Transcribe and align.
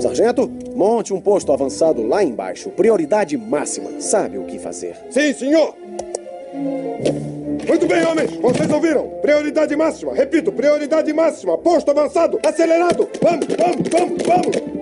Sargento, 0.00 0.50
monte 0.74 1.12
um 1.12 1.20
posto 1.20 1.52
avançado 1.52 2.06
lá 2.06 2.22
embaixo. 2.22 2.70
Prioridade 2.70 3.36
máxima. 3.36 4.00
Sabe 4.00 4.38
o 4.38 4.44
que 4.44 4.58
fazer. 4.58 4.96
Sim, 5.10 5.32
senhor! 5.32 5.74
Muito 7.66 7.86
bem, 7.86 8.04
homens! 8.06 8.30
Vocês 8.36 8.70
ouviram? 8.70 9.08
Prioridade 9.20 9.74
máxima. 9.76 10.14
Repito, 10.14 10.52
prioridade 10.52 11.12
máxima. 11.12 11.58
Posto 11.58 11.90
avançado. 11.90 12.38
Acelerado. 12.44 13.08
Vamos, 13.22 13.46
vamos, 13.46 13.88
vamos, 13.88 14.22
vamos! 14.22 14.78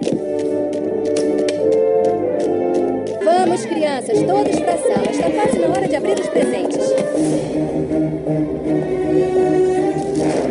Vamos, 3.25 3.67
crianças, 3.67 4.23
todos 4.23 4.61
para 4.61 4.75
a 4.75 4.79
sala. 4.79 5.11
Está 5.11 5.31
quase 5.31 5.59
na 5.59 5.69
hora 5.69 5.89
de 5.89 5.97
abrir 5.97 6.21
os 6.21 6.29
presentes. 6.29 6.91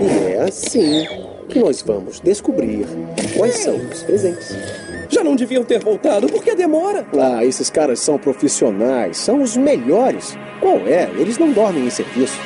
E 0.02 0.34
é 0.34 0.42
assim 0.42 1.25
que 1.56 1.60
nós 1.60 1.82
vamos 1.82 2.20
descobrir 2.20 2.86
quais 3.38 3.60
são 3.60 3.78
os 3.78 4.04
presentes. 4.04 4.54
Já 5.08 5.24
não 5.24 5.38
deviam 5.38 5.64
ter 5.64 5.80
voltado, 5.80 6.28
por 6.28 6.44
que 6.44 6.54
demora? 6.54 7.08
Ah, 7.18 7.46
esses 7.46 7.70
caras 7.70 8.02
são 8.02 8.18
profissionais, 8.18 9.16
são 9.16 9.42
os 9.42 9.56
melhores. 9.56 10.38
Qual 10.60 10.80
é? 10.80 11.10
Eles 11.18 11.38
não 11.38 11.54
dormem 11.54 11.86
em 11.86 11.90
serviço. 11.90 12.38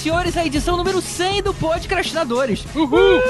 Senhores, 0.00 0.34
à 0.34 0.46
edição 0.46 0.78
número 0.78 1.02
100 1.02 1.42
do 1.42 1.52
Podcastinadores. 1.52 2.64
Uhul! 2.74 3.20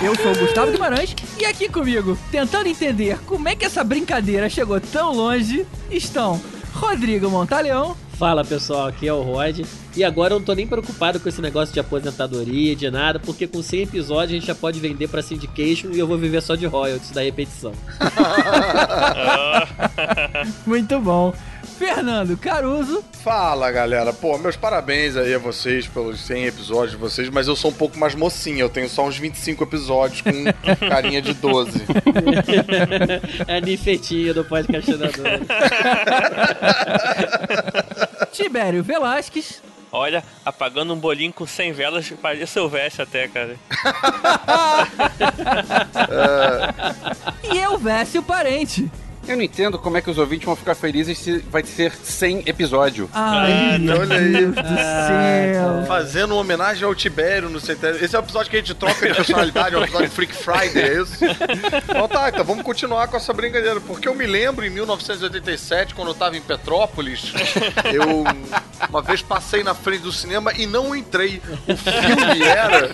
Eu 0.00 0.14
sou 0.14 0.30
o 0.30 0.38
Gustavo 0.38 0.70
Guimarães 0.70 1.16
e 1.36 1.44
aqui 1.44 1.68
comigo, 1.68 2.16
tentando 2.30 2.68
entender 2.68 3.18
como 3.26 3.48
é 3.48 3.56
que 3.56 3.64
essa 3.64 3.82
brincadeira 3.82 4.48
chegou 4.48 4.80
tão 4.80 5.12
longe, 5.12 5.66
estão 5.90 6.40
Rodrigo 6.72 7.28
Montaleão. 7.28 7.96
Fala 8.12 8.44
pessoal, 8.44 8.86
aqui 8.86 9.08
é 9.08 9.12
o 9.12 9.22
Rod. 9.22 9.62
E 9.96 10.04
agora 10.04 10.34
eu 10.34 10.38
não 10.38 10.46
tô 10.46 10.54
nem 10.54 10.66
preocupado 10.66 11.18
com 11.18 11.28
esse 11.28 11.40
negócio 11.40 11.74
de 11.74 11.80
aposentadoria, 11.80 12.76
de 12.76 12.88
nada, 12.88 13.18
porque 13.18 13.48
com 13.48 13.60
100 13.60 13.82
episódios 13.82 14.30
a 14.30 14.34
gente 14.34 14.46
já 14.46 14.54
pode 14.54 14.78
vender 14.78 15.08
pra 15.08 15.22
syndication 15.22 15.90
e 15.92 15.98
eu 15.98 16.06
vou 16.06 16.16
viver 16.16 16.40
só 16.40 16.54
de 16.54 16.66
royalties 16.66 17.10
da 17.10 17.22
repetição. 17.22 17.72
Muito 20.64 21.00
bom. 21.00 21.34
Fernando 21.78 22.36
Caruso. 22.36 23.04
Fala 23.22 23.70
galera, 23.70 24.12
pô, 24.12 24.36
meus 24.36 24.56
parabéns 24.56 25.16
aí 25.16 25.32
a 25.32 25.38
vocês 25.38 25.86
pelos 25.86 26.18
100 26.20 26.46
episódios 26.46 26.90
de 26.90 26.96
vocês, 26.96 27.30
mas 27.30 27.46
eu 27.46 27.54
sou 27.54 27.70
um 27.70 27.74
pouco 27.74 27.96
mais 27.96 28.16
mocinho, 28.16 28.58
eu 28.58 28.68
tenho 28.68 28.88
só 28.88 29.06
uns 29.06 29.16
25 29.16 29.62
episódios 29.62 30.22
com 30.22 30.30
carinha 30.88 31.22
de 31.22 31.34
12. 31.34 31.82
é 33.46 33.60
nifetinho 33.60 34.34
do 34.34 34.44
podcastinador. 34.44 35.14
Tibério 38.32 38.82
Velasquez. 38.82 39.62
Olha, 39.90 40.22
apagando 40.44 40.92
um 40.92 40.98
bolinho 40.98 41.32
com 41.32 41.46
100 41.46 41.72
velas, 41.72 42.12
parece 42.20 42.58
o 42.58 42.68
Veste 42.68 43.00
até, 43.02 43.28
cara. 43.28 43.56
E 47.50 47.56
eu, 47.56 47.78
Vécio 47.78 48.22
Parente. 48.22 48.90
Eu 49.28 49.36
não 49.36 49.42
entendo 49.42 49.78
como 49.78 49.96
é 49.98 50.00
que 50.00 50.10
os 50.10 50.16
ouvintes 50.16 50.46
vão 50.46 50.56
ficar 50.56 50.74
felizes 50.74 51.18
se 51.18 51.38
vai 51.50 51.62
ser 51.62 51.92
100 51.92 52.44
episódio. 52.46 53.10
Ai, 53.12 53.74
Ah, 53.74 53.78
meu 53.78 54.00
olha 54.00 54.16
aí. 54.16 54.32
Deus 54.32 54.54
do 54.54 54.62
céu. 54.62 55.84
Fazendo 55.86 56.32
uma 56.32 56.40
homenagem 56.40 56.84
ao 56.84 56.94
Tibério 56.94 57.50
no 57.50 57.60
centésimo. 57.60 58.02
Esse 58.02 58.16
é 58.16 58.18
o 58.18 58.22
episódio 58.22 58.50
que 58.50 58.56
a 58.56 58.60
gente 58.60 58.74
troca 58.74 59.06
de 59.06 59.14
personalidade, 59.14 59.74
é 59.74 59.78
o 59.78 59.84
episódio 59.84 60.10
Freak 60.10 60.34
Friday, 60.34 60.82
é 60.82 61.02
isso? 61.02 61.24
Então 61.24 62.08
tá, 62.08 62.30
então 62.30 62.42
vamos 62.44 62.62
continuar 62.64 63.06
com 63.08 63.18
essa 63.18 63.32
brincadeira. 63.34 63.80
Porque 63.82 64.08
eu 64.08 64.14
me 64.14 64.26
lembro 64.26 64.64
em 64.64 64.70
1987, 64.70 65.94
quando 65.94 66.08
eu 66.08 66.14
tava 66.14 66.34
em 66.36 66.40
Petrópolis, 66.40 67.32
eu 67.92 68.24
uma 68.88 69.02
vez 69.02 69.20
passei 69.20 69.62
na 69.62 69.74
frente 69.74 70.02
do 70.02 70.12
cinema 70.12 70.52
e 70.56 70.64
não 70.66 70.96
entrei. 70.96 71.42
O 71.68 71.76
filme 71.76 72.42
era. 72.44 72.90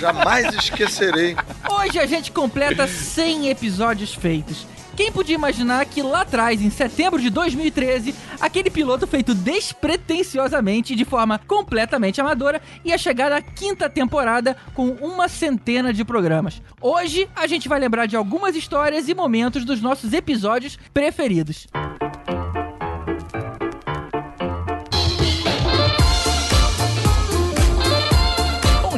Jamais 0.00 0.54
esquecerei. 0.54 1.34
Hoje 1.68 1.98
a 1.98 2.04
gente 2.06 2.30
completa 2.30 2.86
100 2.86 3.48
episódios 3.48 4.14
feitos. 4.14 4.66
Quem 4.96 5.10
podia 5.10 5.34
imaginar 5.34 5.86
que 5.86 6.02
lá 6.02 6.20
atrás, 6.20 6.60
em 6.60 6.68
setembro 6.68 7.20
de 7.20 7.30
2013, 7.30 8.14
aquele 8.40 8.70
piloto 8.70 9.06
feito 9.06 9.34
despretensiosamente 9.34 10.94
de 10.94 11.04
forma 11.04 11.38
completamente 11.38 12.20
amadora 12.20 12.60
ia 12.84 12.98
chegar 12.98 13.30
na 13.30 13.40
quinta 13.40 13.88
temporada 13.88 14.56
com 14.74 14.88
uma 15.00 15.28
centena 15.28 15.92
de 15.92 16.04
programas. 16.04 16.60
Hoje 16.80 17.28
a 17.34 17.46
gente 17.46 17.68
vai 17.68 17.80
lembrar 17.80 18.06
de 18.06 18.16
algumas 18.16 18.54
histórias 18.54 19.08
e 19.08 19.14
momentos 19.14 19.64
dos 19.64 19.80
nossos 19.80 20.12
episódios 20.12 20.78
preferidos. 20.92 21.66
Bom 21.72 22.11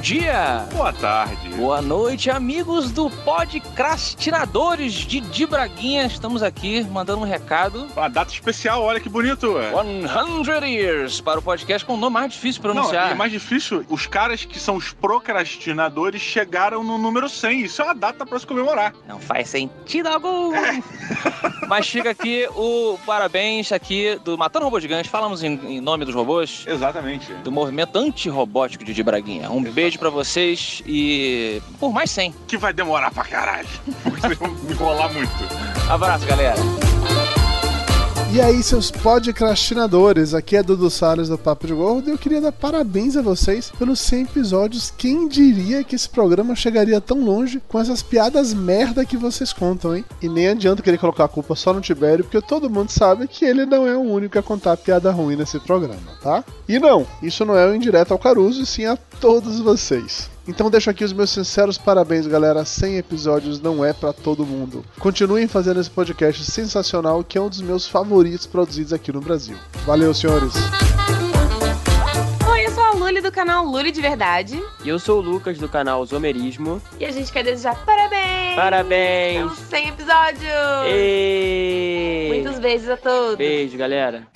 dia! 0.04 0.68
Boa 0.70 0.92
tarde. 0.92 1.48
Boa 1.56 1.80
noite, 1.80 2.30
amigos 2.30 2.92
do 2.92 3.08
Podcrastinadores 3.08 4.92
de 4.92 5.18
Dibraguinha. 5.18 6.04
Estamos 6.04 6.42
aqui 6.42 6.84
mandando 6.84 7.22
um 7.22 7.24
recado. 7.24 7.86
Uma 7.96 8.08
data 8.08 8.30
especial, 8.30 8.82
olha 8.82 9.00
que 9.00 9.08
bonito. 9.08 9.54
100 10.44 10.74
Years 10.74 11.22
para 11.22 11.38
o 11.38 11.42
podcast 11.42 11.86
com 11.86 11.94
o 11.94 11.96
nome 11.96 12.12
mais 12.12 12.34
difícil 12.34 12.60
de 12.60 12.68
Não, 12.68 12.74
pronunciar. 12.74 13.12
é 13.12 13.14
mais 13.14 13.32
difícil. 13.32 13.82
Os 13.88 14.06
caras 14.06 14.44
que 14.44 14.58
são 14.60 14.76
os 14.76 14.92
procrastinadores 14.92 16.20
chegaram 16.20 16.84
no 16.84 16.98
número 16.98 17.26
100. 17.26 17.62
Isso 17.62 17.80
é 17.80 17.86
uma 17.86 17.94
data 17.94 18.26
pra 18.26 18.38
se 18.38 18.46
comemorar. 18.46 18.92
Não 19.08 19.18
faz 19.18 19.48
sentido 19.48 20.08
algum. 20.08 20.52
Mas 21.66 21.88
fica 21.88 22.10
aqui 22.10 22.46
o 22.54 22.98
parabéns 23.06 23.72
aqui 23.72 24.20
do 24.22 24.36
Matando 24.36 24.66
Robô 24.66 24.78
Gigante. 24.78 25.08
Falamos 25.08 25.42
em, 25.42 25.54
em 25.64 25.80
nome 25.80 26.04
dos 26.04 26.14
robôs. 26.14 26.66
Exatamente. 26.66 27.32
Do 27.42 27.50
movimento 27.50 27.96
antirrobótico 27.96 28.84
de 28.84 28.92
Dibraguinha. 28.92 29.50
Um 29.50 29.62
beijo 29.62 29.93
pra 29.98 30.10
vocês 30.10 30.82
e 30.86 31.60
por 31.78 31.92
mais 31.92 32.10
100. 32.10 32.34
Que 32.46 32.56
vai 32.56 32.72
demorar 32.72 33.10
pra 33.10 33.24
caralho. 33.24 33.68
Me 34.64 34.72
enrolar 34.72 35.12
muito. 35.12 35.32
Abraço, 35.88 36.26
galera. 36.26 36.56
E 38.34 38.40
aí, 38.40 38.64
seus 38.64 38.90
podcastinadores, 38.90 40.34
aqui 40.34 40.56
é 40.56 40.62
Dudu 40.64 40.90
Salles 40.90 41.28
do 41.28 41.38
Papo 41.38 41.68
de 41.68 41.72
Gordo 41.72 42.10
e 42.10 42.12
eu 42.12 42.18
queria 42.18 42.40
dar 42.40 42.50
parabéns 42.50 43.16
a 43.16 43.22
vocês 43.22 43.70
pelos 43.78 44.00
100 44.00 44.22
episódios. 44.22 44.92
Quem 44.98 45.28
diria 45.28 45.84
que 45.84 45.94
esse 45.94 46.08
programa 46.08 46.56
chegaria 46.56 47.00
tão 47.00 47.24
longe 47.24 47.62
com 47.68 47.78
essas 47.78 48.02
piadas 48.02 48.52
merda 48.52 49.04
que 49.04 49.16
vocês 49.16 49.52
contam, 49.52 49.96
hein? 49.96 50.04
E 50.20 50.28
nem 50.28 50.48
adianta 50.48 50.82
querer 50.82 50.98
colocar 50.98 51.26
a 51.26 51.28
culpa 51.28 51.54
só 51.54 51.72
no 51.72 51.80
Tibério, 51.80 52.24
porque 52.24 52.44
todo 52.44 52.68
mundo 52.68 52.90
sabe 52.90 53.28
que 53.28 53.44
ele 53.44 53.64
não 53.64 53.86
é 53.86 53.94
o 53.94 54.00
único 54.00 54.36
a 54.36 54.42
contar 54.42 54.76
piada 54.78 55.12
ruim 55.12 55.36
nesse 55.36 55.60
programa, 55.60 56.02
tá? 56.20 56.44
E 56.68 56.80
não, 56.80 57.06
isso 57.22 57.44
não 57.44 57.56
é 57.56 57.64
um 57.68 57.74
indireto 57.76 58.10
ao 58.10 58.18
Caruso, 58.18 58.62
e 58.62 58.66
sim 58.66 58.84
a 58.84 58.96
todos 59.20 59.60
vocês. 59.60 60.33
Então 60.46 60.70
deixo 60.70 60.90
aqui 60.90 61.04
os 61.04 61.12
meus 61.12 61.30
sinceros 61.30 61.78
parabéns, 61.78 62.26
galera. 62.26 62.64
100 62.64 62.98
episódios 62.98 63.60
não 63.60 63.84
é 63.84 63.92
pra 63.92 64.12
todo 64.12 64.44
mundo. 64.44 64.84
Continuem 64.98 65.48
fazendo 65.48 65.80
esse 65.80 65.90
podcast 65.90 66.44
sensacional, 66.44 67.24
que 67.24 67.38
é 67.38 67.40
um 67.40 67.48
dos 67.48 67.62
meus 67.62 67.88
favoritos 67.88 68.46
produzidos 68.46 68.92
aqui 68.92 69.10
no 69.10 69.20
Brasil. 69.20 69.56
Valeu, 69.86 70.12
senhores. 70.12 70.52
Oi, 72.50 72.66
eu 72.66 72.70
sou 72.72 72.84
a 72.84 72.90
Luli 72.92 73.22
do 73.22 73.32
canal 73.32 73.64
Luli 73.64 73.90
de 73.90 74.02
Verdade. 74.02 74.62
E 74.84 74.88
eu 74.88 74.98
sou 74.98 75.18
o 75.18 75.22
Lucas 75.22 75.56
do 75.56 75.68
canal 75.68 76.04
Zomerismo. 76.04 76.80
E 77.00 77.06
a 77.06 77.10
gente 77.10 77.32
quer 77.32 77.42
desejar 77.42 77.82
parabéns! 77.84 78.56
Parabéns! 78.56 79.52
São 79.52 79.66
100 79.70 79.88
episódios! 79.88 80.86
Ê! 80.86 82.28
Muitos 82.34 82.58
beijos 82.58 82.88
a 82.90 82.96
todos! 82.96 83.36
Beijo, 83.36 83.78
galera. 83.78 84.26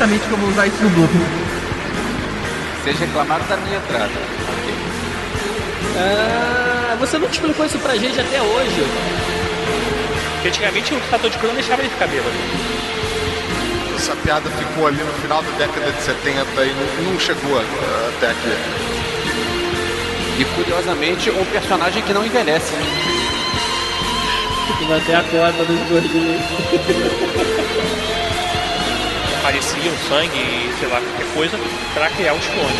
Certamente 0.00 0.26
que 0.26 0.32
eu 0.32 0.38
vou 0.38 0.48
usar 0.48 0.66
isso 0.66 0.82
no 0.82 0.98
loop. 0.98 1.12
Vocês 2.82 2.98
reclamaram 2.98 3.44
da 3.46 3.56
minha 3.58 3.76
entrada. 3.76 4.10
Ah, 5.94 6.96
você 6.98 7.18
não 7.18 7.28
explicou 7.28 7.66
isso 7.66 7.78
pra 7.80 7.94
gente 7.96 8.18
até 8.18 8.40
hoje. 8.40 8.82
Porque 10.32 10.48
antigamente 10.48 10.94
o 10.94 11.00
fator 11.00 11.28
de 11.28 11.36
cor 11.36 11.48
não 11.48 11.54
deixava 11.54 11.82
ele 11.82 11.90
ficar 11.90 12.06
bêbado. 12.06 12.34
piada 14.24 14.48
ficou 14.48 14.86
ali 14.86 15.02
no 15.02 15.12
final 15.20 15.42
da 15.42 15.50
década 15.58 15.92
de 15.92 16.02
70 16.02 16.64
e 16.64 16.72
não, 16.72 17.12
não 17.12 17.20
chegou 17.20 17.60
até 17.60 18.30
aqui. 18.30 18.56
E 20.38 20.44
curiosamente, 20.46 21.30
um 21.30 21.44
personagem 21.44 22.02
que 22.02 22.14
não 22.14 22.24
envelhece. 22.24 22.72
Manter 24.88 25.14
a 25.14 25.22
corda 25.24 25.62
dos 25.62 25.88
gordinhos. 25.90 26.40
Parecia 29.50 29.90
um 29.90 29.98
sangue 30.08 30.72
sei 30.78 30.86
lá, 30.86 31.00
qualquer 31.00 31.34
coisa, 31.34 31.58
pra 31.92 32.08
criar 32.10 32.34
os 32.34 32.46
clones. 32.46 32.78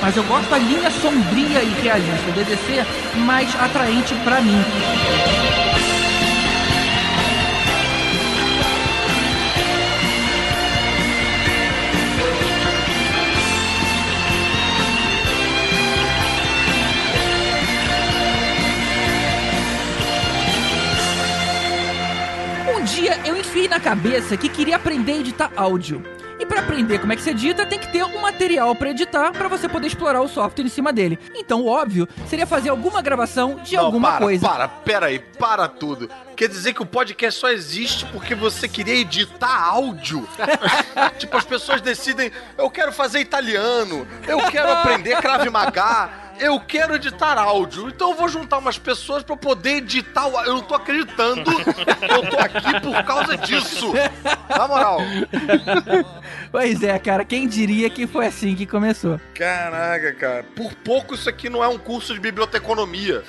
Mas 0.00 0.16
eu 0.16 0.22
gosto 0.22 0.48
da 0.48 0.58
linha 0.58 0.88
sombria 0.92 1.60
e 1.60 1.74
realista 1.82 2.30
do 2.30 2.32
DDC 2.32 2.86
mais 3.16 3.52
atraente 3.56 4.14
pra 4.22 4.40
mim. 4.40 4.62
Enfiei 23.54 23.68
na 23.68 23.78
cabeça 23.78 24.36
que 24.36 24.48
queria 24.48 24.74
aprender 24.74 25.12
a 25.12 25.16
editar 25.18 25.52
áudio. 25.54 26.02
E 26.40 26.44
pra 26.44 26.58
aprender 26.58 26.98
como 26.98 27.12
é 27.12 27.16
que 27.16 27.22
se 27.22 27.30
edita, 27.30 27.64
tem 27.64 27.78
que 27.78 27.86
ter 27.86 28.02
um 28.02 28.20
material 28.20 28.74
pra 28.74 28.90
editar 28.90 29.30
pra 29.30 29.46
você 29.46 29.68
poder 29.68 29.86
explorar 29.86 30.20
o 30.22 30.28
software 30.28 30.64
em 30.64 30.68
cima 30.68 30.92
dele. 30.92 31.16
Então, 31.36 31.60
o 31.60 31.68
óbvio 31.68 32.08
seria 32.26 32.48
fazer 32.48 32.70
alguma 32.70 33.00
gravação 33.00 33.60
de 33.62 33.76
Não, 33.76 33.84
alguma 33.84 34.10
para, 34.10 34.18
coisa. 34.18 34.48
Para, 34.48 34.66
pera 34.66 35.06
aí, 35.06 35.20
para 35.20 35.68
tudo. 35.68 36.10
Quer 36.34 36.48
dizer 36.48 36.72
que 36.74 36.82
o 36.82 36.86
podcast 36.86 37.38
só 37.38 37.48
existe 37.48 38.04
porque 38.06 38.34
você 38.34 38.66
queria 38.66 38.96
editar 38.96 39.68
áudio? 39.68 40.26
tipo, 41.16 41.36
as 41.36 41.44
pessoas 41.44 41.80
decidem, 41.80 42.32
eu 42.58 42.68
quero 42.68 42.90
fazer 42.90 43.20
italiano, 43.20 44.04
eu 44.26 44.38
quero 44.50 44.72
aprender 44.72 45.16
Krav 45.22 45.48
Maga, 45.48 46.10
eu 46.38 46.60
quero 46.60 46.94
editar 46.94 47.38
áudio. 47.38 47.88
Então 47.88 48.10
eu 48.10 48.16
vou 48.16 48.28
juntar 48.28 48.58
umas 48.58 48.78
pessoas 48.78 49.22
pra 49.22 49.34
eu 49.34 49.38
poder 49.38 49.76
editar 49.76 50.26
o... 50.26 50.40
Eu 50.44 50.54
não 50.54 50.62
tô 50.62 50.74
acreditando 50.74 51.44
que 51.44 52.12
eu 52.12 52.30
tô 52.30 52.38
aqui 52.38 52.80
por 52.80 53.02
causa 53.04 53.36
disso. 53.36 53.92
Na 54.48 54.68
moral. 54.68 54.98
Pois 56.50 56.82
é, 56.82 56.98
cara, 56.98 57.24
quem 57.24 57.48
diria 57.48 57.90
que 57.90 58.06
foi 58.06 58.26
assim 58.26 58.54
que 58.54 58.66
começou? 58.66 59.20
Caraca, 59.34 60.12
cara. 60.14 60.44
Por 60.54 60.74
pouco 60.74 61.14
isso 61.14 61.28
aqui 61.28 61.48
não 61.48 61.62
é 61.62 61.68
um 61.68 61.78
curso 61.78 62.14
de 62.14 62.20
biblioteconomia. 62.20 63.22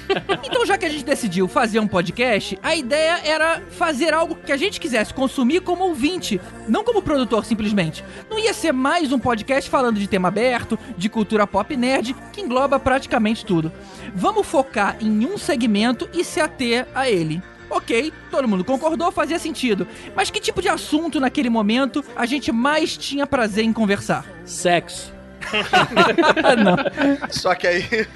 Então, 0.43 0.65
já 0.65 0.77
que 0.77 0.85
a 0.85 0.89
gente 0.89 1.03
decidiu 1.03 1.47
fazer 1.47 1.79
um 1.79 1.87
podcast, 1.87 2.57
a 2.61 2.75
ideia 2.75 3.19
era 3.23 3.61
fazer 3.71 4.13
algo 4.13 4.35
que 4.35 4.51
a 4.51 4.57
gente 4.57 4.79
quisesse 4.79 5.13
consumir 5.13 5.61
como 5.61 5.85
ouvinte, 5.85 6.39
não 6.67 6.83
como 6.83 7.01
produtor 7.01 7.45
simplesmente. 7.45 8.03
Não 8.29 8.37
ia 8.39 8.53
ser 8.53 8.71
mais 8.71 9.11
um 9.11 9.19
podcast 9.19 9.69
falando 9.69 9.99
de 9.99 10.07
tema 10.07 10.27
aberto, 10.27 10.77
de 10.97 11.09
cultura 11.09 11.47
pop 11.47 11.75
nerd, 11.75 12.15
que 12.31 12.41
engloba 12.41 12.79
praticamente 12.95 13.45
tudo. 13.45 13.73
Vamos 14.13 14.47
focar 14.47 14.97
em 15.01 15.25
um 15.25 15.37
segmento 15.37 16.09
e 16.13 16.23
se 16.23 16.39
ater 16.39 16.87
a 16.95 17.09
ele. 17.09 17.41
Ok, 17.69 18.13
todo 18.31 18.47
mundo 18.47 18.63
concordou, 18.63 19.11
fazia 19.11 19.37
sentido. 19.37 19.85
Mas 20.15 20.29
que 20.29 20.39
tipo 20.39 20.61
de 20.61 20.69
assunto 20.69 21.19
naquele 21.19 21.49
momento 21.49 22.03
a 22.15 22.25
gente 22.25 22.51
mais 22.53 22.95
tinha 22.95 23.27
prazer 23.27 23.65
em 23.65 23.73
conversar? 23.73 24.25
Sexo. 24.45 25.14
não. 26.63 27.29
Só 27.29 27.55
que 27.55 27.67
aí. 27.67 27.85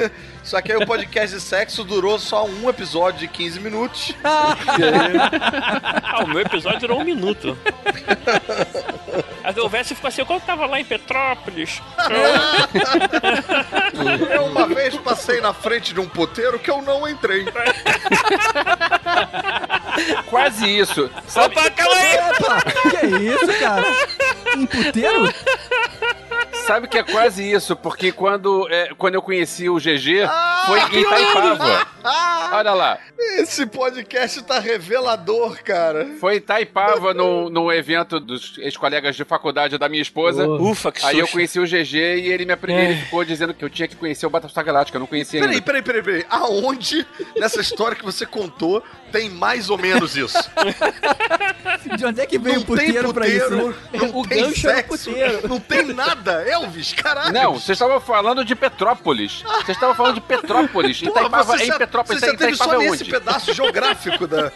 Só 0.44 0.62
que 0.62 0.72
aí 0.72 0.78
o 0.82 0.86
podcast 0.88 1.36
de 1.36 1.42
sexo 1.42 1.84
durou 1.84 2.18
só 2.18 2.46
um 2.46 2.70
episódio 2.70 3.20
de 3.20 3.28
15 3.28 3.60
minutos. 3.60 4.16
Ah, 4.24 4.56
o 6.24 6.28
meu 6.28 6.40
episódio 6.40 6.80
durou 6.80 7.02
um 7.02 7.04
minuto. 7.04 7.56
A 9.44 9.52
Delvécia 9.52 9.96
ficou 9.96 10.08
assim, 10.08 10.24
quando 10.26 10.40
eu 10.40 10.46
tava 10.48 10.66
lá 10.66 10.80
em 10.80 10.86
Petrópolis. 10.86 11.82
Eu 14.34 14.46
uma 14.46 14.66
vez 14.68 14.96
passei 14.96 15.42
na 15.42 15.54
frente 15.54 15.94
de 15.94 16.00
um 16.00 16.08
puteiro 16.08 16.58
que 16.58 16.72
eu 16.72 16.82
não 16.82 17.08
entrei. 17.08 17.46
Quase 20.30 20.66
isso. 20.66 21.10
Sabe, 21.28 21.58
Opa, 21.58 21.70
calma 21.72 21.96
aí! 21.96 22.18
Que 23.00 23.08
isso, 23.08 23.60
cara? 23.60 23.86
Um 24.58 24.66
puteiro? 24.66 25.34
Sabe 26.68 26.88
que 26.88 26.98
é 26.98 27.04
quase 27.04 27.44
isso? 27.50 27.76
Porque 27.76 28.12
quando, 28.12 28.68
é, 28.70 28.90
quando 28.98 29.16
eu 29.16 29.22
conheci 29.22 29.70
o 29.70 29.76
GG, 29.78 30.28
foi 30.66 30.80
em 30.80 31.02
Itaipava. 31.02 31.88
Olha 32.52 32.74
lá. 32.74 32.98
Esse 33.38 33.66
podcast 33.66 34.42
tá 34.44 34.60
revelador, 34.60 35.62
cara. 35.64 36.08
Foi 36.20 36.36
em 36.36 36.38
Itaipava, 36.38 37.14
no, 37.14 37.50
no 37.50 37.72
evento 37.72 38.20
dos 38.20 38.58
ex-colegas 38.60 39.16
de 39.16 39.26
faculdade 39.26 39.78
da 39.78 39.90
minha 39.90 40.02
esposa. 40.02 40.48
Ufa, 40.48 40.92
que 40.92 41.06
Aí 41.06 41.16
eu 41.20 41.26
susto. 41.26 41.34
conheci 41.34 41.60
o 41.60 41.66
GG 41.66 41.96
e 41.98 42.32
ele 42.32 42.46
me 42.46 42.54
aprendeu, 42.54 42.86
ele 42.86 43.02
ficou 43.02 43.24
dizendo 43.26 43.54
que 43.54 43.64
eu 43.64 43.70
tinha 43.70 43.88
que 43.88 43.96
conhecer 43.96 44.26
o 44.26 44.30
Battlestar 44.30 44.64
Galáctica, 44.64 44.96
eu 44.98 45.00
não 45.02 45.08
conhecia 45.08 45.40
Peraí, 45.42 45.56
ainda. 45.56 45.66
peraí, 45.66 45.82
peraí, 45.82 46.04
peraí. 46.04 46.26
Aonde 46.30 47.06
nessa 47.38 47.60
história 47.62 47.96
que 47.96 48.06
você 48.06 48.26
contou 48.26 48.82
tem 49.12 49.30
mais 49.30 49.70
ou 49.70 49.78
menos 49.78 50.16
isso? 50.16 50.38
De 51.98 52.06
onde 52.06 52.22
é 52.22 52.26
que 52.26 52.38
veio 52.38 52.56
Não 52.58 52.62
o 52.64 52.66
puteiro, 52.66 53.04
tem 53.06 53.14
pra 53.14 53.28
isso? 53.28 53.44
puteiro, 53.50 53.70
né? 53.70 53.76
não 54.00 54.20
O 54.20 54.28
tem 54.28 54.44
o 54.46 54.56
sexo, 54.56 55.10
puteiro. 55.10 55.48
não 55.48 55.60
tem 55.60 55.84
nada. 55.94 56.39
Elvis, 56.48 56.94
caralho. 56.94 57.34
Não, 57.34 57.54
vocês 57.54 57.76
estavam 57.76 58.00
falando 58.00 58.44
de 58.46 58.56
Petrópolis. 58.56 59.42
Vocês 59.42 59.70
estavam 59.78 59.96
falando 59.96 60.16
de 60.16 60.22
Petrópolis. 60.22 61.00
Porra, 61.02 61.12
Itaipava 61.12 61.58
você 61.58 61.64
é 61.64 61.68
em 61.68 61.78
Petrópolis. 61.78 62.20
Você 62.20 62.26
já 62.26 62.38
teve 62.38 62.54
Itaipava 62.54 62.72
só 62.72 62.82
é 62.82 62.90
nesse 62.90 63.04
onde? 63.04 63.12
pedaço 63.12 63.54
geográfico 63.54 64.28
da, 64.28 64.52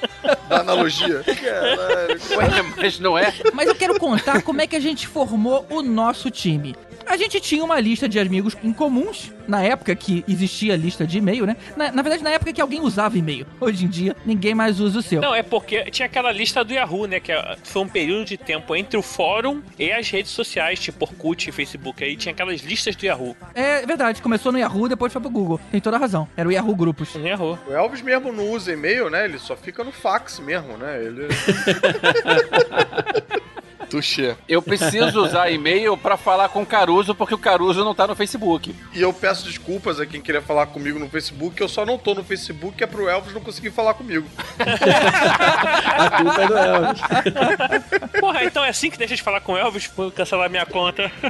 da 0.47 0.59
analogia. 0.59 1.23
Caralho. 1.23 2.21
Ué, 2.37 2.73
mas 2.77 2.99
não 2.99 3.17
é? 3.17 3.33
Mas 3.53 3.67
eu 3.67 3.75
quero 3.75 3.99
contar 3.99 4.41
como 4.41 4.61
é 4.61 4.67
que 4.67 4.75
a 4.75 4.79
gente 4.79 5.07
formou 5.07 5.65
o 5.69 5.81
nosso 5.81 6.29
time. 6.29 6.75
A 7.05 7.17
gente 7.17 7.39
tinha 7.41 7.63
uma 7.63 7.79
lista 7.79 8.07
de 8.07 8.17
amigos 8.19 8.55
em 8.63 8.71
comuns, 8.71 9.31
na 9.47 9.63
época 9.63 9.95
que 9.95 10.23
existia 10.27 10.75
lista 10.75 11.05
de 11.05 11.17
e-mail, 11.17 11.45
né? 11.45 11.55
Na, 11.75 11.91
na 11.91 12.01
verdade, 12.01 12.23
na 12.23 12.31
época 12.31 12.53
que 12.53 12.61
alguém 12.61 12.81
usava 12.81 13.17
e-mail. 13.17 13.45
Hoje 13.59 13.85
em 13.85 13.87
dia, 13.87 14.15
ninguém 14.25 14.53
mais 14.55 14.79
usa 14.79 14.99
o 14.99 15.01
seu. 15.01 15.21
Não, 15.21 15.33
é 15.35 15.43
porque 15.43 15.83
tinha 15.91 16.05
aquela 16.05 16.31
lista 16.31 16.63
do 16.63 16.73
Yahoo, 16.73 17.05
né? 17.05 17.19
Que 17.19 17.31
é- 17.31 17.57
foi 17.63 17.81
um 17.81 17.87
período 17.87 18.25
de 18.25 18.37
tempo 18.37 18.75
entre 18.75 18.97
o 18.97 19.01
fórum 19.01 19.61
e 19.77 19.91
as 19.91 20.09
redes 20.09 20.31
sociais, 20.31 20.79
tipo 20.79 21.05
Orkut 21.05 21.49
e 21.49 21.51
Facebook. 21.51 22.03
Aí 22.03 22.15
tinha 22.15 22.33
aquelas 22.33 22.61
listas 22.61 22.95
do 22.95 23.05
Yahoo. 23.05 23.35
É 23.53 23.85
verdade, 23.85 24.21
começou 24.21 24.51
no 24.51 24.59
Yahoo, 24.59 24.87
depois 24.89 25.11
foi 25.11 25.21
pro 25.21 25.29
Google. 25.31 25.59
Tem 25.71 25.81
toda 25.81 25.97
a 25.97 25.99
razão. 25.99 26.27
Era 26.35 26.47
o 26.47 26.51
Yahoo 26.51 26.75
Grupos. 26.75 27.13
No 27.15 27.27
Yahoo. 27.27 27.57
O 27.67 27.71
Elvis 27.73 28.01
mesmo 28.01 28.31
não 28.31 28.49
usa 28.51 28.71
e-mail, 28.73 29.09
né? 29.09 29.25
Ele 29.25 29.39
só 29.39 29.55
fica 29.55 29.83
no 29.83 29.91
fax 29.91 30.39
mesmo, 30.39 30.77
né? 30.77 31.03
Ele. 31.03 31.27
Tuxê. 33.93 34.35
Eu 34.49 34.59
preciso 34.59 35.21
usar 35.21 35.51
e-mail 35.51 35.95
pra 35.95 36.17
falar 36.17 36.49
com 36.49 36.63
o 36.63 36.65
Caruso, 36.65 37.13
porque 37.13 37.35
o 37.35 37.37
Caruso 37.37 37.85
não 37.85 37.93
tá 37.93 38.07
no 38.07 38.15
Facebook. 38.15 38.75
E 38.91 38.99
eu 38.99 39.13
peço 39.13 39.45
desculpas 39.45 39.99
a 39.99 40.05
quem 40.07 40.19
queria 40.19 40.41
falar 40.41 40.65
comigo 40.65 40.97
no 40.97 41.07
Facebook, 41.07 41.61
eu 41.61 41.69
só 41.69 41.85
não 41.85 41.99
tô 41.99 42.15
no 42.15 42.23
Facebook, 42.23 42.83
é 42.83 42.87
pro 42.87 43.07
Elvis 43.07 43.35
não 43.35 43.41
conseguir 43.41 43.69
falar 43.69 43.93
comigo. 43.93 44.27
A 45.93 46.09
culpa 46.09 46.41
é 46.41 46.47
do 46.47 46.57
Elvis. 46.57 47.01
Porra, 48.19 48.45
então 48.45 48.65
é 48.65 48.69
assim 48.69 48.89
que 48.89 48.97
deixa 48.97 49.15
de 49.15 49.21
falar 49.21 49.41
com 49.41 49.53
o 49.53 49.57
Elvis? 49.57 49.91
Vou 49.95 50.11
cancelar 50.11 50.49
minha 50.49 50.65
conta. 50.65 51.11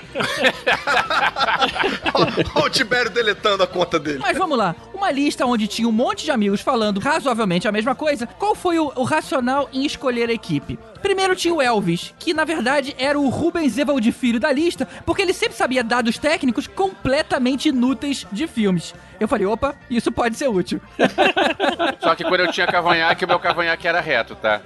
Olha 2.56 2.66
o 2.66 2.70
Tibério 2.70 3.12
deletando 3.12 3.64
a 3.64 3.68
conta 3.68 4.00
dele. 4.00 4.20
Mas 4.20 4.38
vamos 4.38 4.58
lá, 4.58 4.74
uma 5.04 5.12
lista 5.12 5.46
onde 5.46 5.68
tinha 5.68 5.88
um 5.88 5.92
monte 5.92 6.24
de 6.24 6.32
amigos 6.32 6.62
falando 6.62 7.02
razoavelmente 7.02 7.68
a 7.68 7.74
mesma 7.74 7.94
coisa. 7.94 8.26
Qual 8.26 8.56
foi 8.56 8.80
o, 8.80 8.90
o 8.96 9.04
racional 9.04 9.68
em 9.74 9.86
escolher 9.86 10.30
a 10.30 10.34
equipe? 10.34 10.80
Primeiro 11.02 11.36
tinha 11.36 11.54
o 11.54 11.62
Elvis, 11.62 12.14
que 12.18 12.34
na 12.34 12.46
verdade 12.46 12.96
era 12.98 13.20
o 13.20 13.28
Rubens 13.28 13.78
Evald 13.78 14.10
Filho 14.14 14.40
da 14.40 14.50
lista, 14.50 14.88
porque 15.06 15.22
ele 15.22 15.34
sempre 15.34 15.58
sabia 15.58 15.84
dados 15.84 16.18
técnicos 16.18 16.68
completamente 16.68 17.68
inúteis 17.68 18.26
de 18.32 18.48
filmes. 18.48 18.96
Eu 19.24 19.28
falei, 19.30 19.46
opa, 19.46 19.74
isso 19.90 20.12
pode 20.12 20.36
ser 20.36 20.50
útil. 20.50 20.82
Só 22.04 22.14
que 22.14 22.26
quando 22.26 22.42
eu 22.42 22.52
tinha 22.52 22.68
cavanhaque, 22.68 23.24
o 23.24 23.28
meu 23.30 23.40
cavanhaque 23.40 23.88
era 23.88 24.02
reto, 24.02 24.36
tá? 24.36 24.60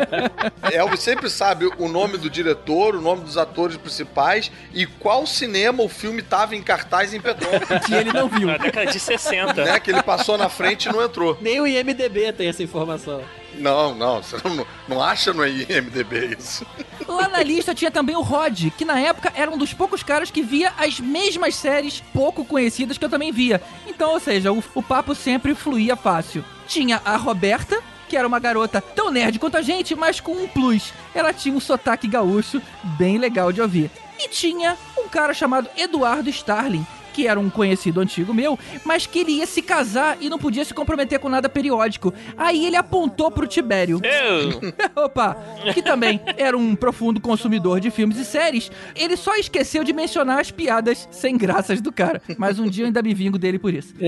Elvis 0.72 1.00
sempre 1.00 1.28
sabe 1.28 1.70
o 1.76 1.88
nome 1.88 2.16
do 2.16 2.30
diretor, 2.30 2.96
o 2.96 3.02
nome 3.02 3.20
dos 3.20 3.36
atores 3.36 3.76
principais 3.76 4.50
e 4.72 4.86
qual 4.86 5.26
cinema 5.26 5.82
o 5.82 5.90
filme 5.90 6.22
tava 6.22 6.56
em 6.56 6.62
cartaz 6.62 7.12
em 7.12 7.20
Petrópolis. 7.20 7.68
Que 7.84 7.92
ele 7.94 8.14
não 8.14 8.28
viu. 8.28 8.46
Na 8.46 8.56
década 8.56 8.90
de 8.90 8.98
60. 8.98 9.62
né? 9.62 9.78
Que 9.78 9.90
ele 9.90 10.02
passou 10.02 10.38
na 10.38 10.48
frente 10.48 10.86
e 10.88 10.92
não 10.92 11.04
entrou. 11.04 11.36
Nem 11.42 11.60
o 11.60 11.66
IMDB 11.66 12.32
tem 12.32 12.48
essa 12.48 12.62
informação. 12.62 13.20
Não, 13.58 13.94
não, 13.94 14.22
você 14.22 14.36
não, 14.48 14.66
não 14.88 15.02
acha 15.02 15.32
no 15.32 15.46
IMDB 15.46 16.36
isso. 16.38 16.66
Lá 17.06 17.28
na 17.28 17.42
lista 17.42 17.74
tinha 17.74 17.90
também 17.90 18.16
o 18.16 18.22
Rod, 18.22 18.70
que 18.76 18.84
na 18.84 18.98
época 18.98 19.32
era 19.34 19.50
um 19.50 19.58
dos 19.58 19.72
poucos 19.72 20.02
caras 20.02 20.30
que 20.30 20.42
via 20.42 20.72
as 20.78 20.98
mesmas 21.00 21.54
séries 21.54 22.02
pouco 22.12 22.44
conhecidas 22.44 22.96
que 22.96 23.04
eu 23.04 23.10
também 23.10 23.32
via. 23.32 23.62
Então, 23.86 24.12
ou 24.12 24.20
seja, 24.20 24.52
o, 24.52 24.62
o 24.74 24.82
papo 24.82 25.14
sempre 25.14 25.54
fluía 25.54 25.96
fácil. 25.96 26.44
Tinha 26.66 27.00
a 27.04 27.16
Roberta, 27.16 27.82
que 28.08 28.16
era 28.16 28.28
uma 28.28 28.38
garota 28.38 28.80
tão 28.80 29.10
nerd 29.10 29.38
quanto 29.38 29.56
a 29.56 29.62
gente, 29.62 29.94
mas 29.94 30.20
com 30.20 30.32
um 30.32 30.48
plus. 30.48 30.92
Ela 31.14 31.32
tinha 31.32 31.54
um 31.54 31.60
sotaque 31.60 32.06
gaúcho 32.06 32.62
bem 32.98 33.18
legal 33.18 33.52
de 33.52 33.60
ouvir. 33.60 33.90
E 34.18 34.28
tinha 34.28 34.76
um 34.98 35.08
cara 35.08 35.34
chamado 35.34 35.68
Eduardo 35.76 36.30
Starling, 36.30 36.86
que 37.12 37.26
era 37.26 37.38
um 37.38 37.50
conhecido 37.50 38.00
antigo 38.00 38.32
meu, 38.32 38.58
mas 38.84 39.06
que 39.06 39.20
ele 39.20 39.32
ia 39.32 39.46
se 39.46 39.62
casar 39.62 40.16
e 40.20 40.28
não 40.28 40.38
podia 40.38 40.64
se 40.64 40.74
comprometer 40.74 41.18
com 41.18 41.28
nada 41.28 41.48
periódico. 41.48 42.12
Aí 42.36 42.66
ele 42.66 42.76
apontou 42.76 43.30
pro 43.30 43.46
Tibério. 43.46 44.00
Opa, 44.96 45.36
que 45.74 45.82
também 45.82 46.20
era 46.36 46.56
um 46.56 46.74
profundo 46.74 47.20
consumidor 47.20 47.80
de 47.80 47.90
filmes 47.90 48.18
e 48.18 48.24
séries. 48.24 48.70
Ele 48.94 49.16
só 49.16 49.36
esqueceu 49.36 49.84
de 49.84 49.92
mencionar 49.92 50.40
as 50.40 50.50
piadas 50.50 51.08
sem 51.10 51.36
graças 51.36 51.80
do 51.80 51.92
cara. 51.92 52.22
Mas 52.38 52.58
um 52.58 52.68
dia 52.68 52.84
eu 52.84 52.86
ainda 52.86 53.02
me 53.02 53.14
vingo 53.14 53.38
dele 53.38 53.58
por 53.58 53.72
isso. 53.74 53.94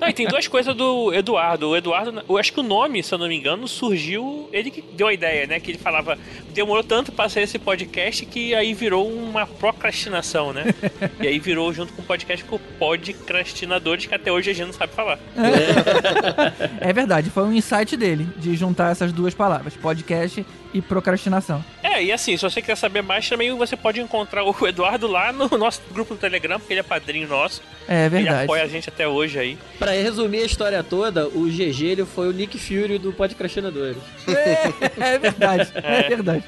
Não, 0.00 0.08
e 0.08 0.12
tem 0.12 0.26
duas 0.26 0.46
coisas 0.46 0.74
do 0.74 1.12
Eduardo. 1.12 1.70
O 1.70 1.76
Eduardo, 1.76 2.22
eu 2.28 2.38
acho 2.38 2.52
que 2.52 2.60
o 2.60 2.62
nome, 2.62 3.02
se 3.02 3.12
eu 3.12 3.18
não 3.18 3.26
me 3.26 3.36
engano, 3.36 3.66
surgiu. 3.66 4.48
Ele 4.52 4.70
que 4.70 4.80
deu 4.80 5.08
a 5.08 5.12
ideia, 5.12 5.46
né? 5.46 5.58
Que 5.58 5.72
ele 5.72 5.78
falava. 5.78 6.16
Demorou 6.54 6.84
tanto 6.84 7.10
pra 7.10 7.28
ser 7.28 7.42
esse 7.42 7.58
podcast 7.58 8.24
que 8.26 8.54
aí 8.54 8.74
virou 8.74 9.08
uma 9.08 9.46
procrastinação, 9.46 10.52
né? 10.52 10.66
e 11.20 11.26
aí 11.26 11.38
virou 11.38 11.67
junto 11.72 11.92
com 11.92 12.02
o 12.02 12.04
podcast 12.04 12.44
com 12.44 12.56
o 12.56 12.58
Podcrastinadores, 12.78 14.06
que 14.06 14.14
até 14.14 14.30
hoje 14.30 14.50
a 14.50 14.54
gente 14.54 14.66
não 14.66 14.72
sabe 14.72 14.92
falar. 14.92 15.18
É 16.80 16.92
verdade, 16.92 17.30
foi 17.30 17.44
um 17.44 17.52
insight 17.52 17.96
dele 17.96 18.28
de 18.36 18.56
juntar 18.56 18.90
essas 18.90 19.12
duas 19.12 19.34
palavras, 19.34 19.74
podcast 19.74 20.44
e 20.72 20.80
procrastinação. 20.80 21.64
É, 21.82 22.02
e 22.02 22.12
assim, 22.12 22.36
se 22.36 22.42
você 22.42 22.60
quiser 22.60 22.76
saber 22.76 23.02
mais, 23.02 23.28
também 23.28 23.52
você 23.56 23.76
pode 23.76 24.00
encontrar 24.00 24.44
o 24.44 24.66
Eduardo 24.66 25.06
lá 25.06 25.32
no 25.32 25.48
nosso 25.58 25.80
grupo 25.90 26.14
do 26.14 26.20
Telegram, 26.20 26.58
porque 26.58 26.72
ele 26.72 26.80
é 26.80 26.84
padrinho 26.84 27.28
nosso. 27.28 27.62
É 27.86 28.08
verdade. 28.08 28.36
Ele 28.36 28.44
apoia 28.44 28.62
a 28.62 28.68
gente 28.68 28.88
até 28.88 29.08
hoje 29.08 29.38
aí. 29.38 29.58
Pra 29.78 29.92
resumir 29.92 30.42
a 30.42 30.46
história 30.46 30.82
toda, 30.82 31.26
o 31.28 31.48
GG 31.48 31.84
ele 31.84 32.04
foi 32.04 32.28
o 32.28 32.32
Nick 32.32 32.58
Fury 32.58 32.98
do 32.98 33.12
Podcrastinadores. 33.12 33.98
É, 34.28 35.14
é 35.14 35.18
verdade, 35.18 35.72
é. 35.82 36.08
verdade. 36.08 36.44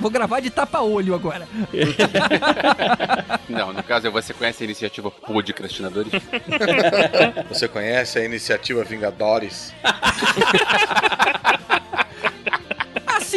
Vou 0.00 0.10
gravar 0.10 0.40
de 0.40 0.50
tapa-olho 0.50 1.14
agora. 1.14 1.46
Não, 3.48 3.72
no 3.72 3.82
caso, 3.82 4.10
você 4.10 4.32
conhece 4.32 4.62
a 4.62 4.66
iniciativa 4.66 5.10
Podcrastinadores? 5.10 6.12
Você 7.48 7.68
conhece 7.68 8.18
a 8.18 8.24
iniciativa 8.24 8.84
Vingadores? 8.84 9.74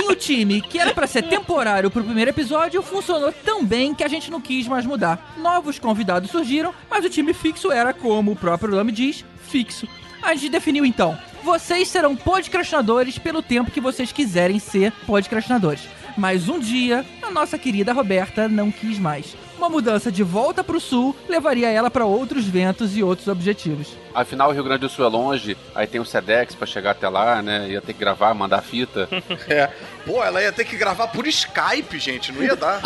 O 0.07 0.15
time, 0.15 0.61
que 0.61 0.79
era 0.79 0.93
pra 0.93 1.05
ser 1.05 1.23
temporário 1.23 1.91
pro 1.91 2.03
primeiro 2.03 2.31
episódio, 2.31 2.81
funcionou 2.81 3.31
tão 3.31 3.65
bem 3.65 3.93
que 3.93 4.03
a 4.03 4.07
gente 4.07 4.31
não 4.31 4.39
quis 4.39 4.65
mais 4.65 4.85
mudar. 4.85 5.35
Novos 5.37 5.79
convidados 5.79 6.31
surgiram, 6.31 6.73
mas 6.89 7.03
o 7.03 7.09
time 7.09 7.33
fixo 7.33 7.71
era, 7.71 7.93
como 7.93 8.31
o 8.31 8.35
próprio 8.35 8.73
nome 8.73 8.93
diz, 8.93 9.25
fixo. 9.49 9.85
A 10.21 10.33
gente 10.33 10.49
definiu 10.49 10.85
então: 10.85 11.17
vocês 11.43 11.89
serão 11.89 12.15
podcrastinadores 12.15 13.17
pelo 13.17 13.41
tempo 13.41 13.69
que 13.69 13.81
vocês 13.81 14.11
quiserem 14.11 14.59
ser 14.59 14.93
podcrastinadores. 15.05 15.87
Mas 16.17 16.47
um 16.47 16.57
dia, 16.57 17.05
a 17.27 17.31
nossa 17.31 17.57
querida 17.57 17.93
Roberta 17.93 18.47
não 18.47 18.71
quis 18.71 18.97
mais. 18.97 19.35
Uma 19.57 19.69
mudança 19.69 20.11
de 20.11 20.23
volta 20.23 20.63
pro 20.63 20.79
sul 20.79 21.15
levaria 21.27 21.69
ela 21.69 21.89
para 21.89 22.05
outros 22.05 22.45
ventos 22.45 22.95
e 22.95 23.03
outros 23.03 23.27
objetivos. 23.27 23.97
Afinal, 24.13 24.49
o 24.49 24.51
Rio 24.51 24.63
Grande 24.63 24.81
do 24.81 24.89
Sul 24.89 25.05
é 25.05 25.09
longe, 25.09 25.57
aí 25.75 25.85
tem 25.85 26.01
o 26.01 26.05
Sedex 26.05 26.55
pra 26.55 26.65
chegar 26.65 26.91
até 26.91 27.07
lá, 27.07 27.41
né? 27.41 27.69
Ia 27.69 27.81
ter 27.81 27.93
que 27.93 27.99
gravar, 27.99 28.33
mandar 28.33 28.61
fita. 28.61 29.07
É. 29.47 29.69
Pô, 30.05 30.23
ela 30.23 30.41
ia 30.41 30.51
ter 30.51 30.65
que 30.65 30.75
gravar 30.75 31.07
por 31.07 31.25
Skype, 31.27 31.99
gente, 31.99 32.31
não 32.31 32.43
ia 32.43 32.55
dar. 32.55 32.81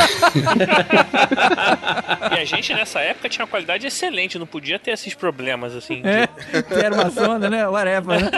E 2.31 2.39
a 2.39 2.45
gente 2.45 2.73
nessa 2.73 2.99
época 2.99 3.29
tinha 3.29 3.43
uma 3.43 3.49
qualidade 3.49 3.85
excelente, 3.87 4.37
não 4.37 4.45
podia 4.45 4.77
ter 4.77 4.91
esses 4.91 5.13
problemas 5.13 5.75
assim. 5.75 6.01
É, 6.03 6.27
que 6.61 6.73
era 6.73 6.93
uma 6.93 7.09
zona, 7.09 7.49
né? 7.49 7.67
Whatever, 7.67 8.21
né? 8.21 8.31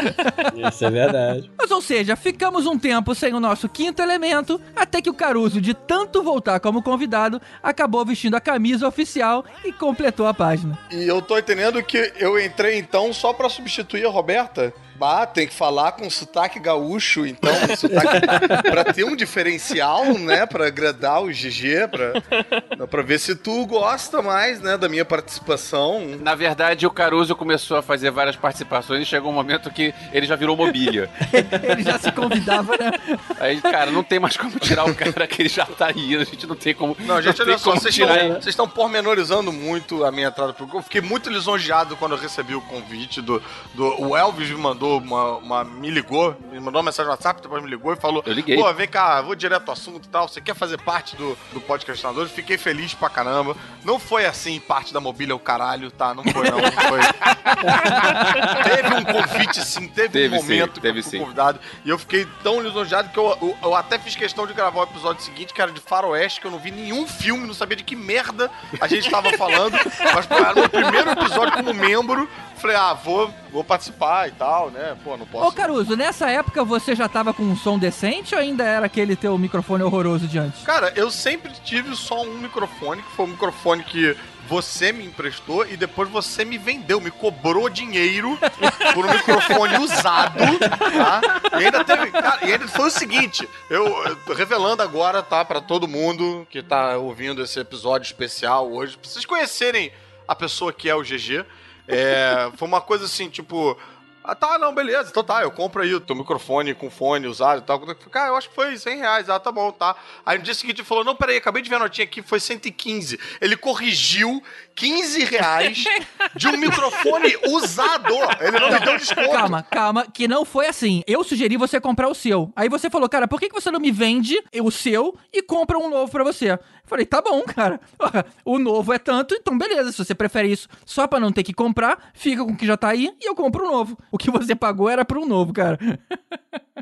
Isso 0.69 0.85
é 0.85 0.89
verdade. 0.91 1.51
Mas 1.57 1.71
ou 1.71 1.81
seja, 1.81 2.15
ficamos 2.15 2.65
um 2.65 2.77
tempo 2.77 3.13
sem 3.13 3.33
o 3.33 3.39
nosso 3.39 3.67
quinto 3.67 4.01
elemento, 4.01 4.59
até 4.75 5.01
que 5.01 5.09
o 5.09 5.13
Caruso, 5.13 5.59
de 5.59 5.73
tanto 5.93 6.23
voltar 6.23 6.59
como 6.59 6.81
convidado, 6.81 7.39
acabou 7.61 8.03
vestindo 8.03 8.33
a 8.33 8.41
camisa 8.41 8.87
oficial 8.87 9.45
e 9.63 9.71
completou 9.71 10.25
a 10.25 10.33
página. 10.33 10.75
E 10.91 11.07
eu 11.07 11.21
tô 11.21 11.37
entendendo 11.37 11.83
que 11.83 12.11
eu 12.17 12.43
entrei 12.43 12.79
então 12.79 13.13
só 13.13 13.31
pra 13.31 13.47
substituir 13.47 14.03
a 14.03 14.09
Roberta. 14.09 14.73
Bah, 14.95 15.25
tem 15.25 15.47
que 15.47 15.53
falar 15.53 15.93
com 15.93 16.09
sotaque 16.09 16.59
gaúcho, 16.59 17.25
então, 17.25 17.53
sotaque, 17.75 18.27
pra 18.69 18.83
ter 18.85 19.03
um 19.03 19.15
diferencial, 19.15 20.05
né, 20.17 20.45
pra 20.45 20.67
agradar 20.67 21.23
o 21.23 21.27
GG, 21.27 21.87
pra, 21.89 22.87
pra 22.87 23.01
ver 23.01 23.19
se 23.19 23.35
tu 23.35 23.65
gosta 23.65 24.21
mais, 24.21 24.61
né, 24.61 24.77
da 24.77 24.87
minha 24.87 25.03
participação. 25.03 26.05
Na 26.19 26.35
verdade, 26.35 26.85
o 26.85 26.91
Caruso 26.91 27.35
começou 27.35 27.77
a 27.77 27.81
fazer 27.81 28.11
várias 28.11 28.35
participações 28.35 29.01
e 29.01 29.05
chegou 29.05 29.31
um 29.31 29.33
momento 29.33 29.71
que 29.71 29.93
ele 30.11 30.25
já 30.25 30.35
virou 30.35 30.55
mobília. 30.55 31.09
Ele 31.63 31.83
já 31.83 31.97
se 31.97 32.11
convidava, 32.11 32.75
né? 32.77 32.91
Aí, 33.39 33.61
cara, 33.61 33.89
não 33.91 34.03
tem 34.03 34.19
mais 34.19 34.37
como 34.37 34.59
tirar 34.59 34.85
o 34.85 34.93
cara 34.93 35.25
que 35.27 35.41
ele 35.41 35.49
já 35.49 35.65
tá 35.65 35.87
aí. 35.87 36.15
A 36.15 36.23
gente 36.23 36.45
não 36.45 36.55
tem 36.55 36.73
como. 36.73 36.95
Não, 36.99 37.21
gente, 37.21 37.37
tem 37.37 37.47
olha 37.47 37.57
só, 37.57 37.71
vocês 37.71 37.93
tirar 37.93 38.15
estão, 38.15 38.33
vocês 38.33 38.47
estão 38.47 38.67
pormenorizando 38.67 39.51
muito 39.51 40.03
a 40.03 40.11
minha 40.11 40.27
entrada 40.27 40.53
pro 40.53 40.65
grupo. 40.65 40.79
Eu 40.79 40.83
fiquei 40.83 41.01
muito 41.01 41.29
lisonjeado 41.29 41.95
quando 41.95 42.13
eu 42.13 42.17
recebi 42.17 42.55
o 42.55 42.61
convite 42.61 43.21
do. 43.21 43.41
do 43.73 44.01
o 44.01 44.17
Elvis 44.17 44.49
me 44.49 44.57
mandou 44.57 44.82
uma, 44.97 45.37
uma- 45.37 45.63
me 45.63 45.89
ligou, 45.89 46.35
me 46.51 46.59
mandou 46.59 46.79
uma 46.81 46.83
mensagem 46.87 47.05
no 47.05 47.11
WhatsApp, 47.11 47.41
depois 47.41 47.63
me 47.63 47.69
ligou 47.69 47.93
e 47.93 47.95
falou: 47.95 48.23
Eu 48.25 48.33
liguei. 48.33 48.55
Pô, 48.57 48.71
vem 48.73 48.87
cá, 48.87 49.21
vou 49.21 49.35
direto 49.35 49.67
ao 49.69 49.73
assunto 49.73 50.05
e 50.05 50.09
tal. 50.09 50.27
Você 50.27 50.39
quer 50.41 50.55
fazer 50.55 50.79
parte 50.81 51.15
do, 51.15 51.37
do 51.53 51.61
podcastinadores? 51.61 52.31
Fiquei 52.31 52.57
feliz 52.57 52.93
pra 52.93 53.09
caramba. 53.09 53.55
Não 53.83 53.97
foi 53.99 54.25
assim, 54.25 54.59
parte 54.59 54.93
da 54.93 54.99
mobília 54.99 55.35
o 55.35 55.39
caralho, 55.39 55.89
tá? 55.91 56.13
Não 56.13 56.23
foi, 56.23 56.49
não. 56.49 56.57
Não 56.59 56.71
foi. 56.71 56.99
teve 58.63 58.93
um 58.95 59.03
convite, 59.03 59.65
sim, 59.65 59.87
teve, 59.87 60.09
Teve 60.09 60.35
um 60.35 60.41
sim, 60.41 60.43
momento 60.43 60.79
teve 60.81 60.93
que 60.93 60.99
eu 60.99 61.03
fui 61.03 61.11
sim. 61.11 61.19
convidado. 61.19 61.59
E 61.83 61.89
eu 61.89 61.97
fiquei 61.97 62.27
tão 62.43 62.61
lisonjeado 62.61 63.09
que 63.09 63.17
eu, 63.17 63.37
eu, 63.41 63.57
eu 63.63 63.75
até 63.75 63.97
fiz 63.99 64.15
questão 64.15 64.45
de 64.47 64.53
gravar 64.53 64.81
o 64.81 64.83
episódio 64.83 65.23
seguinte, 65.23 65.53
que 65.53 65.61
era 65.61 65.71
de 65.71 65.79
Faroeste, 65.79 66.39
que 66.41 66.47
eu 66.47 66.51
não 66.51 66.59
vi 66.59 66.71
nenhum 66.71 67.07
filme, 67.07 67.45
não 67.47 67.53
sabia 67.53 67.75
de 67.77 67.83
que 67.83 67.95
merda 67.95 68.49
a 68.79 68.87
gente 68.87 69.09
tava 69.09 69.31
falando. 69.37 69.73
mas 70.13 70.25
pô, 70.25 70.35
era 70.35 70.51
o 70.53 70.55
meu 70.59 70.69
primeiro 70.69 71.11
episódio 71.11 71.53
como 71.53 71.73
membro. 71.73 72.29
Falei, 72.63 72.77
ah, 72.77 72.93
vou, 72.93 73.29
vou 73.51 73.61
participar 73.61 74.29
e 74.29 74.31
tal, 74.31 74.71
né? 74.71 74.95
Pô, 75.03 75.17
não 75.17 75.25
posso. 75.25 75.49
Ô 75.49 75.51
Caruso, 75.51 75.97
nessa 75.97 76.29
época 76.29 76.63
você 76.63 76.95
já 76.95 77.09
tava 77.09 77.33
com 77.33 77.43
um 77.43 77.57
som 77.57 77.77
decente 77.77 78.33
ou 78.33 78.39
ainda 78.39 78.63
era 78.63 78.85
aquele 78.85 79.17
teu 79.17 79.37
microfone 79.37 79.83
horroroso 79.83 80.29
de 80.29 80.39
antes? 80.39 80.63
Cara, 80.63 80.93
eu 80.95 81.11
sempre 81.11 81.51
tive 81.65 81.93
só 81.93 82.23
um 82.23 82.37
microfone, 82.37 83.01
que 83.01 83.11
foi 83.17 83.25
um 83.25 83.29
microfone 83.31 83.83
que 83.83 84.15
você 84.47 84.93
me 84.93 85.05
emprestou 85.05 85.67
e 85.67 85.75
depois 85.75 86.09
você 86.09 86.45
me 86.45 86.57
vendeu, 86.57 87.01
me 87.01 87.11
cobrou 87.11 87.67
dinheiro 87.67 88.39
por 88.95 89.05
um 89.07 89.11
microfone 89.11 89.79
usado, 89.79 90.39
tá? 90.59 91.21
E 91.59 91.65
ainda 91.65 91.83
teve, 91.83 92.11
cara, 92.11 92.45
e 92.45 92.53
ainda 92.53 92.67
foi 92.69 92.87
o 92.87 92.91
seguinte, 92.91 93.45
eu, 93.69 93.85
eu 94.25 94.35
revelando 94.35 94.81
agora, 94.81 95.21
tá, 95.21 95.43
Pra 95.43 95.59
todo 95.59 95.85
mundo 95.85 96.47
que 96.49 96.63
tá 96.63 96.95
ouvindo 96.95 97.43
esse 97.43 97.59
episódio 97.59 98.05
especial 98.05 98.71
hoje, 98.71 98.97
pra 98.97 99.09
vocês 99.09 99.25
conhecerem 99.25 99.91
a 100.25 100.33
pessoa 100.33 100.71
que 100.71 100.89
é 100.89 100.95
o 100.95 101.01
GG. 101.01 101.45
É, 101.87 102.49
foi 102.55 102.67
uma 102.67 102.81
coisa 102.81 103.05
assim, 103.05 103.29
tipo, 103.29 103.77
ah, 104.23 104.35
tá, 104.35 104.57
não, 104.57 104.73
beleza. 104.73 105.09
Então 105.09 105.23
tá, 105.23 105.41
eu 105.41 105.51
compro 105.51 105.81
aí 105.81 105.93
o 105.93 105.99
teu 105.99 106.15
microfone 106.15 106.73
com 106.73 106.89
fone 106.89 107.27
usado 107.27 107.59
e 107.59 107.61
tal. 107.61 107.79
Cara, 108.09 108.29
eu 108.29 108.35
acho 108.37 108.49
que 108.49 108.55
foi 108.55 108.77
100 108.77 108.97
reais. 108.97 109.29
Ah, 109.29 109.39
tá 109.39 109.51
bom, 109.51 109.71
tá. 109.71 109.95
Aí 110.25 110.37
no 110.37 110.43
dia 110.43 110.53
seguinte 110.53 110.79
ele 110.79 110.87
falou, 110.87 111.03
não, 111.03 111.15
peraí, 111.15 111.37
acabei 111.37 111.61
de 111.61 111.69
ver 111.69 111.75
a 111.75 111.79
notinha 111.79 112.05
aqui, 112.05 112.21
foi 112.21 112.39
115. 112.39 113.19
Ele 113.41 113.57
corrigiu 113.57 114.41
15 114.75 115.25
reais 115.25 115.83
de 116.35 116.47
um 116.47 116.57
microfone 116.57 117.35
usado. 117.49 118.13
Ele 118.39 118.59
não 118.59 118.71
me 118.71 118.79
deu 118.79 118.97
desconto. 118.97 119.29
Calma, 119.29 119.63
calma, 119.63 120.07
que 120.11 120.27
não 120.27 120.45
foi 120.45 120.67
assim. 120.67 121.03
Eu 121.05 121.23
sugeri 121.23 121.57
você 121.57 121.79
comprar 121.81 122.07
o 122.07 122.15
seu. 122.15 122.51
Aí 122.55 122.69
você 122.69 122.89
falou, 122.89 123.09
cara, 123.09 123.27
por 123.27 123.39
que 123.39 123.49
que 123.49 123.55
você 123.55 123.69
não 123.69 123.79
me 123.79 123.91
vende 123.91 124.41
o 124.61 124.71
seu 124.71 125.17
e 125.31 125.41
compra 125.41 125.77
um 125.77 125.89
novo 125.89 126.11
pra 126.11 126.23
você? 126.23 126.51
Eu 126.51 126.59
falei, 126.85 127.05
tá 127.05 127.21
bom, 127.21 127.41
cara. 127.43 127.79
O 128.45 128.59
novo 128.59 128.91
é 128.93 128.99
tanto, 128.99 129.33
então 129.35 129.57
beleza. 129.57 129.91
Se 129.91 130.03
você 130.03 130.13
prefere 130.13 130.51
isso 130.51 130.67
só 130.85 131.07
pra 131.07 131.19
não 131.19 131.31
ter 131.31 131.43
que 131.43 131.53
comprar, 131.53 132.11
fica 132.13 132.43
com 132.43 132.51
o 132.51 132.57
que 132.57 132.65
já 132.65 132.75
tá 132.75 132.89
aí 132.89 133.11
e 133.21 133.27
eu 133.27 133.35
compro 133.35 133.65
um 133.65 133.71
novo. 133.71 133.97
O 134.13 134.17
que 134.19 134.29
você 134.29 134.53
pagou 134.53 134.87
era 134.87 135.03
pra 135.03 135.19
um 135.19 135.25
novo, 135.25 135.51
cara. 135.51 135.79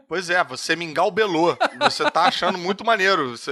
Pois 0.06 0.30
é, 0.30 0.44
você 0.44 0.76
me 0.76 0.84
engalbelou. 0.84 1.58
Você 1.80 2.04
tá 2.12 2.24
achando 2.24 2.58
muito 2.58 2.84
maneiro 2.86 3.38
você 3.38 3.52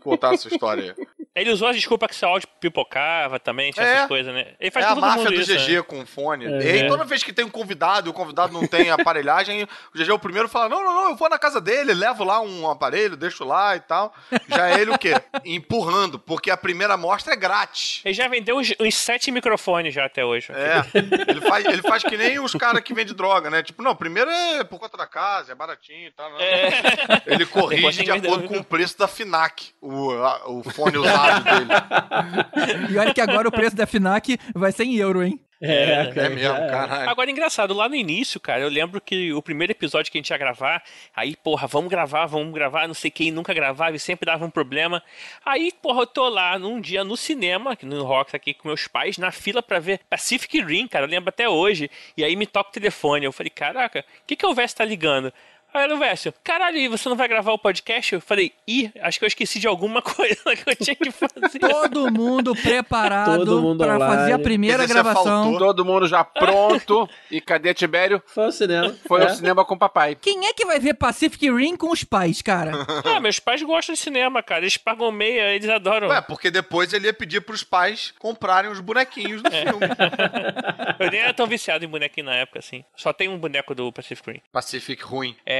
contar 0.00 0.34
essa 0.34 0.48
história. 0.48 0.96
Ele 1.34 1.50
usou 1.50 1.68
a 1.68 1.72
desculpa 1.72 2.08
que 2.08 2.14
seu 2.14 2.28
áudio 2.28 2.48
pipocava 2.60 3.38
também, 3.38 3.70
tinha 3.70 3.86
É. 3.86 3.94
essas 3.94 4.08
coisas, 4.08 4.34
né? 4.34 4.54
Ele 4.58 4.70
faz 4.70 4.84
é 4.84 4.88
a 4.88 4.94
máfia 4.96 5.24
do 5.26 5.34
isso, 5.34 5.54
GG 5.56 5.76
né? 5.76 5.82
com 5.82 6.04
fone. 6.04 6.44
É. 6.46 6.48
E 6.62 6.70
aí, 6.82 6.88
toda 6.88 7.04
vez 7.04 7.22
que 7.22 7.32
tem 7.32 7.44
um 7.44 7.48
convidado 7.50 8.08
e 8.08 8.10
o 8.10 8.12
convidado 8.12 8.52
não 8.52 8.66
tem 8.66 8.90
aparelhagem, 8.90 9.62
o 9.62 9.68
GG 9.98 10.10
é 10.10 10.12
o 10.12 10.18
primeiro 10.18 10.46
a 10.46 10.50
falar: 10.50 10.68
não, 10.68 10.82
não, 10.84 10.92
não, 10.94 11.10
eu 11.10 11.16
vou 11.16 11.28
na 11.28 11.38
casa 11.38 11.60
dele, 11.60 11.94
levo 11.94 12.24
lá 12.24 12.40
um 12.40 12.68
aparelho, 12.68 13.16
deixo 13.16 13.44
lá 13.44 13.76
e 13.76 13.80
tal. 13.80 14.12
Já 14.48 14.70
é 14.70 14.80
ele 14.80 14.90
o 14.90 14.98
quê? 14.98 15.14
Empurrando, 15.44 16.18
porque 16.18 16.50
a 16.50 16.56
primeira 16.56 16.94
amostra 16.94 17.32
é 17.32 17.36
grátis. 17.36 18.02
Ele 18.04 18.12
já 18.14 18.26
vendeu 18.26 18.56
uns, 18.58 18.74
uns 18.80 18.94
sete 18.96 19.30
microfones 19.30 19.94
já 19.94 20.04
até 20.06 20.24
hoje. 20.24 20.48
É, 20.52 20.82
ele 21.30 21.40
faz, 21.40 21.64
ele 21.64 21.82
faz 21.82 22.02
que 22.02 22.16
nem 22.16 22.40
os 22.40 22.52
caras 22.54 22.82
que 22.82 22.92
vendem 22.92 23.14
droga, 23.14 23.48
né? 23.48 23.62
Tipo, 23.62 23.82
não, 23.82 23.94
primeiro 23.94 24.28
é 24.30 24.64
por 24.64 24.78
conta 24.80 24.96
da 24.96 25.06
casa, 25.06 25.52
é 25.52 25.54
baratinho 25.54 26.08
e 26.08 26.10
tal. 26.10 26.28
não. 26.30 26.40
Ele 26.40 27.38
Depois 27.38 27.48
corrige 27.48 28.04
tem 28.04 28.20
de 28.20 28.26
acordo 28.26 28.48
com 28.48 28.58
o 28.58 28.64
preço 28.64 28.98
da 28.98 29.06
FINAC, 29.06 29.70
o, 29.80 30.10
a- 30.12 30.48
o 30.50 30.62
fone 30.70 30.98
usado 30.98 31.19
dele. 31.40 32.92
E 32.92 32.98
olha 32.98 33.14
que 33.14 33.20
agora 33.20 33.48
o 33.48 33.52
preço 33.52 33.76
da 33.76 33.86
FNAC 33.86 34.38
vai 34.54 34.72
ser 34.72 34.84
em 34.84 34.96
euro, 34.96 35.22
hein? 35.22 35.38
É, 35.62 36.10
É 36.16 36.28
mesmo, 36.30 36.56
caralho. 36.70 37.10
Agora, 37.10 37.30
engraçado, 37.30 37.74
lá 37.74 37.86
no 37.86 37.94
início, 37.94 38.40
cara, 38.40 38.62
eu 38.62 38.68
lembro 38.70 38.98
que 38.98 39.30
o 39.34 39.42
primeiro 39.42 39.72
episódio 39.72 40.10
que 40.10 40.16
a 40.16 40.20
gente 40.20 40.30
ia 40.30 40.38
gravar, 40.38 40.82
aí, 41.14 41.36
porra, 41.36 41.66
vamos 41.66 41.90
gravar, 41.90 42.24
vamos 42.24 42.54
gravar, 42.54 42.86
não 42.86 42.94
sei 42.94 43.10
quem 43.10 43.30
nunca 43.30 43.52
gravava 43.52 43.94
e 43.94 43.98
sempre 43.98 44.24
dava 44.24 44.42
um 44.46 44.50
problema. 44.50 45.02
Aí, 45.44 45.70
porra, 45.82 46.00
eu 46.02 46.06
tô 46.06 46.28
lá 46.30 46.58
num 46.58 46.80
dia 46.80 47.04
no 47.04 47.14
cinema, 47.14 47.76
no 47.82 48.04
Rocks, 48.04 48.34
aqui 48.34 48.54
com 48.54 48.68
meus 48.68 48.88
pais, 48.88 49.18
na 49.18 49.30
fila 49.30 49.62
pra 49.62 49.78
ver 49.78 50.00
Pacific 50.08 50.62
Rim, 50.62 50.88
cara, 50.88 51.04
eu 51.04 51.10
lembro 51.10 51.28
até 51.28 51.46
hoje. 51.46 51.90
E 52.16 52.24
aí 52.24 52.34
me 52.36 52.46
toca 52.46 52.70
o 52.70 52.72
telefone, 52.72 53.26
eu 53.26 53.32
falei, 53.32 53.50
caraca, 53.50 54.00
o 54.00 54.26
que 54.26 54.36
que 54.36 54.46
o 54.46 54.54
Vest 54.54 54.78
tá 54.78 54.84
ligando? 54.84 55.30
Aí 55.72 55.90
o 55.92 55.98
Vécio, 55.98 56.32
caralho, 56.42 56.76
e 56.78 56.88
você 56.88 57.08
não 57.08 57.16
vai 57.16 57.28
gravar 57.28 57.52
o 57.52 57.58
podcast? 57.58 58.14
Eu 58.14 58.20
falei, 58.20 58.52
ih, 58.66 58.90
acho 59.02 59.18
que 59.18 59.24
eu 59.24 59.28
esqueci 59.28 59.58
de 59.58 59.66
alguma 59.66 60.00
coisa 60.02 60.56
que 60.56 60.70
eu 60.70 60.76
tinha 60.76 60.96
que 60.96 61.10
fazer. 61.10 61.58
Todo 61.60 62.10
mundo 62.12 62.54
preparado 62.54 63.38
Todo 63.38 63.60
mundo 63.62 63.84
pra 63.84 63.96
online. 63.96 64.14
fazer 64.16 64.32
a 64.32 64.38
primeira 64.38 64.86
gravação. 64.86 65.56
Todo 65.58 65.84
mundo 65.84 66.06
já 66.08 66.24
pronto. 66.24 67.08
e 67.30 67.40
cadê 67.40 67.72
Tibério? 67.74 68.22
Foi 68.26 68.44
ao 68.46 68.52
cinema. 68.52 68.96
Foi 69.06 69.20
É. 69.22 69.24
ao 69.24 69.30
cinema 69.34 69.64
com 69.64 69.74
o 69.74 69.78
papai. 69.78 70.16
Quem 70.20 70.46
é 70.46 70.52
que 70.52 70.64
vai 70.66 70.78
ver 70.80 70.94
Pacific 70.94 71.50
Rim 71.50 71.76
com 71.76 71.90
os 71.90 72.04
pais, 72.04 72.42
cara? 72.42 72.72
Ah, 73.04 73.18
meus 73.20 73.38
pais 73.38 73.62
gostam 73.62 73.94
de 73.94 74.00
cinema, 74.00 74.42
cara. 74.42 74.62
Eles 74.62 74.76
pagam 74.76 75.10
meia, 75.10 75.54
eles 75.54 75.68
adoram. 75.68 76.08
Ué, 76.08 76.20
porque 76.20 76.50
depois 76.50 76.92
ele 76.92 77.06
ia 77.06 77.12
pedir 77.12 77.40
pros 77.40 77.62
pais 77.64 78.12
comprarem 78.18 78.70
os 78.70 78.80
bonequinhos 78.80 79.42
do 79.42 79.50
filme. 79.50 79.86
Eu 80.98 81.10
nem 81.10 81.20
era 81.20 81.34
tão 81.34 81.46
viciado 81.46 81.84
em 81.84 81.88
bonequinho 81.88 82.26
na 82.26 82.34
época, 82.36 82.58
assim. 82.58 82.84
Só 82.96 83.12
tem 83.12 83.28
um 83.28 83.38
boneco 83.38 83.74
do 83.74 83.90
Pacific 83.92 84.30
Rim. 84.30 84.40
Pacific 84.52 85.02
ruim. 85.02 85.34
É. 85.44 85.59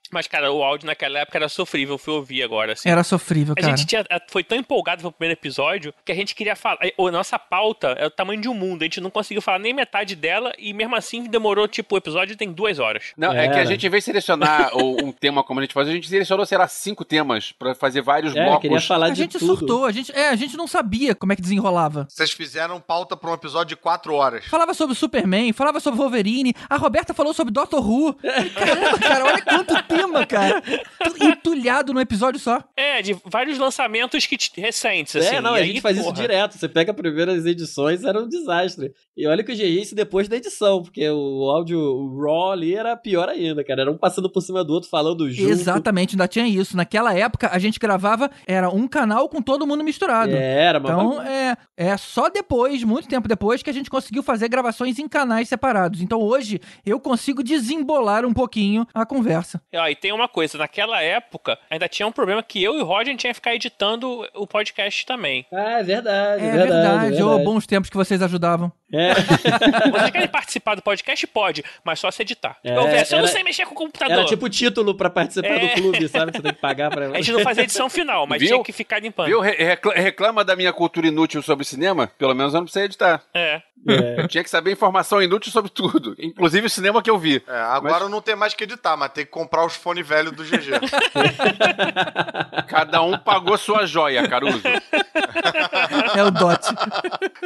Mas, 0.11 0.27
cara, 0.27 0.51
o 0.51 0.61
áudio 0.63 0.85
naquela 0.87 1.19
época 1.19 1.37
era 1.37 1.47
sofrível, 1.49 1.97
fui 1.97 2.13
ouvir 2.13 2.43
agora, 2.43 2.73
assim. 2.73 2.89
Era 2.89 3.03
sofrível, 3.03 3.53
A 3.57 3.61
cara. 3.61 3.75
gente 3.75 3.87
tinha, 3.87 4.05
foi 4.29 4.43
tão 4.43 4.57
empolgado 4.57 5.01
pro 5.01 5.11
primeiro 5.11 5.39
episódio 5.39 5.93
que 6.05 6.11
a 6.11 6.15
gente 6.15 6.35
queria 6.35 6.55
falar. 6.55 6.79
A 6.81 7.11
nossa 7.11 7.39
pauta 7.39 7.89
é 7.97 8.05
o 8.05 8.09
tamanho 8.09 8.41
de 8.41 8.47
um 8.49 8.53
mundo. 8.53 8.81
A 8.81 8.85
gente 8.85 8.99
não 9.01 9.09
conseguiu 9.09 9.41
falar 9.41 9.59
nem 9.59 9.73
metade 9.73 10.15
dela 10.15 10.51
e 10.59 10.73
mesmo 10.73 10.95
assim 10.95 11.23
demorou, 11.23 11.67
tipo, 11.67 11.95
o 11.95 11.97
episódio 11.97 12.35
tem 12.35 12.51
duas 12.51 12.77
horas. 12.79 13.13
Não, 13.17 13.31
é, 13.31 13.47
que 13.47 13.59
a 13.59 13.65
gente, 13.65 13.85
em 13.85 13.89
vez 13.89 14.03
de 14.03 14.05
selecionar 14.05 14.71
um 14.77 15.11
tema 15.11 15.43
como 15.43 15.59
a 15.59 15.63
gente 15.63 15.73
faz, 15.73 15.87
a 15.87 15.91
gente 15.91 16.07
selecionou, 16.07 16.45
sei 16.45 16.57
lá, 16.57 16.67
cinco 16.67 17.05
temas 17.05 17.51
pra 17.51 17.73
fazer 17.73 18.01
vários 18.01 18.35
É, 18.35 18.43
blocos. 18.45 18.91
a 18.91 19.13
gente 19.13 19.39
surtou, 19.39 19.85
a 19.85 19.91
gente, 19.91 20.11
é, 20.13 20.29
a 20.29 20.35
gente 20.35 20.57
não 20.57 20.67
sabia 20.67 21.15
como 21.15 21.31
é 21.31 21.35
que 21.35 21.41
desenrolava. 21.41 22.07
Vocês 22.09 22.31
fizeram 22.31 22.79
pauta 22.79 23.15
pra 23.15 23.29
um 23.31 23.33
episódio 23.33 23.75
de 23.75 23.75
quatro 23.75 24.13
horas. 24.13 24.45
Falava 24.45 24.73
sobre 24.73 24.95
Superman, 24.95 25.53
falava 25.53 25.79
sobre 25.79 25.97
Wolverine, 25.99 26.53
a 26.69 26.75
Roberta 26.75 27.13
falou 27.13 27.33
sobre 27.33 27.53
Doctor 27.53 27.79
Who. 27.87 28.13
Caramba, 28.55 28.99
cara, 28.99 29.25
olha 29.25 29.41
quanto 29.41 29.73
tema, 30.01 30.25
cara. 30.25 30.61
Entulhado 31.19 31.93
num 31.93 31.99
episódio 31.99 32.39
só. 32.39 32.63
É, 32.75 33.01
de 33.01 33.15
vários 33.25 33.57
lançamentos 33.57 34.25
que 34.25 34.37
recentes, 34.57 35.15
assim. 35.15 35.35
É, 35.35 35.41
não, 35.41 35.55
E 35.55 35.59
a 35.59 35.61
aí, 35.63 35.67
gente 35.67 35.81
faz 35.81 35.95
isso 35.97 36.05
porra. 36.05 36.21
direto. 36.21 36.57
Você 36.57 36.67
pega 36.67 36.93
primeiras 36.93 37.45
edições, 37.45 38.03
era 38.03 38.19
um 38.19 38.27
desastre. 38.27 38.93
E 39.15 39.27
olha 39.27 39.43
que 39.43 39.51
eu 39.51 39.55
gerei 39.55 39.79
isso 39.81 39.95
depois 39.95 40.27
da 40.27 40.35
edição, 40.37 40.81
porque 40.81 41.07
o 41.09 41.49
áudio 41.49 41.79
o 41.79 42.21
raw 42.21 42.51
ali 42.51 42.75
era 42.75 42.95
pior 42.95 43.29
ainda, 43.29 43.63
cara. 43.63 43.81
Era 43.81 43.91
um 43.91 43.97
passando 43.97 44.29
por 44.29 44.41
cima 44.41 44.63
do 44.63 44.73
outro, 44.73 44.89
falando 44.89 45.29
junto. 45.29 45.49
Exatamente, 45.49 46.15
ainda 46.15 46.27
tinha 46.27 46.47
isso. 46.47 46.75
Naquela 46.75 47.13
época, 47.13 47.49
a 47.51 47.59
gente 47.59 47.79
gravava, 47.79 48.29
era 48.47 48.69
um 48.69 48.87
canal 48.87 49.27
com 49.29 49.41
todo 49.41 49.67
mundo 49.67 49.83
misturado. 49.83 50.33
É, 50.35 50.63
era 50.65 50.79
uma 50.79 50.89
Então, 50.89 51.21
é, 51.21 51.57
é 51.77 51.97
só 51.97 52.29
depois, 52.29 52.83
muito 52.83 53.07
tempo 53.07 53.27
depois, 53.27 53.61
que 53.61 53.69
a 53.69 53.73
gente 53.73 53.89
conseguiu 53.89 54.23
fazer 54.23 54.47
gravações 54.47 54.97
em 54.99 55.07
canais 55.07 55.49
separados. 55.49 56.01
Então, 56.01 56.19
hoje, 56.19 56.59
eu 56.85 56.99
consigo 56.99 57.43
desembolar 57.43 58.25
um 58.25 58.33
pouquinho 58.33 58.85
a 58.93 59.05
conversa. 59.05 59.61
Ó, 59.75 59.87
e 59.91 59.95
tem 59.95 60.11
uma 60.11 60.27
coisa, 60.27 60.57
naquela 60.57 61.01
época 61.01 61.57
ainda 61.69 61.87
tinha 61.87 62.07
um 62.07 62.11
problema 62.11 62.41
que 62.41 62.63
eu 62.63 62.77
e 62.77 62.81
o 62.81 62.85
Roger 62.85 63.15
tinha 63.17 63.31
que 63.31 63.35
ficar 63.35 63.53
editando 63.55 64.27
o 64.33 64.47
podcast 64.47 65.05
também. 65.05 65.45
Ah, 65.53 65.79
é 65.79 65.83
verdade, 65.83 66.43
É 66.43 66.51
verdade, 66.51 67.23
ô, 67.23 67.39
bons 67.39 67.67
tempos 67.67 67.89
que 67.89 67.97
vocês 67.97 68.21
ajudavam. 68.21 68.71
É. 68.93 69.13
Você 69.91 70.11
quer 70.11 70.27
participar 70.29 70.75
do 70.75 70.81
podcast? 70.81 71.25
Pode, 71.27 71.63
mas 71.83 71.99
só 71.99 72.11
se 72.11 72.21
editar. 72.21 72.57
É, 72.63 72.71
eu, 72.71 72.73
eu 72.75 72.81
não 72.83 72.89
era- 72.89 73.27
sei 73.27 73.43
mexer 73.43 73.65
com 73.65 73.73
o 73.73 73.77
computador. 73.77 74.13
Era 74.17 74.25
tipo 74.25 74.49
título 74.49 74.93
pra 74.95 75.09
participar 75.09 75.47
É. 75.47 75.59
do 75.67 75.81
clube, 75.81 76.07
sabe? 76.07 76.31
Que 76.31 76.37
você 76.37 76.43
tem 76.43 76.53
que 76.53 76.59
pagar 76.61 76.89
pra. 76.89 77.07
A 77.07 77.17
gente 77.17 77.31
não 77.31 77.39
fazia 77.41 77.63
edição 77.63 77.89
final, 77.89 78.27
mas 78.27 78.39
Viu? 78.39 78.49
tinha 78.49 78.63
que 78.63 78.71
ficar 78.73 78.99
limpando. 79.01 79.27
Viu? 79.27 79.39
Re- 79.39 79.55
recla- 79.57 79.93
reclama 79.93 80.43
da 80.43 80.55
minha 80.55 80.73
cultura 80.73 81.07
inútil 81.07 81.41
sobre 81.41 81.65
cinema? 81.65 82.07
Pelo 82.17 82.33
menos 82.35 82.53
eu 82.53 82.59
não 82.59 82.65
precisei 82.65 82.85
editar. 82.85 83.21
É. 83.33 83.61
Eu 84.17 84.27
tinha 84.27 84.43
que 84.43 84.49
saber 84.49 84.71
informação 84.71 85.23
inútil 85.23 85.51
sobre 85.51 85.71
tudo, 85.71 86.15
inclusive 86.21 86.67
o 86.67 86.69
cinema 86.69 87.01
que 87.01 87.09
eu 87.09 87.17
vi. 87.17 87.41
É, 87.47 87.55
agora 87.61 88.07
não 88.07 88.21
tem 88.21 88.35
mais 88.35 88.53
que 88.53 88.63
editar, 88.63 88.95
mas 88.95 89.11
tem 89.11 89.25
que 89.25 89.31
comprar 89.31 89.65
os 89.65 89.75
fones 89.75 90.07
velhos 90.07 90.33
do 90.33 90.43
GG. 90.43 90.69
Cada 92.67 93.01
um 93.01 93.17
pagou 93.17 93.57
sua 93.57 93.85
joia, 93.87 94.27
Caruso. 94.27 94.61
É 96.15 96.23
o 96.23 96.29
DOT. 96.31 96.67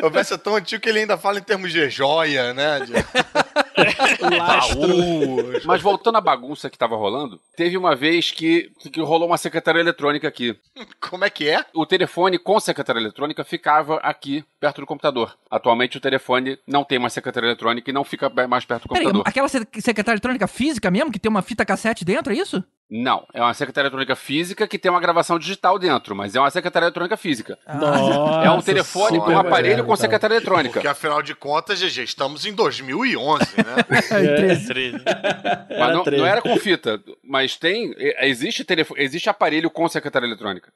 O 0.04 0.10
Verso 0.10 0.34
é 0.34 0.38
tão 0.38 0.56
antigo 0.56 0.82
que 0.82 0.90
ele 0.90 1.00
ainda 1.00 1.18
fala 1.18 1.35
em 1.40 1.44
termos 1.44 1.72
de 1.72 1.90
joia, 1.90 2.54
né? 2.54 2.80
De... 2.82 2.94
Baú. 4.38 5.38
Mas 5.66 5.82
voltando 5.82 6.18
à 6.18 6.22
bagunça 6.22 6.70
que 6.70 6.78
tava 6.78 6.96
rolando, 6.96 7.40
teve 7.56 7.78
uma 7.78 7.96
vez 7.96 8.32
que, 8.32 8.72
que 8.92 9.02
rolou 9.02 9.28
uma 9.28 9.38
secretária 9.38 9.80
eletrônica 9.80 10.28
aqui. 10.28 10.58
Como 11.10 11.26
é 11.26 11.30
que 11.30 11.50
é? 11.50 11.64
O 11.74 11.86
telefone 11.86 12.38
com 12.38 12.60
secretária 12.60 13.00
eletrônica 13.00 13.44
ficava 13.44 13.98
aqui, 13.98 14.44
perto 14.60 14.82
do 14.82 14.88
computador. 14.88 15.38
Atualmente 15.50 15.98
o 15.98 16.02
telefone 16.02 16.58
não 16.68 16.84
tem 16.84 17.00
mais 17.00 17.14
secretária 17.14 17.48
eletrônica 17.48 17.90
e 17.90 17.94
não 17.94 18.04
fica 18.04 18.30
mais 18.48 18.66
perto 18.66 18.84
do 18.84 18.90
Peraí, 18.90 19.06
computador. 19.06 19.28
aquela 19.28 19.48
se- 19.48 19.68
secretária 19.82 20.16
eletrônica 20.16 20.48
física 20.48 20.90
mesmo, 20.92 21.12
que 21.12 21.20
tem 21.20 21.30
uma 21.30 21.42
fita 21.42 21.66
cassete 21.66 22.04
dentro, 22.06 22.34
é 22.34 22.38
isso? 22.38 22.64
Não, 22.90 23.26
é 23.34 23.42
uma 23.42 23.54
secretária 23.54 23.88
eletrônica 23.88 24.16
física 24.16 24.68
que 24.68 24.78
tem 24.78 24.92
uma 24.92 25.00
gravação 25.00 25.40
digital 25.40 25.80
dentro, 25.80 26.16
mas 26.16 26.36
é 26.36 26.40
uma 26.40 26.52
secretária 26.52 26.86
eletrônica 26.86 27.18
física. 27.18 27.58
Nossa, 27.68 28.46
é 28.46 28.52
um 28.52 28.62
telefone, 28.62 29.18
super 29.18 29.32
um 29.32 29.40
aparelho 29.40 29.78
com 29.78 29.86
então. 29.86 29.96
secretária 29.96 30.36
eletrônica. 30.36 30.74
Porque 30.74 30.88
afinal 30.88 31.24
de 31.24 31.34
contas, 31.34 31.80
GG, 31.80 32.04
estamos 32.04 32.46
em 32.46 32.54
2011, 32.54 33.46
né? 33.58 33.76
Mas 35.80 35.94
não, 35.94 36.04
não 36.04 36.26
era 36.26 36.42
com 36.42 36.56
fita, 36.58 37.02
mas 37.24 37.56
tem. 37.58 37.94
é, 37.98 38.28
Existe, 38.28 38.64
telefone, 38.64 39.02
existe 39.02 39.30
aparelho 39.30 39.70
com 39.70 39.88
secretária 39.88 40.28
eletrônica. 40.28 40.72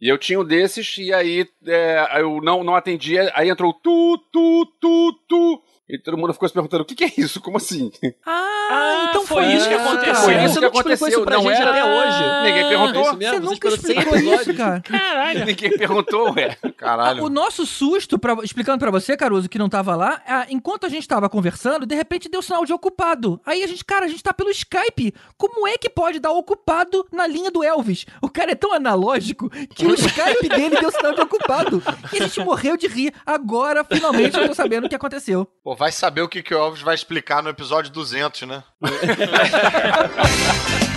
E 0.00 0.08
eu 0.08 0.18
tinha 0.18 0.40
um 0.40 0.44
desses, 0.44 0.98
e 0.98 1.14
aí 1.14 1.46
é, 1.64 2.20
eu 2.20 2.40
não, 2.42 2.64
não 2.64 2.74
atendia, 2.74 3.30
aí 3.36 3.48
entrou 3.48 3.72
tu, 3.72 4.18
tu, 4.32 4.66
tu, 4.80 5.12
tu. 5.28 5.62
E 5.92 5.98
todo 5.98 6.16
mundo 6.16 6.32
ficou 6.32 6.48
se 6.48 6.54
perguntando: 6.54 6.84
o 6.84 6.86
que, 6.86 6.94
que 6.94 7.04
é 7.04 7.12
isso? 7.18 7.38
Como 7.38 7.58
assim? 7.58 7.92
Ah, 8.24 9.08
então 9.10 9.26
foi 9.26 9.44
isso 9.52 9.68
que 9.68 9.74
aconteceu. 9.74 10.14
Foi 10.14 10.44
isso 10.44 10.54
Você 10.54 10.60
que 10.60 10.64
aconteceu. 10.64 11.08
isso 11.08 11.22
pra 11.22 11.36
não 11.36 11.42
gente 11.42 11.60
era 11.60 11.70
até 11.70 11.84
hoje. 11.84 12.44
Ninguém 12.44 12.68
perguntou. 12.68 13.02
É 13.02 13.04
isso 13.04 13.16
mesmo? 13.16 13.34
Você 13.34 13.40
nunca 13.40 13.68
explicou 13.68 14.16
isso, 14.16 14.54
cara. 14.54 14.80
Caralho. 14.80 15.44
Ninguém 15.52 15.76
perguntou, 15.76 16.32
ué. 16.32 16.56
Caralho. 16.78 17.22
O 17.22 17.28
nosso 17.28 17.66
susto, 17.66 18.18
pra, 18.18 18.34
explicando 18.42 18.78
pra 18.78 18.90
você, 18.90 19.18
Caruso, 19.18 19.50
que 19.50 19.58
não 19.58 19.68
tava 19.68 19.94
lá, 19.94 20.22
ah, 20.26 20.46
enquanto 20.48 20.86
a 20.86 20.88
gente 20.88 21.06
tava 21.06 21.28
conversando, 21.28 21.84
de 21.84 21.94
repente 21.94 22.26
deu 22.26 22.40
sinal 22.40 22.64
de 22.64 22.72
ocupado. 22.72 23.38
Aí 23.44 23.62
a 23.62 23.66
gente, 23.66 23.84
cara, 23.84 24.06
a 24.06 24.08
gente 24.08 24.22
tá 24.22 24.32
pelo 24.32 24.48
Skype. 24.48 25.12
Como 25.36 25.68
é 25.68 25.76
que 25.76 25.90
pode 25.90 26.18
dar 26.20 26.32
ocupado 26.32 27.06
na 27.12 27.26
linha 27.26 27.50
do 27.50 27.62
Elvis? 27.62 28.06
O 28.22 28.30
cara 28.30 28.52
é 28.52 28.54
tão 28.54 28.72
analógico 28.72 29.50
que 29.50 29.86
o 29.86 29.92
Skype 29.92 30.48
dele 30.56 30.80
deu 30.80 30.90
sinal 30.90 31.12
de 31.14 31.20
ocupado. 31.20 31.82
E 32.14 32.16
a 32.16 32.26
gente 32.26 32.40
morreu 32.40 32.78
de 32.78 32.86
rir. 32.86 33.12
Agora, 33.26 33.84
finalmente, 33.84 34.38
eu 34.38 34.48
tô 34.48 34.54
sabendo 34.54 34.86
o 34.86 34.88
que 34.88 34.94
aconteceu. 34.94 35.46
Pô, 35.62 35.76
vai 35.82 35.90
saber 35.90 36.22
o 36.22 36.28
que, 36.28 36.44
que 36.44 36.54
o 36.54 36.58
Elvis 36.58 36.80
vai 36.80 36.94
explicar 36.94 37.42
no 37.42 37.50
episódio 37.50 37.90
200, 37.90 38.42
né? 38.42 38.62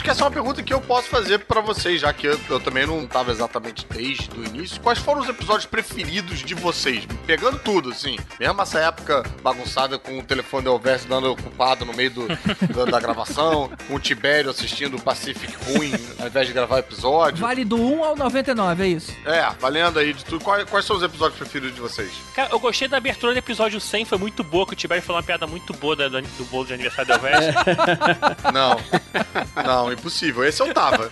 acho 0.00 0.04
que 0.04 0.10
essa 0.10 0.22
é 0.22 0.24
uma 0.24 0.30
pergunta 0.30 0.62
que 0.62 0.72
eu 0.72 0.80
posso 0.80 1.08
fazer 1.08 1.40
pra 1.40 1.60
vocês, 1.60 2.00
já 2.00 2.10
que 2.10 2.26
eu, 2.26 2.40
eu 2.48 2.58
também 2.58 2.86
não 2.86 3.06
tava 3.06 3.30
exatamente 3.30 3.86
desde 3.90 4.30
o 4.34 4.42
início. 4.42 4.80
Quais 4.80 4.98
foram 4.98 5.20
os 5.20 5.28
episódios 5.28 5.66
preferidos 5.66 6.38
de 6.38 6.54
vocês? 6.54 7.06
Pegando 7.26 7.58
tudo, 7.58 7.90
assim. 7.90 8.16
Mesmo 8.38 8.62
essa 8.62 8.78
época 8.80 9.22
bagunçada 9.42 9.98
com 9.98 10.18
o 10.18 10.22
telefone 10.22 10.64
do 10.64 10.70
Elvis 10.70 11.04
dando 11.04 11.30
ocupado 11.30 11.84
no 11.84 11.92
meio 11.92 12.10
do, 12.12 12.28
do- 12.72 12.86
da 12.86 12.98
gravação, 12.98 13.70
com 13.86 13.94
o 13.96 14.00
Tibério 14.00 14.50
assistindo 14.50 14.96
o 14.96 15.02
Pacific 15.02 15.54
ruim 15.66 15.92
ao 16.18 16.28
invés 16.28 16.46
de 16.46 16.54
gravar 16.54 16.78
episódio. 16.78 17.38
Vale 17.42 17.62
do 17.64 17.76
1 17.76 18.02
ao 18.04 18.16
99, 18.16 18.82
é 18.82 18.86
isso. 18.88 19.12
É, 19.26 19.50
valendo 19.60 19.98
aí 19.98 20.14
de 20.14 20.24
tudo. 20.24 20.42
Quais, 20.42 20.64
quais 20.70 20.86
são 20.86 20.96
os 20.96 21.02
episódios 21.02 21.38
preferidos 21.38 21.74
de 21.74 21.80
vocês? 21.82 22.10
Cara, 22.34 22.48
eu 22.50 22.58
gostei 22.58 22.88
da 22.88 22.96
abertura 22.96 23.34
do 23.34 23.38
episódio 23.38 23.78
100, 23.78 24.06
foi 24.06 24.16
muito 24.16 24.42
boa, 24.42 24.66
que 24.66 24.72
o 24.72 24.76
Tibério 24.76 25.02
falou 25.04 25.20
uma 25.20 25.26
piada 25.26 25.46
muito 25.46 25.74
boa 25.74 25.94
da- 25.94 26.08
do, 26.08 26.22
do 26.22 26.44
bolo 26.46 26.64
de 26.64 26.72
aniversário 26.72 27.18
do 27.18 27.26
Elvis. 27.26 27.54
Não. 28.54 28.80
Não, 29.62 29.89
impossível. 29.92 30.44
Esse 30.44 30.62
eu 30.62 30.72
tava. 30.72 31.08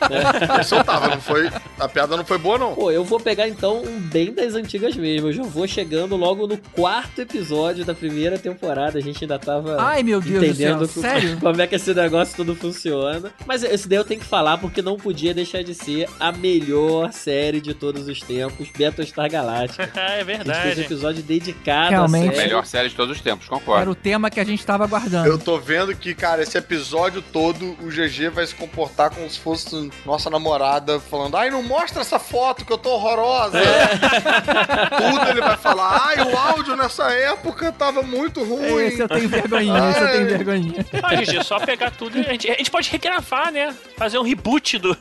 Esse 0.60 0.74
eu 0.74 0.84
tava, 0.84 1.08
não 1.08 1.20
foi. 1.20 1.50
A 1.78 1.88
piada 1.88 2.16
não 2.16 2.24
foi 2.24 2.38
boa, 2.38 2.58
não. 2.58 2.74
Pô, 2.74 2.90
eu 2.90 3.04
vou 3.04 3.20
pegar 3.20 3.48
então 3.48 3.82
um 3.82 3.98
bem 4.00 4.32
das 4.32 4.54
antigas 4.54 4.96
mesmo. 4.96 5.28
Eu 5.28 5.32
já 5.32 5.42
vou 5.42 5.66
chegando 5.66 6.16
logo 6.16 6.46
no 6.46 6.56
quarto 6.72 7.20
episódio 7.20 7.84
da 7.84 7.94
primeira 7.94 8.38
temporada. 8.38 8.98
A 8.98 9.02
gente 9.02 9.24
ainda 9.24 9.38
tava. 9.38 9.76
Ai, 9.80 10.02
meu 10.02 10.20
Deus 10.20 10.42
entendendo 10.44 10.80
do 10.80 10.86
céu, 10.86 11.02
sério? 11.02 11.38
como 11.40 11.60
é 11.60 11.66
que 11.66 11.74
esse 11.74 11.94
negócio 11.94 12.36
tudo 12.36 12.54
funciona. 12.54 13.32
Mas 13.46 13.62
esse 13.62 13.88
daí 13.88 13.98
eu 13.98 14.04
tenho 14.04 14.20
que 14.20 14.26
falar 14.26 14.58
porque 14.58 14.82
não 14.82 14.96
podia 14.96 15.32
deixar 15.34 15.62
de 15.62 15.74
ser 15.74 16.08
a 16.18 16.32
melhor 16.32 17.12
série 17.12 17.60
de 17.60 17.74
todos 17.74 18.08
os 18.08 18.20
tempos, 18.20 18.68
Battlestar 18.78 19.30
Galactica. 19.30 19.90
é 19.98 20.20
A 20.20 20.24
verdade. 20.24 20.58
gente 20.58 20.74
fez 20.74 20.78
um 20.78 20.82
episódio 20.82 21.22
dedicado 21.22 21.90
Realmente. 21.90 22.28
à 22.30 22.32
série. 22.32 22.46
Melhor 22.48 22.66
série 22.66 22.88
de 22.88 22.94
todos 22.94 23.16
os 23.16 23.22
tempos, 23.22 23.46
concordo. 23.48 23.82
Era 23.82 23.90
o 23.90 23.94
tema 23.94 24.30
que 24.30 24.40
a 24.40 24.44
gente 24.44 24.64
tava 24.64 24.84
aguardando. 24.84 25.28
Eu 25.28 25.38
tô 25.38 25.58
vendo 25.58 25.94
que, 25.94 26.14
cara, 26.14 26.42
esse 26.42 26.56
episódio 26.58 27.22
todo, 27.22 27.76
o 27.82 27.88
GG 27.88 28.30
vai 28.30 28.46
se 28.46 28.54
comportar 28.68 29.10
como 29.10 29.28
se 29.28 29.38
fosse 29.38 29.90
nossa 30.04 30.28
namorada 30.28 31.00
falando: 31.00 31.36
ai, 31.36 31.50
não 31.50 31.62
mostra 31.62 32.02
essa 32.02 32.18
foto 32.18 32.64
que 32.64 32.72
eu 32.72 32.78
tô 32.78 32.90
horrorosa. 32.90 33.58
Tudo 34.96 35.30
ele 35.30 35.40
vai 35.40 35.56
falar: 35.56 36.06
ai, 36.06 36.30
o 36.30 36.36
áudio 36.36 36.76
nessa 36.76 37.10
época 37.10 37.72
tava 37.72 38.02
muito 38.02 38.44
ruim. 38.44 38.86
Esse 38.86 39.00
eu 39.00 39.08
tenho 39.08 39.28
vergonhinha, 39.28 39.90
esse 39.90 40.00
eu 40.00 40.12
tenho 40.12 40.26
vergonhinha. 40.26 40.86
Ah, 41.02 41.16
gente, 41.16 41.36
é 41.36 41.42
só 41.42 41.58
pegar 41.58 41.90
tudo 41.90 42.18
e 42.18 42.26
a 42.26 42.32
gente, 42.32 42.50
a 42.50 42.54
gente 42.54 42.70
pode 42.70 42.90
regravar, 42.90 43.50
né? 43.50 43.74
Fazer 43.96 44.18
um 44.18 44.22
reboot 44.22 44.78
do. 44.78 44.96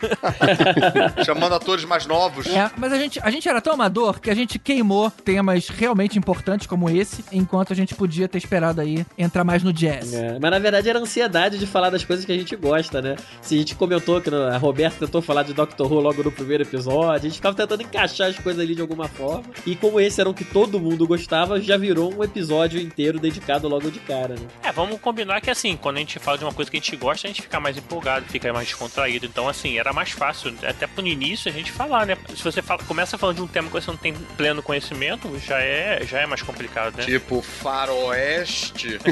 Chamando 1.25 1.53
atores 1.53 1.86
mais 1.86 2.06
novos. 2.06 2.47
É, 2.47 2.71
mas 2.77 2.91
a 2.93 2.97
gente, 2.97 3.19
a 3.21 3.30
gente 3.30 3.47
era 3.47 3.62
tão 3.62 3.73
amador 3.73 4.19
que 4.19 4.30
a 4.30 4.36
gente 4.36 4.58
queimou 4.58 5.12
temas 5.12 5.67
realmente 5.67 6.17
importantes 6.17 6.67
como 6.67 6.89
esse, 6.89 7.23
enquanto 7.32 7.73
a 7.73 7.75
gente 7.75 7.93
podia 7.93 8.27
ter 8.27 8.38
esperado 8.38 8.82
aí 8.82 9.06
entrar 9.17 9.43
mais 9.43 9.63
no 9.63 9.73
jazz. 9.73 10.13
É, 10.13 10.38
mas 10.39 10.51
na 10.51 10.60
verdade 10.60 10.89
era 10.89 10.99
ansiedade 10.99 11.58
de 11.58 11.67
falar 11.67 11.89
das 11.89 12.03
coisas 12.03 12.25
que 12.25 12.32
a 12.32 12.38
gente 12.38 12.56
gosta, 12.56 13.01
né? 13.01 13.15
Se 13.41 13.57
a 13.58 13.60
gente 13.62 13.76
comentou 13.76 14.20
que 14.22 14.30
a 14.34 14.58
Roberta 14.58 15.06
tentou 15.06 15.22
falar 15.22 15.43
de 15.43 15.54
Doctor 15.54 15.91
Who 15.91 16.00
logo 16.00 16.24
no 16.24 16.32
primeiro 16.32 16.63
episódio, 16.63 17.12
a 17.12 17.17
gente 17.17 17.36
ficava 17.36 17.56
tentando 17.56 17.82
encaixar 17.84 18.30
as 18.30 18.38
coisas 18.39 18.62
ali 18.62 18.76
de 18.76 18.82
alguma 18.82 19.08
forma. 19.08 19.43
E 19.65 19.76
como 19.76 20.00
esse 20.00 20.20
era 20.22 20.30
o 20.30 20.34
que 20.34 20.43
todo 20.46 20.80
mundo 20.80 21.06
gostava, 21.08 21.60
já 21.62 21.78
virou 21.78 22.13
um 22.13 22.24
episódio 22.24 22.80
inteiro 22.80 23.20
dedicado 23.20 23.67
logo 23.67 23.89
de 23.91 24.00
cara, 24.00 24.36
né? 24.36 24.48
É, 24.63 24.72
vamos 24.72 25.00
combinar 25.00 25.41
que 25.41 25.50
assim, 25.50 25.76
quando 25.78 25.98
a 25.98 26.00
gente 26.00 26.20
fala 26.20 26.38
de 26.38 26.43
uma 26.43 26.54
coisa 26.54 26.70
que 26.70 26.78
a 26.78 26.80
gente 26.80 26.96
gosta, 26.96 27.28
a 27.28 27.30
gente 27.30 27.41
fica 27.41 27.60
mais 27.60 27.78
empolgado, 27.78 28.26
fica 28.28 28.52
mais 28.54 28.67
descontraído. 28.67 29.26
Então, 29.26 29.48
assim, 29.48 29.78
era 29.78 29.91
mais 29.93 30.12
fácil, 30.12 30.54
até 30.67 30.86
pro 30.88 31.06
início, 31.08 31.50
a 31.50 31.54
gente 31.54 31.72
falar, 31.72 32.06
né? 32.06 32.17
Se 32.36 32.43
você 32.43 32.62
fala- 32.62 32.84
começa 32.84 33.17
falando 33.17 33.38
de 33.38 33.41
um 33.41 33.48
tema 33.48 33.67
que 33.67 33.74
você 33.74 33.89
não 33.91 33.98
tem 33.98 34.13
pleno 34.36 34.62
conhecimento, 34.62 35.30
já 35.39 35.60
é, 35.60 36.06
já 36.06 36.20
é 36.20 36.26
mais 36.26 36.41
complicado, 36.41 36.96
né? 36.98 37.06
Tipo, 37.06 37.41
faroeste. 37.41 39.00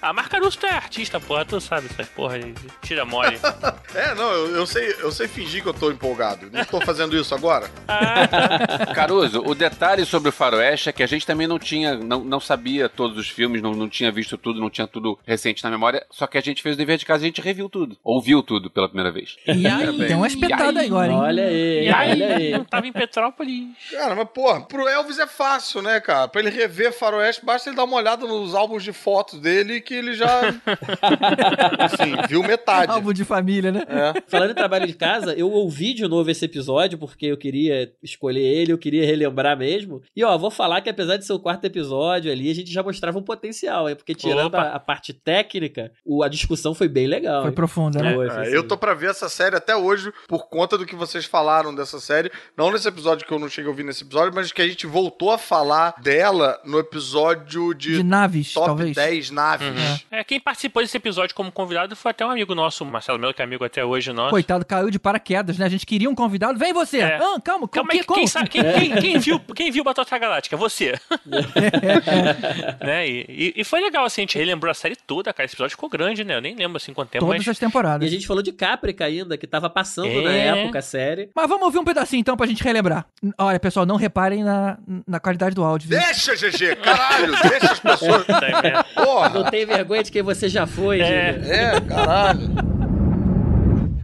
A 0.00 0.12
marca 0.12 0.38
Russo 0.38 0.58
é 0.64 0.70
artista, 0.70 1.18
porra, 1.18 1.44
tu 1.44 1.55
sabe 1.60 1.86
essas 1.90 2.08
porra 2.08 2.38
de 2.38 2.54
tira 2.82 3.04
mole. 3.04 3.38
É, 3.94 4.14
não, 4.14 4.30
eu, 4.30 4.56
eu 4.56 4.66
sei, 4.66 4.94
eu 5.00 5.10
sei 5.10 5.26
fingir 5.26 5.62
que 5.62 5.68
eu 5.68 5.72
tô 5.72 5.90
empolgado. 5.90 6.50
Não 6.52 6.64
tô 6.66 6.80
fazendo 6.82 7.16
isso 7.16 7.34
agora. 7.34 7.66
Caruso, 8.94 9.42
o 9.44 9.54
detalhe 9.54 10.04
sobre 10.04 10.28
o 10.28 10.32
Faroeste 10.32 10.90
é 10.90 10.92
que 10.92 11.02
a 11.02 11.06
gente 11.06 11.24
também 11.26 11.46
não 11.46 11.58
tinha, 11.58 11.94
não, 11.94 12.22
não 12.22 12.38
sabia 12.38 12.88
todos 12.90 13.16
os 13.16 13.28
filmes, 13.28 13.62
não, 13.62 13.72
não 13.72 13.88
tinha 13.88 14.12
visto 14.12 14.36
tudo, 14.36 14.60
não 14.60 14.68
tinha 14.68 14.86
tudo 14.86 15.18
recente 15.26 15.64
na 15.64 15.70
memória, 15.70 16.04
só 16.10 16.26
que 16.26 16.36
a 16.36 16.42
gente 16.42 16.62
fez 16.62 16.74
o 16.74 16.78
dever 16.78 16.98
de 16.98 17.06
casa 17.06 17.22
e 17.22 17.26
a 17.26 17.28
gente 17.28 17.40
reviu 17.40 17.68
tudo. 17.70 17.96
Ouviu 18.04 18.42
tudo 18.42 18.68
pela 18.70 18.86
primeira 18.88 19.10
vez. 19.10 19.36
E 19.46 19.66
aí, 19.66 20.06
tem 20.06 20.16
uma 20.16 20.26
espetada 20.26 20.82
agora, 20.82 21.10
hein? 21.12 21.18
Olha 21.18 21.44
aí, 21.46 21.84
E 21.84 21.88
aí, 21.88 22.10
olha 22.10 22.36
aí. 22.36 22.50
não 22.52 22.64
tava 22.64 22.86
em 22.86 22.92
Petrópolis. 22.92 23.68
Cara, 23.90 24.14
mas 24.14 24.28
porra, 24.28 24.60
pro 24.60 24.86
Elvis 24.86 25.18
é 25.18 25.26
fácil, 25.26 25.80
né, 25.80 26.00
cara? 26.00 26.28
Pra 26.28 26.40
ele 26.42 26.50
rever 26.50 26.92
Faroeste, 26.92 27.44
basta 27.44 27.70
ele 27.70 27.76
dar 27.76 27.84
uma 27.84 27.96
olhada 27.96 28.26
nos 28.26 28.54
álbuns 28.54 28.82
de 28.84 28.92
fotos 28.92 29.40
dele 29.40 29.80
que 29.80 29.94
ele 29.94 30.12
já. 30.14 30.26
Enfim, 31.46 32.16
viu 32.28 32.42
metade. 32.42 32.90
Álbum 32.92 33.12
de 33.12 33.24
família, 33.24 33.70
né? 33.72 33.82
É. 33.88 34.22
Falando 34.28 34.50
em 34.50 34.54
trabalho 34.54 34.86
de 34.86 34.94
casa, 34.94 35.34
eu 35.34 35.50
ouvi 35.50 35.94
de 35.94 36.06
novo 36.06 36.30
esse 36.30 36.44
episódio 36.44 36.98
porque 36.98 37.26
eu 37.26 37.36
queria 37.36 37.92
escolher 38.02 38.40
ele, 38.42 38.72
eu 38.72 38.78
queria 38.78 39.04
relembrar 39.04 39.56
mesmo. 39.56 40.02
E 40.14 40.24
ó, 40.24 40.36
vou 40.36 40.50
falar 40.50 40.80
que 40.80 40.88
apesar 40.90 41.16
de 41.16 41.24
ser 41.26 41.32
o 41.32 41.38
quarto 41.38 41.64
episódio 41.64 42.30
ali, 42.30 42.50
a 42.50 42.54
gente 42.54 42.72
já 42.72 42.82
mostrava 42.82 43.18
um 43.18 43.22
potencial, 43.22 43.88
hein? 43.88 43.96
Porque 43.96 44.14
tirando 44.14 44.54
a, 44.54 44.74
a 44.74 44.80
parte 44.80 45.12
técnica, 45.12 45.92
o- 46.04 46.22
a 46.22 46.28
discussão 46.28 46.74
foi 46.74 46.88
bem 46.88 47.06
legal. 47.06 47.42
Foi 47.42 47.50
hein? 47.50 47.54
profunda, 47.54 48.02
né? 48.02 48.14
Foi, 48.14 48.30
foi 48.30 48.42
É, 48.42 48.44
sim. 48.46 48.52
eu 48.54 48.66
tô 48.66 48.76
pra 48.76 48.94
ver 48.94 49.10
essa 49.10 49.28
série 49.28 49.56
até 49.56 49.76
hoje 49.76 50.12
por 50.28 50.48
conta 50.48 50.76
do 50.78 50.86
que 50.86 50.94
vocês 50.96 51.24
falaram 51.24 51.74
dessa 51.74 52.00
série. 52.00 52.30
Não 52.56 52.70
nesse 52.70 52.88
episódio 52.88 53.26
que 53.26 53.32
eu 53.32 53.38
não 53.38 53.48
cheguei 53.48 53.68
a 53.68 53.70
ouvir 53.70 53.84
nesse 53.84 54.04
episódio, 54.04 54.32
mas 54.34 54.50
que 54.52 54.62
a 54.62 54.66
gente 54.68 54.86
voltou 54.86 55.30
a 55.30 55.38
falar 55.38 55.94
dela 56.00 56.58
no 56.64 56.78
episódio 56.78 57.74
de, 57.74 57.96
De 57.96 58.02
naves, 58.02 58.52
Top 58.52 58.66
talvez. 58.66 58.94
10 58.94 59.30
naves. 59.30 59.66
É, 60.10 60.22
quem 60.24 60.40
participou 60.40 60.82
desse 60.82 60.96
episódio 60.96 61.34
como 61.36 61.52
convidado 61.52 61.94
foi 61.94 62.10
até 62.12 62.24
um 62.24 62.30
amigo 62.30 62.54
nosso, 62.54 62.82
Marcelo 62.84 63.18
Melo, 63.18 63.34
que 63.34 63.42
é 63.42 63.44
amigo 63.44 63.62
até 63.62 63.84
hoje 63.84 64.10
nosso. 64.10 64.30
Coitado, 64.30 64.64
caiu 64.64 64.90
de 64.90 64.98
paraquedas, 64.98 65.58
né? 65.58 65.66
A 65.66 65.68
gente 65.68 65.84
queria 65.84 66.08
um 66.08 66.14
convidado. 66.14 66.58
Vem 66.58 66.72
você! 66.72 67.00
É. 67.00 67.16
Ah, 67.16 67.38
calma, 67.44 67.68
Calma 67.68 67.90
que, 67.90 68.02
quem, 68.02 68.26
sabe- 68.26 68.48
quem- 68.48 68.62
quem- 68.72 68.94
quem 68.96 69.18
viu, 69.18 69.38
quem 69.54 69.70
viu 69.70 69.84
Battlestar 69.84 70.18
Galáctica? 70.18 70.56
Você. 70.56 70.94
né? 72.80 73.06
E, 73.08 73.26
e- 73.28 73.54
e 73.60 73.64
foi 73.64 73.80
legal, 73.80 74.04
assim, 74.04 74.22
a 74.22 74.24
gente 74.24 74.38
relembrou 74.38 74.70
a 74.70 74.74
série 74.74 74.96
toda, 74.96 75.32
cara. 75.32 75.44
Esse 75.44 75.54
episódio 75.54 75.72
ficou 75.76 75.88
grande, 75.88 76.24
né? 76.24 76.36
Eu 76.36 76.40
nem 76.40 76.54
lembro, 76.56 76.76
assim, 76.78 76.92
quanto 76.94 77.10
tempo, 77.10 77.24
Todas 77.26 77.38
mas... 77.40 77.48
as 77.48 77.58
temporadas. 77.58 78.04
E 78.06 78.08
a 78.08 78.12
gente 78.14 78.26
falou 78.26 78.42
de 78.42 78.52
Caprica 78.52 79.04
ainda, 79.04 79.36
que 79.36 79.46
tava 79.46 79.68
passando 79.68 80.08
É. 80.08 80.22
na 80.22 80.32
época 80.58 80.78
a 80.78 80.82
série. 80.82 81.30
Mas 81.34 81.48
vamos 81.48 81.64
ouvir 81.66 81.78
um 81.78 81.84
pedacinho 81.84 82.20
então 82.20 82.36
pra 82.36 82.46
gente 82.46 82.62
relembrar. 82.64 83.06
Olha, 83.38 83.60
pessoal, 83.60 83.84
não 83.84 83.96
reparem 83.96 84.42
na, 84.42 84.78
na 85.06 85.20
qualidade 85.20 85.54
do 85.54 85.62
áudio. 85.64 85.88
viu? 85.90 85.98
Deixa, 85.98 86.34
GG! 86.34 86.76
Caralho! 86.76 87.34
deixa 87.48 87.72
as 87.72 87.80
pessoas. 87.80 88.24
Porra! 88.94 89.28
Não 89.30 89.44
tem 89.44 89.66
vergonha 89.66 90.02
de 90.02 90.10
quem 90.10 90.22
você 90.22 90.48
já 90.48 90.66
foi, 90.66 91.00
É. 91.00 91.04
Júlio. 91.06 91.25
É, 91.28 91.80
caralho. 91.80 92.76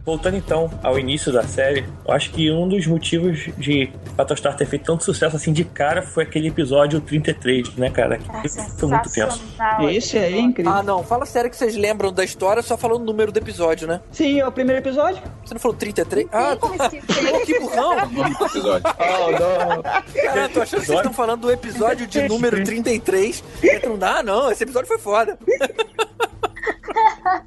Voltando 0.05 0.35
então 0.35 0.69
ao 0.83 0.99
início 0.99 1.31
da 1.31 1.43
série, 1.43 1.85
eu 2.05 2.13
acho 2.13 2.29
que 2.31 2.51
um 2.51 2.67
dos 2.67 2.85
motivos 2.85 3.49
de 3.57 3.89
Battlestar 4.17 4.53
ter 4.57 4.65
feito 4.65 4.83
tanto 4.83 5.01
sucesso 5.01 5.37
assim 5.37 5.53
de 5.53 5.63
cara 5.63 6.01
foi 6.01 6.23
aquele 6.25 6.49
episódio 6.49 6.99
33, 6.99 7.73
né, 7.77 7.89
cara? 7.89 8.17
Que 8.17 8.49
foi 8.49 8.89
muito 8.89 9.09
tenso. 9.09 9.41
Esse 9.89 10.17
é 10.17 10.37
incrível. 10.37 10.73
Ah, 10.73 10.83
não. 10.83 11.03
Fala 11.05 11.25
sério 11.25 11.49
que 11.49 11.55
vocês 11.55 11.77
lembram 11.77 12.11
da 12.11 12.21
história 12.21 12.61
só 12.61 12.75
falando 12.75 12.99
o 13.03 13.05
número 13.05 13.31
do 13.31 13.39
episódio, 13.39 13.87
né? 13.87 14.01
Sim, 14.11 14.41
é 14.41 14.45
o 14.45 14.51
primeiro 14.51 14.81
episódio. 14.81 15.23
Você 15.45 15.53
não 15.53 15.61
falou 15.61 15.77
33? 15.77 16.27
Ah, 16.33 16.57
como 16.59 16.75
esse- 16.75 16.99
Pô, 17.31 17.39
que 17.45 17.59
burrão. 17.61 17.93
Episódio. 17.97 18.93
Oh, 18.99 19.31
não. 19.39 19.83
Cara, 19.83 20.49
tô 20.49 20.61
achando 20.63 20.79
que 20.81 20.85
vocês 20.85 20.97
estão 20.99 21.13
falando 21.13 21.41
do 21.43 21.51
episódio 21.51 22.05
de 22.07 22.27
número 22.27 22.61
33. 22.61 23.41
Não 23.85 23.97
dá, 23.97 24.21
não. 24.21 24.51
Esse 24.51 24.63
episódio 24.63 24.89
foi 24.89 24.97
foda. 24.97 25.39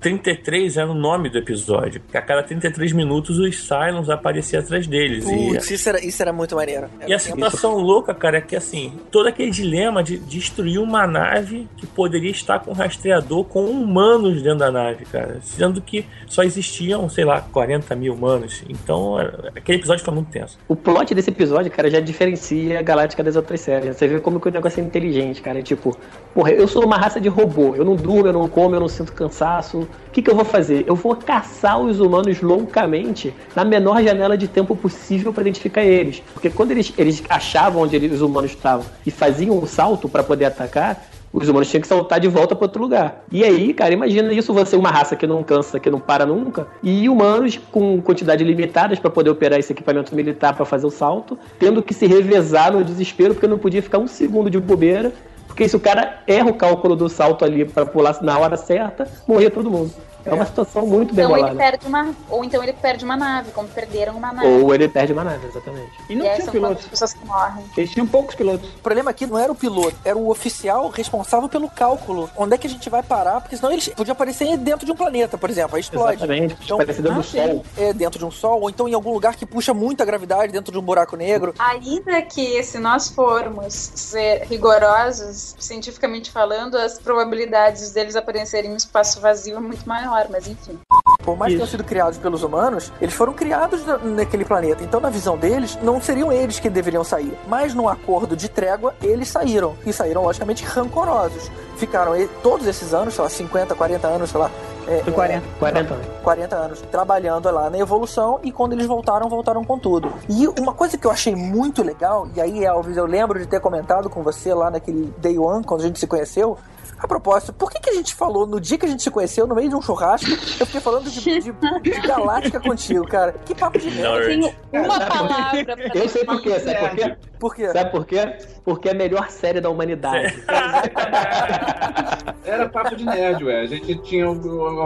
33 0.00 0.76
era 0.76 0.90
o 0.90 0.94
nome 0.94 1.28
do 1.30 1.38
episódio. 1.38 2.00
que 2.10 2.16
A 2.16 2.22
cada 2.22 2.42
33 2.42 2.92
minutos 2.92 3.38
os 3.38 3.56
Cylons 3.66 4.08
apareciam 4.08 4.62
atrás 4.62 4.86
deles. 4.86 5.24
Putz, 5.24 5.70
e 5.70 5.74
isso 5.74 5.88
era, 5.88 6.04
isso 6.04 6.22
era 6.22 6.32
muito 6.32 6.54
maneiro. 6.54 6.88
E 7.06 7.12
a 7.12 7.18
situação 7.18 7.76
louca, 7.76 8.14
cara, 8.14 8.38
é 8.38 8.40
que 8.40 8.56
assim, 8.56 8.92
todo 9.10 9.26
aquele 9.28 9.50
dilema 9.50 10.02
de 10.02 10.18
destruir 10.18 10.78
uma 10.78 11.06
nave 11.06 11.68
que 11.76 11.86
poderia 11.86 12.30
estar 12.30 12.60
com 12.60 12.70
um 12.70 12.74
rastreador 12.74 13.44
com 13.44 13.64
humanos 13.64 14.42
dentro 14.42 14.58
da 14.58 14.70
nave, 14.70 15.04
cara. 15.06 15.38
Sendo 15.42 15.80
que 15.80 16.04
só 16.26 16.42
existiam, 16.42 17.08
sei 17.08 17.24
lá, 17.24 17.40
40 17.40 17.94
mil 17.96 18.14
humanos. 18.14 18.62
Então, 18.68 19.20
é- 19.20 19.48
aquele 19.56 19.78
episódio 19.78 20.04
foi 20.04 20.14
muito 20.14 20.30
tenso. 20.30 20.58
O 20.68 20.76
plot 20.76 21.14
desse 21.14 21.30
episódio, 21.30 21.70
cara, 21.70 21.90
já 21.90 22.00
diferencia 22.00 22.78
a 22.78 22.82
Galáctica 22.82 23.22
das 23.24 23.36
outras 23.36 23.60
séries. 23.60 23.96
Você 23.96 24.06
vê 24.06 24.20
como 24.20 24.40
que 24.40 24.48
o 24.48 24.52
negócio 24.52 24.80
é 24.80 24.84
inteligente, 24.84 25.40
cara. 25.42 25.62
Tipo, 25.62 25.96
porra, 26.34 26.50
eu 26.52 26.68
sou 26.68 26.84
uma 26.84 26.96
raça 26.96 27.20
de 27.20 27.28
robô. 27.28 27.74
Eu 27.74 27.84
não 27.84 27.96
durmo, 27.96 28.26
eu 28.26 28.32
não 28.32 28.48
como, 28.48 28.74
eu 28.74 28.80
não 28.80 28.88
sinto 28.88 29.12
cansaço. 29.12 29.65
O 29.74 29.88
que, 30.12 30.22
que 30.22 30.30
eu 30.30 30.34
vou 30.34 30.44
fazer? 30.44 30.84
Eu 30.86 30.94
vou 30.94 31.14
caçar 31.16 31.80
os 31.80 32.00
humanos 32.00 32.40
loucamente 32.40 33.34
na 33.54 33.64
menor 33.64 34.02
janela 34.02 34.36
de 34.36 34.48
tempo 34.48 34.76
possível 34.76 35.32
para 35.32 35.42
identificar 35.42 35.82
eles. 35.82 36.22
Porque 36.32 36.50
quando 36.50 36.70
eles, 36.70 36.92
eles 36.96 37.22
achavam 37.28 37.82
onde 37.82 37.96
eles- 37.96 38.12
os 38.12 38.20
humanos 38.20 38.50
estavam 38.52 38.86
e 39.04 39.10
faziam 39.10 39.58
um 39.58 39.66
salto 39.66 40.08
para 40.08 40.22
poder 40.22 40.46
atacar, 40.46 41.06
os 41.32 41.48
humanos 41.48 41.68
tinham 41.68 41.82
que 41.82 41.86
saltar 41.86 42.18
de 42.18 42.28
volta 42.28 42.54
para 42.54 42.64
outro 42.64 42.80
lugar. 42.80 43.22
E 43.30 43.44
aí, 43.44 43.74
cara, 43.74 43.92
imagina 43.92 44.32
isso 44.32 44.54
você 44.54 44.74
uma 44.74 44.88
raça 44.90 45.14
que 45.14 45.26
não 45.26 45.42
cansa, 45.42 45.78
que 45.78 45.90
não 45.90 46.00
para 46.00 46.24
nunca, 46.24 46.66
e 46.82 47.08
humanos 47.08 47.60
com 47.70 48.00
quantidade 48.00 48.42
limitadas 48.42 48.98
para 48.98 49.10
poder 49.10 49.28
operar 49.30 49.58
esse 49.58 49.72
equipamento 49.72 50.14
militar 50.14 50.54
para 50.54 50.64
fazer 50.64 50.86
o 50.86 50.90
salto, 50.90 51.38
tendo 51.58 51.82
que 51.82 51.92
se 51.92 52.06
revezar 52.06 52.72
no 52.72 52.82
desespero 52.82 53.34
porque 53.34 53.46
não 53.46 53.58
podia 53.58 53.82
ficar 53.82 53.98
um 53.98 54.06
segundo 54.06 54.48
de 54.48 54.58
bobeira, 54.58 55.12
porque 55.56 55.70
se 55.70 55.74
o 55.74 55.80
cara 55.80 56.18
erra 56.26 56.50
o 56.50 56.54
cálculo 56.54 56.94
do 56.94 57.08
salto 57.08 57.42
ali 57.42 57.64
para 57.64 57.86
pular 57.86 58.22
na 58.22 58.38
hora 58.38 58.58
certa, 58.58 59.08
morria 59.26 59.50
todo 59.50 59.70
mundo. 59.70 59.90
É 60.26 60.34
uma 60.34 60.46
situação 60.46 60.86
muito 60.86 61.14
bem 61.14 61.24
Então 61.24 61.36
ele 61.36 61.48
bolada. 61.48 61.70
perde 61.70 61.86
uma. 61.86 62.14
Ou 62.28 62.44
então 62.44 62.62
ele 62.62 62.72
perde 62.72 63.04
uma 63.04 63.16
nave, 63.16 63.50
como 63.52 63.68
perderam 63.68 64.16
uma 64.16 64.32
nave. 64.32 64.46
Ou 64.48 64.74
ele 64.74 64.88
perde 64.88 65.12
uma 65.12 65.24
nave, 65.24 65.46
exatamente. 65.46 65.92
E 66.08 66.14
não 66.14 66.26
e 66.26 66.30
tinha 66.30 66.44
são 66.44 66.52
piloto. 66.52 66.74
quantas 66.74 66.86
pessoas 66.88 67.12
que 67.14 67.24
morrem. 67.24 67.64
Eles 67.76 67.90
tinham 67.90 68.06
poucos 68.06 68.34
pilotos. 68.34 68.68
O 68.68 68.78
problema 68.82 69.10
aqui 69.10 69.26
não 69.26 69.38
era 69.38 69.50
o 69.50 69.54
piloto, 69.54 69.96
era 70.04 70.16
o 70.16 70.28
oficial 70.30 70.88
responsável 70.88 71.48
pelo 71.48 71.68
cálculo. 71.70 72.28
Onde 72.36 72.54
é 72.54 72.58
que 72.58 72.66
a 72.66 72.70
gente 72.70 72.88
vai 72.90 73.02
parar? 73.02 73.40
Porque 73.40 73.56
senão 73.56 73.72
eles 73.72 73.88
podiam 73.88 74.12
aparecer 74.12 74.56
dentro 74.56 74.84
de 74.84 74.92
um 74.92 74.96
planeta, 74.96 75.38
por 75.38 75.48
exemplo, 75.50 75.76
aí 75.76 75.80
explode. 75.80 76.16
Exatamente, 76.16 76.56
aparecer 76.72 77.02
dentro 77.02 77.18
do 77.18 77.22
Sol. 77.22 77.64
É, 77.76 77.92
dentro 77.92 78.18
de 78.18 78.24
um 78.24 78.30
sol, 78.30 78.60
ou 78.62 78.70
então 78.70 78.88
em 78.88 78.94
algum 78.94 79.12
lugar 79.12 79.36
que 79.36 79.46
puxa 79.46 79.72
muita 79.72 80.04
gravidade 80.04 80.52
dentro 80.52 80.72
de 80.72 80.78
um 80.78 80.82
buraco 80.82 81.16
negro. 81.16 81.54
Ainda 81.58 82.20
que, 82.22 82.62
se 82.62 82.78
nós 82.78 83.08
formos 83.08 83.74
ser 83.94 84.46
rigorosos, 84.48 85.54
cientificamente 85.58 86.30
falando, 86.30 86.76
as 86.76 86.98
probabilidades 86.98 87.90
deles 87.92 88.16
aparecerem 88.16 88.70
no 88.70 88.76
espaço 88.76 89.20
vazio 89.20 89.56
é 89.56 89.60
muito 89.60 89.86
maior, 89.88 90.15
mas 90.30 90.46
enfim. 90.48 90.78
Por 91.22 91.36
mais 91.36 91.52
que 91.52 91.56
tenham 91.58 91.68
sido 91.68 91.82
criados 91.84 92.18
pelos 92.18 92.42
humanos, 92.42 92.92
eles 93.00 93.14
foram 93.14 93.32
criados 93.32 93.84
na- 93.84 93.98
naquele 93.98 94.44
planeta. 94.44 94.82
Então, 94.84 95.00
na 95.00 95.10
visão 95.10 95.36
deles, 95.36 95.76
não 95.82 96.00
seriam 96.00 96.32
eles 96.32 96.60
que 96.60 96.70
deveriam 96.70 97.02
sair. 97.02 97.36
Mas 97.48 97.74
no 97.74 97.88
acordo 97.88 98.36
de 98.36 98.48
trégua, 98.48 98.94
eles 99.02 99.28
saíram. 99.28 99.74
E 99.84 99.92
saíram, 99.92 100.22
logicamente, 100.22 100.64
rancorosos. 100.64 101.50
Ficaram 101.76 102.12
todos 102.42 102.66
esses 102.66 102.92
anos, 102.94 103.14
sei 103.14 103.22
lá, 103.24 103.30
50, 103.30 103.74
40 103.74 104.06
anos, 104.06 104.30
sei 104.30 104.40
lá. 104.40 104.50
É, 104.88 105.00
Foi 105.02 105.12
40. 105.12 105.46
40 105.58 105.94
anos. 105.94 106.06
40 106.22 106.56
anos 106.56 106.80
trabalhando 106.90 107.50
lá 107.50 107.68
na 107.68 107.78
evolução 107.78 108.38
e 108.42 108.52
quando 108.52 108.72
eles 108.72 108.86
voltaram, 108.86 109.28
voltaram 109.28 109.64
com 109.64 109.78
tudo. 109.78 110.12
E 110.28 110.46
uma 110.60 110.72
coisa 110.72 110.96
que 110.96 111.06
eu 111.06 111.10
achei 111.10 111.34
muito 111.34 111.82
legal, 111.82 112.28
e 112.34 112.40
aí, 112.40 112.64
Elvis, 112.64 112.96
eu 112.96 113.06
lembro 113.06 113.38
de 113.38 113.46
ter 113.46 113.60
comentado 113.60 114.08
com 114.08 114.22
você 114.22 114.54
lá 114.54 114.70
naquele 114.70 115.12
Day 115.18 115.38
One, 115.38 115.64
quando 115.64 115.80
a 115.80 115.84
gente 115.86 115.98
se 115.98 116.06
conheceu. 116.06 116.56
A 116.98 117.06
propósito, 117.06 117.52
por 117.52 117.70
que, 117.70 117.78
que 117.78 117.90
a 117.90 117.92
gente 117.92 118.14
falou 118.14 118.46
no 118.46 118.58
dia 118.58 118.78
que 118.78 118.86
a 118.86 118.88
gente 118.88 119.02
se 119.02 119.10
conheceu, 119.10 119.46
no 119.46 119.54
meio 119.54 119.68
de 119.68 119.74
um 119.74 119.82
churrasco, 119.82 120.30
eu 120.30 120.64
fiquei 120.64 120.80
falando 120.80 121.10
de, 121.10 121.20
de, 121.20 121.52
de 121.52 122.00
galáctica 122.06 122.58
contigo, 122.58 123.06
cara? 123.06 123.34
Que 123.44 123.54
papo 123.54 123.78
de 123.78 123.90
merda. 123.90 124.16
Eu 124.16 124.26
tenho 124.28 124.54
uma 124.72 125.00
palavra 125.00 125.64
pra 125.64 125.76
Eu 125.94 126.08
sei 126.08 126.24
por 126.24 126.40
quê, 126.40 126.58
sabe 126.58 126.78
por 126.78 126.96
quê? 126.96 127.16
Por 127.38 127.54
quê? 127.54 127.68
Sabe 127.70 127.90
por 127.90 128.06
quê? 128.06 128.36
Porque 128.64 128.88
é 128.88 128.92
a 128.92 128.94
melhor 128.94 129.30
série 129.30 129.60
da 129.60 129.68
humanidade. 129.70 130.42
Era 132.44 132.68
papo 132.68 132.94
de 132.96 133.04
nerd, 133.04 133.44
ué. 133.44 133.60
A 133.62 133.66
gente 133.66 133.96
tinha, 134.02 134.28
o- 134.30 134.36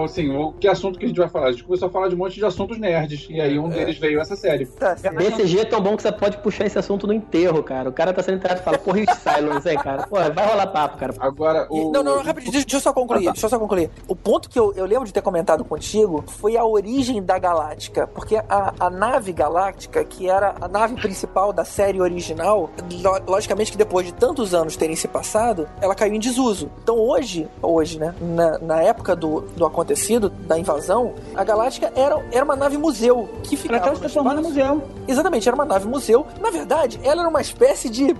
o- 0.01 0.05
assim, 0.05 0.35
o 0.35 0.53
que 0.53 0.67
assunto 0.67 0.99
que 0.99 1.05
a 1.05 1.09
gente 1.09 1.19
vai 1.19 1.29
falar? 1.29 1.49
A 1.49 1.53
gente 1.53 1.65
começou 1.65 1.89
a 1.89 1.91
falar 1.91 2.09
de 2.09 2.15
um 2.15 2.19
monte 2.19 2.35
de 2.37 2.45
assuntos 2.45 2.79
nerds. 2.79 3.27
E 3.29 3.41
aí 3.41 3.59
um 3.59 3.69
deles 3.69 3.99
veio 3.99 4.21
essa 4.21 4.35
série. 4.37 4.67
Tá, 4.67 4.95
BCG 5.17 5.61
é 5.61 5.65
tão 5.65 5.81
bom 5.81 5.97
que 5.97 6.03
você 6.03 6.11
pode 6.13 6.39
puxar 6.39 6.65
esse 6.67 6.79
assunto 6.79 7.07
no 7.07 7.13
enterro, 7.13 7.63
cara. 7.63 7.89
O 7.89 7.93
cara 7.93 8.13
tá 8.13 8.23
sendo 8.23 8.37
enterrado 8.39 8.61
e 8.61 8.65
fala, 8.65 8.79
porra, 8.79 9.01
e 9.01 9.05
os 9.05 9.11
Cylons 9.19 9.67
aí, 9.67 9.77
cara? 9.77 10.07
Pô, 10.07 10.17
vai 10.17 10.47
rolar 10.47 10.67
papo, 10.69 10.97
cara. 10.99 11.15
Agora, 11.21 11.67
E- 11.71 11.85
Não, 11.85 12.03
não, 12.03 12.17
não, 12.17 12.23
rapidinho, 12.23 12.53
deixa, 12.53 12.67
deixa 12.67 12.77
eu 12.77 12.81
só 12.81 12.93
concluir, 12.93 13.25
deixa 13.27 13.47
eu 13.47 13.51
só 13.51 13.59
concluir. 13.59 13.91
O 14.09 14.17
ponto 14.17 14.49
que 14.49 14.59
eu, 14.59 14.73
eu 14.75 14.87
lembro 14.87 15.05
de 15.05 15.13
ter 15.13 15.23
comentado 15.23 15.65
contigo 15.65 16.25
foi 16.27 16.57
a 16.57 16.65
origem 16.65 17.23
da 17.23 17.39
Galáctica, 17.39 18.07
porque 18.07 18.37
a, 18.37 18.73
a 18.81 18.89
nave 18.91 19.33
Galáctica, 19.33 20.03
que 20.05 20.29
era 20.29 20.55
a 20.61 20.69
nave 20.69 20.95
principal 20.95 21.53
da 21.53 21.65
série 21.65 22.01
original, 22.01 22.40
lo- 22.45 23.23
logicamente 23.27 23.73
que 23.73 23.79
depois 23.79 24.07
de 24.07 24.13
tantos 24.15 24.55
anos 24.55 24.77
terem 24.77 24.97
se 24.97 25.07
passado, 25.09 25.69
ela 25.81 25.95
caiu 25.95 26.15
em 26.15 26.19
desuso. 26.21 26.71
Então 26.83 26.97
hoje, 26.99 27.49
hoje, 27.63 27.99
né, 27.99 28.15
na, 28.21 28.59
na 28.59 28.83
época 28.83 29.15
do, 29.17 29.43
do 29.57 29.65
acontecido, 29.67 30.31
da 30.31 30.59
invasão, 30.59 31.15
a 31.35 31.45
Galáctica 31.45 31.93
era, 31.97 32.23
era 32.33 32.45
uma 32.45 32.57
nave 32.57 32.77
museu 32.79 33.29
que 33.43 33.57
ficava 33.57 33.89
Ela 33.89 33.99
transformando 33.99 34.41
em 34.41 34.45
museu. 34.45 34.83
Exatamente, 35.09 35.49
era 35.49 35.55
uma 35.55 35.65
nave 35.65 35.87
museu. 35.89 36.27
Na 36.41 36.51
verdade, 36.51 36.99
ela 37.03 37.21
era 37.23 37.29
uma 37.29 37.41
espécie 37.41 37.89
de 37.89 38.15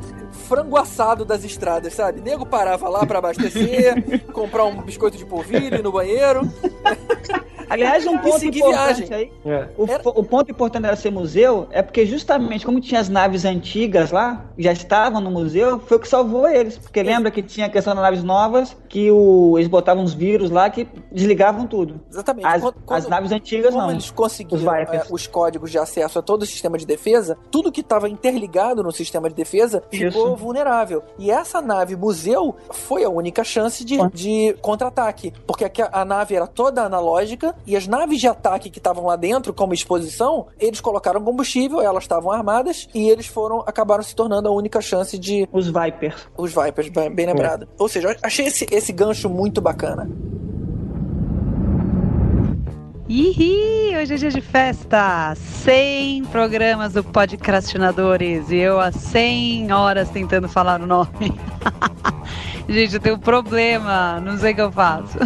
frango 0.49 0.77
assado 0.77 1.25
das 1.25 1.45
estradas, 1.45 1.95
sabe? 1.95 2.21
Nego 2.21 2.45
parava 2.47 2.89
lá 2.89 3.05
pra 3.07 3.19
abastecer, 3.19 4.23
comprar 4.33 4.65
um 4.65 4.83
biscoito 4.83 5.17
de 5.17 5.25
polvilho 5.25 5.77
ir 5.77 5.83
no 5.83 5.93
banheiro. 5.93 6.43
Aliás, 7.69 8.05
um 8.05 8.19
ponto 8.19 8.45
importante 8.45 9.05
viagem. 9.05 9.15
aí. 9.15 9.63
O, 9.77 9.87
fo- 9.87 10.13
o 10.17 10.25
ponto 10.25 10.51
importante 10.51 10.83
dela 10.83 10.97
ser 10.97 11.13
museu 11.13 11.69
é 11.71 11.81
porque 11.83 12.05
justamente 12.05 12.67
como 12.67 12.81
tinha 12.81 13.01
as 13.01 13.09
naves 13.09 13.45
antigas 13.45 14.10
lá, 14.11 14.45
já 14.59 14.73
estavam 14.73 15.21
no 15.21 15.31
museu, 15.31 15.79
foi 15.81 15.97
o 15.97 16.01
que 16.01 16.09
salvou 16.09 16.49
eles. 16.49 16.79
Porque 16.79 17.03
lembra 17.03 17.31
que 17.31 17.43
tinha 17.43 17.67
a 17.67 17.69
questão 17.69 17.95
das 17.95 18.03
naves 18.03 18.23
novas, 18.23 18.77
que 18.89 19.11
o, 19.11 19.57
eles 19.57 19.69
botavam 19.69 20.03
uns 20.03 20.15
vírus 20.15 20.51
lá 20.51 20.69
que 20.71 20.87
desligavam 21.11 21.67
tudo. 21.67 22.01
Exatamente. 22.11 22.47
As, 22.47 22.63
Quando- 22.63 22.77
as 22.91 23.09
naves 23.09 23.33
antigas 23.33 23.73
Como 23.73 23.87
não. 23.87 23.93
eles 23.93 24.11
conseguiram 24.11 24.61
Os 24.63 24.67
é, 24.91 25.03
os 25.11 25.27
códigos 25.27 25.71
de 25.71 25.79
acesso 25.79 26.19
a 26.19 26.23
todo 26.23 26.43
o 26.43 26.47
sistema 26.47 26.77
de 26.79 26.87
defesa, 26.87 27.37
tudo 27.51 27.73
que 27.73 27.81
estava 27.81 28.09
interligado 28.09 28.83
no 28.83 28.93
sistema 28.93 29.29
de 29.29 29.35
defesa 29.35 29.83
ficou 29.91 30.37
vulnerável. 30.37 31.03
E 31.19 31.31
essa 31.31 31.61
nave 31.61 31.97
museu 31.97 32.57
foi 32.71 33.05
a 33.05 33.09
única 33.09 33.45
chance 33.45 33.85
de, 33.85 33.97
de 34.13 34.57
contra-ataque. 34.61 35.33
Porque 35.47 35.65
a, 35.65 35.73
a 35.93 36.05
nave 36.05 36.35
era 36.35 36.47
toda 36.47 36.83
analógica 36.83 37.55
e 37.67 37.77
as 37.77 37.87
naves 37.87 38.21
de 38.21 38.29
ataque 38.29 38.71
que 38.71 38.79
estavam 38.79 39.07
lá 39.07 39.17
dentro, 39.17 39.53
como 39.53 39.75
exposição, 39.75 40.47
eles 40.59 40.81
colocaram 40.81 41.21
combustível, 41.23 41.81
elas 41.81 42.05
estavam 42.05 42.31
armadas 42.33 42.89
e 42.95 43.09
eles 43.09 43.27
foram 43.27 43.61
acabaram 43.67 44.00
se 44.03 44.15
tornando 44.15 44.49
a 44.49 44.53
única 44.53 44.81
chance 44.81 45.19
de. 45.19 45.49
Os 45.53 45.67
Vipers. 45.67 46.29
Os 46.37 46.55
Vipers, 46.55 46.89
bem, 46.89 47.15
bem 47.15 47.27
lembrado. 47.27 47.69
Ou 47.79 47.89
seja, 47.89 48.17
achei 48.23 48.47
esse, 48.47 48.67
esse 48.71 48.93
gancho 48.93 49.29
muito 49.29 49.61
bacana. 49.61 50.09
Ih, 53.13 53.97
hoje 54.01 54.15
é 54.15 54.17
dia 54.17 54.31
de 54.31 54.41
festa! 54.41 55.35
100 55.35 56.27
programas 56.27 56.93
do 56.93 57.03
Podcrastinadores 57.03 58.53
e 58.53 58.57
eu 58.59 58.79
há 58.79 58.93
100 58.93 59.73
horas 59.73 60.09
tentando 60.11 60.49
falar 60.49 60.81
o 60.81 60.87
nome. 60.87 61.35
Gente, 62.71 62.95
eu 62.95 63.01
tenho 63.01 63.17
um 63.17 63.19
problema, 63.19 64.21
não 64.21 64.39
sei 64.39 64.53
o 64.53 64.55
que 64.55 64.61
eu 64.61 64.71
faço. 64.71 65.19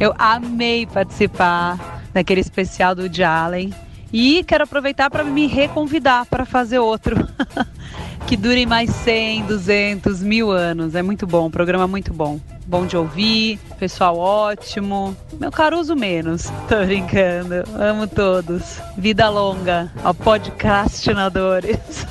Eu 0.00 0.14
amei 0.16 0.86
participar 0.86 2.02
daquele 2.14 2.40
especial 2.40 2.94
do 2.94 3.02
Woody 3.02 3.22
Allen 3.22 3.74
e 4.10 4.42
quero 4.44 4.64
aproveitar 4.64 5.10
para 5.10 5.22
me 5.22 5.46
reconvidar 5.46 6.24
para 6.24 6.46
fazer 6.46 6.78
outro. 6.78 7.14
que 8.28 8.36
dure 8.36 8.66
mais 8.66 8.90
100, 8.90 9.46
200, 9.46 10.22
mil 10.22 10.50
anos. 10.50 10.94
É 10.94 11.00
muito 11.00 11.26
bom, 11.26 11.50
programa 11.50 11.88
muito 11.88 12.12
bom. 12.12 12.38
Bom 12.66 12.84
de 12.84 12.94
ouvir, 12.94 13.58
pessoal 13.78 14.18
ótimo. 14.18 15.16
Meu 15.40 15.50
Caruso 15.50 15.96
menos. 15.96 16.52
Tô 16.68 16.84
brincando. 16.84 17.64
Amo 17.74 18.06
todos. 18.06 18.82
Vida 18.98 19.30
longa 19.30 19.90
ao 20.04 20.12
podcastinadores. 20.12 21.78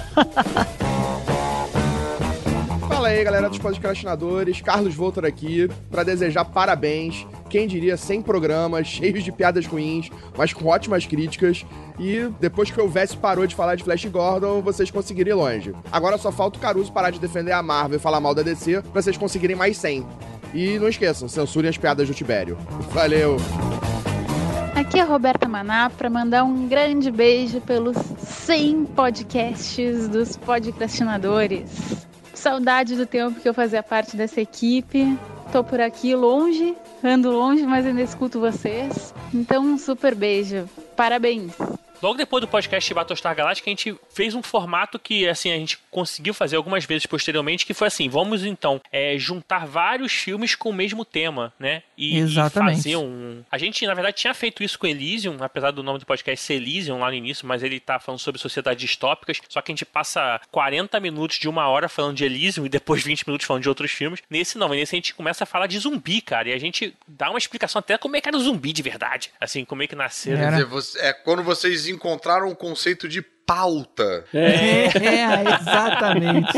Fala 2.90 3.10
aí, 3.10 3.24
galera 3.24 3.48
dos 3.48 3.60
podcastinadores. 3.60 4.60
Carlos 4.60 4.96
Voltor 4.96 5.24
aqui 5.24 5.70
para 5.92 6.02
desejar 6.02 6.46
parabéns. 6.46 7.28
Quem 7.50 7.68
diria 7.68 7.98
100 7.98 8.22
programas 8.22 8.88
cheios 8.88 9.24
de 9.24 9.32
piadas 9.32 9.66
ruins, 9.66 10.10
mas 10.38 10.54
com 10.54 10.66
ótimas 10.66 11.06
críticas. 11.06 11.66
E 12.00 12.30
depois 12.40 12.70
que 12.70 12.80
o 12.80 12.88
Vess 12.88 13.16
parou 13.16 13.48
de 13.48 13.56
falar 13.56 13.76
de 13.76 13.84
Flash 13.84 14.06
Gordon, 14.06 14.62
vocês 14.62 14.92
conseguirem 14.92 15.32
ir 15.32 15.36
longe. 15.36 15.74
Agora 15.92 16.18
só 16.18 16.32
falta 16.32 16.58
o 16.58 16.62
Caruso 16.62 16.92
parar 16.92 17.10
de 17.10 17.20
defender 17.20 17.52
a 17.52 17.64
Marvel 17.64 17.98
e 17.98 18.02
falar 18.02 18.20
mal 18.20 18.36
da 18.36 18.42
DC 18.42 18.82
pra 18.82 19.02
vocês 19.02 19.18
conseguirem 19.18 19.56
mais 19.56 19.78
100. 19.78 20.06
E 20.54 20.80
não 20.80 20.88
esqueçam, 20.88 21.28
censurem 21.28 21.70
as 21.70 21.78
piadas 21.78 22.08
do 22.08 22.14
Tibério. 22.14 22.58
Valeu! 22.92 23.38
Aqui 24.76 25.00
é 25.00 25.02
a 25.02 25.06
Roberta 25.06 25.48
Maná 25.50 25.90
para 25.90 26.10
mandar 26.10 26.44
um 26.44 26.68
grande 26.68 27.10
beijo 27.10 27.60
pelos 27.62 27.98
100 27.98 28.86
podcasts 28.86 30.08
dos 30.08 30.38
podcastinadores. 30.38 32.08
Saudade 32.34 32.96
do 32.96 33.06
tempo 33.06 33.40
que 33.40 33.50
eu 33.50 33.54
fazia 33.54 33.82
parte 33.82 34.16
dessa 34.16 34.40
equipe. 34.40 35.18
Tô 35.52 35.64
por 35.64 35.80
aqui 35.80 36.14
longe, 36.14 36.76
ando 37.04 37.32
longe, 37.32 37.66
mas 37.66 37.86
ainda 37.86 38.02
escuto 38.02 38.40
vocês. 38.40 39.14
Então, 39.34 39.64
um 39.64 39.78
super 39.78 40.14
beijo. 40.14 40.70
Parabéns. 40.96 41.54
Logo 42.02 42.16
depois 42.18 42.42
do 42.42 42.48
podcast 42.48 42.94
Battlestar 42.94 43.36
Galactica, 43.36 43.70
a 43.70 43.72
gente 43.72 43.96
fez 44.14 44.36
um 44.36 44.44
formato 44.44 45.00
que, 45.00 45.28
assim, 45.28 45.52
a 45.52 45.56
gente 45.56 45.80
conseguiu 45.90 46.34
fazer 46.34 46.56
algumas 46.56 46.86
vezes 46.86 47.06
posteriormente, 47.06 47.66
que 47.66 47.74
foi 47.74 47.88
assim, 47.88 48.08
vamos 48.08 48.46
então 48.46 48.80
é, 48.92 49.18
juntar 49.18 49.66
vários 49.66 50.12
filmes 50.14 50.54
com 50.56 50.70
o 50.70 50.74
mesmo 50.74 51.04
tema, 51.04 51.52
né? 51.60 51.82
E, 51.98 52.18
Exatamente. 52.18 52.74
e 52.74 52.78
fazer 52.78 52.96
um... 52.98 53.44
A 53.52 53.58
gente, 53.58 53.86
na 53.88 53.94
verdade, 53.96 54.18
tinha 54.18 54.34
feito 54.34 54.64
isso 54.64 54.78
com 54.78 54.86
Elysium, 54.86 55.38
apesar 55.40 55.72
do 55.72 55.82
nome 55.82 55.98
do 56.00 56.06
podcast 56.06 56.46
ser 56.46 56.54
Elysium 56.56 57.00
lá 57.00 57.08
no 57.10 57.16
início, 57.16 57.48
mas 57.48 57.64
ele 57.64 57.80
tá 57.80 58.00
falando 58.00 58.20
sobre 58.20 58.40
sociedades 58.40 58.82
distópicas, 58.82 59.40
só 59.50 59.62
que 59.62 59.72
a 59.72 59.74
gente 59.74 59.86
passa 59.86 60.40
40 60.52 61.00
minutos 61.00 61.40
de 61.40 61.50
uma 61.50 61.68
hora 61.68 61.90
falando 61.90 62.16
de 62.16 62.26
Elysium 62.26 62.66
e 62.66 62.70
depois 62.70 63.04
20 63.04 63.26
minutos 63.28 63.48
falando 63.48 63.64
de 63.64 63.70
outros 63.70 63.92
filmes. 63.92 64.22
Nesse 64.30 64.58
não, 64.58 64.70
nesse 64.70 64.96
a 64.96 64.98
gente 64.98 65.16
começa 65.16 65.44
a 65.46 65.48
falar 65.48 65.66
de 65.66 65.80
zumbi, 65.80 66.22
cara, 66.22 66.50
e 66.50 66.54
a 66.54 66.60
gente 66.60 66.94
dá 67.08 67.30
uma 67.30 67.40
explicação 67.40 67.80
até 67.80 67.98
como 67.98 68.16
é 68.16 68.22
que 68.22 68.30
era 68.30 68.38
o 68.38 68.42
zumbi 68.42 68.72
de 68.72 68.84
verdade, 68.84 69.32
assim, 69.42 69.66
como 69.66 69.82
é 69.82 69.88
que 69.88 69.96
nasceram. 69.96 70.38
Quer 70.40 70.52
dizer, 70.52 70.66
você- 70.66 71.00
é 71.00 71.14
quando 71.14 71.42
vocês 71.44 71.87
encontraram 71.92 72.50
o 72.50 72.56
conceito 72.56 73.08
de 73.08 73.22
pauta. 73.22 74.26
É, 74.34 74.88
exatamente. 75.62 76.58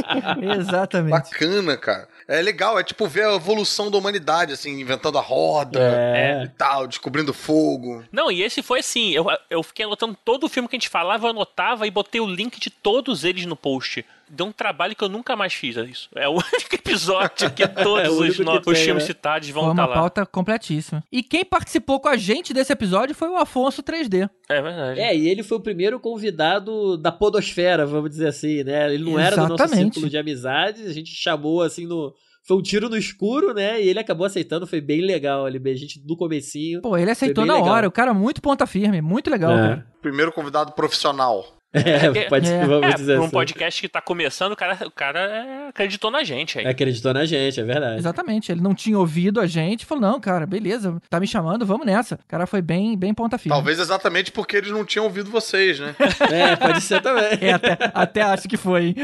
Exatamente. 0.60 1.12
Bacana, 1.12 1.78
cara. 1.78 2.08
É 2.28 2.42
legal, 2.42 2.80
é 2.80 2.84
tipo 2.84 3.08
ver 3.08 3.26
a 3.26 3.36
evolução 3.36 3.90
da 3.92 3.98
humanidade, 3.98 4.54
assim, 4.54 4.80
inventando 4.80 5.18
a 5.18 5.22
roda 5.22 5.80
É. 5.80 6.44
e 6.46 6.50
tal, 6.50 6.88
descobrindo 6.88 7.34
fogo. 7.34 8.04
Não, 8.12 8.32
e 8.32 8.42
esse 8.44 8.62
foi 8.62 8.80
assim, 8.80 9.12
eu, 9.12 9.26
eu 9.50 9.64
fiquei 9.64 9.86
anotando 9.86 10.18
todo 10.24 10.46
o 10.46 10.50
filme 10.50 10.68
que 10.70 10.76
a 10.76 10.80
gente 10.80 10.90
falava, 10.90 11.26
eu 11.28 11.32
anotava 11.32 11.86
e 11.88 11.92
botei 11.92 12.22
o 12.22 12.28
link 12.28 12.60
de 12.60 12.70
todos 12.70 13.24
eles 13.24 13.46
no 13.46 13.56
post. 13.56 14.06
Deu 14.30 14.46
um 14.46 14.52
trabalho 14.52 14.96
que 14.96 15.04
eu 15.04 15.10
nunca 15.10 15.36
mais 15.36 15.54
fiz 15.54 15.76
isso. 15.78 16.10
É 16.16 16.28
o 16.28 16.34
único 16.38 16.74
episódio 16.76 17.52
que 17.52 17.64
É 17.64 17.68
todos 17.68 18.10
o 18.10 18.12
os, 18.14 18.20
único 18.20 18.38
que 18.38 18.44
no- 18.44 18.58
os 18.58 18.64
tem, 18.66 18.76
filmes 18.76 19.04
né? 19.04 19.08
citados 19.08 19.50
vão 19.50 19.64
Foi 19.64 19.72
estar 19.72 19.84
uma 19.84 19.88
lá. 19.90 19.96
pauta 19.96 20.26
completíssima. 20.26 21.04
E 21.12 21.22
quem 21.24 21.44
participou 21.46 22.00
com 22.00 22.08
a 22.10 22.18
gente 22.18 22.54
desse 22.54 22.72
episódio 22.74 23.14
foi 23.16 23.30
o 23.30 23.38
Afonso 23.38 23.82
3D. 23.84 24.30
É 24.50 24.62
verdade. 24.62 25.00
É, 25.00 25.16
e 25.16 25.28
ele 25.30 25.44
foi 25.44 25.58
o 25.58 25.62
primeiro 25.62 26.00
convidado 26.00 26.98
da 26.98 27.12
podosfera, 27.12 27.86
vamos 27.86 28.10
dizer 28.10 28.28
assim, 28.28 28.64
né? 28.64 28.94
Ele 28.94 29.04
não 29.04 29.20
era 29.20 29.36
do 29.36 29.42
nosso 29.44 29.54
Exatamente. 29.56 29.94
círculo 29.96 30.10
de 30.10 30.18
amizades, 30.18 30.86
a 30.88 30.94
gente 30.94 31.10
chamou 31.14 31.62
assim 31.62 31.86
no... 31.86 32.14
Foi 32.48 32.58
um 32.58 32.62
tiro 32.64 32.90
no 32.90 32.98
escuro, 32.98 33.54
né? 33.54 33.80
E 33.80 33.88
ele 33.90 34.00
acabou 34.00 34.26
aceitando, 34.26 34.66
foi 34.66 34.82
bem 34.82 35.02
legal 35.02 35.46
ali, 35.46 35.62
a 35.70 35.76
gente 35.76 36.02
no 36.08 36.18
comecinho. 36.18 36.82
Pô, 36.82 36.98
ele 36.98 37.12
aceitou 37.12 37.46
na 37.46 37.56
legal. 37.56 37.70
hora. 37.70 37.88
O 37.88 37.92
cara 37.92 38.12
muito 38.12 38.42
ponta 38.42 38.66
firme. 38.66 39.02
Muito 39.02 39.30
legal, 39.30 39.52
É. 39.52 39.56
cara. 39.56 39.88
Primeiro 40.02 40.32
convidado 40.32 40.72
profissional. 40.72 41.46
É, 41.72 42.24
pode 42.28 42.50
É. 42.52 42.66
vamos 42.66 42.88
É, 42.88 42.94
dizer 42.96 43.14
pra 43.14 43.22
um 43.22 43.26
assim. 43.26 43.32
podcast 43.32 43.82
que 43.82 43.88
tá 43.88 44.02
começando, 44.02 44.54
o 44.54 44.56
cara, 44.56 44.78
o 44.88 44.92
cara 44.92 45.20
é, 45.20 45.70
acreditou 45.70 46.10
na 46.10 46.24
gente 46.24 46.58
aí. 46.58 46.66
Acreditou 46.66 47.14
na 47.14 47.26
gente, 47.26 47.60
é 47.60 47.64
verdade. 47.64 48.00
Exatamente. 48.00 48.52
Ele 48.52 48.62
não 48.62 48.74
tinha 48.74 48.98
ouvido 48.98 49.40
a 49.40 49.46
gente. 49.46 49.86
Falou, 49.86 50.02
não, 50.02 50.20
cara, 50.20 50.46
beleza. 50.48 51.00
Tá 51.10 51.20
me 51.20 51.28
chamando, 51.28 51.66
vamos 51.66 51.86
nessa. 51.86 52.16
O 52.16 52.28
cara 52.28 52.48
foi 52.48 52.62
bem, 52.62 52.98
bem 52.98 53.14
ponta 53.14 53.38
firme. 53.38 53.56
Talvez 53.56 53.80
exatamente 53.80 54.32
porque 54.32 54.58
eles 54.58 54.72
não 54.72 54.84
tinham 54.84 55.06
ouvido 55.06 55.30
vocês, 55.30 55.80
né? 55.80 55.96
É, 56.32 56.56
pode 56.56 56.82
ser 56.82 57.02
também. 57.02 57.38
É, 57.42 57.54
até, 57.54 57.78
até 57.94 58.22
acho 58.22 58.48
que 58.48 58.58
foi. 58.58 58.96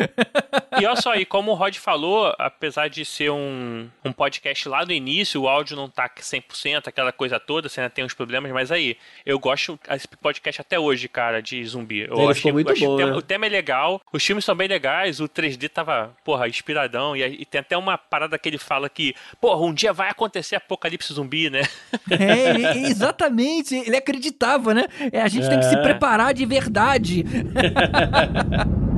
E 0.79 0.85
olha 0.85 0.95
só, 0.95 1.15
e 1.15 1.25
como 1.25 1.51
o 1.51 1.55
Rod 1.55 1.75
falou, 1.77 2.33
apesar 2.37 2.87
de 2.89 3.05
ser 3.05 3.29
um, 3.31 3.87
um 4.03 4.11
podcast 4.11 4.67
lá 4.67 4.83
do 4.83 4.91
início, 4.91 5.41
o 5.41 5.47
áudio 5.47 5.75
não 5.77 5.89
tá 5.89 6.09
100%, 6.09 6.87
aquela 6.87 7.11
coisa 7.11 7.39
toda, 7.39 7.69
você 7.69 7.79
ainda 7.79 7.89
tem 7.89 8.03
uns 8.03 8.13
problemas, 8.13 8.51
mas 8.51 8.71
aí, 8.71 8.97
eu 9.25 9.39
gosto 9.39 9.79
desse 9.89 10.07
podcast 10.07 10.61
até 10.61 10.79
hoje, 10.79 11.07
cara, 11.07 11.41
de 11.41 11.63
zumbi. 11.65 12.01
Eu 12.01 12.19
Ele 12.21 12.33
ficou 12.33 12.54
muito 12.63 12.79
bom, 12.79 12.93
o, 12.93 12.97
tema, 12.97 13.11
né? 13.11 13.17
o 13.17 13.21
tema 13.21 13.45
é 13.45 13.49
legal, 13.49 14.01
os 14.11 14.23
filmes 14.25 14.43
são 14.45 14.55
bem 14.55 14.67
legais, 14.67 15.19
o 15.19 15.27
3D 15.29 15.69
tava, 15.69 16.11
porra, 16.23 16.47
inspiradão, 16.47 17.15
e, 17.15 17.23
e 17.41 17.45
tem 17.45 17.61
até 17.61 17.77
uma 17.77 17.97
parada 17.97 18.37
que 18.37 18.49
ele 18.49 18.57
fala 18.57 18.89
que, 18.89 19.13
porra, 19.39 19.61
um 19.65 19.73
dia 19.73 19.93
vai 19.93 20.09
acontecer 20.09 20.55
apocalipse 20.55 21.13
zumbi, 21.13 21.49
né? 21.49 21.61
É, 22.09 22.49
ele- 22.51 22.87
exatamente. 22.87 23.75
Ele 23.75 23.95
acreditava, 23.97 24.73
né? 24.73 24.85
É, 25.11 25.21
a 25.21 25.27
gente 25.27 25.47
tem 25.49 25.59
que 25.59 25.65
se 25.65 25.75
É. 25.75 25.81
preparar 25.81 26.33
de 26.33 26.45
verdade. 26.45 27.23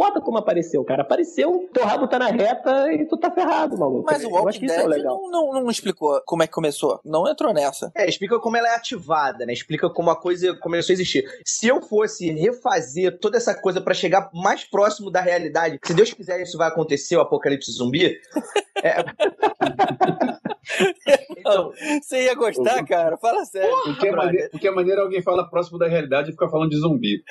Não 0.00 0.06
importa 0.06 0.20
como 0.22 0.38
apareceu, 0.38 0.82
cara. 0.82 1.02
Apareceu, 1.02 1.68
teu 1.74 1.84
rabo 1.84 2.08
tá 2.08 2.18
na 2.18 2.28
reta 2.28 2.90
e 2.90 3.04
tu 3.04 3.18
tá 3.18 3.30
ferrado, 3.30 3.76
maluco. 3.76 4.06
Mas 4.06 4.24
o 4.24 4.30
Walking 4.30 4.64
é 4.64 4.72
o 4.72 4.76
Dead 4.76 4.86
legal. 4.86 5.20
não, 5.28 5.52
não, 5.52 5.62
não 5.64 5.70
explicou 5.70 6.22
como 6.24 6.42
é 6.42 6.46
que 6.46 6.54
começou. 6.54 6.98
Não 7.04 7.28
entrou 7.28 7.52
nessa. 7.52 7.92
É, 7.94 8.08
explica 8.08 8.40
como 8.40 8.56
ela 8.56 8.68
é 8.68 8.74
ativada, 8.76 9.44
né? 9.44 9.52
Explica 9.52 9.90
como 9.90 10.08
a 10.08 10.16
coisa 10.16 10.54
começou 10.54 10.94
a 10.94 10.94
existir. 10.94 11.22
Se 11.44 11.68
eu 11.68 11.82
fosse 11.82 12.30
refazer 12.32 13.18
toda 13.20 13.36
essa 13.36 13.54
coisa 13.54 13.78
pra 13.78 13.92
chegar 13.92 14.30
mais 14.32 14.64
próximo 14.64 15.10
da 15.10 15.20
realidade, 15.20 15.78
se 15.84 15.92
Deus 15.92 16.14
quiser 16.14 16.40
isso 16.40 16.56
vai 16.56 16.68
acontecer, 16.68 17.16
o 17.16 17.20
apocalipse 17.20 17.70
zumbi. 17.70 18.18
é... 18.82 19.04
Então, 21.38 21.72
você 22.02 22.24
ia 22.24 22.34
gostar, 22.34 22.84
cara? 22.84 23.16
Fala 23.16 23.44
sério. 23.44 23.74
Porque 23.84 24.08
é, 24.08 24.12
maneiro, 24.12 24.50
porque 24.50 24.68
é 24.68 24.70
maneiro 24.70 25.00
alguém 25.02 25.22
fala 25.22 25.48
próximo 25.48 25.78
da 25.78 25.88
realidade 25.88 26.28
e 26.28 26.32
fica 26.32 26.48
falando 26.48 26.70
de 26.70 26.76
zumbi. 26.78 27.22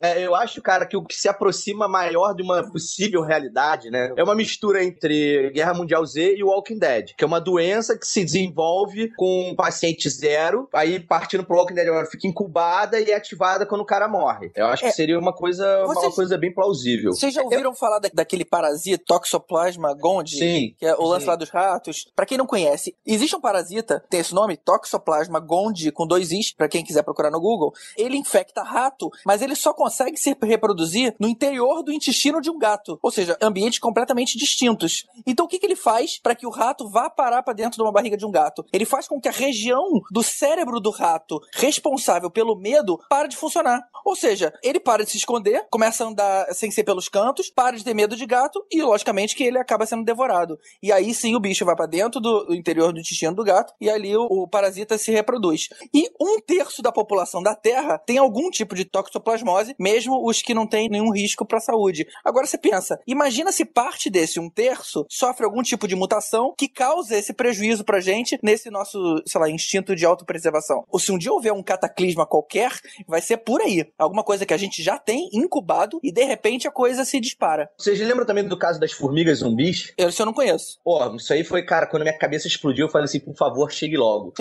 É, 0.00 0.24
eu 0.24 0.34
acho, 0.34 0.60
cara, 0.62 0.86
que 0.86 0.96
o 0.96 1.04
que 1.04 1.14
se 1.16 1.28
aproxima 1.28 1.88
maior 1.88 2.34
de 2.34 2.42
uma 2.42 2.62
possível 2.70 3.22
realidade, 3.22 3.90
né? 3.90 4.12
É 4.16 4.22
uma 4.22 4.34
mistura 4.34 4.84
entre 4.84 5.50
Guerra 5.50 5.74
Mundial 5.74 6.04
Z 6.04 6.34
e 6.36 6.42
Walking 6.44 6.78
Dead, 6.78 7.14
que 7.16 7.24
é 7.24 7.26
uma 7.26 7.40
doença 7.40 7.98
que 7.98 8.06
se 8.06 8.24
desenvolve 8.24 9.10
com 9.16 9.50
um 9.50 9.56
paciente 9.56 10.08
zero, 10.10 10.68
aí 10.74 11.00
partindo 11.00 11.44
pro 11.44 11.56
Walking 11.56 11.74
Dead, 11.74 11.86
ela 11.86 12.04
fica 12.06 12.26
incubada 12.26 13.00
e 13.00 13.10
é 13.10 13.14
ativada 13.14 13.66
quando 13.66 13.80
o 13.80 13.86
cara 13.86 14.08
morre. 14.08 14.50
Eu 14.54 14.66
acho 14.66 14.84
É. 14.84 14.88
que 14.88 14.94
seria 14.94 15.18
uma 15.18 15.32
coisa, 15.32 15.84
uma 15.84 15.94
Vocês- 15.94 16.14
coisa 16.14 16.38
bem 16.38 16.52
plausível. 16.52 17.12
Vocês 17.12 17.32
já 17.32 17.42
ouviram 17.42 17.74
falar 17.74 17.98
da- 17.98 18.10
daquele 18.12 18.44
parasita 18.44 19.02
Toxoplasma 19.06 19.94
gondii? 19.94 20.38
Sim, 20.38 20.74
Que 20.78 20.86
é 20.86 20.94
o 20.94 21.04
lance 21.04 21.24
sim. 21.24 21.30
lá 21.30 21.36
dos 21.36 21.48
ratos. 21.50 21.77
Pra 22.14 22.26
quem 22.26 22.38
não 22.38 22.46
conhece, 22.46 22.96
existe 23.06 23.36
um 23.36 23.40
parasita, 23.40 24.04
tem 24.08 24.20
esse 24.20 24.34
nome, 24.34 24.56
Toxoplasma 24.56 25.40
gondii, 25.40 25.92
com 25.92 26.06
dois 26.06 26.30
is, 26.30 26.52
pra 26.52 26.68
quem 26.68 26.84
quiser 26.84 27.02
procurar 27.02 27.30
no 27.30 27.40
Google. 27.40 27.72
Ele 27.96 28.16
infecta 28.16 28.62
rato, 28.62 29.10
mas 29.24 29.42
ele 29.42 29.54
só 29.54 29.72
consegue 29.72 30.16
se 30.16 30.36
reproduzir 30.42 31.14
no 31.18 31.28
interior 31.28 31.82
do 31.82 31.92
intestino 31.92 32.40
de 32.40 32.50
um 32.50 32.58
gato. 32.58 32.98
Ou 33.02 33.10
seja, 33.10 33.36
ambientes 33.40 33.78
completamente 33.78 34.38
distintos. 34.38 35.06
Então 35.26 35.46
o 35.46 35.48
que, 35.48 35.58
que 35.58 35.66
ele 35.66 35.76
faz 35.76 36.18
pra 36.18 36.34
que 36.34 36.46
o 36.46 36.50
rato 36.50 36.88
vá 36.88 37.08
parar 37.10 37.42
pra 37.42 37.54
dentro 37.54 37.76
de 37.76 37.82
uma 37.82 37.92
barriga 37.92 38.16
de 38.16 38.26
um 38.26 38.30
gato? 38.30 38.64
Ele 38.72 38.84
faz 38.84 39.06
com 39.06 39.20
que 39.20 39.28
a 39.28 39.32
região 39.32 39.84
do 40.10 40.22
cérebro 40.22 40.80
do 40.80 40.90
rato 40.90 41.40
responsável 41.54 42.30
pelo 42.30 42.56
medo 42.56 42.98
pare 43.08 43.28
de 43.28 43.36
funcionar. 43.36 43.80
Ou 44.04 44.16
seja, 44.16 44.52
ele 44.62 44.80
para 44.80 45.04
de 45.04 45.10
se 45.10 45.18
esconder, 45.18 45.66
começa 45.70 46.04
a 46.04 46.08
andar 46.08 46.54
sem 46.54 46.70
ser 46.70 46.84
pelos 46.84 47.08
cantos, 47.08 47.50
para 47.50 47.76
de 47.76 47.84
ter 47.84 47.94
medo 47.94 48.16
de 48.16 48.26
gato 48.26 48.64
e, 48.70 48.82
logicamente, 48.82 49.34
que 49.34 49.44
ele 49.44 49.58
acaba 49.58 49.86
sendo 49.86 50.04
devorado. 50.04 50.58
E 50.82 50.92
aí 50.92 51.12
sim 51.12 51.34
o 51.34 51.40
bicho 51.40 51.64
vai 51.68 51.76
pra 51.76 51.86
dentro 51.86 52.20
do, 52.20 52.44
do 52.44 52.54
interior 52.54 52.92
do 52.92 53.00
intestino 53.00 53.34
do 53.34 53.44
gato 53.44 53.74
e 53.80 53.90
ali 53.90 54.16
o, 54.16 54.24
o 54.24 54.48
parasita 54.48 54.96
se 54.98 55.12
reproduz. 55.12 55.68
E 55.94 56.08
um 56.20 56.40
terço 56.40 56.82
da 56.82 56.90
população 56.90 57.42
da 57.42 57.54
Terra 57.54 57.98
tem 57.98 58.18
algum 58.18 58.50
tipo 58.50 58.74
de 58.74 58.84
toxoplasmose, 58.84 59.74
mesmo 59.78 60.26
os 60.26 60.42
que 60.42 60.54
não 60.54 60.66
têm 60.66 60.88
nenhum 60.88 61.12
risco 61.12 61.44
pra 61.44 61.60
saúde. 61.60 62.06
Agora 62.24 62.46
você 62.46 62.58
pensa, 62.58 62.98
imagina 63.06 63.52
se 63.52 63.64
parte 63.64 64.10
desse 64.10 64.40
um 64.40 64.50
terço 64.50 65.06
sofre 65.08 65.44
algum 65.44 65.62
tipo 65.62 65.86
de 65.86 65.94
mutação 65.94 66.54
que 66.56 66.68
causa 66.68 67.16
esse 67.16 67.32
prejuízo 67.32 67.84
pra 67.84 68.00
gente 68.00 68.38
nesse 68.42 68.70
nosso, 68.70 68.98
sei 69.26 69.40
lá, 69.40 69.50
instinto 69.50 69.94
de 69.94 70.04
autopreservação. 70.04 70.84
Ou 70.88 70.98
se 70.98 71.12
um 71.12 71.18
dia 71.18 71.32
houver 71.32 71.52
um 71.52 71.62
cataclisma 71.62 72.26
qualquer, 72.26 72.72
vai 73.06 73.20
ser 73.20 73.38
por 73.38 73.60
aí. 73.60 73.86
Alguma 73.98 74.24
coisa 74.24 74.46
que 74.46 74.54
a 74.54 74.58
gente 74.58 74.82
já 74.82 74.98
tem 74.98 75.28
incubado 75.32 76.00
e 76.02 76.10
de 76.10 76.24
repente 76.24 76.66
a 76.66 76.70
coisa 76.70 77.04
se 77.04 77.20
dispara. 77.20 77.68
Vocês 77.76 77.98
lembram 78.00 78.26
também 78.26 78.44
do 78.44 78.58
caso 78.58 78.80
das 78.80 78.92
formigas 78.92 79.38
zumbis? 79.38 79.92
Eu, 79.96 80.08
isso 80.08 80.22
eu 80.22 80.26
não 80.26 80.32
conheço. 80.32 80.78
Pô, 80.82 81.14
isso 81.16 81.32
aí 81.32 81.44
foi, 81.44 81.57
cara, 81.62 81.86
quando 81.86 82.02
minha 82.02 82.16
cabeça 82.16 82.46
explodiu, 82.46 82.86
eu 82.86 82.90
falei 82.90 83.04
assim, 83.06 83.20
por 83.20 83.34
favor, 83.36 83.70
chegue 83.72 83.96
logo. 83.96 84.32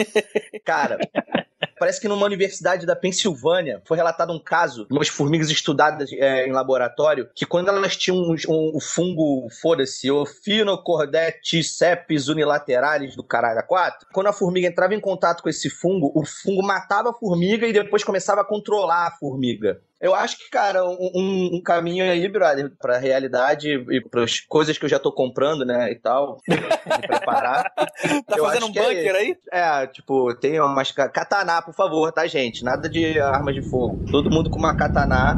cara, 0.66 0.98
parece 1.80 2.00
que 2.02 2.08
numa 2.08 2.26
universidade 2.26 2.86
da 2.86 2.96
Pensilvânia 2.96 3.82
foi 3.86 3.98
relatado 3.98 4.32
um 4.34 4.40
caso 4.40 4.86
de 4.88 4.94
umas 4.94 5.08
formigas 5.08 5.50
estudadas 5.50 6.12
é, 6.14 6.48
em 6.48 6.52
laboratório 6.52 7.30
que 7.36 7.46
quando 7.46 7.70
elas 7.70 7.96
tinham 7.96 8.18
um, 8.18 8.36
um- 8.50 8.72
o 8.76 8.80
fungo, 8.82 9.48
foda-se, 9.62 10.10
Ophinocordetes 10.12 11.76
sepis 11.78 12.28
unilateralis 12.28 13.16
do 13.16 13.24
caralho 13.24 13.60
a 13.60 13.64
quatro, 13.64 14.08
quando 14.14 14.28
a 14.28 14.34
formiga 14.34 14.68
entrava 14.68 14.94
em 14.96 15.00
contato 15.00 15.42
com 15.44 15.50
esse 15.50 15.70
fungo, 15.70 16.12
o 16.16 16.26
fungo 16.26 16.66
matava 16.66 17.10
a 17.10 17.14
formiga 17.14 17.68
e 17.68 17.74
depois 17.74 18.04
começava 18.04 18.42
a 18.42 18.46
controlar 18.46 19.08
a 19.08 19.12
formiga. 19.12 19.82
Eu 20.00 20.14
acho 20.14 20.38
que, 20.38 20.50
cara, 20.52 20.86
um, 20.86 20.96
um- 21.56 21.62
caminho 21.66 22.04
aí, 22.06 22.28
brother, 22.30 22.72
pra 22.80 22.98
realidade 23.00 23.68
e 23.90 24.02
pras 24.10 24.40
coisas 24.42 24.78
que 24.78 24.86
eu 24.86 24.90
já 24.90 25.00
tô 25.00 25.12
comprando, 25.12 25.66
né, 25.66 25.92
e 25.92 25.96
tal, 25.96 26.38
me 26.48 27.08
preparar. 27.08 27.72
Tá 28.28 28.38
Eu 28.38 28.46
fazendo 28.46 28.66
acho 28.66 28.74
um 28.74 28.80
é 28.80 28.84
bunker 28.84 29.16
esse. 29.16 29.18
aí? 29.18 29.36
É, 29.52 29.88
tipo, 29.88 30.36
tem 30.36 30.60
umas... 30.62 30.92
Katana, 30.92 31.62
por 31.64 31.74
favor, 31.74 32.12
tá, 32.12 32.28
gente? 32.28 32.64
Nada 32.64 32.88
de 32.88 33.20
armas 33.20 33.56
de 33.56 33.62
fogo. 33.64 34.06
Todo 34.12 34.30
mundo 34.30 34.50
com 34.52 34.60
uma 34.60 34.76
katana. 34.76 35.36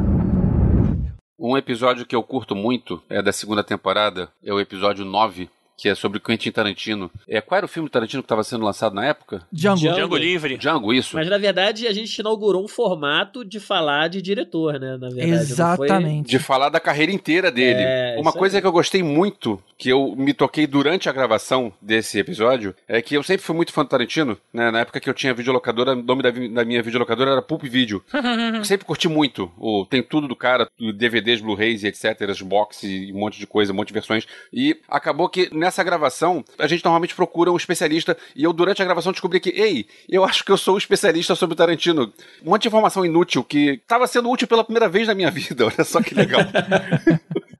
Um 1.38 1.56
episódio 1.56 2.04
que 2.04 2.14
eu 2.14 2.22
curto 2.22 2.54
muito 2.54 3.02
é 3.08 3.22
da 3.22 3.32
segunda 3.32 3.64
temporada, 3.64 4.28
é 4.44 4.52
o 4.52 4.60
episódio 4.60 5.06
9, 5.06 5.48
que 5.80 5.88
é 5.88 5.94
sobre 5.94 6.20
Quentin 6.20 6.50
Tarantino. 6.50 7.10
É, 7.26 7.40
qual 7.40 7.56
era 7.56 7.64
o 7.64 7.68
filme 7.68 7.88
do 7.88 7.92
Tarantino 7.92 8.22
que 8.22 8.26
estava 8.26 8.44
sendo 8.44 8.64
lançado 8.64 8.94
na 8.94 9.06
época? 9.06 9.42
Django. 9.50 9.80
Django 9.80 10.16
Livre. 10.16 10.58
Django, 10.58 10.92
isso. 10.92 11.16
Mas 11.16 11.26
na 11.28 11.38
verdade 11.38 11.86
a 11.86 11.92
gente 11.92 12.18
inaugurou 12.18 12.62
um 12.62 12.68
formato 12.68 13.44
de 13.44 13.58
falar 13.58 14.08
de 14.08 14.20
diretor, 14.20 14.78
né? 14.78 14.98
Na 14.98 15.08
verdade. 15.08 15.30
não 15.30 15.36
foi- 15.76 15.86
Exatamente. 15.86 16.28
De 16.28 16.38
falar 16.38 16.68
da 16.68 16.78
carreira 16.78 17.10
inteira 17.10 17.50
dele. 17.50 17.80
É, 17.80 18.16
Uma 18.18 18.30
coisa 18.32 18.58
aí. 18.58 18.60
que 18.60 18.66
eu 18.66 18.72
gostei 18.72 19.02
muito, 19.02 19.58
que 19.78 19.88
eu 19.88 20.14
me 20.16 20.34
toquei 20.34 20.66
durante 20.66 21.08
a 21.08 21.12
gravação 21.12 21.72
desse 21.80 22.18
episódio, 22.18 22.74
é 22.86 23.00
que 23.00 23.14
eu 23.14 23.22
sempre 23.22 23.42
fui 23.46 23.56
muito 23.56 23.72
fã 23.72 23.82
do 23.82 23.88
Tarantino, 23.88 24.36
né? 24.52 24.70
Na 24.70 24.80
época 24.80 25.00
que 25.00 25.08
eu 25.08 25.14
tinha 25.14 25.32
videolocadora, 25.32 25.92
o 25.92 26.02
nome 26.02 26.22
da, 26.22 26.30
da 26.30 26.64
minha 26.64 26.82
videolocadora 26.82 27.30
era 27.30 27.42
Pulp 27.42 27.62
Video. 27.64 28.04
Eu 28.54 28.64
sempre 28.66 28.84
curti 28.86 29.08
muito. 29.08 29.50
O, 29.56 29.86
tem 29.88 30.02
tudo 30.02 30.28
do 30.28 30.36
cara, 30.36 30.68
DVDs, 30.78 31.40
Blu-rays 31.40 31.82
e 31.84 31.86
etc, 31.86 32.20
as 32.28 32.42
box 32.42 32.82
e 32.82 33.12
um 33.14 33.18
monte 33.20 33.38
de 33.38 33.46
coisa, 33.46 33.72
um 33.72 33.76
monte 33.76 33.88
de 33.88 33.94
versões. 33.94 34.26
E 34.52 34.76
acabou 34.88 35.28
que 35.28 35.48
nessa 35.54 35.69
gravação, 35.82 36.44
a 36.58 36.66
gente 36.66 36.84
normalmente 36.84 37.14
procura 37.14 37.50
um 37.50 37.56
especialista, 37.56 38.16
e 38.34 38.44
eu 38.44 38.52
durante 38.52 38.82
a 38.82 38.84
gravação 38.84 39.12
descobri 39.12 39.40
que, 39.40 39.50
ei, 39.50 39.86
eu 40.08 40.24
acho 40.24 40.44
que 40.44 40.52
eu 40.52 40.56
sou 40.56 40.74
um 40.74 40.78
especialista 40.78 41.34
sobre 41.34 41.54
o 41.54 41.56
Tarantino. 41.56 42.12
Um 42.44 42.50
monte 42.50 42.62
de 42.62 42.68
informação 42.68 43.04
inútil 43.04 43.44
que 43.44 43.80
estava 43.82 44.06
sendo 44.06 44.30
útil 44.30 44.48
pela 44.48 44.64
primeira 44.64 44.88
vez 44.88 45.08
na 45.08 45.14
minha 45.14 45.30
vida. 45.32 45.66
Olha 45.66 45.84
só 45.84 46.02
que 46.02 46.14
legal. 46.14 46.40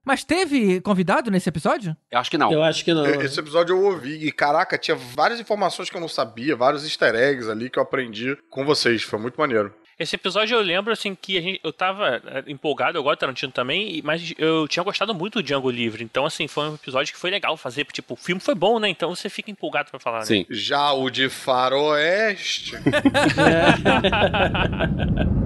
Mas 0.05 0.25
teve 0.25 0.81
convidado 0.81 1.31
nesse 1.31 1.49
episódio? 1.49 1.97
Eu 2.11 2.19
acho 2.19 2.31
que 2.31 2.39
não. 2.39 2.51
Eu 2.51 2.65
acho 2.65 2.85
que 2.85 2.93
não. 2.93 3.07
Esse 3.07 3.39
episódio 3.39 3.77
eu 3.77 3.85
ouvi 3.85 4.27
e, 4.27 4.33
caraca, 4.33 4.77
tinha 4.77 4.97
várias 4.97 5.39
informações 5.39 5.89
que 5.89 5.97
eu 5.97 6.01
não 6.01 6.09
sabia, 6.09 6.57
vários 6.57 6.85
easter 6.85 7.15
eggs 7.15 7.49
ali 7.49 7.71
que 7.71 7.79
eu 7.79 7.83
aprendi 7.83 8.37
com 8.49 8.65
vocês. 8.65 9.03
Foi 9.03 9.21
muito 9.21 9.39
maneiro. 9.39 9.73
Esse 10.01 10.17
episódio 10.17 10.57
eu 10.57 10.63
lembro, 10.63 10.91
assim, 10.91 11.15
que 11.15 11.37
a 11.37 11.43
gente, 11.43 11.61
eu 11.63 11.75
tava 11.75 12.23
é, 12.27 12.51
empolgado, 12.51 12.97
eu 12.97 13.03
gosto 13.03 13.17
de 13.17 13.21
Tarantino 13.21 13.53
também, 13.53 14.01
mas 14.03 14.33
eu 14.39 14.67
tinha 14.67 14.83
gostado 14.83 15.15
muito 15.15 15.35
do 15.35 15.43
Django 15.43 15.71
Livre. 15.71 16.03
Então, 16.03 16.25
assim, 16.25 16.49
foi 16.49 16.71
um 16.71 16.75
episódio 16.75 17.13
que 17.13 17.21
foi 17.21 17.31
legal 17.31 17.55
fazer. 17.55 17.85
Tipo, 17.93 18.15
o 18.15 18.17
filme 18.17 18.41
foi 18.41 18.55
bom, 18.55 18.79
né? 18.79 18.89
Então 18.89 19.15
você 19.15 19.29
fica 19.29 19.51
empolgado 19.51 19.91
pra 19.91 20.01
falar, 20.01 20.21
né? 20.21 20.47
Já 20.49 20.91
o 20.93 21.11
de 21.11 21.29
Faroeste. 21.29 22.77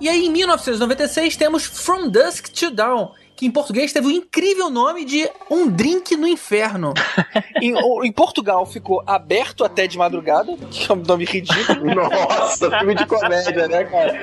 E 0.00 0.08
aí, 0.08 0.24
em 0.24 0.30
1996, 0.30 1.36
temos 1.36 1.66
From 1.66 2.08
Dusk 2.08 2.48
to 2.48 2.70
Dawn, 2.70 3.10
que 3.40 3.46
em 3.46 3.50
português 3.50 3.90
teve 3.90 4.06
o 4.06 4.10
incrível 4.10 4.68
nome 4.68 5.02
de 5.02 5.26
Um 5.50 5.66
Drink 5.66 6.14
no 6.14 6.28
Inferno. 6.28 6.92
em, 7.58 7.72
o- 7.74 8.04
em 8.04 8.12
Portugal 8.12 8.66
ficou 8.66 9.02
Aberto 9.06 9.64
Até 9.64 9.86
de 9.86 9.96
Madrugada, 9.96 10.54
que 10.70 10.92
é 10.92 10.94
um 10.94 10.98
nome 10.98 11.24
ridículo. 11.24 11.86
Nossa, 11.94 12.70
filme 12.78 12.94
de 12.94 13.06
comédia, 13.06 13.66
né, 13.66 13.84
cara? 13.84 14.20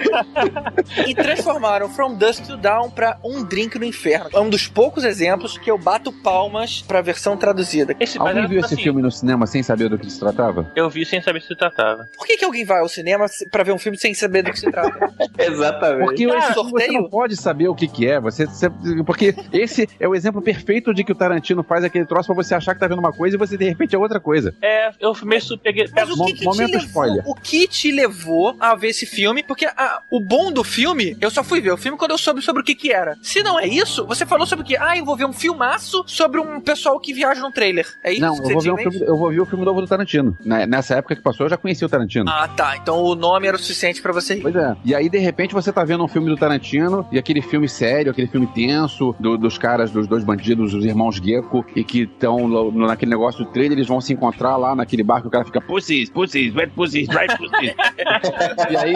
e 1.08 1.16
transformaram 1.16 1.90
From 1.90 2.14
Dusk 2.14 2.46
to 2.46 2.58
Dawn 2.58 2.92
pra 2.92 3.18
Um 3.24 3.44
Drink 3.44 3.80
no 3.80 3.86
Inferno. 3.86 4.30
É 4.32 4.40
um 4.40 4.52
dos 4.52 4.68
poucos 4.68 5.04
exemplos 5.04 5.58
que 5.58 5.72
eu 5.72 5.80
bato 5.80 6.12
palmas 6.12 6.84
pra 6.88 7.02
versão 7.02 7.36
traduzida. 7.36 7.96
Alguém 8.20 8.48
viu 8.48 8.60
esse 8.60 8.76
filme 8.76 9.02
no 9.02 9.10
cinema 9.10 9.48
sem 9.48 9.64
saber 9.64 9.90
do 9.90 9.98
que 9.98 10.12
se 10.12 10.20
tratava? 10.20 10.72
Eu 10.76 10.92
vi 10.92 11.04
sem 11.06 11.22
saber 11.24 11.42
se 11.42 11.56
tratava. 11.56 12.06
Por 12.16 12.28
que, 12.28 12.38
que 12.38 12.46
alguém 12.46 12.66
vai 12.66 12.82
ao 12.82 12.88
cinema 12.88 13.26
pra 13.52 13.64
ver 13.64 13.72
um 13.72 13.80
filme 13.80 13.98
sem 13.98 14.14
saber 14.14 14.44
do 14.44 14.52
que 14.52 14.60
se 14.60 14.70
trata? 14.72 15.12
Exatamente. 15.40 16.06
Porque 16.06 16.26
Ah, 16.26 16.38
esse 16.38 16.54
filme 16.54 16.72
você 16.72 16.88
não 16.92 17.10
pode 17.10 17.36
saber 17.36 17.68
o 17.68 17.74
que, 17.74 17.88
que 17.88 18.08
é. 18.08 18.20
Você, 18.20 18.46
você- 18.46 18.70
porque 19.08 19.34
esse 19.52 19.90
é 20.00 20.08
o 20.08 20.14
exemplo 20.14 20.42
perfeito 20.42 20.94
de 20.94 21.04
que 21.04 21.12
o 21.12 21.16
Tarantino 21.16 21.64
faz 21.64 21.84
aquele 21.84 22.06
troço 22.06 22.28
pra 22.28 22.36
você 22.36 22.54
achar 22.54 22.74
que 22.76 22.80
tá 22.80 22.88
vendo 22.88 23.00
uma 23.00 23.12
coisa 23.14 23.36
e 23.36 23.40
você 23.40 23.58
de 23.58 23.68
repente 23.68 23.96
é 23.96 23.98
outra 23.98 24.20
coisa. 24.20 24.54
É, 24.62 24.92
eu 25.00 25.16
meio 25.24 25.42
peguei. 25.64 25.88
Mas 25.96 26.10
o 26.12 26.26
que, 26.26 26.34
que 26.34 26.40
te 26.40 26.46
momento 26.46 26.72
levou, 26.74 26.86
spoiler. 26.86 27.24
o 27.26 27.34
que 27.36 27.68
te 27.68 27.92
levou 27.92 28.56
a 28.60 28.76
ver 28.76 28.90
esse 28.90 29.06
filme? 29.06 29.42
Porque 29.44 29.66
ah, 29.66 30.02
o 30.12 30.20
bom 30.20 30.52
do 30.52 30.64
filme, 30.64 31.16
eu 31.22 31.32
só 31.32 31.44
fui 31.44 31.62
ver 31.62 31.72
o 31.72 31.78
filme 31.78 31.98
quando 31.98 32.12
eu 32.12 32.18
soube 32.18 32.42
sobre 32.42 32.62
o 32.62 32.66
que 32.66 32.76
que 32.76 32.92
era. 32.92 33.16
Se 33.22 33.42
não 33.42 33.58
é 33.60 33.66
isso, 33.66 34.06
você 34.06 34.26
falou 34.26 34.46
sobre 34.46 34.64
o 34.64 34.68
que? 34.68 34.76
Ah, 34.76 34.98
eu 34.98 35.06
vou 35.06 35.16
ver 35.16 35.26
um 35.26 35.32
filmaço 35.34 36.04
sobre 36.06 36.42
um 36.42 36.60
pessoal 36.60 37.00
que 37.00 37.14
viaja 37.14 37.40
num 37.42 37.52
trailer. 37.52 37.88
É 38.04 38.12
isso 38.12 38.22
não, 38.22 38.34
que 38.36 38.42
eu 38.42 38.46
você 38.46 38.54
vou, 38.54 38.62
ver 38.62 38.72
um 38.72 38.76
né? 38.76 38.82
filme, 38.84 39.02
eu 39.06 39.18
vou 39.18 39.30
ver 39.30 39.40
o 39.40 39.46
filme 39.46 39.64
novo 39.64 39.80
do 39.82 39.88
Tarantino. 39.88 40.38
Na- 40.44 40.66
Nessa 40.68 40.96
época 40.96 41.16
que 41.16 41.22
passou, 41.22 41.46
eu 41.46 41.50
já 41.50 41.56
conhecia 41.58 41.88
o 41.88 41.90
Tarantino. 41.90 42.30
Ah, 42.30 42.48
tá. 42.48 42.76
Então 42.76 43.02
o 43.02 43.16
nome 43.16 43.48
era 43.48 43.56
o 43.56 43.60
suficiente 43.60 44.02
pra 44.02 44.12
você 44.12 44.36
ir. 44.36 44.42
Pois 44.42 44.56
é. 44.56 44.76
E 44.84 44.94
aí, 44.94 45.08
de 45.10 45.18
repente, 45.18 45.54
você 45.54 45.72
tá 45.72 45.84
vendo 45.86 46.04
um 46.04 46.08
filme 46.08 46.28
do 46.30 46.36
Tarantino 46.36 47.08
e 47.12 47.18
aquele 47.18 47.42
filme 47.42 47.70
sério, 47.70 48.12
aquele 48.12 48.28
filme 48.28 48.48
tenso, 48.48 48.97
do- 49.20 49.38
dos 49.38 49.58
caras, 49.58 49.92
dos 49.92 50.08
dois 50.08 50.24
bandidos, 50.24 50.74
os 50.74 50.84
irmãos 50.86 51.16
Gecko, 51.16 51.66
e 51.76 51.84
que 51.84 52.02
estão 52.04 52.48
naquele 52.72 53.12
negócio 53.12 53.44
do 53.46 53.52
trailer, 53.52 53.78
eles 53.78 53.88
vão 53.88 54.02
se 54.02 54.14
encontrar 54.14 54.58
lá 54.58 54.76
naquele 54.76 55.04
barco, 55.04 55.28
o 55.28 55.32
cara 55.32 55.46
fica 55.46 55.62
pussies, 55.62 56.10
pussies, 56.10 56.54
wet 56.56 56.72
pussies, 56.74 57.08
dry 57.08 57.28
pussies. 57.38 57.74
e 58.70 58.78
aí, 58.78 58.94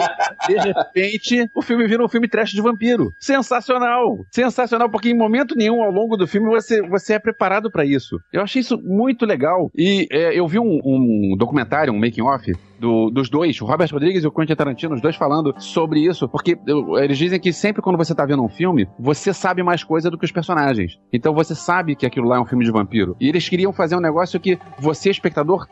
de 0.48 0.72
repente, 0.72 1.50
o 1.54 1.62
filme 1.62 1.86
vira 1.86 2.04
um 2.04 2.08
filme 2.08 2.28
trash 2.28 2.50
de 2.50 2.60
vampiro. 2.60 3.12
Sensacional! 3.18 4.18
Sensacional, 4.30 4.88
porque 4.90 5.10
em 5.10 5.16
momento 5.16 5.54
nenhum 5.56 5.82
ao 5.82 5.90
longo 5.90 6.16
do 6.16 6.26
filme 6.26 6.48
você, 6.48 6.82
você 6.82 7.14
é 7.14 7.18
preparado 7.18 7.70
pra 7.70 7.84
isso. 7.84 8.18
Eu 8.32 8.42
achei 8.42 8.60
isso 8.60 8.78
muito 8.82 9.24
legal. 9.26 9.70
E 9.76 10.06
é, 10.10 10.38
eu 10.38 10.46
vi 10.46 10.58
um, 10.58 10.80
um 10.84 11.36
documentário, 11.36 11.92
um 11.92 11.98
making-off, 11.98 12.52
do- 12.82 13.10
dos 13.10 13.30
dois, 13.30 13.58
o 13.60 13.64
Robert 13.64 13.88
Rodrigues 13.92 14.24
e 14.24 14.26
o 14.26 14.30
Quentin 14.32 14.54
Tarantino, 14.56 14.94
os 14.94 15.00
dois 15.00 15.16
falando 15.16 15.54
sobre 15.58 16.00
isso, 16.00 16.28
porque 16.28 16.58
eles 17.00 17.16
dizem 17.16 17.38
que 17.40 17.52
sempre 17.52 17.80
quando 17.80 17.96
você 17.96 18.14
tá 18.14 18.26
vendo 18.26 18.42
um 18.44 18.48
filme, 18.48 18.88
você 18.98 19.32
sabe 19.32 19.62
mais 19.62 19.84
coisa 19.84 20.10
do 20.10 20.18
que 20.18 20.24
os 20.24 20.32
personagens. 20.32 20.98
Então 21.12 21.32
você 21.32 21.54
sabe 21.54 21.94
que 21.94 22.04
aquilo 22.04 22.26
lá 22.28 22.36
é 22.36 22.40
um 22.40 22.44
filme 22.46 22.64
de 22.64 22.70
vampiro. 22.72 23.16
E 23.20 23.28
eles 23.28 23.48
queriam 23.48 23.72
fazer 23.72 23.96
um 23.96 24.00
negócio 24.00 24.40
que 24.40 24.58
você, 24.78 25.10
espectador, 25.10 25.66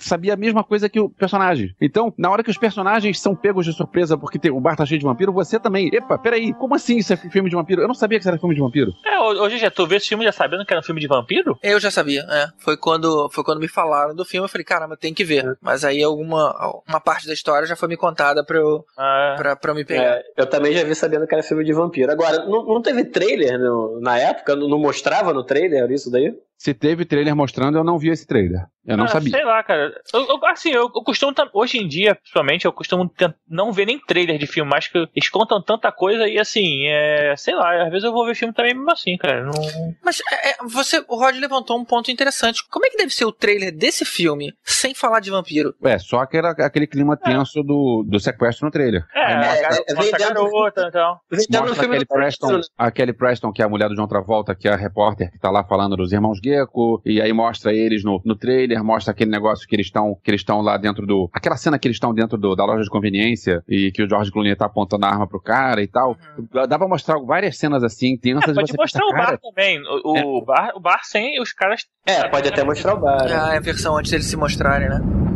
sabia 0.00 0.34
a 0.34 0.36
mesma 0.36 0.64
coisa 0.64 0.88
que 0.88 0.98
o 1.00 1.08
personagem. 1.08 1.74
Então, 1.80 2.12
na 2.18 2.30
hora 2.30 2.42
que 2.42 2.50
os 2.50 2.58
personagens 2.58 3.20
são 3.20 3.34
pegos 3.34 3.64
de 3.64 3.72
surpresa 3.72 4.16
porque 4.18 4.38
tem- 4.38 4.50
o 4.50 4.60
bar 4.60 4.76
tá 4.76 4.84
cheio 4.84 4.98
de 4.98 5.06
vampiro, 5.06 5.32
você 5.32 5.58
também. 5.60 5.88
Epa, 5.92 6.18
peraí, 6.18 6.52
como 6.54 6.74
assim 6.74 6.96
isso 6.98 7.12
é 7.12 7.16
filme 7.16 7.48
de 7.48 7.56
vampiro? 7.56 7.80
Eu 7.82 7.88
não 7.88 7.94
sabia 7.94 8.18
que 8.18 8.22
isso 8.22 8.28
era 8.28 8.38
filme 8.38 8.54
de 8.54 8.60
vampiro. 8.60 8.92
É, 9.06 9.18
hoje 9.20 9.58
já 9.58 9.70
tu 9.70 9.86
vê 9.86 9.96
esse 9.96 10.08
filme 10.08 10.24
já 10.24 10.32
sabendo 10.32 10.64
que 10.64 10.72
era 10.72 10.80
um 10.80 10.84
filme 10.84 11.00
de 11.00 11.06
vampiro? 11.06 11.56
Eu 11.62 11.78
já 11.78 11.90
sabia, 11.90 12.22
é. 12.28 12.46
Foi 12.58 12.76
quando, 12.76 13.28
foi 13.30 13.44
quando 13.44 13.60
me 13.60 13.68
falaram 13.68 14.14
do 14.14 14.24
filme, 14.24 14.44
eu 14.44 14.48
falei, 14.48 14.64
caramba, 14.64 14.96
tem 14.96 15.14
que 15.14 15.24
ver. 15.24 15.56
Mas 15.62 15.84
aí 15.84 16.02
alguma 16.02 16.47
uma 16.88 17.00
parte 17.00 17.26
da 17.26 17.32
história 17.32 17.66
já 17.66 17.76
foi 17.76 17.88
me 17.88 17.96
contada 17.96 18.44
pra 18.44 18.58
eu, 18.58 18.84
pra, 19.36 19.56
pra 19.56 19.70
eu 19.70 19.74
me 19.74 19.84
pegar. 19.84 20.02
É, 20.16 20.22
eu 20.36 20.46
também 20.46 20.72
já 20.72 20.84
vi 20.84 20.94
sabendo 20.94 21.26
que 21.26 21.34
era 21.34 21.42
filme 21.42 21.64
de 21.64 21.72
vampiro. 21.72 22.10
Agora, 22.12 22.44
não, 22.46 22.64
não 22.64 22.82
teve 22.82 23.04
trailer 23.04 23.58
no- 23.58 24.00
na 24.00 24.18
época? 24.18 24.54
Não, 24.56 24.68
não 24.68 24.78
mostrava 24.78 25.32
no 25.32 25.44
trailer 25.44 25.90
isso 25.90 26.10
daí? 26.10 26.34
Se 26.58 26.74
teve 26.74 27.04
trailer 27.04 27.36
mostrando, 27.36 27.78
eu 27.78 27.84
não 27.84 27.98
vi 27.98 28.08
esse 28.08 28.26
trailer. 28.26 28.66
Eu 28.84 28.96
não 28.96 29.04
Ah, 29.04 29.08
sabia. 29.08 29.30
Sei 29.30 29.44
lá, 29.44 29.62
cara. 29.62 29.92
Eu, 30.14 30.26
eu- 30.26 30.46
assim, 30.46 30.70
eu, 30.70 30.82
eu 30.94 31.02
costumo. 31.04 31.32
Hoje 31.52 31.78
em 31.78 31.86
dia, 31.86 32.14
principalmente, 32.16 32.64
eu 32.64 32.72
costumo 32.72 33.08
não 33.48 33.70
ver 33.70 33.84
nem 33.86 33.98
trailer 34.00 34.38
de 34.38 34.46
filme, 34.46 34.68
mas 34.70 34.88
que 34.88 34.98
eles 35.14 35.28
contam 35.28 35.62
tanta 35.62 35.92
coisa 35.92 36.26
e 36.26 36.38
assim, 36.38 36.86
é. 36.86 37.34
Sei 37.36 37.54
lá, 37.54 37.84
às 37.84 37.90
vezes 37.90 38.04
eu 38.04 38.12
vou 38.12 38.26
ver 38.26 38.34
filme 38.34 38.52
também 38.54 38.74
mesmo 38.74 38.90
assim, 38.90 39.16
cara. 39.18 39.44
Não... 39.44 39.52
Mas 40.02 40.20
é, 40.32 40.50
é, 40.50 40.54
você, 40.66 41.04
o 41.06 41.16
Rod 41.16 41.36
levantou 41.36 41.78
um 41.78 41.84
ponto 41.84 42.10
interessante. 42.10 42.66
Como 42.70 42.86
é 42.86 42.90
que 42.90 42.96
deve 42.96 43.10
ser 43.12 43.26
o 43.26 43.30
trailer 43.32 43.70
desse 43.76 44.04
filme 44.04 44.52
sem 44.64 44.94
falar 44.94 45.20
de 45.20 45.30
vampiro? 45.30 45.74
É, 45.84 45.98
só 45.98 46.24
que 46.26 46.36
era 46.38 46.50
aquele 46.50 46.86
clima 46.88 47.16
tenso 47.16 47.62
do, 47.62 48.04
do 48.08 48.18
sequestro 48.18 48.64
no 48.64 48.72
trailer. 48.72 49.04
É, 49.14 49.36
mostra- 49.36 49.60
garo- 49.68 49.84
mostra 49.96 50.16
a 50.16 50.28
garota 50.30 50.80
e 50.88 50.90
tal. 50.90 51.20
Mostra 51.30 51.86
a 51.86 51.88
Kelly 51.88 52.06
Preston, 52.06 52.60
a 52.76 52.90
Kelly 52.90 53.12
Preston, 53.12 53.52
que 53.52 53.62
é 53.62 53.64
a 53.66 53.68
mulher 53.68 53.88
do 53.88 53.94
John 53.94 54.08
Travolta, 54.08 54.54
que 54.54 54.66
é 54.66 54.72
a 54.72 54.76
repórter 54.76 55.30
que 55.30 55.38
tá 55.38 55.50
lá 55.50 55.62
falando 55.62 55.94
dos 55.96 56.10
irmãos 56.10 56.40
Gecko, 56.48 57.00
e 57.04 57.20
aí 57.20 57.32
mostra 57.32 57.72
eles 57.72 58.02
no, 58.04 58.20
no 58.24 58.34
trailer, 58.36 58.82
mostra 58.82 59.12
aquele 59.12 59.30
negócio 59.30 59.66
que 59.68 59.74
eles 59.76 59.86
estão 59.86 60.16
que 60.22 60.30
eles 60.30 60.40
estão 60.40 60.60
lá 60.60 60.76
dentro 60.76 61.06
do... 61.06 61.28
Aquela 61.32 61.56
cena 61.56 61.78
que 61.78 61.86
eles 61.86 61.96
estão 61.96 62.12
dentro 62.14 62.36
do- 62.38 62.54
da 62.56 62.64
loja 62.64 62.82
de 62.82 62.90
conveniência 62.90 63.62
e 63.68 63.90
que 63.92 64.02
o 64.02 64.08
George 64.08 64.30
Clooney 64.32 64.54
tá 64.56 64.66
apontando 64.66 65.06
a 65.06 65.08
arma 65.08 65.26
pro 65.26 65.40
cara 65.40 65.82
e 65.82 65.86
tal. 65.86 66.16
Dá 66.68 66.78
pra 66.78 66.88
mostrar 66.88 67.18
várias 67.20 67.56
cenas 67.58 67.82
assim, 67.84 68.16
tensas, 68.16 68.50
e 68.50 68.54
Pode 68.54 68.70
você 68.72 68.76
mostrar 68.76 69.00
pensa, 69.02 69.14
o 69.14 69.16
bar 69.18 69.24
cara, 69.26 69.38
também. 69.38 69.80
O, 70.04 70.38
o 70.38 70.44
bar, 70.44 70.72
o 70.74 70.80
bar 70.80 71.00
sem 71.04 71.40
os 71.40 71.52
caras. 71.52 71.82
É, 72.06 72.28
pode 72.28 72.48
até 72.48 72.64
mostrar 72.64 72.94
o 72.94 73.00
bar. 73.00 73.26
Ah, 73.30 73.54
é 73.54 73.56
a 73.58 73.60
versão 73.60 73.96
antes 73.96 74.10
deles 74.10 74.26
se 74.26 74.36
mostrarem, 74.36 74.88
né? 74.88 75.27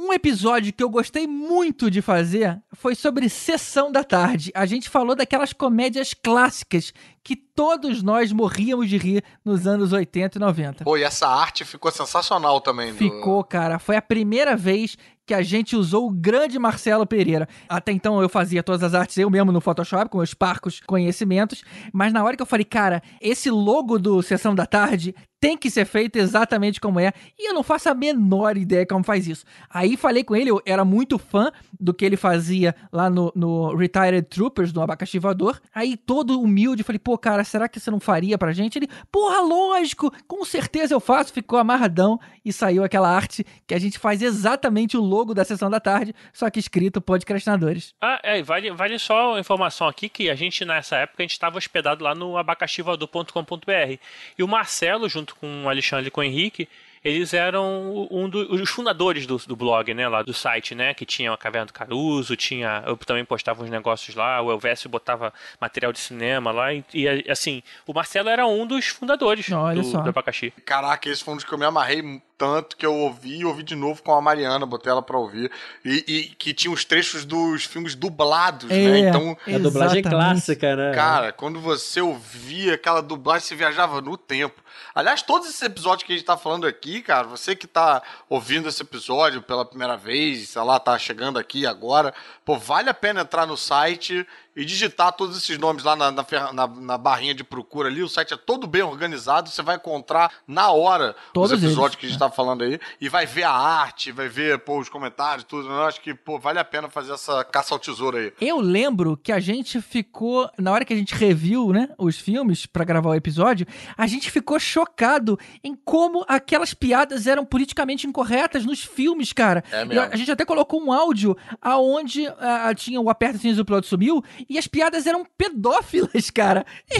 Um 0.00 0.12
episódio 0.12 0.72
que 0.72 0.82
eu 0.82 0.88
gostei 0.88 1.26
muito 1.26 1.90
de 1.90 2.00
fazer 2.00 2.62
foi 2.72 2.94
sobre 2.94 3.28
Sessão 3.28 3.90
da 3.90 4.04
Tarde. 4.04 4.52
A 4.54 4.64
gente 4.64 4.88
falou 4.88 5.16
daquelas 5.16 5.52
comédias 5.52 6.14
clássicas 6.14 6.92
que 7.24 7.34
todos 7.34 8.00
nós 8.00 8.30
morríamos 8.32 8.88
de 8.88 8.96
rir 8.96 9.24
nos 9.44 9.66
anos 9.66 9.92
80 9.92 10.38
e 10.38 10.40
90. 10.40 10.84
Pô, 10.84 10.96
e 10.96 11.02
essa 11.02 11.26
arte 11.26 11.64
ficou 11.64 11.90
sensacional 11.90 12.60
também. 12.60 12.92
do- 12.92 12.96
Ficou, 12.96 13.42
cara. 13.42 13.80
Foi 13.80 13.96
a 13.96 14.02
primeira 14.02 14.56
vez 14.56 14.96
que 15.26 15.34
a 15.34 15.42
gente 15.42 15.74
usou 15.76 16.06
o 16.06 16.10
grande 16.10 16.58
Marcelo 16.60 17.04
Pereira. 17.04 17.48
Até 17.68 17.90
então 17.92 18.22
eu 18.22 18.28
fazia 18.28 18.62
todas 18.62 18.82
as 18.84 18.94
artes 18.94 19.18
eu 19.18 19.28
mesmo 19.28 19.50
no 19.52 19.60
Photoshop, 19.60 20.08
com 20.08 20.18
meus 20.18 20.32
parcos 20.32 20.80
conhecimentos. 20.86 21.62
Mas 21.92 22.12
na 22.12 22.22
hora 22.24 22.36
que 22.36 22.42
eu 22.42 22.46
falei, 22.46 22.64
cara, 22.64 23.02
esse 23.20 23.50
logo 23.50 23.98
do 23.98 24.22
Sessão 24.22 24.54
da 24.54 24.64
Tarde 24.64 25.12
tem 25.40 25.56
que 25.56 25.70
ser 25.70 25.84
feito 25.84 26.16
exatamente 26.16 26.80
como 26.80 26.98
é. 26.98 27.12
E 27.38 27.48
eu 27.48 27.54
não 27.54 27.62
faço 27.62 27.88
a 27.88 27.94
menor 27.94 28.56
ideia 28.56 28.86
como 28.86 29.04
faz 29.04 29.26
isso. 29.26 29.44
Aí 29.70 29.96
falei 29.96 30.24
com 30.24 30.34
ele, 30.34 30.50
eu 30.50 30.60
era 30.66 30.84
muito 30.84 31.18
fã 31.18 31.50
do 31.78 31.94
que 31.94 32.04
ele 32.04 32.16
fazia 32.16 32.74
lá 32.92 33.08
no, 33.08 33.32
no 33.34 33.74
Retired 33.76 34.22
Troopers, 34.22 34.72
do 34.72 34.80
Abacaxi 34.80 35.18
Voador. 35.18 35.60
Aí 35.74 35.96
todo 35.96 36.40
humilde, 36.40 36.82
falei, 36.82 36.98
pô, 36.98 37.16
cara, 37.16 37.44
será 37.44 37.68
que 37.68 37.78
você 37.78 37.90
não 37.90 38.00
faria 38.00 38.36
pra 38.36 38.52
gente? 38.52 38.78
Ele, 38.78 38.88
porra, 39.10 39.40
lógico, 39.40 40.12
com 40.26 40.44
certeza 40.44 40.94
eu 40.94 41.00
faço. 41.00 41.32
Ficou 41.32 41.58
amarradão 41.58 42.18
e 42.44 42.52
saiu 42.52 42.82
aquela 42.82 43.08
arte 43.08 43.44
que 43.66 43.74
a 43.74 43.78
gente 43.78 43.98
faz 43.98 44.22
exatamente 44.22 44.96
o 44.96 45.00
logo 45.00 45.34
da 45.34 45.44
Sessão 45.44 45.70
da 45.70 45.80
Tarde, 45.80 46.14
só 46.32 46.50
que 46.50 46.58
escrito 46.58 47.00
podcastinadores. 47.00 47.94
Ah, 48.00 48.20
é, 48.22 48.42
vale, 48.42 48.70
vale 48.72 48.98
só 48.98 49.36
a 49.36 49.40
informação 49.40 49.86
aqui 49.86 50.08
que 50.08 50.30
a 50.30 50.34
gente, 50.34 50.64
nessa 50.64 50.96
época, 50.96 51.22
a 51.22 51.24
gente 51.24 51.32
estava 51.32 51.58
hospedado 51.58 52.02
lá 52.02 52.14
no 52.14 52.36
abacaxivador.com.br. 52.36 53.98
E 54.36 54.42
o 54.42 54.48
Marcelo, 54.48 55.08
junto 55.08 55.27
com 55.36 55.64
o 55.64 55.68
Alexandre 55.68 56.08
e 56.08 56.10
com 56.10 56.20
o 56.20 56.24
Henrique, 56.24 56.68
eles 57.04 57.32
eram 57.32 58.08
um 58.10 58.28
dos 58.28 58.70
fundadores 58.70 59.26
do, 59.26 59.36
do 59.38 59.56
blog, 59.56 59.92
né, 59.94 60.08
lá 60.08 60.22
do 60.22 60.34
site, 60.34 60.74
né, 60.74 60.94
que 60.94 61.06
tinha 61.06 61.32
a 61.32 61.36
Caverna 61.36 61.66
do 61.66 61.72
Caruso, 61.72 62.36
tinha, 62.36 62.82
eu 62.86 62.96
também 62.96 63.24
postava 63.24 63.62
uns 63.62 63.70
negócios 63.70 64.14
lá, 64.14 64.40
o 64.42 64.50
Elvésio 64.50 64.90
botava 64.90 65.32
material 65.60 65.92
de 65.92 65.98
cinema 65.98 66.50
lá, 66.50 66.72
e, 66.74 66.84
e, 66.92 67.30
assim, 67.30 67.62
o 67.86 67.92
Marcelo 67.92 68.28
era 68.28 68.46
um 68.46 68.66
dos 68.66 68.86
fundadores 68.86 69.50
Olha 69.50 69.80
do, 69.80 69.84
só. 69.84 70.00
do 70.00 70.08
Abacaxi. 70.08 70.52
Caraca, 70.64 71.08
esse 71.08 71.22
foi 71.22 71.34
um 71.34 71.36
dos 71.36 71.44
que 71.44 71.52
eu 71.52 71.58
me 71.58 71.64
amarrei 71.64 72.20
tanto 72.38 72.76
que 72.76 72.86
eu 72.86 72.94
ouvi 72.94 73.38
e 73.38 73.44
ouvi 73.44 73.64
de 73.64 73.74
novo 73.74 74.00
com 74.00 74.14
a 74.14 74.22
Mariana, 74.22 74.64
botei 74.64 74.90
ela 74.92 75.02
pra 75.02 75.18
ouvir. 75.18 75.50
E, 75.84 76.04
e 76.06 76.22
que 76.36 76.54
tinha 76.54 76.72
os 76.72 76.84
trechos 76.84 77.24
dos 77.24 77.64
filmes 77.64 77.96
dublados, 77.96 78.70
né? 78.70 79.00
Então. 79.00 79.36
A 79.44 79.58
dublagem 79.58 80.02
clássica, 80.02 80.76
né? 80.76 80.94
Cara, 80.94 81.32
quando 81.32 81.60
você 81.60 82.00
ouvia 82.00 82.74
aquela 82.74 83.02
dublagem, 83.02 83.48
você 83.48 83.56
viajava 83.56 84.00
no 84.00 84.16
tempo. 84.16 84.62
Aliás, 84.94 85.22
todos 85.22 85.48
esses 85.48 85.62
episódios 85.62 86.06
que 86.06 86.12
a 86.12 86.16
gente 86.16 86.24
tá 86.24 86.36
falando 86.36 86.66
aqui, 86.66 87.02
cara, 87.02 87.26
você 87.26 87.56
que 87.56 87.66
tá 87.66 88.02
ouvindo 88.28 88.68
esse 88.68 88.82
episódio 88.82 89.42
pela 89.42 89.64
primeira 89.64 89.96
vez, 89.96 90.50
sei 90.50 90.62
lá, 90.62 90.78
tá 90.78 90.96
chegando 90.98 91.38
aqui 91.38 91.66
agora, 91.66 92.14
pô, 92.44 92.56
vale 92.56 92.88
a 92.88 92.94
pena 92.94 93.22
entrar 93.22 93.46
no 93.46 93.56
site 93.56 94.26
e 94.56 94.64
digitar 94.64 95.12
todos 95.12 95.36
esses 95.36 95.56
nomes 95.58 95.84
lá 95.84 95.94
na, 95.94 96.10
na, 96.10 96.66
na- 96.66 96.98
barrinha 96.98 97.34
de 97.34 97.44
procura 97.44 97.88
ali, 97.88 98.02
o 98.02 98.08
site 98.08 98.34
é 98.34 98.36
todo 98.36 98.66
bem 98.66 98.82
organizado, 98.82 99.48
você 99.48 99.62
vai 99.62 99.76
encontrar 99.76 100.32
na 100.46 100.70
hora 100.70 101.14
Todos 101.32 101.52
os 101.52 101.62
episódios 101.62 101.92
eles. 101.92 101.96
que 102.00 102.06
a 102.06 102.08
gente 102.08 102.18
tá 102.18 102.30
falando 102.30 102.64
aí, 102.64 102.80
e 103.00 103.08
vai 103.08 103.24
ver 103.26 103.44
a 103.44 103.52
arte, 103.52 104.10
vai 104.12 104.28
ver 104.28 104.58
pô, 104.60 104.78
os 104.80 104.88
comentários, 104.88 105.44
tudo. 105.44 105.68
Eu 105.68 105.84
acho 105.84 106.00
que 106.00 106.12
pô, 106.14 106.38
vale 106.38 106.58
a 106.58 106.64
pena 106.64 106.88
fazer 106.88 107.12
essa 107.12 107.44
caça 107.44 107.74
ao 107.74 107.78
tesouro 107.78 108.16
aí. 108.16 108.32
Eu 108.40 108.60
lembro 108.60 109.16
que 109.16 109.30
a 109.32 109.38
gente 109.40 109.80
ficou, 109.80 110.50
na 110.58 110.72
hora 110.72 110.84
que 110.84 110.92
a 110.92 110.96
gente 110.96 111.14
reviu, 111.14 111.72
né, 111.72 111.88
os 111.98 112.18
filmes 112.18 112.66
pra 112.66 112.84
gravar 112.84 113.10
o 113.10 113.14
episódio, 113.14 113.66
a 113.96 114.06
gente 114.06 114.30
ficou 114.30 114.58
chocado 114.58 115.38
em 115.62 115.74
como 115.74 116.24
aquelas 116.28 116.74
piadas 116.74 117.26
eram 117.26 117.44
politicamente 117.44 118.06
incorretas 118.06 118.64
nos 118.64 118.82
filmes, 118.84 119.32
cara. 119.32 119.62
É 119.70 119.84
mesmo. 119.84 120.02
a, 120.02 120.06
a 120.06 120.16
gente 120.16 120.30
até 120.30 120.44
colocou 120.44 120.82
um 120.82 120.92
áudio 120.92 121.36
aonde 121.62 122.26
ah, 122.38 122.72
tinha 122.74 123.00
o 123.00 123.08
aperta 123.10 123.36
assim 123.36 123.58
o 123.58 123.64
piloto 123.64 123.86
sumiu 123.86 124.22
e 124.48 124.58
as 124.58 124.66
piadas 124.66 125.06
eram 125.06 125.24
pedófilas, 125.36 126.30
cara. 126.30 126.64
É, 126.90 126.96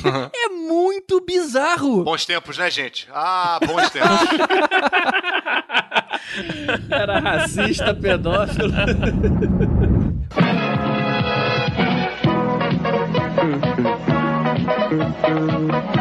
é 0.47 0.49
muito 0.49 1.21
bizarro. 1.21 2.05
Bons 2.05 2.25
tempos, 2.27 2.59
né, 2.59 2.71
gente? 2.71 3.09
Ah, 3.13 3.59
bons 3.65 3.91
tempos. 3.91 4.11
Era 6.91 7.21
racista, 7.21 7.95
pedófilo. 7.95 8.73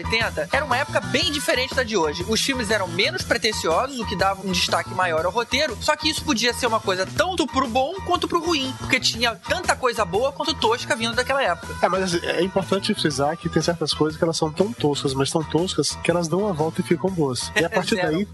80 0.00 0.48
era 0.52 0.64
uma 0.64 0.76
época 0.76 1.00
bem 1.00 1.30
diferente 1.30 1.74
da 1.74 1.82
de 1.82 1.96
hoje. 1.96 2.24
Os 2.28 2.40
filmes 2.40 2.70
eram 2.70 2.88
menos 2.88 3.22
pretensiosos, 3.22 3.98
o 3.98 4.06
que 4.06 4.16
dava 4.16 4.46
um 4.46 4.52
destaque 4.52 4.90
maior 4.94 5.24
ao 5.24 5.32
roteiro, 5.32 5.76
só 5.80 5.96
que 5.96 6.08
isso 6.08 6.24
podia 6.24 6.52
ser 6.52 6.66
uma 6.66 6.80
coisa 6.80 7.06
tanto 7.06 7.46
pro 7.46 7.66
bom 7.66 7.94
quanto 8.06 8.28
pro 8.28 8.40
ruim, 8.40 8.72
porque 8.78 9.00
tinha 9.00 9.34
tanta 9.34 9.76
coisa 9.76 10.04
boa 10.04 10.32
quanto 10.32 10.54
tosca 10.54 10.96
vindo 10.96 11.14
daquela 11.14 11.42
época. 11.42 11.74
É, 11.82 11.88
mas 11.88 12.14
é 12.22 12.42
importante 12.42 12.94
frisar 12.94 13.36
que 13.36 13.48
tem 13.48 13.62
certas 13.62 13.92
coisas 13.92 14.16
que 14.16 14.24
elas 14.24 14.36
são 14.36 14.50
tão 14.50 14.72
toscas, 14.72 15.14
mas 15.14 15.30
tão 15.30 15.42
toscas, 15.42 15.96
que 16.02 16.10
elas 16.10 16.28
dão 16.28 16.48
a 16.48 16.52
volta 16.52 16.80
e 16.80 16.84
ficam 16.84 17.10
boas. 17.10 17.52
E 17.56 17.64
a 17.64 17.70
partir 17.70 17.96
daí, 17.96 18.26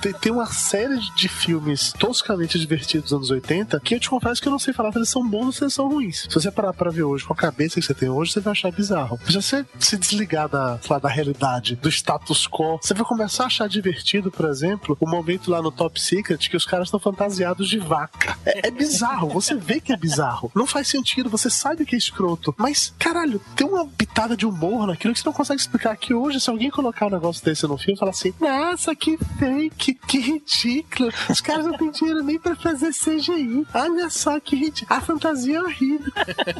tem, 0.00 0.12
tem 0.12 0.32
uma 0.32 0.46
série 0.46 0.98
de 1.14 1.28
filmes 1.28 1.92
toscamente 1.92 2.58
divertidos 2.58 3.10
dos 3.10 3.12
anos 3.12 3.30
80 3.30 3.80
que 3.80 3.94
eu 3.94 4.00
te 4.00 4.10
confesso 4.10 4.40
que 4.40 4.48
eu 4.48 4.52
não 4.52 4.58
sei 4.58 4.72
falar 4.72 4.92
se 4.92 4.98
eles 4.98 5.08
são 5.08 5.26
bons 5.28 5.46
ou 5.46 5.52
se 5.52 5.64
eles 5.64 5.74
são 5.74 5.88
ruins. 5.88 6.26
Se 6.28 6.34
você 6.34 6.50
parar 6.50 6.72
pra 6.72 6.90
ver 6.90 7.02
hoje 7.02 7.24
com 7.24 7.32
a 7.32 7.36
cabeça 7.36 7.80
que 7.80 7.86
você 7.86 7.94
tem 7.94 8.08
hoje, 8.08 8.32
você 8.32 8.40
vai 8.40 8.52
achar 8.52 8.72
bizarro. 8.72 9.18
Se 9.26 9.32
você 9.32 9.66
se 9.78 9.96
desligar 9.96 10.48
da, 10.48 10.78
sei 10.80 10.92
lá, 10.94 10.98
da 10.98 11.08
realidade, 11.08 11.76
do 11.76 11.88
status 11.88 12.46
quo, 12.46 12.78
você 12.80 12.94
vai 12.94 13.04
começar 13.04 13.44
a 13.44 13.46
achar 13.46 13.68
divertido, 13.68 14.30
por 14.30 14.46
exemplo, 14.48 14.96
o 15.00 15.08
momento 15.08 15.50
lá 15.50 15.60
no 15.62 15.70
Top 15.70 16.00
Secret 16.00 16.38
que 16.48 16.56
os 16.56 16.64
caras 16.64 16.86
estão 16.88 17.00
fantasiados 17.00 17.68
de 17.68 17.78
vaca. 17.78 18.36
É, 18.44 18.68
é 18.68 18.70
bizarro, 18.70 19.28
você 19.28 19.54
vê 19.54 19.80
que 19.80 19.92
é 19.92 19.96
bizarro. 19.96 20.50
Não 20.54 20.66
faz 20.66 20.88
sentido, 20.88 21.28
você 21.30 21.50
sabe 21.50 21.84
que 21.84 21.94
é 21.94 21.98
escroto. 21.98 22.54
Mas, 22.58 22.94
caralho, 22.98 23.40
tem 23.56 23.66
uma 23.66 23.86
pitada 23.86 24.36
de 24.36 24.46
humor 24.46 24.86
naquilo 24.86 25.12
que 25.14 25.20
você 25.20 25.26
não 25.26 25.32
consegue 25.32 25.60
explicar. 25.60 25.96
Que 25.96 26.14
hoje, 26.14 26.40
se 26.40 26.48
alguém 26.50 26.70
colocar 26.70 27.06
um 27.06 27.10
negócio 27.10 27.44
desse 27.44 27.66
no 27.66 27.76
filme, 27.76 27.98
fala 27.98 28.10
assim: 28.10 28.32
Nossa, 28.40 28.94
que 28.94 29.18
fake, 29.38 29.94
que 29.94 30.18
ridículo. 30.18 31.10
Os 31.28 31.40
caras 31.40 31.66
não 31.66 31.76
têm 31.76 31.90
dinheiro 31.90 32.22
nem 32.22 32.38
pra 32.38 32.56
fazer 32.56 32.90
CGI. 32.92 33.66
Olha 33.74 34.08
só 34.10 34.38
que 34.40 34.56
ridículo. 34.56 34.98
A 34.98 35.00
fantasia 35.00 35.58
é 35.58 35.62
horrível. 35.62 36.12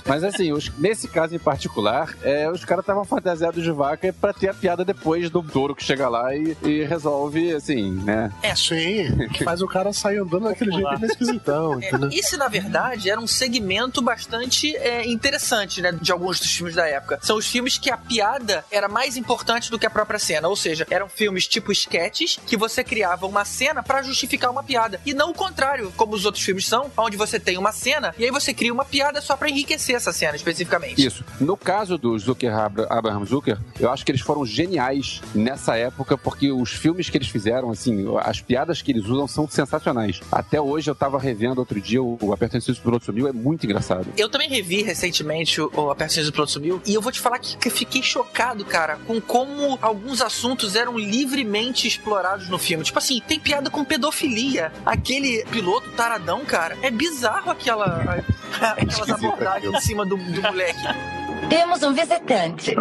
Mas 0.07 0.25
assim, 0.25 0.53
os- 0.53 0.71
nesse 0.79 1.09
caso 1.09 1.35
em 1.35 1.39
particular, 1.39 2.15
é, 2.23 2.51
os 2.51 2.65
caras 2.65 2.83
estavam 2.83 3.05
fantasiados 3.05 3.63
de 3.63 3.71
vaca 3.71 4.07
pra 4.13 4.33
ter 4.33 4.49
a 4.49 4.55
piada 4.55 4.85
depois 4.85 5.31
do 5.31 5.43
touro 5.43 5.75
que 5.75 5.85
chega 5.85 6.09
lá 6.09 6.35
e, 6.35 6.57
e 6.65 6.85
resolve, 6.85 7.53
assim, 7.53 7.91
né? 7.93 8.33
É, 8.43 8.55
sim. 8.55 9.29
Que 9.33 9.45
faz 9.45 9.61
o 9.63 9.67
cara 9.67 9.93
sair 9.93 10.19
andando 10.19 10.45
daquele 10.45 10.73
jeito 10.73 10.91
meio 10.99 11.11
esquisitão, 11.11 11.79
entendeu? 11.79 12.09
Esse, 12.13 12.37
na 12.37 12.49
verdade, 12.49 13.11
era 13.11 13.21
um 13.21 13.27
segmento 13.27 14.01
bastante 14.03 14.75
é, 14.77 15.07
interessante, 15.09 15.81
né? 15.81 15.93
De 15.93 16.13
alguns 16.13 16.39
dos 16.41 16.51
filmes 16.51 16.75
da 16.75 16.87
época. 16.87 17.19
São 17.23 17.37
os 17.37 17.47
filmes 17.47 17.79
que 17.79 17.91
a 17.91 17.97
piada 17.97 18.65
era 18.71 18.89
mais 18.89 19.17
importante 19.17 19.71
do 19.71 19.79
que 19.79 19.87
a 19.87 19.91
própria 19.91 20.19
cena. 20.19 20.49
Ou 20.49 20.57
seja, 20.57 20.87
eram 20.91 21.09
filmes 21.09 21.47
tipo 21.47 21.73
sketches 21.73 22.39
que 22.47 22.57
você 22.57 22.83
criava 22.85 23.27
uma 23.27 23.45
cena 23.45 23.83
pra 23.83 24.03
justificar 24.03 24.51
uma 24.51 24.63
piada. 24.63 25.01
E 25.07 25.13
não 25.15 25.31
o 25.31 25.35
contrário, 25.35 25.93
como 25.97 26.15
os 26.15 26.25
outros 26.25 26.45
filmes 26.45 26.67
são, 26.67 26.91
onde 26.97 27.17
você 27.17 27.39
tem 27.39 27.59
uma 27.59 27.73
cena 27.73 28.15
e 28.19 28.25
aí 28.25 28.31
você 28.31 28.53
cria 28.55 28.73
uma 28.73 28.85
piada 28.85 29.21
só 29.21 29.37
pra 29.37 29.49
enriquecer 29.49 29.95
essa 29.97 30.13
cena 30.13 30.37
especificamente. 30.37 31.05
Isso. 31.05 31.25
No 31.41 31.57
caso 31.57 31.97
do 31.99 32.19
Zucker, 32.19 32.55
Abra- 32.55 32.87
Abraham 32.91 33.25
Zucker, 33.25 33.59
eu 33.79 33.90
acho 33.91 34.05
que 34.05 34.11
eles 34.11 34.21
foram 34.21 34.45
geniais 34.45 35.21
nessa 35.35 35.77
época, 35.77 36.17
porque 36.17 36.51
os 36.51 36.71
filmes 36.71 37.09
que 37.09 37.19
eles 37.19 37.29
fizeram, 37.29 37.71
assim, 37.71 38.07
as 38.21 38.41
piadas 38.41 38.83
que 38.83 38.93
eles 38.93 39.07
usam 39.07 39.27
são 39.27 39.49
sensacionais. 39.49 40.21
Até 40.31 40.61
hoje 40.61 40.91
eu 40.91 40.95
tava 40.95 41.19
revendo 41.19 41.61
outro 41.61 41.81
dia 41.81 42.03
o, 42.03 42.19
o 42.21 42.33
Aperta 42.33 42.57
Inciso 42.57 42.81
Piloto 42.81 43.05
Sumiu, 43.05 43.29
é 43.29 43.33
muito 43.33 43.65
engraçado. 43.65 44.07
Eu 44.17 44.29
também 44.29 44.49
revi 44.49 44.83
recentemente 44.83 45.61
o, 45.61 45.71
o 45.75 45.91
Apertações 45.91 46.27
do 46.27 46.33
Piloto 46.33 46.53
Sumiu 46.53 46.83
e 46.87 46.95
eu 46.95 47.01
vou 47.01 47.13
te 47.13 47.21
falar 47.21 47.39
que, 47.39 47.57
que 47.57 47.69
eu 47.69 47.73
fiquei 47.73 48.03
chocado, 48.03 48.65
cara, 48.65 48.99
com 49.07 49.21
como 49.21 49.79
alguns 49.81 50.21
assuntos 50.21 50.77
eram 50.77 50.99
livremente 50.99 51.87
explorados 51.87 52.49
no 52.49 52.59
filme. 52.59 52.85
Tipo 52.85 52.99
assim, 52.99 53.21
tem 53.27 53.39
piada 53.39 53.71
com 53.71 53.85
pedofilia. 53.85 54.73
Aquele 54.85 55.45
piloto 55.47 55.91
taradão, 55.93 56.45
cara, 56.45 56.77
é 56.83 56.91
bizarro 56.91 57.51
aquela, 57.51 58.25
aquelas 58.61 59.11
abordagens 59.11 59.75
em 59.75 59.81
cima 59.81 60.05
do, 60.05 60.17
do 60.17 60.43
moleque. 60.43 61.20
Temos 61.49 61.83
um 61.83 61.93
visitante. 61.93 62.75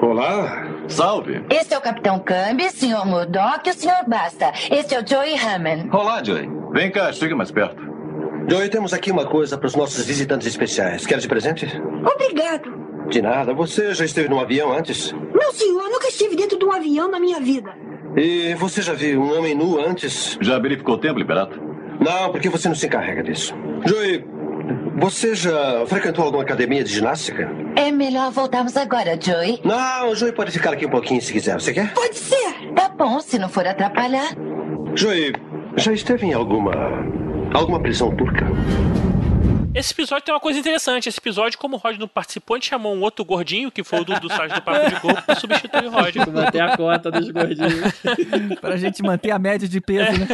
Olá, 0.00 0.66
salve. 0.88 1.44
Este 1.50 1.74
é 1.74 1.78
o 1.78 1.80
Capitão 1.80 2.18
Cambi, 2.18 2.70
Sr. 2.70 3.04
Murdoch 3.06 3.60
e 3.66 3.70
o 3.70 3.74
Sr. 3.74 4.04
Basta. 4.08 4.52
Este 4.70 4.94
é 4.94 5.00
o 5.00 5.06
Joey 5.06 5.34
Hammond. 5.36 5.88
Olá, 5.94 6.22
Joey. 6.22 6.48
Vem 6.72 6.90
cá, 6.90 7.12
chegue 7.12 7.34
mais 7.34 7.50
perto. 7.50 7.82
Joey, 8.48 8.68
temos 8.68 8.92
aqui 8.92 9.10
uma 9.10 9.24
coisa 9.26 9.56
para 9.56 9.66
os 9.66 9.74
nossos 9.74 10.04
visitantes 10.04 10.46
especiais. 10.46 11.06
Quer 11.06 11.18
de 11.18 11.28
presente? 11.28 11.66
Obrigado. 12.14 12.70
De 13.08 13.22
nada. 13.22 13.54
Você 13.54 13.94
já 13.94 14.04
esteve 14.04 14.28
num 14.28 14.40
avião 14.40 14.72
antes? 14.72 15.12
Meu 15.12 15.52
senhor, 15.52 15.88
nunca 15.88 16.08
estive 16.08 16.36
dentro 16.36 16.58
de 16.58 16.64
um 16.64 16.72
avião 16.72 17.08
na 17.10 17.18
minha 17.20 17.40
vida. 17.40 17.72
E 18.16 18.54
você 18.54 18.82
já 18.82 18.92
viu 18.92 19.22
um 19.22 19.38
homem 19.38 19.54
nu 19.54 19.80
antes? 19.80 20.36
Já 20.40 20.58
verificou 20.58 20.94
o 20.96 20.98
tempo, 20.98 21.18
Liberato? 21.18 21.58
Não, 22.00 22.30
porque 22.30 22.48
você 22.48 22.68
não 22.68 22.74
se 22.74 22.86
encarrega 22.86 23.22
disso. 23.22 23.54
Joey, 23.86 24.24
você 24.98 25.34
já 25.34 25.84
frequentou 25.86 26.24
alguma 26.24 26.42
academia 26.42 26.84
de 26.84 26.92
ginástica? 26.92 27.50
É 27.76 27.90
melhor 27.90 28.30
voltarmos 28.30 28.76
agora, 28.76 29.18
Joey. 29.20 29.60
Não, 29.64 30.10
o 30.10 30.14
Joey 30.14 30.32
pode 30.32 30.52
ficar 30.52 30.72
aqui 30.72 30.86
um 30.86 30.90
pouquinho 30.90 31.20
se 31.20 31.32
quiser. 31.32 31.54
Você 31.60 31.72
quer? 31.72 31.92
Pode 31.94 32.16
ser. 32.16 32.72
Tá 32.74 32.88
bom, 32.88 33.20
se 33.20 33.38
não 33.38 33.48
for 33.48 33.66
atrapalhar. 33.66 34.30
Joey, 34.94 35.32
já 35.76 35.92
esteve 35.92 36.26
em 36.26 36.32
alguma. 36.32 36.72
alguma 37.54 37.80
prisão 37.80 38.14
turca? 38.14 38.46
Esse 39.74 39.92
episódio 39.94 40.24
tem 40.24 40.34
uma 40.34 40.40
coisa 40.40 40.58
interessante. 40.58 41.08
Esse 41.08 41.18
episódio, 41.18 41.58
como 41.58 41.76
o 41.76 41.78
Rod 41.78 41.96
não 41.98 42.06
participou, 42.06 42.54
a 42.54 42.58
gente 42.58 42.68
chamou 42.68 42.94
um 42.94 43.00
outro 43.00 43.24
gordinho, 43.24 43.70
que 43.70 43.82
foi 43.82 44.00
o 44.00 44.04
do, 44.04 44.20
do 44.20 44.28
site 44.28 44.52
do 44.52 44.62
Papo 44.62 44.90
de 44.90 45.00
Gordo, 45.00 45.22
pra 45.22 45.34
substituir 45.34 45.86
o 45.86 45.90
Rod. 45.90 46.16
Manter 46.16 46.60
a 46.60 46.76
cota 46.76 47.10
dos 47.10 47.30
gordinhos. 47.30 47.92
pra 48.60 48.76
gente 48.76 49.02
manter 49.02 49.30
a 49.30 49.38
média 49.38 49.66
de 49.66 49.80
peso, 49.80 50.12
né? 50.20 50.28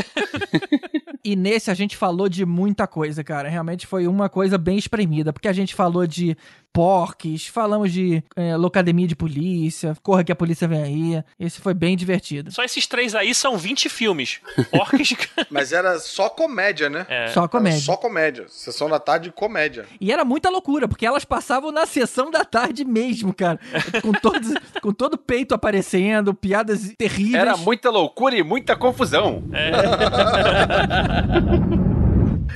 E 1.25 1.37
nesse 1.37 1.71
a 1.71 1.75
gente 1.75 1.97
falou 1.97 2.29
de 2.29 2.45
muita 2.45 2.87
coisa, 2.87 3.23
cara. 3.23 3.49
Realmente 3.49 3.87
foi 3.87 4.09
uma 4.09 4.29
coisa 4.29 4.59
bem 4.59 4.77
espremida, 4.77 5.33
porque 5.33 5.49
a 5.49 5.53
gente 5.53 5.75
falou 5.75 6.07
de 6.07 6.37
porques, 6.73 7.47
falamos 7.47 7.93
de 7.93 8.23
é, 8.37 8.57
locademia 8.57 9.07
de 9.07 9.17
polícia, 9.17 9.97
corra 10.03 10.23
que 10.23 10.33
a 10.33 10.37
polícia 10.37 10.69
vem 10.69 10.83
aí. 10.83 11.25
Esse 11.39 11.61
foi 11.61 11.75
bem 11.75 11.97
divertido. 11.97 12.53
Só 12.53 12.63
esses 12.63 12.87
três 12.87 13.15
aí 13.15 13.35
são 13.35 13.59
20 13.59 13.89
filmes. 13.89 14.41
Orques. 14.73 15.17
Mas 15.51 15.73
era 15.73 15.99
só 15.99 16.29
comédia, 16.29 16.89
né? 16.89 17.07
É. 17.09 17.29
Só 17.29 17.49
comédia. 17.49 17.77
Era 17.77 17.85
só 17.85 17.97
comédia. 17.97 18.47
Sessão 18.49 18.89
da 18.89 19.01
tarde, 19.01 19.33
comédia. 19.33 19.87
E 20.01 20.13
era 20.13 20.25
muita 20.25 20.51
loucura, 20.51 20.87
porque 20.87 21.07
elas 21.07 21.25
passavam 21.25 21.73
na 21.73 21.87
sessão 21.87 22.31
da 22.31 22.45
tarde 22.45 22.85
mesmo, 22.85 23.35
cara. 23.35 23.59
Com, 24.03 24.13
todos, 24.13 24.53
com 24.81 24.93
todo 24.93 25.15
o 25.15 25.19
peito 25.19 25.55
aparecendo, 25.55 26.35
piadas 26.35 26.93
terríveis. 26.97 27.35
Era 27.35 27.57
muita 27.57 27.91
loucura 27.91 28.37
e 28.37 28.43
muita 28.43 28.77
confusão. 28.77 29.43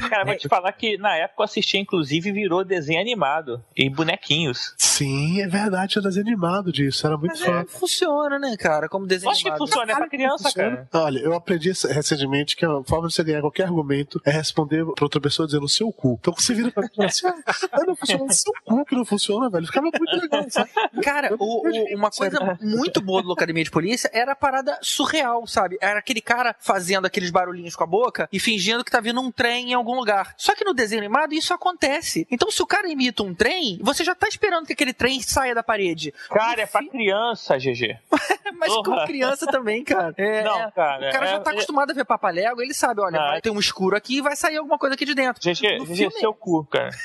Cara, 0.08 0.24
vou 0.24 0.36
te 0.36 0.48
falar 0.48 0.72
que 0.72 0.96
na 0.98 1.16
época 1.16 1.40
eu 1.42 1.44
assisti, 1.44 1.78
inclusive, 1.78 2.32
virou 2.32 2.64
desenho 2.64 3.00
animado 3.00 3.62
e 3.76 3.88
bonequinhos. 3.88 4.74
Sim, 4.78 5.40
é 5.40 5.46
verdade, 5.46 5.98
era 5.98 6.06
desenho 6.08 6.26
animado 6.26 6.70
disso, 6.72 7.06
era 7.06 7.16
muito 7.16 7.32
Mas 7.32 7.40
foda. 7.40 7.60
é, 7.60 7.64
funciona, 7.66 8.38
né, 8.38 8.56
cara? 8.56 8.88
Como 8.88 9.06
desenho 9.06 9.30
Acho 9.32 9.42
que 9.42 9.48
animado. 9.48 9.66
funciona, 9.66 9.92
é 9.92 9.94
pra 9.96 10.08
criança, 10.08 10.52
cara. 10.52 10.88
Olha, 10.92 11.18
eu 11.18 11.34
aprendi 11.34 11.70
recentemente 11.90 12.56
que 12.56 12.64
a 12.64 12.82
forma 12.84 13.08
de 13.08 13.14
você 13.14 13.24
ganhar 13.24 13.40
qualquer 13.40 13.64
argumento 13.64 14.20
é 14.24 14.30
responder 14.30 14.84
pra 14.94 15.04
outra 15.04 15.20
pessoa 15.20 15.46
dizendo 15.46 15.68
seu 15.68 15.90
cu. 15.92 16.18
Então 16.20 16.34
você 16.34 16.54
vira 16.54 16.70
pra 16.70 16.82
mim 16.82 16.88
e 16.92 16.94
fala 16.96 17.06
assim: 17.08 17.26
ah, 17.72 17.84
não 17.86 17.96
funciona, 17.96 18.32
seu 18.32 18.52
cu 18.64 18.84
que 18.84 18.94
não 18.94 19.04
funciona, 19.04 19.50
velho. 19.50 19.66
Ficava 19.66 19.88
muito 19.92 20.20
legal, 20.22 20.44
sabe? 20.50 20.70
Cara, 21.02 21.34
o- 21.38 21.68
o- 21.68 21.96
uma 21.96 22.10
coisa 22.10 22.58
muito 22.60 23.00
boa 23.00 23.22
do 23.22 23.28
Locademia 23.28 23.64
de 23.64 23.70
Polícia 23.70 24.10
era 24.12 24.32
a 24.32 24.36
parada 24.36 24.78
surreal, 24.82 25.46
sabe? 25.46 25.78
Era 25.80 25.98
aquele 25.98 26.20
cara 26.20 26.54
fazendo 26.60 27.06
aqueles 27.06 27.30
barulhinhos 27.30 27.74
com 27.76 27.84
a 27.84 27.86
boca 27.86 28.28
e 28.32 28.38
fingindo 28.38 28.84
que 28.84 28.90
tá 28.90 29.00
vindo 29.00 29.20
um 29.20 29.30
trem 29.30 29.70
em 29.70 29.74
algum 29.82 29.94
lugar. 29.94 30.34
Só 30.36 30.54
que 30.54 30.64
no 30.64 30.72
desenho 30.72 31.00
animado 31.02 31.34
isso 31.34 31.52
acontece. 31.52 32.26
Então 32.30 32.50
se 32.50 32.62
o 32.62 32.66
cara 32.66 32.88
imita 32.88 33.22
um 33.22 33.34
trem, 33.34 33.78
você 33.82 34.04
já 34.04 34.14
tá 34.14 34.28
esperando 34.28 34.66
que 34.66 34.72
aquele 34.72 34.92
trem 34.92 35.20
saia 35.20 35.54
da 35.54 35.62
parede. 35.62 36.12
Cara, 36.30 36.62
é 36.62 36.66
pra 36.66 36.82
criança, 36.88 37.56
GG. 37.58 37.98
Mas 38.58 38.72
com 38.74 38.82
Porra. 38.84 39.06
criança 39.06 39.46
também, 39.46 39.82
cara. 39.82 40.14
É, 40.16 40.44
Não, 40.44 40.70
cara, 40.70 41.08
O 41.08 41.12
cara 41.12 41.26
já 41.26 41.36
é- 41.36 41.40
tá 41.40 41.50
acostumado 41.50 41.90
a 41.90 41.94
ver 41.94 42.04
papalego, 42.04 42.62
ele 42.62 42.72
sabe, 42.74 43.00
olha, 43.00 43.18
vai 43.18 43.40
ter 43.40 43.50
um 43.50 43.58
escuro 43.58 43.96
aqui 43.96 44.18
e 44.18 44.22
vai 44.22 44.36
sair 44.36 44.56
alguma 44.56 44.78
coisa 44.78 44.94
aqui 44.94 45.04
de 45.04 45.14
dentro. 45.14 45.42
GG, 45.42 45.78
No 45.78 45.84
GG, 45.86 45.96
filme- 45.96 46.20
seu 46.20 46.32
cu, 46.32 46.64
cara. 46.66 46.90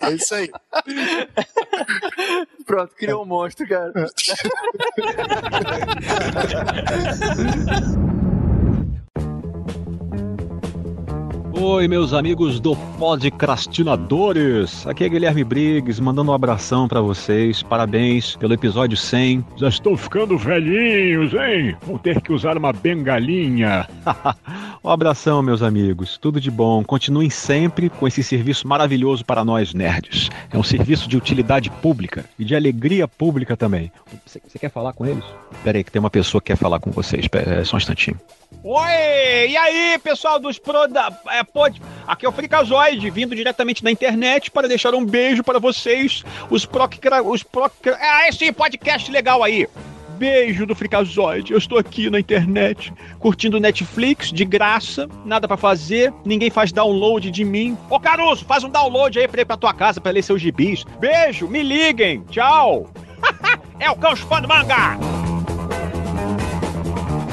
É 0.00 0.10
isso 0.12 0.34
aí. 0.34 0.50
Pronto, 2.66 2.94
criou 2.94 3.22
um 3.22 3.26
monstro, 3.26 3.66
cara. 3.66 3.92
Oi, 11.60 11.88
meus 11.88 12.12
amigos 12.12 12.60
do 12.60 12.76
Podcrastinadores. 12.76 14.86
Aqui 14.86 15.02
é 15.02 15.08
Guilherme 15.08 15.42
Briggs, 15.42 16.00
mandando 16.00 16.30
um 16.30 16.34
abração 16.34 16.86
pra 16.86 17.00
vocês. 17.00 17.64
Parabéns 17.64 18.36
pelo 18.36 18.54
episódio 18.54 18.96
100. 18.96 19.44
Já 19.56 19.68
estou 19.68 19.96
ficando 19.96 20.38
velhinhos, 20.38 21.34
hein? 21.34 21.76
Vou 21.82 21.98
ter 21.98 22.20
que 22.20 22.32
usar 22.32 22.56
uma 22.56 22.72
bengalinha. 22.72 23.88
um 24.84 24.88
abração, 24.88 25.42
meus 25.42 25.60
amigos. 25.60 26.16
Tudo 26.16 26.40
de 26.40 26.48
bom. 26.48 26.84
Continuem 26.84 27.28
sempre 27.28 27.90
com 27.90 28.06
esse 28.06 28.22
serviço 28.22 28.68
maravilhoso 28.68 29.24
para 29.24 29.44
nós 29.44 29.74
nerds. 29.74 30.30
É 30.52 30.56
um 30.56 30.62
serviço 30.62 31.08
de 31.08 31.16
utilidade 31.16 31.70
pública 31.70 32.24
e 32.38 32.44
de 32.44 32.54
alegria 32.54 33.08
pública 33.08 33.56
também. 33.56 33.90
Você, 34.24 34.40
quer 34.60 34.70
falar 34.70 34.92
com 34.92 35.04
eles? 35.04 35.24
Pera 35.64 35.76
aí, 35.76 35.82
que 35.82 35.90
tem 35.90 35.98
uma 35.98 36.08
pessoa 36.08 36.40
que 36.40 36.52
quer 36.52 36.56
falar 36.56 36.78
com 36.78 36.92
vocês. 36.92 37.26
Pera, 37.26 37.56
é, 37.56 37.64
só 37.64 37.76
um 37.76 37.78
instantinho. 37.78 38.16
Oi! 38.64 39.50
E 39.50 39.56
aí, 39.56 39.98
pessoal 40.02 40.38
dos 40.38 40.58
Pro 40.58 40.88
da. 40.88 41.16
É, 41.28 41.44
pode. 41.44 41.80
Aqui 42.06 42.26
é 42.26 42.28
o 42.28 42.32
Fricazoide, 42.32 43.08
vindo 43.08 43.34
diretamente 43.34 43.84
da 43.84 43.90
internet 43.90 44.50
para 44.50 44.66
deixar 44.66 44.94
um 44.94 45.04
beijo 45.04 45.44
para 45.44 45.60
vocês, 45.60 46.24
os 46.50 46.66
Proc. 46.66 46.94
Os 47.24 47.42
proc 47.42 47.86
é 47.86 48.28
esse 48.28 48.50
podcast 48.52 49.10
legal 49.10 49.44
aí! 49.44 49.68
Beijo 50.18 50.66
do 50.66 50.74
Fricazoide. 50.74 51.52
Eu 51.52 51.58
estou 51.58 51.78
aqui 51.78 52.10
na 52.10 52.18
internet, 52.18 52.92
curtindo 53.20 53.60
Netflix 53.60 54.32
de 54.32 54.44
graça, 54.44 55.08
nada 55.24 55.46
pra 55.46 55.56
fazer, 55.56 56.12
ninguém 56.24 56.50
faz 56.50 56.72
download 56.72 57.30
de 57.30 57.44
mim. 57.44 57.78
Ô 57.88 58.00
Caruso, 58.00 58.44
faz 58.44 58.64
um 58.64 58.68
download 58.68 59.16
aí 59.16 59.28
pra 59.28 59.42
ir 59.42 59.44
pra 59.44 59.56
tua 59.56 59.72
casa 59.72 60.00
pra 60.00 60.10
ler 60.10 60.22
seus 60.22 60.42
gibis. 60.42 60.82
Beijo, 60.98 61.46
me 61.46 61.62
liguem, 61.62 62.24
tchau! 62.28 62.90
é 63.78 63.88
o 63.88 63.96
Cão 63.96 64.16
Chupando 64.16 64.48
Manga! 64.48 65.27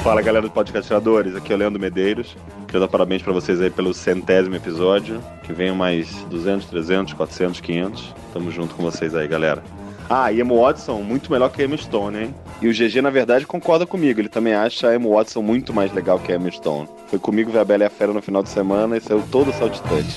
Fala 0.06 0.22
galera 0.22 0.46
do 0.46 0.52
Podcastinadores, 0.52 1.34
aqui 1.34 1.52
é 1.52 1.56
o 1.56 1.58
Leandro 1.58 1.80
Medeiros. 1.80 2.36
Quero 2.68 2.78
dar 2.78 2.86
parabéns 2.86 3.22
pra 3.22 3.32
vocês 3.32 3.60
aí 3.60 3.70
pelo 3.70 3.92
centésimo 3.92 4.54
episódio. 4.54 5.20
Que 5.42 5.52
venham 5.52 5.74
mais 5.74 6.22
200, 6.30 6.64
300, 6.68 7.12
400, 7.14 7.60
500. 7.60 8.14
Tamo 8.32 8.52
junto 8.52 8.76
com 8.76 8.84
vocês 8.84 9.16
aí, 9.16 9.26
galera. 9.26 9.64
Ah, 10.08 10.30
e 10.30 10.38
Emo 10.38 10.62
Watson, 10.62 11.02
muito 11.02 11.32
melhor 11.32 11.50
que 11.50 11.60
a 11.60 11.64
Emma 11.64 11.76
Stone, 11.76 12.18
hein? 12.18 12.34
E 12.62 12.68
o 12.68 12.72
GG, 12.72 13.02
na 13.02 13.10
verdade, 13.10 13.48
concorda 13.48 13.84
comigo. 13.84 14.20
Ele 14.20 14.28
também 14.28 14.54
acha 14.54 14.90
a 14.90 14.94
Emma 14.94 15.08
Watson 15.08 15.42
muito 15.42 15.74
mais 15.74 15.92
legal 15.92 16.20
que 16.20 16.30
a 16.30 16.36
Emma 16.36 16.52
Stone. 16.52 16.88
Foi 17.08 17.18
comigo 17.18 17.50
ver 17.50 17.58
a 17.58 17.64
Bela 17.64 17.82
e 17.82 17.86
a 17.86 17.90
Fera 17.90 18.12
no 18.12 18.22
final 18.22 18.44
de 18.44 18.48
semana 18.48 18.96
e 18.96 19.00
saiu 19.00 19.24
todo 19.28 19.52
saltitante. 19.52 20.16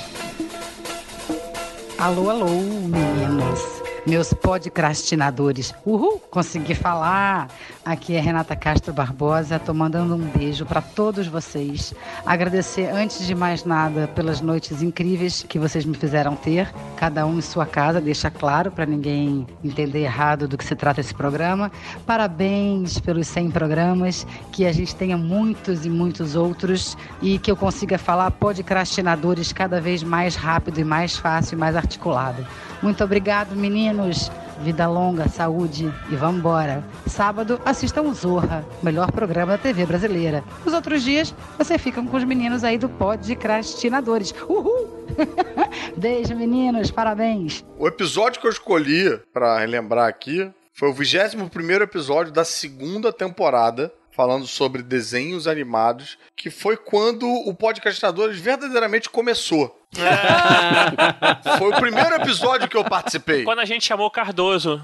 Alô, 1.97 2.29
alô, 2.29 2.45
meninos. 2.45 3.88
Meus 4.09 4.33
podcrastinadores. 4.33 5.71
Uhul, 5.85 6.19
consegui 6.31 6.73
falar. 6.73 7.47
Aqui 7.85 8.15
é 8.15 8.19
Renata 8.19 8.55
Castro 8.55 8.91
Barbosa. 8.91 9.59
Tô 9.59 9.71
mandando 9.71 10.15
um 10.15 10.17
beijo 10.17 10.65
para 10.65 10.81
todos 10.81 11.27
vocês. 11.27 11.93
Agradecer, 12.25 12.89
antes 12.89 13.27
de 13.27 13.35
mais 13.35 13.63
nada, 13.65 14.07
pelas 14.07 14.41
noites 14.41 14.81
incríveis 14.81 15.45
que 15.47 15.59
vocês 15.59 15.85
me 15.85 15.95
fizeram 15.95 16.35
ter. 16.35 16.73
Cada 16.97 17.23
um 17.27 17.37
em 17.37 17.41
sua 17.41 17.67
casa, 17.67 18.01
deixa 18.01 18.31
claro 18.31 18.71
para 18.71 18.83
ninguém 18.83 19.45
entender 19.63 19.99
errado 19.99 20.47
do 20.47 20.57
que 20.57 20.65
se 20.65 20.75
trata 20.75 21.01
esse 21.01 21.13
programa. 21.13 21.71
Parabéns 22.07 22.97
pelos 22.97 23.27
100 23.27 23.51
programas. 23.51 24.25
Que 24.51 24.65
a 24.65 24.71
gente 24.71 24.95
tenha 24.95 25.17
muitos 25.17 25.85
e 25.85 25.89
muitos 25.89 26.35
outros. 26.35 26.97
E 27.21 27.37
que 27.37 27.51
eu 27.51 27.55
consiga 27.55 27.99
falar 27.99 28.31
podcrastinadores 28.31 29.53
cada 29.53 29.79
vez 29.79 30.01
mais 30.01 30.35
rápido 30.35 30.79
e 30.79 30.83
mais 30.83 31.15
fácil 31.15 31.55
e 31.55 31.59
mais 31.59 31.75
articulado. 31.75 32.43
Muito 32.81 33.03
obrigado, 33.03 33.55
meninos. 33.99 34.31
Vida 34.61 34.87
longa, 34.87 35.27
saúde 35.29 35.93
e 36.09 36.15
vambora. 36.15 36.83
Sábado, 37.07 37.61
assistam 37.63 38.13
Zorra, 38.13 38.65
melhor 38.83 39.11
programa 39.11 39.53
da 39.53 39.57
TV 39.57 39.85
brasileira. 39.85 40.43
Os 40.65 40.73
outros 40.73 41.01
dias, 41.01 41.33
você 41.57 41.77
fica 41.77 42.01
com 42.01 42.17
os 42.17 42.23
meninos 42.23 42.63
aí 42.63 42.77
do 42.77 42.89
Podcrastinadores. 42.89 44.33
Uhul! 44.47 45.05
Beijo, 45.95 46.35
meninos. 46.35 46.91
Parabéns. 46.91 47.63
O 47.77 47.87
episódio 47.87 48.41
que 48.41 48.47
eu 48.47 48.51
escolhi 48.51 49.17
pra 49.33 49.59
relembrar 49.59 50.07
aqui 50.07 50.51
foi 50.73 50.89
o 50.89 50.93
21 50.93 51.47
primeiro 51.47 51.85
episódio 51.85 52.33
da 52.33 52.43
segunda 52.43 53.13
temporada, 53.13 53.93
falando 54.11 54.45
sobre 54.45 54.83
desenhos 54.83 55.47
animados, 55.47 56.17
que 56.35 56.49
foi 56.49 56.75
quando 56.75 57.25
o 57.25 57.53
Podcastinadores 57.53 58.39
verdadeiramente 58.39 59.09
começou. 59.09 59.78
Foi 61.57 61.69
o 61.69 61.75
primeiro 61.79 62.15
episódio 62.15 62.67
que 62.67 62.77
eu 62.77 62.83
participei. 62.83 63.43
Quando 63.43 63.59
a 63.59 63.65
gente 63.65 63.85
chamou 63.85 64.05
o 64.07 64.11
Cardoso. 64.11 64.81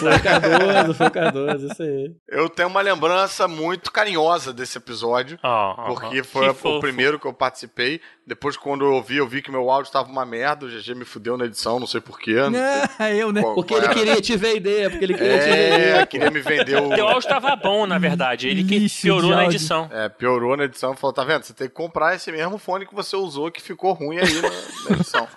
Foi 0.00 0.14
o 0.16 0.22
Cardoso, 0.22 0.94
foi 0.94 1.06
o 1.06 1.10
Cardoso, 1.10 1.66
isso 1.70 1.82
aí. 1.82 2.12
Eu 2.28 2.48
tenho 2.48 2.68
uma 2.68 2.80
lembrança 2.80 3.46
muito 3.46 3.92
carinhosa 3.92 4.52
desse 4.52 4.78
episódio, 4.78 5.38
porque 5.86 6.22
foi 6.22 6.48
o 6.48 6.80
primeiro 6.80 7.18
que 7.18 7.26
eu 7.26 7.32
participei. 7.34 8.00
Depois, 8.26 8.56
quando 8.56 8.84
eu 8.84 8.92
ouvi, 8.94 9.18
eu 9.18 9.28
vi 9.28 9.40
que 9.40 9.52
meu 9.52 9.70
áudio 9.70 9.92
tava 9.92 10.08
uma 10.10 10.26
merda. 10.26 10.66
O 10.66 10.68
GG 10.68 10.94
me 10.96 11.04
fudeu 11.04 11.36
na 11.36 11.44
edição, 11.44 11.78
não 11.78 11.86
sei 11.86 12.00
porquê. 12.00 12.32
eu, 12.32 13.30
né? 13.32 13.42
Porque 13.54 13.72
ele 13.74 13.88
queria 13.90 14.20
te 14.20 14.36
vender, 14.36 14.90
porque 14.90 15.04
ele 15.04 15.14
queria 15.14 15.38
te 15.38 15.44
É, 15.48 15.68
vender. 15.92 16.06
queria 16.06 16.30
me 16.30 16.40
vender 16.40 16.82
o. 16.82 16.88
Teu 16.88 17.06
áudio 17.06 17.28
tava 17.28 17.54
bom, 17.54 17.86
na 17.86 17.98
verdade. 17.98 18.48
Ele 18.48 18.64
que 18.64 18.88
piorou 19.02 19.30
na 19.30 19.44
edição. 19.44 19.88
É, 19.92 20.08
piorou 20.08 20.56
na 20.56 20.64
edição. 20.64 20.96
Falou, 20.96 21.12
tá 21.14 21.22
vendo? 21.22 21.44
Você 21.44 21.54
tem 21.54 21.68
que 21.68 21.74
comprar 21.74 22.16
esse 22.16 22.32
mesmo 22.32 22.58
fone 22.58 22.84
que 22.84 22.94
você 22.94 23.14
usou 23.14 23.48
que 23.50 23.62
ficou 23.62 23.92
ruim 23.92 24.18
aí 24.18 24.45
na, 24.50 24.90
na 24.90 24.96
edição. 24.96 25.28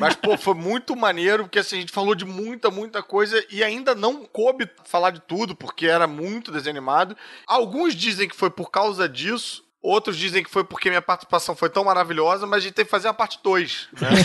Mas, 0.00 0.14
pô, 0.14 0.36
foi 0.36 0.54
muito 0.54 0.94
maneiro, 0.96 1.44
porque 1.44 1.58
assim, 1.58 1.76
a 1.76 1.80
gente 1.80 1.92
falou 1.92 2.14
de 2.14 2.24
muita, 2.24 2.70
muita 2.70 3.02
coisa 3.02 3.44
e 3.50 3.62
ainda 3.62 3.94
não 3.94 4.24
coube 4.24 4.68
falar 4.84 5.10
de 5.10 5.20
tudo, 5.20 5.54
porque 5.54 5.86
era 5.86 6.06
muito 6.06 6.52
desanimado. 6.52 7.16
Alguns 7.46 7.94
dizem 7.94 8.28
que 8.28 8.36
foi 8.36 8.50
por 8.50 8.70
causa 8.70 9.08
disso. 9.08 9.64
Outros 9.80 10.16
dizem 10.16 10.42
que 10.42 10.50
foi 10.50 10.64
porque 10.64 10.88
minha 10.88 11.00
participação 11.00 11.54
foi 11.54 11.70
tão 11.70 11.84
maravilhosa, 11.84 12.46
mas 12.46 12.58
a 12.58 12.60
gente 12.66 12.74
tem 12.74 12.84
que 12.84 12.90
fazer 12.90 13.08
a 13.08 13.14
parte 13.14 13.38
2. 13.42 13.88
Né? 14.00 14.08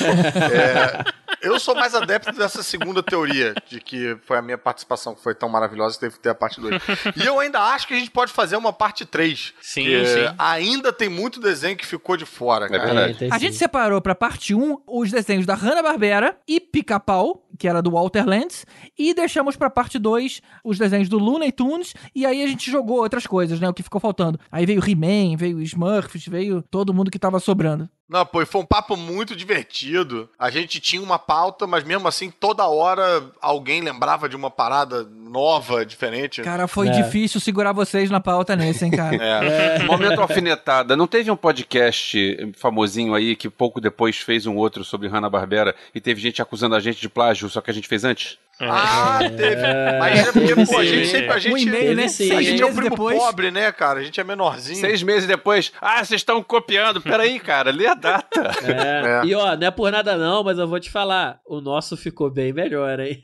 É, 0.52 1.23
eu 1.44 1.60
sou 1.60 1.76
mais 1.76 1.94
adepto 1.94 2.32
dessa 2.32 2.64
segunda 2.64 3.04
teoria, 3.04 3.54
de 3.70 3.80
que 3.80 4.18
foi 4.26 4.38
a 4.38 4.42
minha 4.42 4.58
participação 4.58 5.14
que 5.14 5.22
foi 5.22 5.36
tão 5.36 5.50
maravilhosa 5.50 5.96
que 5.96 6.00
teve 6.00 6.16
que 6.16 6.22
ter 6.22 6.30
a 6.30 6.36
parte 6.36 6.60
2. 6.60 6.82
E 7.16 7.26
eu 7.26 7.40
ainda 7.40 7.60
acho 7.60 7.88
que 7.88 7.94
a 7.94 7.98
gente 7.98 8.10
pode 8.10 8.32
fazer 8.32 8.56
uma 8.56 8.74
parte 8.74 9.06
3. 9.06 9.54
Sim, 9.62 9.86
sim. 10.06 10.36
Ainda 10.38 10.92
tem 10.92 11.10
muito 11.10 11.40
desenho 11.40 11.78
que 11.78 11.86
ficou 11.86 12.18
de 12.18 12.26
fora, 12.26 12.70
cara. 12.70 13.16
A 13.30 13.38
gente 13.38 13.56
separou 13.56 14.02
pra 14.02 14.16
parte 14.16 14.56
1 14.56 14.82
os 14.88 15.12
desenhos 15.12 15.46
da 15.46 15.54
Hanna-Barbera 15.54 16.38
e 16.48 16.60
Pica-Pau, 16.60 17.46
que 17.60 17.68
era 17.68 17.82
do 17.82 17.92
Walter 17.92 18.28
Lantz, 18.28 18.66
e 18.98 19.14
deixamos 19.14 19.56
pra 19.56 19.70
parte 19.70 20.00
2 20.00 20.42
os 20.64 20.78
desenhos 20.78 21.10
do 21.10 21.20
Looney 21.20 21.52
Tunes, 21.52 21.94
e 22.16 22.26
aí 22.26 22.42
a 22.44 22.48
gente 22.48 22.72
jogou 22.72 22.98
outras 22.98 23.28
coisas, 23.28 23.60
né, 23.60 23.68
o 23.70 23.74
que 23.74 23.84
ficou 23.84 24.02
faltando. 24.02 24.40
Aí 24.52 24.66
veio 24.66 24.82
He-Man, 24.84 25.38
veio 25.38 25.62
Smurfs, 25.62 26.26
veio 26.28 26.62
todo 26.62 26.94
mundo 26.94 27.12
que 27.12 27.20
tava 27.20 27.40
sobrando. 27.40 27.90
Não, 28.14 28.24
pô, 28.24 28.46
foi 28.46 28.62
um 28.62 28.66
papo 28.66 28.96
muito 28.96 29.36
divertido. 29.36 30.30
A 30.38 30.52
gente 30.52 30.80
tinha 30.80 31.02
uma 31.02 31.18
pauta, 31.18 31.66
mas 31.66 31.84
mesmo 31.84 32.08
assim, 32.08 32.30
toda 32.30 32.68
hora 32.68 33.28
alguém 33.42 33.82
lembrava 33.82 34.30
de 34.30 34.36
uma 34.36 34.52
parada 34.52 35.04
nova, 35.34 35.84
diferente. 35.84 36.42
Cara, 36.44 36.68
foi 36.68 36.90
difícil 36.90 37.42
segurar 37.42 37.74
vocês 37.74 38.10
na 38.12 38.20
pauta 38.20 38.56
nesse, 38.56 38.86
hein, 38.86 38.92
cara. 38.92 39.18
É. 39.34 39.80
Momento 39.84 40.22
alfinetada. 40.22 40.96
Não 40.96 41.08
teve 41.08 41.32
um 41.32 41.36
podcast 41.36 42.54
famosinho 42.56 43.16
aí 43.16 43.36
que 43.36 43.50
pouco 43.50 43.82
depois 43.82 44.18
fez 44.18 44.46
um 44.46 44.56
outro 44.56 44.84
sobre 44.84 45.08
Hanna-Barbera 45.08 45.74
e 45.94 46.00
teve 46.00 46.22
gente 46.22 46.42
acusando 46.42 46.76
a 46.76 46.80
gente 46.80 47.02
de 47.02 47.10
plágio, 47.10 47.50
só 47.50 47.62
que 47.62 47.72
a 47.72 47.74
gente 47.74 47.88
fez 47.88 48.04
antes? 48.04 48.38
Ah, 48.60 49.20
teve. 49.36 49.62
Mas 50.00 50.28
é 50.28 50.32
porque, 50.32 50.66
pô, 50.66 50.78
a 50.78 50.86
gente 50.86 51.08
sempre. 51.08 51.32
A 51.32 51.40
gente, 51.40 51.54
Um 51.54 51.58
e-mail, 51.58 51.96
né? 51.96 52.04
a 52.04 52.10
Seis 52.10 52.46
gente 52.46 52.62
é 52.62 52.66
o 52.66 52.68
meses 52.68 52.76
primo 52.76 52.90
depois. 52.92 53.18
pobre, 53.18 53.50
né, 53.50 53.72
cara? 53.72 54.00
A 54.00 54.04
gente 54.04 54.20
é 54.20 54.24
menorzinho. 54.24 54.80
Seis 54.80 55.02
meses 55.02 55.28
depois, 55.28 55.74
ah, 55.82 55.98
vocês 56.06 56.22
estão 56.22 56.42
copiando. 56.44 57.02
Peraí, 57.02 57.40
cara, 57.40 57.72
lê 57.72 57.88
a 57.88 57.96
data. 57.96 58.52
É. 58.64 59.26
E 59.26 59.34
ó, 59.34 59.56
não 59.58 59.68
é 59.68 59.72
por 59.72 59.92
nada 59.92 60.16
não, 60.18 60.44
mas 60.44 60.60
eu 60.60 60.68
vou 60.68 60.80
te 60.80 60.92
falar, 60.92 61.40
o 61.48 61.60
nosso 61.60 61.98
ficou 61.98 62.30
bem 62.30 62.54
melhor, 62.54 63.00
hein? 63.00 63.24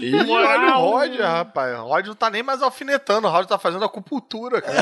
Ih, 0.00 0.30
olha 0.30 0.78
o 0.78 0.90
Rod, 0.90 1.18
rapaz. 1.18 1.78
O 1.78 1.86
Rod 1.86 2.06
não 2.06 2.14
tá 2.14 2.30
nem 2.30 2.42
mais 2.42 2.62
alfinetando, 2.62 3.26
o 3.26 3.30
Rod 3.30 3.46
tá 3.46 3.58
fazendo 3.58 3.84
acupuntura, 3.84 4.60
cara. 4.60 4.78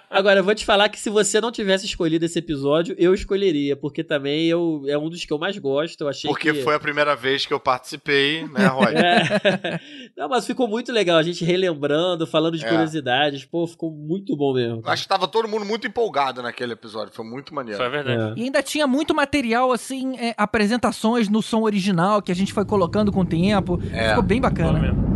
Agora, 0.16 0.40
eu 0.40 0.44
vou 0.44 0.54
te 0.54 0.64
falar 0.64 0.88
que 0.88 0.98
se 0.98 1.10
você 1.10 1.40
não 1.40 1.52
tivesse 1.52 1.84
escolhido 1.84 2.24
esse 2.24 2.38
episódio, 2.38 2.96
eu 2.98 3.12
escolheria, 3.12 3.76
porque 3.76 4.02
também 4.02 4.46
eu, 4.46 4.82
é 4.88 4.96
um 4.96 5.10
dos 5.10 5.22
que 5.24 5.32
eu 5.32 5.38
mais 5.38 5.58
gosto. 5.58 6.00
Eu 6.00 6.08
achei 6.08 6.30
Porque 6.30 6.54
que... 6.54 6.62
foi 6.62 6.74
a 6.74 6.80
primeira 6.80 7.14
vez 7.14 7.44
que 7.44 7.52
eu 7.52 7.60
participei, 7.60 8.44
né, 8.48 8.66
Rod? 8.72 8.94
É. 8.94 9.80
Não, 10.16 10.26
mas 10.28 10.46
ficou 10.46 10.66
muito 10.66 10.90
legal, 10.90 11.18
a 11.18 11.22
gente 11.22 11.44
relembrando, 11.44 12.26
falando 12.26 12.56
de 12.56 12.64
É. 12.64 12.68
curiosidades. 12.68 13.44
Pô, 13.44 13.66
ficou 13.66 13.90
muito 13.92 14.34
bom 14.34 14.54
mesmo. 14.54 14.80
Acho 14.86 15.02
que 15.02 15.08
tava 15.08 15.28
todo 15.28 15.46
mundo 15.46 15.66
muito 15.66 15.86
empolgado 15.86 16.42
naquele 16.42 16.72
episódio. 16.72 17.12
Foi 17.12 17.24
muito 17.24 17.54
maneiro. 17.54 17.78
Foi 17.78 17.90
verdade. 17.90 18.40
E 18.40 18.44
ainda 18.44 18.62
tinha 18.62 18.86
muito 18.86 19.14
material, 19.14 19.70
assim, 19.70 20.16
é, 20.18 20.34
apresentações 20.38 21.28
no 21.28 21.42
som 21.42 21.62
original 21.62 22.22
que 22.22 22.32
a 22.32 22.34
gente 22.34 22.52
foi 22.52 22.64
colocando 22.64 23.12
com 23.12 23.20
o 23.20 23.26
tempo. 23.26 23.78
É. 23.92 24.08
Ficou 24.08 24.22
bem 24.22 24.40
bacana. 24.40 25.15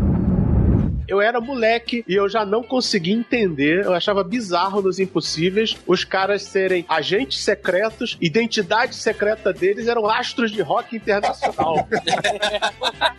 Eu 1.10 1.20
era 1.20 1.40
moleque 1.40 2.04
e 2.06 2.14
eu 2.14 2.28
já 2.28 2.44
não 2.44 2.62
conseguia 2.62 3.12
entender. 3.12 3.84
Eu 3.84 3.92
achava 3.92 4.22
bizarro 4.22 4.80
nos 4.80 5.00
Impossíveis 5.00 5.76
os 5.84 6.04
caras 6.04 6.42
serem 6.42 6.84
agentes 6.88 7.42
secretos, 7.42 8.16
identidade 8.20 8.94
secreta 8.94 9.52
deles 9.52 9.88
eram 9.88 10.08
astros 10.08 10.52
de 10.52 10.62
rock 10.62 10.94
internacional. 10.94 11.74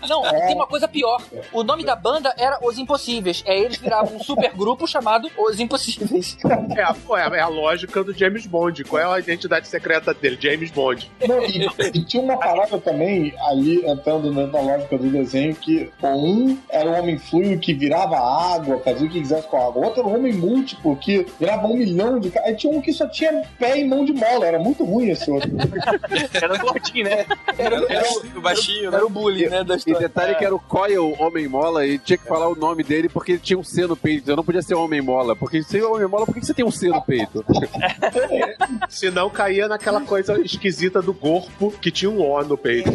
Não, 0.07 0.21
tem 0.23 0.55
uma 0.55 0.67
coisa 0.67 0.87
pior. 0.87 1.21
O 1.51 1.63
nome 1.63 1.83
da 1.83 1.95
banda 1.95 2.33
era 2.37 2.59
Os 2.61 2.77
Impossíveis. 2.77 3.43
É 3.45 3.59
eles 3.59 3.77
viravam 3.77 4.15
um 4.15 4.23
super 4.23 4.51
grupo 4.53 4.87
chamado 4.87 5.29
Os 5.37 5.59
Impossíveis. 5.59 6.37
É 6.71 6.81
é 6.81 7.37
é 7.37 7.41
a 7.41 7.47
lógica 7.47 8.03
do 8.03 8.13
James 8.13 8.45
Bond. 8.45 8.83
Qual 8.85 9.01
é 9.01 9.05
a 9.05 9.19
identidade 9.19 9.67
secreta 9.67 10.13
dele? 10.13 10.37
James 10.39 10.71
Bond. 10.71 11.11
Não, 11.27 11.43
e, 11.43 11.67
e 11.93 12.03
tinha 12.03 12.23
uma 12.23 12.37
parada 12.37 12.77
também 12.79 13.33
ali, 13.47 13.85
entrando 13.85 14.31
na 14.31 14.47
na 14.47 14.59
lógica 14.59 14.97
do 14.97 15.09
desenho, 15.09 15.55
que 15.55 15.89
um 16.03 16.57
era 16.69 16.89
um 16.89 16.99
homem 16.99 17.17
fluido 17.17 17.59
que 17.59 17.73
virava 17.81 18.15
água, 18.15 18.79
fazia 18.79 19.07
o 19.07 19.09
que 19.09 19.19
quisesse 19.19 19.47
com 19.47 19.57
a 19.57 19.65
água. 19.65 19.81
O 19.81 19.85
outro 19.85 20.01
era 20.01 20.09
um 20.09 20.15
homem 20.15 20.33
múltiplo 20.33 20.95
que 20.95 21.25
virava 21.39 21.65
um 21.65 21.75
milhão 21.75 22.19
de. 22.19 22.31
Aí 22.39 22.55
tinha 22.55 22.71
um 22.71 22.79
que 22.79 22.93
só 22.93 23.07
tinha 23.07 23.41
pé 23.57 23.79
e 23.79 23.87
mão 23.87 24.05
de 24.05 24.13
mola. 24.13 24.45
Era 24.45 24.59
muito 24.59 24.83
ruim 24.83 25.09
esse 25.09 25.29
outro. 25.31 25.49
Era 26.31 26.53
um 26.53 26.57
gordinho, 26.59 27.05
né? 27.05 27.25
Era, 27.57 27.81
o 28.35 28.41
baixinho, 28.41 28.91
né? 28.91 28.97
Era 28.97 29.05
o 29.05 29.09
bullying, 29.09 29.47
né? 29.47 29.63
Da 29.63 29.75
E 29.75 29.93
detalhe 29.93 30.35
que 30.35 30.45
era 30.45 30.53
o 30.53 30.59
Coil 30.59 31.15
Homem 31.19 31.47
Mola 31.47 31.85
e 31.85 31.97
tinha 31.97 32.17
que 32.17 32.27
falar 32.27 32.47
o 32.47 32.55
nome 32.55 32.83
dele 32.83 33.09
porque 33.09 33.33
ele 33.33 33.39
tinha 33.39 33.57
um 33.57 33.63
C 33.63 33.87
no 33.87 33.95
peito. 33.95 34.29
Eu 34.29 34.35
não 34.35 34.43
podia 34.43 34.61
ser 34.61 34.75
Homem 34.75 35.01
Mola. 35.01 35.35
Porque 35.35 35.63
se 35.63 35.79
é 35.79 35.85
Homem 35.85 36.07
Mola, 36.07 36.25
por 36.25 36.35
que 36.35 36.45
você 36.45 36.53
tem 36.53 36.65
um 36.65 36.71
C 36.71 36.89
no 36.89 37.01
peito? 37.01 37.43
Se 38.89 39.09
não, 39.09 39.29
caía 39.29 39.67
naquela 39.67 40.01
coisa 40.01 40.39
esquisita 40.41 41.01
do 41.01 41.13
corpo 41.13 41.71
que 41.81 41.91
tinha 41.91 42.09
um 42.11 42.21
O 42.21 42.41
no 42.43 42.57
peito. 42.57 42.89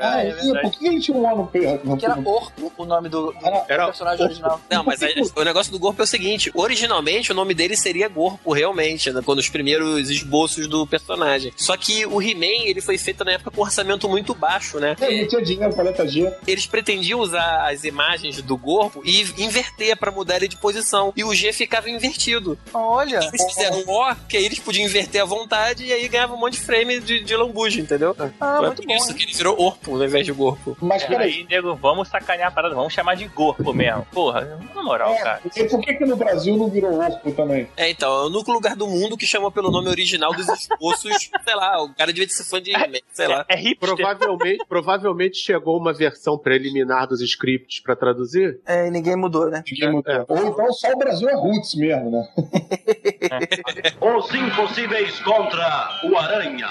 Ah, 0.00 0.24
e 0.24 0.60
por 0.62 0.70
que 0.72 0.86
ele 0.86 1.00
tinha 1.00 1.16
um 1.16 1.24
O 1.24 1.36
no 1.36 1.46
peito? 1.46 1.96
Que 1.96 2.06
era 2.06 2.18
Orco, 2.24 2.72
o 2.76 2.84
nome 2.84 3.08
do, 3.08 3.32
do 3.32 3.34
Era 3.68 3.92
personagem 4.00 4.26
original. 4.26 4.60
Não, 4.70 4.84
mas 4.84 5.00
o 5.36 5.44
negócio 5.44 5.72
do 5.72 5.78
Gorpo 5.78 6.00
é 6.02 6.04
o 6.04 6.06
seguinte: 6.06 6.50
originalmente 6.54 7.30
o 7.30 7.34
nome 7.34 7.54
dele 7.54 7.76
seria 7.76 8.08
Gorpo, 8.08 8.52
realmente, 8.52 9.12
né, 9.12 9.20
quando 9.24 9.38
os 9.38 9.48
primeiros 9.48 10.08
esboços 10.10 10.66
do 10.66 10.86
personagem. 10.86 11.52
Só 11.56 11.76
que 11.76 12.06
o 12.06 12.20
He-Man 12.20 12.64
ele 12.64 12.80
foi 12.80 12.98
feito 12.98 13.24
na 13.24 13.32
época 13.32 13.50
com 13.50 13.62
orçamento 13.62 14.08
muito 14.08 14.34
baixo, 14.34 14.78
né? 14.78 14.96
Ele 15.00 15.22
não 15.22 15.28
tinha 15.28 15.42
dinheiro 15.42 15.74
pra 15.74 15.84
letargia. 15.84 16.36
Eles 16.46 16.66
pretendiam 16.66 17.20
usar 17.20 17.70
as 17.70 17.84
imagens 17.84 18.40
do 18.42 18.56
Gorpo 18.56 19.02
e 19.04 19.20
inverter 19.42 19.96
pra 19.96 20.10
mudar 20.10 20.36
ele 20.36 20.48
de 20.48 20.56
posição. 20.56 21.12
E 21.16 21.24
o 21.24 21.34
G 21.34 21.52
ficava 21.52 21.90
invertido. 21.90 22.58
Olha! 22.72 23.18
Eles 23.18 23.44
fizeram 23.44 23.78
um 23.80 23.90
O, 23.90 24.14
que 24.28 24.36
aí 24.36 24.44
eles 24.44 24.58
podiam 24.58 24.86
inverter 24.86 25.22
à 25.22 25.24
vontade 25.24 25.84
e 25.84 25.92
aí 25.92 26.08
ganhava 26.08 26.34
um 26.34 26.38
monte 26.38 26.54
de 26.54 26.60
frame 26.60 27.00
de, 27.00 27.20
de 27.20 27.36
lambuja, 27.36 27.80
entendeu? 27.80 28.16
Ah, 28.40 28.56
Foi 28.56 28.66
muito 28.66 28.82
por 28.82 28.92
isso 28.92 29.14
que 29.14 29.24
ele 29.24 29.32
virou 29.32 29.60
Orpo 29.60 29.96
ao 29.96 30.04
invés 30.04 30.24
de 30.24 30.32
Gorpo. 30.32 30.76
Mas 30.80 31.02
É, 31.02 31.16
aí, 31.16 31.46
nego, 31.48 31.74
vamos 31.74 32.08
sacanear 32.08 32.48
a 32.48 32.50
parada, 32.50 32.74
vamos 32.74 32.92
chamar 32.92 33.14
de 33.16 33.28
corpo 33.28 33.72
mesmo. 33.72 33.89
Porra, 34.12 34.58
na 34.74 34.82
moral, 34.82 35.14
cara. 35.16 35.40
E 35.44 35.64
por 35.64 35.80
que, 35.80 35.94
que 35.94 36.04
no 36.04 36.16
Brasil 36.16 36.56
não 36.56 36.68
virou 36.68 36.98
Orpo 36.98 37.32
também? 37.32 37.68
É, 37.76 37.90
então, 37.90 38.10
é 38.10 38.22
o 38.22 38.26
único 38.26 38.52
lugar 38.52 38.76
do 38.76 38.86
mundo 38.86 39.16
que 39.16 39.26
chamou 39.26 39.50
pelo 39.50 39.70
nome 39.70 39.88
original 39.88 40.32
dos 40.32 40.48
esboços. 40.48 41.30
sei 41.44 41.54
lá, 41.54 41.82
o 41.82 41.94
cara 41.94 42.12
devia 42.12 42.28
ser 42.28 42.44
fã 42.44 42.60
de 42.60 42.70
He-Man, 42.70 42.98
sei 43.12 43.28
lá. 43.28 43.44
É 43.48 43.56
hipster. 43.56 43.96
Provavelmente, 43.96 44.64
provavelmente 44.68 45.38
chegou 45.38 45.76
uma 45.76 45.92
versão 45.92 46.38
preliminar 46.38 47.06
dos 47.06 47.20
scripts 47.20 47.80
pra 47.80 47.96
traduzir. 47.96 48.60
É, 48.66 48.88
e 48.88 48.90
ninguém 48.90 49.16
mudou, 49.16 49.48
né? 49.50 49.62
Ninguém 49.70 49.92
mudou. 49.92 50.24
Ou 50.28 50.46
então 50.46 50.72
só 50.72 50.92
o 50.92 50.98
Brasil 50.98 51.28
é 51.28 51.34
roots 51.34 51.74
mesmo, 51.74 52.10
né? 52.10 52.28
Os 54.00 54.34
Impossíveis 54.34 55.18
contra 55.20 56.00
o 56.04 56.16
Aranha. 56.16 56.68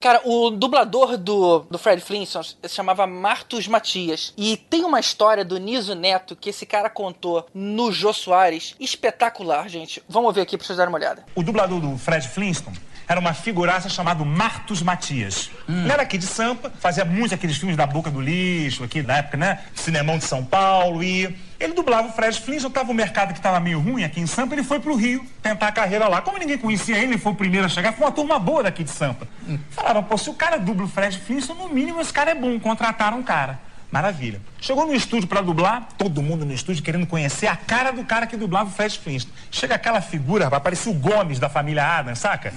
Cara, 0.00 0.20
o 0.24 0.50
dublador 0.50 1.16
do, 1.16 1.60
do 1.70 1.78
Fred 1.78 2.02
Flintstone 2.02 2.46
se 2.62 2.74
chamava 2.74 3.06
Martus 3.06 3.66
Matias. 3.66 4.32
E 4.36 4.56
tem 4.56 4.84
uma 4.84 5.00
história 5.00 5.44
do 5.44 5.58
Niso 5.58 5.94
Neto 5.94 6.36
que 6.36 6.50
esse 6.50 6.66
cara 6.66 6.88
contou 6.90 7.46
no 7.54 7.90
Jô 7.92 8.12
Soares. 8.12 8.74
Espetacular, 8.78 9.68
gente. 9.68 10.02
Vamos 10.08 10.34
ver 10.34 10.42
aqui 10.42 10.56
pra 10.56 10.66
vocês 10.66 10.76
darem 10.76 10.92
uma 10.92 10.98
olhada. 10.98 11.24
O 11.34 11.42
dublador 11.42 11.80
do 11.80 11.96
Fred 11.96 12.26
Flintstone 12.28 12.78
era 13.08 13.20
uma 13.20 13.32
figuraça 13.32 13.88
chamado 13.88 14.24
Martus 14.24 14.82
Matias. 14.82 15.50
Ele 15.68 15.92
era 15.92 16.02
aqui 16.02 16.18
de 16.18 16.26
Sampa, 16.26 16.72
fazia 16.78 17.04
muitos 17.04 17.32
aqueles 17.32 17.56
filmes 17.56 17.76
da 17.76 17.86
boca 17.86 18.10
do 18.10 18.20
lixo, 18.20 18.82
aqui 18.82 19.02
na 19.02 19.18
época, 19.18 19.36
né? 19.36 19.64
Cinemão 19.74 20.18
de 20.18 20.24
São 20.24 20.44
Paulo 20.44 21.02
e 21.04 21.36
ele 21.58 21.72
dublava 21.72 22.08
o 22.08 22.12
Fred 22.12 22.38
Flintstone, 22.40 22.72
tava 22.72 22.90
um 22.90 22.94
mercado 22.94 23.32
que 23.32 23.40
tava 23.40 23.58
meio 23.60 23.80
ruim 23.80 24.04
aqui 24.04 24.20
em 24.20 24.26
Sampa, 24.26 24.54
ele 24.54 24.62
foi 24.62 24.80
pro 24.80 24.94
Rio 24.94 25.24
tentar 25.42 25.68
a 25.68 25.72
carreira 25.72 26.08
lá. 26.08 26.20
Como 26.20 26.38
ninguém 26.38 26.58
conhecia 26.58 26.96
ele, 26.96 27.12
ele 27.12 27.18
foi 27.18 27.32
o 27.32 27.34
primeiro 27.36 27.66
a 27.66 27.68
chegar, 27.68 27.92
foi 27.92 28.06
uma 28.06 28.12
turma 28.12 28.38
boa 28.38 28.62
daqui 28.62 28.84
de 28.84 28.90
Sampa. 28.90 29.26
Falaram, 29.70 30.02
pô, 30.02 30.18
se 30.18 30.28
o 30.28 30.34
cara 30.34 30.58
dubla 30.58 30.84
o 30.84 30.88
Fred 30.88 31.18
Flintstone, 31.18 31.58
no 31.58 31.68
mínimo 31.68 32.00
esse 32.00 32.12
cara 32.12 32.30
é 32.30 32.34
bom, 32.34 32.58
contrataram 32.60 33.18
um 33.18 33.22
cara. 33.22 33.58
Maravilha. 33.90 34.40
Chegou 34.60 34.84
no 34.84 34.92
estúdio 34.92 35.28
pra 35.28 35.40
dublar, 35.40 35.88
todo 35.96 36.20
mundo 36.20 36.44
no 36.44 36.52
estúdio 36.52 36.82
querendo 36.82 37.06
conhecer 37.06 37.46
a 37.46 37.54
cara 37.54 37.92
do 37.92 38.04
cara 38.04 38.26
que 38.26 38.36
dublava 38.36 38.68
o 38.68 38.72
Fred 38.72 38.98
Flintstone. 38.98 39.34
Chega 39.50 39.76
aquela 39.76 40.00
figura, 40.00 40.44
rapaz, 40.44 40.62
parecia 40.62 40.90
o 40.90 40.94
Gomes 40.94 41.38
da 41.38 41.48
família 41.48 41.84
Adams, 41.84 42.18
saca? 42.18 42.52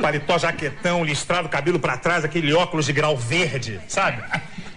Paletó, 0.00 0.38
jaquetão, 0.38 1.04
listrado, 1.04 1.48
cabelo 1.48 1.80
pra 1.80 1.96
trás, 1.96 2.24
aquele 2.24 2.54
óculos 2.54 2.86
de 2.86 2.92
grau 2.92 3.16
verde, 3.16 3.80
sabe? 3.88 4.22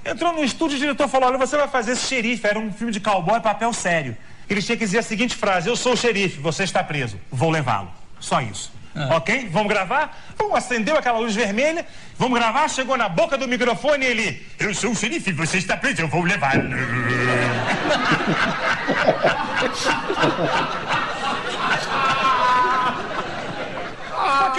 Entrou 0.05 0.33
no 0.33 0.43
estúdio, 0.43 0.77
o 0.77 0.79
diretor 0.79 1.07
falou: 1.07 1.29
Olha, 1.29 1.37
você 1.37 1.57
vai 1.57 1.67
fazer 1.67 1.93
esse 1.93 2.07
xerife. 2.07 2.45
Era 2.45 2.59
um 2.59 2.71
filme 2.71 2.91
de 2.91 2.99
cowboy, 2.99 3.39
papel 3.39 3.71
sério. 3.73 4.15
Ele 4.49 4.61
tinha 4.61 4.77
que 4.77 4.85
dizer 4.85 4.99
a 4.99 5.03
seguinte 5.03 5.35
frase: 5.35 5.69
Eu 5.69 5.75
sou 5.75 5.93
o 5.93 5.97
xerife, 5.97 6.39
você 6.39 6.63
está 6.63 6.83
preso. 6.83 7.19
Vou 7.31 7.49
levá-lo. 7.49 7.91
Só 8.19 8.41
isso. 8.41 8.71
Ok? 9.11 9.47
Vamos 9.49 9.69
gravar? 9.69 10.17
Pum, 10.37 10.53
acendeu 10.53 10.97
aquela 10.97 11.19
luz 11.19 11.33
vermelha. 11.33 11.85
Vamos 12.17 12.37
gravar? 12.37 12.67
Chegou 12.67 12.97
na 12.97 13.07
boca 13.07 13.37
do 13.37 13.47
microfone 13.47 14.05
e 14.05 14.09
ele: 14.09 14.47
Eu 14.59 14.73
sou 14.73 14.91
o 14.91 14.95
xerife, 14.95 15.31
você 15.31 15.59
está 15.59 15.77
preso, 15.77 16.01
eu 16.01 16.07
vou 16.07 16.23
levar. 16.23 16.55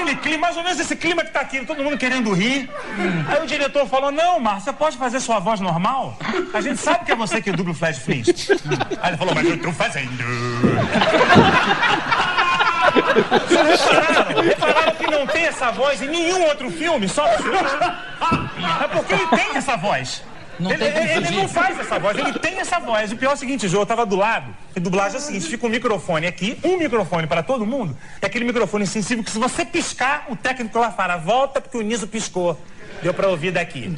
aquele 0.02 0.16
clima, 0.16 0.38
mais 0.38 0.56
ou 0.56 0.62
menos 0.62 0.78
esse 0.78 0.96
clima 0.96 1.24
que 1.24 1.30
tá 1.30 1.40
aqui, 1.40 1.64
todo 1.64 1.82
mundo 1.82 1.96
querendo 1.96 2.32
rir. 2.32 2.68
Aí 3.28 3.42
o 3.42 3.46
diretor 3.46 3.86
falou: 3.86 4.10
Não, 4.10 4.38
Márcio, 4.40 4.64
você 4.64 4.72
pode 4.72 4.96
fazer 4.96 5.20
sua 5.20 5.38
voz 5.38 5.60
normal? 5.60 6.16
A 6.52 6.60
gente 6.60 6.80
sabe 6.80 7.04
que 7.04 7.12
é 7.12 7.16
você 7.16 7.40
que 7.40 7.52
dubla 7.52 7.72
o 7.72 7.74
Flash 7.74 7.98
Flintstone. 7.98 8.60
Aí 9.00 9.10
ele 9.10 9.16
falou: 9.16 9.34
Mas 9.34 9.48
eu 9.48 9.58
tô 9.60 9.72
fazendo. 9.72 10.10
Vocês 13.30 13.80
repararam? 13.80 14.42
Repararam 14.42 14.94
que 14.94 15.10
não 15.10 15.26
tem 15.26 15.44
essa 15.44 15.70
voz 15.70 16.02
em 16.02 16.08
nenhum 16.08 16.44
outro 16.46 16.70
filme, 16.70 17.08
só 17.08 17.26
É 17.26 18.88
porque 18.92 19.14
ele 19.14 19.26
tem 19.28 19.56
essa 19.56 19.76
voz. 19.76 20.22
Não 20.62 20.70
ele, 20.70 20.84
ele- 20.84 21.36
não 21.36 21.48
faz 21.48 21.78
essa 21.78 21.98
voz, 21.98 22.16
ele 22.16 22.32
tem 22.38 22.58
essa 22.58 22.78
voz. 22.78 23.10
O 23.12 23.16
pior 23.16 23.30
é 23.30 23.34
o 23.34 23.36
seguinte, 23.36 23.68
Jô, 23.68 23.80
eu 23.80 23.86
tava 23.86 24.06
do 24.06 24.16
lado. 24.16 24.54
E 24.76 24.80
dublagem 24.80 25.16
é 25.16 25.18
o 25.18 25.22
seguinte: 25.22 25.46
fica 25.46 25.66
um 25.66 25.70
microfone 25.70 26.26
aqui, 26.26 26.58
um 26.64 26.78
microfone 26.78 27.26
para 27.26 27.42
todo 27.42 27.66
mundo. 27.66 27.96
É 28.20 28.26
aquele 28.26 28.44
microfone 28.44 28.86
sensível 28.86 29.22
que 29.24 29.30
se 29.30 29.38
você 29.38 29.64
piscar, 29.64 30.26
o 30.28 30.36
técnico 30.36 30.78
lá 30.78 30.90
fala, 30.90 31.16
volta 31.16 31.60
porque 31.60 31.76
o 31.76 31.82
Niso 31.82 32.06
piscou. 32.06 32.58
Deu 33.02 33.12
pra 33.12 33.26
ouvir 33.28 33.50
daqui. 33.50 33.92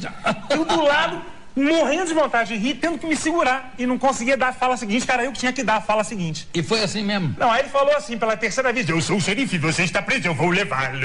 Eu 0.49 0.65
do 0.65 0.81
lado, 0.83 1.21
morrendo 1.55 2.05
de 2.05 2.13
vontade 2.13 2.53
de 2.53 2.59
rir, 2.59 2.75
tendo 2.75 2.97
que 2.97 3.07
me 3.07 3.15
segurar. 3.15 3.73
E 3.77 3.85
não 3.85 3.97
conseguia 3.97 4.35
dar 4.35 4.49
a 4.49 4.53
fala 4.53 4.75
seguinte, 4.75 5.07
cara, 5.07 5.23
eu 5.23 5.31
que 5.31 5.39
tinha 5.39 5.53
que 5.53 5.63
dar 5.63 5.77
a 5.77 5.81
fala 5.81 6.03
seguinte. 6.03 6.47
E 6.53 6.61
foi 6.61 6.83
assim 6.83 7.03
mesmo? 7.03 7.35
Não, 7.39 7.49
aí 7.51 7.61
ele 7.61 7.69
falou 7.69 7.95
assim 7.95 8.17
pela 8.17 8.35
terceira 8.35 8.73
vez: 8.73 8.87
Eu 8.89 9.01
sou 9.01 9.17
o 9.17 9.21
xerife, 9.21 9.57
você 9.57 9.83
está 9.83 10.01
preso, 10.01 10.27
eu 10.27 10.35
vou 10.35 10.49
levá-lo. 10.49 10.99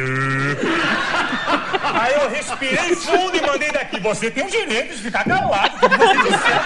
aí 1.95 2.15
eu 2.15 2.29
respirei 2.31 2.97
fundo 2.97 3.37
e 3.37 3.41
mandei 3.41 3.71
daqui: 3.71 4.01
Você 4.01 4.31
tem 4.31 4.45
o 4.45 4.51
direito 4.51 4.97
de 4.97 5.03
ficar 5.03 5.25
calado. 5.25 5.79
Como 5.79 5.97
você 5.97 6.17
disser, 6.17 6.61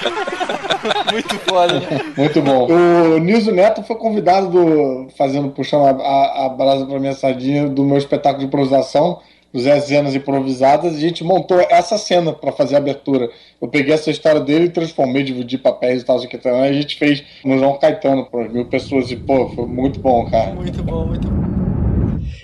você 0.00 0.08
não 0.10 0.59
foda. 1.48 1.80
Muito 2.16 2.42
bom. 2.42 2.66
O 2.66 3.18
Nilson 3.18 3.52
Neto 3.52 3.82
foi 3.82 3.96
convidado 3.96 4.48
do. 4.48 5.08
fazendo, 5.16 5.50
puxando 5.50 5.86
a, 5.86 5.90
a, 5.90 6.46
a 6.46 6.48
brasa 6.48 6.86
pra 6.86 6.98
minha 6.98 7.14
sardinha 7.14 7.68
do 7.68 7.84
meu 7.84 7.98
espetáculo 7.98 8.40
de 8.40 8.46
improvisação, 8.46 9.20
os 9.52 9.64
10 9.64 9.84
cenas 9.84 10.14
improvisadas, 10.14 10.94
e 10.94 10.96
a 10.96 11.00
gente 11.00 11.24
montou 11.24 11.60
essa 11.60 11.98
cena 11.98 12.32
pra 12.32 12.52
fazer 12.52 12.76
a 12.76 12.78
abertura. 12.78 13.30
Eu 13.60 13.68
peguei 13.68 13.94
essa 13.94 14.10
história 14.10 14.40
dele 14.40 14.66
e 14.66 14.70
transformei, 14.70 15.22
dividi 15.22 15.58
papéis 15.58 16.02
e 16.02 16.04
tal, 16.04 16.16
assim, 16.16 16.28
que 16.28 16.36
e 16.36 16.48
a 16.48 16.72
gente 16.72 16.96
fez 16.96 17.22
no 17.44 17.58
João 17.58 17.78
Caetano, 17.78 18.26
para 18.26 18.48
mil 18.48 18.66
pessoas, 18.66 19.10
e 19.10 19.16
pô, 19.16 19.48
foi 19.48 19.66
muito 19.66 20.00
bom, 20.00 20.28
cara. 20.30 20.52
Muito 20.52 20.82
bom, 20.82 21.06
muito 21.06 21.28
bom. 21.28 21.59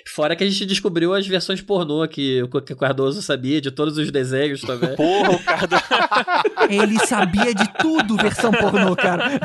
Fora 0.05 0.35
que 0.35 0.43
a 0.43 0.49
gente 0.49 0.65
descobriu 0.65 1.13
as 1.13 1.27
versões 1.27 1.61
pornô 1.61 2.07
que 2.07 2.41
o 2.43 2.61
que 2.61 2.73
o 2.73 2.77
Cardoso 2.77 3.21
sabia 3.21 3.61
de 3.61 3.71
todos 3.71 3.97
os 3.97 4.11
desenhos 4.11 4.61
também. 4.61 4.95
Porra, 4.95 5.31
o 5.31 5.43
Cardoso. 5.43 5.83
Ele 6.69 6.99
sabia 7.05 7.53
de 7.53 7.67
tudo, 7.79 8.15
versão 8.17 8.51
pornô, 8.51 8.95
cara. 8.95 9.39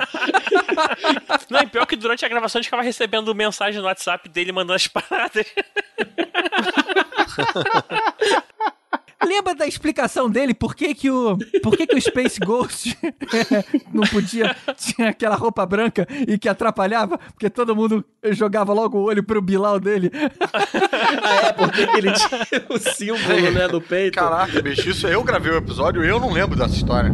Não, 1.51 1.61
é 1.61 1.67
pior 1.67 1.87
que 1.87 1.97
durante 1.97 2.25
a 2.25 2.29
gravação 2.29 2.59
a 2.59 2.63
gente 2.63 2.69
ficava 2.69 2.83
recebendo 2.83 3.35
mensagem 3.35 3.81
no 3.81 3.87
WhatsApp 3.87 4.29
dele 4.29 4.53
mandando 4.53 4.75
as 4.75 4.87
paradas. 4.89 5.47
Lembra 9.25 9.55
da 9.55 9.67
explicação 9.67 10.29
dele 10.29 10.55
por 10.55 10.75
que, 10.75 10.95
que, 10.95 11.11
o, 11.11 11.37
por 11.63 11.77
que, 11.77 11.87
que 11.87 11.97
o 11.97 12.01
Space 12.01 12.41
Ghost 12.41 12.97
não 13.93 14.05
podia. 14.05 14.55
Tinha 14.77 15.11
aquela 15.11 15.37
roupa 15.37 15.65
branca 15.65 16.07
e 16.27 16.39
que 16.39 16.49
atrapalhava? 16.49 17.19
Porque 17.19 17.49
todo 17.49 17.77
mundo 17.77 18.05
jogava 18.31 18.73
logo 18.73 18.99
o 18.99 19.03
olho 19.03 19.23
pro 19.23 19.41
Bilal 19.41 19.79
dele. 19.79 20.11
é, 20.13 21.53
porque 21.53 21.83
ele 21.97 22.13
tinha 22.13 22.67
o 22.69 22.79
símbolo, 22.79 23.51
né, 23.53 23.69
no 23.69 23.81
peito. 23.81 24.15
Caraca, 24.15 24.61
bicho, 24.61 24.89
isso 24.91 25.07
eu 25.07 25.23
gravei 25.23 25.53
o 25.53 25.57
episódio 25.57 26.05
e 26.05 26.09
eu 26.09 26.19
não 26.19 26.33
lembro 26.33 26.57
dessa 26.57 26.75
história. 26.75 27.13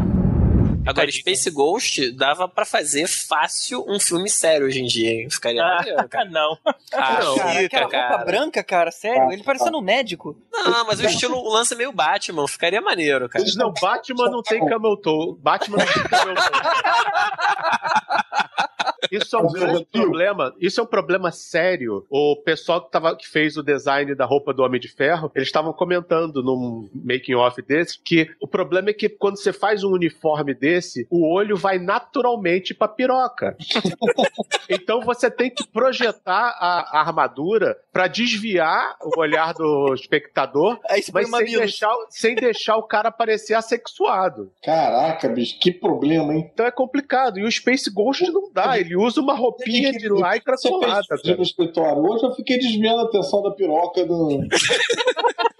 Agora, 0.88 1.10
Space 1.12 1.50
Ghost 1.50 2.12
dava 2.12 2.48
pra 2.48 2.64
fazer 2.64 3.06
fácil 3.06 3.84
um 3.86 4.00
filme 4.00 4.30
sério 4.30 4.66
hoje 4.66 4.80
em 4.80 4.86
dia, 4.86 5.10
hein? 5.10 5.28
Ficaria 5.30 5.62
Ah, 5.62 5.76
maneiro, 5.76 6.08
cara. 6.08 6.24
não. 6.30 6.56
Ah, 6.64 6.74
Cara, 6.90 7.26
fica, 7.56 7.66
aquela 7.66 7.82
roupa 7.82 7.98
cara. 7.98 8.24
branca, 8.24 8.64
cara, 8.64 8.90
sério, 8.90 9.30
ele 9.30 9.42
parecendo 9.42 9.76
um 9.76 9.82
médico. 9.82 10.34
Não, 10.50 10.86
mas 10.86 10.98
o 10.98 11.04
estilo, 11.04 11.36
o 11.36 11.52
lance 11.52 11.74
é 11.74 11.76
meio 11.76 11.92
Batman, 11.92 12.48
ficaria 12.48 12.80
maneiro, 12.80 13.28
cara. 13.28 13.44
Não, 13.56 13.70
Batman 13.72 14.30
não 14.30 14.42
tem 14.42 14.64
camel 14.66 14.96
toe. 14.96 15.36
Batman 15.38 15.76
não 15.76 15.86
tem 15.86 16.02
camel 16.04 16.34
toe. 16.34 16.44
Isso 19.10 19.36
é 19.36 19.40
um 19.40 19.48
grande 19.48 19.86
problema. 19.86 20.54
Isso 20.60 20.80
é 20.80 20.82
um 20.82 20.86
problema 20.86 21.30
sério. 21.30 22.06
O 22.10 22.36
pessoal 22.36 22.84
que, 22.84 22.90
tava, 22.90 23.16
que 23.16 23.28
fez 23.28 23.56
o 23.56 23.62
design 23.62 24.14
da 24.14 24.24
roupa 24.24 24.52
do 24.52 24.62
Homem 24.62 24.80
de 24.80 24.88
Ferro, 24.88 25.30
eles 25.34 25.48
estavam 25.48 25.72
comentando 25.72 26.42
num 26.42 26.88
making 26.94 27.34
off 27.34 27.60
desse 27.62 27.98
que 28.02 28.28
o 28.40 28.46
problema 28.46 28.90
é 28.90 28.92
que 28.92 29.08
quando 29.08 29.36
você 29.36 29.52
faz 29.52 29.84
um 29.84 29.90
uniforme 29.90 30.54
desse, 30.54 31.06
o 31.10 31.32
olho 31.32 31.56
vai 31.56 31.78
naturalmente 31.78 32.74
pra 32.74 32.88
piroca. 32.88 33.56
então 34.68 35.00
você 35.00 35.30
tem 35.30 35.50
que 35.50 35.66
projetar 35.66 36.56
a, 36.58 36.98
a 36.98 37.00
armadura 37.00 37.76
pra 37.92 38.06
desviar 38.06 38.96
o 39.02 39.20
olhar 39.20 39.52
do 39.54 39.94
espectador, 39.94 40.78
você 40.88 41.12
mas 41.12 41.28
sem 41.28 41.58
deixar, 41.58 41.94
sem 42.10 42.34
deixar 42.34 42.76
o 42.76 42.82
cara 42.82 43.10
parecer 43.10 43.54
assexuado. 43.54 44.50
Caraca, 44.62 45.28
bicho, 45.28 45.58
que 45.58 45.72
problema, 45.72 46.34
hein? 46.34 46.50
Então 46.52 46.66
é 46.66 46.70
complicado. 46.70 47.38
E 47.38 47.44
o 47.44 47.50
Space 47.50 47.90
Ghost 47.90 48.30
não 48.30 48.50
dá. 48.52 48.78
Ele 48.78 48.87
usa 48.96 49.20
uma 49.20 49.34
roupinha 49.34 49.92
de 49.92 50.08
lycra 50.08 50.56
Você 50.56 50.68
colada. 50.68 51.02
fez 51.08 51.22
dia 51.22 51.36
no 51.36 51.42
escritório 51.42 52.02
hoje, 52.02 52.24
eu 52.24 52.34
fiquei 52.34 52.58
desviando 52.58 53.00
a 53.00 53.04
atenção 53.04 53.42
da 53.42 53.50
piroca 53.50 54.04
do. 54.04 54.40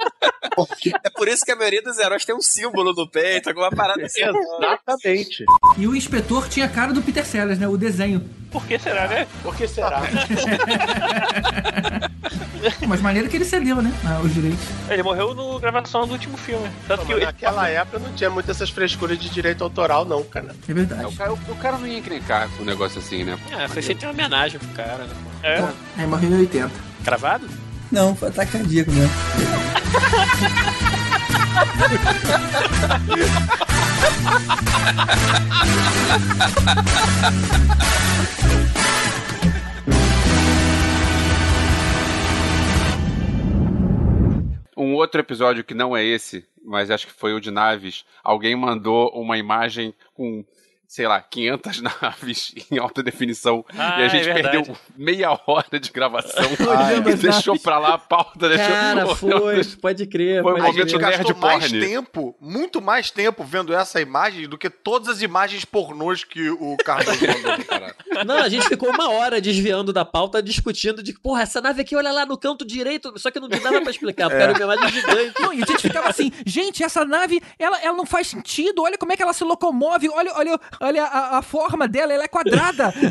É 1.04 1.11
por 1.11 1.28
isso 1.28 1.44
que 1.44 1.52
a 1.52 1.56
maioria 1.56 1.82
dos 1.82 1.98
heróis 1.98 2.24
tem 2.24 2.34
um 2.34 2.40
símbolo 2.40 2.92
no 2.92 3.09
peito, 3.09 3.48
alguma 3.48 3.70
parada 3.70 4.04
assim. 4.04 4.22
Exatamente. 4.22 5.44
E 5.76 5.86
o 5.86 5.94
inspetor 5.94 6.48
tinha 6.48 6.66
a 6.66 6.68
cara 6.68 6.92
do 6.92 7.02
Peter 7.02 7.24
Sellers, 7.24 7.59
né? 7.59 7.68
O 7.68 7.76
desenho. 7.76 8.28
Por 8.50 8.66
que 8.66 8.78
será, 8.78 9.06
né? 9.09 9.26
Por 9.42 9.54
que 9.54 9.68
será? 9.68 10.00
Mas 12.86 13.00
maneiro 13.00 13.28
que 13.28 13.36
ele 13.36 13.44
cedeu, 13.44 13.80
né? 13.82 13.92
Ah, 14.04 14.20
os 14.22 14.32
direitos. 14.32 14.59
Ele 14.88 15.02
morreu 15.02 15.34
na 15.34 15.59
gravação 15.61 16.06
do 16.06 16.12
último 16.12 16.36
filme. 16.36 16.68
Tanto 16.86 17.04
que 17.06 17.14
Mas 17.14 17.24
naquela 17.24 17.68
época 17.68 17.98
não 17.98 18.12
tinha 18.14 18.30
muitas 18.30 18.56
essas 18.56 18.70
frescuras 18.70 19.18
de 19.18 19.28
direito 19.28 19.62
autoral, 19.62 20.04
não, 20.04 20.24
cara. 20.24 20.56
É 20.68 20.72
verdade. 20.72 21.04
O 21.04 21.12
cara, 21.12 21.32
o 21.32 21.56
cara 21.56 21.78
não 21.78 21.86
ia 21.86 21.98
encrencar 21.98 22.48
com 22.50 22.62
um 22.62 22.66
negócio 22.66 22.98
assim, 22.98 23.22
né? 23.22 23.38
É, 23.52 23.68
foi 23.68 23.82
feito 23.82 24.02
uma 24.04 24.12
homenagem 24.12 24.59
pro 24.59 24.68
cara, 24.70 25.04
né? 25.04 25.14
É. 25.42 25.64
Aí 25.96 26.06
morreu 26.06 26.30
em 26.30 26.38
80. 26.40 26.70
Cravado? 27.04 27.48
Não, 27.91 28.14
foi 28.14 28.28
ataque 28.28 28.53
cardíaco 28.53 28.91
mesmo. 28.93 29.11
Um 44.76 44.95
outro 44.95 45.20
episódio 45.20 45.64
que 45.64 45.74
não 45.74 45.97
é 45.97 46.05
esse, 46.05 46.47
mas 46.64 46.91
acho 46.91 47.07
que 47.07 47.12
foi 47.12 47.32
o 47.34 47.41
de 47.41 47.51
naves, 47.51 48.05
alguém 48.22 48.55
mandou 48.55 49.11
uma 49.14 49.36
imagem 49.36 49.93
com, 50.14 50.45
sei 50.89 51.07
lá, 51.07 51.20
500 51.20 51.82
naves 52.01 52.55
em 52.72 52.78
alta 52.78 53.03
definição 53.03 53.62
Ah, 53.76 54.01
e 54.01 54.03
a 54.03 54.07
é 54.07 54.09
gente 54.09 54.24
verdade. 54.24 54.57
perdeu 54.57 54.76
meia 54.97 55.39
hora 55.47 55.78
de 55.78 55.91
gravação 55.93 56.45
Olhando 56.66 57.11
e 57.11 57.14
deixou 57.20 57.53
naves. 57.55 57.62
pra 57.62 57.78
lá 57.78 57.95
a 57.95 57.99
pauta. 57.99 58.49
Deixou, 58.49 58.66
Cara, 58.66 59.07
foi, 59.14 59.64
pode 59.82 60.07
crer. 60.07 60.43
Foi 60.43 60.53
um 60.53 60.55
pode 60.57 60.66
A 60.66 60.72
momento 60.72 60.89
gente 60.89 60.99
crer. 60.99 61.11
nerd 61.11 61.18
gastou 61.24 61.36
mais 61.36 61.68
porn. 61.68 61.80
tempo, 61.86 62.36
muito 62.41 62.80
mais 62.80 63.11
tempo 63.11 63.45
vendo 63.45 63.74
essa 63.74 64.01
imagem 64.01 64.49
do 64.49 64.57
que 64.57 64.70
todas 64.70 65.09
as 65.09 65.20
imagens 65.20 65.62
pornôs 65.66 66.24
que 66.24 66.49
o 66.49 66.76
Carlos 66.82 67.20
mandou 67.20 67.64
cara. 67.66 67.95
Não, 68.24 68.39
a 68.39 68.49
gente 68.49 68.66
ficou 68.66 68.89
uma 68.89 69.11
hora 69.11 69.41
desviando 69.43 69.93
da 69.93 70.07
pauta, 70.07 70.43
discutindo 70.43 71.03
de 71.03 71.12
que, 71.12 71.20
porra, 71.20 71.43
essa 71.43 71.61
nave 71.61 71.82
aqui, 71.82 71.95
olha 71.95 72.11
lá 72.11 72.24
no 72.24 72.39
canto 72.39 72.64
direito, 72.64 73.12
só 73.18 73.30
que 73.30 73.39
não 73.39 73.49
dava 73.49 73.80
pra 73.82 73.91
explicar, 73.91 74.30
porque 74.30 74.43
era 74.43 74.53
uma 74.55 74.74
imagem 74.74 74.89
gigante. 75.03 75.34
Não, 75.43 75.53
e 75.53 75.62
a 75.62 75.66
gente 75.66 75.82
ficava 75.82 76.09
assim, 76.09 76.32
gente, 76.47 76.82
essa 76.82 77.05
nave, 77.05 77.43
ela, 77.59 77.78
ela 77.82 77.97
não 77.97 78.07
faz 78.07 78.26
sentido, 78.28 78.82
olha 78.82 78.97
como 78.97 79.12
é 79.12 79.16
que 79.16 79.22
ela 79.22 79.34
se 79.34 79.45
locomove, 79.45 80.09
olha, 80.09 80.32
olha, 80.34 80.59
olha 80.81 81.05
a, 81.05 81.39
a 81.39 81.43
forma 81.43 81.87
dela, 81.87 82.12
ela 82.12 82.24
é 82.24 82.29
quadrada. 82.29 82.93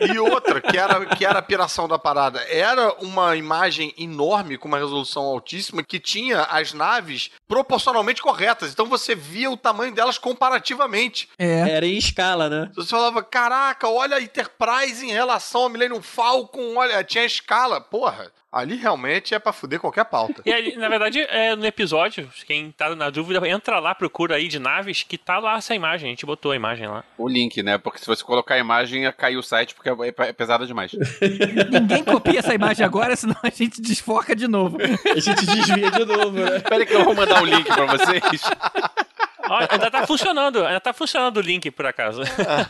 E 0.00 0.18
outra, 0.18 0.60
que 0.60 0.76
era, 0.76 1.06
que 1.06 1.24
era 1.24 1.38
a 1.38 1.42
piração 1.42 1.88
da 1.88 1.98
parada, 1.98 2.40
era 2.48 2.92
uma 3.00 3.36
imagem 3.36 3.94
enorme, 3.96 4.58
com 4.58 4.68
uma 4.68 4.78
resolução 4.78 5.22
altíssima, 5.22 5.82
que 5.82 5.98
tinha 5.98 6.42
as 6.42 6.72
naves 6.72 7.30
proporcionalmente 7.48 8.20
corretas. 8.20 8.72
Então 8.72 8.86
você 8.86 9.14
via 9.14 9.50
o 9.50 9.56
tamanho 9.56 9.94
delas 9.94 10.18
comparativamente. 10.18 11.28
É. 11.38 11.70
Era 11.70 11.86
em 11.86 11.96
escala, 11.96 12.50
né? 12.50 12.70
Você 12.74 12.90
falava, 12.90 13.22
caraca, 13.22 13.88
olha 13.88 14.16
a 14.16 14.22
Enterprise 14.22 15.06
em 15.06 15.12
relação 15.12 15.62
ao 15.62 15.68
Millennium 15.68 16.02
Falcon, 16.02 16.76
olha, 16.76 17.02
tinha 17.04 17.24
escala. 17.24 17.80
Porra, 17.80 18.30
ali 18.54 18.76
realmente 18.76 19.34
é 19.34 19.38
pra 19.38 19.52
fuder 19.52 19.80
qualquer 19.80 20.04
pauta. 20.04 20.42
E 20.46 20.52
ali, 20.52 20.76
na 20.76 20.88
verdade, 20.88 21.20
é, 21.20 21.56
no 21.56 21.66
episódio, 21.66 22.28
quem 22.46 22.70
tá 22.70 22.94
na 22.94 23.10
dúvida, 23.10 23.46
entra 23.48 23.80
lá, 23.80 23.94
procura 23.94 24.36
aí 24.36 24.46
de 24.46 24.60
naves, 24.60 25.02
que 25.02 25.18
tá 25.18 25.38
lá 25.38 25.56
essa 25.56 25.74
imagem. 25.74 26.08
A 26.08 26.10
gente 26.10 26.24
botou 26.24 26.52
a 26.52 26.56
imagem 26.56 26.86
lá. 26.86 27.02
O 27.18 27.28
link, 27.28 27.62
né? 27.62 27.76
Porque 27.76 27.98
se 27.98 28.06
você 28.06 28.22
colocar 28.22 28.54
a 28.54 28.58
imagem, 28.58 29.02
ia 29.02 29.12
cair 29.12 29.36
o 29.36 29.42
site 29.42 29.74
porque 29.74 29.88
é, 29.88 30.28
é 30.28 30.32
pesada 30.32 30.66
demais. 30.66 30.92
Ninguém 31.70 32.04
copia 32.04 32.38
essa 32.38 32.54
imagem 32.54 32.86
agora, 32.86 33.16
senão 33.16 33.36
a 33.42 33.50
gente 33.50 33.82
desfoca 33.82 34.36
de 34.36 34.46
novo. 34.46 34.78
A 34.80 35.18
gente 35.18 35.44
desvia 35.44 35.90
de 35.90 36.04
novo, 36.04 36.38
né? 36.38 36.60
Pera 36.60 36.86
que 36.86 36.94
eu 36.94 37.04
vou 37.04 37.14
mandar 37.14 37.42
o 37.42 37.46
link 37.46 37.66
pra 37.66 37.86
vocês. 37.86 38.22
Ó, 39.48 39.58
ainda 39.70 39.90
tá 39.90 40.06
funcionando, 40.06 40.64
ainda 40.64 40.80
tá 40.80 40.92
funcionando 40.92 41.36
o 41.38 41.40
link, 41.40 41.70
por 41.70 41.86
acaso. 41.86 42.22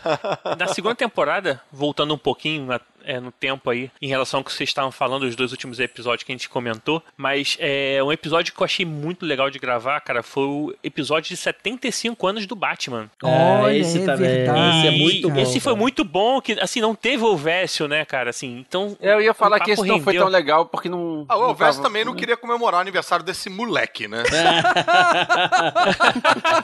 Na 0.59 0.67
segunda 0.69 0.95
temporada, 0.95 1.61
voltando 1.73 2.15
um 2.15 2.19
pouquinho 2.19 2.67
na- 2.67 2.81
é, 3.07 3.21
no 3.21 3.31
tempo 3.31 3.69
aí, 3.69 3.91
em 4.01 4.09
relação 4.09 4.41
ao 4.41 4.45
que 4.45 4.51
vocês 4.51 4.71
estavam 4.71 4.91
falando, 4.91 5.25
os 5.25 5.37
dois 5.37 5.53
últimos 5.53 5.79
episódios 5.79 6.23
que 6.23 6.33
a 6.33 6.35
gente 6.35 6.49
comentou, 6.49 7.03
mas 7.19 7.55
é, 7.61 8.01
um 8.03 8.11
episódio 8.11 8.55
que 8.55 8.59
eu 8.61 8.65
achei 8.65 8.87
muito 8.87 9.27
legal 9.27 9.51
de 9.51 9.59
gravar, 9.59 10.01
cara, 10.01 10.23
foi 10.23 10.45
o 10.45 10.75
episódio 10.83 11.29
de 11.29 11.37
75 11.37 12.27
anos 12.27 12.47
do 12.47 12.57
Batman. 12.57 13.11
Olha, 13.23 13.77
esse 13.77 14.01
é 14.01 14.07
também, 14.07 14.27
verdade. 14.31 14.79
esse 14.79 14.87
é 14.87 14.91
muito 14.93 15.29
bom, 15.29 15.39
Esse 15.39 15.61
foi 15.61 15.73
cara. 15.73 15.83
muito 15.83 16.03
bom, 16.05 16.41
que 16.41 16.53
assim, 16.59 16.81
não 16.81 16.95
teve 16.95 17.23
o 17.25 17.37
Vécio, 17.37 17.87
né, 17.87 18.07
cara, 18.07 18.31
assim, 18.31 18.65
então... 18.67 18.97
Eu 18.99 19.21
ia 19.21 19.35
falar 19.35 19.61
que 19.61 19.73
esse 19.73 19.83
papo 19.83 19.93
não 19.93 20.01
foi 20.03 20.15
rendeu. 20.15 20.27
tão 20.27 20.33
legal 20.33 20.65
porque 20.65 20.89
não. 20.89 21.27
Ah, 21.29 21.37
o 21.37 21.43
Elvis 21.51 21.59
tava- 21.77 21.83
também 21.83 22.07
não 22.07 22.15
queria 22.15 22.39
comemorar 22.39 22.79
o 22.79 22.81
aniversário 22.81 23.23
desse 23.23 23.51
moleque, 23.51 24.09
né? 24.09 24.23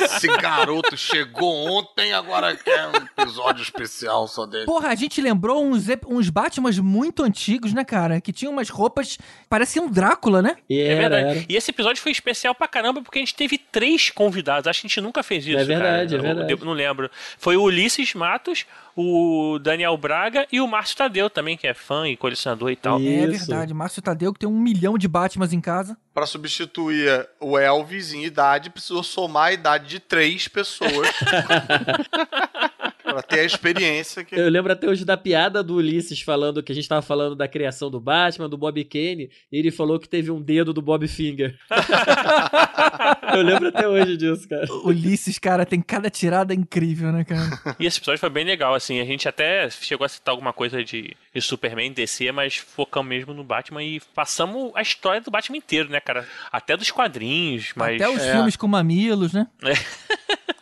Esse 0.00 0.26
garoto 0.26 0.96
chegou 0.96 1.66
ontem, 1.68 2.12
agora 2.12 2.56
quer 2.56 2.88
um 2.88 2.96
episódio 2.96 3.62
especial 3.62 4.26
só 4.26 4.46
dele. 4.46 4.66
Porra, 4.66 4.88
a 4.88 4.94
gente 4.94 5.20
lembrou 5.20 5.64
uns, 5.64 5.86
uns 6.06 6.30
Batmans 6.30 6.78
muito 6.78 7.22
antigos, 7.22 7.72
né, 7.72 7.84
cara? 7.84 8.20
Que 8.20 8.32
tinham 8.32 8.52
umas 8.52 8.68
roupas. 8.68 9.18
Parecia 9.48 9.82
um 9.82 9.88
Drácula, 9.88 10.42
né? 10.42 10.56
é 10.68 10.94
verdade. 10.94 11.46
E 11.48 11.56
esse 11.56 11.70
episódio 11.70 12.02
foi 12.02 12.12
especial 12.12 12.54
pra 12.54 12.66
caramba 12.66 13.02
porque 13.02 13.18
a 13.18 13.22
gente 13.22 13.34
teve 13.34 13.58
três 13.58 14.10
convidados. 14.10 14.66
Acho 14.66 14.80
que 14.80 14.86
a 14.86 14.88
gente 14.88 15.00
nunca 15.00 15.22
fez 15.22 15.46
isso. 15.46 15.58
É 15.58 15.64
verdade, 15.64 16.16
cara. 16.16 16.28
é 16.28 16.34
verdade. 16.34 16.52
Eu 16.52 16.58
não 16.64 16.72
lembro. 16.72 17.10
Foi 17.38 17.56
o 17.56 17.62
Ulisses 17.62 18.14
Matos, 18.14 18.66
o 18.96 19.58
Daniel 19.60 19.96
Braga 19.96 20.46
e 20.50 20.60
o 20.60 20.66
Márcio 20.66 20.96
Tadeu 20.96 21.28
também, 21.28 21.56
que 21.56 21.66
é 21.66 21.74
fã 21.74 22.08
e 22.08 22.16
colecionador 22.16 22.70
e 22.70 22.76
tal. 22.76 22.98
É 23.00 23.26
verdade. 23.26 23.74
Márcio 23.74 24.02
Tadeu, 24.02 24.32
que 24.32 24.38
tem 24.40 24.48
um 24.48 24.58
milhão 24.58 24.96
de 24.96 25.06
Batmans 25.08 25.52
em 25.52 25.60
casa. 25.60 25.96
Pra 26.12 26.26
substituir 26.26 27.28
o 27.40 27.58
Elvis 27.58 28.12
em 28.14 28.24
idade, 28.24 28.70
precisou 28.70 29.02
somar 29.02 29.46
a 29.46 29.52
idade 29.52 29.88
de 29.88 30.00
três 30.00 30.48
pessoas. 30.48 31.08
pra 33.14 33.22
ter 33.22 33.40
a 33.40 33.44
experiência 33.44 34.22
que. 34.24 34.34
Eu 34.34 34.48
lembro 34.48 34.72
até 34.72 34.86
hoje 34.88 35.04
da 35.04 35.16
piada 35.16 35.62
do 35.62 35.76
Ulisses 35.76 36.20
falando 36.20 36.62
que 36.62 36.72
a 36.72 36.74
gente 36.74 36.88
tava 36.88 37.02
falando 37.02 37.34
da 37.36 37.48
criação 37.48 37.90
do 37.90 38.00
Batman, 38.00 38.48
do 38.48 38.56
Bob 38.58 38.82
Kane, 38.84 39.30
e 39.50 39.58
ele 39.58 39.70
falou 39.70 39.98
que 39.98 40.08
teve 40.08 40.30
um 40.30 40.40
dedo 40.40 40.72
do 40.72 40.82
Bob 40.82 41.06
Finger. 41.08 41.56
Eu 43.34 43.42
lembro 43.42 43.68
até 43.68 43.86
hoje 43.88 44.16
disso, 44.16 44.48
cara. 44.48 44.66
Ulisses, 44.84 45.38
cara, 45.38 45.64
tem 45.66 45.80
cada 45.80 46.08
tirada 46.10 46.54
incrível, 46.54 47.10
né, 47.12 47.24
cara? 47.24 47.44
E 47.80 47.86
esse 47.86 47.98
episódio 47.98 48.20
foi 48.20 48.30
bem 48.30 48.44
legal, 48.44 48.74
assim. 48.74 49.00
A 49.00 49.04
gente 49.04 49.28
até 49.28 49.68
chegou 49.70 50.04
a 50.04 50.08
citar 50.08 50.32
alguma 50.32 50.52
coisa 50.52 50.82
de, 50.84 51.16
de 51.34 51.40
Superman, 51.40 51.92
DC, 51.92 52.30
mas 52.32 52.56
focamos 52.56 53.08
mesmo 53.08 53.34
no 53.34 53.42
Batman 53.42 53.82
e 53.82 54.00
passamos 54.14 54.70
a 54.74 54.82
história 54.82 55.20
do 55.20 55.30
Batman 55.30 55.56
inteiro, 55.58 55.88
né, 55.90 56.00
cara? 56.00 56.26
Até 56.52 56.76
dos 56.76 56.90
quadrinhos, 56.90 57.72
mas. 57.74 58.00
Até 58.00 58.08
os 58.08 58.22
É. 58.22 58.32
filmes 58.32 58.56
com 58.56 58.66
mamilos, 58.68 59.32
né? 59.32 59.46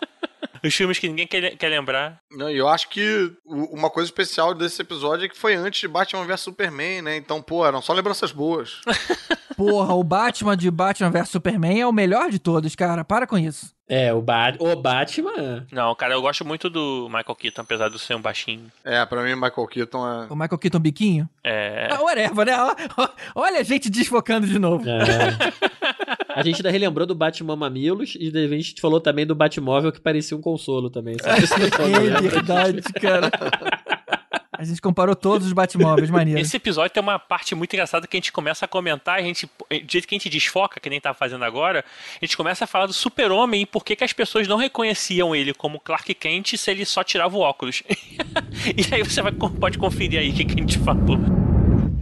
Os 0.64 0.74
filmes 0.74 0.98
que 0.98 1.08
ninguém 1.08 1.26
quer, 1.26 1.56
quer 1.56 1.68
lembrar. 1.68 2.20
Não, 2.30 2.48
e 2.50 2.56
eu 2.56 2.68
acho 2.68 2.88
que 2.88 3.32
uma 3.44 3.90
coisa 3.90 4.08
especial 4.08 4.54
desse 4.54 4.80
episódio 4.80 5.26
é 5.26 5.28
que 5.28 5.36
foi 5.36 5.54
antes 5.54 5.80
de 5.80 5.88
Batman 5.88 6.24
vs 6.24 6.40
Superman, 6.40 7.02
né? 7.02 7.16
Então, 7.16 7.42
pô, 7.42 7.66
eram 7.66 7.82
só 7.82 7.92
lembranças 7.92 8.30
boas. 8.30 8.80
Porra, 9.70 9.94
o 9.94 10.02
Batman 10.02 10.56
de 10.56 10.70
Batman 10.70 11.10
vs 11.10 11.28
Superman 11.28 11.80
é 11.80 11.86
o 11.86 11.92
melhor 11.92 12.30
de 12.30 12.38
todos, 12.38 12.74
cara. 12.74 13.04
Para 13.04 13.26
com 13.26 13.38
isso. 13.38 13.72
É, 13.88 14.12
o, 14.12 14.22
ba 14.22 14.54
o 14.58 14.74
Batman. 14.74 15.66
Não, 15.70 15.94
cara, 15.94 16.14
eu 16.14 16.22
gosto 16.22 16.44
muito 16.46 16.70
do 16.70 17.08
Michael 17.08 17.36
Keaton, 17.36 17.60
apesar 17.60 17.90
de 17.90 17.98
ser 17.98 18.14
um 18.14 18.22
baixinho. 18.22 18.72
É, 18.82 19.04
pra 19.04 19.22
mim, 19.22 19.34
Michael 19.34 19.66
Keaton 19.66 20.06
é. 20.06 20.26
O 20.30 20.34
Michael 20.34 20.58
Keaton 20.58 20.78
biquinho. 20.78 21.28
É. 21.44 21.88
Ah, 21.90 22.00
whatever, 22.00 22.46
né? 22.46 22.54
Olha 23.34 23.60
a 23.60 23.62
gente 23.62 23.90
desfocando 23.90 24.46
de 24.46 24.58
novo. 24.58 24.84
A 26.34 26.42
gente 26.42 26.56
ainda 26.56 26.70
relembrou 26.70 27.06
do 27.06 27.14
Batman 27.14 27.56
Mamilos 27.56 28.16
e 28.18 28.28
a 28.34 28.48
gente 28.48 28.80
falou 28.80 29.00
também 29.00 29.26
do 29.26 29.34
Batmóvel 29.34 29.92
que 29.92 30.00
parecia 30.00 30.36
um 30.36 30.40
consolo 30.40 30.88
também. 30.88 31.16
Esse 31.42 31.54
pessoal 31.54 31.88
não 31.88 32.16
É 32.16 32.20
verdade, 32.22 32.82
cara. 32.94 33.30
A 34.62 34.64
gente 34.64 34.80
comparou 34.80 35.16
todos 35.16 35.48
os 35.48 35.52
Batmóveis, 35.52 36.08
maneiro. 36.08 36.38
Esse 36.38 36.56
episódio 36.56 36.92
tem 36.92 37.02
uma 37.02 37.18
parte 37.18 37.52
muito 37.52 37.72
engraçada 37.74 38.06
que 38.06 38.16
a 38.16 38.20
gente 38.20 38.30
começa 38.30 38.64
a 38.64 38.68
comentar, 38.68 39.18
a 39.18 39.22
gente, 39.22 39.44
do 39.44 39.90
jeito 39.90 40.06
que 40.06 40.14
a 40.14 40.18
gente 40.18 40.30
desfoca, 40.30 40.78
que 40.78 40.88
nem 40.88 41.00
tá 41.00 41.12
fazendo 41.12 41.44
agora, 41.44 41.84
a 42.20 42.24
gente 42.24 42.36
começa 42.36 42.62
a 42.62 42.66
falar 42.68 42.86
do 42.86 42.92
super-homem 42.92 43.62
e 43.62 43.66
por 43.66 43.84
que, 43.84 43.96
que 43.96 44.04
as 44.04 44.12
pessoas 44.12 44.46
não 44.46 44.56
reconheciam 44.56 45.34
ele 45.34 45.52
como 45.52 45.80
Clark 45.80 46.14
Kent 46.14 46.56
se 46.56 46.70
ele 46.70 46.84
só 46.84 47.02
tirava 47.02 47.36
o 47.36 47.40
óculos. 47.40 47.82
e 47.90 48.94
aí 48.94 49.02
você 49.02 49.20
vai, 49.20 49.32
pode 49.32 49.78
conferir 49.78 50.20
aí 50.20 50.30
o 50.30 50.32
que, 50.32 50.44
que 50.44 50.54
a 50.54 50.58
gente 50.58 50.78
falou. 50.78 51.18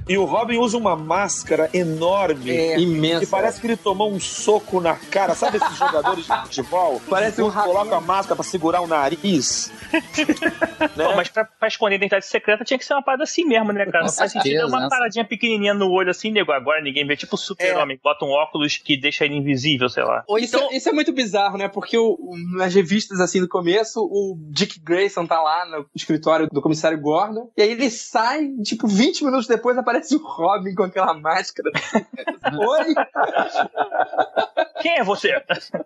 E 0.09 0.19
o 0.19 0.25
Robin 0.25 0.59
usa 0.59 0.77
uma 0.77 0.97
máscara 0.97 1.71
enorme, 1.73 2.51
É. 2.51 2.79
imensa. 2.81 3.25
E 3.25 3.27
parece 3.27 3.61
que 3.61 3.67
ele 3.67 3.77
tomou 3.77 4.11
um 4.11 4.19
soco 4.19 4.81
na 4.81 4.97
cara. 4.97 5.35
Sabe 5.35 5.59
esses 5.59 5.77
jogadores 5.79 6.27
de 6.27 6.41
futebol? 6.43 7.01
Parece 7.09 7.41
um 7.43 7.51
que 7.51 7.57
coloca 7.57 7.97
a 7.97 8.01
máscara 8.01 8.35
pra 8.37 8.45
segurar 8.45 8.81
o 8.81 8.87
nariz. 8.87 9.71
Pô, 10.97 11.15
mas 11.17 11.29
pra, 11.29 11.45
pra 11.45 11.69
esconder 11.69 11.95
a 11.95 11.97
identidade 11.97 12.27
secreta 12.27 12.65
tinha 12.65 12.79
que 12.79 12.85
ser 12.85 12.95
uma 12.95 13.03
parada 13.03 13.23
assim 13.25 13.45
mesmo, 13.45 13.73
né, 13.73 13.85
cara? 13.87 14.01
Com 14.01 14.07
Não 14.07 14.13
faz 14.13 14.33
sentido 14.33 14.61
é 14.61 14.67
uma 14.67 14.81
né? 14.81 14.89
paradinha 14.89 15.25
pequenininha 15.25 15.75
no 15.75 15.91
olho 15.91 16.11
assim, 16.11 16.31
nego. 16.31 16.53
Agora 16.53 16.81
ninguém 16.83 17.07
vê. 17.07 17.17
Tipo 17.17 17.35
o 17.35 17.39
super-homem, 17.39 17.99
bota 18.03 18.25
um 18.25 18.31
óculos 18.31 18.79
que 18.79 18.97
deixa 18.97 19.25
ele 19.25 19.37
invisível, 19.37 19.89
sei 19.89 20.03
lá. 20.05 20.25
Isso, 20.39 20.57
é- 20.57 20.77
isso 20.77 20.89
é 20.89 20.93
muito 20.93 21.13
bizarro, 21.13 21.57
né? 21.59 21.69
Porque 21.69 21.97
o- 21.99 22.17
o- 22.19 22.57
nas 22.57 22.75
revistas, 22.75 23.21
assim, 23.21 23.41
no 23.41 23.49
começo, 23.49 24.01
o 24.01 24.37
Dick 24.51 24.81
Grayson 24.81 25.27
tá 25.27 25.41
lá 25.41 25.67
no 25.67 25.87
escritório 25.95 26.49
do 26.51 26.61
comissário 26.63 27.01
Gordon, 27.01 27.51
e 27.57 27.63
aí 27.63 27.71
ele 27.73 27.91
sai, 27.91 28.49
tipo, 28.65 28.87
20 28.87 29.25
minutos 29.25 29.47
depois 29.47 29.77
aparece 29.77 30.00
o 30.13 30.19
Robin 30.19 30.75
com 30.75 30.85
aquela 30.85 31.15
máscara. 31.15 31.71
Oi? 32.53 32.95
Quem 34.81 34.99
é 34.99 35.05
você? 35.05 35.31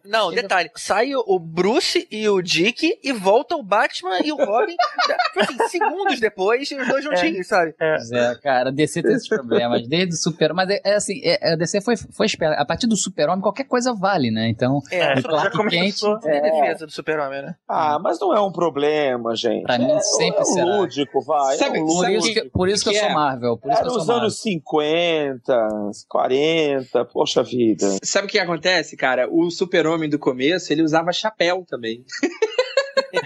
Não, 0.05 0.30
detalhe. 0.32 0.70
Sai 0.76 1.14
o- 1.14 1.38
Bruce 1.38 2.07
e 2.11 2.28
o 2.28 2.40
Dick 2.42 2.99
e 3.03 3.12
volta 3.12 3.57
o 3.57 3.62
Batman 3.62 4.18
e 4.24 4.32
o 4.32 4.36
Robin. 4.36 4.74
tipo 5.32 5.40
assim, 5.40 5.68
segundos 5.68 6.20
depois, 6.20 6.70
os 6.70 6.88
dois 6.88 7.05
juntinhos, 7.05 7.47
sabe? 7.47 7.74
Pois 7.78 8.11
é, 8.12 8.34
cara, 8.42 8.68
a 8.70 8.72
DC 8.72 9.03
tem 9.03 9.12
esses 9.14 9.28
problemas, 9.28 9.86
desde 9.86 10.14
o 10.14 10.18
Super... 10.18 10.53
Mas 10.53 10.68
é, 10.70 10.80
é 10.84 10.95
assim, 10.95 11.20
é, 11.24 11.53
a 11.53 11.57
DC 11.57 11.80
foi, 11.80 11.97
foi 11.97 12.26
esperta. 12.26 12.61
A 12.61 12.64
partir 12.64 12.86
do 12.86 12.97
Super-Homem, 12.97 13.40
qualquer 13.40 13.64
coisa 13.64 13.92
vale, 13.95 14.30
né? 14.30 14.49
Então, 14.49 14.80
É, 14.90 15.14
o 15.18 15.22
Clark 15.22 15.57
Kent... 15.68 16.01
É 16.24 16.40
defesa 16.40 16.86
do 16.86 16.92
super-homem, 16.92 17.42
né? 17.42 17.55
Ah, 17.68 17.99
mas 17.99 18.18
não 18.20 18.34
é 18.34 18.40
um 18.40 18.53
problema, 18.53 19.34
gente. 19.36 19.62
Pra 19.64 19.78
mim, 19.78 19.90
é, 19.90 20.01
sempre 20.01 20.40
é 20.40 20.45
será. 20.45 20.76
lúdico, 20.76 21.20
vai. 21.22 21.57
Sabe- 21.57 21.78
é 21.78 21.82
um 21.82 21.86
por 21.86 21.95
lúdico. 22.09 22.18
isso 22.18 22.32
que- 22.34 22.51
por 22.51 22.68
isso 22.68 22.84
que 22.84 22.90
eu 22.90 22.95
sou 23.01 23.11
Marvel, 23.11 23.57
por 23.59 23.70
isso 23.70 23.78
Era 23.80 23.82
que 23.82 23.86
eu 23.86 23.90
sou 23.90 23.99
nos 23.99 24.07
Marvel. 24.07 24.22
anos 24.22 24.40
50, 24.40 25.68
40, 26.09 27.05
poxa 27.07 27.42
vida. 27.42 27.86
Sabe 28.03 28.26
o 28.26 28.30
que 28.30 28.38
acontece, 28.38 28.84
cara? 28.97 29.28
O 29.30 29.51
super-homem 29.51 30.09
do 30.09 30.18
começo, 30.18 30.72
ele 30.72 30.82
usava 30.82 31.12
chapéu 31.12 31.64
também. 31.68 32.05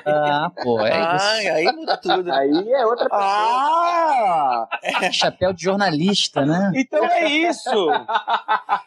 Ah, 0.07 0.51
pô, 0.62 0.80
é 0.80 0.93
Ah, 0.93 1.16
isso. 1.16 1.53
aí 1.53 1.64
muda 1.72 1.97
tudo. 1.97 2.32
Aí 2.32 2.72
é 2.72 2.86
outra 2.86 3.05
pessoa. 3.09 3.22
Ah! 3.22 4.68
Chapéu 5.12 5.53
de 5.53 5.62
jornalista, 5.62 6.45
né? 6.45 6.72
Então 6.74 7.05
é 7.05 7.26
isso! 7.28 7.70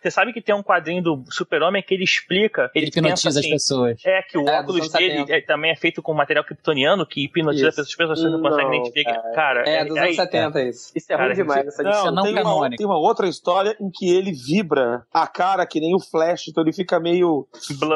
Você 0.02 0.12
sabe 0.12 0.34
que 0.34 0.41
tem 0.41 0.56
um 0.56 0.64
quadrinho 0.64 1.02
do 1.02 1.24
Super-Homem 1.30 1.84
que 1.84 1.93
ele 1.93 2.04
explica. 2.04 2.70
Ele, 2.76 2.88
hipnotiza 2.88 3.16
pensa 3.16 3.30
as 3.30 3.38
assim, 3.38 3.49
pessoas. 3.49 4.02
É, 4.06 4.22
que 4.24 4.38
o 4.38 4.47
É, 4.47 4.60
óculos 4.60 4.89
dele 4.91 5.12
70. 5.18 5.34
é- 5.36 5.41
também 5.41 5.72
é 5.72 5.76
feito 5.76 6.02
com 6.02 6.14
material 6.14 6.43
kryptoniano 6.45 7.06
que 7.06 7.26
hipnotiza 7.26 7.70
Isso. 7.70 7.82
as 7.82 7.95
pessoas, 7.95 8.20
você 8.20 8.30
não 8.30 8.41
consegue 8.41 8.64
Não, 8.68 8.74
identificar. 8.76 9.14
cara. 9.22 9.34
Cara, 9.34 9.70
É, 9.70 9.86
dos 9.86 9.97
anos 9.97 10.16
70 10.16 10.62
isso. 10.64 10.91
Isso 10.95 11.12
é 11.12 11.16
ruim 11.16 11.34
demais, 11.34 11.68
essa 11.68 11.82
edição. 11.84 12.12
Não, 12.12 12.24
tem, 12.24 12.39
uma, 12.41 12.70
tem 12.70 12.86
uma 12.86 12.97
outra 12.97 13.28
história 13.28 13.76
em 13.80 13.89
que 13.89 14.10
ele 14.10 14.32
vibra 14.32 15.04
a 15.14 15.28
cara 15.28 15.66
que 15.66 15.80
nem 15.80 15.95
o 15.95 15.99
Flash, 15.99 16.47
então 16.47 16.64
ele 16.64 16.74
fica 16.74 16.99
meio 16.99 17.47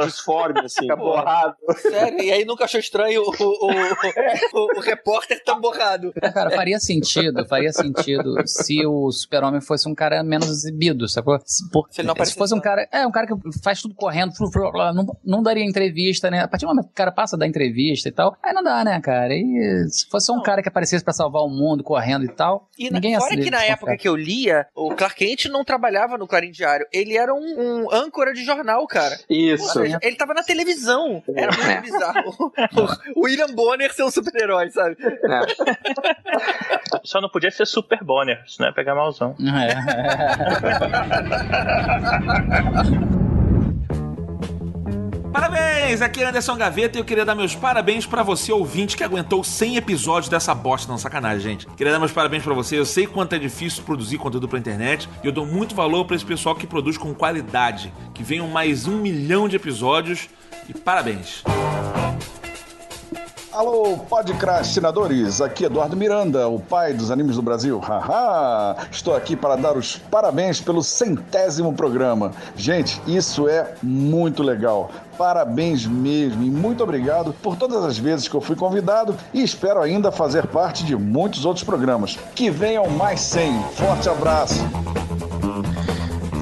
disforme, 0.05 0.59
assim. 0.61 0.81
Fica 0.81 0.95
borrado. 0.95 1.55
Sério, 1.77 2.21
e 2.21 2.31
aí 2.31 2.45
nunca 2.45 2.65
achou 2.65 2.79
estranho 2.95 3.21
o, 3.21 3.29
o, 3.29 3.71
o, 4.53 4.77
o 4.77 4.81
repórter 4.81 5.43
tão 5.43 5.59
borrado. 5.59 6.13
Cara, 6.33 6.49
faria 6.51 6.79
sentido, 6.79 7.45
faria 7.45 7.71
sentido 7.73 8.35
se 8.45 8.85
o 8.85 9.11
super-homem 9.11 9.59
fosse 9.61 9.87
um 9.89 9.93
cara 9.93 10.23
menos 10.23 10.47
exibido, 10.49 11.07
sacou? 11.09 11.37
Se, 11.45 11.69
por- 11.69 11.87
Se 11.91 12.01
ele 12.01 12.07
não 12.07 12.25
se 12.25 12.33
fosse 12.35 12.55
um 12.55 12.59
cara, 12.61 12.87
é, 12.91 13.05
um 13.05 13.11
cara 13.11 13.27
que 13.27 13.33
faz 13.63 13.81
tudo 13.81 13.93
correndo, 13.93 14.33
flu, 14.33 14.49
flu, 14.51 14.71
flu, 14.71 14.93
não, 14.93 15.05
não 15.23 15.43
daria 15.43 15.63
entrevista, 15.65 16.31
né? 16.31 16.41
A 16.41 16.47
partir 16.47 16.65
do 16.65 16.69
momento 16.69 16.85
que 16.85 16.91
o 16.91 16.95
cara 16.95 17.11
passa 17.11 17.37
da 17.37 17.45
entrevista 17.45 18.07
e 18.07 18.11
tal, 18.11 18.35
aí 18.41 18.53
não 18.53 18.63
dá, 18.63 18.83
né, 18.83 18.99
cara? 19.01 19.33
E 19.33 19.85
se 19.89 20.07
fosse 20.09 20.27
só 20.27 20.33
um 20.33 20.41
cara 20.41 20.61
que 20.61 20.69
aparecesse 20.69 21.03
pra 21.03 21.13
salvar 21.13 21.41
o 21.43 21.49
mundo, 21.49 21.83
correndo 21.83 22.25
e 22.25 22.29
tal, 22.29 22.69
E 22.77 22.85
na, 22.89 22.95
ninguém 22.95 23.11
ia 23.11 23.19
fora 23.19 23.31
se 23.35 23.41
que 23.41 23.51
na 23.51 23.63
época 23.63 23.97
que 23.97 24.07
eu 24.07 24.15
lia, 24.15 24.65
o 24.75 24.93
Clark 24.95 25.15
Kent 25.15 25.45
não 25.45 25.63
trabalhava 25.63 26.17
no 26.17 26.27
Clarim 26.27 26.51
Diário. 26.51 26.85
Ele 26.91 27.17
era 27.17 27.33
um, 27.33 27.83
um 27.85 27.93
âncora 27.93 28.33
de 28.33 28.43
jornal, 28.43 28.85
cara. 28.87 29.17
Isso. 29.29 29.63
Ou 29.65 29.69
seja, 29.69 29.99
ele 30.01 30.15
tava 30.15 30.33
na 30.33 30.43
televisão. 30.43 31.21
Era 31.35 31.51
muito 31.55 31.81
bizarro. 31.81 32.51
O 33.15 33.25
William 33.25 33.53
Bonner 33.53 33.93
ser 33.93 34.03
um 34.03 34.11
super-herói, 34.11 34.69
sabe? 34.69 34.97
Só 37.03 37.21
não 37.21 37.29
podia 37.29 37.51
ser 37.51 37.65
Super 37.65 38.03
Bonner, 38.03 38.43
senão 38.47 38.69
ia 38.69 38.73
pegar 38.73 38.95
malzão. 38.95 39.35
Parabéns! 45.35 46.01
Aqui 46.01 46.23
é 46.23 46.27
Anderson 46.27 46.55
Gaveta 46.55 46.97
e 46.97 47.01
eu 47.01 47.03
queria 47.03 47.25
dar 47.25 47.35
meus 47.35 47.53
parabéns 47.53 48.05
pra 48.05 48.23
você, 48.23 48.53
ouvinte, 48.53 48.95
que 48.95 49.03
aguentou 49.03 49.43
100 49.43 49.75
episódios 49.75 50.29
dessa 50.29 50.55
bosta, 50.55 50.89
não 50.89 50.97
sacanagem, 50.97 51.41
gente. 51.41 51.67
Queria 51.75 51.91
dar 51.91 51.99
meus 51.99 52.13
parabéns 52.13 52.41
pra 52.41 52.53
você, 52.53 52.79
eu 52.79 52.85
sei 52.85 53.05
quanto 53.05 53.35
é 53.35 53.37
difícil 53.37 53.83
produzir 53.83 54.17
conteúdo 54.17 54.47
pra 54.47 54.57
internet 54.57 55.09
e 55.21 55.27
eu 55.27 55.33
dou 55.33 55.45
muito 55.45 55.75
valor 55.75 56.05
pra 56.05 56.15
esse 56.15 56.25
pessoal 56.25 56.55
que 56.55 56.65
produz 56.65 56.97
com 56.97 57.13
qualidade. 57.13 57.91
Que 58.13 58.23
venham 58.23 58.47
mais 58.47 58.87
um 58.87 58.97
milhão 58.97 59.49
de 59.49 59.57
episódios 59.57 60.29
e 60.69 60.73
parabéns! 60.73 61.43
Alô, 63.55 63.97
podcrastinadores, 64.09 65.39
aqui 65.39 65.63
é 65.63 65.67
Eduardo 65.67 65.95
Miranda, 65.95 66.45
o 66.49 66.59
pai 66.59 66.91
dos 66.91 67.09
animes 67.09 67.37
do 67.37 67.41
Brasil. 67.41 67.79
Haha! 67.79 68.75
Estou 68.91 69.15
aqui 69.15 69.33
para 69.33 69.55
dar 69.55 69.77
os 69.77 69.95
parabéns 69.95 70.59
pelo 70.59 70.83
centésimo 70.83 71.71
programa. 71.71 72.33
Gente, 72.57 73.01
isso 73.07 73.47
é 73.47 73.75
muito 73.81 74.43
legal. 74.43 74.91
Parabéns 75.17 75.85
mesmo 75.85 76.43
e 76.43 76.49
muito 76.49 76.83
obrigado 76.83 77.33
por 77.41 77.55
todas 77.55 77.85
as 77.85 77.97
vezes 77.97 78.27
que 78.27 78.35
eu 78.35 78.41
fui 78.41 78.57
convidado 78.57 79.15
e 79.33 79.41
espero 79.41 79.81
ainda 79.81 80.11
fazer 80.11 80.47
parte 80.47 80.83
de 80.83 80.93
muitos 80.93 81.45
outros 81.45 81.63
programas. 81.63 82.19
Que 82.35 82.49
venham 82.49 82.89
mais 82.89 83.21
100. 83.21 83.63
Forte 83.71 84.09
abraço. 84.09 84.59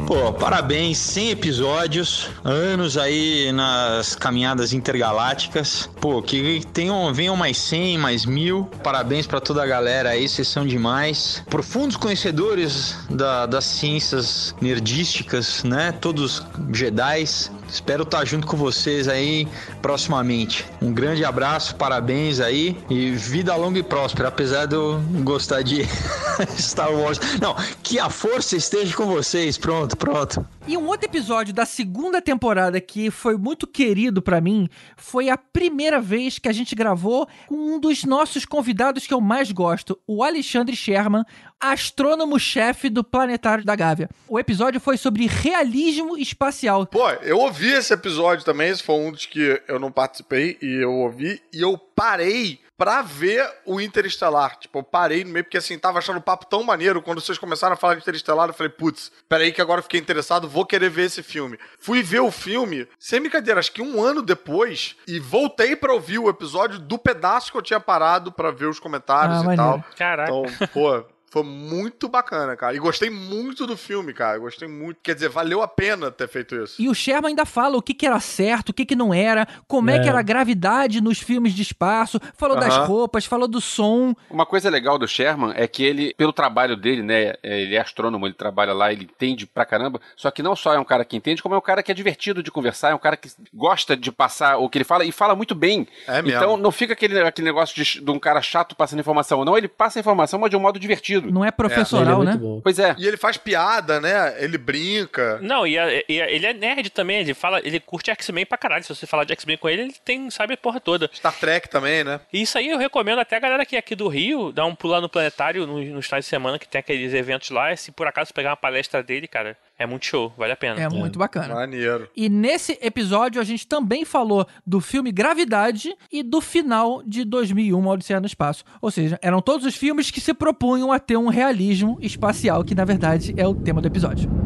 Pô, 0.06 0.34
parabéns, 0.34 0.98
100 0.98 1.30
episódios, 1.32 2.30
anos 2.44 2.98
aí 2.98 3.52
nas 3.54 4.16
caminhadas 4.16 4.74
intergalácticas. 4.74 5.90
Pô, 6.02 6.22
que 6.22 6.62
tenham, 6.74 7.14
venham 7.14 7.36
mais 7.38 7.58
100, 7.58 7.98
mais 7.98 8.26
mil. 8.26 8.66
Parabéns 8.84 9.26
pra 9.26 9.40
toda 9.40 9.64
a 9.64 9.66
galera 9.66 10.10
aí, 10.10 10.28
vocês 10.28 10.48
são 10.48 10.68
demais. 10.68 11.42
Profundos 11.50 11.96
conhecedores 11.96 12.96
da- 13.10 13.46
das 13.46 13.64
ciências 13.64 14.54
nerdísticas, 14.62 15.64
né? 15.64 15.94
Todos 15.94 16.44
Jedis. 16.74 17.50
Espero 17.70 18.04
estar 18.04 18.24
junto 18.24 18.46
com 18.46 18.56
vocês 18.56 19.08
aí 19.08 19.48
proximamente. 19.82 20.64
Um 20.80 20.94
grande 20.94 21.26
abraço, 21.26 21.74
parabéns 21.76 22.40
aí 22.40 22.78
e 22.88 23.10
vida 23.12 23.56
longa 23.56 23.80
e 23.80 23.84
próspera, 23.84 24.28
apesar 24.28 24.68
de 24.68 24.76
eu 24.76 25.02
gostar 25.24 25.64
de 25.64 25.84
Star 26.56 26.94
Wars. 26.94 27.20
Não, 27.42 27.56
que 27.82 27.98
a 27.98 28.12
força 28.12 28.56
esteja 28.56 28.96
com 28.96 29.08
vocês. 29.08 29.58
Pronto, 29.58 29.98
pronto. 30.04 30.46
E 30.68 30.78
um 30.78 30.86
outro 30.88 31.08
episódio 31.08 31.54
da 31.54 31.66
segunda 31.66 32.22
temporada 32.22 32.82
que 32.82 33.10
foi 33.10 33.38
muito 33.38 33.66
querido 33.66 34.22
pra 34.22 34.42
mim 34.42 34.68
foi 34.98 35.30
a 35.30 35.38
primeira 35.38 36.02
vez 36.02 36.38
que 36.38 36.50
a 36.50 36.52
gente 36.52 36.76
gravou 36.76 37.26
com 37.48 37.56
um 37.56 37.80
dos 37.80 38.04
nossos 38.04 38.46
convidados 38.46 39.08
que 39.08 39.14
eu 39.14 39.22
mais 39.22 39.52
gosto, 39.52 39.98
o 40.06 40.22
Alexandre 40.22 40.76
Sherman, 40.76 41.24
astrônomo-chefe 41.60 42.90
do 42.90 43.04
Planetário 43.04 43.64
da 43.64 43.76
Gávea. 43.76 44.10
O 44.28 44.38
episódio 44.38 44.82
foi 44.82 44.98
sobre 44.98 45.26
realismo 45.26 46.18
espacial. 46.18 46.86
Pô, 46.86 47.10
eu 47.22 47.38
ouvi 47.40 47.72
esse 47.72 47.94
episódio 47.94 48.44
também, 48.44 48.70
esse 48.70 48.84
foi 48.84 48.96
um 48.96 49.12
dos 49.12 49.26
que 49.26 49.62
eu 49.68 49.80
não 49.80 49.92
participei 49.92 50.58
e 50.62 50.84
eu 50.84 50.92
ouvi 50.92 51.42
e 51.54 51.62
eu 51.62 51.78
parei 51.78 52.60
pra 52.84 53.02
ver 53.02 53.50
o 53.66 53.80
Interestelar. 53.80 54.58
Tipo, 54.60 54.80
eu 54.80 54.84
parei 54.84 55.24
no 55.24 55.32
meio 55.32 55.46
porque 55.46 55.58
assim, 55.58 55.80
tava 55.80 56.00
achando 56.00 56.18
o 56.18 56.22
papo 56.22 56.46
tão 56.46 56.64
maneiro 56.64 57.02
quando 57.02 57.22
vocês 57.22 57.38
começaram 57.38 57.74
a 57.74 57.78
falar 57.78 57.96
de 57.96 58.02
Interestelar, 58.02 58.50
eu 58.50 58.54
falei, 58.54 58.70
putz, 58.70 59.10
peraí 59.30 59.52
que 59.54 59.62
agora 59.62 59.80
eu 59.80 59.84
fiquei 59.84 60.00
interessado, 60.00 60.50
vou 60.50 60.66
querer 60.66 60.90
ver 60.90 61.04
esse 61.06 61.24
filme. 61.24 61.58
Fui 61.80 62.04
ver 62.04 62.20
o 62.20 62.30
filme, 62.32 62.88
sem 63.00 63.22
brincadeira, 63.22 63.60
acho 63.60 63.72
que 63.72 63.82
um 63.82 64.04
ano 64.04 64.22
depois 64.22 64.96
e 65.08 65.18
voltei 65.20 65.76
pra 65.78 65.94
ouvir 65.94 66.20
o 66.20 66.30
episódio 66.30 66.78
do 66.78 66.98
pedaço 66.98 67.52
que 67.52 67.58
eu 67.58 67.62
tinha 67.62 67.80
parado 67.80 68.32
pra 68.32 68.52
ver 68.52 68.66
os 68.66 68.80
comentários 68.80 69.38
Ah, 69.40 69.42
e 69.42 69.46
maneiro. 69.46 69.64
tal. 69.64 69.86
Caraca. 69.98 70.32
Então, 70.32 70.68
pô, 70.74 71.06
foi 71.34 71.42
muito 71.42 72.08
bacana, 72.08 72.56
cara. 72.56 72.76
E 72.76 72.80
gostei 72.80 73.10
muito 73.10 73.66
do 73.66 73.76
filme, 73.76 74.14
cara. 74.14 74.38
Gostei 74.38 74.68
muito. 74.68 75.00
Quer 75.02 75.16
dizer, 75.16 75.30
valeu 75.30 75.64
a 75.64 75.68
pena 75.68 76.12
ter 76.12 76.28
feito 76.28 76.56
isso. 76.56 76.80
E 76.80 76.88
o 76.88 76.94
Sherman 76.94 77.30
ainda 77.30 77.44
fala 77.44 77.76
o 77.76 77.82
que, 77.82 77.92
que 77.92 78.06
era 78.06 78.20
certo, 78.20 78.70
o 78.70 78.74
que, 78.74 78.86
que 78.86 78.96
não 78.96 79.12
era, 79.12 79.48
como 79.68 79.90
é. 79.90 79.96
É. 79.96 80.00
que 80.00 80.08
era 80.08 80.20
a 80.20 80.22
gravidade 80.22 81.02
nos 81.02 81.18
filmes 81.18 81.56
de 81.56 81.64
espaço, 81.64 82.20
falou 82.38 82.56
das 82.56 82.78
roupas, 82.78 83.26
falou 83.26 83.48
do 83.48 83.60
som. 83.60 84.14
Uma 84.30 84.46
coisa 84.46 84.70
legal 84.70 85.00
do 85.00 85.08
Sherman 85.08 85.54
é 85.56 85.68
que 85.68 85.84
ele, 85.84 86.14
pelo 86.14 86.32
trabalho 86.32 86.78
dele, 86.78 87.02
né? 87.02 87.34
Ele 87.42 87.74
é 87.74 87.82
astrônomo, 87.82 88.28
ele 88.28 88.36
trabalha 88.36 88.72
lá, 88.72 88.94
ele 88.94 89.06
entende 89.06 89.48
pra 89.48 89.66
caramba. 89.66 90.00
Só 90.16 90.30
que 90.30 90.44
não 90.44 90.56
só 90.56 90.76
é 90.76 90.80
um 90.80 90.86
cara 90.86 91.04
que 91.04 91.18
entende, 91.18 91.42
como 91.42 91.56
é 91.56 91.58
um 91.58 91.62
cara 91.62 91.82
que 91.82 91.92
é 91.92 91.96
divertido 91.96 92.44
de 92.44 92.52
conversar, 92.52 92.92
é 92.92 92.96
um 92.96 93.00
cara 93.00 93.18
que 93.18 93.32
gosta 93.52 93.98
de 93.98 94.12
passar 94.12 94.58
o 94.58 94.70
que 94.70 94.78
ele 94.78 94.86
fala 94.86 95.04
e 95.04 95.12
fala 95.12 95.36
muito 95.36 95.56
bem. 95.56 95.88
É 96.08 96.22
mesmo. 96.22 96.38
Então 96.38 96.58
não 96.58 96.72
fica 96.72 96.94
aquele, 96.94 97.20
aquele 97.22 97.48
negócio 97.48 97.76
de, 97.76 98.00
de 98.00 98.12
um 98.12 98.20
cara 98.20 98.40
chato 98.40 98.76
passando 98.76 99.00
informação. 99.00 99.44
Não, 99.44 99.58
ele 99.58 99.68
passa 99.68 99.98
a 99.98 100.02
informação, 100.02 100.40
mas 100.40 100.52
de 100.52 100.56
um 100.56 100.60
modo 100.60 100.78
divertido. 100.78 101.23
Não 101.32 101.44
é 101.46 101.52
professoral, 101.52 102.22
Ele 102.22 102.30
é 102.32 102.34
né? 102.34 102.40
bom. 102.40 102.62
Pois 102.62 102.80
é. 102.80 102.96
E 102.98 103.08
ele 103.08 103.18
faz 103.18 103.38
piada, 103.38 104.00
né? 104.00 104.36
Ele 104.44 104.58
brinca. 104.58 105.40
Não, 105.42 105.66
e, 105.66 105.78
a- 105.78 106.04
e 106.10 106.22
a- 106.22 106.30
ele 106.30 106.46
é 106.46 106.54
nerd 106.54 106.90
também, 106.90 107.20
ele 107.20 107.34
fala, 107.34 107.60
ele 107.64 107.80
curte 107.80 108.12
X-Men 108.12 108.46
pra 108.46 108.58
caralho. 108.58 108.84
Se 108.84 108.94
você 108.94 109.06
falar 109.08 109.24
de 109.24 109.34
X-Men 109.34 109.58
com 109.58 109.70
ele, 109.70 109.82
ele 109.84 109.96
tem, 110.04 110.30
sabe 110.30 110.54
a 110.54 110.58
porra 110.58 110.80
toda. 110.80 111.10
Star 111.14 111.34
Trek 111.40 111.70
também, 111.70 112.04
né? 112.04 112.20
E 112.32 112.42
isso 112.42 112.58
aí 112.58 112.70
eu 112.70 112.78
recomendo 112.78 113.20
até 113.20 113.36
a 113.36 113.40
galera 113.40 113.66
que 113.66 113.76
é 113.76 113.80
aqui 113.80 113.96
do 113.96 114.08
Rio, 114.08 114.52
dar 114.52 114.66
um 114.66 114.76
pular 114.76 115.02
no 115.02 115.10
planetário 115.10 115.66
no, 115.68 115.80
nos 115.84 116.06
finais 116.06 116.26
de 116.26 116.30
semana, 116.30 116.60
que 116.60 116.68
tem 116.68 116.80
aqueles 116.80 117.14
eventos 117.14 117.50
lá. 117.50 117.76
Se 117.76 117.92
por 117.92 118.08
acaso 118.08 118.34
pegar 118.34 118.50
uma 118.52 118.58
palestra 118.58 119.02
dele, 119.04 119.28
cara, 119.28 119.58
é 119.84 119.86
muito 119.86 120.06
show, 120.06 120.34
vale 120.38 120.54
a 120.54 120.56
pena. 120.56 120.80
É 120.80 120.88
muito 120.90 121.20
bacana. 121.20 121.54
Maneiro. 121.54 122.10
E 122.16 122.30
nesse 122.30 122.78
episódio 122.82 123.42
a 123.42 123.44
gente 123.44 123.68
também 123.68 124.06
falou 124.06 124.48
do 124.66 124.80
filme 124.80 125.12
Gravidade 125.12 125.94
e 126.12 126.24
do 126.24 126.40
final 126.40 127.04
de 127.06 127.26
2001, 127.26 127.78
Uma 127.78 127.92
Odisseia 127.92 128.20
no 128.20 128.26
Espaço. 128.26 128.64
Ou 128.82 128.90
seja, 128.90 129.20
eram 129.22 129.42
todos 129.42 129.66
os 129.66 129.76
filmes 129.76 130.10
que 130.10 130.22
se 130.22 130.34
propunham 130.34 130.92
a 130.92 131.00
ter 131.00 131.18
um 131.18 131.28
realismo 131.28 131.98
espacial, 132.02 132.64
que 132.64 132.74
na 132.74 132.86
verdade 132.86 133.34
é 133.38 133.46
o 133.46 133.54
tema 133.54 133.82
do 133.82 133.88
episódio. 133.88 134.43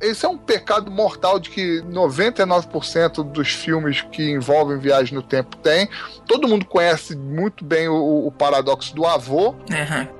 Esse 0.00 0.26
é 0.26 0.28
um 0.28 0.36
pecado 0.36 0.90
mortal 0.90 1.38
de 1.38 1.50
que 1.50 1.80
99% 1.82 3.22
dos 3.24 3.48
filmes 3.48 4.02
que 4.02 4.30
envolvem 4.30 4.78
viagem 4.78 5.14
no 5.14 5.22
tempo 5.22 5.56
tem. 5.56 5.88
Todo 6.26 6.48
mundo 6.48 6.66
conhece 6.66 7.16
muito 7.16 7.64
bem 7.64 7.88
o, 7.88 8.26
o 8.26 8.30
paradoxo 8.30 8.94
do 8.94 9.06
avô. 9.06 9.54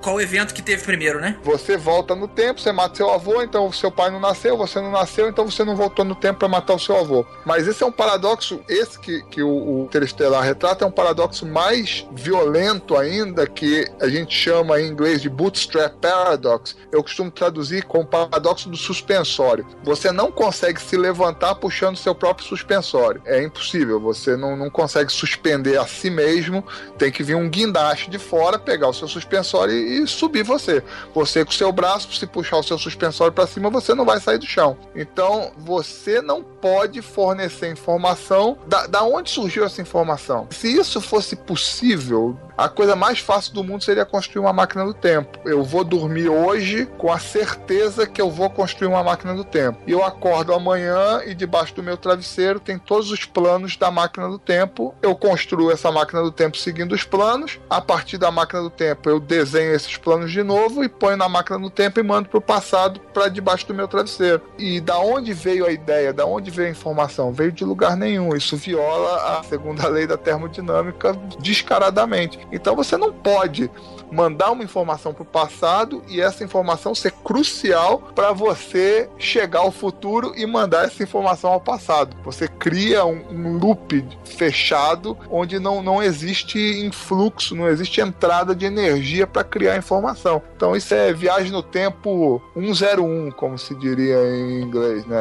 Qual 0.00 0.20
evento 0.20 0.54
que 0.54 0.62
teve 0.62 0.82
primeiro, 0.82 1.20
né? 1.20 1.36
Você 1.42 1.76
volta 1.76 2.14
no 2.14 2.26
tempo, 2.26 2.60
você 2.60 2.72
mata 2.72 2.96
seu 2.96 3.10
avô, 3.10 3.42
então 3.42 3.70
seu 3.70 3.90
pai 3.90 4.10
não 4.10 4.20
nasceu, 4.20 4.56
você 4.56 4.80
não 4.80 4.90
nasceu, 4.90 5.28
então 5.28 5.48
você 5.48 5.64
não 5.64 5.76
voltou 5.76 6.04
no 6.04 6.14
tempo 6.14 6.38
para 6.38 6.48
matar 6.48 6.74
o 6.74 6.78
seu 6.78 6.96
avô. 6.96 7.26
Mas 7.44 7.68
esse 7.68 7.82
é 7.82 7.86
um 7.86 7.92
paradoxo, 7.92 8.62
esse 8.68 8.98
que, 8.98 9.22
que 9.24 9.42
o, 9.42 9.48
o 9.48 9.84
Interestelar 9.84 10.42
retrata 10.42 10.84
é 10.84 10.88
um 10.88 10.92
paradoxo 10.92 11.44
mais 11.44 12.06
violento 12.12 12.96
ainda, 12.96 13.46
que 13.46 13.86
a 14.00 14.08
gente 14.08 14.34
chama 14.34 14.80
em 14.80 14.88
inglês 14.88 15.20
de 15.20 15.28
bootstrap 15.28 15.94
paradox. 16.00 16.76
Eu 16.90 17.02
costumo 17.02 17.30
traduzir 17.30 17.84
como 17.84 18.06
paradoxo 18.06 18.68
do 18.68 18.76
suspensório. 18.76 19.65
Você 19.82 20.10
não 20.10 20.32
consegue 20.32 20.80
se 20.80 20.96
levantar 20.96 21.54
puxando 21.54 21.96
seu 21.96 22.14
próprio 22.14 22.46
suspensório. 22.46 23.22
É 23.24 23.42
impossível, 23.42 24.00
você 24.00 24.36
não, 24.36 24.56
não 24.56 24.68
consegue 24.68 25.12
suspender 25.12 25.78
a 25.78 25.86
si 25.86 26.10
mesmo, 26.10 26.64
tem 26.98 27.12
que 27.12 27.22
vir 27.22 27.36
um 27.36 27.48
guindaste 27.48 28.10
de 28.10 28.18
fora, 28.18 28.58
pegar 28.58 28.88
o 28.88 28.92
seu 28.92 29.06
suspensório 29.06 29.72
e, 29.72 30.02
e 30.02 30.06
subir 30.06 30.42
você. 30.42 30.82
Você 31.14 31.44
com 31.44 31.50
o 31.50 31.54
seu 31.54 31.70
braço, 31.70 32.12
se 32.12 32.26
puxar 32.26 32.58
o 32.58 32.62
seu 32.62 32.78
suspensório 32.78 33.32
para 33.32 33.46
cima, 33.46 33.70
você 33.70 33.94
não 33.94 34.04
vai 34.04 34.20
sair 34.20 34.38
do 34.38 34.46
chão. 34.46 34.76
Então, 34.94 35.52
você 35.58 36.20
não 36.20 36.42
pode 36.42 37.00
fornecer 37.00 37.70
informação. 37.70 38.58
Da, 38.66 38.86
da 38.86 39.02
onde 39.04 39.30
surgiu 39.30 39.64
essa 39.64 39.80
informação? 39.80 40.48
Se 40.50 40.68
isso 40.68 41.00
fosse 41.00 41.36
possível, 41.36 42.36
a 42.56 42.68
coisa 42.68 42.96
mais 42.96 43.18
fácil 43.18 43.52
do 43.52 43.62
mundo 43.62 43.84
seria 43.84 44.06
construir 44.06 44.40
uma 44.40 44.52
máquina 44.52 44.84
do 44.84 44.94
tempo. 44.94 45.38
Eu 45.44 45.62
vou 45.62 45.84
dormir 45.84 46.28
hoje 46.28 46.86
com 46.96 47.12
a 47.12 47.18
certeza 47.18 48.06
que 48.06 48.20
eu 48.20 48.30
vou 48.30 48.48
construir 48.48 48.88
uma 48.88 49.04
máquina 49.04 49.34
do 49.34 49.44
tempo. 49.44 49.78
E 49.86 49.92
eu 49.92 50.02
acordo 50.02 50.54
amanhã 50.54 51.20
e 51.26 51.34
debaixo 51.34 51.74
do 51.74 51.82
meu 51.82 51.96
travesseiro 51.98 52.58
tem 52.58 52.78
todos 52.78 53.10
os 53.10 53.26
planos 53.26 53.76
da 53.76 53.90
máquina 53.90 54.26
do 54.28 54.38
tempo. 54.38 54.94
Eu 55.02 55.14
construo 55.14 55.70
essa 55.70 55.92
máquina 55.92 56.22
do 56.22 56.32
tempo 56.32 56.56
seguindo 56.56 56.92
os 56.92 57.04
planos. 57.04 57.60
A 57.68 57.80
partir 57.80 58.16
da 58.16 58.30
máquina 58.30 58.62
do 58.62 58.70
tempo, 58.70 59.10
eu 59.10 59.20
desenho 59.20 59.74
esses 59.74 59.96
planos 59.98 60.32
de 60.32 60.42
novo 60.42 60.82
e 60.82 60.88
ponho 60.88 61.16
na 61.16 61.28
máquina 61.28 61.58
do 61.58 61.68
tempo 61.68 62.00
e 62.00 62.02
mando 62.02 62.30
para 62.30 62.38
o 62.38 62.42
passado 62.42 63.00
para 63.12 63.28
debaixo 63.28 63.66
do 63.66 63.74
meu 63.74 63.86
travesseiro. 63.86 64.40
E 64.58 64.80
da 64.80 64.98
onde 64.98 65.34
veio 65.34 65.66
a 65.66 65.70
ideia? 65.70 66.12
Da 66.12 66.24
onde 66.24 66.50
veio 66.50 66.68
a 66.68 66.70
informação? 66.70 67.32
Veio 67.32 67.52
de 67.52 67.64
lugar 67.64 67.96
nenhum. 67.96 68.34
Isso 68.34 68.56
viola 68.56 69.38
a 69.38 69.42
segunda 69.42 69.86
lei 69.88 70.06
da 70.06 70.16
termodinâmica 70.16 71.12
descaradamente. 71.38 72.45
Então 72.50 72.76
você 72.76 72.96
não 72.96 73.12
pode 73.12 73.70
mandar 74.10 74.50
uma 74.50 74.64
informação 74.64 75.12
para 75.12 75.22
o 75.22 75.26
passado 75.26 76.02
e 76.08 76.20
essa 76.20 76.44
informação 76.44 76.94
ser 76.94 77.12
crucial 77.12 77.98
para 78.14 78.32
você 78.32 79.08
chegar 79.18 79.60
ao 79.60 79.72
futuro 79.72 80.32
e 80.36 80.46
mandar 80.46 80.86
essa 80.86 81.02
informação 81.02 81.52
ao 81.52 81.60
passado. 81.60 82.16
Você 82.24 82.48
cria 82.48 83.04
um, 83.04 83.22
um 83.30 83.58
loop 83.58 84.06
fechado 84.24 85.16
onde 85.30 85.58
não, 85.58 85.82
não 85.82 86.02
existe 86.02 86.58
influxo, 86.84 87.54
não 87.54 87.68
existe 87.68 88.00
entrada 88.00 88.54
de 88.54 88.66
energia 88.66 89.26
para 89.26 89.44
criar 89.44 89.76
informação. 89.76 90.42
Então 90.56 90.76
isso 90.76 90.94
é 90.94 91.12
viagem 91.12 91.50
no 91.50 91.62
tempo 91.62 92.42
101, 92.54 93.30
como 93.32 93.58
se 93.58 93.74
diria 93.74 94.16
em 94.16 94.62
inglês, 94.62 95.06
né? 95.06 95.16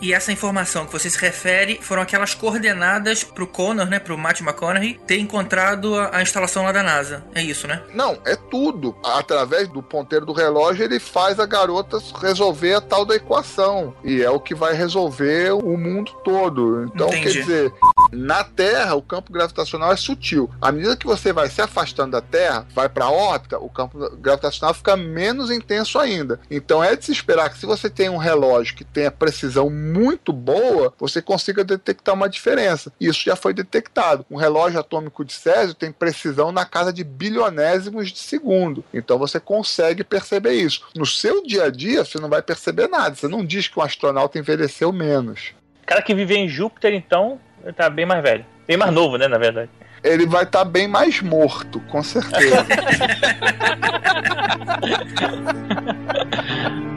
E 0.00 0.12
essa 0.12 0.32
informação 0.32 0.86
que 0.86 0.92
você 0.92 1.08
se 1.10 1.18
refere 1.18 1.78
foram 1.80 2.02
aquelas 2.02 2.34
coordenadas 2.34 3.24
pro 3.24 3.46
Connor, 3.46 3.86
né, 3.86 3.98
pro 3.98 4.16
Matthew 4.18 4.46
McConaughey, 4.46 5.00
ter 5.06 5.18
encontrado 5.18 5.94
a, 5.96 6.18
a 6.18 6.22
instalação 6.22 6.64
lá 6.64 6.72
da 6.72 6.82
NASA. 6.82 7.24
É 7.34 7.42
isso, 7.42 7.66
né? 7.66 7.82
Não, 7.94 8.18
é 8.24 8.36
tudo. 8.36 8.94
Através 9.04 9.68
do 9.68 9.82
ponteiro 9.82 10.26
do 10.26 10.32
relógio, 10.32 10.84
ele 10.84 10.98
faz 10.98 11.38
a 11.38 11.46
garota 11.46 11.98
resolver 12.20 12.74
a 12.74 12.80
tal 12.80 13.04
da 13.04 13.14
equação. 13.14 13.94
E 14.04 14.22
é 14.22 14.30
o 14.30 14.40
que 14.40 14.54
vai 14.54 14.74
resolver 14.74 15.52
o 15.52 15.76
mundo 15.76 16.12
todo. 16.24 16.84
Então, 16.84 17.08
Entendi. 17.08 17.22
quer 17.22 17.40
dizer, 17.40 17.72
na 18.12 18.44
Terra, 18.44 18.94
o 18.94 19.02
campo 19.02 19.32
gravitacional 19.32 19.92
é 19.92 19.96
sutil. 19.96 20.50
À 20.60 20.72
medida 20.72 20.96
que 20.96 21.06
você 21.06 21.32
vai 21.32 21.48
se 21.48 21.60
afastando 21.60 22.12
da 22.12 22.20
Terra, 22.20 22.66
vai 22.74 22.88
para 22.88 23.06
a 23.06 23.10
órbita, 23.10 23.58
o 23.58 23.68
campo 23.68 23.98
gravitacional 24.16 24.74
fica 24.74 24.96
menos 24.96 25.50
intenso 25.50 25.98
ainda. 25.98 26.40
Então, 26.50 26.82
é 26.82 26.96
de 26.96 27.04
se 27.04 27.12
esperar 27.12 27.50
que 27.50 27.58
se 27.58 27.66
você 27.66 27.88
tem 27.88 28.08
um 28.08 28.16
relógio 28.16 28.74
que 28.74 28.84
tenha 28.84 29.10
precisão 29.10 29.70
muito 29.70 30.32
boa, 30.32 30.92
você 30.98 31.20
consiga 31.20 31.64
detectar 31.64 32.14
uma 32.14 32.28
diferença. 32.28 32.92
Isso 33.00 33.22
já 33.24 33.36
foi 33.36 33.54
detectado. 33.54 34.24
Um 34.30 34.36
relógio 34.36 34.80
atômico 34.80 35.24
de 35.24 35.32
Césio 35.32 35.74
tem 35.74 35.92
precisão 35.92 36.52
na 36.52 36.64
casa 36.64 36.92
de 36.92 37.04
bilionésimos 37.82 38.12
de 38.12 38.18
segundo. 38.18 38.84
Então 38.92 39.18
você 39.18 39.40
consegue 39.40 40.04
perceber 40.04 40.54
isso. 40.54 40.82
No 40.94 41.06
seu 41.06 41.42
dia 41.44 41.64
a 41.64 41.70
dia, 41.70 42.04
você 42.04 42.18
não 42.18 42.28
vai 42.28 42.42
perceber 42.42 42.88
nada. 42.88 43.14
Você 43.14 43.28
não 43.28 43.44
diz 43.44 43.68
que 43.68 43.78
um 43.78 43.82
astronauta 43.82 44.38
envelheceu 44.38 44.92
menos. 44.92 45.52
O 45.82 45.86
cara 45.86 46.02
que 46.02 46.14
vive 46.14 46.36
em 46.36 46.48
Júpiter, 46.48 46.94
então, 46.94 47.40
ele 47.62 47.72
tá 47.72 47.90
bem 47.90 48.06
mais 48.06 48.22
velho. 48.22 48.44
Bem 48.66 48.76
mais 48.76 48.92
novo, 48.92 49.16
né, 49.16 49.28
na 49.28 49.38
verdade. 49.38 49.70
Ele 50.02 50.26
vai 50.26 50.44
estar 50.44 50.64
bem 50.64 50.88
mais 50.88 51.20
morto, 51.20 51.80
com 51.88 52.02
certeza. 52.02 52.66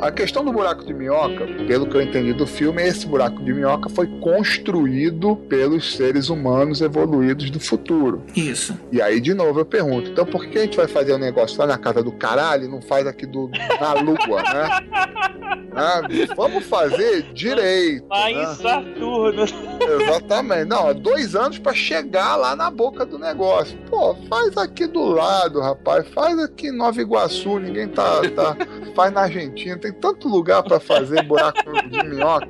A 0.00 0.10
questão 0.10 0.44
do 0.44 0.52
buraco 0.52 0.84
de 0.84 0.94
minhoca, 0.94 1.46
pelo 1.66 1.86
que 1.86 1.96
eu 1.96 2.02
entendi 2.02 2.32
do 2.32 2.46
filme, 2.46 2.82
esse 2.82 3.06
buraco 3.06 3.42
de 3.42 3.52
minhoca 3.52 3.88
foi 3.88 4.06
construído 4.20 5.36
pelos 5.48 5.96
seres 5.96 6.28
humanos 6.28 6.80
evoluídos 6.80 7.50
do 7.50 7.58
futuro. 7.58 8.22
Isso. 8.34 8.78
E 8.92 9.02
aí, 9.02 9.20
de 9.20 9.34
novo, 9.34 9.60
eu 9.60 9.64
pergunto: 9.64 10.10
então 10.10 10.24
por 10.24 10.46
que 10.46 10.58
a 10.58 10.62
gente 10.62 10.76
vai 10.76 10.86
fazer 10.86 11.14
um 11.14 11.18
negócio 11.18 11.58
lá 11.58 11.66
na 11.66 11.78
casa 11.78 12.02
do 12.02 12.12
caralho 12.12 12.64
e 12.64 12.68
não 12.68 12.80
faz 12.80 13.06
aqui 13.06 13.26
do, 13.26 13.50
na 13.80 13.92
lua, 13.94 14.42
né? 14.42 14.68
Ah, 15.78 16.02
vamos 16.34 16.64
fazer 16.64 17.22
direito. 17.32 18.04
Lá 18.08 18.24
né? 18.24 18.32
em 18.32 18.54
Saturno. 18.56 19.44
Exatamente. 20.00 20.64
Não, 20.64 20.90
é 20.90 20.94
dois 20.94 21.36
anos 21.36 21.58
pra 21.58 21.72
chegar 21.72 22.34
lá 22.34 22.56
na 22.56 22.68
boca 22.68 23.06
do 23.06 23.16
negócio. 23.16 23.78
Pô, 23.88 24.16
faz 24.28 24.56
aqui 24.56 24.88
do 24.88 25.04
lado, 25.04 25.60
rapaz. 25.60 26.08
Faz 26.08 26.36
aqui 26.40 26.68
em 26.68 26.76
Nova 26.76 27.00
Iguaçu. 27.00 27.60
Ninguém 27.60 27.86
tá. 27.86 28.22
tá 28.34 28.56
faz 28.96 29.12
na 29.12 29.22
Argentina. 29.22 29.78
Tem 29.88 29.92
tanto 29.92 30.28
lugar 30.28 30.62
pra 30.62 30.78
fazer 30.78 31.22
buraco 31.22 31.62
de 31.88 32.02
minhoca. 32.04 32.48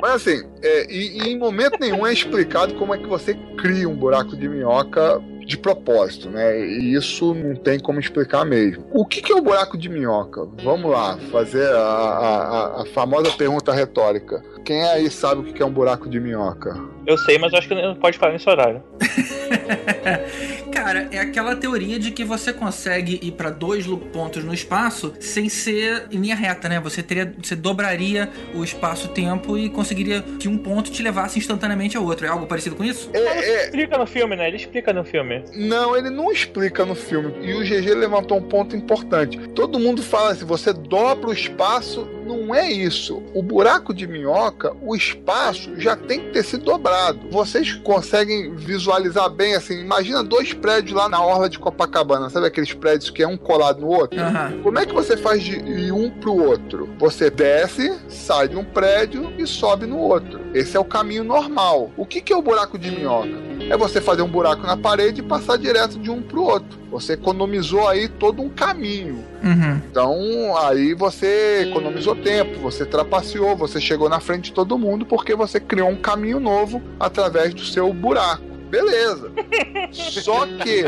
Mas 0.00 0.12
assim, 0.12 0.42
é, 0.62 0.92
e, 0.92 1.18
e 1.18 1.32
em 1.32 1.38
momento 1.38 1.78
nenhum 1.80 2.06
é 2.06 2.12
explicado 2.12 2.74
como 2.74 2.94
é 2.94 2.98
que 2.98 3.06
você 3.06 3.34
cria 3.58 3.88
um 3.88 3.96
buraco 3.96 4.36
de 4.36 4.48
minhoca 4.48 5.20
de 5.44 5.58
propósito, 5.58 6.30
né? 6.30 6.60
E 6.60 6.94
isso 6.94 7.34
não 7.34 7.56
tem 7.56 7.78
como 7.78 7.98
explicar 7.98 8.44
mesmo. 8.44 8.86
O 8.92 9.04
que, 9.04 9.20
que 9.20 9.32
é 9.32 9.34
o 9.34 9.42
buraco 9.42 9.76
de 9.76 9.88
minhoca? 9.88 10.46
Vamos 10.62 10.90
lá, 10.90 11.18
fazer 11.32 11.68
a, 11.74 11.80
a, 11.80 12.82
a 12.82 12.86
famosa 12.86 13.30
pergunta 13.32 13.72
retórica. 13.72 14.42
Quem 14.64 14.82
aí 14.84 15.10
sabe 15.10 15.40
o 15.40 15.44
que, 15.44 15.54
que 15.54 15.62
é 15.62 15.66
um 15.66 15.72
buraco 15.72 16.08
de 16.08 16.20
minhoca? 16.20 16.78
Eu 17.06 17.18
sei, 17.18 17.36
mas 17.36 17.52
acho 17.52 17.68
que 17.68 17.74
não 17.74 17.96
pode 17.96 18.16
falar 18.16 18.32
nesse 18.32 18.48
horário. 18.48 18.82
Cara, 20.74 21.08
é 21.12 21.20
aquela 21.20 21.54
teoria 21.54 22.00
de 22.00 22.10
que 22.10 22.24
você 22.24 22.52
consegue 22.52 23.20
ir 23.22 23.30
pra 23.32 23.48
dois 23.48 23.86
pontos 24.12 24.42
no 24.42 24.52
espaço 24.52 25.14
sem 25.20 25.48
ser 25.48 26.08
em 26.10 26.18
linha 26.18 26.34
reta, 26.34 26.68
né? 26.68 26.80
Você 26.80 27.00
teria, 27.00 27.32
você 27.40 27.54
dobraria 27.54 28.28
o 28.52 28.64
espaço-tempo 28.64 29.56
e 29.56 29.70
conseguiria 29.70 30.20
que 30.40 30.48
um 30.48 30.58
ponto 30.58 30.90
te 30.90 31.00
levasse 31.00 31.38
instantaneamente 31.38 31.96
ao 31.96 32.04
outro. 32.04 32.26
É 32.26 32.28
algo 32.28 32.46
parecido 32.46 32.74
com 32.74 32.82
isso? 32.82 33.08
É, 33.14 33.66
Explica 33.66 33.96
no 33.96 34.06
filme, 34.06 34.34
né? 34.34 34.48
Ele 34.48 34.56
explica 34.56 34.92
no 34.92 35.04
filme. 35.04 35.44
Não, 35.54 35.96
ele 35.96 36.10
não 36.10 36.32
explica 36.32 36.84
no 36.84 36.96
filme. 36.96 37.32
E 37.40 37.54
o 37.54 37.60
GG 37.60 37.94
levantou 37.94 38.38
um 38.38 38.42
ponto 38.42 38.74
importante. 38.74 39.38
Todo 39.54 39.78
mundo 39.78 40.02
fala 40.02 40.32
assim: 40.32 40.44
você 40.44 40.72
dobra 40.72 41.28
o 41.28 41.32
espaço. 41.32 42.08
Não 42.24 42.54
é 42.54 42.70
isso. 42.70 43.22
O 43.34 43.42
buraco 43.42 43.92
de 43.92 44.06
minhoca, 44.06 44.72
o 44.80 44.96
espaço 44.96 45.78
já 45.78 45.96
tem 45.96 46.20
que 46.20 46.30
ter 46.30 46.42
sido 46.42 46.64
dobrado. 46.64 47.20
Vocês 47.30 47.74
conseguem 47.74 48.54
visualizar 48.54 49.28
bem 49.28 49.54
assim? 49.54 49.80
Imagina 49.80 50.22
dois 50.22 50.52
prédios 50.52 50.96
lá 50.96 51.08
na 51.08 51.22
orla 51.22 51.48
de 51.48 51.58
Copacabana. 51.58 52.30
Sabe 52.30 52.46
aqueles 52.46 52.72
prédios 52.72 53.10
que 53.10 53.22
é 53.22 53.28
um 53.28 53.36
colado 53.36 53.80
no 53.80 53.88
outro? 53.88 54.20
Aham. 54.20 54.60
Como 54.62 54.78
é 54.78 54.86
que 54.86 54.94
você 54.94 55.16
faz 55.16 55.42
de 55.42 55.56
ir 55.58 55.92
um 55.92 56.10
pro 56.10 56.34
outro? 56.34 56.88
Você 56.98 57.30
desce, 57.30 57.92
sai 58.08 58.48
de 58.48 58.56
um 58.56 58.64
prédio 58.64 59.32
e 59.38 59.46
sobe 59.46 59.86
no 59.86 59.98
outro. 59.98 60.40
Esse 60.54 60.76
é 60.76 60.80
o 60.80 60.84
caminho 60.84 61.24
normal. 61.24 61.90
O 61.96 62.06
que, 62.06 62.20
que 62.20 62.32
é 62.32 62.36
o 62.36 62.42
buraco 62.42 62.78
de 62.78 62.90
minhoca? 62.90 63.53
É 63.70 63.76
você 63.76 64.00
fazer 64.00 64.22
um 64.22 64.28
buraco 64.28 64.66
na 64.66 64.76
parede 64.76 65.20
e 65.20 65.24
passar 65.24 65.56
direto 65.56 65.98
de 65.98 66.10
um 66.10 66.20
pro 66.20 66.42
outro. 66.42 66.78
Você 66.90 67.14
economizou 67.14 67.88
aí 67.88 68.08
todo 68.08 68.42
um 68.42 68.48
caminho. 68.48 69.24
Uhum. 69.42 69.80
Então 69.90 70.56
aí 70.58 70.94
você 70.94 71.66
economizou 71.68 72.14
tempo, 72.14 72.60
você 72.60 72.84
trapaceou, 72.84 73.56
você 73.56 73.80
chegou 73.80 74.08
na 74.08 74.20
frente 74.20 74.44
de 74.44 74.52
todo 74.52 74.78
mundo 74.78 75.06
porque 75.06 75.34
você 75.34 75.58
criou 75.58 75.88
um 75.88 75.96
caminho 75.96 76.38
novo 76.38 76.82
através 77.00 77.54
do 77.54 77.64
seu 77.64 77.92
buraco. 77.92 78.44
Beleza. 78.70 79.32
Só 79.92 80.46
que 80.46 80.84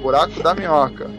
buraco 0.00 0.42
da 0.42 0.54
minhoca. 0.54 1.10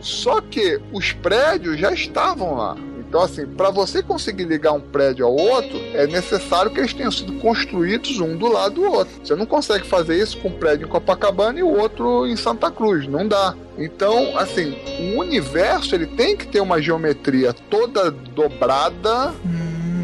Só 0.00 0.40
que 0.40 0.80
os 0.92 1.12
prédios 1.12 1.78
já 1.78 1.92
estavam 1.92 2.54
lá. 2.54 2.76
Então, 3.14 3.22
assim, 3.22 3.46
para 3.46 3.70
você 3.70 4.02
conseguir 4.02 4.42
ligar 4.42 4.72
um 4.72 4.80
prédio 4.80 5.24
ao 5.24 5.36
outro, 5.36 5.78
é 5.92 6.04
necessário 6.04 6.68
que 6.72 6.80
eles 6.80 6.92
tenham 6.92 7.12
sido 7.12 7.34
construídos 7.34 8.18
um 8.18 8.36
do 8.36 8.48
lado 8.48 8.74
do 8.74 8.90
outro. 8.90 9.14
Você 9.22 9.36
não 9.36 9.46
consegue 9.46 9.86
fazer 9.86 10.20
isso 10.20 10.36
com 10.38 10.48
um 10.48 10.58
prédio 10.58 10.88
em 10.88 10.90
Copacabana 10.90 11.60
e 11.60 11.62
o 11.62 11.68
outro 11.68 12.26
em 12.26 12.34
Santa 12.34 12.72
Cruz. 12.72 13.06
Não 13.06 13.28
dá. 13.28 13.54
Então, 13.78 14.36
assim, 14.36 14.76
o 14.98 15.20
universo 15.20 15.94
ele 15.94 16.08
tem 16.08 16.36
que 16.36 16.48
ter 16.48 16.58
uma 16.58 16.82
geometria 16.82 17.52
toda 17.52 18.10
dobrada 18.10 19.32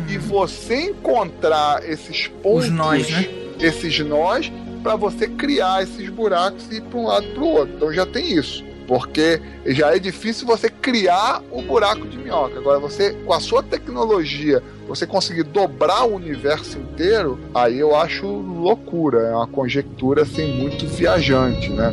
e 0.08 0.16
você 0.16 0.90
encontrar 0.90 1.82
esses 1.90 2.28
pontos, 2.28 2.66
Os 2.66 2.70
nós, 2.70 3.10
né? 3.10 3.28
esses 3.58 3.98
nós, 4.06 4.52
para 4.84 4.94
você 4.94 5.26
criar 5.26 5.82
esses 5.82 6.08
buracos 6.10 6.70
e 6.70 6.76
ir 6.76 6.82
para 6.82 6.98
um 7.00 7.06
lado 7.08 7.26
para 7.34 7.42
o 7.42 7.48
outro. 7.48 7.74
Então 7.74 7.92
já 7.92 8.06
tem 8.06 8.34
isso. 8.38 8.69
Porque 8.90 9.40
já 9.66 9.94
é 9.94 10.00
difícil 10.00 10.44
você 10.44 10.68
criar 10.68 11.44
o 11.52 11.62
buraco 11.62 12.08
de 12.08 12.18
minhoca. 12.18 12.58
Agora, 12.58 12.80
você, 12.80 13.12
com 13.24 13.32
a 13.32 13.38
sua 13.38 13.62
tecnologia, 13.62 14.60
você 14.88 15.06
conseguir 15.06 15.44
dobrar 15.44 16.02
o 16.02 16.16
universo 16.16 16.76
inteiro, 16.76 17.38
aí 17.54 17.78
eu 17.78 17.94
acho 17.94 18.26
loucura. 18.26 19.28
É 19.28 19.32
uma 19.32 19.46
conjectura 19.46 20.22
assim, 20.22 20.58
muito 20.58 20.88
viajante, 20.88 21.70
né? 21.70 21.92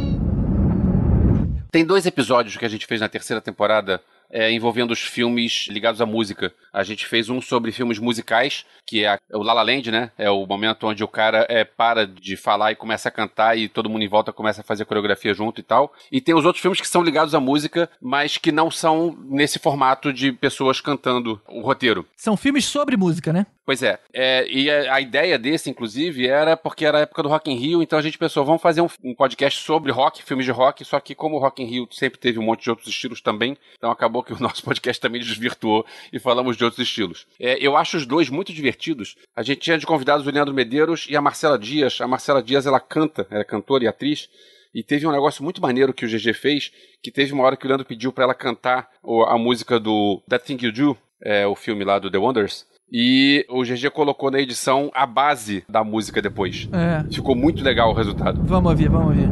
Tem 1.72 1.86
dois 1.86 2.08
episódios 2.08 2.58
que 2.58 2.66
a 2.66 2.70
gente 2.70 2.88
fez 2.88 3.00
na 3.00 3.08
terceira 3.08 3.40
temporada 3.40 4.02
é, 4.32 4.52
envolvendo 4.52 4.92
os 4.92 5.02
filmes 5.02 5.68
ligados 5.70 6.02
à 6.02 6.06
música. 6.06 6.54
A 6.74 6.84
gente 6.84 7.06
fez 7.06 7.30
um 7.30 7.42
sobre 7.42 7.72
filmes 7.72 8.00
musicais, 8.00 8.66
que 8.86 9.06
é 9.06 9.18
o 9.34 9.42
La 9.42 9.54
La 9.54 9.64
Land, 9.64 9.92
né? 9.92 10.12
É 10.18 10.30
o 10.30 10.46
momento 10.46 10.88
onde 10.88 11.04
o 11.04 11.08
cara 11.08 11.46
é, 11.50 11.64
para 11.64 12.06
de 12.06 12.36
falar 12.36 12.72
e 12.72 12.76
começa 12.76 13.10
a 13.10 13.12
cantar 13.12 13.58
e 13.58 13.68
todo 13.68 13.90
mundo 13.90 14.04
em 14.04 14.10
volta 14.10 14.34
começa 14.34 14.62
a 14.62 14.64
fazer 14.64 14.86
coreografia 14.86 15.34
junto 15.34 15.60
e 15.60 15.64
tal. 15.64 15.94
E 16.12 16.22
tem 16.22 16.36
os 16.36 16.46
outros 16.46 16.62
filmes 16.62 16.80
que 16.80 16.88
são 16.88 17.04
ligados 17.04 17.34
à 17.34 17.40
música, 17.40 17.90
mas 18.02 18.38
que 18.38 18.52
não 18.52 18.70
são 18.70 19.18
nesse 19.30 19.60
formato 19.60 20.14
de 20.14 20.32
pessoas 20.32 20.82
cantando 20.82 21.42
o 21.48 21.62
roteiro. 21.62 22.06
São 22.16 22.38
filmes 22.38 22.66
sobre 22.66 22.98
música, 22.98 23.34
né? 23.34 23.46
Pois 23.68 23.84
é, 23.84 24.00
é, 24.14 24.48
e 24.50 24.72
a, 24.72 25.02
ideia 25.02 25.38
desse, 25.38 25.70
inclusive, 25.70 26.26
era 26.26 26.56
porque 26.56 26.86
era 26.86 27.00
a 27.00 27.02
época 27.02 27.22
do 27.22 27.28
Rock 27.28 27.52
in 27.52 27.56
Rio, 27.56 27.84
então 27.84 28.00
a 28.00 28.02
gente 28.02 28.18
pensou, 28.18 28.46
vamos 28.46 28.62
fazer 28.62 28.80
um, 28.80 28.88
um 29.04 29.14
podcast 29.14 29.62
sobre 29.62 29.92
rock, 29.92 30.24
filmes 30.24 30.46
de 30.46 30.54
rock, 30.54 30.86
só 30.86 31.02
que 31.02 31.14
como 31.14 31.36
o 31.36 31.40
Rock 31.40 31.62
in 31.62 31.66
Rio 31.66 31.88
sempre 31.92 32.18
teve 32.18 32.40
um 32.40 32.44
monte 32.44 32.64
de 32.64 32.70
outros 32.70 32.88
estilos 32.88 33.20
também, 33.20 33.58
então 33.76 33.92
acabou 33.92 34.24
que 34.24 34.32
o 34.32 34.40
nosso 34.40 34.64
podcast 34.64 35.02
também 35.02 35.20
desvirtuou 35.20 35.86
e 36.14 36.18
falamos 36.18 36.56
de 36.56 36.64
outros 36.64 36.82
estilos. 36.82 37.28
É, 37.38 37.58
eu 37.60 37.76
acho 37.76 37.98
os 37.98 38.06
dois 38.06 38.30
muito 38.30 38.54
divertidos. 38.54 39.18
A 39.36 39.44
gente 39.44 39.60
tinha 39.60 39.78
de 39.78 39.86
convidados 39.86 40.26
o 40.26 40.32
Leandro 40.32 40.54
Medeiros 40.54 41.06
e 41.10 41.18
a 41.18 41.22
Marcela 41.22 41.60
Dias. 41.60 42.00
A 42.00 42.08
Marcela 42.08 42.42
Dias, 42.42 42.66
ela 42.66 42.80
canta, 42.80 43.28
ela 43.30 43.42
é 43.42 43.44
cantora 43.44 43.84
e 43.84 43.88
atriz, 43.90 44.30
e 44.74 44.82
teve 44.82 45.06
um 45.06 45.12
negócio 45.12 45.44
muito 45.44 45.62
maneiro 45.62 45.94
que 45.94 46.06
o 46.06 46.08
GG 46.08 46.34
fez, 46.36 46.72
que 47.04 47.12
teve 47.12 47.34
uma 47.34 47.44
hora 47.44 47.58
que 47.58 47.66
o 47.66 47.68
Leandro 47.68 47.86
pediu 47.86 48.14
pra 48.14 48.24
ela 48.24 48.34
cantar 48.34 48.90
a 49.28 49.38
música 49.38 49.78
do 49.78 50.24
That 50.30 50.46
Thing 50.46 50.66
You 50.66 50.72
Do, 50.72 50.98
é, 51.22 51.46
o 51.46 51.54
filme 51.54 51.84
lá 51.84 52.00
do 52.00 52.10
The 52.10 52.18
Wonders, 52.18 52.66
e 52.92 53.46
o 53.50 53.64
GG 53.64 53.90
colocou 53.92 54.32
na 54.32 54.40
edição 54.40 54.90
a 54.94 55.06
base 55.06 55.64
da 55.68 55.84
música 55.84 56.22
depois. 56.22 56.70
É. 56.72 57.04
Ficou 57.14 57.36
muito 57.36 57.64
legal 57.64 57.92
o 57.92 57.94
resultado. 57.94 58.42
Vamos 58.44 58.72
ouvir, 58.72 58.90
vamos 58.90 59.08
ouvir. 59.10 59.30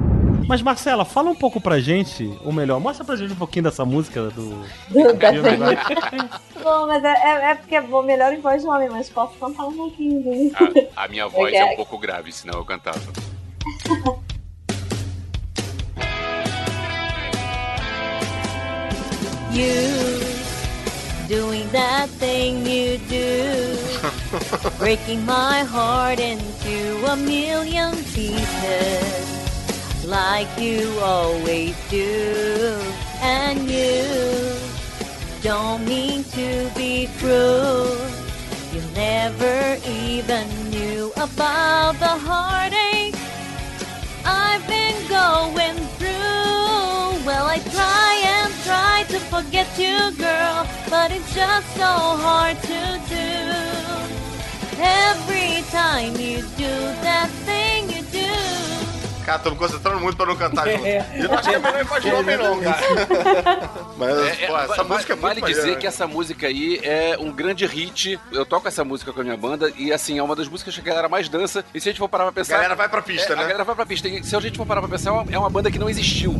Mas 0.48 0.62
Marcela, 0.62 1.04
fala 1.04 1.32
um 1.32 1.36
pouco 1.36 1.60
pra 1.60 1.80
gente, 1.80 2.32
ou 2.44 2.54
melhor, 2.54 2.80
mostra 2.80 3.04
pra 3.04 3.16
gente 3.16 3.34
um 3.34 3.38
pouquinho 3.38 3.64
dessa 3.64 3.84
música 3.84 4.30
do. 4.30 4.64
Bom, 6.64 6.88
mas 6.88 7.04
é, 7.04 7.14
é, 7.14 7.52
é 7.52 7.56
porque 7.56 7.76
é 7.76 7.82
bom, 7.82 8.04
melhor 8.04 8.32
em 8.32 8.42
voz 8.42 8.62
de 8.62 8.68
homem, 8.68 8.90
mas 8.90 9.10
posso 9.10 9.38
cantar 9.40 9.66
um 9.66 9.74
pouquinho. 9.74 10.22
Né? 10.22 10.52
A, 10.96 11.06
a 11.06 11.08
minha 11.08 11.28
voz 11.28 11.54
é 11.54 11.66
um 11.66 11.76
pouco 11.76 11.98
grave, 11.98 12.32
senão 12.32 12.60
eu 12.60 12.66
cantava. 12.66 13.00
You 19.56 20.15
doing 21.28 21.68
that 21.72 22.08
thing 22.10 22.66
you 22.66 22.98
do, 23.10 23.78
breaking 24.78 25.26
my 25.26 25.64
heart 25.64 26.20
into 26.20 27.04
a 27.06 27.16
million 27.16 27.96
pieces, 28.14 30.06
like 30.06 30.48
you 30.60 30.88
always 31.00 31.76
do. 31.90 32.80
And 33.22 33.70
you 33.70 34.56
don't 35.42 35.86
mean 35.86 36.24
to 36.26 36.70
be 36.76 37.10
cruel. 37.18 37.98
You 38.72 38.82
never 38.94 39.78
even 39.88 40.48
knew 40.70 41.12
about 41.16 41.94
the 42.00 42.16
heartache 42.28 43.16
I've 44.26 44.68
been 44.68 45.08
going 45.08 45.78
through. 45.98 47.26
Well, 47.26 47.48
I 47.48 47.60
try 47.72 48.22
and 48.26 48.35
try 48.66 49.04
to 49.08 49.20
forget 49.30 49.68
you, 49.78 50.12
girl, 50.18 50.66
but 50.90 51.12
it's 51.12 51.34
just 51.34 51.68
so 51.78 52.18
hard 52.18 52.58
to 52.64 53.00
do. 53.08 53.26
Every 54.82 55.64
time 55.72 56.14
you 56.20 56.42
do 56.58 56.74
that 57.04 57.30
thing 57.46 57.90
you 57.96 58.04
do. 58.12 58.26
Cara, 59.26 59.40
tô 59.40 59.50
me 59.52 59.56
concentrando 59.58 60.00
muito 60.00 60.16
pra 60.18 60.26
não 60.28 60.36
cantar 60.36 60.68
junto. 60.70 60.86
Eu 60.86 61.30
não 61.30 61.38
acho 61.40 61.50
que 61.50 61.56
é 61.56 61.60
melhor 61.60 61.82
ir 61.82 61.86
pra 61.88 62.00
de 62.00 62.12
homem, 62.14 62.38
não, 62.38 62.60
cara. 62.62 63.70
Mas, 63.98 64.40
É, 64.40 64.48
pô, 64.48 64.58
essa 64.58 64.84
música 64.84 65.14
é 65.14 65.16
muito 65.16 65.22
Vale 65.40 65.42
dizer 65.42 65.72
né? 65.72 65.76
que 65.78 65.88
essa 65.88 66.06
música 66.06 66.46
aí 66.46 66.80
é 66.84 67.18
um 67.20 67.32
grande 67.32 67.66
hit. 67.66 68.20
Eu 68.32 68.46
toco 68.46 68.68
essa 68.68 68.84
música 68.84 69.12
com 69.12 69.22
a 69.22 69.24
minha 69.24 69.38
banda 69.38 69.72
e, 69.78 69.92
assim, 69.92 70.20
é 70.20 70.24
uma 70.24 70.36
das 70.36 70.48
músicas 70.48 70.76
que 70.76 70.82
a 70.82 70.84
galera 70.84 71.10
mais 71.10 71.28
dança. 71.28 71.66
E 71.74 71.82
se 71.82 71.90
a 71.90 71.92
gente 71.92 72.00
for 72.00 72.08
parar 72.10 72.26
pra 72.26 72.34
pensar. 72.34 72.54
A 72.54 72.58
galera 72.58 72.76
vai 72.76 72.88
pra 72.90 73.02
pista, 73.02 73.34
É, 73.34 73.36
né? 73.36 73.42
A 73.42 73.46
galera 73.46 73.64
vai 73.64 73.74
pra 73.76 73.86
pista. 73.86 74.08
E 74.08 74.24
se 74.24 74.36
a 74.36 74.40
gente 74.40 74.58
for 74.58 74.66
parar 74.66 74.82
pra 74.82 74.90
pensar, 74.92 75.10
é 75.10 75.14
uma, 75.14 75.26
é 75.32 75.40
uma 75.40 75.50
banda 75.50 75.72
que 75.72 75.80
não 75.80 75.90
existiu. 75.90 76.36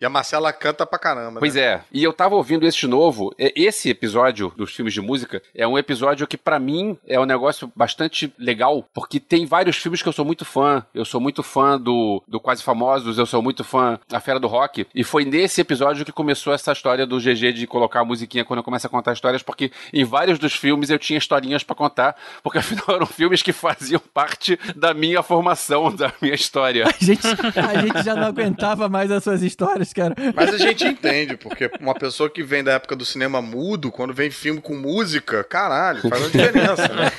E 0.00 0.04
a 0.04 0.10
Marcela 0.10 0.52
canta 0.52 0.86
pra 0.86 0.98
caramba. 0.98 1.40
Pois 1.40 1.54
né? 1.54 1.60
é. 1.60 1.80
E 1.92 2.02
eu 2.02 2.12
tava 2.12 2.34
ouvindo 2.34 2.66
esse 2.66 2.86
novo. 2.86 3.34
Esse 3.38 3.90
episódio 3.90 4.52
dos 4.56 4.74
filmes 4.74 4.94
de 4.94 5.00
música 5.00 5.42
é 5.54 5.66
um 5.66 5.78
episódio 5.78 6.26
que, 6.26 6.36
pra 6.36 6.58
mim, 6.58 6.96
é 7.06 7.18
um 7.18 7.24
negócio 7.24 7.70
bastante 7.74 8.32
legal, 8.38 8.84
porque 8.94 9.20
tem 9.20 9.46
vários 9.46 9.76
filmes 9.76 10.02
que 10.02 10.08
eu 10.08 10.12
sou 10.12 10.24
muito 10.24 10.44
fã. 10.44 10.84
Eu 10.94 11.04
sou 11.04 11.20
muito 11.20 11.42
fã 11.42 11.78
do, 11.78 12.22
do 12.26 12.40
Quase 12.40 12.62
Famosos, 12.62 13.18
eu 13.18 13.26
sou 13.26 13.42
muito 13.42 13.64
fã 13.64 13.98
da 14.08 14.20
Fera 14.20 14.40
do 14.40 14.46
Rock. 14.46 14.86
E 14.94 15.04
foi 15.04 15.24
nesse 15.24 15.60
episódio 15.60 16.04
que 16.04 16.12
começou 16.12 16.52
essa 16.52 16.72
história 16.72 17.06
do 17.06 17.18
GG 17.18 17.52
de 17.52 17.66
colocar 17.66 18.00
a 18.00 18.04
musiquinha 18.04 18.44
quando 18.44 18.58
eu 18.58 18.64
começo 18.64 18.86
a 18.86 18.90
contar 18.90 19.12
histórias, 19.12 19.42
porque 19.42 19.70
em 19.92 20.04
vários 20.04 20.38
dos 20.38 20.54
filmes 20.54 20.90
eu 20.90 20.98
tinha 20.98 21.18
historinhas 21.18 21.62
pra 21.62 21.74
contar, 21.74 22.16
porque 22.42 22.58
afinal 22.58 22.96
eram 22.96 23.06
filmes 23.06 23.42
que 23.42 23.52
faziam 23.52 24.00
parte 24.12 24.58
da 24.74 24.94
minha 24.94 25.22
formação, 25.22 25.94
da 25.94 26.12
minha 26.20 26.34
história. 26.34 26.86
A 26.86 27.04
gente, 27.04 27.26
a 27.26 27.80
gente 27.80 28.02
já 28.02 28.14
não 28.14 28.28
aguentava 28.28 28.88
mais 28.88 29.10
as 29.10 29.22
suas 29.22 29.42
histórias, 29.42 29.87
cara. 29.92 30.14
Mas 30.34 30.54
a 30.54 30.58
gente 30.58 30.84
entende, 30.84 31.36
porque 31.36 31.70
uma 31.80 31.94
pessoa 31.94 32.28
que 32.30 32.42
vem 32.42 32.62
da 32.62 32.72
época 32.72 32.96
do 32.96 33.04
cinema 33.04 33.40
mudo, 33.40 33.90
quando 33.90 34.12
vem 34.12 34.30
filme 34.30 34.60
com 34.60 34.74
música, 34.74 35.44
caralho, 35.44 36.08
faz 36.08 36.22
uma 36.22 36.30
diferença, 36.30 36.88
né? 36.88 37.10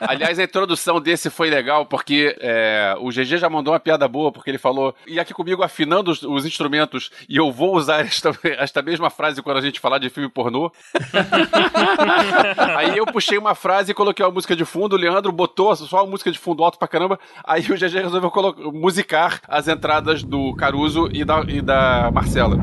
Aliás, 0.00 0.38
a 0.38 0.44
introdução 0.44 1.00
desse 1.00 1.30
foi 1.30 1.50
legal 1.50 1.86
porque 1.86 2.36
é, 2.40 2.94
o 2.98 3.08
GG 3.08 3.38
já 3.38 3.48
mandou 3.48 3.72
uma 3.72 3.80
piada 3.80 4.06
boa, 4.08 4.32
porque 4.32 4.50
ele 4.50 4.58
falou, 4.58 4.94
e 5.06 5.18
aqui 5.18 5.34
comigo 5.34 5.62
afinando 5.62 6.10
os, 6.10 6.22
os 6.22 6.44
instrumentos, 6.44 7.10
e 7.28 7.36
eu 7.36 7.50
vou 7.50 7.76
usar 7.76 8.00
esta, 8.04 8.32
esta 8.44 8.82
mesma 8.82 9.10
frase 9.10 9.42
quando 9.42 9.58
a 9.58 9.62
gente 9.62 9.80
falar 9.80 9.98
de 9.98 10.10
filme 10.10 10.28
pornô. 10.28 10.72
aí 12.76 12.96
eu 12.96 13.06
puxei 13.06 13.38
uma 13.38 13.54
frase 13.54 13.92
e 13.92 13.94
coloquei 13.94 14.24
uma 14.24 14.32
música 14.32 14.54
de 14.54 14.64
fundo, 14.64 14.94
o 14.94 14.98
Leandro 14.98 15.32
botou 15.32 15.74
só 15.76 16.00
a 16.00 16.06
música 16.06 16.30
de 16.30 16.38
fundo 16.38 16.62
alto 16.62 16.78
pra 16.78 16.88
caramba, 16.88 17.18
aí 17.44 17.62
o 17.62 17.76
GG 17.76 18.02
resolveu 18.02 18.30
musicar 18.72 19.40
as 19.46 19.68
entradas 19.68 20.22
do 20.22 20.54
Caruso 20.54 21.08
e 21.12 21.24
da, 21.24 21.40
e 21.48 21.60
da 21.60 21.87
Marcela. 22.12 22.58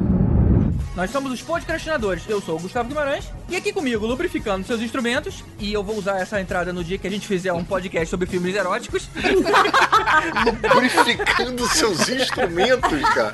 Nós 0.95 1.11
somos 1.11 1.31
os 1.31 1.41
podcastinadores. 1.41 2.23
Eu 2.30 2.39
sou 2.39 2.56
o 2.56 2.60
Gustavo 2.60 2.88
Guimarães. 2.88 3.30
E 3.49 3.56
aqui 3.57 3.73
comigo, 3.73 4.06
lubrificando 4.06 4.65
seus 4.65 4.81
instrumentos. 4.81 5.43
E 5.60 5.73
eu 5.73 5.84
vou 5.84 5.97
usar 5.97 6.19
essa 6.19 6.39
entrada 6.39 6.72
no 6.72 6.84
dia 6.84 6.97
que 6.97 7.06
a 7.06 7.10
gente 7.10 7.27
fizer 7.27 7.52
um 7.52 7.65
podcast 7.65 8.07
sobre 8.07 8.26
filmes 8.27 8.56
eróticos. 8.56 9.10
Lubrificando 10.73 11.68
seus 11.68 12.07
instrumentos, 12.07 13.02
cara. 13.14 13.31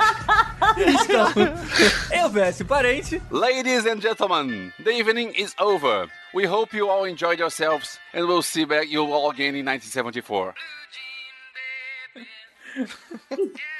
Então, 0.75 1.33
eu, 2.19 2.29
VS 2.29 2.63
Parente. 2.63 3.21
Ladies 3.29 3.85
and 3.85 4.01
gentlemen, 4.01 4.73
the 4.83 4.91
evening 4.91 5.31
is 5.37 5.53
over. 5.59 6.07
We 6.33 6.47
hope 6.47 6.75
you 6.75 6.89
all 6.89 7.07
enjoyed 7.07 7.39
yourselves 7.39 7.99
and 8.13 8.25
we'll 8.25 8.41
see 8.41 8.65
back 8.65 8.91
you 8.91 9.03
all 9.03 9.29
again 9.29 9.55
in 9.55 9.65
1974. 9.65 10.55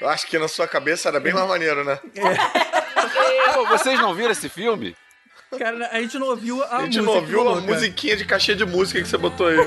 Eu 0.00 0.08
acho 0.08 0.26
que 0.26 0.38
na 0.38 0.48
sua 0.48 0.66
cabeça 0.66 1.08
era 1.08 1.20
bem 1.20 1.32
mais 1.34 1.46
maneiro, 1.48 1.84
né? 1.84 1.98
Pô, 3.54 3.66
vocês 3.66 3.98
não 4.00 4.14
viram 4.14 4.30
esse 4.30 4.48
filme? 4.48 4.96
Cara, 5.58 5.88
a 5.92 6.00
gente 6.00 6.18
não 6.18 6.28
ouviu 6.28 6.62
a, 6.64 6.76
A 6.78 6.82
gente 6.84 7.00
música. 7.00 7.02
não 7.02 7.12
ouviu 7.14 7.48
a 7.48 7.60
musiquinha 7.60 8.16
de 8.16 8.24
cachê 8.24 8.54
de 8.54 8.64
música 8.64 9.00
que 9.02 9.08
você 9.08 9.18
botou 9.18 9.48
aí. 9.48 9.58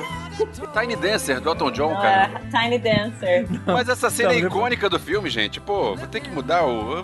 Tiny 0.74 0.96
Dancer, 0.96 1.40
do 1.40 1.50
Elton 1.50 1.72
John, 1.72 1.90
Não, 1.94 2.02
cara. 2.02 2.32
é 2.52 2.60
Tiny 2.62 2.80
Dancer. 2.80 3.48
Mas 3.66 3.88
essa 3.90 4.10
cena 4.10 4.30
Não, 4.30 4.36
é 4.36 4.40
icônica 4.40 4.90
do 4.90 5.00
filme, 5.00 5.30
gente. 5.30 5.60
Pô, 5.60 5.96
vou 5.96 6.08
ter 6.08 6.20
que 6.20 6.30
mudar 6.30 6.64
o. 6.66 7.00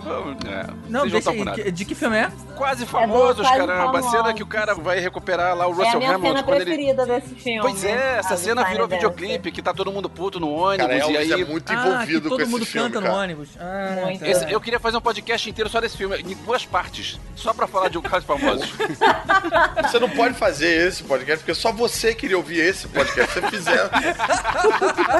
É, 0.46 0.66
Não, 0.88 1.00
vocês 1.08 1.24
deixa 1.24 1.30
aí. 1.52 1.70
De 1.72 1.84
que 1.84 1.94
filme 1.94 2.16
é? 2.16 2.30
Quase 2.56 2.84
famosos, 2.86 3.46
Quase 3.46 3.66
caramba. 3.66 3.98
A 3.98 4.02
cena 4.02 4.34
que 4.34 4.42
o 4.42 4.46
cara 4.46 4.74
vai 4.74 4.98
recuperar 5.00 5.54
lá 5.56 5.66
o 5.66 5.70
É 5.70 5.72
a 5.72 5.76
Russell 5.76 5.98
minha 5.98 6.10
Hamilton 6.14 6.28
cena 6.28 6.42
quando 6.42 6.56
ele. 6.56 6.64
preferida 6.64 7.06
desse 7.06 7.34
filme. 7.34 7.60
Pois 7.60 7.84
é, 7.84 8.18
essa 8.18 8.34
a 8.34 8.36
do 8.36 8.42
cena 8.42 8.62
Tiny 8.62 8.72
virou 8.72 8.88
Dancer. 8.88 9.08
videoclipe, 9.10 9.50
que 9.52 9.62
tá 9.62 9.72
todo 9.72 9.90
mundo 9.92 10.08
puto 10.10 10.38
no 10.40 10.50
ônibus 10.50 10.86
Cara, 10.86 11.10
e 11.12 11.16
aí. 11.16 11.32
é 11.32 11.44
muito 11.44 11.70
Ah, 11.72 11.76
que 11.76 11.88
envolvido 11.88 12.28
todo 12.28 12.44
com 12.44 12.50
mundo 12.50 12.62
esse 12.62 12.72
filme, 12.72 12.88
canta 12.90 13.00
cara. 13.02 13.14
no 13.14 13.20
ônibus. 13.22 13.48
Ah, 13.58 14.00
Muito. 14.04 14.20
tá. 14.20 14.28
Esse- 14.28 14.52
eu 14.52 14.60
queria 14.60 14.78
fazer 14.80 14.96
um 14.96 15.00
podcast 15.00 15.48
inteiro 15.50 15.70
só 15.70 15.80
desse 15.80 15.96
filme, 15.96 16.16
em 16.18 16.34
duas 16.44 16.64
partes, 16.66 17.18
só 17.34 17.52
pra 17.54 17.66
falar 17.66 17.88
de 17.88 17.98
um 17.98 18.02
caso 18.02 18.26
famoso. 18.26 18.64
Você 19.82 19.98
não 19.98 20.08
pode 20.10 20.34
fazer 20.34 20.86
esse 20.88 21.02
podcast, 21.02 21.38
porque 21.44 21.54
só 21.54 21.72
você 21.72 22.14
queria 22.14 22.36
ouvir 22.36 22.58
esse 22.60 22.86
podcast. 22.88 23.19
Se 23.26 23.40
você 23.40 23.50
fizer, 23.50 23.90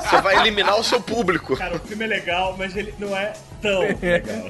você 0.02 0.20
vai 0.22 0.36
eliminar 0.40 0.78
o 0.78 0.85
seu 0.85 1.01
público. 1.01 1.56
Cara, 1.56 1.77
o 1.77 1.81
filme 1.81 2.05
é 2.05 2.09
legal, 2.09 2.55
mas 2.56 2.77
ele 2.77 2.94
não 2.98 3.16
é 3.16 3.32
tão 3.60 3.81
legal. 4.01 4.48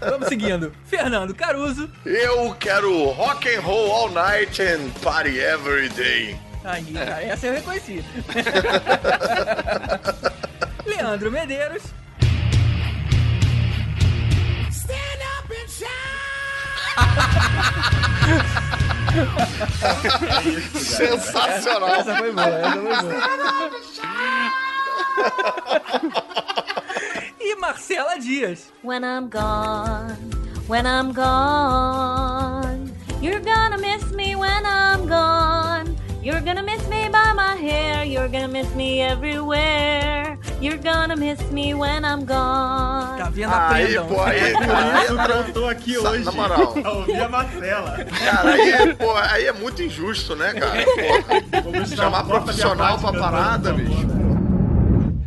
Vamos 0.00 0.28
seguindo. 0.28 0.72
Fernando 0.86 1.34
Caruso. 1.34 1.88
Eu 2.04 2.54
quero 2.58 3.06
rock 3.10 3.48
and 3.54 3.60
roll 3.60 3.92
all 3.92 4.10
night 4.10 4.60
and 4.62 4.90
party 5.02 5.38
every 5.38 5.88
day. 5.90 6.36
Aí, 6.64 6.84
cara, 6.92 7.22
essa 7.22 7.46
eu 7.46 7.54
reconheci. 7.54 8.04
Leandro 10.84 11.30
Medeiros. 11.30 11.82
Sensacional. 20.74 21.94
Essa 21.94 22.16
foi 22.16 22.32
boa, 22.32 22.46
essa 22.46 22.70
foi 22.72 22.80
boa. 22.82 23.20
E 27.40 27.56
Marcela 27.56 28.18
Dias. 28.18 28.72
When 28.82 29.04
I'm 29.04 29.28
gone, 29.28 30.16
when 30.68 30.86
I'm 30.86 31.12
gone, 31.12 32.92
you're 33.20 33.40
gonna 33.40 33.78
miss 33.78 34.10
me 34.12 34.34
when 34.36 34.64
I'm 34.64 35.06
gone. 35.06 35.96
You're 36.22 36.42
gonna 36.42 36.62
miss 36.62 36.86
me 36.88 37.08
by 37.08 37.32
my 37.34 37.56
hair, 37.56 38.04
you're 38.04 38.28
gonna 38.28 38.46
miss 38.48 38.68
me 38.74 39.00
everywhere. 39.00 40.38
You're 40.60 40.76
gonna 40.76 41.16
miss 41.16 41.40
me 41.50 41.72
when 41.72 42.04
I'm 42.04 42.26
gone. 42.26 43.16
Tá 43.18 43.30
vendo 43.30 43.50
a 43.54 43.70
Aí, 43.70 43.94
pô, 43.94 44.20
aí, 44.20 44.38
É 44.38 44.52
Por 44.52 44.62
aí, 44.70 45.04
isso 45.04 45.16
que 45.16 45.32
eu 45.48 45.52
tô 45.54 45.66
aqui 45.68 45.94
Sa- 45.94 46.10
hoje. 46.10 46.24
na 46.24 46.32
moral. 46.32 46.72
Pra 46.82 46.92
ouvir 46.92 47.20
a 47.20 47.28
Marcela. 47.28 48.04
cara, 48.04 48.52
aí, 48.52 48.94
pô, 48.96 49.16
aí 49.16 49.46
é 49.46 49.52
muito 49.52 49.82
injusto, 49.82 50.36
né, 50.36 50.52
cara? 50.52 50.84
Dar 51.72 51.86
Chamar 51.86 52.24
profissional 52.24 52.98
pra 52.98 53.12
parada, 53.18 53.72
bicho. 53.72 54.10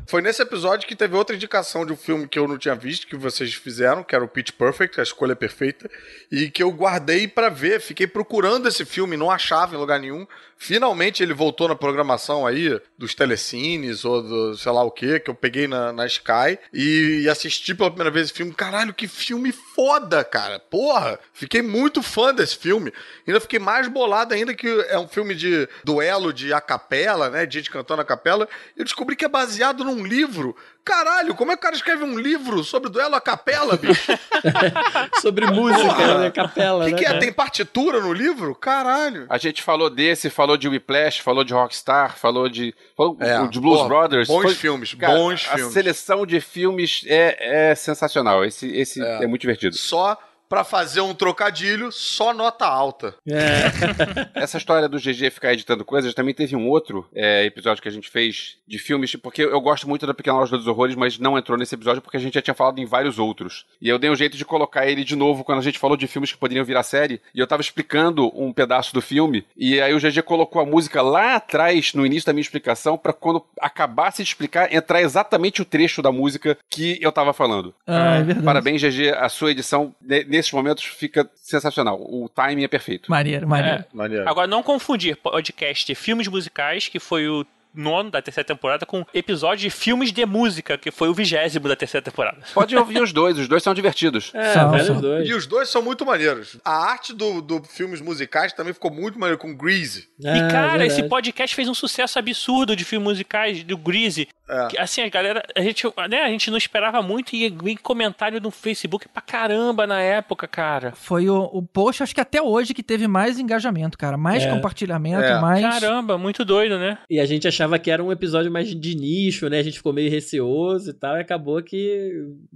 Foi 0.05 0.21
nesse 0.21 0.43
episódio 0.43 0.87
que 0.87 0.95
teve 0.95 1.15
outra 1.15 1.35
indicação 1.35 1.83
de 1.87 1.91
um 1.93 1.95
filme 1.95 2.27
que 2.27 2.37
eu 2.37 2.47
não 2.47 2.55
tinha 2.55 2.75
visto, 2.75 3.07
que 3.07 3.15
vocês 3.15 3.51
fizeram, 3.55 4.03
que 4.03 4.13
era 4.13 4.23
o 4.23 4.27
Pitch 4.27 4.51
Perfect, 4.51 4.99
a 4.99 5.03
escolha 5.03 5.35
perfeita, 5.35 5.89
e 6.31 6.51
que 6.51 6.61
eu 6.61 6.69
guardei 6.71 7.27
pra 7.27 7.49
ver. 7.49 7.81
Fiquei 7.81 8.05
procurando 8.05 8.67
esse 8.67 8.85
filme, 8.85 9.17
não 9.17 9.31
achava 9.31 9.73
em 9.73 9.77
lugar 9.79 9.99
nenhum. 9.99 10.27
Finalmente 10.63 11.21
ele 11.21 11.33
voltou 11.33 11.67
na 11.67 11.75
programação 11.75 12.47
aí 12.47 12.79
dos 12.97 13.13
telecines 13.13 14.05
ou 14.05 14.23
do 14.23 14.57
sei 14.57 14.71
lá 14.71 14.81
o 14.81 14.89
que, 14.89 15.19
que 15.19 15.29
eu 15.29 15.35
peguei 15.35 15.67
na, 15.67 15.91
na 15.91 16.05
Sky 16.05 16.57
e, 16.71 17.23
e 17.23 17.29
assisti 17.29 17.75
pela 17.75 17.89
primeira 17.91 18.09
vez 18.09 18.27
esse 18.27 18.33
filme. 18.33 18.53
Caralho, 18.53 18.93
que 18.93 19.05
filme 19.05 19.51
foda, 19.51 20.23
cara. 20.23 20.59
Porra, 20.59 21.19
fiquei 21.33 21.61
muito 21.61 22.01
fã 22.01 22.33
desse 22.33 22.57
filme. 22.57 22.93
Ainda 23.27 23.41
fiquei 23.41 23.59
mais 23.59 23.89
bolado 23.89 24.33
ainda 24.33 24.53
que 24.53 24.67
é 24.87 24.97
um 24.97 25.05
filme 25.05 25.35
de 25.35 25.67
duelo 25.83 26.31
de 26.31 26.53
a 26.53 26.61
capela, 26.61 27.29
né? 27.29 27.45
De 27.45 27.57
gente 27.57 27.69
cantando 27.69 28.01
a 28.01 28.05
capela. 28.05 28.47
Eu 28.77 28.85
descobri 28.85 29.17
que 29.17 29.25
é 29.25 29.29
baseado 29.29 29.83
num 29.83 30.05
livro. 30.05 30.55
Caralho, 30.85 31.33
como 31.35 31.51
é 31.51 31.55
que 31.55 31.59
o 31.59 31.63
cara 31.63 31.75
escreve 31.75 32.03
um 32.03 32.17
livro 32.19 32.63
sobre 32.63 32.89
duelo 32.89 33.15
a 33.15 33.21
capela, 33.21 33.77
bicho? 33.77 34.11
Sobre 35.21 35.45
música, 35.47 36.17
né? 36.17 36.29
Capela, 36.31 36.83
O 36.83 36.87
que, 36.87 36.91
né? 36.91 36.97
que 36.97 37.05
é? 37.05 37.07
cara? 37.07 37.19
Tem 37.19 37.31
partitura 37.31 38.01
no 38.01 38.11
livro? 38.11 38.53
Caralho. 38.53 39.25
A 39.29 39.37
gente 39.37 39.61
falou 39.63 39.89
desse, 39.89 40.29
falou 40.29 40.57
de 40.57 40.67
Whiplash, 40.67 41.19
falou 41.21 41.43
de 41.43 41.53
Rockstar, 41.53 42.17
falou 42.17 42.49
de. 42.49 42.75
Falou 42.97 43.15
É, 43.19 43.47
de 43.47 43.59
Blues 43.61 43.81
pô, 43.81 43.87
Brothers. 43.87 44.27
bons 44.27 44.41
Foi- 44.43 44.55
filmes, 44.55 44.93
Cara, 44.93 45.13
bons 45.15 45.47
a 45.49 45.55
filmes. 45.55 45.73
seleção 45.73 46.25
de 46.25 46.41
filmes 46.41 47.03
é, 47.07 47.69
é 47.71 47.75
sensacional. 47.75 48.43
Esse, 48.43 48.67
esse 48.75 49.01
é. 49.01 49.25
muito 49.25 49.41
divertido. 49.41 49.75
Só 49.77 50.17
pra 50.53 50.63
fazer 50.63 51.01
um 51.01 51.13
trocadilho, 51.13 51.91
só 51.91 52.33
nota 52.33 52.65
alta. 52.65 53.15
Essa 54.35 54.57
história 54.57 54.87
do 54.87 54.97
GG 54.99 55.31
ficar 55.31 55.53
editando 55.53 55.83
coisas, 55.83 56.13
também 56.13 56.33
teve 56.33 56.55
um 56.55 56.67
outro 56.69 57.07
é, 57.15 57.43
episódio 57.45 57.81
que 57.81 57.87
a 57.89 57.91
gente 57.91 58.09
fez 58.09 58.57
de 58.67 58.77
filmes, 58.77 59.15
porque 59.15 59.41
eu 59.41 59.59
gosto 59.61 59.87
muito 59.87 60.05
da 60.05 60.13
Pequena 60.13 60.37
Loja 60.37 60.57
dos 60.57 60.67
Horrores, 60.67 60.95
mas 60.95 61.17
não 61.17 61.37
entrou 61.37 61.57
nesse 61.57 61.73
episódio 61.75 62.01
porque 62.01 62.17
a 62.17 62.19
gente 62.19 62.35
já 62.35 62.41
tinha 62.41 62.53
falado 62.53 62.79
em 62.79 62.85
vários 62.85 63.17
outros. 63.17 63.65
E 63.81 63.89
eu 63.89 63.97
dei 63.97 64.09
um 64.09 64.15
jeito 64.15 64.37
de 64.37 64.45
colocar 64.45 64.85
ele 64.87 65.03
de 65.03 65.15
novo 65.15 65.43
quando 65.43 65.59
a 65.59 65.63
gente 65.63 65.79
falou 65.79 65.97
de 65.97 66.07
filmes 66.07 66.31
que 66.31 66.37
poderiam 66.37 66.65
virar 66.65 66.83
série, 66.83 67.19
e 67.33 67.39
eu 67.39 67.47
tava 67.47 67.61
explicando 67.61 68.31
um 68.39 68.53
pedaço 68.53 68.93
do 68.93 69.01
filme, 69.01 69.45
e 69.57 69.81
aí 69.81 69.93
o 69.93 69.99
GG 69.99 70.21
colocou 70.23 70.61
a 70.61 70.65
música 70.65 71.01
lá 71.01 71.35
atrás, 71.35 71.93
no 71.93 72.05
início 72.05 72.27
da 72.27 72.33
minha 72.33 72.41
explicação, 72.41 72.97
pra 72.97 73.13
quando 73.13 73.43
acabasse 73.59 74.23
de 74.23 74.29
explicar, 74.29 74.71
entrar 74.73 75.01
exatamente 75.01 75.61
o 75.61 75.65
trecho 75.65 76.01
da 76.01 76.11
música 76.11 76.57
que 76.69 76.97
eu 77.01 77.11
tava 77.11 77.33
falando. 77.33 77.73
Ah, 77.87 78.15
é 78.17 78.23
verdade. 78.23 78.45
Parabéns, 78.45 78.81
GG, 78.81 79.09
a 79.17 79.29
sua 79.29 79.51
edição, 79.51 79.93
ne- 80.01 80.23
nesses 80.43 80.51
momentos, 80.51 80.83
fica 80.83 81.29
sensacional. 81.35 81.99
O 82.01 82.29
timing 82.29 82.63
é 82.63 82.67
perfeito. 82.67 83.09
Maneiro, 83.09 83.47
maneiro. 83.47 83.85
Maneiro. 83.93 84.29
Agora, 84.29 84.45
não 84.45 84.61
confundir 84.61 85.15
podcast 85.15 85.85
de 85.85 85.95
filmes 85.95 86.27
musicais, 86.27 86.87
que 86.87 86.99
foi 86.99 87.27
o 87.27 87.45
nono 87.73 88.11
da 88.11 88.21
terceira 88.21 88.45
temporada, 88.47 88.85
com 88.85 89.05
episódio 89.13 89.61
de 89.63 89.69
filmes 89.69 90.11
de 90.11 90.25
música, 90.25 90.77
que 90.77 90.91
foi 90.91 91.09
o 91.09 91.13
vigésimo 91.13 91.67
da 91.67 91.75
terceira 91.75 92.03
temporada. 92.03 92.37
Pode 92.53 92.75
ouvir 92.75 93.01
os 93.01 93.11
dois, 93.13 93.37
os 93.37 93.47
dois 93.47 93.63
são 93.63 93.73
divertidos. 93.73 94.31
É, 94.33 94.53
São, 94.53 94.71
velho, 94.71 94.85
são. 94.85 94.95
os 94.95 95.01
dois. 95.01 95.29
E 95.29 95.33
os 95.33 95.45
dois 95.45 95.69
são 95.69 95.81
muito 95.81 96.05
maneiros. 96.05 96.57
A 96.63 96.71
arte 96.91 97.13
do, 97.13 97.41
do 97.41 97.63
filmes 97.63 98.01
musicais 98.01 98.53
também 98.53 98.73
ficou 98.73 98.91
muito 98.91 99.17
maneiro 99.19 99.39
com 99.39 99.55
Greasy. 99.55 100.07
Ah, 100.25 100.37
e, 100.37 100.39
cara, 100.51 100.69
verdade. 100.77 100.85
esse 100.87 101.03
podcast 101.03 101.55
fez 101.55 101.67
um 101.67 101.73
sucesso 101.73 102.19
absurdo 102.19 102.75
de 102.75 102.83
filmes 102.85 103.07
musicais, 103.09 103.63
do 103.63 103.77
Greasy. 103.77 104.27
Que, 104.69 104.77
Assim, 104.77 105.01
a 105.01 105.09
galera, 105.09 105.41
a 105.55 105.61
gente, 105.61 105.87
né, 106.09 106.21
a 106.21 106.27
gente 106.29 106.51
não 106.51 106.57
esperava 106.57 107.01
muito 107.01 107.33
e 107.35 107.49
vi 107.49 107.75
comentário 107.77 108.39
no 108.39 108.51
Facebook 108.51 109.07
pra 109.07 109.21
caramba 109.21 109.87
na 109.87 109.99
época, 110.01 110.47
cara. 110.47 110.91
Foi 110.95 111.27
o, 111.29 111.49
o 111.51 111.63
post, 111.63 112.03
acho 112.03 112.13
que 112.13 112.21
até 112.21 112.41
hoje, 112.41 112.73
que 112.73 112.83
teve 112.83 113.07
mais 113.07 113.39
engajamento, 113.39 113.97
cara. 113.97 114.15
Mais 114.17 114.43
É. 114.43 114.49
compartilhamento, 114.49 115.23
É. 115.23 115.39
mais. 115.41 115.61
Caramba, 115.63 116.17
muito 116.17 116.43
doido, 116.45 116.77
né? 116.77 116.97
E 117.09 117.19
a 117.19 117.25
gente 117.25 117.47
achava 117.47 117.62
que 117.79 117.91
era 117.91 118.03
um 118.03 118.11
episódio 118.11 118.51
mais 118.51 118.67
de 118.69 118.95
nicho, 118.95 119.47
né? 119.49 119.59
A 119.59 119.63
gente 119.63 119.77
ficou 119.77 119.93
meio 119.93 120.09
receoso 120.09 120.89
e 120.89 120.93
tal, 120.93 121.17
e 121.17 121.21
acabou 121.21 121.61
que 121.61 122.11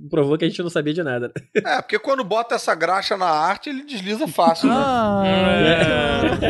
provou 0.09 0.37
que 0.37 0.45
a 0.45 0.47
gente 0.49 0.61
não 0.61 0.69
sabia 0.69 0.93
de 0.93 1.03
nada. 1.03 1.31
É, 1.55 1.81
porque 1.81 1.99
quando 1.99 2.23
bota 2.23 2.55
essa 2.55 2.73
graxa 2.75 3.15
na 3.17 3.27
arte, 3.29 3.69
ele 3.69 3.83
desliza 3.83 4.27
fácil, 4.27 4.69
Ah. 4.71 5.23
né? 5.23 6.47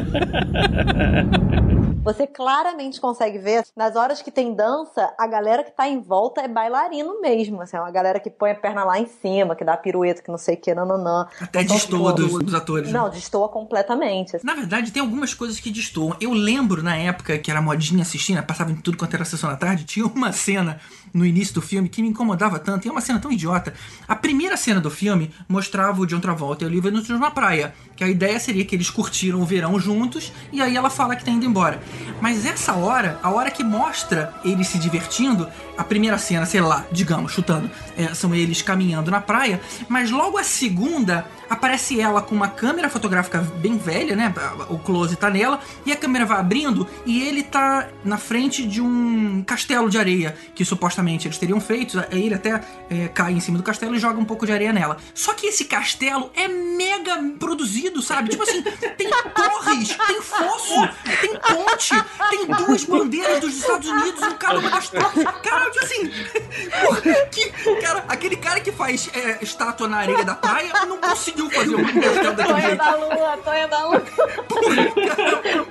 Você 2.08 2.26
claramente 2.26 3.02
consegue 3.02 3.38
ver, 3.38 3.66
nas 3.76 3.98
horas 3.98 4.22
que 4.22 4.32
tem 4.32 4.54
dança, 4.56 5.14
a 5.20 5.28
galera 5.28 5.62
que 5.62 5.72
tá 5.72 5.90
em 5.90 6.00
volta 6.00 6.40
é 6.40 6.48
bailarino 6.48 7.20
mesmo. 7.20 7.62
Assim, 7.62 7.76
é 7.76 7.82
uma 7.82 7.92
galera 7.92 8.18
que 8.18 8.30
põe 8.30 8.52
a 8.52 8.56
perna 8.56 8.86
lá 8.86 8.98
em 8.98 9.06
cima, 9.06 9.58
que 9.58 9.66
dá 9.66 9.76
pirueta, 9.76 10.22
que 10.22 10.32
não 10.32 10.38
sei 10.38 10.56
o 10.56 10.58
que, 10.58 10.74
nananã. 10.74 11.28
Até 11.42 11.64
Então, 11.64 11.76
destoa 11.76 12.16
tipo, 12.16 12.30
dos, 12.30 12.46
dos 12.46 12.54
atores. 12.54 12.90
né? 12.94 12.98
Não, 12.98 13.10
destoa 13.10 13.50
completamente. 13.50 14.38
Na 14.42 14.56
verdade, 14.56 14.90
tem 14.90 15.02
algumas 15.02 15.34
coisas 15.34 15.60
que 15.60 15.70
destoam. 15.70 16.16
Eu 16.22 16.32
lembro 16.32 16.82
na 16.82 16.96
época 16.96 17.38
que 17.40 17.52
era 17.52 17.62
modinha 17.62 18.04
assistindo, 18.04 18.42
passava 18.42 18.72
em 18.72 18.78
tudo 18.78 18.98
quanto 18.98 19.14
era 19.14 19.26
sessão 19.26 19.50
da 19.50 19.58
tarde, 19.58 19.84
tinha 19.84 20.06
uma 20.06 20.32
cena 20.32 20.80
no 21.14 21.26
início 21.26 21.54
do 21.56 21.62
filme 21.62 21.90
que 21.90 22.02
me 22.02 22.08
incomodava 22.08 22.58
tanto, 22.58 22.86
e 22.86 22.90
é 22.90 22.92
uma 22.92 23.02
cena 23.02 23.20
tão 23.20 23.32
idiota. 23.32 23.74
A 24.08 24.16
primeira 24.16 24.56
cena 24.56 24.80
do 24.80 24.90
filme 24.90 25.34
mostrava 25.50 26.00
o 26.02 26.06
John 26.06 26.22
Travolta 26.22 26.64
e 26.64 26.68
o 26.68 26.70
Olivia 26.70 26.92
Newton 26.92 27.14
numa 27.14 27.32
praia, 27.32 27.74
que 27.98 28.04
a 28.04 28.08
ideia 28.08 28.40
seria 28.40 28.64
que 28.64 28.76
eles 28.76 28.90
curtiram 28.90 29.42
o 29.42 29.46
verão 29.46 29.78
juntos, 29.78 30.32
e 30.54 30.62
aí 30.62 30.78
ela 30.78 30.90
fala 30.90 31.16
que 31.16 31.26
tá 31.26 31.32
indo 31.32 31.46
embora. 31.46 31.82
Mas 32.22 32.45
essa 32.45 32.74
hora, 32.74 33.19
a 33.22 33.30
hora 33.30 33.52
que 33.52 33.64
mostra 33.64 34.34
eles 34.44 34.68
se 34.68 34.80
divertindo, 34.80 35.48
a 35.78 35.84
primeira 35.84 36.18
cena, 36.18 36.45
sei 36.45 36.61
lá, 36.61 36.86
digamos, 36.91 37.32
chutando, 37.32 37.69
é, 37.98 38.14
são 38.14 38.34
eles 38.34 38.61
caminhando 38.61 39.11
na 39.11 39.22
praia, 39.22 39.61
mas 39.88 40.11
logo 40.11 40.38
a 40.38 40.44
segunda 40.44 41.26
aparece 41.49 41.99
ela 41.99 42.22
com 42.22 42.36
uma 42.36 42.48
câmera 42.48 42.90
fotográfica 42.90 43.40
bem 43.40 43.78
velha, 43.78 44.15
né? 44.15 44.34
O 44.69 44.78
close 44.78 45.15
tá 45.15 45.30
nela, 45.30 45.60
e 45.86 45.91
a 45.91 45.95
câmera 45.95 46.26
vai 46.26 46.40
abrindo 46.40 46.88
e 47.06 47.22
ele 47.22 47.44
tá 47.44 47.88
na 48.03 48.18
frente 48.18 48.65
de 48.65 48.82
um 48.82 49.44
castelo 49.44 49.90
de 49.90 49.98
areia 49.98 50.36
que 50.53 50.65
supostamente 50.65 51.28
eles 51.28 51.38
teriam 51.38 51.60
feito. 51.60 51.99
Aí 52.11 52.26
ele 52.26 52.36
até 52.36 52.61
é, 52.90 53.07
cai 53.07 53.34
em 53.34 53.40
cima 53.40 53.57
do 53.57 53.64
castelo 53.64 53.95
e 53.95 53.99
joga 53.99 54.19
um 54.19 54.26
pouco 54.26 54.45
de 54.45 54.52
areia 54.52 54.74
nela. 54.74 54.98
Só 55.14 55.34
que 55.34 55.48
esse 55.48 55.65
castelo 55.65 56.32
é 56.36 56.48
mega 56.48 57.18
produzido, 57.40 58.02
sabe? 58.02 58.30
Tipo 58.30 58.44
assim, 58.44 58.61
tem 58.61 59.10
torres, 59.10 59.95
tem 59.95 60.22
fosso, 60.22 60.90
tem 61.22 61.38
ponte, 61.40 61.94
tem 62.30 62.65
duas 62.65 62.84
bandeiras 62.84 63.40
dos 63.40 63.56
Estados 63.56 63.88
Unidos 63.88 64.22
em 64.22 64.36
cada 64.36 64.60
uma 64.60 64.69
das 64.69 64.90
torres. 64.90 65.24
Cara, 65.44 65.72
tipo 65.72 65.86
assim, 65.86 66.11
que, 67.32 67.82
cara, 67.82 68.06
aquele 68.07 68.36
cara 68.36 68.60
que 68.60 68.72
faz 68.72 69.10
é, 69.14 69.40
estátua 69.41 69.88
na 69.88 69.98
areia 69.98 70.24
da 70.24 70.36
praia 70.36 70.86
não 70.86 70.98
conseguiu 70.98 71.36
fazer 71.49 71.76
um 71.76 71.84
daquele 71.84 72.61
jeito. 72.61 72.77
da 72.77 72.95
lua, 72.95 73.38
Tonha 73.43 73.68
da 73.68 73.85
lua. 73.88 74.03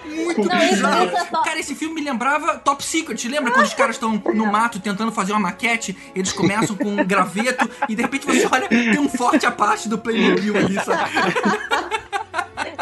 Muito 0.05 0.48
Não, 0.48 0.59
isso- 0.59 0.74
bizarro. 0.74 1.06
isso 1.06 1.16
é 1.16 1.24
só- 1.30 1.43
Cara, 1.43 1.59
esse 1.59 1.74
filme 1.74 1.94
me 1.97 2.01
lembrava 2.01 2.59
Top 2.59 2.82
Secret. 2.84 3.28
Lembra 3.28 3.52
quando 3.52 3.66
os 3.66 3.74
caras 3.74 3.97
estão 3.97 4.20
no 4.34 4.47
mato 4.47 4.78
tentando 4.80 5.12
fazer 5.12 5.32
uma 5.32 5.40
maquete? 5.40 5.97
Eles 6.14 6.32
começam 6.32 6.76
com 6.76 6.88
um 6.88 7.05
graveto 7.05 7.68
e 7.88 7.94
de 7.94 8.02
repente 8.02 8.26
você 8.26 8.48
olha, 8.51 8.68
tem 8.68 8.98
um 8.98 9.09
forte 9.09 9.47
Apache 9.47 9.88
do 9.88 9.98
Playmobil 9.98 10.56
ali, 10.56 10.74
sabe? 10.74 11.10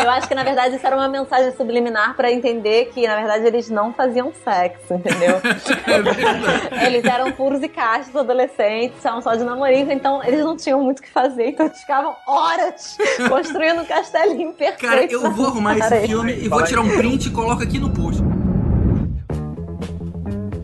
Eu 0.02 0.10
acho 0.10 0.28
que 0.28 0.34
na 0.34 0.44
verdade 0.44 0.76
isso 0.76 0.86
era 0.86 0.96
uma 0.96 1.08
mensagem 1.08 1.52
subliminar 1.56 2.14
pra 2.14 2.30
entender 2.30 2.86
que 2.86 3.06
na 3.06 3.16
verdade 3.16 3.46
eles 3.46 3.70
não 3.70 3.92
faziam 3.92 4.32
sexo, 4.44 4.94
entendeu? 4.94 5.40
eles 6.86 7.04
eram 7.04 7.32
puros 7.32 7.62
e 7.62 7.68
castos 7.68 8.14
adolescentes, 8.14 8.96
estavam 8.96 9.20
só 9.20 9.34
de 9.34 9.44
namorinho, 9.44 9.90
então 9.92 10.22
eles 10.24 10.40
não 10.40 10.56
tinham 10.56 10.82
muito 10.82 10.98
o 11.00 11.02
que 11.02 11.10
fazer, 11.10 11.48
então 11.48 11.66
eles 11.66 11.78
ficavam 11.78 12.14
horas 12.26 12.96
construindo 13.28 13.82
um 13.82 13.84
castelinho 13.84 14.52
perfeito. 14.52 14.80
Cara, 14.80 15.04
eu 15.04 15.30
vou 15.30 15.46
arrumar 15.46 15.78
esse 15.78 16.06
filme 16.06 16.32
e 16.32 16.48
vou 16.48 16.62
tirar 16.64 16.80
um 16.80 16.96
print 16.96 17.28
e 17.28 17.30
coloco 17.30 17.62
aqui 17.62 17.78
no 17.78 17.90
post. 17.90 18.23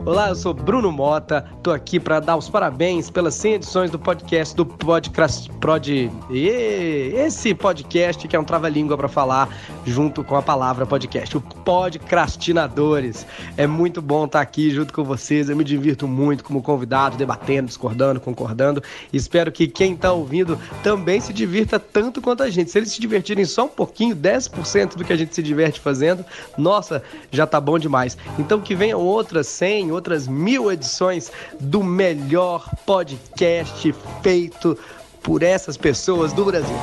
Olá, 0.06 0.30
eu 0.30 0.34
sou 0.34 0.54
Bruno 0.54 0.90
Mota, 0.90 1.44
tô 1.62 1.70
aqui 1.70 2.00
para 2.00 2.20
dar 2.20 2.34
os 2.34 2.48
parabéns 2.48 3.10
pelas 3.10 3.34
100 3.34 3.54
edições 3.54 3.90
do 3.90 3.98
podcast 3.98 4.56
do 4.56 4.64
Podcast 4.64 5.50
Prod. 5.60 5.86
Esse 6.30 7.54
podcast 7.54 8.26
que 8.26 8.34
é 8.34 8.40
um 8.40 8.44
trava-língua 8.44 8.96
para 8.96 9.08
falar 9.08 9.54
junto 9.84 10.24
com 10.24 10.36
a 10.36 10.42
palavra 10.42 10.86
podcast, 10.86 11.36
o 11.36 11.40
Podcrastinadores. 11.42 13.26
É 13.58 13.66
muito 13.66 14.00
bom 14.00 14.24
estar 14.24 14.40
aqui 14.40 14.70
junto 14.70 14.90
com 14.90 15.04
vocês, 15.04 15.50
eu 15.50 15.56
me 15.56 15.64
divirto 15.64 16.08
muito 16.08 16.44
como 16.44 16.62
convidado, 16.62 17.18
debatendo, 17.18 17.66
discordando, 17.66 18.18
concordando. 18.20 18.82
Espero 19.12 19.52
que 19.52 19.68
quem 19.68 19.94
tá 19.94 20.10
ouvindo 20.12 20.58
também 20.82 21.20
se 21.20 21.30
divirta 21.30 21.78
tanto 21.78 22.22
quanto 22.22 22.42
a 22.42 22.48
gente. 22.48 22.70
Se 22.70 22.78
eles 22.78 22.90
se 22.90 23.02
divertirem 23.02 23.44
só 23.44 23.66
um 23.66 23.68
pouquinho, 23.68 24.16
10% 24.16 24.96
do 24.96 25.04
que 25.04 25.12
a 25.12 25.16
gente 25.16 25.34
se 25.34 25.42
diverte 25.42 25.78
fazendo, 25.78 26.24
nossa, 26.56 27.02
já 27.30 27.46
tá 27.46 27.60
bom 27.60 27.78
demais. 27.78 28.16
Então 28.38 28.62
que 28.62 28.74
venham 28.74 28.98
outras 28.98 29.46
100, 29.46 29.89
outras 29.90 30.26
mil 30.28 30.70
edições 30.70 31.30
do 31.58 31.82
melhor 31.82 32.68
podcast 32.86 33.94
feito 34.22 34.76
por 35.22 35.42
essas 35.42 35.76
pessoas 35.76 36.32
do 36.32 36.44
Brasil. 36.44 36.76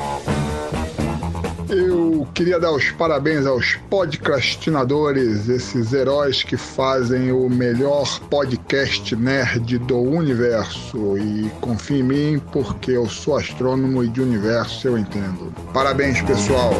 Eu 1.68 2.26
queria 2.32 2.58
dar 2.58 2.72
os 2.72 2.90
parabéns 2.92 3.44
aos 3.44 3.76
podcastinadores, 3.90 5.50
esses 5.50 5.92
heróis 5.92 6.42
que 6.42 6.56
fazem 6.56 7.30
o 7.30 7.48
melhor 7.50 8.20
podcast 8.30 9.14
nerd 9.14 9.78
do 9.80 9.98
universo. 9.98 11.18
E 11.18 11.50
confie 11.60 11.98
em 11.98 12.02
mim, 12.02 12.42
porque 12.52 12.92
eu 12.92 13.06
sou 13.06 13.36
astrônomo 13.36 14.02
e 14.02 14.08
de 14.08 14.22
universo 14.22 14.88
eu 14.88 14.96
entendo. 14.96 15.52
Parabéns, 15.74 16.22
pessoal! 16.22 16.72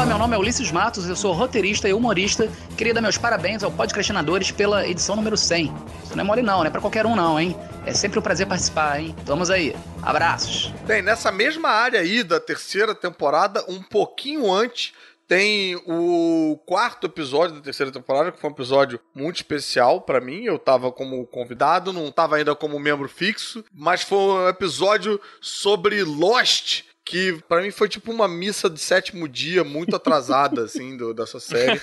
Olá, 0.00 0.06
meu 0.06 0.18
nome 0.18 0.34
é 0.34 0.38
Ulisses 0.38 0.72
Matos, 0.72 1.06
eu 1.06 1.14
sou 1.14 1.34
roteirista 1.34 1.86
e 1.86 1.92
humorista. 1.92 2.50
Queria 2.74 2.94
dar 2.94 3.02
meus 3.02 3.18
parabéns 3.18 3.62
ao 3.62 3.70
Podcastinadores 3.70 4.50
pela 4.50 4.88
edição 4.88 5.14
número 5.14 5.36
100. 5.36 5.66
Isso 6.04 6.16
não 6.16 6.24
é 6.24 6.26
mole 6.26 6.40
não, 6.40 6.60
não 6.60 6.64
é 6.64 6.70
pra 6.70 6.80
qualquer 6.80 7.04
um 7.04 7.14
não, 7.14 7.38
hein? 7.38 7.54
É 7.84 7.92
sempre 7.92 8.18
um 8.18 8.22
prazer 8.22 8.46
participar, 8.46 8.98
hein? 8.98 9.14
Vamos 9.26 9.50
aí. 9.50 9.76
Abraços. 10.00 10.72
Bem, 10.86 11.02
nessa 11.02 11.30
mesma 11.30 11.68
área 11.68 12.00
aí 12.00 12.22
da 12.22 12.40
terceira 12.40 12.94
temporada, 12.94 13.62
um 13.68 13.82
pouquinho 13.82 14.50
antes, 14.50 14.94
tem 15.28 15.76
o 15.86 16.58
quarto 16.64 17.06
episódio 17.06 17.56
da 17.56 17.60
terceira 17.60 17.92
temporada, 17.92 18.32
que 18.32 18.40
foi 18.40 18.48
um 18.48 18.54
episódio 18.54 18.98
muito 19.14 19.36
especial 19.36 20.00
pra 20.00 20.18
mim. 20.18 20.44
Eu 20.44 20.58
tava 20.58 20.90
como 20.90 21.26
convidado, 21.26 21.92
não 21.92 22.10
tava 22.10 22.36
ainda 22.36 22.54
como 22.54 22.80
membro 22.80 23.06
fixo, 23.06 23.62
mas 23.70 24.00
foi 24.02 24.16
um 24.16 24.48
episódio 24.48 25.20
sobre 25.42 26.02
Lost. 26.02 26.84
Que 27.10 27.42
pra 27.48 27.60
mim 27.62 27.70
foi 27.70 27.88
tipo 27.88 28.12
uma 28.12 28.28
missa 28.28 28.70
de 28.70 28.78
sétimo 28.80 29.28
dia 29.28 29.64
muito 29.64 29.96
atrasada, 29.96 30.64
assim, 30.64 30.96
do- 30.96 31.12
dessa 31.12 31.40
série. 31.40 31.80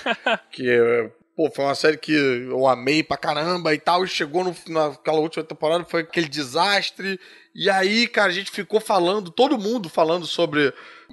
Que 0.50 1.10
Pô, 1.36 1.48
foi 1.54 1.64
uma 1.66 1.74
série 1.76 1.96
que 1.96 2.12
eu 2.12 2.66
amei 2.66 3.00
pra 3.02 3.16
caramba 3.16 3.72
e 3.72 3.78
tal. 3.78 4.04
E 4.04 4.08
chegou 4.08 4.42
no, 4.42 4.56
naquela 4.66 5.18
última 5.20 5.44
temporada, 5.44 5.84
foi 5.84 6.00
aquele 6.00 6.28
desastre. 6.28 7.20
E 7.54 7.70
aí, 7.70 8.08
cara, 8.08 8.28
a 8.30 8.34
gente 8.34 8.50
ficou 8.50 8.80
falando, 8.80 9.30
todo 9.30 9.56
mundo 9.58 9.88
falando 9.88 10.26
sobre 10.26 10.72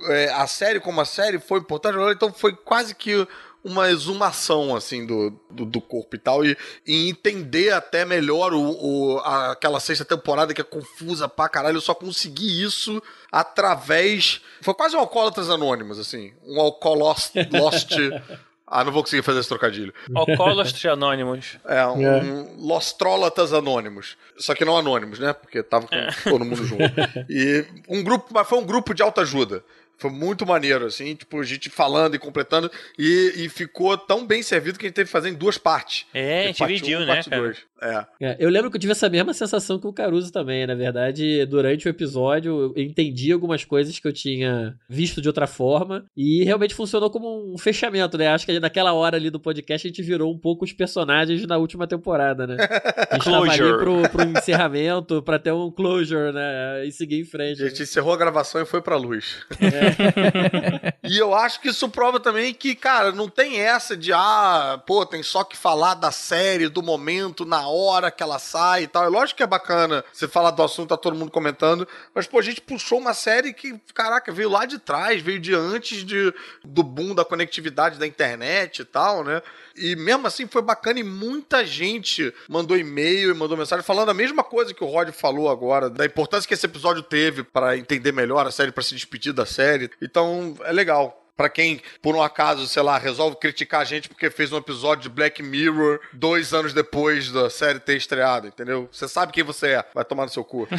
é, 0.09 0.29
a 0.31 0.47
série 0.47 0.79
como 0.79 0.99
a 0.99 1.05
série 1.05 1.37
foi 1.37 1.59
importante. 1.59 1.97
Então 2.15 2.33
foi 2.33 2.55
quase 2.55 2.95
que 2.95 3.27
uma 3.67 3.89
exumação, 3.89 4.75
assim, 4.75 5.05
do, 5.07 5.31
do, 5.49 5.65
do 5.65 5.81
corpo 5.81 6.15
e 6.15 6.19
tal. 6.19 6.45
E, 6.45 6.55
e 6.85 7.09
entender 7.09 7.71
até 7.73 8.05
melhor 8.05 8.53
o, 8.53 8.61
o- 8.61 9.19
a- 9.19 9.51
aquela 9.53 9.79
sexta 9.79 10.05
temporada 10.05 10.53
que 10.53 10.61
é 10.61 10.63
confusa 10.63 11.27
pra 11.27 11.49
caralho. 11.49 11.77
Eu 11.77 11.81
só 11.81 11.95
consegui 11.95 12.63
isso 12.63 13.01
através... 13.31 14.41
Foi 14.61 14.73
quase 14.73 14.95
um 14.95 14.99
Alcoólatras 14.99 15.49
Anônimos, 15.49 15.97
assim. 15.99 16.31
Um 16.45 16.59
Alcoolost... 16.61 17.33
Lost... 17.51 17.91
Ah, 18.67 18.83
não 18.83 18.91
vou 18.91 19.03
conseguir 19.03 19.21
fazer 19.21 19.41
esse 19.41 19.47
trocadilho. 19.47 19.93
Alcoólatras 20.15 20.83
anônimos. 20.87 21.55
É, 21.65 21.85
um, 21.85 21.99
um 22.01 22.65
Lostrólatas 22.65 23.53
Anônimos. 23.53 24.17
Só 24.39 24.55
que 24.55 24.65
não 24.65 24.75
anônimos, 24.75 25.19
né? 25.19 25.33
Porque 25.33 25.61
tava 25.61 25.85
com 25.87 25.95
todo 26.31 26.43
mundo 26.43 26.65
junto. 26.65 26.81
E 27.29 27.63
um 27.87 28.03
grupo, 28.03 28.25
mas 28.33 28.47
foi 28.49 28.57
um 28.57 28.65
grupo 28.65 28.95
de 28.95 29.03
autoajuda. 29.03 29.63
Foi 29.97 30.11
muito 30.11 30.45
maneiro, 30.45 30.85
assim, 30.85 31.15
tipo, 31.15 31.39
a 31.39 31.43
gente 31.43 31.69
falando 31.69 32.15
e 32.15 32.19
completando. 32.19 32.69
E, 32.97 33.33
e 33.37 33.49
ficou 33.49 33.97
tão 33.97 34.25
bem 34.25 34.43
servido 34.43 34.77
que 34.77 34.85
a 34.85 34.87
gente 34.87 34.95
teve 34.95 35.07
que 35.07 35.11
fazer 35.11 35.29
em 35.29 35.33
duas 35.33 35.57
partes. 35.57 36.05
É, 36.13 36.43
a 36.43 36.47
gente 36.47 36.65
dividiu, 36.65 36.99
um, 36.99 37.05
né, 37.05 37.15
parte 37.15 37.29
cara? 37.29 37.55
É. 37.81 38.05
É, 38.19 38.37
eu 38.39 38.49
lembro 38.49 38.71
que 38.71 38.77
eu 38.77 38.81
tive 38.81 38.91
essa 38.91 39.09
mesma 39.09 39.33
sensação 39.33 39.77
que 39.77 39.87
o 39.87 39.93
Caruso 39.93 40.31
também. 40.31 40.65
Na 40.65 40.75
verdade, 40.75 41.45
durante 41.45 41.87
o 41.87 41.89
episódio, 41.89 42.73
eu 42.75 42.83
entendi 42.83 43.31
algumas 43.31 43.63
coisas 43.63 43.99
que 43.99 44.07
eu 44.07 44.13
tinha 44.13 44.75
visto 44.89 45.21
de 45.21 45.27
outra 45.27 45.45
forma 45.45 46.05
e 46.15 46.43
realmente 46.43 46.73
funcionou 46.73 47.09
como 47.09 47.53
um 47.53 47.57
fechamento, 47.57 48.17
né? 48.17 48.29
Acho 48.29 48.45
que 48.45 48.59
naquela 48.59 48.93
hora 48.93 49.17
ali 49.17 49.29
do 49.29 49.39
podcast 49.39 49.87
a 49.87 49.89
gente 49.89 50.01
virou 50.01 50.33
um 50.33 50.37
pouco 50.37 50.65
os 50.65 50.73
personagens 50.73 51.45
da 51.45 51.57
última 51.57 51.85
temporada, 51.85 52.47
né? 52.47 52.57
A 53.09 53.15
gente 53.15 53.25
tava 53.25 53.45
ali 53.49 53.57
pro, 53.57 54.09
pro 54.09 54.23
encerramento, 54.23 55.21
pra 55.21 55.37
ter 55.37 55.51
um 55.51 55.71
closure, 55.71 56.33
né? 56.33 56.85
E 56.85 56.91
seguir 56.91 57.21
em 57.21 57.23
frente. 57.23 57.63
A 57.63 57.69
gente 57.69 57.83
encerrou 57.83 58.13
a 58.13 58.17
gravação 58.17 58.61
e 58.61 58.65
foi 58.65 58.81
pra 58.81 58.97
luz. 58.97 59.45
É. 59.61 59.84
e 61.03 61.17
eu 61.17 61.33
acho 61.33 61.59
que 61.59 61.69
isso 61.69 61.89
prova 61.89 62.19
também 62.19 62.53
que, 62.53 62.75
cara, 62.75 63.11
não 63.11 63.29
tem 63.29 63.59
essa 63.59 63.95
de, 63.95 64.11
ah, 64.13 64.81
pô, 64.85 65.05
tem 65.05 65.23
só 65.23 65.43
que 65.43 65.55
falar 65.57 65.95
da 65.95 66.11
série, 66.11 66.67
do 66.67 66.81
momento, 66.81 67.45
na 67.45 67.67
hora 67.67 68.11
que 68.11 68.23
ela 68.23 68.39
sai 68.39 68.83
e 68.83 68.87
tal. 68.87 69.03
É 69.03 69.07
lógico 69.07 69.37
que 69.37 69.43
é 69.43 69.47
bacana 69.47 70.03
você 70.11 70.27
falar 70.27 70.51
do 70.51 70.63
assunto, 70.63 70.89
tá 70.89 70.97
todo 70.97 71.15
mundo 71.15 71.31
comentando, 71.31 71.87
mas, 72.13 72.27
pô, 72.27 72.39
a 72.39 72.43
gente 72.43 72.61
puxou 72.61 72.99
uma 72.99 73.13
série 73.13 73.53
que, 73.53 73.79
caraca, 73.93 74.31
veio 74.31 74.49
lá 74.49 74.65
de 74.65 74.79
trás, 74.79 75.21
veio 75.21 75.39
de 75.39 75.53
antes 75.53 76.03
de, 76.03 76.33
do 76.63 76.83
boom 76.83 77.13
da 77.13 77.25
conectividade 77.25 77.99
da 77.99 78.07
internet 78.07 78.79
e 78.79 78.85
tal, 78.85 79.23
né? 79.23 79.41
E 79.77 79.95
mesmo 79.95 80.25
assim 80.25 80.47
foi 80.47 80.61
bacana 80.61 80.99
e 80.99 81.03
muita 81.03 81.65
gente 81.65 82.33
mandou 82.47 82.77
e-mail 82.77 83.31
e 83.31 83.33
mandou 83.33 83.57
mensagem 83.57 83.83
falando 83.83 84.09
a 84.09 84.13
mesma 84.13 84.41
coisa 84.41 84.73
que 84.73 84.83
o 84.83 84.87
Rod 84.87 85.09
falou 85.11 85.49
agora, 85.49 85.89
da 85.89 86.05
importância 86.05 86.47
que 86.47 86.53
esse 86.53 86.65
episódio 86.65 87.03
teve 87.03 87.43
para 87.43 87.77
entender 87.77 88.13
melhor 88.13 88.47
a 88.47 88.51
série, 88.51 88.71
para 88.71 88.83
se 88.83 88.95
despedir 88.95 89.33
da 89.33 89.45
série. 89.45 89.74
Então 90.01 90.55
é 90.63 90.71
legal. 90.71 91.24
Pra 91.35 91.49
quem, 91.49 91.81
por 92.01 92.15
um 92.15 92.21
acaso, 92.21 92.65
sei 92.67 92.81
lá, 92.81 92.97
resolve 92.97 93.35
criticar 93.37 93.81
a 93.81 93.83
gente 93.83 94.07
porque 94.07 94.29
fez 94.29 94.53
um 94.53 94.57
episódio 94.57 95.03
de 95.03 95.09
Black 95.09 95.43
Mirror 95.43 95.99
dois 96.13 96.53
anos 96.53 96.73
depois 96.73 97.31
da 97.31 97.49
série 97.49 97.79
ter 97.79 97.97
estreado, 97.97 98.47
entendeu? 98.47 98.87
Você 98.91 99.07
sabe 99.07 99.33
quem 99.33 99.43
você 99.43 99.67
é, 99.73 99.85
vai 99.93 100.05
tomar 100.05 100.23
no 100.23 100.29
seu 100.29 100.43
cu. 100.43 100.67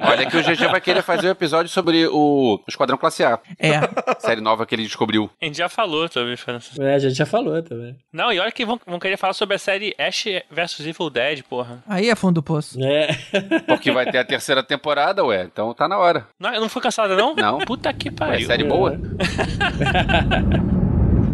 Olha 0.00 0.28
que 0.28 0.36
o 0.36 0.42
GG 0.42 0.68
vai 0.70 0.80
querer 0.80 1.02
fazer 1.02 1.28
um 1.28 1.30
episódio 1.30 1.70
sobre 1.70 2.06
o 2.08 2.60
Esquadrão 2.66 2.98
Classe 2.98 3.24
A. 3.24 3.38
É. 3.58 3.80
Série 4.18 4.40
nova 4.40 4.66
que 4.66 4.74
ele 4.74 4.82
descobriu. 4.82 5.30
A 5.40 5.44
gente 5.44 5.58
já 5.58 5.68
falou 5.68 6.08
também, 6.08 6.36
França. 6.36 6.70
É, 6.82 6.94
a 6.94 6.98
gente 6.98 7.14
já 7.14 7.26
falou 7.26 7.62
também. 7.62 7.96
Não, 8.12 8.32
e 8.32 8.40
olha 8.40 8.50
que 8.50 8.64
vão, 8.64 8.80
vão 8.86 8.98
querer 8.98 9.16
falar 9.16 9.34
sobre 9.34 9.56
a 9.56 9.58
série 9.58 9.94
Ash 9.98 10.24
vs 10.50 10.80
Evil 10.80 11.10
Dead, 11.10 11.42
porra. 11.42 11.82
Aí 11.86 12.08
é 12.10 12.14
fundo 12.14 12.34
do 12.34 12.42
poço. 12.42 12.78
É. 12.82 13.08
Porque 13.66 13.90
vai 13.90 14.10
ter 14.10 14.18
a 14.18 14.24
terceira 14.24 14.62
temporada, 14.62 15.24
ué. 15.24 15.44
Então 15.44 15.72
tá 15.74 15.86
na 15.86 15.98
hora. 15.98 16.26
Não, 16.38 16.50
não 16.52 16.68
foi 16.68 16.82
cansada, 16.82 17.14
não? 17.16 17.34
Não. 17.34 17.58
Puta 17.58 17.92
que 17.92 18.08
É 18.08 18.31
pariu. 18.32 18.46
série 18.46 18.64
boa. 18.64 18.98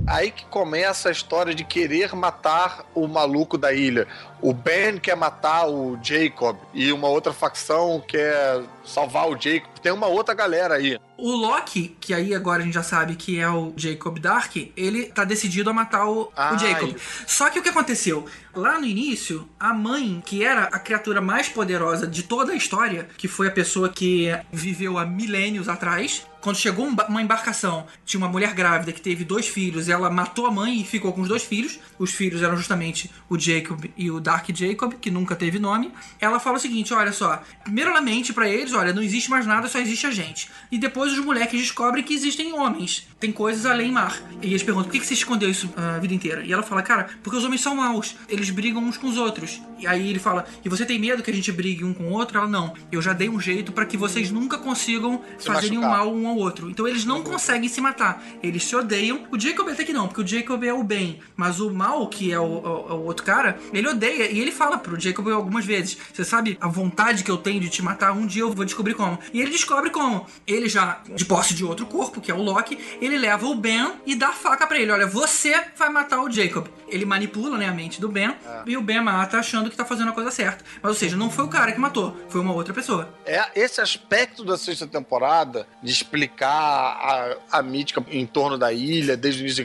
Aí 0.06 0.30
que 0.30 0.46
começa 0.46 1.10
a 1.10 1.12
história 1.12 1.54
de 1.54 1.64
querer 1.64 2.14
matar 2.14 2.86
o 2.94 3.06
maluco 3.06 3.58
da 3.58 3.74
ilha. 3.74 4.06
O 4.40 4.52
Ben 4.52 4.98
quer 4.98 5.16
matar 5.16 5.68
o 5.68 5.98
Jacob 6.02 6.56
e 6.72 6.92
uma 6.92 7.08
outra 7.08 7.32
facção 7.32 8.02
quer 8.06 8.62
salvar 8.84 9.28
o 9.28 9.40
Jacob. 9.40 9.68
Tem 9.82 9.92
uma 9.92 10.06
outra 10.06 10.34
galera 10.34 10.74
aí. 10.74 10.98
O 11.16 11.32
Loki, 11.32 11.96
que 12.00 12.14
aí 12.14 12.32
agora 12.32 12.62
a 12.62 12.64
gente 12.64 12.74
já 12.74 12.82
sabe 12.82 13.16
que 13.16 13.40
é 13.40 13.48
o 13.48 13.72
Jacob 13.76 14.18
Dark, 14.18 14.54
ele 14.76 15.06
tá 15.06 15.24
decidido 15.24 15.68
a 15.68 15.72
matar 15.72 16.06
o, 16.06 16.30
Ah, 16.36 16.54
o 16.54 16.58
Jacob. 16.58 16.94
Só 17.26 17.50
que 17.50 17.58
o 17.58 17.62
que 17.62 17.68
aconteceu? 17.68 18.26
Lá 18.54 18.78
no 18.78 18.86
início, 18.86 19.48
a 19.58 19.74
mãe, 19.74 20.22
que 20.24 20.44
era 20.44 20.64
a 20.64 20.78
criatura 20.78 21.20
mais 21.20 21.48
poderosa 21.48 22.06
de 22.06 22.22
toda 22.22 22.52
a 22.52 22.56
história, 22.56 23.08
que 23.18 23.26
foi 23.26 23.48
a 23.48 23.50
pessoa 23.50 23.88
que 23.88 24.28
viveu 24.52 24.96
há 24.96 25.04
milênios 25.04 25.68
atrás, 25.68 26.24
quando 26.40 26.56
chegou 26.56 26.86
um 26.86 26.96
uma 27.08 27.22
embarcação, 27.22 27.86
tinha 28.04 28.18
uma 28.18 28.28
mulher 28.28 28.54
grávida 28.54 28.92
que 28.92 29.00
teve 29.00 29.24
dois 29.24 29.48
filhos, 29.48 29.88
ela 29.88 30.10
matou 30.10 30.46
a 30.46 30.50
mãe 30.50 30.80
e 30.80 30.84
ficou 30.84 31.12
com 31.12 31.20
os 31.20 31.28
dois 31.28 31.42
filhos. 31.42 31.78
Os 31.98 32.12
filhos 32.12 32.42
eram 32.42 32.56
justamente 32.56 33.10
o 33.28 33.38
Jacob 33.38 33.84
e 33.96 34.10
o 34.10 34.20
Dark 34.28 34.46
Jacob, 34.54 34.92
que 35.00 35.10
nunca 35.10 35.34
teve 35.34 35.58
nome. 35.58 35.90
Ela 36.20 36.38
fala 36.38 36.56
o 36.58 36.60
seguinte: 36.60 36.92
olha 36.92 37.12
só, 37.12 37.42
primeiro 37.64 37.90
ela 37.90 38.02
mente 38.02 38.32
pra 38.32 38.46
eles, 38.46 38.74
olha, 38.74 38.92
não 38.92 39.02
existe 39.02 39.30
mais 39.30 39.46
nada, 39.46 39.68
só 39.68 39.78
existe 39.78 40.06
a 40.06 40.10
gente. 40.10 40.50
E 40.70 40.78
depois 40.78 41.12
os 41.12 41.24
moleques 41.24 41.58
descobrem 41.60 42.04
que 42.04 42.12
existem 42.12 42.52
homens, 42.52 43.06
tem 43.18 43.32
coisas 43.32 43.64
além 43.64 43.90
mar. 43.90 44.20
E 44.42 44.48
eles 44.48 44.62
perguntam: 44.62 44.88
por 44.88 44.92
que 44.92 45.00
que 45.00 45.06
você 45.06 45.14
escondeu 45.14 45.48
isso 45.50 45.70
ah, 45.76 45.96
a 45.96 45.98
vida 45.98 46.12
inteira? 46.12 46.42
E 46.44 46.52
ela 46.52 46.62
fala: 46.62 46.82
cara, 46.82 47.08
porque 47.22 47.38
os 47.38 47.44
homens 47.44 47.62
são 47.62 47.74
maus, 47.76 48.14
eles 48.28 48.50
brigam 48.50 48.82
uns 48.82 48.98
com 48.98 49.06
os 49.08 49.16
outros. 49.16 49.60
E 49.78 49.86
aí 49.86 50.10
ele 50.10 50.18
fala: 50.18 50.44
e 50.64 50.68
você 50.68 50.84
tem 50.84 50.98
medo 50.98 51.22
que 51.22 51.30
a 51.30 51.34
gente 51.34 51.50
brigue 51.50 51.84
um 51.84 51.94
com 51.94 52.04
o 52.04 52.12
outro? 52.12 52.36
Ela: 52.38 52.48
não, 52.48 52.74
eu 52.92 53.00
já 53.00 53.12
dei 53.14 53.28
um 53.30 53.40
jeito 53.40 53.72
pra 53.72 53.86
que 53.86 53.96
vocês 53.96 54.30
nunca 54.30 54.58
consigam 54.58 55.22
Se 55.38 55.46
fazerem 55.46 55.78
um 55.78 55.82
mal 55.82 56.12
um 56.14 56.28
ao 56.28 56.36
outro. 56.36 56.68
Então 56.70 56.86
eles 56.86 57.04
não 57.06 57.22
conseguem 57.22 57.68
se 57.68 57.80
matar. 57.80 58.22
Eles 58.42 58.62
se 58.64 58.76
odeiam. 58.76 59.26
O 59.32 59.38
Jacob 59.40 59.68
até 59.68 59.84
que 59.84 59.92
não, 59.92 60.06
porque 60.06 60.20
o 60.20 60.26
Jacob 60.26 60.62
é 60.64 60.72
o 60.72 60.82
bem. 60.82 61.18
Mas 61.36 61.60
o 61.60 61.70
mal, 61.70 62.06
que 62.08 62.30
é 62.32 62.38
o, 62.38 62.42
o- 62.44 62.94
o 62.94 63.04
outro 63.06 63.24
cara, 63.24 63.58
ele 63.72 63.88
odeia. 63.88 64.17
E 64.26 64.40
ele 64.40 64.52
fala 64.52 64.78
pro 64.78 64.98
Jacob 64.98 65.28
algumas 65.28 65.64
vezes: 65.64 65.96
Você 66.12 66.24
sabe 66.24 66.58
a 66.60 66.68
vontade 66.68 67.24
que 67.24 67.30
eu 67.30 67.36
tenho 67.36 67.60
de 67.60 67.68
te 67.68 67.82
matar? 67.82 68.12
Um 68.12 68.26
dia 68.26 68.42
eu 68.42 68.52
vou 68.52 68.64
descobrir 68.64 68.94
como. 68.94 69.18
E 69.32 69.40
ele 69.40 69.50
descobre 69.50 69.90
como. 69.90 70.26
Ele 70.46 70.68
já, 70.68 71.00
de 71.14 71.24
posse 71.24 71.54
de 71.54 71.64
outro 71.64 71.86
corpo, 71.86 72.20
que 72.20 72.30
é 72.30 72.34
o 72.34 72.42
Loki, 72.42 72.78
ele 73.00 73.18
leva 73.18 73.46
o 73.46 73.54
Ben 73.54 73.92
e 74.04 74.14
dá 74.14 74.32
faca 74.32 74.66
pra 74.66 74.78
ele: 74.78 74.90
Olha, 74.90 75.06
você 75.06 75.60
vai 75.76 75.88
matar 75.88 76.22
o 76.22 76.30
Jacob. 76.30 76.66
Ele 76.88 77.04
manipula 77.04 77.58
né, 77.58 77.68
a 77.68 77.72
mente 77.72 78.00
do 78.00 78.08
Ben 78.08 78.34
e 78.66 78.76
o 78.76 78.80
Ben 78.80 79.00
mata 79.00 79.38
achando 79.38 79.68
que 79.70 79.76
tá 79.76 79.84
fazendo 79.84 80.08
a 80.08 80.12
coisa 80.12 80.30
certa. 80.30 80.64
Mas, 80.82 80.90
ou 80.90 80.96
seja, 80.96 81.16
não 81.16 81.30
foi 81.30 81.44
o 81.44 81.48
cara 81.48 81.72
que 81.72 81.78
matou, 81.78 82.16
foi 82.28 82.40
uma 82.40 82.54
outra 82.54 82.72
pessoa. 82.72 83.12
É 83.26 83.44
esse 83.54 83.80
aspecto 83.80 84.42
da 84.42 84.56
sexta 84.56 84.86
temporada 84.86 85.66
de 85.82 85.92
explicar 85.92 86.50
a, 86.50 87.36
a 87.58 87.62
mítica 87.62 88.02
em 88.10 88.24
torno 88.24 88.56
da 88.56 88.72
ilha 88.72 89.16
desde 89.16 89.42
o 89.42 89.44
início 89.44 89.58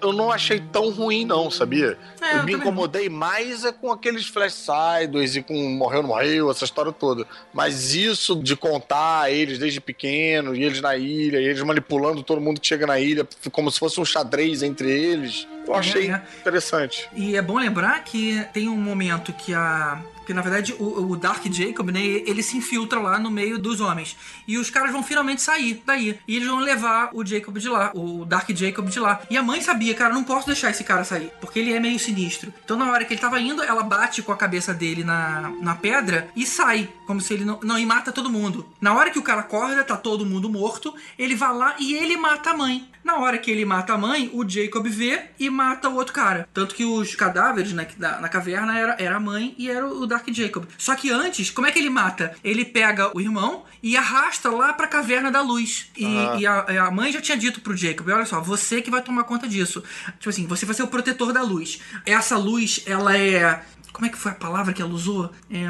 eu 0.00 0.12
não 0.12 0.32
achei 0.32 0.60
tão 0.60 0.90
ruim 0.90 1.24
não, 1.24 1.50
sabia? 1.50 1.98
É, 2.20 2.38
eu 2.38 2.44
eu 2.44 2.44
me 2.44 2.52
incomodei 2.54 3.08
mais 3.08 3.64
é 3.64 3.72
com 3.72 3.90
aqueles 3.94 4.26
flash 4.26 4.54
sideways 4.54 5.36
e 5.36 5.42
com 5.42 5.54
morreu 5.70 6.02
não 6.02 6.08
morreu, 6.10 6.50
essa 6.50 6.64
história 6.64 6.92
toda. 6.92 7.26
Mas 7.52 7.94
isso 7.94 8.36
de 8.36 8.56
contar 8.56 9.32
eles 9.32 9.58
desde 9.58 9.80
pequeno 9.80 10.54
e 10.54 10.62
eles 10.62 10.80
na 10.80 10.96
ilha, 10.96 11.38
e 11.40 11.44
eles 11.44 11.62
manipulando 11.62 12.22
todo 12.22 12.40
mundo 12.40 12.60
que 12.60 12.66
chega 12.66 12.86
na 12.86 12.98
ilha 12.98 13.26
como 13.52 13.70
se 13.70 13.78
fosse 13.78 14.00
um 14.00 14.04
xadrez 14.04 14.62
entre 14.62 14.90
eles, 14.90 15.46
eu 15.66 15.74
achei 15.74 16.08
É, 16.08 16.14
é. 16.14 16.22
interessante. 16.40 17.08
E 17.14 17.36
é 17.36 17.42
bom 17.42 17.58
lembrar 17.58 18.02
que 18.04 18.44
tem 18.52 18.68
um 18.68 18.76
momento 18.76 19.32
que 19.32 19.54
a. 19.54 20.00
Que 20.26 20.34
na 20.34 20.42
verdade 20.42 20.74
o, 20.78 21.10
o 21.10 21.16
Dark 21.16 21.44
Jacob, 21.50 21.90
né? 21.90 22.00
Ele 22.02 22.42
se 22.42 22.56
infiltra 22.56 23.00
lá 23.00 23.18
no 23.18 23.30
meio 23.30 23.58
dos 23.58 23.80
homens. 23.80 24.16
E 24.46 24.58
os 24.58 24.70
caras 24.70 24.92
vão 24.92 25.02
finalmente 25.02 25.42
sair 25.42 25.82
daí. 25.84 26.18
E 26.26 26.36
eles 26.36 26.48
vão 26.48 26.58
levar 26.58 27.10
o 27.12 27.24
Jacob 27.24 27.56
de 27.58 27.68
lá, 27.68 27.92
o 27.94 28.24
Dark 28.24 28.48
Jacob 28.50 28.88
de 28.88 29.00
lá. 29.00 29.20
E 29.30 29.36
a 29.36 29.42
mãe 29.42 29.60
sabia, 29.60 29.94
cara, 29.94 30.14
não 30.14 30.24
posso 30.24 30.46
deixar 30.46 30.70
esse 30.70 30.84
cara 30.84 31.04
sair. 31.04 31.30
Porque 31.40 31.58
ele 31.58 31.72
é 31.72 31.80
meio 31.80 31.98
sinistro. 31.98 32.52
Então 32.64 32.76
na 32.76 32.90
hora 32.90 33.04
que 33.04 33.14
ele 33.14 33.20
tava 33.20 33.40
indo, 33.40 33.62
ela 33.62 33.82
bate 33.82 34.22
com 34.22 34.32
a 34.32 34.36
cabeça 34.36 34.72
dele 34.72 35.04
na, 35.04 35.52
na 35.60 35.74
pedra 35.74 36.28
e 36.34 36.46
sai. 36.46 36.88
Como 37.06 37.20
se 37.20 37.34
ele 37.34 37.44
não. 37.44 37.60
Não, 37.62 37.78
e 37.78 37.86
mata 37.86 38.12
todo 38.12 38.30
mundo. 38.30 38.66
Na 38.80 38.94
hora 38.94 39.10
que 39.10 39.18
o 39.18 39.22
cara 39.22 39.40
acorda, 39.40 39.84
tá 39.84 39.96
todo 39.96 40.26
mundo 40.26 40.48
morto. 40.48 40.94
Ele 41.18 41.34
vai 41.34 41.54
lá 41.54 41.76
e 41.78 41.94
ele 41.94 42.16
mata 42.16 42.50
a 42.50 42.56
mãe. 42.56 42.88
Na 43.04 43.18
hora 43.18 43.36
que 43.36 43.50
ele 43.50 43.64
mata 43.66 43.92
a 43.92 43.98
mãe, 43.98 44.30
o 44.32 44.48
Jacob 44.48 44.86
vê 44.88 45.24
e 45.38 45.50
mata 45.50 45.90
o 45.90 45.94
outro 45.94 46.14
cara. 46.14 46.48
Tanto 46.54 46.74
que 46.74 46.84
os 46.86 47.14
cadáveres 47.14 47.72
né, 47.72 47.84
que 47.84 48.00
na, 48.00 48.18
na 48.18 48.28
caverna 48.30 48.76
era, 48.78 48.96
era 48.98 49.16
a 49.16 49.20
mãe 49.20 49.54
e 49.58 49.70
era 49.70 49.86
o 49.86 50.06
Dark 50.06 50.26
Jacob. 50.32 50.64
Só 50.78 50.94
que 50.94 51.10
antes, 51.10 51.50
como 51.50 51.66
é 51.66 51.70
que 51.70 51.78
ele 51.78 51.90
mata? 51.90 52.34
Ele 52.42 52.64
pega 52.64 53.14
o 53.14 53.20
irmão 53.20 53.64
e 53.82 53.94
arrasta 53.96 54.48
lá 54.50 54.72
pra 54.72 54.86
caverna 54.88 55.30
da 55.30 55.42
luz. 55.42 55.90
E, 55.96 56.04
Ah. 56.06 56.36
e 56.40 56.46
a, 56.46 56.86
a 56.86 56.90
mãe 56.90 57.12
já 57.12 57.20
tinha 57.20 57.36
dito 57.36 57.60
pro 57.60 57.76
Jacob: 57.76 58.08
olha 58.08 58.24
só, 58.24 58.40
você 58.40 58.80
que 58.80 58.90
vai 58.90 59.02
tomar 59.02 59.24
conta 59.24 59.46
disso. 59.46 59.82
Tipo 60.18 60.30
assim, 60.30 60.46
você 60.46 60.64
vai 60.64 60.74
ser 60.74 60.82
o 60.82 60.88
protetor 60.88 61.30
da 61.32 61.42
luz. 61.42 61.80
Essa 62.06 62.38
luz, 62.38 62.82
ela 62.86 63.14
é. 63.16 63.62
Como 63.92 64.06
é 64.06 64.08
que 64.08 64.16
foi 64.18 64.32
a 64.32 64.34
palavra 64.34 64.72
que 64.72 64.80
ela 64.80 64.90
usou? 64.92 65.30
É, 65.50 65.66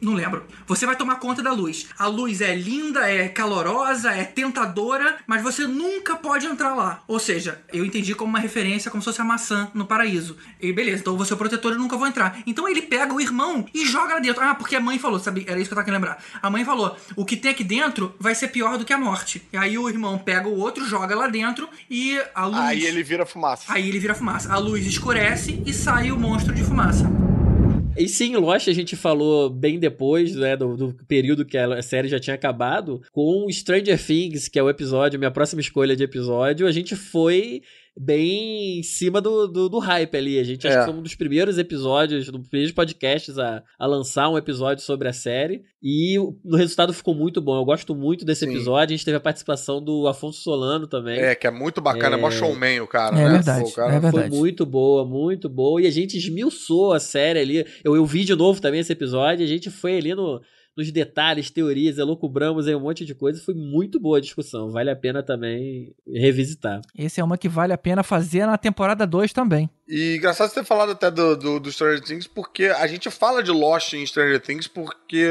não 0.00 0.14
lembro. 0.14 0.44
Você 0.66 0.86
vai 0.86 0.96
tomar 0.96 1.16
conta 1.16 1.42
da 1.42 1.52
luz. 1.52 1.86
A 1.98 2.06
luz 2.06 2.40
é 2.40 2.54
linda, 2.54 3.10
é 3.10 3.28
calorosa, 3.28 4.12
é 4.12 4.24
tentadora, 4.24 5.16
mas 5.26 5.42
você 5.42 5.66
nunca 5.66 6.16
pode 6.16 6.46
entrar 6.46 6.74
lá. 6.74 7.02
Ou 7.08 7.18
seja, 7.18 7.60
eu 7.72 7.84
entendi 7.84 8.14
como 8.14 8.30
uma 8.30 8.38
referência, 8.38 8.90
como 8.90 9.02
se 9.02 9.06
fosse 9.06 9.20
a 9.20 9.24
maçã 9.24 9.70
no 9.74 9.86
paraíso. 9.86 10.36
E 10.60 10.72
beleza, 10.72 11.00
então 11.00 11.16
você 11.16 11.32
é 11.32 11.36
o 11.36 11.38
protetor 11.38 11.72
e 11.72 11.76
nunca 11.76 11.96
vou 11.96 12.06
entrar. 12.06 12.38
Então 12.46 12.68
ele 12.68 12.82
pega 12.82 13.12
o 13.12 13.20
irmão 13.20 13.66
e 13.74 13.86
joga 13.86 14.14
lá 14.14 14.20
dentro. 14.20 14.42
Ah, 14.42 14.54
porque 14.54 14.76
a 14.76 14.80
mãe 14.80 14.98
falou, 14.98 15.18
sabe? 15.18 15.44
Era 15.48 15.58
isso 15.58 15.68
que 15.68 15.74
eu 15.74 15.76
tava 15.76 15.84
querendo 15.84 16.00
lembrar. 16.00 16.22
A 16.40 16.50
mãe 16.50 16.64
falou: 16.64 16.96
o 17.16 17.24
que 17.24 17.36
tem 17.36 17.50
aqui 17.50 17.64
dentro 17.64 18.14
vai 18.18 18.34
ser 18.34 18.48
pior 18.48 18.78
do 18.78 18.84
que 18.84 18.92
a 18.92 18.98
morte. 18.98 19.42
E 19.52 19.56
aí 19.56 19.76
o 19.76 19.88
irmão 19.88 20.18
pega 20.18 20.48
o 20.48 20.58
outro, 20.58 20.86
joga 20.86 21.14
lá 21.16 21.28
dentro 21.28 21.68
e 21.90 22.20
a 22.34 22.46
luz. 22.46 22.58
Aí 22.58 22.84
ele 22.84 23.02
vira 23.02 23.26
fumaça. 23.26 23.64
Aí 23.68 23.88
ele 23.88 23.98
vira 23.98 24.14
fumaça. 24.14 24.52
A 24.52 24.58
luz 24.58 24.86
escurece 24.86 25.62
e 25.66 25.72
sai 25.72 26.10
o 26.10 26.18
monstro 26.18 26.54
de 26.54 26.62
fumaça. 26.62 27.27
E 27.98 28.08
sim, 28.08 28.36
Lost 28.36 28.68
a 28.68 28.72
gente 28.72 28.94
falou 28.94 29.50
bem 29.50 29.76
depois, 29.76 30.36
né, 30.36 30.56
do, 30.56 30.76
do 30.76 30.94
período 31.08 31.44
que 31.44 31.58
a 31.58 31.82
série 31.82 32.06
já 32.06 32.20
tinha 32.20 32.34
acabado, 32.34 33.02
com 33.10 33.50
Stranger 33.50 34.00
Things, 34.00 34.46
que 34.46 34.56
é 34.56 34.62
o 34.62 34.70
episódio, 34.70 35.18
minha 35.18 35.32
próxima 35.32 35.60
escolha 35.60 35.96
de 35.96 36.04
episódio, 36.04 36.68
a 36.68 36.70
gente 36.70 36.94
foi 36.94 37.60
bem 37.98 38.78
em 38.78 38.82
cima 38.82 39.20
do, 39.20 39.46
do, 39.48 39.68
do 39.68 39.78
hype 39.78 40.16
ali. 40.16 40.38
A 40.38 40.44
gente 40.44 40.66
acho 40.66 40.76
É. 40.76 40.80
que 40.80 40.86
foi 40.90 40.94
um 40.94 41.02
dos 41.02 41.14
primeiros 41.14 41.58
episódios, 41.58 42.28
um 42.28 42.38
dos 42.38 42.48
primeiros 42.48 42.72
podcasts 42.74 43.38
a, 43.38 43.62
a 43.78 43.86
lançar 43.86 44.28
um 44.28 44.38
episódio 44.38 44.82
sobre 44.84 45.08
a 45.08 45.12
série. 45.12 45.62
E 45.82 46.18
o, 46.18 46.36
o 46.44 46.56
resultado 46.56 46.92
ficou 46.92 47.14
muito 47.14 47.40
bom. 47.40 47.56
Eu 47.56 47.64
gosto 47.64 47.94
muito 47.94 48.24
desse 48.24 48.44
Sim. 48.44 48.52
episódio. 48.52 48.94
A 48.94 48.96
gente 48.96 49.04
teve 49.04 49.16
a 49.16 49.20
participação 49.20 49.82
do 49.82 50.06
Afonso 50.08 50.40
Solano 50.42 50.86
também. 50.86 51.18
É, 51.20 51.34
que 51.34 51.46
é 51.46 51.50
muito 51.50 51.80
bacana, 51.80 52.16
é, 52.16 52.20
mó 52.20 52.30
showman 52.30 52.80
o 52.80 52.86
cara, 52.86 53.16
É 53.18 53.24
né? 53.24 53.30
verdade, 53.30 53.64
Pô, 53.64 53.70
cara 53.72 53.94
é 53.94 54.00
verdade. 54.00 54.28
Foi 54.28 54.38
muito 54.38 54.64
boa, 54.66 55.04
muito 55.04 55.48
boa. 55.48 55.80
E 55.82 55.86
a 55.86 55.90
gente 55.90 56.16
esmiuçou 56.16 56.92
a 56.92 57.00
série 57.00 57.38
ali. 57.38 57.66
Eu, 57.84 57.94
eu 57.96 58.04
vi 58.06 58.24
de 58.24 58.34
novo 58.34 58.60
também 58.60 58.80
esse 58.80 58.92
episódio. 58.92 59.44
A 59.44 59.48
gente 59.48 59.70
foi 59.70 59.96
ali 59.98 60.14
no, 60.14 60.40
nos 60.78 60.92
detalhes, 60.92 61.50
teorias, 61.50 61.98
elucubramos 61.98 62.68
aí 62.68 62.74
um 62.76 62.80
monte 62.80 63.04
de 63.04 63.12
coisa. 63.12 63.42
Foi 63.44 63.52
muito 63.52 63.98
boa 63.98 64.18
a 64.18 64.20
discussão. 64.20 64.70
Vale 64.70 64.88
a 64.88 64.94
pena 64.94 65.24
também 65.24 65.92
revisitar. 66.06 66.80
Esse 66.96 67.20
é 67.20 67.24
uma 67.24 67.36
que 67.36 67.48
vale 67.48 67.72
a 67.72 67.78
pena 67.78 68.04
fazer 68.04 68.46
na 68.46 68.56
temporada 68.56 69.04
2 69.04 69.32
também. 69.32 69.68
E 69.88 70.14
engraçado 70.16 70.50
você 70.50 70.60
ter 70.60 70.66
falado 70.66 70.92
até 70.92 71.10
do, 71.10 71.36
do, 71.36 71.58
do 71.58 71.72
Stranger 71.72 72.00
Things, 72.00 72.28
porque 72.28 72.66
a 72.66 72.86
gente 72.86 73.10
fala 73.10 73.42
de 73.42 73.50
Lost 73.50 73.92
em 73.94 74.06
Stranger 74.06 74.40
Things 74.40 74.68
porque 74.68 75.26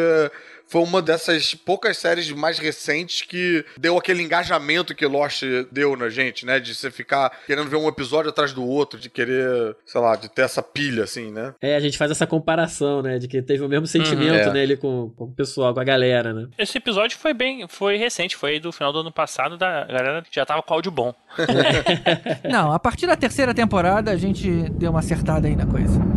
foi 0.67 0.81
uma 0.81 1.01
dessas 1.01 1.53
poucas 1.53 1.97
séries 1.97 2.29
mais 2.31 2.59
recentes 2.59 3.21
que 3.21 3.65
deu 3.77 3.97
aquele 3.97 4.21
engajamento 4.21 4.93
que 4.93 5.05
Lost 5.05 5.43
deu 5.71 5.95
na 5.95 6.09
gente, 6.09 6.45
né? 6.45 6.59
De 6.59 6.75
você 6.75 6.91
ficar 6.91 7.31
querendo 7.45 7.69
ver 7.69 7.77
um 7.77 7.87
episódio 7.87 8.29
atrás 8.29 8.53
do 8.53 8.65
outro, 8.65 8.99
de 8.99 9.09
querer, 9.09 9.75
sei 9.85 10.01
lá, 10.01 10.15
de 10.15 10.29
ter 10.29 10.41
essa 10.41 10.61
pilha, 10.61 11.03
assim, 11.03 11.31
né? 11.31 11.53
É, 11.61 11.75
a 11.75 11.79
gente 11.79 11.97
faz 11.97 12.11
essa 12.11 12.27
comparação, 12.27 13.01
né? 13.01 13.17
De 13.17 13.27
que 13.27 13.41
teve 13.41 13.63
o 13.63 13.69
mesmo 13.69 13.87
sentimento, 13.87 14.49
é. 14.49 14.53
né? 14.53 14.61
Ali 14.61 14.77
com, 14.77 15.09
com 15.15 15.25
o 15.25 15.31
pessoal, 15.31 15.73
com 15.73 15.79
a 15.79 15.83
galera, 15.83 16.33
né? 16.33 16.47
Esse 16.57 16.77
episódio 16.77 17.17
foi 17.17 17.33
bem, 17.33 17.67
foi 17.67 17.97
recente, 17.97 18.35
foi 18.35 18.59
do 18.59 18.71
final 18.71 18.91
do 18.91 18.99
ano 18.99 19.11
passado, 19.11 19.57
da 19.57 19.77
a 19.83 19.85
galera 19.85 20.23
já 20.31 20.45
tava 20.45 20.61
com 20.61 20.73
áudio 20.73 20.91
bom. 20.91 21.13
Não, 22.49 22.71
a 22.71 22.79
partir 22.79 23.07
da 23.07 23.15
terceira 23.15 23.53
temporada 23.53 24.11
a 24.11 24.17
gente 24.17 24.49
deu 24.71 24.91
uma 24.91 24.99
acertada 24.99 25.47
aí 25.47 25.55
na 25.55 25.65
coisa. 25.65 26.16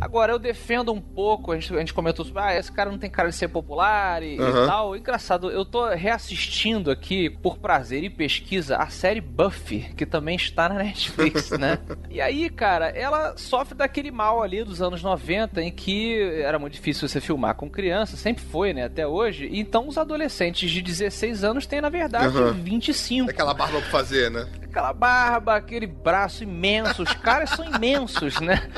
Agora, 0.00 0.32
eu 0.32 0.38
defendo 0.38 0.92
um 0.92 1.00
pouco, 1.00 1.52
a 1.52 1.54
gente, 1.56 1.74
a 1.74 1.78
gente 1.78 1.92
comentou 1.92 2.24
sobre, 2.24 2.42
ah, 2.42 2.56
esse 2.56 2.72
cara 2.72 2.90
não 2.90 2.98
tem 2.98 3.10
cara 3.10 3.28
de 3.28 3.34
ser 3.34 3.48
popular 3.48 4.22
e, 4.22 4.36
e 4.36 4.40
Aham. 4.40 4.66
tal. 4.66 4.96
Engraçado, 4.96 5.50
eu 5.50 5.64
tô 5.64 5.88
reassistindo 5.90 6.90
aqui, 6.90 7.28
por 7.28 7.58
prazer 7.58 8.02
e 8.02 8.08
pesquisa, 8.10 8.76
a 8.78 8.88
série 8.88 9.20
Buffy, 9.20 9.92
que 9.96 10.06
também 10.06 10.36
está 10.36 10.68
na 10.68 10.76
Netflix, 10.82 11.50
né? 11.50 11.78
E 12.08 12.20
aí, 12.20 12.48
cara, 12.48 12.88
ela 12.88 13.36
sofre 13.36 13.74
daquele 13.74 14.10
mal 14.10 14.42
ali 14.42 14.64
dos 14.64 14.80
anos 14.80 15.02
90, 15.02 15.62
em 15.62 15.70
que 15.70 16.18
era 16.42 16.58
muito 16.58 16.72
difícil 16.72 17.06
você 17.06 17.20
filmar 17.20 17.54
com 17.54 17.68
criança, 17.68 18.16
sempre 18.16 18.42
foi, 18.42 18.72
né, 18.72 18.84
até 18.84 19.06
hoje. 19.06 19.48
Então, 19.52 19.86
os 19.86 19.98
adolescentes 19.98 20.70
de 20.70 20.80
16 20.80 21.44
anos 21.44 21.66
têm, 21.66 21.80
na 21.80 21.90
verdade, 21.90 22.36
Aham. 22.38 22.52
25. 22.52 23.30
Aquela 23.30 23.52
barba 23.52 23.80
pra 23.80 23.90
fazer, 23.90 24.30
né? 24.30 24.48
Aquela 24.62 24.92
barba, 24.92 25.56
aquele 25.56 25.86
braço 25.86 26.42
imenso, 26.42 27.02
os 27.02 27.12
caras 27.14 27.50
são 27.50 27.64
imensos, 27.64 28.40
né? 28.40 28.70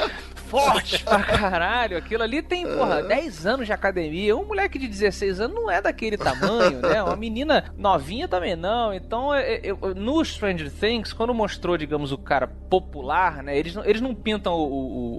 Fortes 0.61 1.01
pra 1.03 1.19
caralho. 1.25 1.97
Aquilo 1.97 2.23
ali 2.23 2.43
tem, 2.43 2.67
porra, 2.67 3.03
10 3.03 3.47
anos 3.47 3.67
de 3.67 3.73
academia. 3.73 4.37
Um 4.37 4.45
moleque 4.45 4.79
de 4.79 4.87
16 4.87 5.41
anos 5.41 5.57
não 5.57 5.71
é 5.71 5.81
daquele 5.81 6.19
tamanho, 6.19 6.81
né? 6.81 7.03
Uma 7.03 7.17
menina 7.17 7.73
novinha 7.77 8.29
também 8.29 8.55
não. 8.55 8.93
Então, 8.93 9.33
é- 9.35 9.55
é- 9.55 9.61
eu- 9.65 9.79
no 9.97 10.23
Stranger 10.25 10.71
Things, 10.71 11.13
quando 11.13 11.33
mostrou, 11.33 11.79
digamos, 11.79 12.13
o 12.13 12.19
cara 12.19 12.47
popular, 12.47 13.43
né? 13.43 13.57
Eles 13.59 13.75
não, 13.75 13.85
eles 13.85 14.01
não 14.03 14.15
pintam 14.15 14.53
o, 14.55 14.63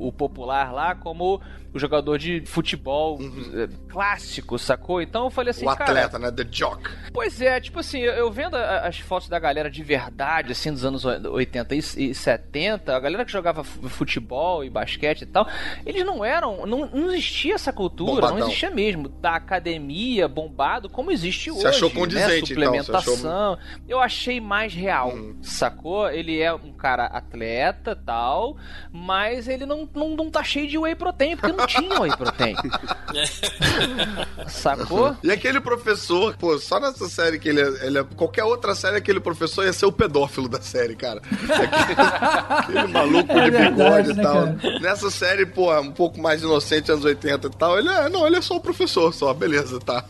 o- 0.03 0.07
o 0.07 0.11
popular 0.11 0.72
lá 0.72 0.93
como 0.95 1.41
o 1.74 1.80
jogador 1.80 2.18
de 2.18 2.41
futebol 2.45 3.20
eh, 3.22 3.68
clássico, 3.90 4.58
sacou? 4.60 5.02
Então 5.02 5.26
eu 5.26 5.30
falei 5.32 5.52
assim, 5.52 5.66
Uhum. 5.66 5.72
o 5.72 5.76
cara, 5.78 5.91
atleta, 5.91 6.20
né? 6.20 6.32
The 6.32 6.45
Jock. 6.52 6.90
Pois 7.12 7.41
é, 7.41 7.60
tipo 7.60 7.80
assim, 7.80 8.00
eu, 8.02 8.32
vendo 8.32 8.56
as 8.56 9.00
fotos 9.00 9.28
da 9.30 9.40
galera 9.40 9.70
de 9.72 9.82
verdade, 9.84 10.52
assim, 10.52 10.72
dos 10.72 10.86
anos 10.86 11.04
80 11.06 11.76
e 11.76 11.80
e 11.98 12.14
70, 12.16 12.95
a 12.95 13.00
galera 13.00 13.26
que 13.26 13.32
jogava 13.32 13.64
fu- 13.64 13.88
futebol 13.90 14.64
e 14.64 14.70
basquete 14.70 15.24
e 15.24 15.26
tal, 15.26 15.48
eles 15.86 16.06
não 16.06 16.24
eram, 16.24 16.66
não, 16.66 16.86
não 16.88 17.08
existia 17.14 17.56
essa 17.56 17.72
cultura, 17.74 18.14
Bombadão. 18.16 18.38
não 18.40 18.45
existia 18.48 18.70
mesmo, 18.72 19.08
da 19.10 19.36
academia, 19.36 20.28
bombado, 20.28 20.90
como 20.90 21.12
existe 21.12 21.50
Você 21.52 21.60
hoje, 21.60 21.68
achou 21.68 21.90
né? 21.90 21.95
condizente, 21.95 22.54
então, 22.54 22.64
você 22.84 22.91
achou- 22.91 23.16
suplementação, 23.16 23.58
eu 23.88 24.00
achei 24.00 24.40
mais 24.40 24.74
real, 24.74 25.14
sacou? 25.41 26.10
Ele 26.10 26.40
é 26.40 26.54
um 26.54 26.72
cara 26.74 27.06
atleta, 27.06 27.95
tal, 27.95 28.58
mas 28.91 29.48
ele 29.48 29.66
não, 29.66 29.88
não, 29.94 30.10
não 30.16 30.30
tá 30.32 30.44
cheio 30.44 30.68
de 30.68 30.78
whey 30.78 30.95
protein, 30.95 31.36
porque 31.38 31.56
não 31.56 31.62
tinha 31.68 31.99
whey 31.99 32.11
protein. 32.11 32.57
Sacou? 34.48 35.15
E 35.24 35.32
aquele 35.32 35.60
professor, 35.60 36.36
pô, 36.38 36.57
só 36.60 36.80
nessa 36.80 37.07
série 37.10 37.40
que 37.40 37.49
ele 37.49 37.61
é, 37.61 37.86
ele 37.88 37.98
é- 37.99 38.03
Qualquer 38.15 38.44
outra 38.44 38.76
série, 38.76 38.98
aquele 38.98 39.20
professor 39.20 39.65
ia 39.65 39.74
ser 39.74 39.86
o 39.86 39.91
pedófilo 39.91 40.48
da 40.48 40.61
série, 40.61 40.95
cara. 40.95 41.22
Aquele, 41.49 41.99
aquele 42.49 42.88
maluco 42.94 43.32
É 43.32 43.44
de 43.45 43.52
verdade, 43.52 43.74
bigode 43.74 44.14
né, 44.14 44.22
e 44.22 44.24
tal. 44.24 44.34
cara? 44.34 44.80
Nessa 44.80 45.10
série, 45.11 45.45
pô, 45.45 45.74
um 45.80 45.91
pouco 45.91 46.20
mais 46.20 46.41
inocente, 46.41 46.91
anos 46.91 47.06
80 47.06 47.48
e 47.48 47.49
tal. 47.52 47.78
Ele 47.80 47.90
é, 47.90 48.10
não, 48.10 48.26
ele 48.28 48.36
é 48.38 48.41
só 48.41 48.56
o 48.56 48.60
professor, 48.61 49.14
só, 49.14 49.34
beleza, 49.34 49.80
tá. 49.80 50.03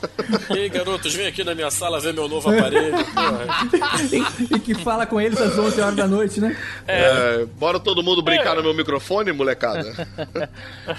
Ei, 0.50 0.70
garotos, 0.70 1.14
vem 1.14 1.28
aqui 1.28 1.44
na 1.44 1.54
minha 1.56 1.72
sala 1.72 2.00
ver 2.00 2.14
meu 2.14 2.28
novo 2.28 2.50
aparelho. 2.50 2.94
e 4.52 4.60
que 4.60 4.74
fala 4.76 5.06
com 5.06 5.20
eles 5.20 5.40
às 5.40 5.58
11 5.58 5.82
horas 5.82 5.96
da 5.96 6.08
noite, 6.08 6.40
né? 6.40 6.56
É, 6.88 7.46
bora 7.58 7.80
todo 7.80 8.04
mundo 8.04 8.22
brincar 8.22 8.56
no 8.56 8.64
meu 8.64 8.74
microfone, 8.74 9.32
molecada? 9.32 10.08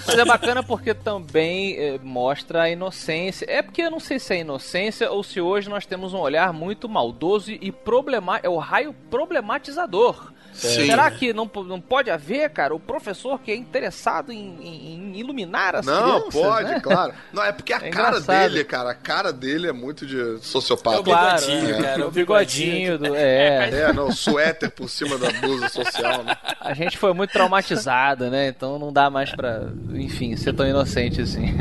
Mas 0.06 0.18
é 0.18 0.24
bacana 0.24 0.62
porque 0.62 0.94
também 0.94 1.76
eh, 1.78 1.98
mostra 2.02 2.62
a 2.62 2.70
inocência. 2.70 3.23
É 3.46 3.62
porque 3.62 3.82
eu 3.82 3.90
não 3.90 4.00
sei 4.00 4.18
se 4.18 4.34
é 4.34 4.38
inocência 4.40 5.10
ou 5.10 5.22
se 5.22 5.40
hoje 5.40 5.68
nós 5.68 5.86
temos 5.86 6.12
um 6.14 6.18
olhar 6.18 6.52
muito 6.52 6.88
maldoso 6.88 7.50
e 7.50 7.70
problemático. 7.72 8.46
É 8.46 8.50
o 8.50 8.58
raio 8.58 8.94
problematizador. 9.10 10.32
Sim. 10.52 10.86
Será 10.86 11.10
que 11.10 11.32
não, 11.32 11.50
não 11.66 11.80
pode 11.80 12.08
haver, 12.10 12.48
cara, 12.50 12.72
o 12.72 12.78
professor 12.78 13.40
que 13.40 13.50
é 13.50 13.56
interessado 13.56 14.30
em, 14.30 14.38
em- 14.62 14.94
em 15.12 15.18
iluminar 15.18 15.74
as 15.74 15.84
Não, 15.84 16.20
crianças? 16.30 16.32
pode, 16.42 16.68
né? 16.70 16.80
claro. 16.80 17.12
Não, 17.32 17.42
é 17.44 17.50
porque 17.50 17.72
a 17.72 17.78
É 17.82 17.90
cara 17.90 18.18
engraçado. 18.18 18.50
dele, 18.52 18.64
cara, 18.64 18.90
a 18.92 18.94
cara 18.94 19.32
dele 19.32 19.66
é 19.66 19.72
muito 19.72 20.06
de 20.06 20.38
sociopata. 20.46 20.96
É 20.98 21.00
o 21.00 21.02
bigodinho, 21.02 21.82
cara, 21.82 22.00
é 22.02 22.04
o 22.04 22.10
bigodinho 22.12 22.98
do- 22.98 23.16
é. 23.16 23.68
É, 23.88 23.92
não, 23.92 24.12
suéter 24.12 24.70
por 24.70 24.88
cima 24.88 25.18
da 25.18 25.28
blusa 25.40 25.68
social, 25.70 26.22
né? 26.22 26.36
A 26.60 26.72
gente 26.72 26.96
foi 26.98 27.12
muito 27.12 27.32
traumatizado, 27.32 28.30
né? 28.30 28.46
Então 28.46 28.78
não 28.78 28.92
dá 28.92 29.10
mais 29.10 29.32
pra, 29.34 29.62
enfim, 29.92 30.36
ser 30.36 30.52
tão 30.54 30.68
inocente 30.68 31.20
assim. 31.20 31.46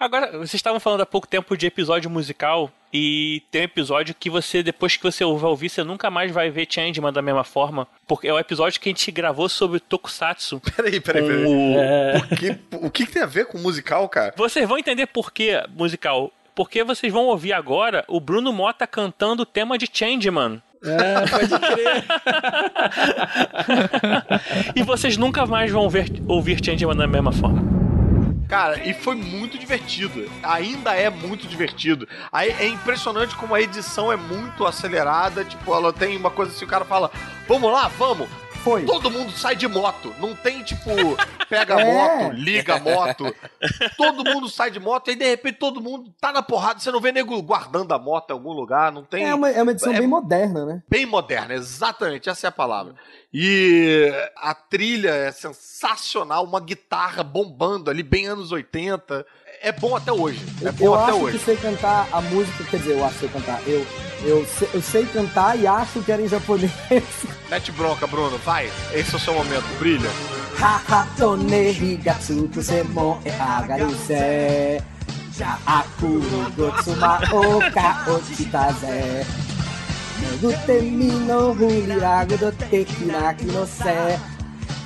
Agora, 0.00 0.30
vocês 0.32 0.54
estavam 0.54 0.80
falando 0.80 1.02
há 1.02 1.06
pouco 1.06 1.26
tempo 1.28 1.54
de 1.58 1.66
episódio 1.66 2.08
musical 2.08 2.70
e 2.90 3.42
tem 3.50 3.60
um 3.60 3.64
episódio 3.64 4.14
que 4.18 4.30
você, 4.30 4.62
depois 4.62 4.96
que 4.96 5.02
você 5.02 5.22
vai 5.26 5.50
ouvir, 5.50 5.68
você 5.68 5.84
nunca 5.84 6.10
mais 6.10 6.32
vai 6.32 6.48
ver 6.50 6.66
Changeman 6.70 7.12
da 7.12 7.20
mesma 7.20 7.44
forma, 7.44 7.86
porque 8.08 8.26
é 8.26 8.32
o 8.32 8.38
episódio 8.38 8.80
que 8.80 8.88
a 8.88 8.92
gente 8.92 9.10
gravou 9.12 9.46
sobre 9.46 9.78
Tokusatsu. 9.78 10.58
Peraí, 10.74 10.98
peraí, 11.00 11.22
peraí. 11.22 11.44
O- 11.44 12.16
O, 12.16 12.36
que, 12.36 12.58
o 12.86 12.90
que 12.90 13.04
que 13.06 13.12
tem 13.12 13.22
a 13.22 13.26
ver 13.26 13.44
com 13.44 13.58
musical, 13.58 14.08
cara? 14.08 14.32
Vocês 14.38 14.66
vão 14.66 14.78
entender 14.78 15.06
por 15.06 15.30
que 15.32 15.62
musical. 15.76 16.32
Porque 16.54 16.82
vocês 16.82 17.12
vão 17.12 17.26
ouvir 17.26 17.52
agora 17.52 18.02
o 18.08 18.18
Bruno 18.18 18.52
Mota 18.54 18.86
cantando 18.86 19.42
o 19.42 19.46
tema 19.46 19.76
de 19.76 19.86
Changeman. 19.92 20.62
É, 20.82 21.28
pode 21.28 21.58
crer. 21.58 22.04
e 24.74 24.82
vocês 24.82 25.18
nunca 25.18 25.44
mais 25.44 25.70
vão 25.70 25.90
ver, 25.90 26.10
ouvir 26.26 26.58
Changeman 26.64 26.96
da 26.96 27.06
mesma 27.06 27.32
forma. 27.32 27.89
Cara, 28.50 28.84
e 28.84 28.92
foi 28.92 29.14
muito 29.14 29.56
divertido. 29.56 30.28
Ainda 30.42 30.92
é 30.92 31.08
muito 31.08 31.46
divertido. 31.46 32.08
Aí 32.32 32.50
é 32.58 32.66
impressionante 32.66 33.36
como 33.36 33.54
a 33.54 33.60
edição 33.60 34.12
é 34.12 34.16
muito 34.16 34.66
acelerada. 34.66 35.44
Tipo, 35.44 35.72
ela 35.72 35.92
tem 35.92 36.16
uma 36.16 36.32
coisa 36.32 36.50
assim, 36.50 36.64
o 36.64 36.68
cara 36.68 36.84
fala, 36.84 37.12
vamos 37.46 37.70
lá, 37.70 37.86
vamos. 37.86 38.28
Foi. 38.62 38.84
Todo 38.84 39.10
mundo 39.10 39.32
sai 39.32 39.56
de 39.56 39.66
moto. 39.66 40.14
Não 40.18 40.34
tem, 40.34 40.62
tipo, 40.62 40.90
pega 41.48 41.76
a 41.76 41.80
É. 41.80 42.24
moto, 42.24 42.34
liga 42.34 42.74
a 42.76 42.80
moto. 42.80 43.34
Todo 43.96 44.24
mundo 44.24 44.48
sai 44.48 44.70
de 44.70 44.78
moto 44.78 45.08
e 45.08 45.10
aí, 45.12 45.16
de 45.16 45.24
repente, 45.24 45.58
todo 45.58 45.80
mundo 45.80 46.12
tá 46.20 46.30
na 46.32 46.42
porrada. 46.42 46.78
Você 46.78 46.90
não 46.90 47.00
vê 47.00 47.10
nego 47.10 47.40
guardando 47.42 47.92
a 47.92 47.98
moto 47.98 48.30
em 48.30 48.32
algum 48.34 48.52
lugar. 48.52 48.92
Não 48.92 49.02
tem. 49.04 49.24
É 49.24 49.34
uma, 49.34 49.48
é 49.50 49.62
uma 49.62 49.72
edição 49.72 49.92
É 49.92 49.98
bem 49.98 50.06
moderna, 50.06 50.66
né? 50.66 50.82
Bem 50.88 51.06
moderna, 51.06 51.54
exatamente, 51.54 52.28
essa 52.28 52.46
é 52.46 52.48
a 52.48 52.52
palavra. 52.52 52.94
E 53.32 54.12
a 54.36 54.52
trilha 54.54 55.10
é 55.10 55.32
sensacional, 55.32 56.44
uma 56.44 56.60
guitarra 56.60 57.22
bombando 57.22 57.88
ali, 57.90 58.02
bem 58.02 58.26
anos 58.26 58.52
80. 58.52 59.24
É 59.62 59.72
bom 59.72 59.94
até 59.94 60.10
hoje. 60.10 60.40
É 60.62 60.72
bom 60.72 60.84
eu 60.86 60.94
até 60.94 61.12
acho 61.12 61.20
hoje. 61.20 61.38
que 61.38 61.44
sei 61.44 61.56
cantar 61.56 62.08
a 62.10 62.22
música, 62.22 62.64
quer 62.64 62.78
dizer, 62.78 62.92
eu 62.92 63.04
acho 63.04 63.14
que 63.14 63.20
sei 63.20 63.28
cantar. 63.28 63.60
Eu, 63.66 63.86
eu, 64.22 64.46
sei, 64.46 64.68
eu 64.72 64.82
sei 64.82 65.04
cantar 65.04 65.58
e 65.58 65.66
acho 65.66 66.00
que 66.00 66.10
era 66.10 66.22
em 66.22 66.28
japonês. 66.28 66.72
Mete 67.50 67.70
bronca, 67.72 68.06
Bruno, 68.06 68.38
vai. 68.38 68.70
Esse 68.90 69.12
é 69.12 69.16
o 69.16 69.20
seu 69.20 69.34
momento, 69.34 69.66
brilha. 69.78 70.08
Semon 72.62 73.20
e 73.24 73.30
agaruse. 73.30 74.82
Ja 75.36 75.58
aku 75.66 76.06
no 76.06 76.50
gotsuma 76.52 77.20
o 77.32 77.60
ka 77.72 78.06
ochita 78.08 78.72
ze. 78.80 79.26
Megute 80.20 80.82
mi 80.82 81.08
no 81.08 81.54
do 81.54 82.52
tekinaki 82.52 83.44
no 83.44 83.66
se. 83.66 84.39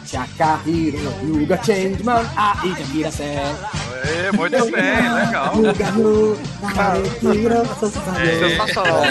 Chakahiro 0.07 0.99
no 1.23 1.41
yuga 1.41 1.57
changeman 1.59 2.25
a 2.37 2.61
ijakirase. 2.67 3.23
É, 3.23 4.33
muito 4.33 4.71
bem, 4.71 5.15
legal. 5.15 5.57
Yuga 5.57 5.91
no 5.93 6.37
narekiro. 6.61 7.65
Sensacional. 7.81 9.05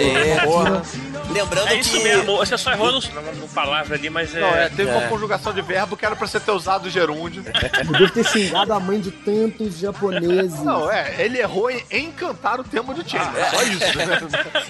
Lembrando 1.31 1.67
É 1.69 1.75
isso 1.79 1.97
que. 1.97 2.03
mesmo, 2.03 2.37
você 2.37 2.57
só 2.57 2.71
errou 2.71 2.91
no 2.91 3.47
palavra 3.49 3.95
ali, 3.95 4.09
mas 4.09 4.33
é. 4.35 4.39
Não, 4.41 4.47
é, 4.49 4.69
teve 4.69 4.91
uma 4.91 5.03
É. 5.03 5.07
conjugação 5.07 5.53
de 5.53 5.61
verbo 5.61 5.95
que 5.97 6.05
era 6.05 6.15
pra 6.15 6.27
você 6.27 6.39
ter 6.39 6.51
usado 6.51 6.85
o 6.85 6.89
gerúndio. 6.89 7.43
Devo 7.43 8.09
ter 8.11 8.23
xingado 8.25 8.73
a 8.73 8.79
mãe 8.79 8.99
de 8.99 9.11
tantos 9.11 9.77
japoneses. 9.79 10.59
Não, 10.63 10.91
é, 10.91 11.15
ele 11.23 11.39
errou 11.39 11.69
em, 11.69 12.11
cantar 12.11 12.59
o 12.59 12.63
tema 12.63 12.93
de 12.93 13.09
Change. 13.09 13.29
Ah, 13.39 13.49
só 13.51 13.61
é. 13.61 13.65
isso, 13.65 13.97
né? 13.97 14.21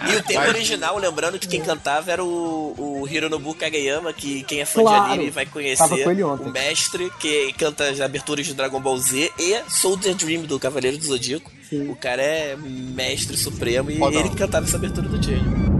E 0.13 0.15
o 0.15 0.23
tema 0.23 0.41
Mas- 0.41 0.49
original, 0.49 0.97
lembrando 0.97 1.39
que 1.39 1.47
quem 1.47 1.61
cantava 1.61 2.11
era 2.11 2.23
o, 2.23 2.73
o 3.01 3.07
Hironobu 3.09 3.53
Kageyama, 3.55 4.13
que 4.13 4.43
quem 4.43 4.61
é 4.61 4.65
fã 4.65 4.81
Claro. 4.81 5.05
de 5.05 5.11
anime 5.13 5.29
vai 5.31 5.45
Tava 5.45 5.53
conhecer 5.53 6.03
com 6.03 6.11
ele 6.11 6.23
ontem. 6.23 6.47
o 6.47 6.51
mestre 6.51 7.11
que 7.19 7.53
canta 7.53 7.85
as 7.89 7.99
aberturas 8.01 8.45
de 8.45 8.53
Dragon 8.53 8.79
Ball 8.79 8.97
Z 8.97 9.31
e 9.39 9.61
Soldier 9.69 10.13
Dream 10.15 10.43
do 10.43 10.59
Cavaleiro 10.59 10.97
do 10.97 11.05
Zodíaco. 11.05 11.51
O 11.89 11.95
cara 11.95 12.21
é 12.21 12.55
mestre 12.55 13.35
supremo 13.35 13.89
e 13.89 13.99
ele 14.15 14.29
que 14.29 14.35
cantava 14.35 14.65
essa 14.65 14.77
abertura 14.77 15.07
do 15.09 15.23
Change. 15.23 15.72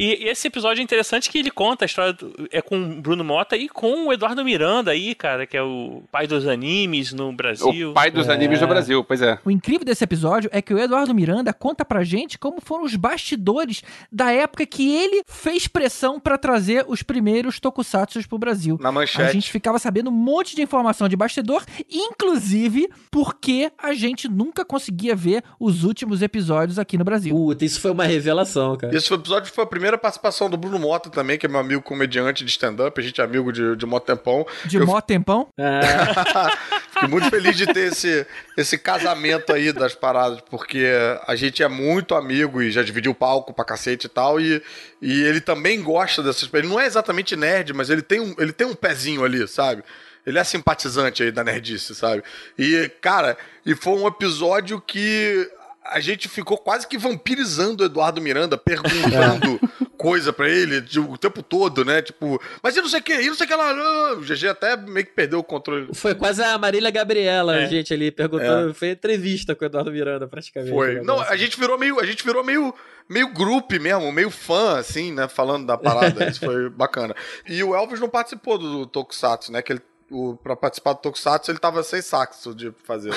E, 0.00 0.24
e 0.24 0.28
esse 0.28 0.48
episódio 0.48 0.80
é 0.80 0.84
interessante 0.84 1.28
que 1.30 1.38
ele 1.38 1.50
conta 1.50 1.84
a 1.84 1.86
história 1.86 2.12
do, 2.12 2.32
é 2.50 2.62
com 2.62 2.80
o 2.80 3.00
Bruno 3.02 3.22
Mota 3.22 3.56
e 3.56 3.68
com 3.68 4.06
o 4.06 4.12
Eduardo 4.12 4.42
Miranda 4.44 4.92
aí, 4.92 5.14
cara, 5.14 5.46
que 5.46 5.56
é 5.56 5.62
o 5.62 6.02
pai 6.10 6.26
dos 6.26 6.46
animes 6.48 7.12
no 7.12 7.32
Brasil. 7.32 7.90
O 7.90 7.94
pai 7.94 8.10
dos 8.10 8.28
É. 8.28 8.32
animes 8.32 8.60
no 8.60 8.66
Brasil, 8.66 9.04
pois 9.04 9.20
é. 9.20 9.38
O 9.44 9.50
incrível 9.50 9.84
desse 9.84 10.02
episódio 10.02 10.48
é 10.52 10.62
que 10.62 10.72
o 10.72 10.78
Eduardo 10.78 11.14
Miranda 11.14 11.52
conta 11.52 11.84
pra 11.84 12.02
gente 12.02 12.38
como 12.38 12.60
foram 12.60 12.84
os 12.84 12.96
bastidores 12.96 13.82
da 14.10 14.30
época 14.32 14.64
que 14.64 14.90
ele 14.90 15.22
fez 15.26 15.68
pressão 15.68 16.18
pra 16.18 16.38
trazer 16.38 16.84
os 16.88 17.02
primeiros 17.02 17.60
tokusatsus 17.60 18.26
pro 18.26 18.38
Brasil. 18.38 18.78
Na 18.80 18.90
manchete. 18.90 19.28
A 19.28 19.32
gente 19.32 19.50
ficava 19.50 19.78
sabendo 19.78 20.08
um 20.08 20.12
monte 20.14 20.56
de 20.56 20.62
informação 20.62 21.08
de 21.08 21.16
bastidor, 21.16 21.62
inclusive 21.90 22.88
porque 23.10 23.70
a 23.76 23.92
gente 23.92 24.28
nunca 24.28 24.64
conseguia 24.64 25.14
ver 25.14 25.42
os 25.58 25.84
últimos 25.84 26.22
episódios 26.22 26.78
aqui 26.78 26.96
no 26.96 27.04
Brasil. 27.04 27.34
Puta, 27.34 27.64
isso 27.64 27.80
foi 27.80 27.90
uma 27.90 28.04
revelação, 28.04 28.76
cara. 28.76 28.96
Esse 28.96 29.12
episódio 29.12 29.52
foi 29.52 29.64
a 29.64 29.66
primeira 29.66 29.89
participação 29.98 30.48
do 30.48 30.56
Bruno 30.56 30.78
Mota 30.78 31.10
também, 31.10 31.38
que 31.38 31.46
é 31.46 31.48
meu 31.48 31.60
amigo 31.60 31.82
comediante 31.82 32.44
de 32.44 32.50
stand-up, 32.50 32.98
a 32.98 33.02
gente 33.02 33.20
é 33.20 33.24
amigo 33.24 33.52
de, 33.52 33.76
de 33.76 33.86
mó 33.86 33.98
tempão. 33.98 34.46
De 34.64 34.76
Eu 34.76 34.86
mó 34.86 35.00
tempão? 35.00 35.48
Fiquei 36.92 37.08
muito 37.08 37.30
feliz 37.30 37.56
de 37.56 37.66
ter 37.66 37.92
esse, 37.92 38.26
esse 38.56 38.76
casamento 38.76 39.52
aí 39.52 39.72
das 39.72 39.94
paradas, 39.94 40.40
porque 40.50 40.86
a 41.26 41.34
gente 41.34 41.62
é 41.62 41.68
muito 41.68 42.14
amigo 42.14 42.60
e 42.60 42.70
já 42.70 42.82
dividiu 42.82 43.12
o 43.12 43.14
palco 43.14 43.52
pra 43.52 43.64
cacete 43.64 44.06
e 44.06 44.10
tal, 44.10 44.40
e, 44.40 44.62
e 45.00 45.22
ele 45.22 45.40
também 45.40 45.82
gosta 45.82 46.22
dessas... 46.22 46.48
Ele 46.52 46.68
não 46.68 46.80
é 46.80 46.86
exatamente 46.86 47.36
nerd, 47.36 47.72
mas 47.72 47.90
ele 47.90 48.02
tem 48.02 48.20
um, 48.20 48.34
ele 48.38 48.52
tem 48.52 48.66
um 48.66 48.74
pezinho 48.74 49.24
ali, 49.24 49.46
sabe? 49.48 49.82
Ele 50.26 50.38
é 50.38 50.44
simpatizante 50.44 51.22
aí 51.22 51.32
da 51.32 51.42
nerdice, 51.42 51.94
sabe? 51.94 52.22
E, 52.58 52.90
cara, 53.00 53.36
e 53.64 53.74
foi 53.74 53.94
um 53.94 54.06
episódio 54.06 54.80
que 54.80 55.50
a 55.90 56.00
gente 56.00 56.28
ficou 56.28 56.56
quase 56.56 56.86
que 56.86 56.96
vampirizando 56.96 57.82
o 57.82 57.86
Eduardo 57.86 58.20
Miranda, 58.20 58.56
perguntando 58.56 59.60
coisa 59.98 60.32
pra 60.32 60.48
ele 60.48 60.80
de- 60.80 60.98
o 61.00 61.18
tempo 61.18 61.42
todo, 61.42 61.84
né? 61.84 62.00
Tipo, 62.02 62.40
mas 62.62 62.76
e 62.76 62.80
não 62.80 62.88
sei 62.88 63.00
o 63.00 63.02
que, 63.02 63.12
e 63.20 63.26
não 63.28 63.34
sei 63.34 63.46
o 63.46 63.48
que 63.48 63.54
lá. 63.54 63.70
ah, 63.70 64.14
O 64.14 64.20
GG 64.20 64.48
até 64.48 64.76
meio 64.76 65.04
que 65.06 65.12
perdeu 65.12 65.38
o 65.38 65.44
controle. 65.44 65.88
Foi 65.94 66.14
quase 66.14 66.42
a 66.42 66.56
Marília 66.56 66.90
Gabriela, 66.90 67.60
É. 67.60 67.66
gente, 67.68 67.92
ali 67.92 68.10
perguntando. 68.10 68.70
É. 68.70 68.74
Foi 68.74 68.90
entrevista 68.90 69.54
com 69.54 69.64
o 69.64 69.66
Eduardo 69.66 69.92
Miranda, 69.92 70.26
praticamente. 70.26 70.72
Foi. 70.72 71.00
o 71.00 71.04
Não, 71.04 71.20
a 71.20 71.36
gente 71.36 71.58
virou 71.58 71.78
meio, 71.78 72.00
a 72.00 72.06
gente 72.06 72.24
virou 72.24 72.42
meio, 72.42 72.74
meio 73.08 73.28
grupo 73.32 73.78
mesmo, 73.80 74.10
meio 74.12 74.30
fã, 74.30 74.78
assim, 74.78 75.12
né? 75.12 75.28
Falando 75.28 75.66
da 75.66 75.76
parada. 75.76 76.24
Isso 76.30 76.40
foi 76.40 76.70
bacana. 76.70 77.14
E 77.48 77.62
o 77.62 77.74
Elvis 77.74 78.00
não 78.00 78.08
participou 78.08 78.56
do 78.58 78.86
Tokusatsu, 78.86 79.52
né? 79.52 79.60
Que 79.62 79.72
ele, 79.72 79.80
o, 80.10 80.36
pra 80.36 80.56
participar 80.56 80.94
do 80.94 80.98
Tokusatsu, 80.98 81.50
ele 81.50 81.58
tava 81.58 81.82
sem 81.82 82.02
saxo 82.02 82.54
de 82.54 82.72
fazer. 82.84 83.12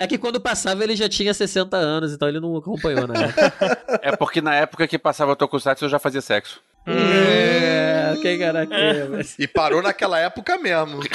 É 0.00 0.06
que 0.06 0.18
quando 0.18 0.40
passava 0.40 0.82
ele 0.82 0.96
já 0.96 1.08
tinha 1.08 1.32
60 1.32 1.76
anos, 1.76 2.12
então 2.12 2.28
ele 2.28 2.40
não 2.40 2.56
acompanhou, 2.56 3.06
né? 3.06 3.14
É 4.02 4.14
porque 4.16 4.40
na 4.40 4.54
época 4.54 4.86
que 4.86 4.98
passava 4.98 5.32
o 5.32 5.36
Tokusatsu 5.36 5.84
eu 5.84 5.88
já 5.88 5.98
fazia 5.98 6.20
sexo. 6.20 6.60
É, 6.86 8.14
quem 8.22 8.38
caraca. 8.38 8.74
E 9.38 9.46
parou 9.46 9.82
naquela 9.82 10.18
época 10.18 10.56
mesmo. 10.58 11.00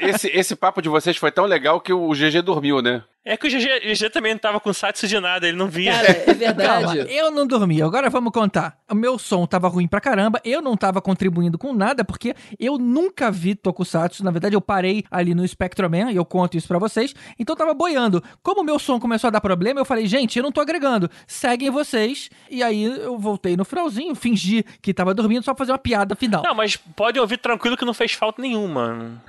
Esse, 0.00 0.28
esse 0.28 0.54
papo 0.54 0.80
de 0.80 0.88
vocês 0.88 1.16
foi 1.16 1.32
tão 1.32 1.44
legal 1.44 1.80
que 1.80 1.92
o 1.92 2.10
GG 2.12 2.42
dormiu, 2.42 2.80
né? 2.80 3.02
É 3.24 3.36
que 3.36 3.46
o 3.46 3.50
GG, 3.50 3.80
GG 3.92 4.08
também 4.10 4.32
não 4.32 4.38
tava 4.38 4.58
com 4.58 4.72
satsu 4.72 5.06
de 5.06 5.20
nada, 5.20 5.46
ele 5.46 5.56
não 5.56 5.68
via. 5.68 5.92
é 5.92 6.54
Calma, 6.54 6.94
eu 6.94 7.30
não 7.30 7.46
dormi. 7.46 7.82
Agora 7.82 8.08
vamos 8.08 8.32
contar. 8.32 8.78
O 8.90 8.94
meu 8.94 9.18
som 9.18 9.46
tava 9.46 9.68
ruim 9.68 9.86
pra 9.86 10.00
caramba, 10.00 10.40
eu 10.42 10.62
não 10.62 10.74
tava 10.78 11.02
contribuindo 11.02 11.58
com 11.58 11.74
nada, 11.74 12.02
porque 12.02 12.34
eu 12.58 12.78
nunca 12.78 13.30
vi 13.30 13.54
Tokusatsu. 13.54 14.24
Na 14.24 14.30
verdade, 14.30 14.56
eu 14.56 14.62
parei 14.62 15.04
ali 15.10 15.34
no 15.34 15.46
Spectroman, 15.46 16.10
e 16.10 16.16
eu 16.16 16.24
conto 16.24 16.56
isso 16.56 16.66
pra 16.66 16.78
vocês. 16.78 17.14
Então 17.38 17.52
eu 17.52 17.58
tava 17.58 17.74
boiando. 17.74 18.22
Como 18.42 18.62
o 18.62 18.64
meu 18.64 18.78
som 18.78 18.98
começou 18.98 19.28
a 19.28 19.30
dar 19.30 19.42
problema, 19.42 19.78
eu 19.78 19.84
falei, 19.84 20.06
gente, 20.06 20.38
eu 20.38 20.42
não 20.42 20.52
tô 20.52 20.62
agregando. 20.62 21.10
Seguem 21.26 21.68
vocês. 21.68 22.30
E 22.50 22.62
aí 22.62 22.82
eu 22.84 23.18
voltei 23.18 23.57
no 23.58 23.64
finalzinho, 23.64 24.14
fingi 24.14 24.64
que 24.80 24.94
tava 24.94 25.12
dormindo 25.12 25.42
só 25.42 25.52
pra 25.52 25.58
fazer 25.58 25.72
uma 25.72 25.78
piada 25.78 26.14
final. 26.14 26.42
Não, 26.42 26.54
mas 26.54 26.76
pode 26.76 27.18
ouvir 27.20 27.36
tranquilo 27.38 27.76
que 27.76 27.84
não 27.84 27.92
fez 27.92 28.12
falta 28.12 28.40
nenhuma. 28.40 29.20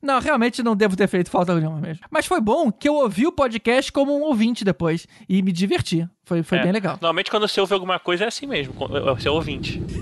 Não, 0.00 0.20
realmente 0.20 0.62
não 0.62 0.76
devo 0.76 0.94
ter 0.96 1.08
feito 1.08 1.28
falta 1.28 1.52
nenhuma 1.56 1.80
mesmo. 1.80 2.04
Mas 2.08 2.24
foi 2.24 2.40
bom 2.40 2.70
que 2.70 2.88
eu 2.88 2.94
ouvi 2.94 3.26
o 3.26 3.32
podcast 3.32 3.90
como 3.90 4.16
um 4.16 4.22
ouvinte 4.22 4.64
depois. 4.64 5.08
E 5.28 5.42
me 5.42 5.50
diverti. 5.50 6.08
Foi, 6.24 6.40
foi 6.44 6.58
É. 6.58 6.62
bem 6.62 6.70
legal. 6.72 6.92
Normalmente 7.00 7.30
quando 7.32 7.48
você 7.48 7.60
ouve 7.60 7.74
alguma 7.74 7.98
coisa 7.98 8.22
é 8.24 8.28
assim 8.28 8.46
mesmo, 8.46 8.74
você 8.74 9.26
é 9.26 9.30
ouvinte. 9.30 9.82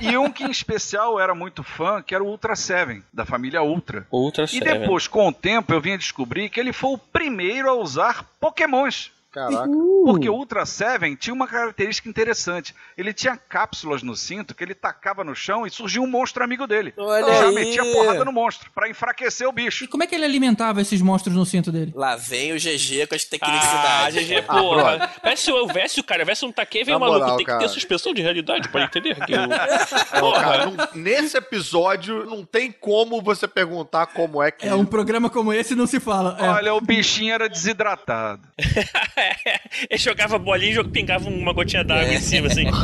E 0.00 0.18
um 0.18 0.30
que 0.30 0.44
em 0.44 0.50
especial 0.50 1.12
eu 1.12 1.20
era 1.20 1.34
muito 1.34 1.62
fã, 1.62 2.02
que 2.02 2.14
era 2.14 2.22
o 2.22 2.26
Ultra 2.26 2.54
Seven, 2.56 3.02
da 3.12 3.24
família 3.24 3.62
Ultra. 3.62 4.06
Ultra 4.12 4.44
E 4.44 4.48
Seven. 4.48 4.80
depois, 4.80 5.06
com 5.06 5.28
o 5.28 5.32
tempo, 5.32 5.72
eu 5.72 5.80
vim 5.80 5.92
a 5.92 5.96
descobrir 5.96 6.50
que 6.50 6.58
ele 6.60 6.72
foi 6.74 6.90
o 6.94 6.98
primeiro 6.98 7.70
a 7.70 7.74
usar 7.74 8.26
Pokémons. 8.38 9.10
Caraca. 9.34 9.68
Porque 10.04 10.28
o 10.28 10.34
Ultra 10.34 10.64
Seven 10.64 11.16
tinha 11.16 11.34
uma 11.34 11.48
característica 11.48 12.08
interessante. 12.08 12.74
Ele 12.96 13.12
tinha 13.12 13.36
cápsulas 13.36 14.02
no 14.02 14.14
cinto 14.14 14.54
que 14.54 14.62
ele 14.62 14.74
tacava 14.74 15.24
no 15.24 15.34
chão 15.34 15.66
e 15.66 15.70
surgia 15.70 16.00
um 16.00 16.06
monstro 16.06 16.44
amigo 16.44 16.66
dele. 16.66 16.94
Olha 16.96 17.24
e 17.30 17.34
já 17.38 17.48
aí. 17.48 17.54
metia 17.54 17.82
porrada 17.92 18.24
no 18.24 18.32
monstro, 18.32 18.70
pra 18.72 18.88
enfraquecer 18.88 19.48
o 19.48 19.52
bicho. 19.52 19.88
Como 19.88 20.04
é 20.04 20.06
que 20.06 20.14
ele 20.14 20.24
alimentava 20.24 20.80
esses 20.80 21.02
monstros 21.02 21.34
no 21.34 21.44
cinto 21.44 21.72
dele? 21.72 21.92
Lá 21.96 22.14
vem 22.16 22.52
o 22.52 22.56
GG 22.56 23.06
com 23.08 23.14
as 23.14 23.24
Ah, 23.24 23.28
tecnicidades. 23.30 24.26
GG, 24.28 24.42
porra. 24.42 25.10
Parece 25.20 25.42
se 25.42 25.50
eu 25.50 25.56
houvesse 25.56 25.98
o 26.00 26.04
cara, 26.04 26.24
viesse 26.24 26.44
um 26.44 26.52
taquê, 26.52 26.84
vem 26.84 26.92
Na 26.92 26.98
um 26.98 27.00
maluco. 27.00 27.18
moral, 27.20 27.36
tem 27.36 27.44
que 27.46 27.50
cara. 27.52 27.62
ter 27.64 27.68
suspensão 27.68 28.14
de 28.14 28.22
realidade 28.22 28.68
pra 28.68 28.84
entender 28.84 29.16
que 29.26 29.32
o... 29.34 29.44
Não, 30.20 30.32
cara, 30.32 30.66
não- 30.66 30.88
nesse 30.94 31.36
episódio 31.36 32.24
não 32.26 32.44
tem 32.44 32.70
como 32.70 33.20
você 33.20 33.48
perguntar 33.48 34.06
como 34.06 34.42
é 34.42 34.50
que. 34.50 34.66
É, 34.66 34.74
um 34.74 34.84
programa 34.84 35.28
como 35.28 35.52
esse 35.52 35.74
não 35.74 35.86
se 35.86 35.98
fala. 35.98 36.36
É. 36.38 36.48
Olha, 36.48 36.74
o 36.74 36.80
bichinho 36.80 37.34
era 37.34 37.48
desidratado. 37.48 38.42
Ele 39.90 39.98
jogava 39.98 40.38
bolinha 40.38 40.80
e 40.80 40.84
pingava 40.88 41.28
uma 41.28 41.52
gotinha 41.52 41.84
d'água 41.84 42.14
em 42.14 42.20
cima, 42.20 42.46
assim. 42.48 42.64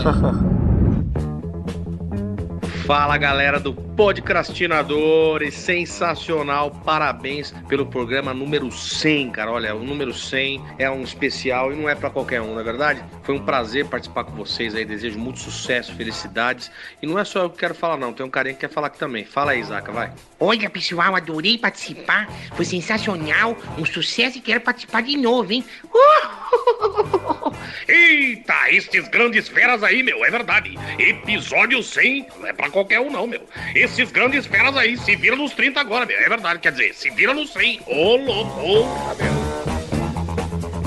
Fala 2.86 3.16
galera 3.16 3.60
do 3.60 3.89
Podcrastinadores, 4.01 5.52
sensacional, 5.52 6.70
parabéns 6.70 7.52
pelo 7.68 7.85
programa 7.85 8.32
número 8.32 8.72
100, 8.72 9.31
cara. 9.31 9.52
Olha, 9.52 9.74
o 9.74 9.85
número 9.85 10.14
100 10.14 10.64
é 10.78 10.90
um 10.90 11.02
especial 11.02 11.70
e 11.70 11.77
não 11.77 11.86
é 11.86 11.94
pra 11.94 12.09
qualquer 12.09 12.40
um, 12.40 12.55
não 12.55 12.60
é 12.60 12.64
verdade? 12.64 13.05
Foi 13.22 13.35
um 13.35 13.44
prazer 13.44 13.85
participar 13.85 14.24
com 14.24 14.32
vocês 14.32 14.74
aí, 14.74 14.86
desejo 14.86 15.18
muito 15.18 15.40
sucesso, 15.40 15.94
felicidades. 15.94 16.70
E 17.02 17.06
não 17.06 17.18
é 17.18 17.24
só 17.27 17.40
eu 17.40 17.51
que 17.51 17.59
quero 17.59 17.74
falar, 17.74 17.98
não, 17.98 18.10
tem 18.10 18.24
um 18.24 18.31
carinha 18.31 18.55
que 18.55 18.60
quer 18.60 18.70
falar 18.70 18.86
aqui 18.86 18.98
também. 18.98 19.22
Fala 19.22 19.52
aí, 19.52 19.62
Zaca, 19.62 19.93
vai. 19.93 20.10
Olha, 20.39 20.70
pessoal, 20.70 21.14
adorei 21.14 21.59
participar. 21.59 22.27
Foi 22.56 22.64
sensacional. 22.64 23.55
Um 23.77 23.85
sucesso 23.85 24.39
e 24.39 24.40
quero 24.40 24.62
participar 24.62 25.02
de 25.02 25.18
novo, 25.18 25.52
hein? 25.52 25.62
Eita, 27.86 28.70
estes 28.70 29.09
grandes 29.09 29.48
feras 29.48 29.82
aí, 29.82 30.02
meu, 30.02 30.24
é 30.24 30.31
verdade. 30.31 30.78
Episódio 30.98 31.82
100 31.82 32.27
não 32.39 32.47
é 32.47 32.52
pra 32.52 32.70
qualquer 32.70 33.01
um, 33.01 33.10
não, 33.10 33.27
meu. 33.27 33.43
Esses 33.90 34.12
grandes 34.12 34.46
feras 34.46 34.76
aí 34.76 34.96
se 34.96 35.16
viram 35.16 35.36
nos 35.36 35.52
30 35.52 35.80
agora, 35.80 36.06
meu. 36.06 36.16
É 36.16 36.28
verdade, 36.28 36.60
quer 36.60 36.70
dizer, 36.70 36.94
se 36.94 37.10
viram 37.10 37.34
nos 37.34 37.52
100. 37.52 37.80
Ô, 37.88 38.16
louco, 38.16 38.60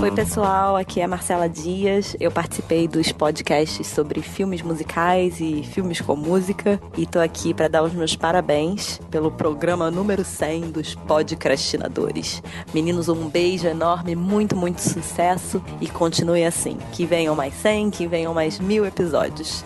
Oi, 0.01 0.11
pessoal, 0.11 0.77
aqui 0.77 1.01
é 1.01 1.03
a 1.03 1.07
Marcela 1.07 1.49
Dias. 1.49 2.15
Eu 2.17 2.31
participei 2.31 2.88
dos 2.88 3.11
podcasts 3.11 3.88
sobre 3.88 4.21
filmes 4.21 4.61
musicais 4.61 5.41
e 5.41 5.63
filmes 5.63 5.99
com 5.99 6.15
música 6.15 6.80
e 6.97 7.05
tô 7.05 7.19
aqui 7.19 7.53
para 7.53 7.67
dar 7.67 7.84
os 7.84 7.93
meus 7.93 8.15
parabéns 8.15 8.99
pelo 9.11 9.30
programa 9.30 9.91
número 9.91 10.23
100 10.23 10.71
dos 10.71 10.95
Podcrastinadores. 10.95 12.41
Meninos, 12.73 13.09
um 13.09 13.27
beijo 13.27 13.67
enorme, 13.67 14.15
muito, 14.15 14.55
muito 14.55 14.80
sucesso 14.80 15.61
e 15.81 15.89
continue 15.89 16.45
assim. 16.45 16.77
Que 16.93 17.05
venham 17.05 17.35
mais 17.35 17.53
100, 17.55 17.91
que 17.91 18.07
venham 18.07 18.34
mais 18.34 18.59
mil 18.59 18.85
episódios. 18.85 19.63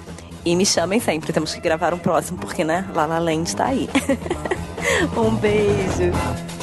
E 0.47 0.55
me 0.55 0.65
chamem 0.65 0.97
sempre, 0.97 1.33
temos 1.33 1.53
que 1.53 1.59
gravar 1.59 1.93
um 1.93 1.97
próximo, 1.97 2.37
porque, 2.37 2.63
né, 2.63 2.87
La 2.95 3.05
La 3.05 3.19
Land 3.19 3.53
tá 3.53 3.65
aí. 3.65 3.89
um 5.17 5.35
beijo. 5.35 6.56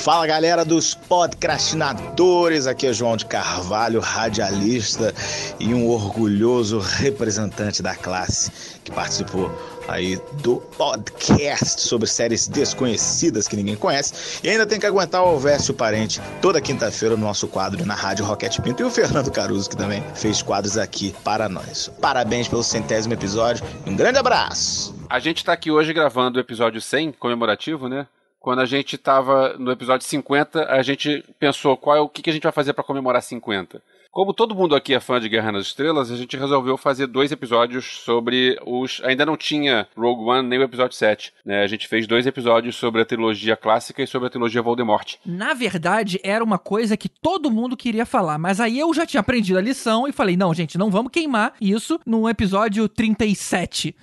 Fala 0.00 0.26
galera 0.26 0.64
dos 0.64 0.94
podcastinadores, 0.94 2.66
aqui 2.66 2.86
é 2.86 2.92
João 2.92 3.18
de 3.18 3.26
Carvalho, 3.26 4.00
radialista 4.00 5.12
e 5.58 5.74
um 5.74 5.86
orgulhoso 5.90 6.78
representante 6.78 7.82
da 7.82 7.94
classe 7.94 8.50
que 8.82 8.90
participou 8.90 9.52
aí 9.86 10.18
do 10.42 10.56
podcast 10.56 11.82
sobre 11.82 12.08
séries 12.08 12.48
desconhecidas 12.48 13.46
que 13.46 13.54
ninguém 13.56 13.76
conhece 13.76 14.40
e 14.42 14.48
ainda 14.48 14.64
tem 14.64 14.80
que 14.80 14.86
aguentar 14.86 15.22
o 15.22 15.26
Alvécio 15.26 15.74
Parente 15.74 16.18
toda 16.40 16.62
quinta-feira 16.62 17.14
no 17.14 17.26
nosso 17.26 17.46
quadro 17.46 17.84
na 17.84 17.94
Rádio 17.94 18.24
Roquete 18.24 18.62
Pinto 18.62 18.82
e 18.82 18.86
o 18.86 18.90
Fernando 18.90 19.30
Caruso 19.30 19.68
que 19.68 19.76
também 19.76 20.02
fez 20.14 20.40
quadros 20.40 20.78
aqui 20.78 21.14
para 21.22 21.46
nós. 21.46 21.92
Parabéns 22.00 22.48
pelo 22.48 22.62
centésimo 22.62 23.12
episódio 23.12 23.62
e 23.84 23.90
um 23.90 23.96
grande 23.96 24.18
abraço! 24.18 24.98
A 25.10 25.18
gente 25.18 25.44
tá 25.44 25.52
aqui 25.52 25.70
hoje 25.70 25.92
gravando 25.92 26.38
o 26.38 26.40
episódio 26.40 26.80
100, 26.80 27.12
comemorativo, 27.12 27.86
né? 27.86 28.06
Quando 28.40 28.60
a 28.60 28.66
gente 28.66 28.96
tava 28.96 29.56
no 29.58 29.70
episódio 29.70 30.06
50, 30.06 30.64
a 30.72 30.82
gente 30.82 31.22
pensou 31.38 31.76
qual 31.76 31.96
é 31.96 32.00
o 32.00 32.08
que, 32.08 32.22
que 32.22 32.30
a 32.30 32.32
gente 32.32 32.42
vai 32.42 32.52
fazer 32.52 32.72
para 32.72 32.82
comemorar 32.82 33.22
50. 33.22 33.82
Como 34.10 34.34
todo 34.34 34.56
mundo 34.56 34.74
aqui 34.74 34.92
é 34.92 34.98
fã 34.98 35.20
de 35.20 35.28
Guerra 35.28 35.52
nas 35.52 35.66
Estrelas, 35.66 36.10
a 36.10 36.16
gente 36.16 36.36
resolveu 36.36 36.76
fazer 36.76 37.06
dois 37.06 37.30
episódios 37.30 37.84
sobre 38.04 38.58
os. 38.66 39.00
Ainda 39.04 39.24
não 39.24 39.36
tinha 39.36 39.86
Rogue 39.96 40.24
One 40.24 40.48
nem 40.48 40.58
o 40.58 40.64
episódio 40.64 40.96
7. 40.96 41.32
Né? 41.46 41.62
A 41.62 41.66
gente 41.68 41.86
fez 41.86 42.08
dois 42.08 42.26
episódios 42.26 42.74
sobre 42.74 43.00
a 43.00 43.04
trilogia 43.04 43.56
clássica 43.56 44.02
e 44.02 44.08
sobre 44.08 44.26
a 44.26 44.30
trilogia 44.30 44.60
Voldemort. 44.60 45.14
Na 45.24 45.54
verdade, 45.54 46.18
era 46.24 46.42
uma 46.42 46.58
coisa 46.58 46.96
que 46.96 47.08
todo 47.08 47.52
mundo 47.52 47.76
queria 47.76 48.04
falar, 48.04 48.36
mas 48.36 48.58
aí 48.58 48.80
eu 48.80 48.92
já 48.92 49.06
tinha 49.06 49.20
aprendido 49.20 49.60
a 49.60 49.62
lição 49.62 50.08
e 50.08 50.12
falei: 50.12 50.36
não, 50.36 50.52
gente, 50.52 50.76
não 50.76 50.90
vamos 50.90 51.12
queimar 51.12 51.54
isso 51.60 52.00
no 52.04 52.28
episódio 52.28 52.88
37. 52.88 53.94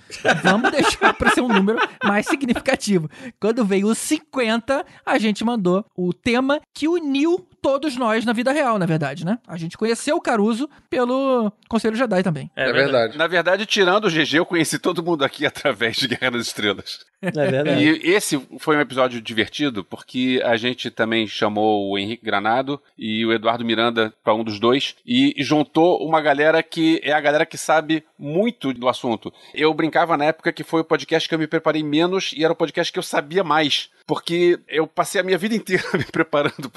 Vamos 0.42 0.70
deixar 0.72 1.12
pra 1.12 1.32
ser 1.32 1.42
um 1.42 1.48
número 1.48 1.78
mais 2.02 2.24
significativo. 2.26 3.10
Quando 3.38 3.62
veio 3.62 3.88
o 3.88 3.94
50, 3.94 4.86
a 5.04 5.18
gente 5.18 5.44
mandou 5.44 5.84
o 5.94 6.14
tema 6.14 6.62
que 6.72 6.88
uniu 6.88 7.46
todos 7.68 7.98
nós 7.98 8.24
na 8.24 8.32
vida 8.32 8.50
real, 8.50 8.78
na 8.78 8.86
verdade, 8.86 9.26
né? 9.26 9.38
A 9.46 9.58
gente 9.58 9.76
conheceu 9.76 10.16
o 10.16 10.22
Caruso 10.22 10.70
pelo 10.88 11.52
Conselho 11.68 11.94
Jedi 11.94 12.22
também. 12.22 12.50
É, 12.56 12.72
verdade. 12.72 13.18
Na 13.18 13.26
verdade, 13.26 13.66
tirando 13.66 14.06
o 14.06 14.10
GG, 14.10 14.38
eu 14.38 14.46
conheci 14.46 14.78
todo 14.78 15.02
mundo 15.02 15.22
aqui 15.22 15.44
através 15.44 15.98
de 15.98 16.08
Guerra 16.08 16.30
das 16.30 16.46
Estrelas. 16.46 17.04
É 17.20 17.30
verdade. 17.30 17.84
E 17.84 18.10
esse 18.10 18.40
foi 18.58 18.78
um 18.78 18.80
episódio 18.80 19.20
divertido, 19.20 19.84
porque 19.84 20.40
a 20.42 20.56
gente 20.56 20.90
também 20.90 21.26
chamou 21.26 21.90
o 21.90 21.98
Henrique 21.98 22.24
Granado 22.24 22.80
e 22.96 23.26
o 23.26 23.34
Eduardo 23.34 23.66
Miranda 23.66 24.14
para 24.24 24.34
um 24.34 24.42
dos 24.42 24.58
dois, 24.58 24.96
e 25.04 25.34
juntou 25.40 26.02
uma 26.02 26.22
galera 26.22 26.62
que 26.62 27.02
é 27.04 27.12
a 27.12 27.20
galera 27.20 27.44
que 27.44 27.58
sabe 27.58 28.02
muito 28.18 28.72
do 28.72 28.88
assunto. 28.88 29.30
Eu 29.52 29.74
brincava 29.74 30.16
na 30.16 30.24
época 30.24 30.54
que 30.54 30.64
foi 30.64 30.80
o 30.80 30.84
podcast 30.84 31.28
que 31.28 31.34
eu 31.34 31.38
me 31.38 31.46
preparei 31.46 31.82
menos 31.82 32.32
e 32.34 32.42
era 32.42 32.52
o 32.52 32.56
podcast 32.56 32.90
que 32.90 32.98
eu 32.98 33.02
sabia 33.02 33.44
mais 33.44 33.90
porque 34.08 34.58
eu 34.66 34.86
passei 34.86 35.20
a 35.20 35.24
minha 35.24 35.36
vida 35.36 35.54
inteira 35.54 35.84
me 35.92 36.04
preparando 36.04 36.72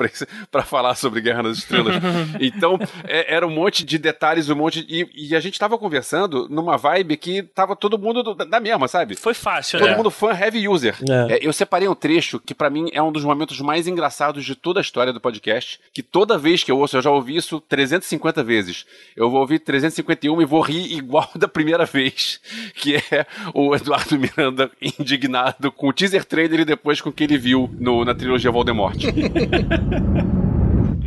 para 0.52 0.64
falar 0.64 0.81
sobre 0.96 1.22
Guerra 1.22 1.44
nas 1.44 1.60
Estrelas. 1.60 1.96
então, 2.40 2.78
é, 3.04 3.36
era 3.36 3.46
um 3.46 3.52
monte 3.52 3.86
de 3.86 3.98
detalhes, 3.98 4.50
um 4.50 4.56
monte. 4.56 4.86
E, 4.90 5.30
e 5.30 5.36
a 5.36 5.40
gente 5.40 5.60
tava 5.60 5.78
conversando 5.78 6.48
numa 6.50 6.78
vibe 6.78 7.18
que 7.18 7.44
tava 7.44 7.76
todo 7.76 7.98
mundo 7.98 8.24
do, 8.24 8.34
da 8.34 8.60
mesma, 8.60 8.88
sabe? 8.88 9.16
Foi 9.16 9.34
fácil, 9.34 9.80
todo 9.80 9.88
né? 9.88 9.94
Todo 9.94 9.98
mundo 9.98 10.12
fã 10.12 10.32
heavy 10.32 10.68
user. 10.68 10.96
É. 11.10 11.36
É, 11.36 11.40
eu 11.42 11.54
separei 11.54 11.88
um 11.88 11.96
trecho 11.96 12.40
que 12.40 12.54
para 12.54 12.70
mim 12.70 12.90
é 12.94 13.02
um 13.02 13.12
dos 13.12 13.24
momentos 13.24 13.60
mais 13.62 13.88
engraçados 13.88 14.44
de 14.44 14.56
toda 14.56 14.80
a 14.80 14.82
história 14.82 15.14
do 15.14 15.22
podcast, 15.22 15.80
que 15.94 16.04
toda 16.04 16.38
vez 16.38 16.64
que 16.64 16.72
eu 16.72 16.80
ouço, 16.80 16.98
eu 16.98 17.02
já 17.02 17.12
ouvi 17.12 17.36
isso 17.36 17.60
350 17.62 18.44
vezes. 18.44 18.86
Eu 19.16 19.30
vou 19.30 19.42
ouvir 19.42 19.60
351 19.60 20.42
e 20.42 20.46
vou 20.46 20.62
rir 20.62 20.94
igual 20.94 21.30
da 21.36 21.48
primeira 21.48 21.86
vez, 21.86 22.40
que 22.76 22.96
é 22.96 23.26
o 23.54 23.76
Eduardo 23.76 24.18
Miranda 24.18 24.72
indignado 24.82 25.72
com 25.72 25.90
o 25.90 25.94
teaser 25.94 26.26
trailer 26.26 26.62
e 26.62 26.66
depois 26.66 27.02
com 27.02 27.10
o 27.10 27.14
que 27.14 27.24
ele 27.24 27.38
viu 27.38 27.70
no, 27.80 28.04
na 28.06 28.16
trilogia 28.16 28.52
Voldemort. 28.52 28.98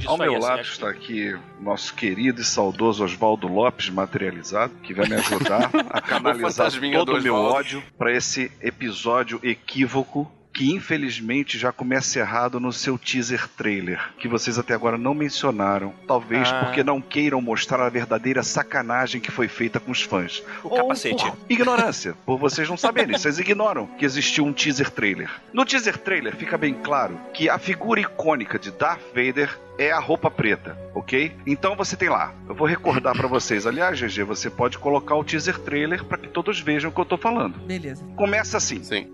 Ao 0.06 0.18
meu 0.18 0.38
lado 0.38 0.62
está 0.62 0.88
aqui 0.88 1.36
nosso 1.60 1.94
querido 1.94 2.40
e 2.40 2.44
saudoso 2.44 3.04
Oswaldo 3.04 3.48
Lopes 3.48 3.88
materializado, 3.88 4.72
que 4.82 4.92
vai 4.92 5.08
me 5.08 5.14
ajudar 5.14 5.70
a 5.90 6.00
canalizar 6.00 6.70
todo 6.92 7.12
do 7.12 7.18
o 7.18 7.22
meu 7.22 7.34
ódio 7.34 7.82
para 7.96 8.12
esse 8.12 8.50
episódio 8.60 9.40
equívoco 9.42 10.30
que 10.52 10.70
infelizmente 10.70 11.58
já 11.58 11.72
começa 11.72 12.20
errado 12.20 12.60
no 12.60 12.72
seu 12.72 12.96
teaser 12.96 13.48
trailer, 13.56 14.00
que 14.16 14.28
vocês 14.28 14.56
até 14.56 14.72
agora 14.72 14.96
não 14.96 15.12
mencionaram, 15.12 15.92
talvez 16.06 16.48
Ah. 16.48 16.64
porque 16.64 16.84
não 16.84 17.00
queiram 17.00 17.40
mostrar 17.40 17.84
a 17.84 17.88
verdadeira 17.88 18.40
sacanagem 18.40 19.20
que 19.20 19.32
foi 19.32 19.48
feita 19.48 19.80
com 19.80 19.90
os 19.90 20.02
fãs. 20.02 20.44
O 20.62 20.70
capacete. 20.70 21.24
Por 21.24 21.36
ignorância, 21.48 22.14
por 22.24 22.38
vocês 22.38 22.68
não 22.68 22.76
saberem, 22.76 23.18
vocês 23.18 23.40
ignoram 23.40 23.88
que 23.98 24.04
existiu 24.04 24.44
um 24.44 24.52
teaser 24.52 24.90
trailer. 24.90 25.28
No 25.52 25.64
teaser 25.64 25.98
trailer 25.98 26.36
fica 26.36 26.56
bem 26.56 26.72
claro 26.72 27.18
que 27.32 27.48
a 27.48 27.58
figura 27.58 28.00
icônica 28.00 28.56
de 28.56 28.70
Darth 28.70 29.02
Vader 29.12 29.58
é 29.78 29.90
a 29.90 29.98
roupa 29.98 30.30
preta, 30.30 30.76
ok? 30.94 31.32
Então 31.46 31.76
você 31.76 31.96
tem 31.96 32.08
lá. 32.08 32.32
Eu 32.48 32.54
vou 32.54 32.66
recordar 32.66 33.14
pra 33.16 33.26
vocês. 33.26 33.66
Aliás, 33.66 33.98
GG, 33.98 34.22
você 34.22 34.50
pode 34.50 34.78
colocar 34.78 35.14
o 35.16 35.24
teaser 35.24 35.58
trailer 35.58 36.04
pra 36.04 36.18
que 36.18 36.28
todos 36.28 36.60
vejam 36.60 36.90
o 36.90 36.94
que 36.94 37.00
eu 37.00 37.04
tô 37.04 37.16
falando. 37.16 37.58
Beleza. 37.58 38.04
Começa 38.16 38.56
assim. 38.56 38.82
Sim. 38.82 39.12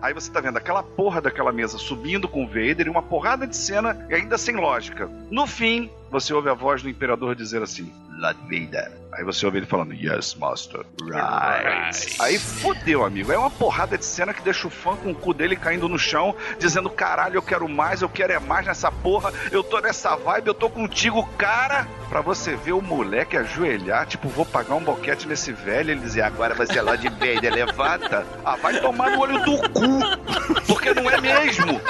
Aí 0.00 0.14
você 0.14 0.30
tá 0.30 0.40
vendo 0.40 0.56
aquela 0.56 0.82
porra 0.82 1.20
daquela 1.20 1.52
mesa 1.52 1.78
subindo 1.78 2.28
com 2.28 2.44
o 2.44 2.46
Vader 2.46 2.86
e 2.86 2.90
uma 2.90 3.02
porrada 3.02 3.46
de 3.46 3.56
cena 3.56 4.06
e 4.08 4.14
ainda 4.14 4.38
sem 4.38 4.56
lógica. 4.56 5.08
No 5.30 5.46
fim, 5.46 5.90
você 6.12 6.34
ouve 6.34 6.50
a 6.50 6.54
voz 6.54 6.82
do 6.82 6.90
Imperador 6.90 7.34
dizer 7.34 7.62
assim: 7.62 7.90
Lord 8.18 8.38
Vader. 8.42 8.92
Aí 9.12 9.24
você 9.24 9.44
ouve 9.44 9.58
ele 9.58 9.66
falando: 9.66 9.92
Yes, 9.92 10.34
Master. 10.34 10.84
Right. 11.02 12.16
Aí 12.20 12.38
fudeu, 12.38 13.04
amigo. 13.04 13.32
É 13.32 13.38
uma 13.38 13.50
porrada 13.50 13.98
de 13.98 14.04
cena 14.04 14.32
que 14.32 14.42
deixa 14.42 14.66
o 14.66 14.70
fã 14.70 14.94
com 14.96 15.10
o 15.10 15.14
cu 15.14 15.34
dele 15.34 15.56
caindo 15.56 15.88
no 15.88 15.98
chão, 15.98 16.34
dizendo: 16.58 16.88
Caralho, 16.88 17.36
eu 17.36 17.42
quero 17.42 17.68
mais, 17.68 18.02
eu 18.02 18.08
quero 18.08 18.32
é 18.32 18.38
mais 18.38 18.66
nessa 18.66 18.90
porra, 18.90 19.32
eu 19.50 19.62
tô 19.62 19.80
nessa 19.80 20.14
vibe, 20.16 20.48
eu 20.48 20.54
tô 20.54 20.68
contigo, 20.70 21.26
cara. 21.36 21.86
Pra 22.08 22.20
você 22.20 22.54
ver 22.56 22.72
o 22.72 22.82
moleque 22.82 23.38
ajoelhar, 23.38 24.06
tipo, 24.06 24.28
vou 24.28 24.44
pagar 24.44 24.74
um 24.74 24.84
boquete 24.84 25.26
nesse 25.26 25.50
velho, 25.52 25.90
ele 25.90 26.00
dizer: 26.00 26.22
Agora 26.22 26.54
vai 26.54 26.66
ser 26.66 26.82
Lord 26.82 27.08
Vader, 27.08 27.52
levanta. 27.52 28.26
Ah, 28.44 28.56
vai 28.56 28.80
tomar 28.80 29.10
no 29.10 29.20
olho 29.20 29.42
do 29.44 29.56
cu. 29.70 30.62
Porque 30.66 30.92
não 30.94 31.10
é 31.10 31.20
mesmo. 31.20 31.80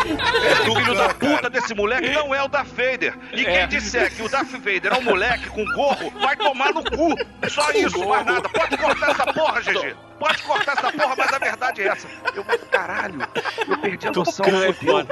Esse 0.51 0.74
filho 0.74 0.94
da 0.94 1.09
puta 1.15 1.51
desse 1.51 1.74
moleque 1.74 2.11
não 2.11 2.35
é 2.35 2.43
o 2.43 2.49
Darth 2.49 2.69
Vader. 2.69 3.16
E 3.32 3.44
quem 3.44 3.69
disser 3.69 4.11
que 4.12 4.22
o 4.22 4.28
Darth 4.28 4.51
Vader 4.51 4.93
é 4.93 4.98
um 4.98 5.02
moleque 5.02 5.48
com 5.51 5.64
gorro, 5.74 6.10
vai 6.20 6.36
tomar 6.36 6.72
no 6.72 6.82
cu. 6.84 7.16
Só 7.48 7.70
isso, 7.72 8.06
mais 8.09 8.24
nada. 8.24 8.48
Pode 8.48 8.76
cortar 8.76 9.10
essa 9.10 9.32
porra, 9.32 9.60
GG. 9.60 9.97
Pode 10.18 10.43
cortar 10.43 10.72
essa 10.72 10.93
porra, 10.93 11.14
mas 11.16 11.32
a 11.32 11.39
verdade 11.39 11.82
é 11.82 11.89
essa. 11.89 12.06
Eu, 12.34 12.44
caralho, 12.70 13.20
eu 13.68 13.78
perdi 13.78 14.06
a 14.06 14.12
noção. 14.12 14.44
fudeu. 14.44 15.06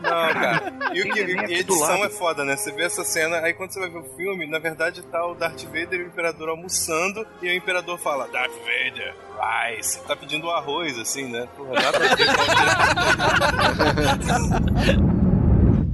Não, 0.00 0.32
cara. 0.32 0.72
E 0.94 1.02
o 1.02 1.04
que, 1.04 1.24
Tem 1.24 1.50
e 1.50 1.60
edição 1.60 2.04
é 2.04 2.08
foda, 2.08 2.44
né? 2.44 2.56
Você 2.56 2.72
vê 2.72 2.84
essa 2.84 3.04
cena, 3.04 3.38
aí 3.40 3.52
quando 3.52 3.72
você 3.72 3.80
vai 3.80 3.90
ver 3.90 3.98
o 3.98 4.16
filme, 4.16 4.46
na 4.46 4.58
verdade 4.58 5.02
tá 5.02 5.26
o 5.26 5.34
Darth 5.34 5.64
Vader 5.64 6.00
e 6.00 6.04
o 6.04 6.06
Imperador 6.06 6.48
almoçando, 6.48 7.26
e 7.42 7.48
o 7.48 7.54
Imperador 7.54 7.98
fala, 7.98 8.26
Darth 8.28 8.52
Vader, 8.60 9.14
rice. 9.76 10.00
Tá 10.06 10.16
pedindo 10.16 10.50
arroz, 10.50 10.98
assim, 10.98 11.24
né? 11.24 11.46
Porra, 11.56 11.74
dá 11.74 11.92
pra 11.92 12.14
ver 12.14 12.26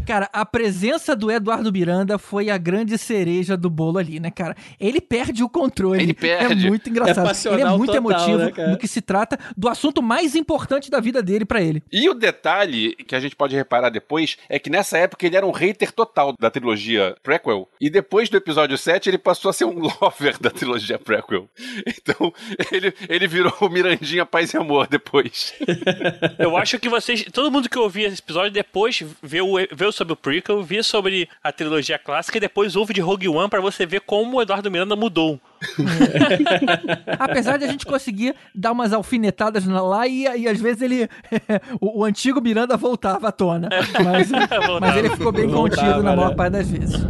Cara, 0.06 0.30
a 0.32 0.46
presença 0.46 1.16
do 1.16 1.30
Eduardo 1.30 1.72
Miranda 1.72 2.16
foi 2.16 2.48
a 2.48 2.56
grande 2.56 2.96
cereja 2.96 3.56
do 3.56 3.68
bolo 3.68 3.98
ali, 3.98 4.20
né, 4.20 4.30
cara? 4.30 4.56
Ele 4.78 5.00
perde 5.00 5.42
o 5.42 5.48
controle. 5.48 6.00
Ele 6.00 6.14
perde. 6.14 6.66
É 6.66 6.68
muito 6.68 6.88
engraçado. 6.88 7.28
É 7.28 7.52
ele 7.54 7.62
é 7.62 7.76
muito 7.76 7.92
total, 7.92 7.96
emotivo 7.96 8.38
né, 8.38 8.68
no 8.68 8.78
que 8.78 8.86
se 8.86 9.00
trata 9.00 9.36
do 9.56 9.68
assunto 9.68 10.00
mais 10.00 10.36
importante 10.36 10.90
da 10.90 11.00
vida 11.00 11.20
dele 11.20 11.44
pra 11.44 11.60
ele. 11.60 11.82
E 11.90 12.08
o 12.08 12.14
detalhe 12.14 12.94
que 12.94 13.16
a 13.16 13.20
gente 13.20 13.34
pode 13.34 13.56
reparar 13.56 13.90
depois 13.90 14.36
é 14.48 14.60
que 14.60 14.70
nessa 14.70 14.96
época 14.96 15.26
ele 15.26 15.36
era 15.36 15.44
um 15.44 15.50
hater 15.50 15.90
total 15.90 16.34
da 16.38 16.50
trilogia 16.50 17.16
prequel. 17.20 17.68
E 17.80 17.90
depois 17.90 18.28
do 18.28 18.36
episódio 18.36 18.78
7 18.78 19.08
ele 19.10 19.18
passou 19.18 19.48
a 19.48 19.52
ser 19.52 19.64
um 19.64 19.80
lover 20.00 20.38
da 20.38 20.50
trilogia 20.50 21.00
prequel. 21.00 21.48
Então 21.84 22.32
ele, 22.70 22.94
ele 23.08 23.26
virou 23.26 23.52
o 23.60 23.68
Mirandinha 23.68 24.24
Paz 24.24 24.54
e 24.54 24.56
Amor 24.56 24.86
depois. 24.86 25.52
Eu 26.38 26.56
acho 26.56 26.78
que 26.78 26.88
vocês. 26.88 27.24
Todo 27.32 27.50
mundo 27.50 27.68
que 27.68 27.78
ouvia 27.78 28.06
esse 28.06 28.20
episódio 28.20 28.52
depois 28.52 29.02
vê, 29.20 29.40
o, 29.40 29.56
vê 29.72 29.84
sobre 29.97 30.12
o 30.12 30.16
prequel, 30.16 30.62
vê 30.62 30.82
sobre 30.82 31.28
a 31.43 31.51
trilogia 31.51 31.98
clássica 31.98 32.36
e 32.39 32.40
depois 32.40 32.77
ouve 32.77 32.93
de 32.94 33.01
Rogue 33.01 33.28
One 33.28 33.48
pra 33.48 33.60
você 33.60 33.85
ver 33.86 34.01
como 34.01 34.36
o 34.36 34.43
Eduardo 34.43 34.70
Miranda 34.70 34.94
mudou. 34.94 35.40
Apesar 37.18 37.56
de 37.56 37.64
a 37.64 37.68
gente 37.68 37.86
conseguir 37.86 38.35
dar 38.55 38.73
umas 38.73 38.93
alfinetadas 38.93 39.66
na- 39.66 39.81
lá 39.81 40.06
e, 40.06 40.24
e 40.24 40.48
às 40.48 40.60
vezes 40.60 40.82
ele. 40.82 41.09
o, 41.81 42.01
o 42.01 42.05
antigo 42.05 42.40
Miranda 42.40 42.77
voltava 42.77 43.28
à 43.28 43.32
tona. 43.32 43.68
Mas, 44.05 44.31
mas 44.81 44.97
ele 44.97 45.10
ficou 45.10 45.32
bem 45.32 45.47
Voltava, 45.47 45.86
contido 45.86 46.02
na 46.02 46.14
maior 46.16 46.31
né? 46.31 46.35
parte 46.36 46.52
das 46.52 46.70
vezes. 46.70 47.01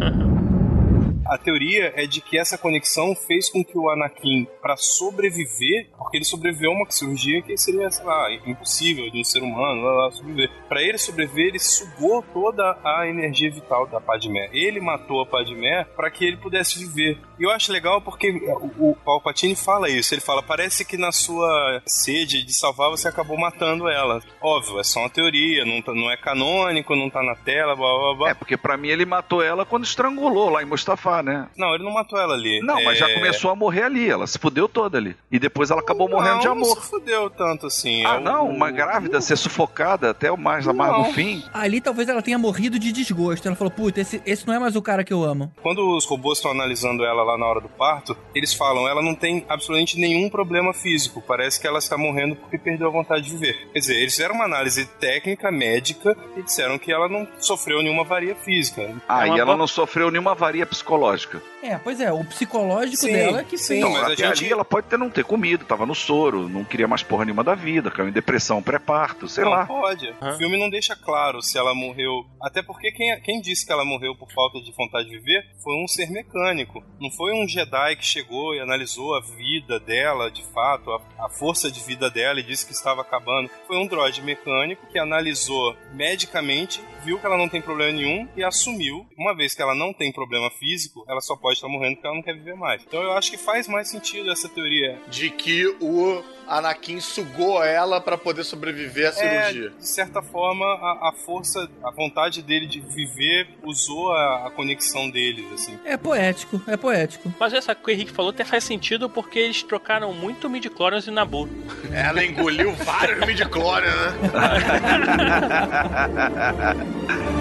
A 1.31 1.39
teoria 1.39 1.93
é 1.97 2.07
de 2.07 2.21
que 2.21 2.39
essa 2.39 2.57
conexão 2.59 3.15
fez 3.15 3.49
com 3.51 3.65
que 3.65 3.77
o 3.77 3.91
Anakin, 3.91 4.47
pra 4.63 4.77
sobreviver, 4.77 5.89
porque 5.99 6.19
ele 6.19 6.25
sobreviveu 6.25 6.71
a 6.71 6.75
uma 6.75 6.91
cirurgia 6.91 7.43
que 7.43 7.57
seria, 7.57 7.91
sei 7.91 8.05
lá, 8.05 8.33
impossível 8.47 9.11
de 9.11 9.21
um 9.21 9.25
ser 9.25 9.43
humano 9.43 9.83
lá, 9.83 10.05
lá, 10.05 10.11
sobreviver. 10.13 10.51
Pra 10.69 10.83
ele 10.83 10.99
sobreviver, 10.99 11.47
ele 11.49 11.59
sugou 11.59 12.23
toda 12.33 12.79
a 12.85 13.07
energia 13.09 13.51
vital 13.51 13.87
da 13.87 14.01
Padmé. 14.01 14.49
Ele 14.53 14.81
matou 14.81 15.21
a 15.21 15.27
Padmé 15.27 15.85
pra 15.97 16.11
que 16.11 16.25
ele 16.25 16.37
pudesse 16.37 16.79
viver. 16.79 17.19
E 17.39 17.43
eu 17.45 17.51
acho 17.51 17.73
legal 17.73 18.01
porque 18.01 18.31
o, 18.79 18.97
Palpatine 19.05 19.55
fala 19.55 19.91
isso. 19.91 20.15
Ele 20.15 20.21
fala: 20.21 20.43
parece 20.43 20.85
que 20.85 20.97
na 20.97 21.13
sua 21.13 21.83
sede 21.87 22.43
de 22.43 22.53
salvar 22.55 22.91
você 22.91 23.09
acabou 23.09 23.37
matando 23.39 23.89
ela. 23.89 24.23
Óbvio, 24.41 24.81
é 24.81 24.85
só 24.85 25.01
uma 25.01 25.11
teoria, 25.11 25.65
não, 25.65 25.83
tá- 25.83 25.93
não 25.95 26.11
é 26.11 26.17
canônico, 26.17 26.97
não 26.97 27.11
tá 27.11 27.23
na 27.23 27.35
tela, 27.35 27.77
blá 27.77 27.99
blá 27.99 28.15
blá. 28.15 28.31
É, 28.31 28.35
porque 28.35 28.57
pra 28.57 28.77
mim 28.77 28.89
ele 28.89 29.05
matou 29.05 29.43
ela 29.43 29.67
quando 29.67 29.85
estrangulou 29.85 30.49
lá 30.51 30.63
em 30.63 30.67
Mustafar. 30.67 31.16
Lá, 31.17 31.23
né? 31.23 31.49
Não, 31.57 31.75
ele 31.75 31.85
não 31.85 31.93
matou 31.93 32.19
ela 32.19 32.35
ali. 32.35 32.61
Não, 32.61 32.83
mas 32.85 32.99
já 32.99 33.09
É- 33.09 33.15
começou 33.15 33.51
a 33.51 33.55
morrer 33.57 33.83
ali. 33.85 34.09
Ela 34.09 34.27
se 34.27 34.39
fudeu 34.39 34.69
toda 34.69 34.99
ali. 34.99 35.17
E 35.31 35.39
depois 35.39 35.71
ela 35.71 35.81
acabou 35.81 36.09
morrendo 36.09 36.35
não, 36.35 36.41
de 36.41 36.49
amor. 36.49 36.69
Não 36.77 36.83
se 36.83 36.91
fudeu 36.91 37.31
tanto 37.31 37.67
assim. 37.67 38.05
Ah, 38.05 38.15
É 38.15 38.19
o- 38.19 38.21
não? 38.21 38.49
Uma 38.49 38.71
grávida 38.71 39.21
ser 39.21 39.37
sufocada 39.37 40.11
até 40.11 40.31
o 40.31 40.37
mais 40.37 40.67
amargo 40.69 41.05
fim? 41.13 41.43
Ali 41.53 41.81
talvez 41.81 42.09
ela 42.09 42.23
tenha 42.23 42.39
morrido 42.39 42.79
de 42.79 42.93
desgosto. 42.93 43.47
Ela 43.47 43.57
falou, 43.57 43.71
puta, 43.71 44.01
esse, 44.01 44.21
esse 44.27 44.47
não 44.47 44.55
é 44.55 44.59
mais 44.59 44.77
o 44.77 44.83
cara 44.83 45.05
que 45.05 45.13
eu 45.13 45.23
amo. 45.25 45.53
Quando 45.63 45.97
os 45.97 46.05
robôs 46.05 46.39
estão 46.39 46.51
analisando 46.51 47.05
ela 47.05 47.23
lá 47.23 47.39
na 47.39 47.47
hora 47.47 47.61
do 47.61 47.69
parto, 47.69 48.17
eles 48.35 48.53
falam, 48.55 48.89
ela 48.89 49.03
não 49.03 49.15
tem 49.15 49.45
absolutamente 49.49 49.99
nenhum 49.99 50.29
problema 50.29 50.73
físico. 50.73 51.23
Parece 51.27 51.61
que 51.61 51.67
ela 51.67 51.79
está 51.79 51.97
morrendo 51.97 52.37
porque 52.37 52.59
perdeu 52.59 52.89
a 52.89 52.91
vontade 52.91 53.23
de 53.25 53.31
viver. 53.31 53.69
Quer 53.73 53.79
dizer, 53.79 53.95
eles 53.97 54.13
fizeram 54.15 54.35
uma 54.35 54.45
análise 54.45 54.87
técnica, 55.01 55.51
médica, 55.51 56.17
e 56.37 56.43
disseram 56.43 56.79
que 56.79 56.93
ela 56.93 57.09
não 57.09 57.27
sofreu 57.39 57.83
nenhuma 57.83 58.03
avaria 58.03 58.35
física. 58.35 58.95
Ah, 59.09 59.27
É 59.27 59.31
e 59.31 59.33
ela 59.33 59.47
boa- 59.47 59.57
não 59.57 59.67
sofreu 59.67 60.11
nenhuma 60.11 60.33
avaria 60.33 60.67
psicológica 60.67 61.06
lógica. 61.07 61.41
É, 61.67 61.79
pois 61.79 62.01
é, 62.01 62.13
o 62.13 62.25
psicológico 62.25 62.97
Sim, 62.97 63.13
dela 63.13 63.43
que 63.45 63.59
sim, 63.59 63.67
fez. 63.69 63.79
Então, 63.81 63.91
mas 63.91 64.03
a 64.03 64.07
até 64.13 64.17
gente- 64.29 64.45
ali 64.45 64.53
ela 64.53 64.65
pode 64.65 64.87
ter 64.87 64.97
não 64.99 65.11
ter 65.11 65.25
comido, 65.25 65.65
tava 65.65 65.85
no 65.87 65.95
soro, 65.95 66.49
não 66.49 66.65
queria 66.65 66.87
mais 66.87 67.03
porra 67.03 67.25
nenhuma 67.25 67.43
da 67.43 67.55
vida, 67.55 67.91
caiu 67.91 68.09
em 68.09 68.13
depressão 68.13 68.63
pré-parto, 68.63 69.29
sei 69.29 69.45
não 69.45 69.51
lá. 69.51 69.67
pode. 69.67 70.09
O 70.21 70.33
filme 70.39 70.57
não 70.59 70.71
deixa 70.71 70.95
claro 70.95 71.43
se 71.43 71.59
ela 71.59 71.75
morreu. 71.75 72.25
Até 72.43 72.63
porque 72.63 72.93
quem, 72.93 73.21
quem 73.23 73.41
disse 73.41 73.67
que 73.67 73.73
ela 73.73 73.85
morreu 73.85 74.15
por 74.17 74.31
falta 74.33 74.61
de 74.61 74.73
vontade 74.73 75.09
de 75.09 75.19
viver 75.19 75.43
foi 75.63 75.75
um 75.83 75.89
ser 75.89 76.11
mecânico. 76.11 76.83
Não 77.01 77.11
foi 77.11 77.33
um 77.35 77.47
Jedi 77.49 77.97
que 77.97 78.05
chegou 78.05 78.55
e 78.55 78.61
analisou 78.61 79.15
a 79.17 79.21
vida 79.21 79.81
dela, 79.81 80.31
de 80.31 80.45
fato, 80.53 80.91
a, 80.93 81.01
a 81.27 81.29
força 81.29 81.71
de 81.71 81.81
vida 81.81 82.11
dela 82.11 82.39
e 82.41 82.43
disse 82.43 82.65
que 82.67 82.73
estava 82.73 83.01
acabando. 83.03 83.51
Foi 83.67 83.77
um 83.79 83.87
droid 83.87 84.23
mecânico 84.23 84.87
que 84.87 84.99
analisou 84.99 85.75
medicamente, 85.93 86.81
viu 87.05 87.19
que 87.19 87.27
ela 87.27 87.37
não 87.37 87.49
tem 87.49 87.61
problema 87.61 87.93
nenhum 87.93 88.29
e 88.37 88.45
assumiu. 88.45 89.07
Uma 89.19 89.35
vez 89.35 89.55
que 89.55 89.63
ela 89.63 89.75
não 89.75 89.93
tem 89.93 90.13
problema 90.13 90.51
físico, 90.51 91.05
ela 91.09 91.21
só 91.21 91.37
pode 91.37 91.56
estar 91.57 91.69
morrendo 91.69 91.97
porque 91.97 92.07
ela 92.07 92.17
não 92.17 92.23
quer 92.23 92.35
viver 92.35 92.55
mais. 92.55 92.83
Então 92.87 93.03
eu 93.03 93.13
acho 93.13 93.31
que 93.31 93.39
faz 93.39 93.69
mais 93.69 93.89
sentido 93.89 94.31
essa 94.31 94.49
teoria. 94.49 94.99
De 95.09 95.31
que 95.31 95.67
o 95.81 96.23
Anakin 96.47 97.01
sugou 97.01 97.63
ela 97.63 98.01
pra 98.01 98.17
poder 98.17 98.45
sobreviver 98.45 99.09
à 99.09 99.13
cirurgia. 99.13 99.73
É, 99.77 99.81
de 99.81 99.89
certa 99.89 100.23
forma, 100.23 100.65
a, 100.65 101.09
a 101.09 101.13
força, 101.13 101.69
a 101.83 101.91
vontade 101.91 102.43
dele 102.43 102.67
de 102.67 102.81
viver 102.81 103.49
usou 103.63 104.13
a, 104.13 104.47
a 104.47 104.51
conexão 104.51 105.11
deles, 105.11 105.45
assim. 105.53 105.79
É 105.85 105.97
poético, 105.97 106.63
é 106.67 106.77
poético. 106.77 107.33
Mas 107.39 107.53
essa 107.53 107.75
que 107.75 107.89
o 107.89 107.91
Henrique 107.91 108.13
falou 108.13 108.31
até 108.31 108.45
faz 108.45 108.65
sentido 108.65 109.09
porque 109.11 109.39
eles 109.39 109.63
trocaram 109.63 110.13
muito 110.13 110.49
midi-chlorians 110.49 111.07
e 111.07 111.11
Nabu. 111.11 111.49
Ela 111.93 112.25
engoliu 112.25 112.73
vários 112.75 113.27
midi-chlorians, 113.27 113.95
né? 113.95 114.17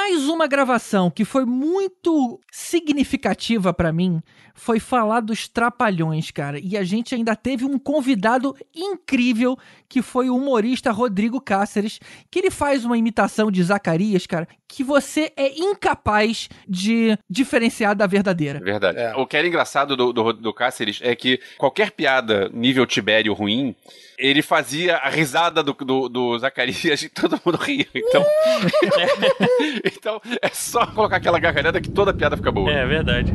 Mais 0.08 0.30
uma 0.30 0.46
gravação 0.46 1.10
que 1.10 1.26
foi 1.26 1.46
muito 1.46 2.40
significativa 2.52 3.74
pra 3.74 3.92
mim 3.92 4.22
foi 4.56 4.80
falar 4.80 5.20
dos 5.20 5.48
Trapalhões, 5.48 6.32
cara. 6.32 6.58
E 6.60 6.78
a 6.78 6.84
gente 6.84 7.14
ainda 7.14 7.36
teve 7.36 7.66
um 7.66 7.78
convidado 7.78 8.56
incrível 8.74 9.58
que 9.88 10.02
foi 10.02 10.30
o 10.30 10.36
humorista 10.36 10.92
Rodrigo 10.92 11.40
Cáceres, 11.40 12.00
que 12.32 12.40
ele 12.40 12.50
faz 12.50 12.86
uma 12.86 12.98
imitação 12.98 13.52
de 13.52 13.62
Zacarias, 13.62 14.26
cara, 14.26 14.48
que 14.68 14.84
você 14.84 15.32
é 15.36 15.60
incapaz 15.60 16.50
de 16.68 17.18
diferenciar 17.30 17.96
da 17.96 18.08
verdadeira. 18.08 18.60
Verdade. 18.60 18.98
O 19.18 19.28
que 19.28 19.38
era 19.38 19.48
engraçado 19.48 19.96
do, 19.96 20.12
do, 20.12 20.34
do 20.34 20.54
Cáceres 20.54 21.00
é 21.04 21.16
que 21.16 21.40
qualquer 21.58 21.92
piada 21.92 22.50
nível 22.54 22.86
Tibério 22.86 23.34
ruim, 23.34 23.76
ele 24.18 24.42
fazia 24.42 24.98
a 24.98 25.10
risada 25.10 25.62
do, 25.62 25.74
do, 25.74 26.10
do 26.10 26.40
Zacarias 26.40 27.04
e 27.04 27.10
todo 27.10 27.40
mundo 27.46 27.58
ria. 27.58 27.88
Então, 27.94 28.26
então 29.84 30.22
é 30.42 30.50
só 30.50 30.88
colocar 30.88 31.18
aquela 31.18 31.40
gargalhada 31.40 31.82
que 31.82 31.92
toda 31.92 32.14
piada 32.14 32.38
fica 32.38 32.52
boa. 32.52 32.72
É 32.72 32.86
verdade. 32.86 33.34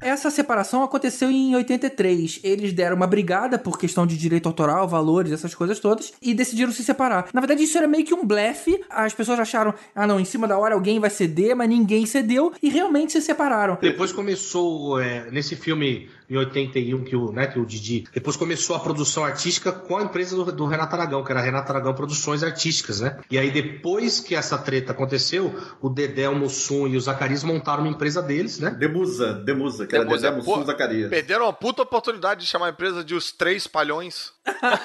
Essa 0.00 0.30
separação 0.30 0.82
aconteceu 0.82 1.30
em 1.30 1.54
83. 1.56 2.40
Eles 2.44 2.72
deram 2.72 2.96
uma 2.96 3.06
brigada 3.06 3.58
por 3.58 3.78
questão 3.78 4.06
de 4.06 4.16
direito 4.16 4.46
autoral, 4.46 4.86
valores, 4.86 5.32
essas 5.32 5.54
coisas 5.54 5.80
todas, 5.80 6.12
e 6.22 6.32
decidiram 6.32 6.72
se 6.72 6.84
separar. 6.84 7.28
Na 7.32 7.40
verdade, 7.40 7.62
isso 7.62 7.76
era 7.76 7.88
meio 7.88 8.04
que 8.04 8.14
um 8.14 8.24
blefe. 8.24 8.80
As 8.88 9.12
pessoas 9.12 9.40
acharam, 9.40 9.74
ah 9.94 10.06
não, 10.06 10.20
em 10.20 10.24
cima 10.24 10.46
da 10.46 10.58
hora 10.58 10.74
alguém 10.74 11.00
vai 11.00 11.10
ceder, 11.10 11.56
mas 11.56 11.68
ninguém 11.68 12.06
cedeu, 12.06 12.52
e 12.62 12.68
realmente 12.68 13.12
se 13.12 13.20
separaram. 13.22 13.78
Depois 13.80 14.12
começou, 14.12 15.00
é, 15.00 15.30
nesse 15.30 15.56
filme 15.56 16.08
em 16.28 16.36
81, 16.36 17.04
que 17.04 17.16
o, 17.16 17.32
né, 17.32 17.46
que 17.46 17.58
o 17.58 17.64
Didi. 17.64 18.04
Depois 18.12 18.36
começou 18.36 18.76
a 18.76 18.80
produção 18.80 19.24
artística 19.24 19.72
com 19.72 19.96
a 19.96 20.02
empresa 20.02 20.36
do, 20.36 20.52
do 20.52 20.66
Renato 20.66 20.94
Aragão, 20.94 21.24
que 21.24 21.32
era 21.32 21.40
a 21.40 21.42
Renato 21.42 21.72
Aragão 21.72 21.94
Produções 21.94 22.42
Artísticas, 22.42 23.00
né? 23.00 23.18
E 23.30 23.38
aí, 23.38 23.50
depois 23.50 24.20
que 24.20 24.34
essa 24.34 24.58
treta 24.58 24.92
aconteceu, 24.92 25.54
o 25.80 25.88
Dedé, 25.88 26.28
o 26.28 26.34
Mussum 26.34 26.86
e 26.86 26.96
o 26.96 27.00
Zacarias 27.00 27.42
montaram 27.42 27.82
uma 27.82 27.90
empresa 27.90 28.22
deles, 28.22 28.58
né? 28.58 28.70
Demusa, 28.70 29.32
Demusa, 29.34 29.86
que 29.86 29.94
era 29.94 30.04
Demusa, 30.04 30.22
Dedé 30.22 30.36
Mussum 30.36 30.54
pô, 30.60 30.64
Zacarias. 30.64 31.10
Perderam 31.10 31.46
uma 31.46 31.52
puta 31.52 31.82
oportunidade 31.82 32.40
de 32.42 32.46
chamar 32.46 32.66
a 32.66 32.70
empresa 32.70 33.02
de 33.02 33.14
Os 33.14 33.32
Três 33.32 33.66
Palhões. 33.66 34.32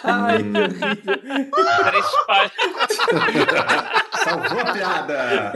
Ai, 0.03 0.43
que 0.43 0.57
horrível. 0.57 1.51
Três 1.85 2.05
palhões. 2.27 2.51
Salvou 4.23 4.59
a 4.59 4.71
piada! 4.71 5.53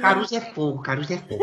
Caruso 0.00 0.36
é 0.36 0.40
fogo, 0.40 0.82
Caruso 0.82 1.12
é 1.12 1.18
fogo. 1.18 1.42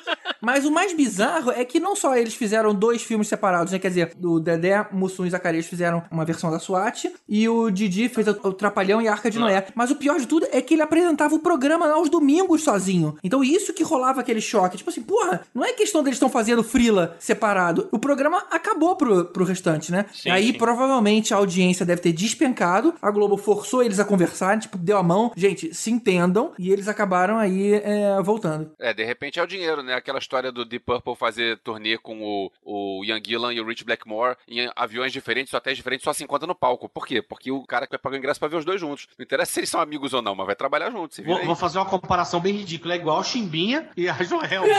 Mas 0.41 0.65
o 0.65 0.71
mais 0.71 0.93
bizarro 0.93 1.51
é 1.51 1.63
que 1.63 1.79
não 1.79 1.95
só 1.95 2.15
eles 2.15 2.33
fizeram 2.33 2.73
dois 2.73 3.01
filmes 3.01 3.27
separados, 3.27 3.71
né? 3.71 3.79
Quer 3.79 3.89
dizer, 3.89 4.17
o 4.21 4.39
Dedé, 4.39 4.85
Mussum 4.91 5.25
e 5.25 5.29
Zacarias 5.29 5.65
fizeram 5.65 6.03
uma 6.11 6.25
versão 6.25 6.51
da 6.51 6.59
SWAT 6.59 7.11
e 7.27 7.47
o 7.47 7.69
Didi 7.69 8.09
fez 8.09 8.27
o 8.27 8.51
o 8.51 8.53
Trapalhão 8.53 9.01
e 9.01 9.07
a 9.07 9.11
Arca 9.11 9.29
de 9.29 9.39
Noé. 9.39 9.65
Mas 9.75 9.91
o 9.91 9.95
pior 9.95 10.19
de 10.19 10.27
tudo 10.27 10.47
é 10.51 10.61
que 10.61 10.73
ele 10.73 10.81
apresentava 10.81 11.33
o 11.35 11.39
programa 11.39 11.89
aos 11.89 12.09
domingos 12.09 12.63
sozinho. 12.63 13.17
Então 13.23 13.43
isso 13.43 13.73
que 13.73 13.83
rolava 13.83 14.21
aquele 14.21 14.41
choque. 14.41 14.77
Tipo 14.77 14.89
assim, 14.89 15.01
porra, 15.01 15.41
não 15.53 15.63
é 15.63 15.73
questão 15.73 16.03
deles 16.03 16.17
estão 16.17 16.29
fazendo 16.29 16.63
frila 16.63 17.15
separado. 17.19 17.87
O 17.91 17.99
programa 17.99 18.45
acabou 18.51 18.95
pro, 18.95 19.25
pro 19.25 19.45
restante, 19.45 19.91
né? 19.91 20.05
Sim, 20.13 20.29
Aí 20.29 20.47
sim. 20.47 20.53
provavelmente 20.53 21.33
a 21.33 21.37
audiência 21.37 21.85
deve 21.85 22.01
ter 22.01 22.13
despencado. 22.13 22.93
A 23.01 23.11
Globo 23.11 23.37
forçou 23.37 23.83
eles 23.83 23.99
a 23.99 24.05
conversar, 24.05 24.59
tipo, 24.59 24.77
deu 24.77 24.97
a 24.97 25.03
mão. 25.03 25.31
Gente, 25.35 25.73
se 25.73 25.91
entendam. 25.91 26.51
E 26.57 26.71
eles 26.71 26.87
acabaram 26.87 27.37
aí 27.37 27.73
é, 27.73 28.21
voltando. 28.21 28.71
É, 28.79 28.93
de 28.93 29.03
repente 29.03 29.39
é 29.39 29.43
o 29.43 29.47
dinheiro, 29.47 29.81
né? 29.81 29.93
Aquela 29.93 30.19
história 30.31 30.51
do 30.51 30.63
Deep 30.63 30.85
Purple 30.85 31.15
fazer 31.15 31.57
turnê 31.57 31.97
com 31.97 32.21
o, 32.21 32.51
o 32.63 33.03
Ian 33.03 33.19
Gillan 33.25 33.53
e 33.53 33.59
o 33.59 33.67
Rich 33.67 33.83
Blackmore 33.83 34.37
em 34.47 34.71
aviões 34.77 35.11
diferentes, 35.11 35.53
hotéis 35.53 35.75
diferentes, 35.75 36.05
só 36.05 36.13
se 36.13 36.23
encontra 36.23 36.47
no 36.47 36.55
palco. 36.55 36.87
Por 36.87 37.05
quê? 37.05 37.21
Porque 37.21 37.51
o 37.51 37.65
cara 37.65 37.85
que 37.85 37.91
vai 37.91 37.99
pagar 37.99 38.15
o 38.15 38.19
ingresso 38.19 38.39
pra 38.39 38.47
ver 38.47 38.55
os 38.55 38.63
dois 38.63 38.79
juntos. 38.79 39.09
Não 39.17 39.23
interessa 39.23 39.51
se 39.51 39.59
eles 39.59 39.69
são 39.69 39.81
amigos 39.81 40.13
ou 40.13 40.21
não, 40.21 40.33
mas 40.33 40.45
vai 40.45 40.55
trabalhar 40.55 40.89
junto. 40.89 41.15
Se 41.15 41.21
vira 41.21 41.35
Vou, 41.35 41.47
vou 41.47 41.55
fazer 41.55 41.79
uma 41.79 41.85
comparação 41.85 42.39
bem 42.39 42.53
ridícula, 42.53 42.93
é 42.93 42.97
igual 42.97 43.19
o 43.19 43.23
Chimbinha 43.23 43.89
e 43.97 44.07
a 44.07 44.13
Joel. 44.23 44.63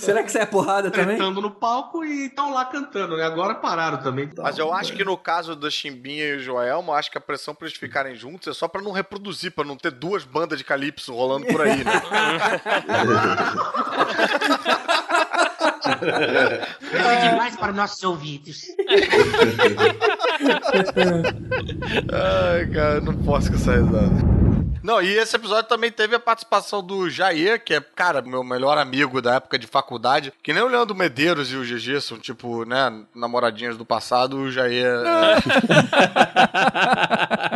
Será 0.00 0.22
que 0.22 0.32
sai 0.32 0.42
a 0.42 0.46
porrada 0.46 0.90
também? 0.90 1.16
Tretando 1.16 1.42
no 1.42 1.50
palco 1.50 2.02
e 2.02 2.26
estão 2.26 2.52
lá 2.52 2.64
cantando, 2.64 3.16
né? 3.16 3.24
Agora 3.24 3.56
pararam 3.56 3.98
também. 3.98 4.30
Mas 4.38 4.56
eu 4.56 4.72
acho 4.72 4.94
que 4.94 5.04
no 5.04 5.18
caso 5.18 5.54
da 5.54 5.68
Chimbinha 5.68 6.24
e 6.24 6.36
o 6.36 6.40
Joelma, 6.40 6.94
eu 6.94 6.96
acho 6.96 7.10
que 7.10 7.18
a 7.18 7.20
pressão 7.20 7.54
pra 7.54 7.66
eles 7.66 7.78
ficarem 7.78 8.14
juntos 8.14 8.48
é 8.48 8.54
só 8.54 8.66
pra 8.66 8.80
não 8.80 8.90
reproduzir, 8.90 9.52
pra 9.52 9.64
não 9.64 9.76
ter 9.76 9.90
duas 9.90 10.24
bandas 10.24 10.58
de 10.58 10.64
calypso 10.64 11.14
rolando 11.14 11.46
por 11.46 11.60
aí, 11.60 11.84
né? 11.84 11.92
É 16.92 17.30
demais 17.30 17.56
para 17.56 17.72
nossos 17.72 18.02
ouvidos. 18.04 18.62
Ai, 22.12 22.66
cara, 22.66 23.00
não 23.00 23.14
posso 23.14 23.50
com 23.50 23.56
essa 23.56 23.72
risada. 23.76 24.37
Não, 24.82 25.02
e 25.02 25.08
esse 25.16 25.34
episódio 25.36 25.68
também 25.68 25.90
teve 25.90 26.14
a 26.14 26.20
participação 26.20 26.82
do 26.82 27.10
Jair, 27.10 27.62
que 27.62 27.74
é, 27.74 27.80
cara, 27.80 28.22
meu 28.22 28.44
melhor 28.44 28.78
amigo 28.78 29.20
da 29.20 29.34
época 29.34 29.58
de 29.58 29.66
faculdade. 29.66 30.32
Que 30.42 30.52
nem 30.52 30.62
o 30.62 30.68
Leandro 30.68 30.94
Medeiros 30.94 31.50
e 31.52 31.56
o 31.56 31.62
GG 31.64 32.00
são, 32.00 32.18
tipo, 32.18 32.64
né, 32.64 33.04
namoradinhas 33.14 33.76
do 33.76 33.84
passado. 33.84 34.36
O 34.38 34.50
Jair. 34.52 34.86
é- 34.86 34.98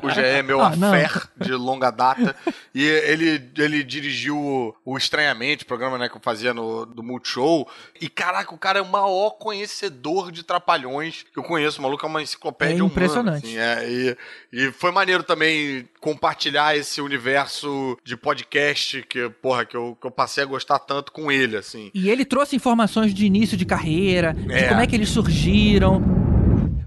o 0.07 0.11
Jair 0.11 0.36
é 0.39 0.43
meu 0.43 0.61
Ah, 0.61 0.69
affair 0.69 1.23
de 1.36 1.53
longa 1.53 1.90
data. 1.90 2.35
E 2.74 2.85
ele, 2.85 3.51
ele 3.57 3.82
dirigiu 3.85 4.36
o, 4.36 4.74
o 4.85 4.97
Estranhamente, 4.97 5.65
programa 5.65 5.99
né, 5.99 6.09
que 6.09 6.16
eu 6.16 6.20
fazia 6.23 6.53
no, 6.53 6.85
do 6.86 7.03
Multishow. 7.03 7.69
E 8.01 8.09
caraca, 8.09 8.55
o 8.55 8.59
cara 8.59 8.78
é 8.78 8.82
o 8.82 8.86
maior 8.86 9.31
conhecedor 9.32 10.31
de 10.32 10.43
trapalhões 10.43 11.24
que 11.32 11.39
eu 11.39 11.43
conheço. 11.43 11.78
O 11.78 11.82
maluco 11.82 12.05
é 12.05 12.09
uma 12.09 12.23
enciclopédia 12.23 12.74
É 12.74 12.82
humana, 12.82 12.90
impressionante. 12.93 13.47
assim, 13.47 13.59
é, 13.59 13.89
e, 13.89 14.16
e 14.53 14.73
foi 14.73 14.90
maneiro 14.90 15.23
também 15.23 15.89
compartilhar 16.02 16.76
esse 16.76 17.00
universo 17.00 17.96
de 18.04 18.16
podcast 18.16 19.02
que, 19.08 19.30
porra, 19.40 19.64
que 19.64 19.76
eu, 19.76 19.96
que 20.00 20.04
eu 20.06 20.10
passei 20.10 20.42
a 20.42 20.46
gostar 20.46 20.80
tanto 20.80 21.12
com 21.12 21.30
ele, 21.30 21.56
assim. 21.56 21.92
E 21.94 22.10
ele 22.10 22.24
trouxe 22.24 22.56
informações 22.56 23.14
de 23.14 23.24
início 23.24 23.56
de 23.56 23.64
carreira, 23.64 24.34
de 24.34 24.52
É. 24.52 24.68
como 24.68 24.80
é 24.80 24.86
que 24.86 24.96
eles 24.96 25.08
surgiram. 25.08 26.02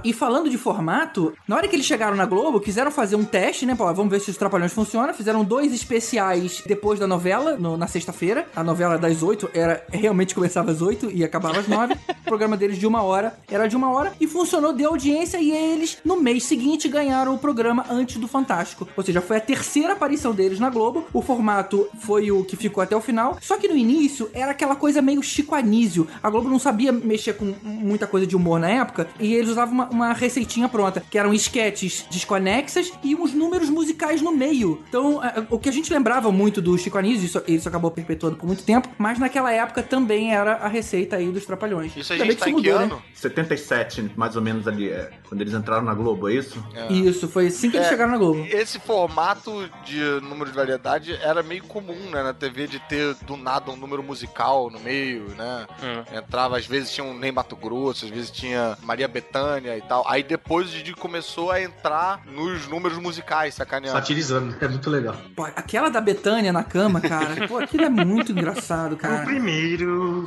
E 0.05 0.13
falando 0.13 0.49
de 0.49 0.57
formato, 0.57 1.33
na 1.47 1.55
hora 1.55 1.67
que 1.67 1.75
eles 1.75 1.85
chegaram 1.85 2.15
na 2.15 2.25
Globo, 2.25 2.59
quiseram 2.59 2.91
fazer 2.91 3.15
um 3.15 3.25
teste, 3.25 3.65
né? 3.65 3.73
Pô, 3.75 3.91
vamos 3.93 4.11
ver 4.11 4.19
se 4.21 4.29
os 4.29 4.37
Trapalhões 4.37 4.71
funcionam. 4.71 5.13
Fizeram 5.13 5.43
dois 5.43 5.73
especiais 5.73 6.61
depois 6.65 6.99
da 6.99 7.07
novela, 7.07 7.57
no- 7.57 7.75
na 7.75 7.87
sexta-feira. 7.87 8.47
A 8.55 8.63
novela 8.63 8.97
das 8.99 9.23
oito 9.23 9.49
era 9.53 9.83
realmente 9.91 10.35
começava 10.35 10.69
às 10.71 10.81
oito 10.81 11.09
e 11.11 11.23
acabava 11.23 11.59
às 11.59 11.67
nove. 11.67 11.93
o 12.21 12.23
programa 12.23 12.55
deles 12.55 12.77
de 12.77 12.85
uma 12.85 13.01
hora 13.01 13.35
era 13.49 13.67
de 13.67 13.75
uma 13.75 13.89
hora 13.91 14.13
e 14.21 14.27
funcionou, 14.27 14.73
deu 14.73 14.89
audiência 14.91 15.39
e 15.39 15.51
eles, 15.51 15.97
no 16.05 16.21
mês 16.21 16.43
seguinte, 16.43 16.87
ganharam 16.87 17.33
o 17.33 17.37
programa 17.39 17.85
antes 17.89 18.17
do 18.17 18.27
Fantástico. 18.27 18.87
Ou 18.95 19.03
seja, 19.03 19.21
foi 19.21 19.37
a 19.37 19.41
terceira 19.41 19.93
aparição 19.93 20.33
deles 20.33 20.59
na 20.59 20.69
Globo. 20.69 21.05
O 21.11 21.21
formato 21.21 21.87
foi 22.01 22.31
o 22.31 22.43
que 22.43 22.55
ficou 22.55 22.83
até 22.83 22.95
o 22.95 23.01
final. 23.01 23.37
Só 23.41 23.57
que 23.57 23.67
no 23.67 23.75
início 23.75 24.29
era 24.35 24.51
aquela 24.51 24.75
coisa 24.75 25.01
meio 25.01 25.23
Chico 25.23 25.55
Anísio. 25.55 26.07
A 26.21 26.29
Globo 26.29 26.47
não 26.47 26.59
sabia 26.59 26.91
mexer 26.91 27.33
com 27.33 27.55
muita 27.63 28.05
coisa 28.05 28.27
de 28.27 28.35
humor 28.35 28.59
na 28.59 28.69
época 28.69 29.07
e 29.19 29.33
eles 29.33 29.49
usavam 29.49 29.73
uma, 29.73 29.85
uma 29.95 30.13
receitinha 30.13 30.67
pronta, 30.69 31.01
que 31.09 31.17
eram 31.17 31.33
esquetes 31.33 32.05
desconexas 32.11 32.91
e 33.03 33.15
uns 33.15 33.33
números 33.33 33.69
musicais 33.69 34.21
no 34.21 34.31
meio. 34.31 34.83
Então, 34.89 35.21
o 35.49 35.57
que 35.57 35.69
a 35.69 35.71
gente 35.71 35.91
lembrava 35.91 36.31
muito 36.31 36.61
do 36.61 36.77
Chico 36.77 36.97
Anísio, 36.97 37.25
isso, 37.25 37.43
isso 37.47 37.67
acabou 37.67 37.89
perpetuando 37.91 38.35
por 38.35 38.45
muito 38.45 38.63
tempo, 38.63 38.89
mas 38.97 39.17
naquela 39.19 39.51
época 39.51 39.81
também 39.81 40.33
era 40.33 40.53
a 40.55 40.67
receita 40.67 41.15
aí 41.15 41.31
dos 41.31 41.45
Trapalhões. 41.45 41.95
Isso 41.95 42.13
a 42.13 42.17
gente 42.17 42.35
tá 42.37 42.49
em 42.49 42.53
isso 42.53 42.63
que 42.63 42.69
mudou, 42.71 42.77
ano? 42.77 43.01
77, 43.13 44.11
mais 44.15 44.35
ou 44.35 44.41
menos 44.41 44.67
ali, 44.67 44.89
é, 44.89 45.11
quando 45.27 45.41
eles 45.41 45.53
entraram 45.53 45.83
na 45.83 45.93
Globo, 45.93 46.29
é 46.29 46.33
isso? 46.33 46.63
Isso, 46.89 47.27
foi 47.27 47.47
assim 47.47 47.69
que 47.69 47.77
eles 47.77 47.87
É, 47.87 47.89
chegaram 47.89 48.11
na 48.11 48.17
Globo. 48.17 48.45
Esse 48.49 48.79
formato 48.79 49.69
de 49.85 49.99
número 50.21 50.49
de 50.49 50.55
variedade 50.55 51.13
era 51.21 51.41
meio 51.41 51.63
comum, 51.63 52.09
né, 52.11 52.21
na 52.23 52.33
TV, 52.33 52.67
de 52.67 52.79
ter 52.79 53.15
do 53.25 53.37
nada 53.37 53.71
um 53.71 53.75
número 53.75 54.03
musical 54.03 54.69
no 54.69 54.79
meio, 54.79 55.29
né? 55.37 55.65
Entrava, 56.13 56.57
às 56.57 56.65
vezes 56.65 56.91
tinha 56.91 57.05
um 57.05 57.13
Ney 57.17 57.31
Mato 57.31 57.55
Grosso, 57.55 58.05
às 58.05 58.11
vezes 58.11 58.31
tinha 58.31 58.77
Maria 58.81 59.07
Bethânia 59.07 59.74
e 59.77 59.81
tal. 59.81 60.05
Aí 60.07 60.23
depois 60.23 60.69
o 60.69 60.71
Didi 60.71 60.93
começou 60.93 61.51
a 61.51 61.61
entrar 61.61 62.21
nos 62.25 62.67
números 62.67 62.97
musicais, 62.97 63.53
sacaneando. 63.53 63.97
Satirizando, 63.97 64.55
é 64.59 64.67
muito 64.67 64.89
legal. 64.89 65.15
Pô, 65.35 65.43
aquela 65.43 65.89
da 65.89 66.01
Betânia 66.01 66.51
na 66.51 66.63
cama, 66.63 67.01
cara, 67.01 67.47
pô, 67.47 67.57
aquilo 67.57 67.85
é 67.85 67.89
muito 67.89 68.31
engraçado, 68.31 68.95
cara. 68.95 69.23
O 69.23 69.25
primeiro. 69.25 70.25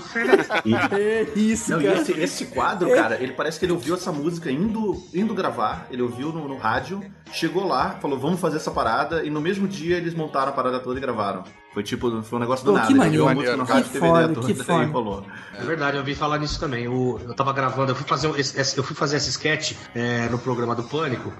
É 0.93 1.27
isso, 1.35 1.73
Não, 1.73 1.81
e 1.81 1.85
cara. 1.85 2.01
esse, 2.01 2.13
esse 2.13 2.47
quadro, 2.47 2.91
cara, 2.95 3.23
ele 3.23 3.33
parece 3.33 3.59
que 3.59 3.65
ele 3.65 3.73
ouviu 3.73 3.95
essa 3.95 4.13
música 4.13 4.51
indo, 4.51 5.03
indo 5.15 5.35
gravar, 5.35 5.87
ele 5.91 6.03
ouviu 6.03 6.33
no, 6.33 6.49
no 6.49 6.57
rádio, 6.57 7.03
chegou 7.33 7.67
lá, 7.67 7.99
falou, 8.01 8.19
vamos 8.19 8.41
fazer 8.41 8.57
essa 8.57 8.71
parada, 8.71 9.25
e 9.25 9.31
no 9.31 9.41
mesmo 9.41 9.67
dia 9.69 9.97
eles 9.97 10.15
montaram 10.15 10.51
a 10.51 10.53
parada 10.53 10.81
toda 10.81 10.99
e 10.99 11.01
gravaram. 11.01 11.45
Foi 11.73 11.83
tipo, 11.83 12.23
foi 12.23 12.39
um 12.39 12.41
negócio 12.41 12.65
do 12.65 12.73
Pô, 12.73 12.79
nada. 12.79 12.89
que 12.89 12.95
maneiro, 12.95 13.29
música 13.35 13.57
no 13.57 13.65
rádio, 13.65 13.91
Que 13.91 13.99
foda, 13.99 14.29
toda 14.35 14.47
que 14.47 14.53
e 14.53 14.65
foda. 14.65 14.85
rolou. 14.87 15.25
É 15.55 15.63
verdade, 15.63 15.97
eu 15.97 16.01
ouvi 16.01 16.15
falar 16.15 16.39
nisso 16.39 16.59
também. 16.59 16.89
O- 16.89 17.21
eu 17.23 17.35
tava 17.35 17.53
gravando, 17.53 17.93
eu 17.93 17.95
fui 17.97 18.07
fazer, 18.07 18.27
um- 18.27 18.35
esse- 18.37 18.77
eu 18.77 18.83
fui 18.83 18.97
fazer 18.97 19.19
esse 19.19 19.29
sketch 19.31 19.75
é, 19.95 20.29
no 20.31 20.39
programa 20.39 20.75
do 20.75 20.83
Pânico, 20.85 21.31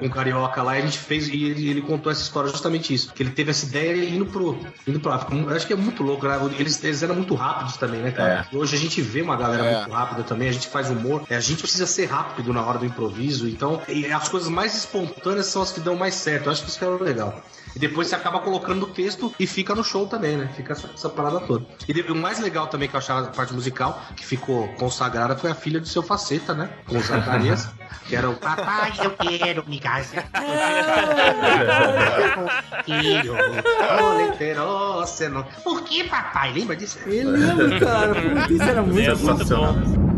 com 0.00 0.06
o 0.06 0.10
Carioca 0.10 0.62
lá, 0.62 0.76
e 0.76 0.82
a 0.82 0.84
gente 0.84 0.98
fez, 0.98 1.28
e 1.28 1.44
ele, 1.44 1.68
ele 1.70 1.80
contou 1.82 2.10
essa 2.10 2.22
história 2.22 2.50
justamente 2.50 2.92
isso. 2.92 3.12
Que 3.14 3.22
ele 3.22 3.30
teve 3.30 3.50
essa 3.50 3.64
ideia 3.64 4.04
indo 4.08 4.26
pro. 4.26 4.58
Indo 4.86 4.98
pro 5.00 5.12
eu 5.12 5.50
acho 5.56 5.66
que 5.66 5.72
é 5.72 5.76
muito 5.76 6.02
louco, 6.02 6.26
né? 6.26 6.38
Eles, 6.58 6.82
eles 6.82 7.02
eram 7.02 7.14
muito 7.14 7.34
rápidos 7.34 7.76
também, 7.76 8.02
né, 8.02 8.10
cara? 8.10 8.48
E 8.52 8.56
Hoje 8.56 8.74
a 8.74 8.78
gente 8.78 9.00
vê 9.00 9.22
uma 9.22 9.36
galera 9.36 9.64
É. 9.64 9.76
muito 9.78 9.92
rápida 9.92 10.22
também, 10.24 10.48
a 10.48 10.52
gente 10.52 10.66
faz 10.68 10.90
humor, 10.90 11.22
é, 11.30 11.36
a 11.36 11.40
gente 11.40 11.62
precisa 11.62 11.86
ser 11.86 12.06
rápido 12.06 12.52
na 12.52 12.62
hora 12.62 12.78
do 12.78 12.84
improviso, 12.84 13.48
então 13.48 13.80
e 13.88 14.06
as 14.12 14.28
coisas 14.28 14.48
mais 14.48 14.74
espontâneas 14.76 15.46
são 15.46 15.62
as 15.62 15.70
que 15.70 15.80
dão 15.80 15.94
mais 15.94 16.14
certo. 16.14 16.46
Eu 16.46 16.52
acho 16.52 16.62
que 16.64 16.68
isso 16.70 16.78
que 16.78 16.84
é 16.84 16.88
legal. 16.88 17.40
E 17.76 17.78
depois 17.78 18.08
você 18.08 18.14
acaba 18.14 18.40
colocando 18.40 18.84
o 18.84 18.86
texto 18.86 19.30
e 19.38 19.46
fica 19.46 19.74
no 19.74 19.84
show 19.84 20.06
também, 20.06 20.34
né? 20.34 20.48
Fica 20.56 20.72
essa, 20.72 20.88
essa 20.94 21.10
parada 21.10 21.40
toda. 21.40 21.66
E 21.86 22.00
o 22.10 22.16
mais 22.16 22.40
legal 22.40 22.68
também 22.68 22.88
que 22.88 22.96
eu 22.96 22.98
achava 22.98 23.26
a 23.26 23.30
parte 23.30 23.52
musical, 23.52 24.02
que 24.16 24.24
ficou 24.24 24.66
consagrada, 24.78 25.36
foi 25.36 25.50
a 25.50 25.54
filha 25.54 25.78
do 25.78 25.86
seu 25.86 26.02
Faceta, 26.02 26.54
né? 26.54 26.70
Com 26.86 26.96
o 26.96 27.00
Zacarias, 27.02 27.68
que 28.08 28.16
era 28.16 28.30
o 28.30 28.34
Papai, 28.34 28.94
eu 29.04 29.10
quero 29.10 29.62
me 29.68 29.78
casar. 29.78 30.24
filho, 32.86 33.34
o 33.34 34.16
leiteróceno. 34.16 35.46
Por 35.62 35.82
que, 35.82 36.04
papai? 36.04 36.54
Lembra 36.54 36.76
disso? 36.76 36.98
Eu 37.06 37.30
lembro, 37.30 37.78
cara. 37.78 38.14
Putz, 38.14 38.50
isso 38.50 38.62
era 38.62 38.80
muito 38.80 39.00
É, 39.00 39.14
bom. 39.14 40.15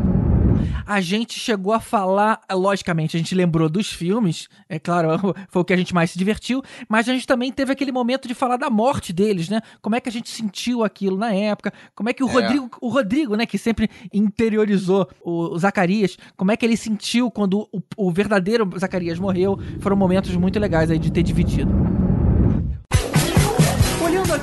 A 0.88 1.02
gente 1.02 1.38
chegou 1.38 1.74
a 1.74 1.80
falar, 1.80 2.40
logicamente, 2.50 3.14
a 3.14 3.20
gente 3.20 3.34
lembrou 3.34 3.68
dos 3.68 3.92
filmes, 3.92 4.48
é 4.70 4.78
claro, 4.78 5.34
foi 5.50 5.60
o 5.60 5.64
que 5.64 5.74
a 5.74 5.76
gente 5.76 5.92
mais 5.92 6.12
se 6.12 6.18
divertiu, 6.18 6.62
mas 6.88 7.06
a 7.10 7.12
gente 7.12 7.26
também 7.26 7.52
teve 7.52 7.70
aquele 7.70 7.92
momento 7.92 8.26
de 8.26 8.32
falar 8.32 8.56
da 8.56 8.70
morte 8.70 9.12
deles, 9.12 9.50
né? 9.50 9.60
Como 9.82 9.94
é 9.94 10.00
que 10.00 10.08
a 10.08 10.12
gente 10.12 10.30
sentiu 10.30 10.82
aquilo 10.82 11.18
na 11.18 11.30
época, 11.30 11.74
como 11.94 12.08
é 12.08 12.14
que 12.14 12.24
o 12.24 12.28
É. 12.30 12.32
Rodrigo, 12.32 12.70
o 12.80 12.88
Rodrigo, 12.88 13.36
né, 13.36 13.44
que 13.44 13.58
sempre 13.58 13.90
interiorizou 14.10 15.06
o, 15.20 15.54
o 15.54 15.58
Zacarias, 15.58 16.16
como 16.38 16.52
é 16.52 16.56
que 16.56 16.64
ele 16.64 16.76
sentiu 16.76 17.30
quando 17.30 17.68
o, 17.70 17.82
o 17.94 18.10
verdadeiro 18.10 18.66
Zacarias 18.78 19.18
morreu, 19.18 19.58
foram 19.80 19.94
momentos 19.94 20.34
muito 20.36 20.58
legais 20.58 20.90
aí 20.90 20.98
de 20.98 21.12
ter 21.12 21.22
dividido. 21.22 22.07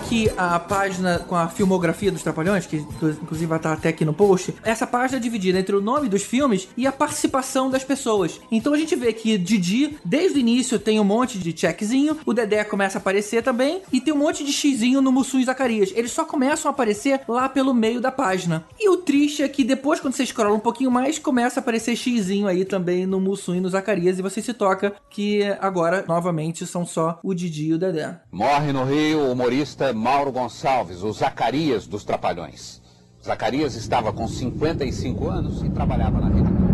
Aqui 0.06 0.32
a 0.38 0.60
página 0.60 1.18
com 1.18 1.36
a 1.36 1.48
filmografia 1.48 2.12
dos 2.12 2.22
Trapalhões, 2.22 2.68
que 2.68 2.76
inclusive 2.78 3.48
vai 3.48 3.58
estar 3.58 3.74
até 3.74 3.90
aqui 3.90 4.06
no 4.06 4.14
post, 4.14 4.54
essa 4.62 4.86
página 4.86 5.18
é 5.18 5.20
dividida 5.20 5.58
entre 5.58 5.76
o 5.76 5.82
nome 5.82 6.08
dos 6.08 6.22
filmes 6.22 6.68
e 6.78 6.86
a 6.86 6.92
participação 6.92 7.72
das 7.72 7.84
pessoas. 7.84 8.40
Então 8.52 8.72
a 8.72 8.78
gente 8.78 8.96
vê 8.96 9.12
que 9.12 9.36
Didi, 9.36 9.98
desde 10.06 10.38
o 10.38 10.40
início, 10.40 10.78
tem 10.78 11.00
um 11.00 11.04
monte 11.04 11.40
de 11.40 11.60
checkzinho, 11.60 12.20
o 12.24 12.36
Dedé 12.36 12.64
começa 12.64 13.00
a 13.00 13.02
aparecer 13.02 13.42
também, 13.42 13.82
e 13.92 14.00
tem 14.00 14.14
um 14.14 14.18
monte 14.18 14.44
de 14.44 14.54
xizinho 14.54 15.02
no 15.02 15.12
Mussum 15.12 15.40
e 15.40 15.46
Zacarias. 15.46 15.92
Eles 15.96 16.12
só 16.12 16.24
começam 16.24 16.70
a 16.70 16.72
aparecer 16.72 17.22
lá 17.28 17.50
pelo 17.50 17.74
meio 17.74 18.00
da 18.00 18.12
página. 18.12 18.64
E 18.80 18.88
o 18.88 18.98
triste 18.98 19.42
é 19.42 19.50
que 19.50 19.64
depois, 19.64 20.00
quando 20.00 20.14
você 20.14 20.24
scrolla 20.24 20.54
um 20.54 20.60
pouquinho 20.60 20.92
mais, 20.92 21.18
começa 21.18 21.60
a 21.60 21.62
aparecer 21.62 21.96
xizinho 21.96 22.48
aí 22.48 22.64
também 22.64 23.08
no 23.08 23.20
Mussum 23.20 23.56
e 23.56 23.60
no 23.60 23.70
Zacarias, 23.70 24.20
e 24.20 24.22
você 24.22 24.40
se 24.40 24.54
toca 24.54 24.94
que 25.10 25.42
agora, 25.60 26.06
novamente, 26.08 26.64
são 26.68 26.86
só 26.86 27.20
o 27.24 27.34
Didi 27.34 27.70
e 27.70 27.74
o 27.74 27.80
Dedé. 27.80 28.20
Morre 28.32 28.72
no 28.72 28.84
Rio 28.84 29.32
humorista 29.32 29.95
Mauro 29.96 30.32
Gonçalves, 30.32 31.02
o 31.02 31.12
Zacarias 31.14 31.88
dos 31.88 32.04
Trapalhões. 32.04 32.82
Zacarias 33.24 33.76
estava 33.76 34.14
com 34.14 34.28
55 34.28 35.28
anos 35.28 35.64
e 35.64 35.70
trabalhava 35.70 36.20
na 36.20 36.28
rede. 36.28 36.66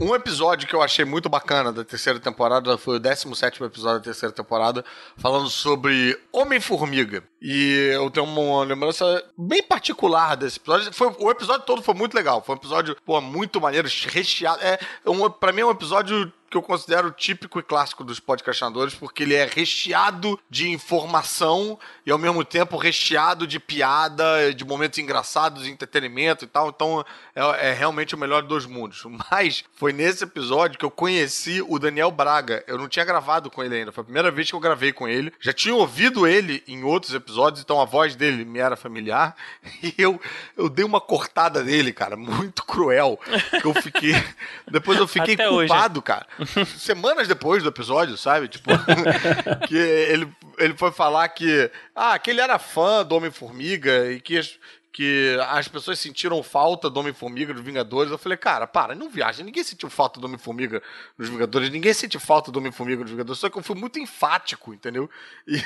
Um 0.00 0.14
episódio 0.14 0.66
que 0.66 0.74
eu 0.74 0.80
achei 0.80 1.04
muito 1.04 1.28
bacana 1.28 1.70
da 1.70 1.84
terceira 1.84 2.18
temporada 2.18 2.78
foi 2.78 2.96
o 2.96 2.98
17 2.98 3.62
episódio 3.64 3.98
da 3.98 4.04
terceira 4.04 4.34
temporada, 4.34 4.82
falando 5.16 5.50
sobre 5.50 6.18
Homem-Formiga. 6.32 7.22
E 7.40 7.90
eu 7.92 8.10
tenho 8.10 8.24
uma 8.24 8.64
lembrança 8.64 9.22
bem 9.36 9.62
particular 9.62 10.36
desse 10.36 10.58
episódio. 10.58 10.92
Foi, 10.92 11.14
o 11.18 11.30
episódio 11.30 11.66
todo 11.66 11.82
foi 11.82 11.94
muito 11.94 12.14
legal. 12.14 12.42
Foi 12.42 12.54
um 12.54 12.58
episódio, 12.58 12.96
pô, 13.04 13.20
muito 13.20 13.60
maneiro, 13.60 13.88
recheado. 14.08 14.62
É, 14.62 14.78
um, 15.06 15.28
pra 15.28 15.52
mim 15.52 15.60
é 15.60 15.66
um 15.66 15.70
episódio 15.70 16.32
que 16.50 16.56
eu 16.56 16.62
considero 16.62 17.12
típico 17.12 17.60
e 17.60 17.62
clássico 17.62 18.02
dos 18.02 18.18
podcastinadores, 18.18 18.94
porque 18.94 19.22
ele 19.22 19.34
é 19.34 19.44
recheado 19.44 20.38
de 20.50 20.68
informação 20.68 21.78
e 22.04 22.10
ao 22.10 22.18
mesmo 22.18 22.44
tempo 22.44 22.76
recheado 22.76 23.46
de 23.46 23.60
piada, 23.60 24.52
de 24.52 24.64
momentos 24.64 24.98
engraçados, 24.98 25.62
de 25.62 25.70
entretenimento 25.70 26.44
e 26.44 26.48
tal. 26.48 26.68
Então 26.68 27.04
é, 27.34 27.70
é 27.70 27.72
realmente 27.72 28.14
o 28.14 28.18
melhor 28.18 28.42
dos 28.42 28.66
mundos. 28.66 29.02
Mas 29.30 29.64
foi 29.74 29.92
nesse 29.92 30.24
episódio 30.24 30.78
que 30.78 30.84
eu 30.84 30.90
conheci 30.90 31.62
o 31.66 31.78
Daniel 31.78 32.10
Braga. 32.10 32.64
Eu 32.66 32.76
não 32.76 32.88
tinha 32.88 33.04
gravado 33.04 33.48
com 33.50 33.62
ele 33.62 33.76
ainda. 33.76 33.92
Foi 33.92 34.02
a 34.02 34.04
primeira 34.04 34.30
vez 34.30 34.48
que 34.50 34.56
eu 34.56 34.60
gravei 34.60 34.92
com 34.92 35.06
ele. 35.06 35.32
Já 35.40 35.52
tinha 35.52 35.74
ouvido 35.74 36.26
ele 36.26 36.64
em 36.66 36.82
outros 36.82 37.14
episódios, 37.14 37.62
então 37.62 37.80
a 37.80 37.84
voz 37.84 38.16
dele 38.16 38.44
me 38.44 38.58
era 38.58 38.76
familiar. 38.76 39.36
E 39.82 39.94
eu, 39.96 40.20
eu 40.58 40.68
dei 40.68 40.84
uma 40.84 41.00
cortada 41.00 41.62
nele, 41.62 41.90
cara, 41.92 42.14
muito 42.14 42.64
cruel. 42.64 43.18
Que 43.60 43.64
eu 43.66 43.72
fiquei. 43.74 44.12
Depois 44.70 44.98
eu 44.98 45.08
fiquei 45.08 45.34
Até 45.34 45.48
hoje. 45.48 45.68
culpado, 45.68 46.02
cara. 46.02 46.26
Semanas 46.78 47.28
depois 47.28 47.62
do 47.62 47.68
episódio, 47.68 48.16
sabe? 48.16 48.48
Tipo, 48.48 48.70
que 49.68 49.76
ele, 49.76 50.28
ele 50.58 50.74
foi 50.76 50.92
falar 50.92 51.28
que. 51.28 51.70
Ah, 51.94 52.18
que 52.18 52.30
ele 52.30 52.40
era 52.40 52.58
fã 52.58 53.04
do 53.04 53.14
Homem-Formiga 53.16 54.10
e 54.12 54.20
que. 54.20 54.38
as- 54.38 54.58
Que 54.92 55.38
as 55.50 55.68
pessoas 55.68 56.00
sentiram 56.00 56.42
falta 56.42 56.90
do 56.90 56.98
Homem-Formiga 56.98 57.54
dos 57.54 57.62
Vingadores. 57.64 58.10
Eu 58.10 58.18
falei, 58.18 58.36
cara, 58.36 58.66
para, 58.66 58.92
não 58.92 59.08
viaja. 59.08 59.40
Ninguém 59.44 59.62
sentiu 59.62 59.88
falta 59.88 60.18
do 60.18 60.26
Homem-Formiga 60.26 60.82
nos 61.16 61.28
Vingadores. 61.28 61.70
Ninguém 61.70 61.94
sente 61.94 62.18
falta 62.18 62.50
do 62.50 62.58
Homem-Formiga 62.58 63.02
nos 63.02 63.10
Vingadores. 63.10 63.38
Só 63.38 63.48
que 63.48 63.56
eu 63.56 63.62
fui 63.62 63.76
muito 63.76 64.00
enfático, 64.00 64.74
entendeu? 64.74 65.08
E 65.46 65.62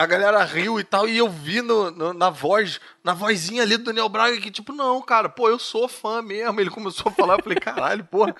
a 0.00 0.06
galera 0.06 0.42
riu 0.44 0.80
e 0.80 0.84
tal. 0.84 1.06
E 1.06 1.18
eu 1.18 1.28
vi 1.28 1.60
no, 1.60 1.90
no- 1.90 2.14
na 2.14 2.30
voz, 2.30 2.80
na 3.08 3.14
vozinha 3.14 3.62
ali 3.62 3.78
do 3.78 3.84
Daniel 3.84 4.10
Braga 4.10 4.36
que, 4.36 4.50
tipo, 4.50 4.70
não, 4.70 5.00
cara, 5.00 5.30
pô, 5.30 5.48
eu 5.48 5.58
sou 5.58 5.88
fã 5.88 6.20
mesmo. 6.20 6.60
Ele 6.60 6.68
começou 6.68 7.10
a 7.10 7.12
falar, 7.14 7.38
eu 7.38 7.42
falei, 7.42 7.58
caralho, 7.58 8.04
porra. 8.04 8.36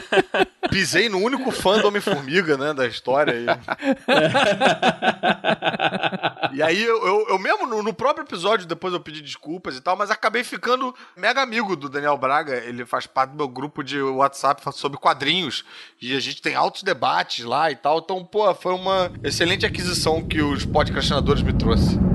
Pisei 0.72 1.10
no 1.10 1.18
único 1.18 1.50
fã 1.50 1.78
do 1.78 1.88
Homem-Formiga, 1.88 2.56
né, 2.56 2.72
da 2.72 2.86
história. 2.86 3.34
E, 3.34 3.44
e 6.56 6.62
aí, 6.62 6.82
eu, 6.82 7.06
eu, 7.06 7.26
eu 7.28 7.38
mesmo, 7.38 7.66
no, 7.66 7.82
no 7.82 7.92
próprio 7.92 8.24
episódio, 8.24 8.66
depois 8.66 8.94
eu 8.94 9.00
pedi 9.00 9.20
desculpas 9.20 9.76
e 9.76 9.82
tal, 9.82 9.98
mas 9.98 10.10
acabei 10.10 10.44
ficando 10.44 10.94
mega 11.14 11.42
amigo 11.42 11.76
do 11.76 11.90
Daniel 11.90 12.16
Braga. 12.16 12.56
Ele 12.56 12.86
faz 12.86 13.06
parte 13.06 13.32
do 13.32 13.36
meu 13.36 13.48
grupo 13.48 13.84
de 13.84 14.00
WhatsApp 14.00 14.62
sobre 14.72 14.98
quadrinhos. 14.98 15.62
E 16.00 16.16
a 16.16 16.20
gente 16.20 16.40
tem 16.40 16.54
altos 16.54 16.82
debates 16.82 17.44
lá 17.44 17.70
e 17.70 17.76
tal. 17.76 17.98
Então, 17.98 18.24
pô, 18.24 18.54
foi 18.54 18.72
uma 18.72 19.12
excelente 19.22 19.66
aquisição 19.66 20.26
que 20.26 20.40
os 20.40 20.64
podcastinadores 20.64 21.42
me 21.42 21.52
trouxe. 21.52 22.09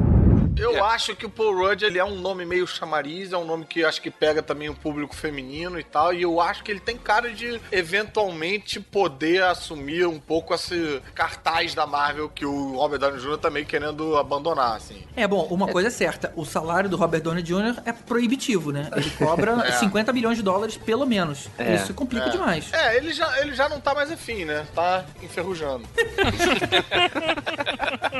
Eu 0.57 0.84
acho 0.86 1.15
que 1.15 1.26
o 1.26 1.30
Paul 1.30 1.56
Rudd 1.56 1.84
ele 1.84 1.99
é 1.99 2.03
um 2.06 2.15
nome 2.15 2.45
meio 2.45 2.65
chamariz, 2.65 3.32
é 3.34 3.38
um 3.38 3.45
nome 3.45 3.65
que 3.65 3.84
acho 3.84 4.02
que 4.02 4.10
pega 4.10 4.41
também 4.41 4.69
o 4.69 4.76
público 4.76 5.15
feminino 5.15 5.80
e 5.80 5.84
tal, 5.84 6.14
e 6.14 6.22
eu 6.22 6.40
acho 6.40 6.64
que 6.64 6.72
ele 6.72 6.80
tem 6.80 6.98
cara 6.98 7.32
de 7.32 7.60
eventualmente 7.72 8.80
poder 8.80 9.44
assumir 9.44 10.07
um 10.07 10.19
pouco 10.19 10.53
esse 10.53 11.02
cartaz 11.14 11.73
da 11.76 11.86
Marvel 11.86 12.30
que 12.30 12.45
o 12.45 12.76
Robert 12.77 12.99
Downey 12.99 13.19
Jr. 13.19 13.38
tá 13.38 13.49
meio 13.49 13.65
querendo 13.65 14.15
abandonar, 14.18 14.76
assim. 14.77 15.03
É, 15.15 15.27
bom, 15.27 15.45
uma 15.52 15.68
coisa 15.68 15.90
é 15.90 15.91
certa, 15.91 16.32
o 16.36 16.45
salário 16.45 16.90
do 16.90 16.95
Robert 16.98 17.22
Downey 17.22 17.44
Jr. 17.44 17.82
é 17.86 17.91
proibitivo, 17.91 18.72
né? 18.72 18.90
Ele 18.95 19.10
cobra 19.11 19.56
É. 19.68 19.72
50 19.73 20.14
milhões 20.14 20.38
de 20.38 20.44
dólares, 20.44 20.77
pelo 20.77 21.06
menos. 21.06 21.48
É. 21.57 21.76
Isso 21.76 21.94
complica 21.94 22.27
É. 22.27 22.30
demais. 22.30 22.72
É, 22.73 22.98
ele 22.98 23.14
já, 23.14 23.41
ele 23.41 23.53
já 23.53 23.68
não 23.68 23.80
tá 23.80 23.94
mais 23.94 24.11
afim, 24.11 24.45
né? 24.45 24.65
Tá 24.73 25.06
enferrujando. 25.22 25.86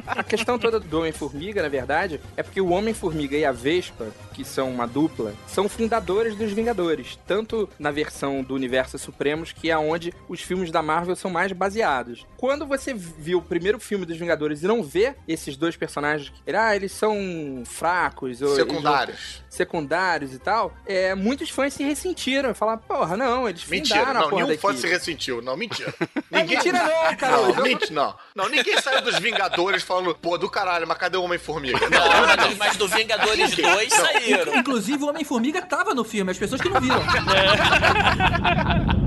A 0.08 0.24
questão 0.24 0.58
toda 0.60 0.80
do 0.80 1.00
Homem-Formiga, 1.00 1.62
na 1.62 1.70
verdade, 1.70 2.20
é 2.38 2.44
porque 2.44 2.62
o 2.62 2.70
Homem-Formiga 2.70 3.36
e 3.38 3.46
a 3.46 3.52
Vespa, 3.52 4.08
que 4.34 4.44
são 4.44 4.70
uma 4.70 4.86
dupla, 4.88 5.34
são 5.48 5.68
fundadores 5.70 6.36
dos 6.36 6.52
Vingadores. 6.52 7.18
Tanto 7.26 7.70
na 7.80 7.92
versão 7.92 8.42
do 8.44 8.54
Universo 8.54 8.98
Supremos, 8.98 9.52
que 9.52 9.70
é 9.70 9.78
onde 9.78 10.14
os 10.28 10.42
filmes 10.42 10.72
da 10.72 10.82
Marvel 10.82 11.16
são 11.16 11.30
mais 11.32 11.52
baseados. 11.52 12.26
Quando 12.38 12.66
você 12.66 12.94
viu 12.94 13.40
o 13.40 13.42
primeiro 13.42 13.80
filme 13.80 14.06
dos 14.06 14.18
Vingadores 14.18 14.64
e 14.64 14.68
não 14.68 14.84
vê 14.84 15.16
esses 15.28 15.56
dois 15.58 15.76
personagens, 15.76 16.32
ah, 16.54 16.76
eles 16.76 16.92
são 16.92 17.64
fracos, 17.66 18.42
ou 18.42 18.48
eles 18.50 18.58
não- 18.60 18.66
Secundários. 18.76 19.44
secundários 19.50 20.34
e 20.34 20.40
tal, 20.40 20.74
é, 20.86 21.16
muitos 21.16 21.50
fãs 21.50 21.74
se 21.74 21.84
ressentiram. 21.84 22.54
Falaram, 22.54 22.80
porra, 22.80 23.16
não, 23.18 23.48
eles 23.48 23.66
Mentira, 23.66 24.00
fundaram 24.00 24.20
a 24.20 24.24
não, 24.24 24.30
porra 24.30 24.46
nenhum 24.48 24.58
fã 24.60 24.76
se 24.76 24.88
ressentiu. 24.88 25.42
Não, 25.42 25.56
mentira. 25.58 25.94
É 26.32 26.44
mentira 26.44 26.80
não, 26.84 27.16
cara. 27.16 27.38
Não, 27.38 27.80
não. 27.92 28.16
Não, 28.36 28.50
ninguém 28.50 28.80
saiu 28.82 29.02
dos 29.02 29.18
Vingadores 29.20 29.84
falando, 29.84 30.14
pô, 30.16 30.38
do 30.38 30.50
caralho, 30.50 30.86
mas 30.86 30.98
cadê 30.98 31.16
o 31.18 31.24
Homem-Formiga? 31.24 31.80
Não, 31.90 32.15
mas- 32.28 32.58
mas 32.58 32.78
do 32.78 32.88
Vingadores 32.88 33.56
2 33.56 33.94
saíram. 33.94 34.56
Inclusive, 34.56 35.04
o 35.04 35.08
Homem-Formiga 35.10 35.62
tava 35.62 35.94
no 35.94 36.04
filme, 36.04 36.32
as 36.32 36.38
pessoas 36.38 36.62
que 36.62 36.70
não 36.70 36.80
viram. 36.82 37.02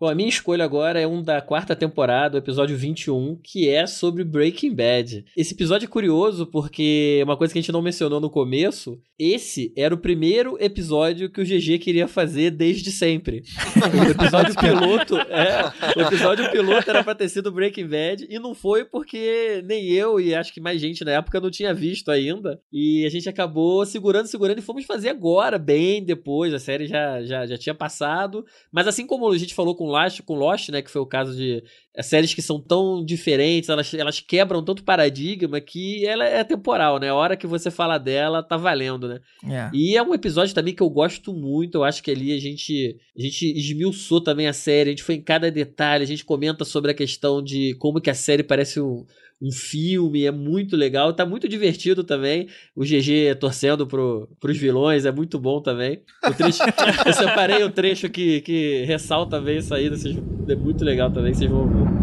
Bom, 0.00 0.08
a 0.08 0.14
minha 0.14 0.28
escolha 0.28 0.64
agora 0.64 1.00
é 1.00 1.08
um 1.08 1.20
da 1.20 1.40
quarta 1.40 1.74
temporada, 1.74 2.36
o 2.36 2.38
episódio 2.38 2.76
21, 2.76 3.34
que 3.42 3.68
é 3.68 3.84
sobre 3.84 4.22
Breaking 4.22 4.72
Bad. 4.72 5.24
Esse 5.36 5.54
episódio 5.54 5.86
é 5.86 5.88
curioso 5.88 6.46
porque 6.46 7.20
uma 7.24 7.36
coisa 7.36 7.52
que 7.52 7.58
a 7.58 7.62
gente 7.62 7.72
não 7.72 7.82
mencionou 7.82 8.20
no 8.20 8.30
começo, 8.30 9.00
esse 9.18 9.72
era 9.76 9.92
o 9.92 9.98
primeiro 9.98 10.56
episódio 10.60 11.28
que 11.28 11.40
o 11.40 11.44
GG 11.44 11.80
queria 11.80 12.06
fazer 12.06 12.52
desde 12.52 12.92
sempre. 12.92 13.42
O 13.76 14.10
episódio 14.10 14.54
piloto, 14.60 15.18
é, 15.18 15.72
o 15.96 16.02
episódio 16.02 16.48
piloto 16.52 16.88
era 16.88 17.02
pra 17.02 17.16
ter 17.16 17.28
sido 17.28 17.50
Breaking 17.50 17.88
Bad 17.88 18.26
e 18.30 18.38
não 18.38 18.54
foi 18.54 18.84
porque 18.84 19.64
nem 19.66 19.86
eu 19.86 20.20
e 20.20 20.32
acho 20.32 20.54
que 20.54 20.60
mais 20.60 20.80
gente 20.80 21.04
na 21.04 21.10
época 21.10 21.40
não 21.40 21.50
tinha 21.50 21.74
visto 21.74 22.12
ainda. 22.12 22.60
E 22.72 23.04
a 23.04 23.10
gente 23.10 23.28
acabou 23.28 23.84
segurando, 23.84 24.28
segurando 24.28 24.60
e 24.60 24.62
fomos 24.62 24.84
fazer 24.84 25.08
agora, 25.08 25.58
bem 25.58 26.04
depois, 26.04 26.54
a 26.54 26.60
série 26.60 26.86
já, 26.86 27.20
já, 27.24 27.44
já 27.44 27.58
tinha 27.58 27.74
passado. 27.74 28.46
Mas 28.70 28.86
assim 28.86 29.04
como 29.04 29.28
a 29.28 29.36
gente 29.36 29.54
falou 29.54 29.74
com 29.74 29.87
Lost, 29.88 30.22
com 30.22 30.34
Lost, 30.34 30.68
né, 30.68 30.80
que 30.82 30.90
foi 30.90 31.00
o 31.00 31.06
caso 31.06 31.36
de 31.36 31.62
é, 31.96 32.02
séries 32.02 32.32
que 32.32 32.40
são 32.40 32.60
tão 32.60 33.04
diferentes, 33.04 33.68
elas, 33.68 33.92
elas 33.92 34.20
quebram 34.20 34.64
tanto 34.64 34.84
paradigma 34.84 35.60
que 35.60 36.06
ela 36.06 36.24
é 36.24 36.44
temporal, 36.44 37.00
né? 37.00 37.08
A 37.08 37.14
hora 37.14 37.36
que 37.36 37.46
você 37.46 37.70
fala 37.70 37.98
dela, 37.98 38.42
tá 38.42 38.56
valendo, 38.56 39.08
né? 39.08 39.20
É. 39.44 39.70
E 39.74 39.96
é 39.96 40.02
um 40.02 40.14
episódio 40.14 40.54
também 40.54 40.74
que 40.74 40.82
eu 40.82 40.88
gosto 40.88 41.34
muito. 41.34 41.78
Eu 41.78 41.84
acho 41.84 42.02
que 42.02 42.10
ali 42.10 42.32
a 42.32 42.38
gente, 42.38 42.96
a 43.18 43.20
gente 43.20 43.46
esmiuçou 43.58 44.20
também 44.20 44.46
a 44.46 44.52
série. 44.52 44.90
A 44.90 44.92
gente 44.92 45.02
foi 45.02 45.16
em 45.16 45.22
cada 45.22 45.50
detalhe. 45.50 46.04
A 46.04 46.06
gente 46.06 46.24
comenta 46.24 46.64
sobre 46.64 46.92
a 46.92 46.94
questão 46.94 47.42
de 47.42 47.74
como 47.80 48.00
que 48.00 48.10
a 48.10 48.14
série 48.14 48.42
parece 48.42 48.80
um, 48.80 49.04
um 49.40 49.50
filme. 49.52 50.24
É 50.24 50.30
muito 50.30 50.76
legal. 50.76 51.12
Tá 51.12 51.24
muito 51.24 51.48
divertido 51.48 52.04
também. 52.04 52.48
O 52.74 52.82
GG 52.82 53.34
torcendo 53.40 53.86
pro, 53.86 54.28
pros 54.40 54.56
vilões. 54.56 55.04
É 55.04 55.12
muito 55.12 55.38
bom 55.38 55.60
também. 55.60 56.02
Trecho, 56.36 56.62
eu 57.06 57.12
separei 57.12 57.62
o 57.62 57.70
trecho 57.70 58.08
que, 58.08 58.40
que 58.40 58.84
ressalta 58.84 59.40
bem 59.40 59.58
isso 59.58 59.74
aí. 59.74 59.90
É 60.48 60.56
muito 60.56 60.84
legal 60.84 61.10
também. 61.12 61.34
Vocês 61.34 61.50
vão 61.50 61.68
ver. 61.68 61.97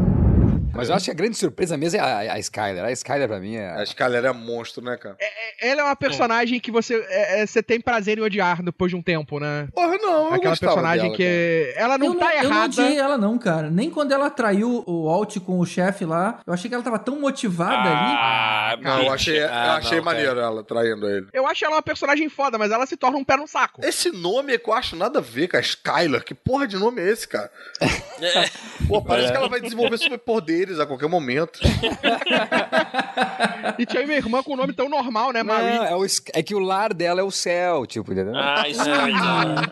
Mas 0.75 0.89
eu 0.89 0.95
acho 0.95 1.05
que 1.05 1.11
a 1.11 1.13
grande 1.13 1.37
surpresa 1.37 1.77
mesmo 1.77 1.99
é 1.99 2.03
a, 2.03 2.33
a 2.33 2.39
Skyler. 2.39 2.83
A 2.83 2.91
Skyler 2.91 3.27
pra 3.27 3.39
mim 3.39 3.55
é. 3.55 3.69
A 3.71 3.83
Skyler 3.83 4.25
é 4.25 4.31
monstro, 4.33 4.83
né, 4.83 4.97
cara? 4.97 5.15
Ela 5.61 5.81
é 5.81 5.83
uma 5.83 5.95
personagem 5.95 6.59
que 6.59 6.71
você, 6.71 6.95
é, 7.09 7.41
é, 7.41 7.45
você 7.45 7.63
tem 7.63 7.79
prazer 7.79 8.17
em 8.17 8.21
odiar 8.21 8.61
depois 8.61 8.89
de 8.91 8.95
um 8.95 9.01
tempo, 9.01 9.39
né? 9.39 9.67
Porra, 9.73 9.97
não, 9.97 10.27
eu 10.27 10.33
Aquela 10.33 10.57
personagem 10.57 11.03
dela, 11.05 11.15
que. 11.15 11.73
Ela 11.77 11.97
não 11.97 12.07
eu 12.07 12.15
tá 12.15 12.25
não, 12.25 12.31
Eu 12.33 12.43
não 12.43 12.49
errada. 12.51 12.65
odiei 12.81 12.97
ela, 12.99 13.17
não, 13.17 13.37
cara. 13.37 13.69
Nem 13.69 13.89
quando 13.89 14.11
ela 14.11 14.29
traiu 14.29 14.83
o 14.85 15.09
Alt 15.09 15.37
com 15.39 15.59
o 15.59 15.65
chefe 15.65 16.05
lá. 16.05 16.39
Eu 16.45 16.53
achei 16.53 16.67
que 16.69 16.75
ela 16.75 16.83
tava 16.83 16.99
tão 16.99 17.19
motivada 17.19 17.89
ali. 17.89 18.83
Não, 18.83 19.03
eu 19.03 19.11
achei, 19.13 19.41
eu 19.41 19.47
Ah, 19.49 19.75
achei 19.77 19.97
não, 19.97 20.05
maneiro 20.05 20.39
ela 20.39 20.63
traindo 20.63 21.09
ele. 21.09 21.27
Eu 21.33 21.47
acho 21.47 21.63
ela 21.63 21.75
uma 21.75 21.81
personagem 21.81 22.27
foda, 22.29 22.57
mas 22.57 22.71
ela 22.71 22.85
se 22.85 22.97
torna 22.97 23.17
um 23.17 23.23
pé 23.23 23.37
no 23.37 23.47
saco. 23.47 23.81
Esse 23.83 24.11
nome 24.11 24.53
é 24.53 24.57
que 24.57 24.69
eu 24.69 24.73
acho 24.73 24.95
nada 24.95 25.19
a 25.19 25.21
ver 25.21 25.47
com 25.47 25.57
a 25.57 25.59
Skyler. 25.61 26.23
Que 26.23 26.33
porra 26.33 26.67
de 26.67 26.75
nome 26.77 27.01
é 27.01 27.09
esse, 27.09 27.27
cara? 27.27 27.49
Pô, 28.87 29.01
parece 29.01 29.29
É. 29.29 29.31
que 29.31 29.37
ela 29.37 29.47
vai 29.49 29.61
desenvolver 29.61 29.97
superpoderes 30.65 30.79
a 30.79 30.85
qualquer 30.85 31.07
momento. 31.07 31.59
E 33.77 33.85
tinha 33.85 34.05
minha 34.05 34.17
irmã 34.17 34.43
com 34.43 34.53
um 34.53 34.55
nome 34.55 34.73
tão 34.73 34.87
normal, 34.87 35.33
né, 35.33 35.41
Não, 35.43 35.53
Marie? 35.53 35.91
é, 35.91 35.95
o 35.95 36.05
é 36.33 36.43
que 36.43 36.53
o 36.53 36.59
lar 36.59 36.93
dela 36.93 37.19
é 37.19 37.23
o 37.23 37.31
céu, 37.31 37.85
tipo, 37.85 38.11
entendeu? 38.11 38.33
Ah, 38.35 38.69
isso 38.69 38.81
é 38.87 39.05
verdade. 39.05 39.71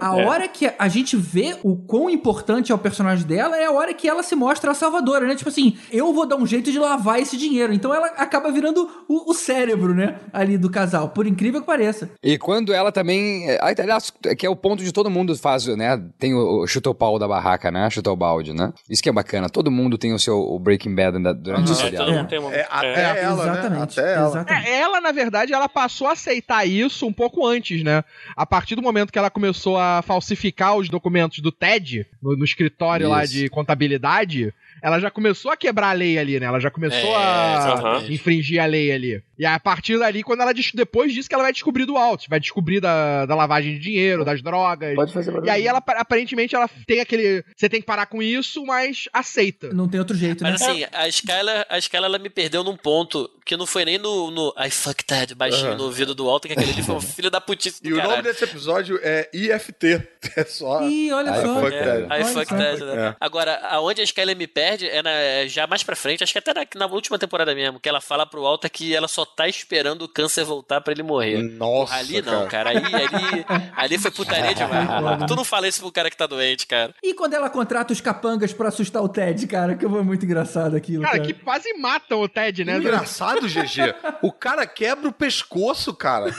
A 0.00 0.14
hora 0.14 0.46
que 0.48 0.72
a 0.78 0.88
gente 0.88 1.16
vê 1.16 1.56
o 1.62 1.76
quão 1.76 2.08
importante 2.08 2.70
é 2.72 2.74
o 2.74 2.78
personagem 2.78 3.26
dela 3.26 3.56
é 3.56 3.64
a 3.64 3.70
hora 3.72 3.92
que 3.92 4.08
ela 4.08 4.22
se 4.22 4.34
mostra 4.34 4.70
a 4.70 4.74
salvadora, 4.74 5.26
né? 5.26 5.34
Tipo 5.34 5.48
assim, 5.50 5.76
eu 5.90 6.12
vou 6.12 6.26
dar 6.26 6.36
um 6.36 6.46
jeito 6.46 6.70
de 6.70 6.78
lavar 6.78 7.18
esse 7.20 7.36
dinheiro. 7.36 7.72
Então 7.72 7.92
ela 7.92 8.06
acaba 8.16 8.50
virando 8.50 8.88
o, 9.08 9.30
o 9.30 9.34
cérebro, 9.34 9.94
né? 9.94 10.20
Ali 10.32 10.56
do 10.56 10.70
casal, 10.70 11.08
por 11.08 11.26
incrível 11.26 11.60
que 11.60 11.66
pareça. 11.66 12.10
E 12.22 12.38
quando 12.38 12.72
ela 12.72 12.92
também. 12.92 13.50
é, 13.50 13.58
Aliás, 13.60 14.12
que 14.38 14.46
é 14.46 14.50
o 14.50 14.56
ponto 14.56 14.82
de 14.84 14.92
todo 14.92 15.10
mundo 15.10 15.36
faz, 15.36 15.66
né? 15.66 16.00
Tem 16.18 16.34
o, 16.34 16.62
o 16.62 16.66
chuta 16.66 16.90
o 16.90 16.94
pau 16.94 17.18
da 17.18 17.28
barraca, 17.28 17.70
né? 17.70 17.88
Chuta 17.90 18.10
o 18.10 18.16
balde, 18.16 18.52
né? 18.52 18.72
Isso 18.88 19.02
que 19.04 19.08
é 19.10 19.12
bacana. 19.12 19.50
Todo 19.50 19.70
mundo 19.70 19.98
tem 19.98 20.14
o 20.14 20.18
seu 20.18 20.38
o 20.38 20.58
Breaking 20.58 20.94
Bad 20.94 21.18
durante 21.34 21.70
o 21.70 21.74
seriado. 21.74 22.10
É, 22.10 22.66
até 22.70 23.22
ela, 23.22 23.42
exatamente, 23.44 23.70
né? 23.70 23.82
Até 23.82 24.14
ela. 24.14 24.28
exatamente. 24.28 24.66
É, 24.66 24.80
ela, 24.80 25.00
na 25.02 25.12
verdade, 25.12 25.52
ela 25.52 25.68
passou 25.68 26.06
a 26.06 26.12
aceitar 26.12 26.66
isso 26.66 27.06
um 27.06 27.12
pouco 27.12 27.46
antes, 27.46 27.84
né? 27.84 28.02
A 28.34 28.46
partir 28.46 28.74
do 28.74 28.80
momento 28.82 29.12
que 29.12 29.18
ela 29.18 29.28
começou 29.28 29.76
a 29.78 30.00
falsificar 30.00 30.74
os 30.74 30.88
documentos 30.88 31.40
do 31.40 31.52
TED, 31.52 32.06
no, 32.22 32.34
no 32.34 32.44
escritório 32.44 33.08
lá 33.10 33.22
Isso. 33.24 33.34
de 33.34 33.48
contabilidade, 33.50 34.54
ela 34.82 34.98
já 34.98 35.10
começou 35.10 35.50
a 35.50 35.56
quebrar 35.56 35.90
a 35.90 35.92
lei 35.92 36.18
ali, 36.18 36.40
né? 36.40 36.46
Ela 36.46 36.60
já 36.60 36.70
começou 36.70 37.10
É, 37.10 37.16
a 37.16 37.56
exatamente. 37.58 38.14
infringir 38.14 38.62
a 38.62 38.66
lei 38.66 38.90
ali. 38.90 39.22
E 39.38 39.44
a 39.46 39.58
partir 39.58 39.98
dali, 39.98 40.22
quando 40.22 40.40
ela 40.40 40.52
depois 40.74 41.12
disso 41.12 41.28
que 41.28 41.34
ela 41.34 41.44
vai 41.44 41.52
descobrir 41.52 41.84
do 41.86 41.96
alto, 41.96 42.24
vai 42.28 42.38
descobrir 42.40 42.80
da, 42.80 43.26
da 43.26 43.34
lavagem 43.34 43.74
de 43.74 43.80
dinheiro, 43.80 44.24
das 44.24 44.42
drogas. 44.42 44.94
Pode 44.94 45.12
fazer 45.12 45.44
E 45.44 45.50
aí 45.50 45.66
ela 45.66 45.78
aparentemente 45.86 46.54
ela 46.54 46.68
tem 46.86 47.00
aquele, 47.00 47.44
você 47.56 47.68
tem 47.68 47.80
que 47.80 47.86
parar 47.86 48.06
com 48.06 48.22
isso, 48.22 48.64
mas 48.64 49.08
aceita. 49.12 49.72
Não 49.72 49.88
tem 49.88 49.98
outro 50.00 50.16
jeito, 50.16 50.42
Mas 50.44 50.60
né? 50.60 50.66
assim, 50.66 50.86
a 50.92 51.08
Skylar, 51.08 51.66
a 51.68 51.78
Skylar 51.78 52.08
ela 52.08 52.18
me 52.18 52.30
perdeu 52.30 52.62
num 52.62 52.76
ponto 52.76 53.30
que 53.44 53.56
não 53.56 53.66
foi 53.66 53.84
nem 53.84 53.98
no, 53.98 54.30
no 54.30 54.54
I 54.58 54.70
fuck 54.70 55.04
that 55.04 55.34
baixinho 55.34 55.68
Aham. 55.68 55.76
no 55.76 55.84
ouvido 55.84 56.14
do 56.14 56.26
Walter, 56.26 56.48
que 56.48 56.54
aquele 56.54 56.72
ali 56.72 56.82
foi 56.82 56.94
um 56.94 57.00
filho 57.02 57.30
da 57.30 57.40
putice 57.40 57.82
do 57.82 57.88
E 57.88 57.92
o 57.92 57.96
caralho. 57.96 58.16
nome 58.16 58.22
desse 58.22 58.44
episódio 58.44 58.98
é 59.02 59.28
IFT. 59.32 60.02
É 60.36 60.42
só. 60.46 60.82
Ih, 60.88 61.12
olha 61.12 61.30
I 61.30 61.42
só. 61.42 61.60
fuck 61.60 61.74
É, 61.74 61.84
that. 62.06 62.20
I 62.22 62.24
fuck 62.32 62.48
só. 62.48 62.56
that, 62.56 62.82
né? 62.82 63.08
É. 63.08 63.16
Agora, 63.20 63.56
aonde 63.68 64.00
a 64.00 64.04
Skyler 64.04 64.34
me 64.34 64.46
perde 64.46 64.88
é, 64.88 65.02
na- 65.02 65.10
é 65.10 65.46
já 65.46 65.66
mais 65.66 65.82
pra 65.82 65.94
frente, 65.94 66.24
acho 66.24 66.32
que 66.32 66.38
até 66.38 66.54
na, 66.54 66.66
na 66.76 66.86
última 66.86 67.18
temporada 67.18 67.54
mesmo, 67.54 67.78
que 67.78 67.88
ela 67.90 68.00
fala 68.00 68.24
pro 68.26 68.40
Walter 68.42 68.70
que 68.70 68.94
ela 68.96 69.06
só 69.06 69.23
tá 69.26 69.48
esperando 69.48 70.02
o 70.02 70.08
câncer 70.08 70.44
voltar 70.44 70.80
pra 70.80 70.92
ele 70.92 71.02
morrer. 71.02 71.42
Nossa, 71.42 71.94
ali 71.96 72.20
não, 72.22 72.46
cara. 72.48 72.70
Aí, 72.70 72.76
ali, 72.78 73.46
ali 73.76 73.98
foi 73.98 74.10
putaria 74.10 74.54
demais. 74.54 74.88
tu 75.26 75.34
não 75.36 75.44
fala 75.44 75.66
isso 75.68 75.80
pro 75.80 75.92
cara 75.92 76.10
que 76.10 76.16
tá 76.16 76.26
doente, 76.26 76.66
cara. 76.66 76.94
E 77.02 77.14
quando 77.14 77.34
ela 77.34 77.48
contrata 77.50 77.92
os 77.92 78.00
capangas 78.00 78.52
pra 78.52 78.68
assustar 78.68 79.02
o 79.02 79.08
Ted, 79.08 79.46
cara, 79.46 79.74
que 79.74 79.88
foi 79.88 80.02
muito 80.02 80.24
engraçado 80.24 80.76
aquilo. 80.76 81.02
Cara, 81.02 81.14
Cara, 81.18 81.26
que 81.26 81.32
quase 81.34 81.72
matam 81.74 82.20
o 82.20 82.28
Ted, 82.28 82.64
né? 82.64 82.76
Engraçado, 82.78 83.46
GG. 83.46 83.94
O 84.22 84.32
cara 84.32 84.66
quebra 84.66 85.08
o 85.08 85.12
pescoço, 85.12 85.94
cara. 85.94 86.34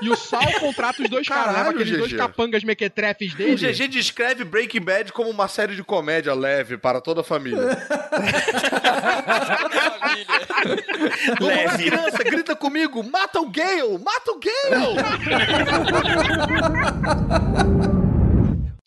E 0.00 0.08
o 0.10 0.16
Sal 0.16 0.40
contrata 0.58 1.00
os 1.02 1.08
dois 1.08 1.28
caras, 1.28 1.54
leva 1.56 1.70
aqueles 1.70 1.96
dois 1.96 2.10
GG. 2.10 2.16
capangas 2.18 2.64
mequetrefes 2.64 3.32
O 3.34 3.36
dele. 3.36 3.54
GG 3.56 3.86
descreve 3.88 4.42
Breaking 4.44 4.80
Bad 4.80 5.12
como 5.12 5.30
uma 5.30 5.46
série 5.46 5.76
de 5.76 5.84
comédia 5.84 6.34
leve 6.34 6.76
para 6.76 7.00
toda 7.00 7.20
a 7.20 7.24
família. 7.24 7.60
Vamos 11.40 11.94
lá, 11.94 12.01
criança, 12.02 12.24
grita 12.24 12.56
comigo, 12.56 13.02
mata 13.02 13.40
o 13.40 13.48
Gale, 13.48 13.98
mata 13.98 14.32
o 14.32 14.40
Gale! 14.40 14.96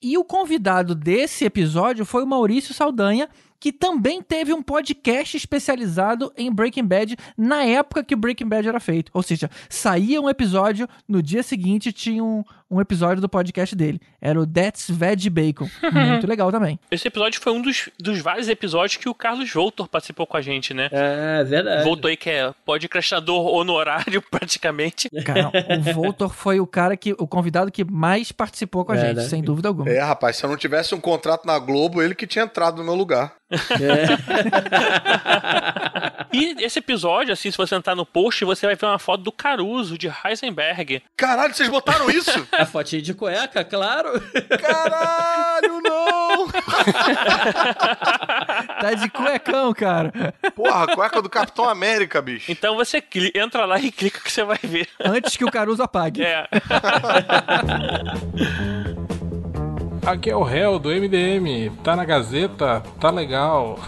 E 0.01 0.17
o 0.17 0.23
convidado 0.23 0.93
desse 0.93 1.45
episódio 1.45 2.05
foi 2.05 2.23
o 2.23 2.27
Maurício 2.27 2.73
Saldanha, 2.73 3.27
que 3.59 3.71
também 3.71 4.21
teve 4.21 4.53
um 4.53 4.61
podcast 4.61 5.35
especializado 5.35 6.31
em 6.37 6.51
Breaking 6.51 6.85
Bad 6.85 7.17
na 7.35 7.63
época 7.63 8.03
que 8.03 8.15
Breaking 8.15 8.47
Bad 8.47 8.67
era 8.67 8.79
feito. 8.79 9.09
Ou 9.13 9.23
seja, 9.23 9.49
saía 9.67 10.21
um 10.21 10.29
episódio, 10.29 10.87
no 11.07 11.23
dia 11.23 11.41
seguinte 11.41 11.91
tinha 11.91 12.23
um, 12.23 12.43
um 12.69 12.81
episódio 12.81 13.21
do 13.21 13.29
podcast 13.29 13.75
dele. 13.75 13.99
Era 14.19 14.39
o 14.39 14.45
That's 14.45 14.87
Veg 14.89 15.29
Bacon. 15.29 15.69
Muito 15.91 16.27
legal 16.27 16.51
também. 16.51 16.79
Esse 16.89 17.07
episódio 17.07 17.39
foi 17.41 17.53
um 17.53 17.61
dos, 17.61 17.89
dos 17.99 18.19
vários 18.19 18.49
episódios 18.49 18.97
que 18.97 19.07
o 19.07 19.13
Carlos 19.13 19.51
Voltor 19.51 19.87
participou 19.87 20.25
com 20.25 20.35
a 20.37 20.41
gente, 20.41 20.73
né? 20.73 20.89
É, 20.91 21.43
verdade. 21.43 21.83
Voltou 21.83 22.09
aí 22.09 22.17
que 22.17 22.29
é 22.29 22.53
podcastador 22.65 23.45
honorário, 23.53 24.21
praticamente. 24.31 25.09
Cara, 25.23 25.51
o 25.77 25.81
Voltor 25.93 26.33
foi 26.33 26.59
o 26.59 26.67
cara 26.67 26.97
que, 26.97 27.13
o 27.13 27.27
convidado 27.27 27.71
que 27.71 27.83
mais 27.83 28.31
participou 28.31 28.83
com 28.83 28.91
a 28.93 28.95
É, 28.97 28.99
gente, 29.07 29.15
né? 29.17 29.23
sem 29.23 29.43
dúvida 29.43 29.67
alguma. 29.67 29.89
É, 29.89 29.99
rapaz, 29.99 30.35
se 30.37 30.43
eu 30.43 30.49
não 30.49 30.57
tivesse 30.57 30.95
um 30.95 30.99
contrato 30.99 31.45
na 31.45 31.57
Globo, 31.59 32.01
ele 32.01 32.15
que 32.15 32.25
tinha 32.27 32.45
entrado 32.45 32.77
no 32.77 32.83
meu 32.83 32.95
lugar. 32.95 33.35
E 36.35 36.53
esse 36.59 36.79
episódio, 36.79 37.31
assim, 37.31 37.49
se 37.49 37.55
você 37.55 37.75
entrar 37.75 37.95
no 37.95 38.05
post, 38.05 38.43
você 38.43 38.65
vai 38.65 38.75
ver 38.75 38.85
uma 38.85 38.99
foto 38.99 39.23
do 39.23 39.31
Caruso, 39.31 39.97
de 39.97 40.11
Heisenberg. 40.25 41.01
Caralho, 41.15 41.53
vocês 41.53 41.69
botaram 41.69 42.09
isso? 42.09 42.45
A 42.51 42.65
fotinha 42.65 43.01
de 43.01 43.13
cueca, 43.13 43.63
claro. 43.63 44.21
Caralho, 44.59 45.81
não! 45.81 46.47
Tá 48.81 48.93
de 48.93 49.09
cuecão, 49.09 49.73
cara. 49.73 50.33
Porra, 50.53 50.87
cueca 50.87 51.21
do 51.21 51.29
Capitão 51.29 51.69
América, 51.69 52.21
bicho. 52.21 52.51
Então 52.51 52.75
você 52.75 53.01
entra 53.33 53.65
lá 53.65 53.79
e 53.79 53.91
clica 53.91 54.19
que 54.19 54.31
você 54.31 54.43
vai 54.43 54.59
ver. 54.61 54.87
Antes 54.99 55.37
que 55.37 55.45
o 55.45 55.51
Caruso 55.51 55.81
apague. 55.81 56.21
É. 56.21 56.45
Aqui 60.05 60.29
é 60.29 60.35
o 60.35 60.43
réu 60.43 60.77
do 60.77 60.89
MDM, 60.89 61.71
tá 61.83 61.95
na 61.95 62.05
Gazeta, 62.05 62.83
tá 62.99 63.09
legal. 63.09 63.79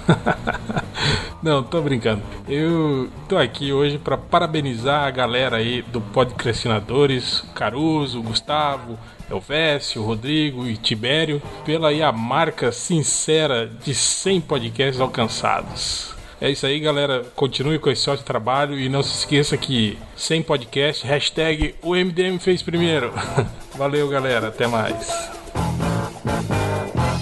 Não, 1.43 1.61
tô 1.61 1.79
brincando. 1.79 2.23
Eu 2.49 3.07
tô 3.29 3.37
aqui 3.37 3.71
hoje 3.71 3.99
pra 3.99 4.17
parabenizar 4.17 5.03
a 5.03 5.11
galera 5.11 5.57
aí 5.57 5.83
do 5.83 6.01
Podcrastinadores, 6.01 7.43
Caruso, 7.53 8.23
Gustavo, 8.23 8.97
Elvésio, 9.29 10.01
Rodrigo 10.01 10.65
e 10.65 10.75
Tibério, 10.75 11.39
pela 11.63 11.89
aí 11.89 12.01
a 12.01 12.11
marca 12.11 12.71
sincera 12.71 13.67
de 13.67 13.93
100 13.93 14.41
podcasts 14.41 14.99
alcançados. 14.99 16.16
É 16.39 16.51
isso 16.51 16.67
aí, 16.67 16.79
galera. 16.79 17.25
Continue 17.35 17.79
com 17.79 17.89
esse 17.89 18.07
ótimo 18.07 18.25
trabalho 18.25 18.79
e 18.79 18.87
não 18.87 19.01
se 19.01 19.17
esqueça 19.17 19.57
que 19.57 19.97
100 20.15 20.43
podcast, 20.43 21.05
hashtag 21.05 21.73
o 21.81 21.95
MDM 21.95 22.37
fez 22.39 22.61
primeiro. 22.61 23.11
Valeu, 23.73 24.07
galera. 24.07 24.49
Até 24.49 24.67
mais. 24.67 25.09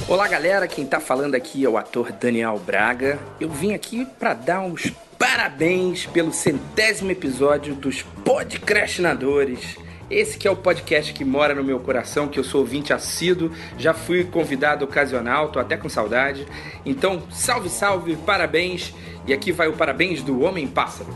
Olá, 0.07 0.27
galera. 0.27 0.67
Quem 0.67 0.85
tá 0.85 0.99
falando 0.99 1.33
aqui 1.33 1.63
é 1.63 1.69
o 1.69 1.77
ator 1.77 2.11
Daniel 2.11 2.59
Braga. 2.59 3.17
Eu 3.39 3.49
vim 3.49 3.73
aqui 3.73 4.05
pra 4.19 4.33
dar 4.33 4.59
uns 4.59 4.91
parabéns 5.17 6.05
pelo 6.05 6.33
centésimo 6.33 7.09
episódio 7.09 7.73
dos 7.73 8.01
Podcrastinadores. 8.25 9.77
Esse 10.09 10.37
que 10.37 10.47
é 10.47 10.51
o 10.51 10.55
podcast 10.55 11.11
que 11.13 11.25
mora 11.25 11.55
no 11.55 11.63
meu 11.63 11.79
coração, 11.79 12.27
que 12.27 12.39
eu 12.39 12.43
sou 12.43 12.61
ouvinte 12.61 12.93
assíduo, 12.93 13.51
já 13.77 13.93
fui 13.93 14.23
convidado 14.23 14.85
ocasional, 14.85 15.49
tô 15.49 15.59
até 15.59 15.75
com 15.75 15.89
saudade. 15.89 16.47
Então, 16.85 17.23
salve, 17.31 17.69
salve, 17.69 18.15
parabéns. 18.15 18.93
E 19.27 19.33
aqui 19.33 19.51
vai 19.51 19.67
o 19.67 19.73
parabéns 19.73 20.21
do 20.21 20.41
Homem 20.41 20.67
Pássaro. 20.67 21.09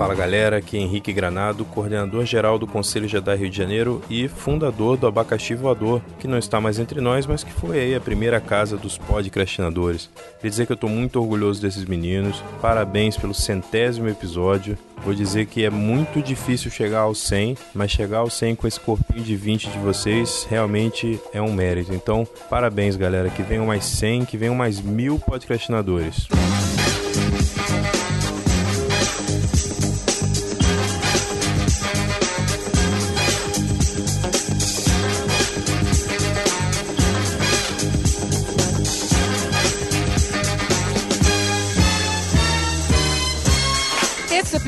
Fala 0.00 0.14
galera, 0.14 0.56
aqui 0.56 0.78
é 0.78 0.80
Henrique 0.80 1.12
Granado, 1.12 1.62
coordenador 1.62 2.24
geral 2.24 2.58
do 2.58 2.66
Conselho 2.66 3.06
Jedi 3.06 3.36
Rio 3.36 3.50
de 3.50 3.56
Janeiro 3.58 4.02
e 4.08 4.28
fundador 4.28 4.96
do 4.96 5.06
Abacaxi 5.06 5.54
Voador, 5.54 6.00
que 6.18 6.26
não 6.26 6.38
está 6.38 6.58
mais 6.58 6.78
entre 6.78 7.02
nós, 7.02 7.26
mas 7.26 7.44
que 7.44 7.52
foi 7.52 7.78
aí 7.78 7.94
a 7.94 8.00
primeira 8.00 8.40
casa 8.40 8.78
dos 8.78 8.96
podcastinadores. 8.96 10.08
Queria 10.36 10.50
dizer 10.50 10.64
que 10.64 10.72
eu 10.72 10.74
estou 10.74 10.88
muito 10.88 11.20
orgulhoso 11.20 11.60
desses 11.60 11.84
meninos, 11.84 12.42
parabéns 12.62 13.18
pelo 13.18 13.34
centésimo 13.34 14.08
episódio. 14.08 14.78
Vou 15.04 15.12
dizer 15.12 15.44
que 15.44 15.66
é 15.66 15.70
muito 15.70 16.22
difícil 16.22 16.70
chegar 16.70 17.00
ao 17.00 17.14
100, 17.14 17.58
mas 17.74 17.90
chegar 17.90 18.20
ao 18.20 18.30
100 18.30 18.54
com 18.54 18.66
esse 18.66 18.80
corpinho 18.80 19.22
de 19.22 19.36
20 19.36 19.68
de 19.68 19.78
vocês 19.80 20.46
realmente 20.48 21.20
é 21.30 21.42
um 21.42 21.52
mérito. 21.52 21.92
Então, 21.92 22.26
parabéns 22.48 22.96
galera, 22.96 23.28
que 23.28 23.42
venham 23.42 23.66
mais 23.66 23.84
100, 23.84 24.24
que 24.24 24.38
venham 24.38 24.54
mais 24.54 24.80
mil 24.80 25.18
podcastinadores. 25.18 26.26
Esses 26.30 26.69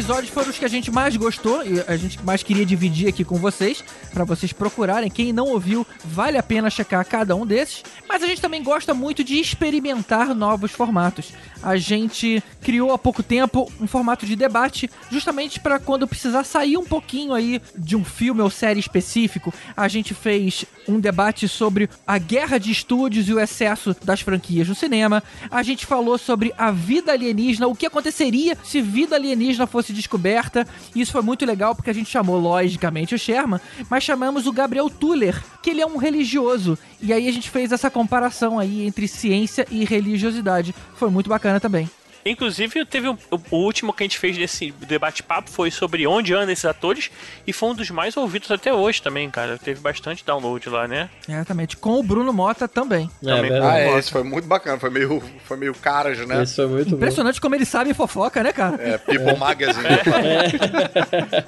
episódios 0.03 0.35
foram 0.35 0.51
os 0.51 0.59
que 0.59 0.65
a 0.65 0.69
gente 0.69 0.91
mais 0.91 1.17
gostou 1.17 1.65
e 1.65 1.81
a 1.87 1.97
gente 1.97 2.21
mais 2.25 2.43
queria 2.43 2.67
dividir 2.67 3.07
aqui 3.09 3.25
com 3.25 3.37
vocês, 3.37 3.85
pra 4.13 4.25
vocês 4.25 4.53
procurarem. 4.53 5.09
Quem 5.09 5.33
não 5.33 5.47
ouviu, 5.47 5.87
vale 6.05 6.37
a 6.37 6.43
pena 6.43 6.69
checar 6.69 7.07
cada 7.07 7.37
um 7.37 7.47
desses. 7.47 7.85
Mas 8.09 8.21
a 8.21 8.27
gente 8.27 8.41
também 8.41 8.65
gosta 8.65 8.93
muito 8.93 9.23
de 9.23 9.39
experimentar 9.39 10.35
novos 10.35 10.73
formatos. 10.73 11.33
A 11.63 11.77
gente 11.77 12.43
criou 12.61 12.93
há 12.93 12.99
pouco 12.99 13.23
tempo 13.23 13.71
um 13.81 13.87
formato 13.87 14.27
de 14.27 14.35
debate, 14.35 14.91
justamente 15.11 15.61
para 15.61 15.79
quando 15.79 16.09
precisar 16.09 16.45
sair 16.45 16.77
um 16.77 16.85
pouquinho 16.85 17.33
aí 17.33 17.61
de 17.77 17.97
um 17.97 18.05
filme 18.05 18.41
ou 18.41 18.51
série 18.51 18.81
específico. 18.81 19.53
A 19.77 19.89
gente 19.89 20.15
fez 20.15 20.65
um 20.89 20.99
debate 20.99 21.47
sobre 21.49 21.89
a 22.07 22.19
guerra 22.19 22.59
de 22.59 22.71
estúdios 22.71 23.29
e 23.29 23.35
o 23.35 23.41
excesso 23.41 23.95
das 24.05 24.21
franquias 24.21 24.69
no 24.69 24.75
cinema. 24.75 25.23
A 25.51 25.63
gente 25.63 25.87
falou 25.87 26.19
sobre 26.19 26.53
a 26.59 26.71
vida 26.71 27.13
alienígena, 27.13 27.67
o 27.67 27.77
que 27.77 27.87
aconteceria 27.87 28.57
se 28.65 28.81
vida 28.81 29.17
alienígena 29.17 29.67
fosse 29.67 29.93
descoberta. 29.93 30.67
Isso 30.95 31.13
foi 31.13 31.23
muito 31.23 31.45
legal 31.45 31.75
porque 31.75 31.91
a 31.91 31.95
gente 31.95 32.11
chamou, 32.11 32.39
logicamente, 32.39 33.15
o 33.15 33.19
Sherman, 33.19 33.61
mas 33.89 34.03
chamamos 34.03 34.47
o 34.47 34.53
Gabriel 34.53 34.91
Tuller, 34.91 35.43
que 35.63 35.71
ele 35.71 35.81
é 35.81 35.87
um 35.87 35.97
religioso. 35.97 36.79
E 37.03 37.13
aí 37.13 37.29
a 37.29 37.33
gente 37.33 37.51
fez 37.51 37.73
essa 37.73 37.91
comparação 37.91 38.61
aí 38.61 38.87
entre 38.87 39.09
ciência 39.09 39.67
e 39.71 39.85
religiosidade. 39.85 40.73
Foi 40.95 41.11
muito 41.11 41.29
bacana 41.29 41.59
também. 41.59 41.91
Inclusive, 42.25 42.85
teve 42.85 43.09
um- 43.09 43.19
o 43.51 43.57
último 43.57 43.93
que 43.93 44.03
a 44.03 44.07
gente 44.07 44.19
fez 44.19 44.37
desse 44.37 44.71
debate-papo 44.71 45.51
foi 45.51 45.71
sobre 45.71 46.07
onde 46.07 46.33
andam 46.35 46.51
esses 46.51 46.65
atores 46.65 47.11
e 47.47 47.53
foi 47.53 47.71
um 47.71 47.75
dos 47.75 47.91
mais 47.91 48.17
ouvidos 48.17 48.51
até 48.51 48.73
hoje 48.73 49.03
também, 49.03 49.29
cara. 49.31 49.59
Teve 49.59 49.81
bastante 49.81 50.25
download 50.25 50.69
lá, 50.69 50.87
né? 50.87 51.11
Exatamente. 51.29 51.77
Com 51.77 51.99
o 51.99 52.03
Bruno 52.03 52.33
Mota 52.33 52.69
também. 52.69 53.11
ah, 53.63 53.79
é, 53.79 53.99
esse 53.99 54.11
foi 54.11 54.23
muito 54.23 54.47
bacana. 54.47 54.79
Foi 54.79 54.91
meio, 54.91 55.23
foi 55.45 55.57
meio 55.57 55.75
caras, 55.75 56.19
né? 56.27 56.43
Esse 56.43 56.57
foi 56.57 56.67
muito 56.67 56.95
Impressionante 56.95 57.41
como 57.41 57.55
ele 57.55 57.65
sabe 57.65 57.93
fofoca, 57.95 58.43
né, 58.43 58.53
cara? 58.53 58.77
É, 58.81 58.99
People 58.99 59.37
Magazine. 59.37 59.85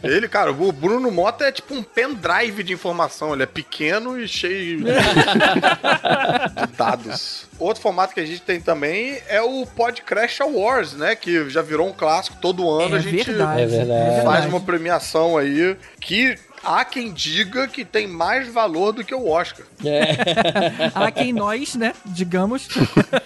Ele, 0.03 0.29
cara, 0.29 0.51
o 0.53 0.73
Bruno 0.73 1.11
Mota 1.11 1.45
é 1.45 1.53
tipo 1.53 1.75
um 1.75 1.83
pendrive 1.83 2.63
de 2.63 2.73
informação. 2.73 3.33
Ele 3.33 3.43
é 3.43 3.47
pequeno 3.47 4.19
e 4.19 4.27
cheio 4.27 4.79
de, 4.79 4.85
de 6.67 6.67
dados. 6.77 7.47
Outro 7.65 7.83
formato 7.83 8.13
que 8.15 8.21
a 8.21 8.27
gente 8.27 8.43
tem 8.43 8.61
também 8.61 9.19
é 9.29 9.41
o 9.41 9.65
Podcrash 9.67 10.41
Awards, 10.41 10.93
né? 10.95 11.17
Que 11.17 11.49
já 11.49 11.63
virou 11.63 11.89
um 11.89 11.93
clássico. 11.93 12.37
Todo 12.41 12.69
ano 12.71 12.95
É 12.95 12.99
a 12.99 13.03
gente 13.03 13.25
verdade, 13.25 13.63
É 13.63 13.67
verdade. 13.67 14.01
faz 14.01 14.19
é 14.19 14.23
verdade. 14.23 14.49
uma 14.49 14.61
premiação 14.61 15.39
aí 15.39 15.77
que 16.01 16.37
há 16.65 16.85
quem 16.85 17.13
diga 17.13 17.69
que 17.69 17.85
tem 17.85 18.07
mais 18.07 18.49
valor 18.49 18.93
do 18.93 19.05
que 19.05 19.15
o 19.15 19.29
Oscar. 19.29 19.67
Há 20.95 21.11
quem 21.11 21.33
nós, 21.33 21.75
né, 21.75 21.95
digamos. 22.07 22.63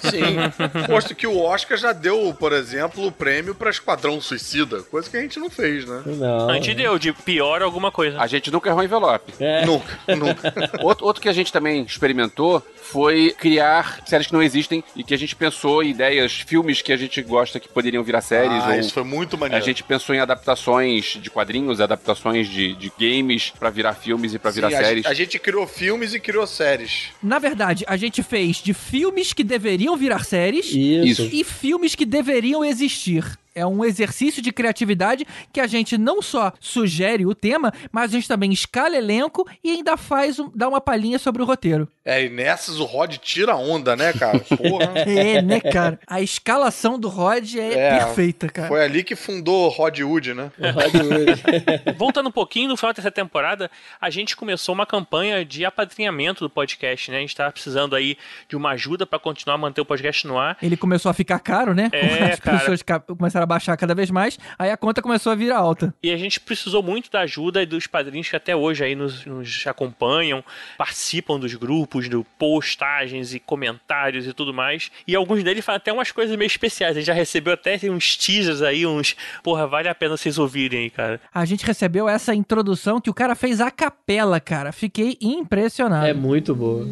Sim. 0.01 0.87
Posto 0.87 1.15
que 1.15 1.27
o 1.27 1.39
Oscar 1.39 1.77
já 1.79 1.93
deu, 1.93 2.35
por 2.39 2.53
exemplo, 2.53 3.07
o 3.07 3.13
prêmio 3.13 3.55
para 3.55 3.71
Esquadrão 3.71 4.21
Suicida, 4.21 4.83
coisa 4.83 5.09
que 5.09 5.17
a 5.17 5.21
gente 5.21 5.39
não 5.39 5.49
fez, 5.49 5.85
né? 5.87 6.03
Não. 6.07 6.49
A 6.51 6.55
gente 6.55 6.75
deu 6.75 6.99
de 6.99 7.13
pior 7.13 7.63
alguma 7.63 7.93
coisa. 7.93 8.21
A 8.21 8.27
gente 8.27 8.51
nunca 8.51 8.71
errou 8.71 8.83
envelope. 8.83 9.33
Nunca, 9.65 10.17
nunca. 10.17 10.71
outro, 10.83 11.07
outro 11.07 11.23
que 11.23 11.29
a 11.29 11.33
gente 11.33 11.53
também 11.53 11.83
experimentou 11.83 12.63
foi 12.77 13.35
criar 13.39 14.01
séries 14.07 14.29
que 14.29 14.33
não 14.33 14.43
existem 14.43 14.83
e 14.97 15.05
que 15.05 15.13
a 15.13 15.19
gente 15.19 15.37
pensou 15.37 15.83
em 15.83 15.91
ideias, 15.91 16.33
filmes 16.33 16.81
que 16.81 16.93
a 16.93 16.97
gente 16.97 17.21
gosta 17.23 17.61
que 17.61 17.69
poderiam 17.69 18.03
virar 18.03 18.23
séries. 18.23 18.63
Ah, 18.65 18.69
ou 18.69 18.75
isso 18.75 18.93
foi 18.93 19.05
muito 19.05 19.37
maneiro. 19.37 19.63
A 19.63 19.67
gente 19.67 19.83
pensou 19.83 20.15
em 20.15 20.21
adaptações 20.21 21.19
de 21.21 21.31
quadrinhos, 21.31 21.81
adaptações 21.81 22.49
de, 22.49 22.75
de 22.75 22.93
games 22.99 23.28
pra 23.59 23.71
virar 23.71 23.95
filmes 23.95 24.35
e 24.35 24.39
pra 24.39 24.51
virar 24.51 24.69
Sim, 24.71 24.75
a 24.75 24.79
séries. 24.79 24.97
gente- 25.05 25.07
A 25.07 25.15
gente 25.15 25.39
criou 25.39 25.67
filmes 25.67 26.15
e 26.15 26.21
criou 26.21 26.47
séries. 26.47 27.09
Na 27.23 27.39
verdade, 27.39 27.85
a 27.87 27.97
gente 27.97 28.23
fez 28.23 28.57
de 28.57 28.73
filmes 28.75 29.33
que 29.33 29.45
deveriam 29.45 29.97
virar 29.97 30.25
séries 30.25 30.67
Isso. 30.67 31.29
e 31.33 31.45
filmes 31.45 31.95
que 31.95 32.05
deveriam 32.07 32.65
existir. 32.65 33.25
É 33.59 33.67
um 33.67 33.85
exercício 33.85 34.41
de 34.41 34.53
criatividade 34.53 35.27
que 35.53 35.61
a 35.61 35.67
gente 35.67 35.99
não 35.99 36.23
só 36.23 36.53
sugere 36.61 37.27
o 37.27 37.35
tema, 37.35 37.73
mas 37.91 38.11
a 38.11 38.15
gente 38.15 38.29
também 38.29 38.53
escala 38.53 38.97
elenco 38.97 39.49
e 39.63 39.71
ainda 39.71 39.97
faz 39.97 40.39
um, 40.39 40.51
dá 40.55 40.69
uma 40.69 40.81
palhinha 40.81 41.19
sobre 41.19 41.43
o 41.43 41.45
roteiro. 41.45 41.89
É, 42.05 42.25
e 42.25 42.29
nessas 42.31 42.81
o 42.81 42.85
Rod 42.85 43.17
tira 43.17 43.57
onda, 43.57 43.95
né, 43.95 44.13
cara? 44.13 44.39
Porra. 44.39 44.93
é, 45.07 45.43
né, 45.43 45.61
cara? 45.61 45.99
A 46.07 46.23
escalação 46.23 46.99
do 46.99 47.09
Rod 47.09 47.57
é, 47.57 47.73
é, 47.73 47.99
perfeita, 47.99 48.49
cara. 48.49 48.69
Foi 48.69 48.83
ali 48.83 49.05
que 49.05 49.15
fundou 49.15 49.69
Rod 49.69 49.99
Wood, 50.01 50.35
né? 50.35 50.51
Rod 50.59 50.95
Wood. 50.95 51.43
Voltando 51.99 52.29
um 52.29 52.33
pouquinho, 52.33 52.69
no 52.69 52.77
final 52.77 52.93
dessa 52.95 53.11
temporada, 53.11 53.71
a 54.01 54.09
gente 54.09 54.37
começou 54.37 54.75
uma 54.75 54.87
campanha 54.87 55.45
de 55.45 55.65
apadrinhamento 55.65 56.45
do 56.45 56.51
podcast, 56.51 57.11
né? 57.11 57.19
A 57.19 57.21
gente 57.21 57.37
tava 57.37 57.53
precisando 57.53 57.95
aí 57.95 58.17
de 58.49 58.57
uma 58.57 58.71
ajuda 58.71 59.05
para 59.05 59.19
continuar 59.19 59.57
a 59.57 59.59
manter 59.59 59.81
o 59.81 59.85
podcast 59.85 60.27
no 60.27 60.39
ar. 60.39 60.57
Ele 60.63 60.77
começou 60.77 61.11
a 61.11 61.15
ficar 61.15 61.39
caro, 61.41 61.75
né? 61.75 61.91
É, 61.93 62.33
As 62.33 62.41
pessoas 62.41 62.83
começaram 63.19 63.45
a 63.45 63.47
baixar 63.49 63.77
cada 63.77 63.95
vez 63.95 64.11
mais, 64.11 64.39
aí 64.59 64.71
a 64.71 64.77
conta 64.77 65.03
começou 65.03 65.33
a 65.33 65.35
vir 65.35 65.51
alta. 65.51 65.93
E 66.03 66.13
a 66.13 66.17
gente 66.17 66.39
precisou 66.39 66.83
muito 66.83 67.11
da 67.11 67.21
ajuda 67.21 67.65
dos 67.67 67.87
padrinhos 67.87 68.29
que 68.29 68.37
até 68.37 68.55
hoje 68.55 68.85
aí 68.85 68.95
nos, 68.95 69.25
nos 69.25 69.67
acompanham, 69.67 70.45
participam 70.77 71.39
dos 71.39 71.55
grupos, 71.55 72.09
do 72.09 72.25
postagens 72.39 73.35
e 73.35 73.41
comentários 73.41 74.27
e 74.27 74.33
tudo 74.33 74.53
mais. 74.55 74.91
E 75.07 75.17
alguns 75.17 75.43
deles 75.43 75.65
fazem 75.65 75.79
até 75.79 75.93
umas 75.93 76.13
coisas 76.13 76.37
meio 76.37 76.47
especiais. 76.47 76.97
A 76.97 77.01
gente 77.01 77.07
já 77.07 77.13
recebeu 77.13 77.55
até 77.55 77.79
uns 77.91 78.17
teasers 78.17 78.63
aí, 78.63 78.87
uns. 78.87 79.17
Porra, 79.43 79.67
vale 79.67 79.89
a 79.89 79.95
pena 79.95 80.17
vocês 80.17 80.39
ouvirem 80.39 80.85
aí, 80.85 80.91
cara. 80.91 81.21
A 81.33 81.45
gente 81.45 81.65
recebeu 81.65 82.09
essa 82.09 82.35
introdução 82.35 83.01
que 83.01 83.11
o 83.11 83.15
cara 83.15 83.35
fez 83.35 83.61
a 83.61 83.71
capela, 83.71 84.41
cara. 84.41 84.73
Fiquei 84.73 85.17
impressionado. 85.21 86.07
É 86.07 86.15
muito 86.15 86.55
boa. 86.55 86.87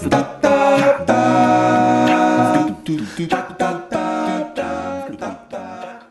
Stop. 0.00 0.37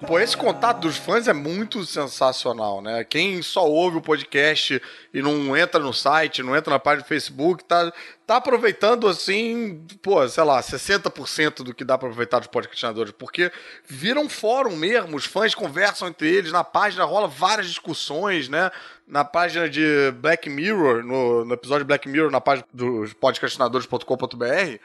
Pô, 0.05 0.19
esse 0.19 0.37
contato 0.37 0.79
dos 0.79 0.95
fãs 0.95 1.27
é 1.27 1.33
muito 1.33 1.83
sensacional, 1.83 2.81
né? 2.81 3.03
Quem 3.03 3.41
só 3.41 3.67
ouve 3.67 3.97
o 3.97 4.01
podcast 4.01 4.81
e 5.13 5.21
não 5.21 5.57
entra 5.57 5.81
no 5.81 5.91
site, 5.91 6.41
não 6.41 6.55
entra 6.55 6.71
na 6.71 6.79
página 6.79 7.03
do 7.03 7.07
Facebook, 7.07 7.63
tá, 7.65 7.91
tá 8.25 8.37
aproveitando 8.37 9.07
assim, 9.07 9.85
pô, 10.01 10.25
sei 10.29 10.43
lá, 10.45 10.61
60% 10.61 11.63
do 11.63 11.73
que 11.73 11.83
dá 11.83 11.97
pra 11.97 12.07
aproveitar 12.07 12.39
dos 12.39 12.47
podcastinadores, 12.47 13.11
porque 13.11 13.51
viram 13.85 14.21
um 14.21 14.29
fórum 14.29 14.77
mesmo, 14.77 15.17
os 15.17 15.25
fãs 15.25 15.53
conversam 15.53 16.07
entre 16.07 16.33
eles, 16.33 16.53
na 16.53 16.63
página 16.63 17.03
rola 17.03 17.27
várias 17.27 17.67
discussões, 17.67 18.47
né? 18.47 18.71
Na 19.05 19.25
página 19.25 19.67
de 19.67 20.11
Black 20.21 20.49
Mirror, 20.49 21.03
no, 21.03 21.43
no 21.43 21.53
episódio 21.53 21.83
de 21.83 21.87
Black 21.87 22.07
Mirror, 22.07 22.31
na 22.31 22.39
página 22.39 22.65
dos 22.71 23.13
podcastinadores.com.br, 23.13 24.79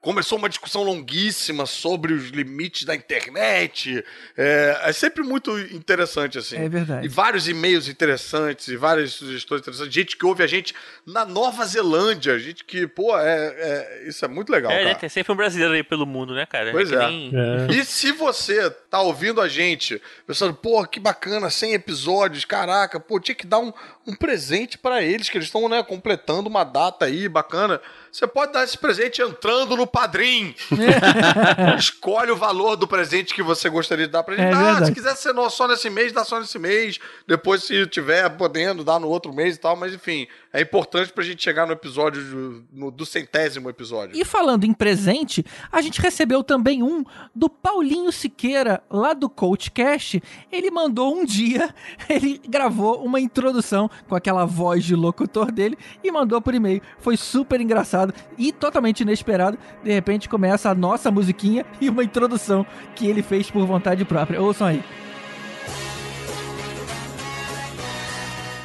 começou 0.00 0.38
uma 0.38 0.48
discussão 0.48 0.84
longuíssima 0.84 1.66
sobre 1.66 2.12
os 2.12 2.28
limites 2.28 2.84
da 2.84 2.94
internet. 2.94 4.04
É, 4.36 4.80
é, 4.84 4.92
sempre 4.92 5.24
muito 5.24 5.58
interessante, 5.58 6.38
assim. 6.38 6.56
É 6.56 6.68
verdade. 6.68 7.06
E 7.06 7.08
vários 7.08 7.48
e-mails 7.48 7.88
interessantes, 7.88 8.68
e 8.68 8.76
várias 8.76 9.12
sugestões 9.12 9.60
interessantes. 9.60 9.92
Gente 9.92 10.16
que 10.16 10.24
ouve 10.24 10.42
a 10.42 10.46
gente 10.46 10.74
na 11.04 11.24
Nova 11.24 11.64
Zelândia. 11.64 12.38
Gente 12.38 12.64
que, 12.64 12.86
pô, 12.86 13.18
é, 13.18 13.54
é 13.58 14.04
isso 14.08 14.24
é 14.24 14.28
muito 14.28 14.50
legal, 14.50 14.70
é, 14.70 14.76
cara. 14.76 14.88
Né, 14.90 14.94
tem 14.94 15.08
sempre 15.08 15.32
um 15.32 15.36
brasileiro 15.36 15.74
aí 15.74 15.82
pelo 15.82 16.06
mundo, 16.06 16.32
né, 16.32 16.46
cara? 16.46 16.70
Pois 16.70 16.92
é. 16.92 17.08
Nem... 17.08 17.32
é. 17.34 17.74
E 17.74 17.84
se 17.84 18.12
você 18.12 18.70
tá 18.70 19.00
ouvindo 19.00 19.40
a 19.40 19.48
gente, 19.48 20.00
pensando, 20.26 20.54
pô, 20.54 20.86
que 20.86 21.00
bacana, 21.00 21.50
100 21.50 21.74
episódios, 21.74 22.44
caraca, 22.44 23.00
pô, 23.00 23.18
tinha 23.18 23.34
que 23.34 23.46
dar 23.46 23.58
um, 23.58 23.72
um 24.06 24.14
presente 24.14 24.78
para 24.78 25.02
eles, 25.02 25.28
que 25.28 25.36
eles 25.36 25.48
estão, 25.48 25.68
né, 25.68 25.82
completando 25.82 26.48
uma 26.48 26.62
data 26.62 27.04
aí 27.04 27.28
bacana. 27.28 27.80
Você 28.18 28.26
pode 28.26 28.52
dar 28.52 28.64
esse 28.64 28.76
presente 28.76 29.22
entrando 29.22 29.76
no 29.76 29.86
Padrim. 29.86 30.52
Escolhe 31.78 32.32
o 32.32 32.36
valor 32.36 32.74
do 32.74 32.84
presente 32.84 33.32
que 33.32 33.44
você 33.44 33.68
gostaria 33.68 34.06
de 34.06 34.12
dar 34.12 34.24
pra 34.24 34.34
gente. 34.34 34.48
É 34.48 34.52
ah, 34.52 34.84
se 34.84 34.90
quiser 34.90 35.14
ser 35.14 35.32
só 35.50 35.68
nesse 35.68 35.88
mês, 35.88 36.10
dá 36.10 36.24
só 36.24 36.40
nesse 36.40 36.58
mês. 36.58 36.98
Depois, 37.28 37.62
se 37.62 37.86
tiver 37.86 38.28
podendo, 38.30 38.82
dá 38.82 38.98
no 38.98 39.06
outro 39.06 39.32
mês 39.32 39.54
e 39.54 39.60
tal. 39.60 39.76
Mas, 39.76 39.94
enfim, 39.94 40.26
é 40.52 40.62
importante 40.62 41.12
pra 41.12 41.22
gente 41.22 41.42
chegar 41.42 41.66
no 41.66 41.72
episódio, 41.72 42.22
do, 42.22 42.64
no, 42.72 42.90
do 42.90 43.04
centésimo 43.04 43.68
episódio. 43.68 44.16
E 44.16 44.24
falando 44.24 44.64
em 44.64 44.72
presente, 44.72 45.44
a 45.70 45.80
gente 45.82 46.00
recebeu 46.00 46.42
também 46.42 46.82
um 46.82 47.04
do 47.34 47.50
Paulinho 47.50 48.10
Siqueira, 48.10 48.82
lá 48.90 49.12
do 49.12 49.28
CoachCast. 49.28 50.22
Ele 50.50 50.70
mandou 50.70 51.14
um 51.14 51.24
dia, 51.24 51.74
ele 52.08 52.40
gravou 52.48 53.04
uma 53.04 53.20
introdução 53.20 53.90
com 54.08 54.14
aquela 54.14 54.44
voz 54.44 54.84
de 54.84 54.94
locutor 54.94 55.52
dele 55.52 55.76
e 56.02 56.10
mandou 56.10 56.40
por 56.40 56.54
e-mail. 56.54 56.80
Foi 56.98 57.16
super 57.16 57.60
engraçado 57.60 58.14
e 58.36 58.52
totalmente 58.52 59.00
inesperado. 59.00 59.58
De 59.82 59.92
repente 59.92 60.28
começa 60.28 60.70
a 60.70 60.74
nossa 60.74 61.10
musiquinha 61.10 61.66
e 61.80 61.88
uma 61.88 62.04
introdução 62.04 62.66
que 62.94 63.06
ele 63.06 63.22
fez 63.22 63.50
por 63.50 63.66
vontade 63.66 64.04
própria. 64.04 64.40
Ouçam 64.40 64.66
aí. 64.66 64.82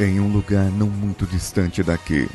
Em 0.04 0.20
um 0.20 0.28
lugar 0.28 0.66
não 0.66 0.88
muito 0.88 1.26
distante 1.26 1.82
daqui, 1.82 2.30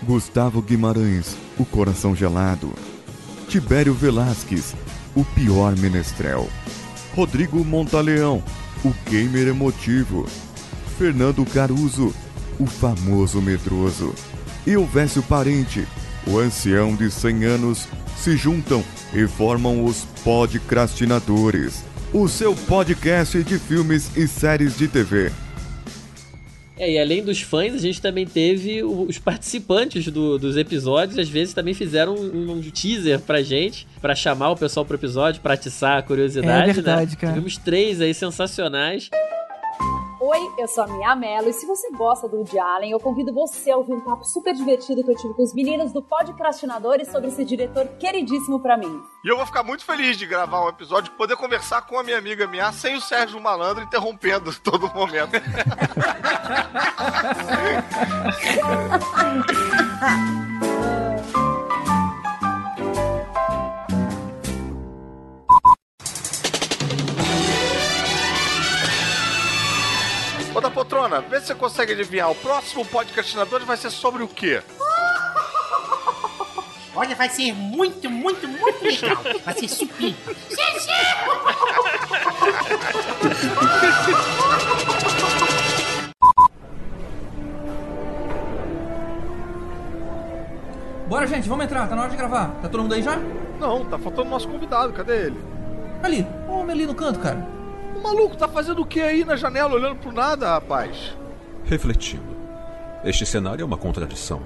Gustavo 0.00 0.62
Guimarães, 0.62 1.36
o 1.58 1.64
coração 1.64 2.14
gelado. 2.14 2.72
Tibério 3.48 3.92
Velasquez, 3.92 4.76
o 5.16 5.24
pior 5.24 5.76
menestrel. 5.76 6.48
Rodrigo 7.16 7.64
Montaleão, 7.64 8.40
o 8.84 8.94
gamer 9.10 9.48
emotivo. 9.48 10.24
Fernando 10.96 11.44
Caruso, 11.46 12.14
o 12.60 12.66
famoso 12.66 13.42
medroso. 13.42 14.14
E 14.64 14.70
Elvésio 14.74 15.24
Parente, 15.24 15.88
o 16.28 16.38
ancião 16.38 16.94
de 16.94 17.10
100 17.10 17.44
anos, 17.44 17.88
se 18.16 18.36
juntam 18.36 18.84
e 19.12 19.26
formam 19.26 19.84
os 19.84 20.04
Podcrastinadores, 20.22 21.82
o 22.12 22.28
seu 22.28 22.54
podcast 22.54 23.42
de 23.42 23.58
filmes 23.58 24.16
e 24.16 24.28
séries 24.28 24.78
de 24.78 24.86
TV. 24.86 25.32
É, 26.80 26.92
e 26.92 26.98
além 26.98 27.22
dos 27.22 27.42
fãs, 27.42 27.74
a 27.74 27.78
gente 27.78 28.00
também 28.00 28.26
teve 28.26 28.82
os 28.82 29.18
participantes 29.18 30.06
do, 30.06 30.38
dos 30.38 30.56
episódios, 30.56 31.18
às 31.18 31.28
vezes 31.28 31.52
também 31.52 31.74
fizeram 31.74 32.14
um, 32.14 32.52
um, 32.52 32.60
teaser 32.62 33.20
pra 33.20 33.42
gente, 33.42 33.86
pra 34.00 34.14
chamar 34.14 34.52
o 34.52 34.56
pessoal 34.56 34.86
pro 34.86 34.96
episódio, 34.96 35.42
pra 35.42 35.52
atiçar 35.52 35.98
a 35.98 36.02
curiosidade. 36.02 36.70
É 36.70 36.72
verdade, 36.72 37.10
né? 37.10 37.16
cara. 37.20 37.34
Tivemos 37.34 37.58
três 37.58 38.00
aí 38.00 38.14
sensacionais. 38.14 39.10
Oi, 40.22 40.52
eu 40.58 40.68
sou 40.68 40.84
a 40.84 40.86
Mia 40.86 41.16
Mello 41.16 41.48
e 41.48 41.52
se 41.54 41.64
você 41.64 41.90
gosta 41.92 42.28
do 42.28 42.36
Woody 42.36 42.58
Allen, 42.58 42.90
eu 42.90 43.00
convido 43.00 43.32
você 43.32 43.70
a 43.70 43.76
ouvir 43.78 43.94
um 43.94 44.02
papo 44.02 44.22
super 44.22 44.52
divertido 44.52 45.02
que 45.02 45.10
eu 45.10 45.16
tive 45.16 45.32
com 45.32 45.42
os 45.42 45.54
meninos 45.54 45.94
do 45.94 46.02
Podcrastinadores 46.02 47.10
sobre 47.10 47.28
esse 47.28 47.42
diretor 47.42 47.88
queridíssimo 47.98 48.60
para 48.60 48.76
mim. 48.76 49.02
E 49.24 49.28
eu 49.28 49.36
vou 49.38 49.46
ficar 49.46 49.62
muito 49.62 49.82
feliz 49.82 50.18
de 50.18 50.26
gravar 50.26 50.66
um 50.66 50.68
episódio 50.68 51.10
e 51.10 51.16
poder 51.16 51.36
conversar 51.36 51.86
com 51.86 51.98
a 51.98 52.02
minha 52.02 52.18
amiga 52.18 52.46
Mia 52.46 52.70
sem 52.70 52.96
o 52.96 53.00
Sérgio 53.00 53.40
Malandro 53.40 53.82
interrompendo 53.82 54.54
todo 54.60 54.92
momento. 54.92 55.32
Ô 70.60 70.62
da 70.62 70.70
poltrona, 70.70 71.22
vê 71.22 71.40
se 71.40 71.46
você 71.46 71.54
consegue 71.54 71.94
adivinhar. 71.94 72.30
O 72.30 72.34
próximo 72.34 72.84
podcastinador 72.84 73.64
vai 73.64 73.78
ser 73.78 73.88
sobre 73.88 74.22
o 74.22 74.28
quê? 74.28 74.62
Olha, 76.94 77.16
vai 77.16 77.30
ser 77.30 77.54
muito, 77.54 78.10
muito, 78.10 78.46
muito 78.46 78.84
legal. 78.84 79.16
Vai 79.42 79.54
ser 79.54 79.68
supimpa. 79.68 80.32
Bora, 91.08 91.26
gente, 91.26 91.48
vamos 91.48 91.64
entrar. 91.64 91.88
Tá 91.88 91.96
na 91.96 92.02
hora 92.02 92.10
de 92.10 92.18
gravar. 92.18 92.48
Tá 92.60 92.68
todo 92.68 92.82
mundo 92.82 92.92
aí 92.92 93.02
já? 93.02 93.16
Não, 93.58 93.86
tá 93.86 93.98
faltando 93.98 94.28
nosso 94.28 94.46
convidado. 94.46 94.92
Cadê 94.92 95.28
ele? 95.28 95.42
Ali. 96.02 96.26
Ô, 96.46 96.56
homem 96.56 96.72
ali 96.72 96.84
no 96.84 96.94
canto, 96.94 97.18
cara. 97.18 97.59
Maluco 98.00 98.36
tá 98.36 98.48
fazendo 98.48 98.82
o 98.82 98.86
que 98.86 99.00
aí 99.00 99.24
na 99.24 99.36
janela, 99.36 99.74
olhando 99.74 99.96
pro 99.96 100.12
nada, 100.12 100.48
rapaz? 100.48 101.16
Refletindo. 101.64 102.36
Este 103.04 103.24
cenário 103.24 103.62
é 103.62 103.64
uma 103.64 103.76
contradição. 103.76 104.42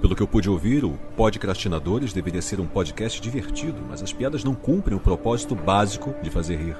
Pelo 0.00 0.14
que 0.14 0.22
eu 0.22 0.28
pude 0.28 0.50
ouvir, 0.50 0.84
o 0.84 0.98
Podcrastinadores 1.16 2.12
deveria 2.12 2.42
ser 2.42 2.60
um 2.60 2.66
podcast 2.66 3.20
divertido, 3.20 3.80
mas 3.88 4.02
as 4.02 4.12
piadas 4.12 4.44
não 4.44 4.54
cumprem 4.54 4.96
o 4.96 5.00
propósito 5.00 5.54
básico 5.54 6.14
de 6.22 6.30
fazer 6.30 6.56
rir. 6.56 6.76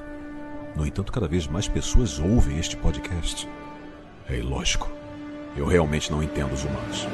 No 0.75 0.85
entanto, 0.85 1.11
cada 1.11 1.27
vez 1.27 1.47
mais 1.47 1.67
pessoas 1.67 2.19
ouvem 2.19 2.59
este 2.59 2.75
podcast. 2.77 3.47
É 4.29 4.37
ilógico. 4.37 4.89
Eu 5.55 5.65
realmente 5.65 6.11
não 6.11 6.21
entendo 6.21 6.53
os 6.53 6.63
humanos. 6.63 7.07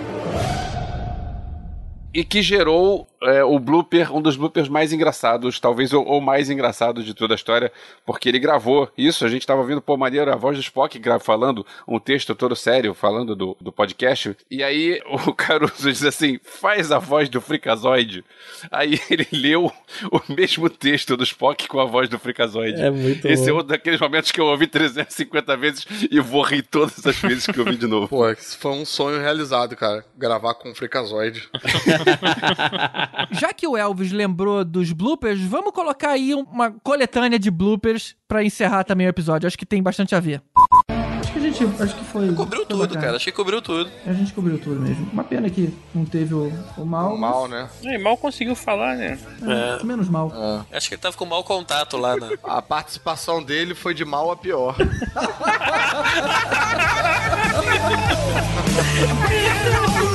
E 2.13 2.23
que 2.23 2.41
gerou 2.41 3.07
é, 3.23 3.43
o 3.43 3.59
blooper, 3.59 4.13
um 4.13 4.21
dos 4.21 4.35
bloopers 4.35 4.67
mais 4.67 4.91
engraçados, 4.91 5.59
talvez 5.59 5.93
o, 5.93 6.01
o, 6.01 6.19
mais 6.19 6.49
engraçado 6.49 7.03
de 7.03 7.13
toda 7.13 7.33
a 7.33 7.35
história, 7.35 7.71
porque 8.05 8.27
ele 8.27 8.39
gravou 8.39 8.89
isso. 8.97 9.25
A 9.25 9.29
gente 9.29 9.41
estava 9.41 9.61
ouvindo, 9.61 9.81
pô, 9.81 9.95
maneiro, 9.95 10.31
a 10.31 10.35
voz 10.35 10.57
do 10.57 10.61
Spock 10.61 10.99
falando 11.19 11.65
um 11.88 11.99
texto 11.99 12.33
todo 12.33 12.55
sério, 12.55 12.93
falando 12.93 13.35
do, 13.35 13.55
do 13.61 13.71
podcast. 13.71 14.35
E 14.49 14.63
aí 14.63 14.99
o 15.05 15.33
Caruso 15.35 15.91
diz 15.91 16.03
assim: 16.03 16.39
faz 16.43 16.91
a 16.91 16.99
voz 16.99 17.29
do 17.29 17.39
Frikazoid. 17.39 18.25
Aí 18.71 18.99
ele 19.09 19.27
leu 19.31 19.71
o 20.11 20.33
mesmo 20.33 20.69
texto 20.69 21.15
do 21.15 21.23
Spock 21.23 21.67
com 21.67 21.79
a 21.79 21.85
voz 21.85 22.09
do 22.09 22.17
Frikazoid. 22.17 22.81
É 22.81 22.89
muito 22.89 23.27
Esse 23.27 23.49
é 23.49 23.53
bom. 23.53 23.59
um 23.59 23.63
daqueles 23.63 23.99
momentos 23.99 24.31
que 24.31 24.41
eu 24.41 24.45
ouvi 24.45 24.67
350 24.67 25.57
vezes 25.57 25.85
e 26.09 26.19
vou 26.19 26.41
rir 26.41 26.63
todas 26.63 27.05
as 27.05 27.17
vezes 27.19 27.45
que 27.45 27.59
eu 27.59 27.65
ouvi 27.65 27.77
de 27.77 27.88
novo. 27.88 28.07
Pô, 28.07 28.29
isso 28.29 28.57
foi 28.57 28.71
um 28.71 28.85
sonho 28.85 29.19
realizado, 29.21 29.75
cara. 29.75 30.03
Gravar 30.17 30.55
com 30.55 30.71
o 30.71 30.75
Frikazoid. 30.75 31.47
Já 33.31 33.53
que 33.53 33.67
o 33.67 33.77
Elvis 33.77 34.11
lembrou 34.11 34.63
dos 34.65 34.91
bloopers, 34.91 35.41
vamos 35.41 35.71
colocar 35.73 36.11
aí 36.11 36.33
uma 36.33 36.71
coletânea 36.83 37.39
de 37.39 37.49
bloopers 37.51 38.15
pra 38.27 38.43
encerrar 38.43 38.83
também 38.83 39.07
o 39.07 39.09
episódio. 39.09 39.47
Acho 39.47 39.57
que 39.57 39.65
tem 39.65 39.81
bastante 39.81 40.13
a 40.15 40.19
ver. 40.19 40.41
Acho 41.19 41.31
que 41.33 41.39
a 41.39 41.41
gente. 41.41 41.63
Acho 41.81 41.95
que 41.95 42.03
foi. 42.05 42.33
Cobriu 42.33 42.61
foi 42.61 42.65
tudo, 42.67 42.79
bacana. 42.79 43.01
cara. 43.01 43.15
Acho 43.15 43.25
que 43.25 43.31
cobriu 43.31 43.61
tudo. 43.61 43.89
A 44.05 44.13
gente 44.13 44.33
cobriu 44.33 44.57
tudo 44.59 44.79
mesmo. 44.81 45.07
Uma 45.13 45.23
pena 45.23 45.49
que 45.49 45.73
não 45.93 46.03
teve 46.03 46.33
o, 46.33 46.51
o 46.77 46.85
mal. 46.85 47.13
O 47.13 47.17
mal, 47.19 47.47
né? 47.47 47.69
E 47.83 47.97
mal 47.97 48.17
conseguiu 48.17 48.55
falar, 48.55 48.95
né? 48.95 49.17
É, 49.43 49.83
Menos 49.83 50.09
mal. 50.09 50.31
Acho 50.71 50.89
que 50.89 50.95
ele 50.95 51.01
tava 51.01 51.15
com 51.15 51.25
mau 51.25 51.43
contato 51.43 51.95
lá, 51.97 52.15
né? 52.17 52.31
A 52.43 52.61
participação 52.61 53.41
dele 53.43 53.75
foi 53.75 53.93
de 53.93 54.03
mal 54.03 54.31
a 54.31 54.35
pior. 54.35 54.75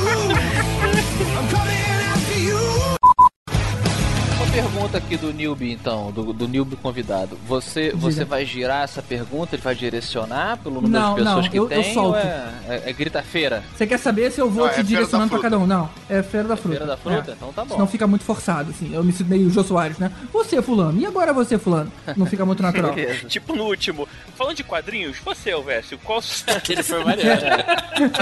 pergunta 4.61 4.97
aqui 4.97 5.15
do 5.17 5.31
Newbie, 5.31 5.71
então, 5.71 6.11
do, 6.11 6.33
do 6.33 6.47
Newbie 6.47 6.75
convidado. 6.77 7.37
Você, 7.47 7.91
você 7.95 8.25
vai 8.25 8.43
girar 8.43 8.83
essa 8.83 9.03
pergunta? 9.03 9.55
Ele 9.55 9.61
vai 9.61 9.75
direcionar 9.75 10.57
pelo 10.57 10.81
número 10.81 10.91
Não, 10.91 11.13
de 11.15 11.21
pessoas 11.23 11.43
não, 11.45 11.51
que 11.51 11.57
eu- 11.59 11.63
eu 11.63 11.69
tem? 11.69 11.93
solto. 11.93 12.09
ou 12.09 12.15
é, 12.17 12.49
é, 12.67 12.83
é 12.87 12.93
grita-feira? 12.93 13.63
Você 13.75 13.85
quer 13.85 13.99
saber 13.99 14.31
se 14.31 14.41
eu 14.41 14.49
vou 14.49 14.63
Não, 14.63 14.67
é 14.67 14.69
te 14.69 14.75
Feira 14.77 14.87
direcionando 14.89 15.29
pra 15.29 15.39
cada 15.39 15.59
um? 15.59 15.67
Não, 15.67 15.87
é 16.09 16.23
Feira 16.23 16.47
da 16.47 16.55
Fruta. 16.57 16.69
Feira 16.77 16.85
da 16.91 16.97
Fruta? 16.97 17.31
É. 17.31 17.33
Então 17.35 17.53
tá 17.53 17.63
bom. 17.63 17.75
Senão 17.75 17.85
fica 17.87 18.07
muito 18.07 18.23
forçado, 18.25 18.71
assim. 18.71 18.91
Eu 18.95 19.03
me 19.03 19.11
sinto 19.13 19.27
meio 19.29 19.47
Jô 19.51 19.63
Soares, 19.63 19.99
né? 19.99 20.11
Você, 20.33 20.59
fulano. 20.61 20.99
E 20.99 21.05
agora 21.05 21.31
você, 21.33 21.59
fulano? 21.59 21.91
Não 22.15 22.25
fica 22.25 22.43
muito 22.43 22.63
natural. 22.63 22.95
tipo 23.27 23.55
no 23.55 23.63
último. 23.65 24.07
Falando 24.35 24.55
de 24.55 24.63
quadrinhos, 24.63 25.17
você, 25.23 25.51
Elvésio, 25.51 25.99
qual. 26.03 26.17
Aquele 26.47 26.81
foi 26.81 27.03
maneiro. 27.03 27.29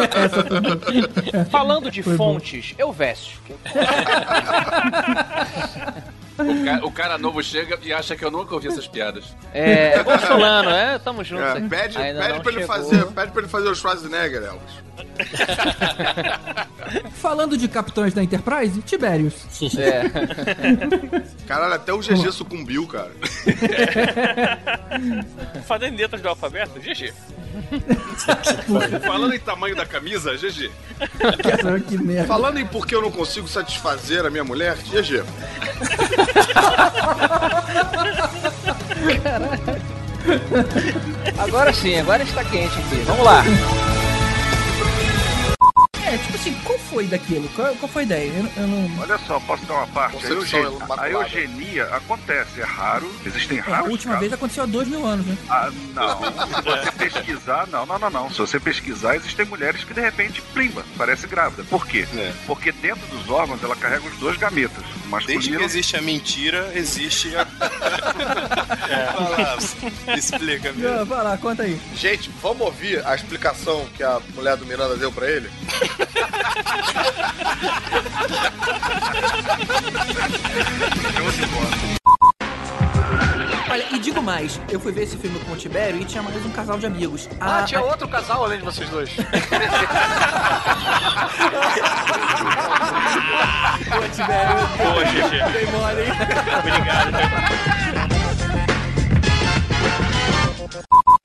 Falando 1.49 1.89
de 1.89 2.03
Foi 2.03 2.17
bom. 2.17 2.33
fontes, 2.33 2.73
Elvésio. 2.77 3.31
O 6.37 6.65
cara, 6.65 6.85
o 6.85 6.91
cara 6.91 7.17
novo 7.17 7.41
chega 7.41 7.79
e 7.81 7.93
acha 7.93 8.15
que 8.15 8.25
eu 8.25 8.29
nunca 8.29 8.53
ouvi 8.53 8.67
essas 8.67 8.87
piadas. 8.87 9.23
É, 9.53 10.01
ô 10.01 10.19
fulano, 10.19 10.69
é? 10.69 10.99
Tamo 10.99 11.23
junto. 11.23 11.41
É, 11.41 11.53
aqui. 11.53 11.69
pede 11.69 11.97
Ainda 11.97 12.19
pede 12.19 12.41
pra, 12.41 12.51
ele 12.51 12.65
fazer, 12.65 13.05
pede 13.07 13.31
pra 13.31 13.41
ele 13.41 13.49
fazer 13.49 13.69
o 13.69 13.75
Schwarzenegger, 13.75 14.43
Elvis. 14.43 14.85
Falando 17.15 17.57
de 17.57 17.67
capitães 17.67 18.13
da 18.13 18.23
Enterprise, 18.23 18.81
Tiberius. 18.81 19.33
É. 19.77 20.03
Caralho, 21.47 21.73
até 21.73 21.93
o 21.93 21.99
GG 21.99 22.31
sucumbiu, 22.31 22.87
cara. 22.87 23.11
Falando 25.65 25.93
em 25.93 25.95
letras 25.95 26.21
do 26.21 26.29
alfabeto, 26.29 26.79
GG. 26.79 27.13
Falando 29.01 29.33
em 29.33 29.39
tamanho 29.39 29.75
da 29.75 29.85
camisa, 29.85 30.35
GG. 30.35 30.71
que 31.87 31.97
merda. 31.97 32.27
Falando 32.27 32.59
em 32.59 32.65
por 32.65 32.85
que 32.85 32.95
eu 32.95 33.01
não 33.01 33.11
consigo 33.11 33.47
satisfazer 33.47 34.25
a 34.25 34.29
minha 34.29 34.43
mulher, 34.43 34.75
GG. 34.77 35.23
Agora 41.37 41.73
sim, 41.73 41.99
agora 41.99 42.23
está 42.23 42.43
quente 42.43 42.77
aqui. 42.79 43.03
Vamos 43.05 43.25
lá. 43.25 43.43
É, 46.05 46.17
tipo 46.17 46.35
assim, 46.35 46.53
qual 46.63 46.77
foi 46.77 47.05
daquilo? 47.07 47.47
Qual, 47.49 47.73
qual 47.75 47.91
foi 47.91 48.03
a 48.03 48.05
ideia? 48.05 48.31
Eu, 48.31 48.61
eu 48.63 48.67
não. 48.67 49.01
Olha 49.01 49.17
só, 49.19 49.39
posso 49.39 49.65
dar 49.65 49.73
uma 49.75 49.87
parte? 49.87 50.17
A, 50.17 50.19
Concepção 50.21 50.59
euge- 50.59 50.75
imaculada. 50.75 51.01
a 51.01 51.09
eugenia 51.09 51.83
acontece, 51.85 52.61
é 52.61 52.63
raro. 52.63 53.11
Existem 53.25 53.57
É, 53.57 53.61
a 53.61 53.63
raros 53.63 53.89
última 53.89 54.13
casos. 54.13 54.19
vez 54.19 54.33
aconteceu 54.33 54.63
há 54.63 54.67
dois 54.67 54.87
mil 54.87 55.05
anos, 55.05 55.25
né? 55.25 55.37
Ah, 55.49 55.71
não. 55.93 56.21
Se 56.21 56.61
você 56.61 56.91
pesquisar, 56.91 57.67
não, 57.67 57.85
não, 57.85 57.97
não, 57.99 58.09
não. 58.09 58.29
Se 58.29 58.37
você 58.37 58.59
pesquisar, 58.59 59.15
existem 59.15 59.45
mulheres 59.45 59.83
que 59.83 59.93
de 59.93 60.01
repente 60.01 60.41
plimba, 60.53 60.85
parece 60.97 61.25
grávida. 61.27 61.63
Por 61.63 61.87
quê? 61.87 62.07
Porque 62.45 62.71
dentro 62.71 63.05
dos 63.07 63.27
órgãos 63.29 63.63
ela 63.63 63.75
carrega 63.75 64.07
os 64.07 64.15
dois 64.17 64.37
gametas. 64.37 64.83
O 65.05 65.09
masculino. 65.09 65.41
Desde 65.41 65.57
que 65.57 65.63
existe 65.63 65.97
a 65.97 66.01
mentira, 66.01 66.71
existe 66.75 67.35
a. 67.35 67.45
Vai 68.85 69.31
lá, 69.31 69.57
explica 70.17 70.71
mesmo. 70.71 71.05
Vai 71.05 71.23
lá, 71.23 71.37
conta 71.37 71.63
aí. 71.63 71.79
Gente, 71.95 72.29
vamos 72.41 72.61
ouvir 72.61 73.05
a 73.05 73.15
explicação 73.15 73.85
que 73.95 74.03
a 74.03 74.19
mulher 74.35 74.55
do 74.57 74.65
Miranda 74.65 74.95
deu 74.95 75.11
pra 75.11 75.29
ele? 75.29 75.49
Olha, 83.69 83.85
e 83.91 83.99
digo 83.99 84.21
mais, 84.21 84.59
eu 84.69 84.79
fui 84.79 84.91
ver 84.91 85.03
esse 85.03 85.17
filme 85.17 85.37
com 85.39 85.51
o 85.51 85.55
Tibério 85.57 85.99
e 85.99 86.05
tinha 86.05 86.21
mais 86.23 86.35
um 86.45 86.49
casal 86.51 86.77
de 86.77 86.85
amigos. 86.85 87.27
Ah, 87.39 87.59
A- 87.59 87.63
tinha 87.63 87.79
a- 87.79 87.83
outro 87.83 88.07
casal 88.07 88.43
além 88.45 88.59
de 88.59 88.65
vocês 88.65 88.89
dois. 88.89 89.09
Pô, 93.89 94.01
Tibério. 94.13 94.55
Pô, 94.77 94.93
GG. 95.03 95.51
Dei 95.51 95.65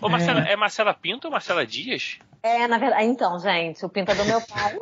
Ô, 0.00 0.08
Marcela, 0.08 0.40
é 0.40 0.56
Marcela 0.56 0.94
Pinto 0.94 1.26
ou 1.26 1.32
Marcela 1.32 1.66
Dias? 1.66 2.18
É, 2.42 2.66
na 2.66 2.78
verdade. 2.78 3.04
Então, 3.04 3.38
gente, 3.38 3.84
o 3.84 3.88
pinta 3.88 4.14
do 4.14 4.24
meu 4.24 4.40
pai. 4.40 4.76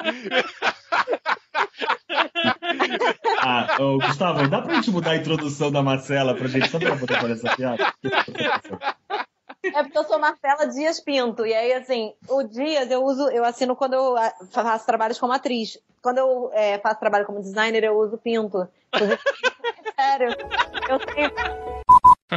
Ah, 3.42 3.76
ô, 3.80 3.98
Gustavo, 3.98 4.46
dá 4.48 4.60
pra 4.60 4.74
gente 4.74 4.90
mudar 4.90 5.12
a 5.12 5.16
introdução 5.16 5.70
da 5.70 5.82
Marcela 5.82 6.34
pra 6.34 6.46
gente, 6.46 6.68
só 6.68 6.78
pra 6.78 6.96
poder 6.96 7.18
fazer 7.20 7.32
essa 7.32 7.56
piada? 7.56 7.94
É 9.62 9.82
porque 9.82 9.98
eu 9.98 10.04
sou 10.04 10.18
Marcela 10.18 10.66
Dias 10.66 11.00
Pinto. 11.00 11.46
E 11.46 11.54
aí, 11.54 11.72
assim, 11.72 12.12
o 12.28 12.42
Dias 12.42 12.90
eu 12.90 13.02
uso, 13.02 13.28
eu 13.30 13.44
assino 13.44 13.76
quando 13.76 13.94
eu 13.94 14.16
ah, 14.16 14.32
faço 14.50 14.86
trabalhos 14.86 15.18
como 15.18 15.32
atriz. 15.32 15.78
Quando 16.02 16.18
eu 16.18 16.50
é, 16.52 16.78
faço 16.78 17.00
trabalho 17.00 17.26
como 17.26 17.40
designer, 17.40 17.84
eu 17.84 17.98
uso 17.98 18.18
Pinto. 18.18 18.68
Inclusive, 18.94 19.18
Sério. 20.00 20.34
Eu 20.88 20.98
tenho. 20.98 21.30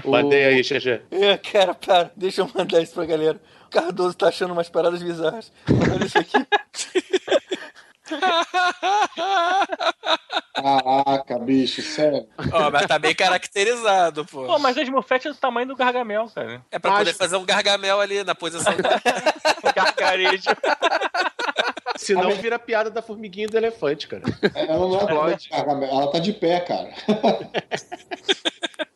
Mandei 0.11 0.43
aí, 0.45 0.61
GG. 0.61 1.01
É, 1.11 1.37
cara, 1.37 1.73
para, 1.73 2.11
deixa 2.15 2.41
eu 2.41 2.51
mandar 2.53 2.81
isso 2.81 2.93
pra 2.93 3.05
galera. 3.05 3.39
O 3.67 3.69
Cardoso 3.69 4.17
tá 4.17 4.27
achando 4.27 4.51
umas 4.51 4.67
paradas 4.67 5.01
bizarras. 5.01 5.49
Olha 5.69 6.05
isso 6.05 6.17
aqui. 6.17 6.33
Caraca, 10.53 11.39
bicho, 11.39 11.81
sério. 11.81 12.27
Ó, 12.51 12.69
mas 12.69 12.85
tá 12.85 12.99
bem 12.99 13.15
caracterizado, 13.15 14.25
pô. 14.25 14.45
Pô, 14.45 14.59
mas 14.59 14.77
a 14.77 14.81
Smurfette 14.81 15.29
é 15.29 15.31
do 15.31 15.37
tamanho 15.37 15.67
do 15.67 15.75
Gargamel, 15.75 16.29
cara. 16.35 16.61
É 16.69 16.77
pra 16.77 16.97
poder 16.97 17.13
fazer 17.13 17.37
um 17.37 17.45
gargamel 17.45 18.01
ali 18.01 18.23
na 18.23 18.35
posição. 18.35 18.73
Gargarejo. 19.73 20.49
Senão 21.95 22.31
vira 22.31 22.57
piada 22.59 22.89
da 22.89 23.01
formiguinha 23.01 23.45
e 23.45 23.49
do 23.49 23.57
elefante, 23.57 24.07
cara. 24.07 24.23
Ela 24.55 24.77
não 24.87 24.95
é 25.29 25.37
Gargamel, 25.49 25.89
ela 25.89 26.11
tá 26.11 26.19
de 26.19 26.33
pé, 26.33 26.59
cara. 26.61 26.89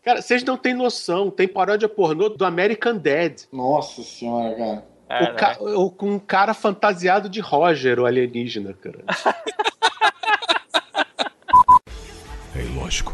Cara, 0.04 0.22
vocês 0.22 0.42
não 0.42 0.56
têm 0.56 0.74
noção. 0.74 1.30
Tem 1.30 1.46
paródia 1.50 1.90
pornô 1.90 2.30
do 2.30 2.46
American 2.46 2.96
Dad. 2.98 3.42
Nossa 3.52 4.02
senhora, 4.02 4.56
cara. 4.56 4.86
O 5.32 5.36
ca- 5.36 5.58
o- 5.60 5.92
com 5.92 6.12
um 6.12 6.20
cara 6.20 6.54
fantasiado 6.54 7.28
de 7.28 7.42
Roger, 7.42 8.00
o 8.00 8.06
alienígena, 8.06 8.74
cara. 8.74 9.00
É 12.56 12.62
ilógico. 12.62 13.14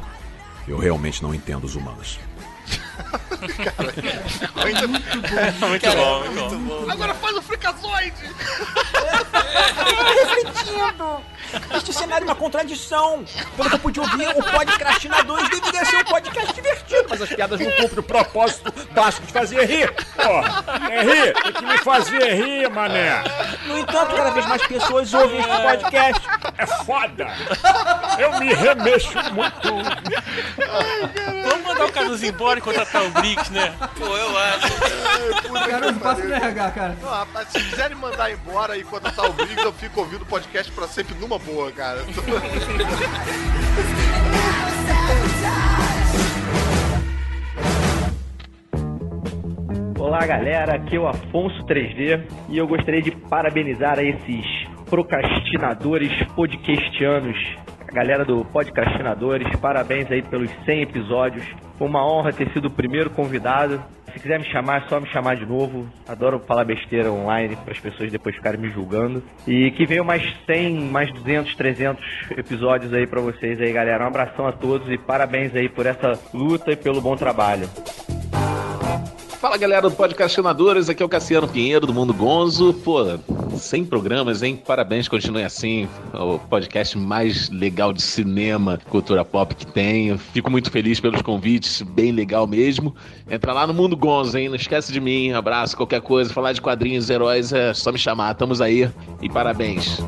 Eu 0.68 0.78
realmente 0.78 1.22
não 1.22 1.34
entendo 1.34 1.64
os 1.66 1.76
humanos. 1.76 2.20
Ainda... 4.64 4.88
Muito 4.88 5.92
bom, 5.96 6.32
muito 6.32 6.58
bom. 6.60 6.92
Agora 6.92 7.14
faz 7.14 7.38
o 7.38 7.42
fricazoide! 7.42 8.14
refletindo. 10.44 11.33
Este 11.76 11.94
cenário 11.94 12.24
é 12.24 12.28
uma 12.28 12.36
contradição. 12.36 13.24
Pelo 13.56 13.70
que 13.70 13.76
eu 13.76 13.80
pude 13.80 14.00
ouvir, 14.00 14.28
o 14.30 14.44
Podcrastinadores 14.44 15.50
deveria 15.50 15.86
ser 15.86 15.98
um 15.98 16.04
podcast 16.04 16.54
divertido. 16.54 17.06
mas 17.10 17.22
as 17.22 17.30
piadas 17.30 17.60
não 17.60 17.72
cumprem 17.72 18.00
o 18.00 18.04
propósito 18.04 18.74
básico 18.92 19.26
de 19.28 19.34
fazer 19.34 19.66
rir. 19.66 19.94
Porra, 20.16 20.64
é 20.92 21.02
rir, 21.04 21.34
tem 21.34 21.54
que 21.54 21.66
me 21.66 21.78
fazer 21.80 22.34
rir, 22.34 22.70
mané. 22.70 23.24
No 23.66 23.78
entanto, 23.78 24.16
cada 24.16 24.32
vez 24.32 24.46
mais 24.46 24.66
pessoas 24.68 25.14
ouvem 25.14 25.40
esse 25.40 25.62
podcast. 25.62 26.22
É 26.58 26.66
foda. 26.66 27.28
Eu 28.20 28.40
me 28.40 28.54
remexo 28.54 29.14
muito. 29.34 29.70
Vamos 31.44 31.68
mandar 31.68 31.86
o 31.86 31.92
Carlos 31.92 32.24
embora 32.24 32.60
e 32.60 32.62
contratar 32.62 33.04
o 33.04 33.10
Brix, 33.10 33.50
né? 33.50 33.74
Pô, 33.98 34.06
eu 34.06 34.38
acho. 34.38 35.70
Cara, 35.70 35.92
não 35.92 36.00
passa 36.00 36.24
no 36.24 36.34
RH, 36.34 36.72
cara. 36.72 36.98
Não, 37.02 37.10
rapaz, 37.10 37.48
se 37.50 37.60
quiserem 37.64 37.98
mandar 37.98 38.32
embora 38.32 38.78
e 38.78 38.84
contratar 38.84 39.26
o 39.26 39.34
Briggs, 39.34 39.64
eu 39.64 39.74
fico 39.74 40.02
ouvindo 40.02 40.22
o 40.24 40.26
podcast 40.26 40.72
pra 40.72 40.88
sempre 40.88 41.16
numa 41.16 41.40
boa, 41.46 41.72
cara. 41.72 42.00
Olá 50.00 50.26
galera, 50.26 50.76
aqui 50.76 50.96
é 50.96 51.00
o 51.00 51.08
Afonso 51.08 51.64
3D 51.66 52.22
e 52.50 52.58
eu 52.58 52.68
gostaria 52.68 53.02
de 53.02 53.12
parabenizar 53.12 53.98
a 53.98 54.04
esses 54.04 54.46
procrastinadores 54.90 56.12
podcastianos, 56.36 57.38
galera 57.94 58.26
do 58.26 58.44
Podcastinadores, 58.46 59.48
parabéns 59.60 60.12
aí 60.12 60.24
pelos 60.24 60.50
100 60.66 60.82
episódios. 60.82 61.46
Foi 61.78 61.88
uma 61.88 62.04
honra 62.06 62.34
ter 62.34 62.52
sido 62.52 62.66
o 62.66 62.72
primeiro 62.72 63.10
convidado. 63.12 63.82
Se 64.12 64.20
quiser 64.20 64.40
me 64.40 64.46
chamar, 64.46 64.84
é 64.84 64.90
só 64.90 65.00
me 65.00 65.08
chamar 65.10 65.36
de 65.36 65.46
novo. 65.46 65.88
Adoro 66.08 66.40
falar 66.40 66.66
besteira 66.66 67.12
online 67.12 67.56
para 67.56 67.72
as 67.72 67.80
pessoas 67.80 68.12
depois 68.12 68.36
ficarem 68.36 68.60
me 68.60 68.70
julgando. 68.70 69.24
E 69.48 69.72
que 69.72 69.86
venham 69.86 70.06
mais 70.06 70.24
100, 70.46 70.82
mais 70.90 71.12
200, 71.14 71.56
300 71.56 72.04
episódios 72.38 72.94
aí 72.94 73.08
para 73.08 73.22
vocês 73.22 73.60
aí, 73.62 73.72
galera. 73.72 74.04
Um 74.04 74.08
abração 74.08 74.48
a 74.48 74.52
todos 74.52 74.92
e 74.92 74.98
parabéns 74.98 75.56
aí 75.56 75.70
por 75.70 75.86
essa 75.86 76.20
luta 76.34 76.72
e 76.72 76.76
pelo 76.76 77.00
bom 77.00 77.16
trabalho. 77.16 77.68
Fala 79.44 79.58
galera 79.58 79.90
do 79.90 79.92
Podcastinadores, 79.92 80.88
aqui 80.88 81.04
é 81.04 81.06
o 81.06 81.10
Cassiano 81.10 81.50
Pinheiro 81.50 81.86
do 81.86 81.94
Mundo 81.94 82.14
Gonzo. 82.14 82.74
Pô, 82.76 83.20
100 83.54 83.84
programas, 83.84 84.42
hein? 84.42 84.56
Parabéns, 84.56 85.10
continue 85.10 85.44
assim. 85.44 85.86
O 86.14 86.40
podcast 86.40 86.98
mais 86.98 87.50
legal 87.50 87.92
de 87.92 88.02
cinema, 88.02 88.80
cultura 88.90 89.26
pop 89.26 89.54
que 89.54 89.68
tem. 89.68 90.18
Fico 90.18 90.50
muito 90.50 90.72
feliz 90.72 91.02
pelos 91.02 91.22
convites, 91.22 91.82
bem 91.82 92.14
legal 92.14 92.48
mesmo. 92.48 92.96
Entra 93.30 93.52
lá 93.52 93.68
no 93.68 93.74
Mundo 93.74 93.98
Gonzo, 93.98 94.38
hein? 94.38 94.48
Não 94.48 94.56
esquece 94.56 94.94
de 94.94 95.02
mim. 95.02 95.34
Abraço, 95.34 95.76
qualquer 95.76 96.00
coisa. 96.00 96.34
Falar 96.34 96.54
de 96.54 96.62
quadrinhos, 96.62 97.10
heróis, 97.10 97.52
é 97.52 97.74
só 97.74 97.92
me 97.92 98.00
chamar. 98.00 98.32
Estamos 98.32 98.62
aí 98.62 98.90
e 99.22 99.30
parabéns. 99.30 100.00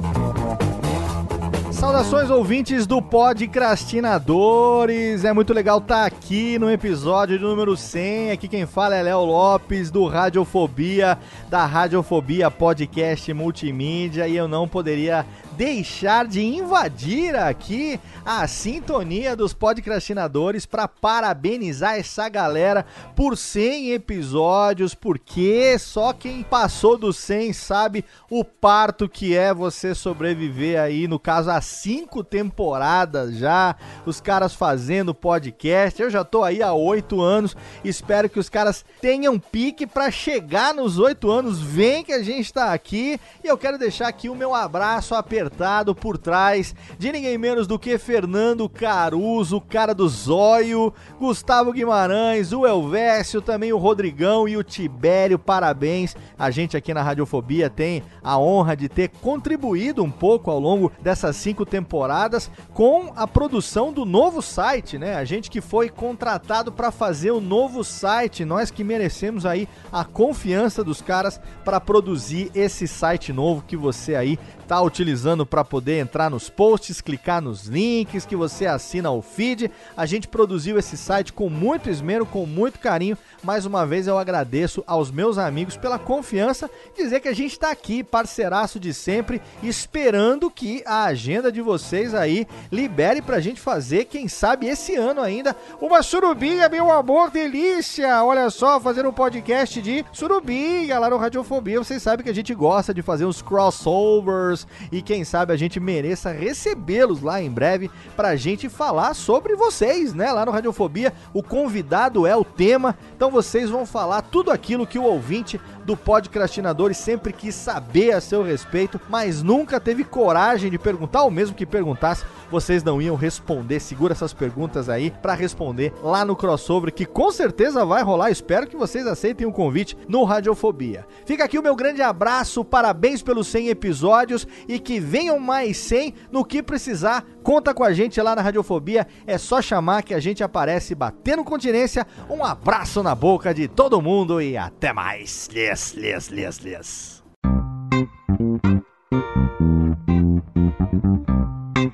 Saudações 1.76 2.30
ouvintes 2.30 2.88
do 2.88 3.02
Podcrastinadores. 3.02 5.26
É 5.26 5.34
muito 5.34 5.54
legal 5.54 5.80
estar 5.80 6.06
aqui 6.06 6.58
no 6.58 6.72
episódio 6.72 7.38
número 7.38 7.76
100. 7.76 8.32
Aqui 8.32 8.48
quem 8.48 8.66
fala 8.66 8.96
é 8.96 9.04
Léo 9.04 9.26
Lopes 9.26 9.92
do 9.92 10.08
Radiofobia, 10.08 11.18
da 11.50 11.66
Radiofobia 11.66 12.50
Podcast 12.50 13.34
Multimídia, 13.34 14.26
e 14.26 14.38
eu 14.38 14.48
não 14.48 14.70
poderia 14.70 15.26
deixar 15.56 16.28
de 16.28 16.42
invadir 16.42 17.34
aqui 17.36 18.00
a 18.26 18.46
sintonia 18.46 19.36
dos 19.36 19.54
podcastinadores 19.54 20.66
para 20.66 20.88
parabenizar 20.88 21.96
essa 21.96 22.28
galera 22.28 22.86
por 23.16 23.38
100 23.38 23.92
episódios, 23.94 24.94
porque 24.94 25.78
só 25.80 26.12
quem 26.12 26.44
passou 26.44 26.98
dos 26.98 27.18
100 27.18 27.54
sabe 27.54 28.06
o 28.30 28.44
parto 28.44 29.08
que 29.08 29.36
é 29.36 29.54
você 29.54 29.96
sobreviver 29.96 30.80
aí, 30.80 31.08
no 31.08 31.18
caso, 31.18 31.50
a 31.50 31.62
cinco 31.62 32.22
temporadas 32.24 33.38
já, 33.38 33.76
os 34.06 34.20
caras 34.20 34.54
fazendo 34.54 35.16
podcast. 35.16 36.02
Eu 36.02 36.10
já 36.10 36.26
tô 36.26 36.44
aí 36.44 36.62
há 36.62 36.74
oito 36.74 37.22
anos, 37.22 37.56
espero 37.84 38.30
que 38.30 38.40
os 38.40 38.50
caras 38.50 38.84
tenham 39.00 39.40
pique 39.40 39.88
para 39.88 40.12
chegar 40.12 40.74
nos 40.74 41.00
oito 41.00 41.32
anos. 41.32 41.62
Vem 41.62 42.04
que 42.04 42.12
a 42.12 42.22
gente 42.22 42.52
tá 42.52 42.74
aqui 42.74 43.18
e 43.44 43.48
eu 43.48 43.58
quero 43.58 43.78
deixar 43.78 44.10
aqui 44.10 44.28
o 44.28 44.36
meu 44.36 44.54
abraço 44.54 45.16
apertado 45.16 45.45
apertado 45.46 45.94
por 45.94 46.18
trás 46.18 46.74
de 46.98 47.12
ninguém 47.12 47.38
menos 47.38 47.68
do 47.68 47.78
que 47.78 47.98
Fernando 48.00 48.68
Caruso, 48.68 49.62
cara 49.62 49.94
do 49.94 50.10
Zóio, 50.10 50.92
Gustavo 51.20 51.72
Guimarães, 51.72 52.52
o 52.52 52.66
Elvésio, 52.66 53.42
também 53.42 53.72
o 53.72 53.78
Rodrigão 53.78 54.48
e 54.48 54.58
o 54.58 54.64
Tibério. 54.64 55.38
Parabéns. 55.38 56.16
A 56.38 56.50
gente 56.50 56.76
aqui 56.76 56.94
na 56.94 57.04
Radiofobia 57.04 57.70
tem 57.70 58.02
a 58.24 58.40
honra 58.40 58.76
de 58.76 58.90
ter 58.90 59.10
contribuído 59.10 60.04
um 60.04 60.10
pouco 60.10 60.50
ao 60.50 60.60
longo 60.60 60.92
dessas 61.02 61.36
cinco 61.36 61.64
temporadas 61.64 62.50
com 62.74 63.14
a 63.16 63.28
produção 63.28 63.94
do 63.94 64.04
novo 64.04 64.42
site, 64.42 64.98
né? 64.98 65.16
A 65.16 65.26
gente 65.26 65.52
que 65.52 65.62
foi 65.62 65.90
contratado 65.90 66.72
para 66.72 66.92
fazer 66.92 67.32
o 67.32 67.42
novo 67.42 67.84
site, 67.84 68.44
nós 68.44 68.72
que 68.72 68.84
merecemos 68.84 69.46
aí 69.46 69.70
a 69.92 70.04
confiança 70.04 70.84
dos 70.84 71.02
caras 71.02 71.40
para 71.64 71.80
produzir 71.80 72.50
esse 72.56 72.88
site 72.88 73.32
novo 73.32 73.64
que 73.66 73.78
você 73.78 74.16
aí 74.16 74.40
tá 74.68 74.82
utilizando 74.82 75.46
para 75.46 75.64
poder 75.64 76.00
entrar 76.00 76.30
nos 76.30 76.50
posts, 76.50 77.02
clicar 77.02 77.42
nos 77.42 77.66
links, 77.66 78.26
que 78.26 78.36
você 78.36 78.66
assina 78.66 79.12
o 79.12 79.22
feed. 79.22 79.72
A 79.96 80.06
gente 80.06 80.28
produziu 80.28 80.78
esse 80.78 80.98
site 80.98 81.32
com 81.32 81.50
muito 81.50 81.90
esmero, 81.90 82.26
com 82.26 82.46
muito 82.46 82.80
carinho. 82.80 83.18
Mais 83.44 83.66
uma 83.66 83.86
vez 83.86 84.08
eu 84.08 84.18
agradeço 84.18 84.84
aos 84.88 85.12
meus 85.12 85.38
amigos 85.38 85.78
pela 85.78 86.00
confiança, 86.00 86.70
dizer 86.98 87.20
que 87.20 87.28
a 87.28 87.34
gente 87.34 87.52
está 87.52 87.70
aqui, 87.70 88.04
parceiraço 88.04 88.80
de 88.80 88.94
sempre, 88.94 89.42
esperando 89.62 90.50
que 90.50 90.82
a 90.86 91.06
agenda 91.06 91.52
de 91.52 91.62
vocês 91.62 92.14
aí 92.16 92.48
libere 92.72 93.22
pra 93.22 93.40
gente 93.40 93.62
fazer, 93.62 94.06
quem 94.06 94.28
sabe 94.28 94.68
esse 94.68 94.96
ano 94.96 95.22
ainda, 95.22 95.56
uma 95.80 96.02
surubinha, 96.02 96.68
meu 96.70 96.92
amor, 96.92 97.30
delícia! 97.30 98.24
Olha 98.24 98.50
só, 98.50 98.80
fazer 98.80 99.06
um 99.06 99.14
podcast 99.14 99.82
de 99.82 100.04
surubinha 100.12 100.98
lá 100.98 101.10
no 101.10 101.18
Radiofobia. 101.18 101.80
Vocês 101.80 102.02
sabem 102.02 102.24
que 102.24 102.32
a 102.32 102.36
gente 102.36 102.54
gosta 102.54 102.94
de 102.94 103.02
fazer 103.02 103.26
uns 103.26 103.42
crossovers 103.42 104.55
e 104.92 105.02
quem 105.02 105.24
sabe 105.24 105.52
a 105.52 105.56
gente 105.56 105.80
mereça 105.80 106.32
recebê-los 106.32 107.22
lá 107.22 107.42
em 107.42 107.50
breve 107.50 107.90
pra 108.16 108.36
gente 108.36 108.70
falar 108.70 109.14
sobre 109.14 109.56
vocês, 109.56 110.14
né? 110.14 110.32
Lá 110.32 110.46
no 110.46 110.52
Radiofobia, 110.52 111.12
o 111.34 111.42
convidado 111.42 112.28
é 112.28 112.36
o 112.36 112.44
tema, 112.44 112.96
então 113.16 113.32
vocês 113.32 113.70
vão 113.70 113.86
falar 113.86 114.22
tudo 114.22 114.52
aquilo 114.52 114.86
que 114.86 115.00
o 115.00 115.04
ouvinte 115.04 115.60
do 115.84 115.98
Podcrastinadores 115.98 116.98
sempre 116.98 117.34
quis 117.34 117.56
saber 117.56 118.12
a 118.12 118.22
seu 118.22 118.44
respeito, 118.44 119.00
mas 119.10 119.42
nunca 119.42 119.80
teve 119.80 120.04
coragem 120.04 120.70
de 120.70 120.78
perguntar, 120.78 121.24
ou 121.24 121.32
mesmo 121.32 121.56
que 121.56 121.66
perguntasse, 121.66 122.26
vocês 122.50 122.84
não 122.84 123.02
iam 123.02 123.16
responder. 123.16 123.80
Segura 123.80 124.14
essas 124.14 124.34
perguntas 124.34 124.90
aí 124.90 125.12
para 125.12 125.34
responder 125.34 125.94
lá 126.02 126.26
no 126.26 126.36
crossover, 126.36 126.94
que 126.94 127.06
com 127.06 127.32
certeza 127.32 127.86
vai 127.86 128.04
rolar. 128.04 128.32
Espero 128.32 128.68
que 128.68 128.76
vocês 128.76 129.08
aceitem 129.08 129.48
o 129.48 129.52
convite 129.52 129.98
no 130.08 130.24
Radiofobia. 130.24 131.06
Fica 131.26 131.44
aqui 131.44 131.58
o 131.58 131.64
meu 131.64 131.76
grande 131.76 132.02
abraço, 132.02 132.64
parabéns 132.64 133.22
pelos 133.22 133.48
100 133.48 133.70
episódios 133.70 134.48
e 134.68 134.80
que 134.80 135.00
venham 135.00 135.40
mais 135.40 135.78
100 135.78 136.14
no 136.32 136.46
que 136.46 136.62
precisar. 136.62 137.26
Conta 137.44 137.74
com 137.74 137.84
a 137.84 137.94
gente 137.94 138.20
lá 138.22 138.36
na 138.36 138.42
Radiofobia, 138.42 139.08
é 139.28 139.38
só 139.38 139.62
chamar 139.62 140.04
que 140.04 140.14
a 140.14 140.20
gente 140.20 140.44
aparece 140.44 140.96
batendo 140.96 141.44
continência. 141.44 142.06
Um 142.30 142.44
abraço 142.44 143.04
na 143.04 143.14
boca 143.14 143.54
de 143.54 143.68
todo 143.68 144.02
mundo 144.02 144.42
e 144.42 144.58
até 144.58 144.92
mais. 144.92 145.50
Les, 145.54 145.94
les, 145.94 146.30
les, 146.30 146.60
les. 146.60 147.24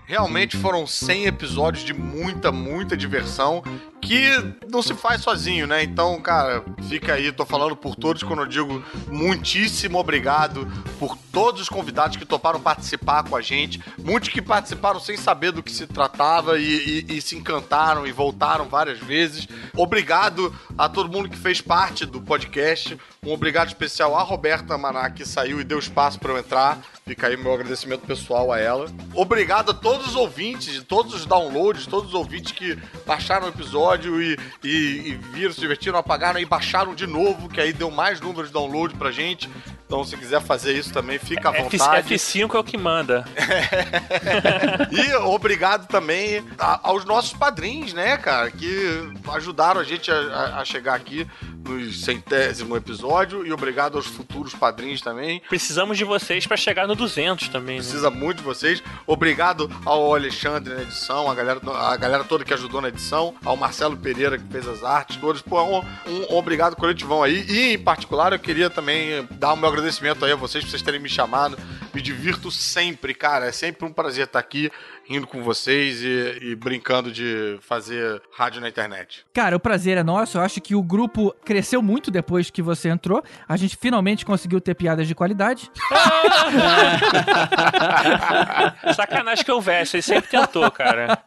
Realmente 0.06 0.58
foram 0.58 0.86
100 0.86 1.26
episódios 1.26 1.84
de 1.84 1.94
muita, 1.94 2.52
muita 2.52 2.98
diversão 2.98 3.64
que 4.02 4.30
não 4.70 4.82
se 4.82 4.96
faz 4.96 5.22
sozinho, 5.22 5.68
né? 5.68 5.84
Então, 5.84 6.20
cara, 6.22 6.64
fica 6.90 7.14
aí, 7.14 7.32
tô 7.32 7.46
falando 7.46 7.76
por 7.76 7.96
todos 7.96 8.24
quando 8.24 8.42
eu 8.42 8.48
digo 8.48 8.84
muitíssimo 9.08 10.00
obrigado 10.00 10.68
por 11.00 11.16
todos 11.32 11.62
os 11.62 11.70
convidados 11.70 12.18
que 12.18 12.26
toparam 12.26 12.60
participar 12.60 13.24
com 13.24 13.36
a 13.36 13.42
gente, 13.42 13.82
muitos 14.04 14.30
que 14.30 14.42
participaram 14.42 15.00
sem 15.00 15.16
saber 15.16 15.52
do 15.52 15.64
que 15.64 15.72
se 15.72 15.86
tratava 15.86 16.60
e, 16.60 17.06
e, 17.08 17.18
e 17.18 17.22
se 17.22 17.38
encantaram 17.38 18.06
e 18.08 18.12
voltaram 18.12 18.68
várias 18.68 19.00
vezes. 19.00 19.48
Obrigado 19.78 20.54
a 20.78 20.90
todo 20.90 21.12
mundo 21.12 21.30
que 21.30 21.38
fez 21.38 21.62
parte 21.62 22.06
do 22.06 22.20
podcast. 22.22 22.98
Um 23.24 23.32
obrigado 23.32 23.68
especial 23.68 24.18
à 24.18 24.24
Roberta 24.24 24.78
Maná, 24.78 25.10
que 25.10 25.26
saiu 25.26 25.62
e 25.62 25.64
deu 25.64 25.78
espaço 25.78 26.20
para 26.20 26.32
eu 26.32 26.38
entrar. 26.40 26.80
Fica 27.06 27.28
aí 27.28 27.38
meu 27.38 27.54
agradecimento 27.54 28.02
pessoal 28.02 28.52
a 28.52 28.60
ela. 28.60 28.92
Obrigado 29.14 29.72
a 29.72 29.74
todos 29.82 30.08
os 30.08 30.16
ouvintes, 30.16 30.84
todos 30.84 31.14
os 31.14 31.26
downloads, 31.26 31.88
todos 31.88 32.10
os 32.10 32.14
ouvintes 32.14 32.52
que 32.52 32.78
baixaram 33.06 33.48
o 33.48 33.50
episódio 33.50 34.22
e, 34.22 34.38
e, 34.64 34.70
e 34.70 35.20
viram, 35.34 35.54
se 35.54 35.60
divertiram, 35.60 35.98
apagaram 35.98 36.40
e 36.40 36.46
baixaram 36.46 36.94
de 36.94 37.08
novo, 37.08 37.50
que 37.50 37.60
aí 37.60 37.74
deu 37.74 37.90
mais 37.90 38.22
números 38.22 38.48
de 38.48 38.54
download 38.54 38.96
pra 38.96 39.12
gente. 39.12 39.50
Então, 39.92 40.06
se 40.06 40.16
quiser 40.16 40.42
fazer 40.42 40.72
isso 40.72 40.94
também, 40.94 41.20
fica 41.20 41.50
à 41.50 41.52
vontade. 41.52 42.16
F5 42.16 42.56
é 42.56 42.58
o 42.58 42.64
que 42.64 42.78
manda. 42.78 43.26
e 44.90 45.14
obrigado 45.16 45.86
também 45.86 46.42
a, 46.58 46.88
aos 46.88 47.04
nossos 47.04 47.34
padrinhos, 47.34 47.92
né, 47.92 48.16
cara, 48.16 48.50
que 48.50 49.12
ajudaram 49.34 49.82
a 49.82 49.84
gente 49.84 50.10
a, 50.10 50.60
a 50.60 50.64
chegar 50.64 50.96
aqui 50.96 51.28
no 51.68 51.92
centésimo 51.92 52.78
episódio 52.78 53.46
e 53.46 53.52
obrigado 53.52 53.98
aos 53.98 54.06
futuros 54.06 54.56
padrinhos 54.56 55.02
também. 55.02 55.42
Precisamos 55.50 55.98
de 55.98 56.06
vocês 56.06 56.48
pra 56.48 56.56
chegar 56.56 56.88
no 56.88 56.96
200 56.96 57.50
também. 57.50 57.76
Né? 57.76 57.84
Precisa 57.84 58.10
muito 58.10 58.38
de 58.38 58.44
vocês. 58.44 58.82
Obrigado 59.06 59.70
ao 59.86 60.16
Alexandre 60.16 60.74
na 60.74 60.84
edição, 60.84 61.30
a 61.30 61.36
galera, 61.36 61.60
a 61.66 61.98
galera 61.98 62.24
toda 62.24 62.46
que 62.46 62.54
ajudou 62.54 62.80
na 62.80 62.88
edição, 62.88 63.36
ao 63.44 63.58
Marcelo 63.58 63.98
Pereira 63.98 64.38
que 64.38 64.48
fez 64.50 64.66
as 64.70 64.86
artes 64.86 65.18
todas. 65.18 65.42
Pô, 65.42 65.62
um, 65.62 65.82
um 66.08 66.38
obrigado 66.38 66.78
coletivão 66.78 67.22
aí. 67.22 67.46
E, 67.50 67.74
em 67.74 67.78
particular, 67.78 68.32
eu 68.32 68.40
queria 68.40 68.70
também 68.70 69.28
dar 69.32 69.52
o 69.52 69.58
meu 69.58 69.68
agradecimento 69.68 69.81
aí 70.26 70.32
a 70.32 70.36
vocês 70.36 70.64
por 70.64 70.70
vocês 70.72 70.82
terem 70.82 71.00
me 71.00 71.10
chamado. 71.10 71.58
Me 71.94 72.02
divirto 72.02 72.50
sempre, 72.52 73.14
cara. 73.14 73.46
É 73.48 73.52
sempre 73.52 73.86
um 73.86 73.92
prazer 73.92 74.26
estar 74.26 74.40
aqui 74.40 74.72
rindo 75.12 75.28
com 75.28 75.44
vocês 75.44 76.02
e, 76.02 76.40
e, 76.42 76.56
brincando 76.56 77.12
de 77.12 77.58
fazer 77.60 78.22
rádio 78.34 78.62
na 78.62 78.70
internet. 78.70 79.26
Cara, 79.34 79.58
o 79.58 79.60
prazer 79.60 79.98
é 79.98 80.04
nosso. 80.04 80.38
Eu 80.38 80.42
acho 80.42 80.62
que 80.62 80.74
o 80.74 80.82
grupo 80.82 81.36
cresceu 81.44 81.82
muito 81.82 82.10
depois 82.10 82.50
que 82.50 82.62
você 82.62 82.88
entrou. 82.88 83.22
A 83.48 83.58
gente 83.58 83.76
finalmente 83.76 84.26
conseguiu 84.26 84.62
ter 84.62 84.74
piadas 84.74 85.06
de 85.06 85.14
qualidade. 85.14 85.70
Sacanagem 88.96 89.44
que 89.44 89.52
eu 89.52 89.60
vejo, 89.60 89.98
ele 89.98 90.02
sempre 90.02 90.30
tentou, 90.30 90.72
cara. 90.72 91.22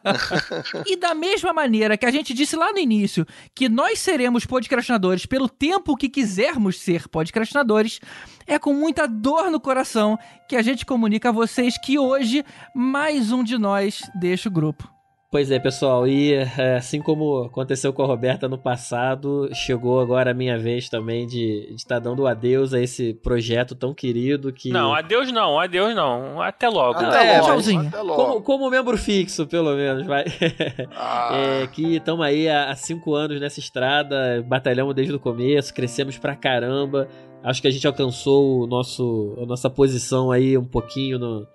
e 0.87 0.95
da 0.95 1.13
mesma 1.13 1.53
maneira 1.53 1.95
que 1.95 2.07
a 2.07 2.11
gente 2.11 2.33
disse 2.33 2.55
lá 2.55 2.71
no 2.71 2.79
início 2.79 3.23
que 3.53 3.69
nós 3.69 3.99
seremos 3.99 4.47
podcastinadores 4.47 5.27
pelo 5.27 5.47
tempo 5.47 5.95
que 5.95 6.09
quisermos 6.09 6.79
ser 6.79 7.07
podcastinadores, 7.07 7.99
é 8.47 8.57
com 8.57 8.73
muita 8.73 9.07
dor 9.07 9.51
no 9.51 9.59
coração 9.59 10.17
que 10.47 10.55
a 10.55 10.61
gente 10.61 10.85
comunica 10.85 11.29
a 11.29 11.31
vocês 11.31 11.77
que 11.77 11.99
hoje 11.99 12.43
mais 12.73 13.31
um 13.31 13.43
de 13.43 13.57
nós 13.57 13.74
deixa 14.15 14.49
o 14.49 14.51
grupo. 14.51 14.95
Pois 15.35 15.51
é, 15.51 15.59
pessoal, 15.59 16.07
e 16.07 16.33
é, 16.33 16.77
assim 16.77 17.01
como 17.01 17.43
aconteceu 17.43 17.91
com 17.91 18.01
a 18.01 18.05
Roberta 18.05 18.47
no 18.47 18.57
passado, 18.57 19.49
chegou 19.53 19.99
agora 19.99 20.31
a 20.31 20.33
minha 20.33 20.57
vez 20.57 20.87
também 20.87 21.27
de 21.27 21.73
estar 21.75 21.95
tá 21.95 21.99
dando 21.99 22.25
adeus 22.25 22.73
a 22.73 22.79
esse 22.79 23.13
projeto 23.15 23.75
tão 23.75 23.93
querido 23.93 24.53
que. 24.53 24.69
Não, 24.69 24.93
adeus 24.93 25.33
não, 25.33 25.59
adeus 25.59 25.93
não. 25.93 26.41
Até 26.41 26.69
logo. 26.69 26.99
Até, 26.99 27.35
é, 27.35 27.41
logo, 27.41 27.59
até 27.59 28.01
logo. 28.01 28.15
Como, 28.15 28.41
como, 28.43 28.69
membro 28.69 28.97
fixo, 28.97 29.45
pelo 29.45 29.75
menos, 29.75 30.05
vai. 30.05 30.23
Ah. 30.95 31.25
É, 31.35 31.67
que 31.67 31.97
estamos 31.97 32.25
aí 32.25 32.47
há, 32.47 32.69
há 32.69 32.75
cinco 32.75 33.13
anos 33.13 33.41
nessa 33.41 33.59
estrada, 33.59 34.41
batalhamos 34.47 34.95
desde 34.95 35.13
o 35.13 35.19
começo, 35.19 35.73
crescemos 35.73 36.17
pra 36.17 36.33
caramba. 36.33 37.09
Acho 37.43 37.61
que 37.61 37.67
a 37.67 37.71
gente 37.71 37.85
alcançou 37.85 38.61
o 38.61 38.67
nosso, 38.67 39.37
a 39.41 39.45
nossa 39.45 39.69
posição 39.69 40.31
aí 40.31 40.57
um 40.57 40.65
pouquinho 40.65 41.19
no, 41.19 41.45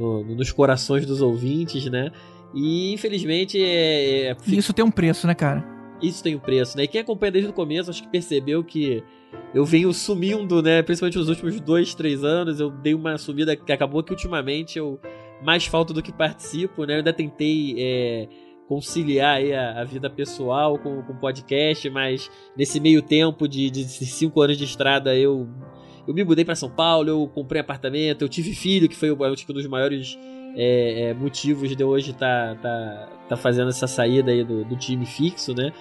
no, 0.00 0.24
nos 0.24 0.50
corações 0.50 1.04
dos 1.04 1.20
ouvintes, 1.20 1.84
né? 1.86 2.10
E 2.54 2.92
infelizmente 2.92 3.62
é, 3.62 4.30
é... 4.30 4.36
Isso 4.46 4.72
tem 4.72 4.84
um 4.84 4.90
preço, 4.90 5.26
né, 5.26 5.34
cara? 5.34 5.62
Isso 6.02 6.22
tem 6.22 6.34
um 6.34 6.38
preço, 6.38 6.76
né? 6.76 6.84
E 6.84 6.88
quem 6.88 7.02
acompanha 7.02 7.32
desde 7.32 7.50
o 7.50 7.52
começo, 7.52 7.90
acho 7.90 8.02
que 8.02 8.08
percebeu 8.08 8.64
que 8.64 9.04
eu 9.52 9.64
venho 9.64 9.92
sumindo, 9.92 10.62
né? 10.62 10.82
Principalmente 10.82 11.18
nos 11.18 11.28
últimos 11.28 11.60
dois, 11.60 11.94
três 11.94 12.24
anos, 12.24 12.58
eu 12.58 12.70
dei 12.70 12.94
uma 12.94 13.18
sumida 13.18 13.54
que 13.54 13.70
acabou 13.70 14.02
que 14.02 14.12
ultimamente 14.12 14.78
eu 14.78 14.98
mais 15.42 15.66
falto 15.66 15.92
do 15.92 16.02
que 16.02 16.12
participo, 16.12 16.84
né? 16.84 16.94
Eu 16.94 16.98
ainda 16.98 17.12
tentei 17.12 17.74
é, 17.78 18.28
conciliar 18.66 19.36
aí 19.36 19.52
a, 19.52 19.80
a, 19.80 19.84
vida 19.84 20.08
pessoal 20.08 20.78
com 20.78 21.00
o 21.00 21.14
podcast, 21.14 21.90
mas 21.90 22.30
nesse 22.56 22.80
meio 22.80 23.02
tempo 23.02 23.46
de, 23.46 23.70
de 23.70 23.84
cinco 23.84 24.40
anos 24.40 24.56
de 24.56 24.64
estrada 24.64 25.14
eu 25.14 25.48
eu 26.06 26.14
me 26.14 26.24
mudei 26.24 26.44
para 26.44 26.54
São 26.54 26.70
Paulo, 26.70 27.08
eu 27.08 27.30
comprei 27.34 27.60
apartamento, 27.60 28.22
eu 28.22 28.28
tive 28.28 28.54
filho, 28.54 28.88
que 28.88 28.96
foi 28.96 29.10
um 29.10 29.16
dos 29.52 29.66
maiores 29.66 30.18
é, 30.56 31.10
é, 31.10 31.14
motivos 31.14 31.74
de 31.74 31.82
eu 31.82 31.88
hoje 31.88 32.10
estar 32.10 32.56
tá, 32.56 32.62
tá, 32.62 33.08
tá 33.30 33.36
fazendo 33.36 33.68
essa 33.68 33.86
saída 33.86 34.30
aí 34.30 34.44
do, 34.44 34.64
do 34.64 34.76
time 34.76 35.06
fixo, 35.06 35.54
né? 35.54 35.72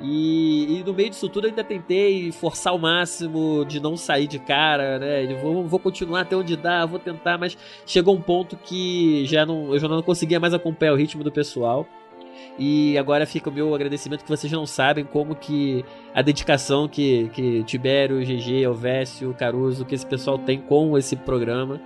E, 0.00 0.78
e, 0.78 0.84
no 0.84 0.92
meio 0.92 1.08
disso 1.08 1.26
tudo 1.26 1.46
eu 1.46 1.50
ainda 1.50 1.64
tentei 1.64 2.30
forçar 2.30 2.74
o 2.74 2.78
máximo 2.78 3.64
de 3.64 3.80
não 3.80 3.96
sair 3.96 4.26
de 4.26 4.38
cara, 4.38 4.98
né? 4.98 5.34
Vou, 5.40 5.66
vou 5.66 5.78
continuar 5.78 6.20
até 6.20 6.36
onde 6.36 6.54
dá, 6.56 6.84
vou 6.84 6.98
tentar, 6.98 7.38
mas 7.38 7.56
chegou 7.86 8.14
um 8.14 8.20
ponto 8.20 8.56
que 8.56 9.24
já 9.24 9.46
não, 9.46 9.72
eu 9.72 9.78
já 9.78 9.88
não 9.88 10.02
conseguia 10.02 10.38
mais 10.38 10.52
acompanhar 10.52 10.92
o 10.92 10.96
ritmo 10.96 11.24
do 11.24 11.32
pessoal. 11.32 11.86
E 12.58 12.96
agora 12.96 13.26
fica 13.26 13.50
o 13.50 13.52
meu 13.52 13.74
agradecimento 13.74 14.24
que 14.24 14.30
vocês 14.30 14.50
não 14.50 14.64
sabem 14.64 15.04
como 15.04 15.34
que 15.34 15.84
a 16.14 16.22
dedicação 16.22 16.88
que, 16.88 17.28
que 17.34 17.62
Tibério, 17.64 18.18
GG, 18.24 18.62
Elvésio, 18.62 19.34
Caruso, 19.34 19.84
que 19.84 19.94
esse 19.94 20.06
pessoal 20.06 20.38
tem 20.38 20.58
com 20.60 20.96
esse 20.96 21.16
programa. 21.16 21.80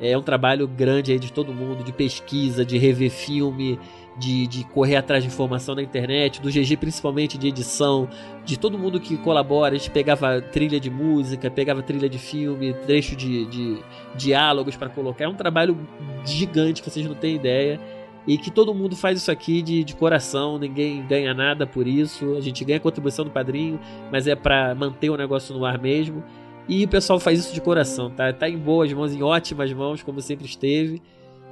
É 0.00 0.16
um 0.16 0.22
trabalho 0.22 0.66
grande 0.66 1.12
aí 1.12 1.18
de 1.18 1.32
todo 1.32 1.52
mundo, 1.52 1.84
de 1.84 1.92
pesquisa, 1.92 2.64
de 2.64 2.78
rever 2.78 3.10
filme, 3.10 3.78
de, 4.18 4.46
de 4.46 4.64
correr 4.64 4.96
atrás 4.96 5.22
de 5.22 5.28
informação 5.28 5.74
na 5.74 5.82
internet, 5.82 6.40
do 6.40 6.50
GG 6.50 6.76
principalmente 6.78 7.36
de 7.38 7.48
edição, 7.48 8.08
de 8.44 8.58
todo 8.58 8.78
mundo 8.78 8.98
que 8.98 9.16
colabora. 9.18 9.74
A 9.74 9.78
gente 9.78 9.90
pegava 9.90 10.40
trilha 10.40 10.80
de 10.80 10.90
música, 10.90 11.50
pegava 11.50 11.82
trilha 11.82 12.08
de 12.08 12.18
filme, 12.18 12.72
trecho 12.86 13.14
de, 13.14 13.44
de 13.46 13.78
diálogos 14.16 14.74
para 14.74 14.88
colocar. 14.88 15.24
É 15.24 15.28
um 15.28 15.34
trabalho 15.34 15.78
gigante 16.24 16.82
que 16.82 16.90
vocês 16.90 17.06
não 17.06 17.14
têm 17.14 17.36
ideia 17.36 17.78
e 18.26 18.38
que 18.38 18.50
todo 18.50 18.74
mundo 18.74 18.96
faz 18.96 19.18
isso 19.18 19.30
aqui 19.30 19.60
de, 19.60 19.84
de 19.84 19.94
coração, 19.94 20.58
ninguém 20.58 21.04
ganha 21.06 21.34
nada 21.34 21.66
por 21.66 21.86
isso, 21.86 22.34
a 22.36 22.40
gente 22.40 22.64
ganha 22.64 22.80
contribuição 22.80 23.24
do 23.24 23.30
padrinho, 23.30 23.78
mas 24.10 24.26
é 24.26 24.34
para 24.34 24.74
manter 24.74 25.10
o 25.10 25.16
negócio 25.16 25.54
no 25.54 25.64
ar 25.64 25.78
mesmo. 25.78 26.24
E 26.66 26.84
o 26.84 26.88
pessoal 26.88 27.20
faz 27.20 27.40
isso 27.40 27.52
de 27.52 27.60
coração, 27.60 28.10
tá? 28.10 28.32
Tá 28.32 28.48
em 28.48 28.56
boas 28.56 28.90
mãos, 28.92 29.12
em 29.12 29.22
ótimas 29.22 29.70
mãos, 29.72 30.02
como 30.02 30.20
sempre 30.22 30.46
esteve. 30.46 31.02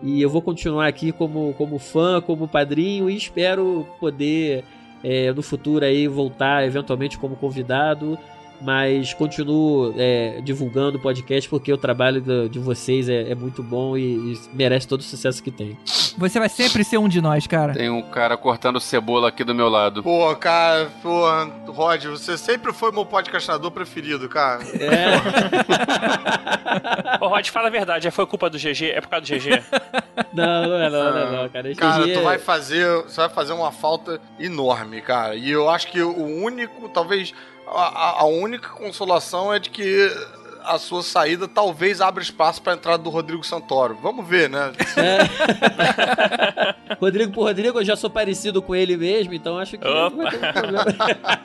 E 0.03 0.23
eu 0.23 0.31
vou 0.31 0.41
continuar 0.41 0.87
aqui 0.87 1.13
como, 1.13 1.53
como 1.59 1.79
fã, 1.79 2.21
como 2.21 2.49
padrinho 2.49 3.11
e 3.11 3.17
espero 3.17 3.87
poder 4.01 4.65
é, 5.05 5.33
no 5.33 5.43
futuro 5.43 5.85
aí 5.85 6.09
voltar 6.09 6.65
eventualmente 6.65 7.19
como 7.19 7.37
convidado 7.37 8.19
mas 8.63 9.13
continuo 9.13 9.95
é, 9.97 10.41
divulgando 10.43 10.99
o 10.99 11.01
podcast 11.01 11.49
porque 11.49 11.73
o 11.73 11.77
trabalho 11.77 12.21
de, 12.21 12.49
de 12.49 12.59
vocês 12.59 13.09
é, 13.09 13.31
é, 13.31 13.35
muito 13.35 13.63
bom 13.63 13.97
e, 13.97 14.35
e, 14.35 14.41
merece 14.53 14.87
todo 14.87 15.01
o 15.01 15.03
sucesso 15.03 15.43
que 15.43 15.51
tem. 15.51 15.77
Você 16.17 16.39
vai 16.39 16.49
sempre 16.49 16.85
ser 16.85 16.99
um 16.99 17.09
de 17.09 17.21
nós, 17.21 17.47
cara. 17.47 17.73
Tem 17.73 17.91
um 17.91 18.03
cara 18.03 18.37
cortando 18.37 18.79
cebola 18.79 19.29
aqui 19.29 19.43
do 19.43 19.55
meu 19.55 19.69
lado. 19.69 20.03
Pô, 20.03 20.35
cara, 20.37 20.91
pô, 21.03 21.23
Rod, 21.73 22.05
você 22.07 22.39
sempre 22.39 22.73
foi 22.73 22.93
meu 22.93 23.05
podcastador 23.05 23.71
preferido, 23.71 24.29
cara. 24.29 24.63
É. 24.79 25.17
Ô, 27.21 27.29
Rod, 27.29 27.49
fala 27.49 27.69
a 27.69 27.71
verdade, 27.71 28.11
foi 28.11 28.27
culpa 28.27 28.49
do 28.49 28.59
GG? 28.59 28.91
É 28.91 29.01
por 29.01 29.09
causa 29.09 29.27
do 29.27 29.33
GG? 29.33 29.63
Não, 30.33 30.69
não 30.69 30.77
é 30.77 30.91
não, 30.91 31.13
não, 31.13 31.19
é 31.19 31.31
não, 31.43 31.49
cara. 31.49 31.71
Esse 31.71 31.81
cara, 31.81 32.05
GG... 32.05 32.15
tu 32.15 32.23
vai 32.23 32.39
fazer, 32.39 32.87
você 33.03 33.21
vai 33.21 33.29
fazer 33.29 33.53
uma 33.53 33.71
falta 33.71 34.21
enorme, 34.39 35.01
cara. 35.01 35.35
E 35.35 35.51
eu 35.51 35.69
acho 35.69 35.89
que 35.89 36.03
o 36.03 36.25
único, 36.25 36.89
talvez 36.89 37.35
a, 37.67 38.21
a 38.21 38.25
única 38.25 38.69
consolação 38.71 39.53
é 39.53 39.59
de 39.59 39.71
que 39.71 40.09
a 40.65 40.79
sua 40.79 41.03
saída 41.03 41.49
talvez 41.49 42.01
abra 42.01 42.23
espaço 42.23 42.63
para 42.63 42.73
a 42.73 42.77
entrada 42.77 43.03
do 43.03 43.11
Rodrigo 43.11 43.45
Santoro. 43.45 43.97
Vamos 44.03 44.27
ver, 44.27 44.49
né? 44.49 44.73
É. 44.97 46.95
Rodrigo 47.01 47.33
por 47.33 47.43
Rodrigo, 47.43 47.81
eu 47.81 47.85
já 47.85 47.97
sou 47.97 48.11
parecido 48.11 48.63
com 48.63 48.75
ele 48.75 48.97
mesmo, 48.97 49.35
então 49.35 49.59
acho 49.59 49.77
que 49.77 49.85
não 49.85 50.11
vai 50.17 50.31
ter 50.31 50.53
problema. 50.53 50.85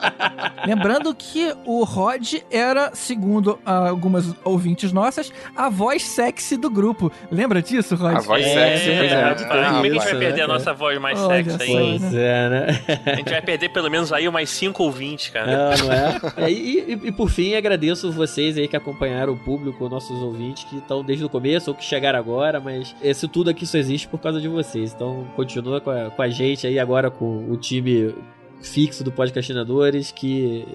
Lembrando 0.66 1.14
que 1.16 1.54
o 1.66 1.84
Rod 1.84 2.36
era, 2.52 2.92
segundo 2.94 3.60
algumas 3.66 4.34
ouvintes 4.44 4.92
nossas, 4.92 5.32
a 5.56 5.70
voz 5.70 6.04
sexy 6.04 6.58
do 6.58 6.70
grupo. 6.70 7.12
Lembra 7.32 7.62
disso, 7.62 7.96
Rod? 7.96 8.18
A 8.18 8.20
voz 8.20 8.46
é, 8.46 8.54
sexy, 8.54 8.98
pois 8.98 9.12
é. 9.12 9.16
é. 9.16 9.24
A 9.24 9.84
gente 9.84 9.98
vai 9.98 10.16
perder 10.16 10.42
a 10.42 10.48
nossa 10.48 10.74
voz 10.74 11.00
mais 11.00 11.20
Olha 11.20 11.44
sexy 11.44 11.64
aí? 11.64 12.00
Pois 12.00 12.14
é, 12.14 12.50
né? 12.50 12.68
A 13.06 13.16
gente 13.16 13.30
vai 13.30 13.42
perder 13.42 13.70
pelo 13.70 13.90
menos 13.90 14.12
aí 14.12 14.28
umas 14.28 14.50
5 14.50 14.84
ouvintes, 14.84 15.30
cara. 15.30 15.76
Não, 15.76 15.86
não 15.86 15.94
é? 15.94 16.20
é 16.38 16.52
e, 16.52 16.80
e, 16.80 17.08
e, 17.08 17.12
por 17.12 17.30
fim, 17.30 17.56
agradeço 17.56 18.12
vocês 18.12 18.58
aí 18.58 18.68
que 18.68 18.76
acompanharam 18.76 19.07
o 19.30 19.38
público, 19.38 19.88
nossos 19.90 20.22
ouvintes 20.22 20.64
que 20.64 20.78
estão 20.78 21.04
desde 21.04 21.26
o 21.26 21.30
começo 21.30 21.70
ou 21.70 21.76
que 21.76 21.84
chegaram 21.84 22.20
agora, 22.20 22.60
mas 22.60 22.96
esse 23.02 23.28
tudo 23.28 23.50
aqui 23.50 23.66
só 23.66 23.78
existe 23.78 24.08
por 24.08 24.20
causa 24.20 24.40
de 24.42 24.48
vocês. 24.48 24.94
Então, 24.94 25.28
continua 25.36 25.82
com 25.82 25.90
a, 25.90 26.10
com 26.10 26.22
a 26.22 26.30
gente 26.30 26.68
aí 26.68 26.80
agora 26.80 27.10
com 27.10 27.50
o 27.50 27.58
time 27.58 28.14
fixo 28.62 29.04
do 29.04 29.12
Podcastinadores, 29.12 30.12
que, 30.12 30.66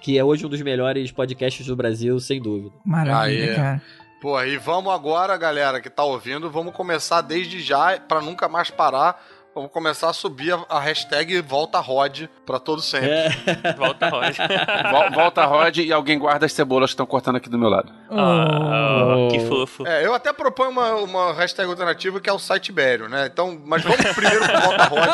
que 0.00 0.18
é 0.18 0.24
hoje 0.24 0.46
um 0.46 0.48
dos 0.48 0.62
melhores 0.62 1.10
podcasts 1.12 1.66
do 1.66 1.76
Brasil, 1.76 2.18
sem 2.20 2.40
dúvida. 2.40 2.74
Maravilha, 2.84 3.50
Aê. 3.50 3.54
cara. 3.54 3.82
Pô, 4.20 4.42
e 4.42 4.56
vamos 4.56 4.92
agora, 4.92 5.36
galera 5.36 5.80
que 5.80 5.90
tá 5.90 6.02
ouvindo, 6.02 6.50
vamos 6.50 6.74
começar 6.74 7.20
desde 7.20 7.60
já, 7.60 7.98
para 8.00 8.20
nunca 8.20 8.48
mais 8.48 8.70
parar 8.70 9.22
Vamos 9.56 9.72
começar 9.72 10.10
a 10.10 10.12
subir 10.12 10.52
a, 10.52 10.66
a 10.68 10.78
hashtag 10.78 11.40
Volta 11.40 11.80
Rod 11.80 12.24
pra 12.44 12.58
todo 12.58 12.82
sempre. 12.82 13.08
É. 13.08 13.30
Volta 13.72 14.10
Rod. 14.10 14.36
Volta 15.14 15.46
Rod 15.46 15.78
e 15.78 15.90
alguém 15.90 16.18
guarda 16.18 16.44
as 16.44 16.52
cebolas 16.52 16.90
que 16.90 16.92
estão 16.92 17.06
cortando 17.06 17.36
aqui 17.36 17.48
do 17.48 17.58
meu 17.58 17.70
lado. 17.70 17.90
Oh, 18.10 19.24
oh, 19.24 19.28
que 19.28 19.40
fofo. 19.46 19.86
É, 19.86 20.04
eu 20.04 20.12
até 20.12 20.30
proponho 20.30 20.68
uma, 20.68 20.96
uma 20.96 21.32
hashtag 21.32 21.70
alternativa 21.70 22.20
que 22.20 22.28
é 22.28 22.32
o 22.34 22.38
site 22.38 22.68
Ibério, 22.68 23.08
né? 23.08 23.30
Então, 23.32 23.58
mas 23.64 23.82
vamos 23.82 24.04
primeiro 24.12 24.44
pro 24.44 24.60
Volta 24.60 24.84
Rod 24.84 25.08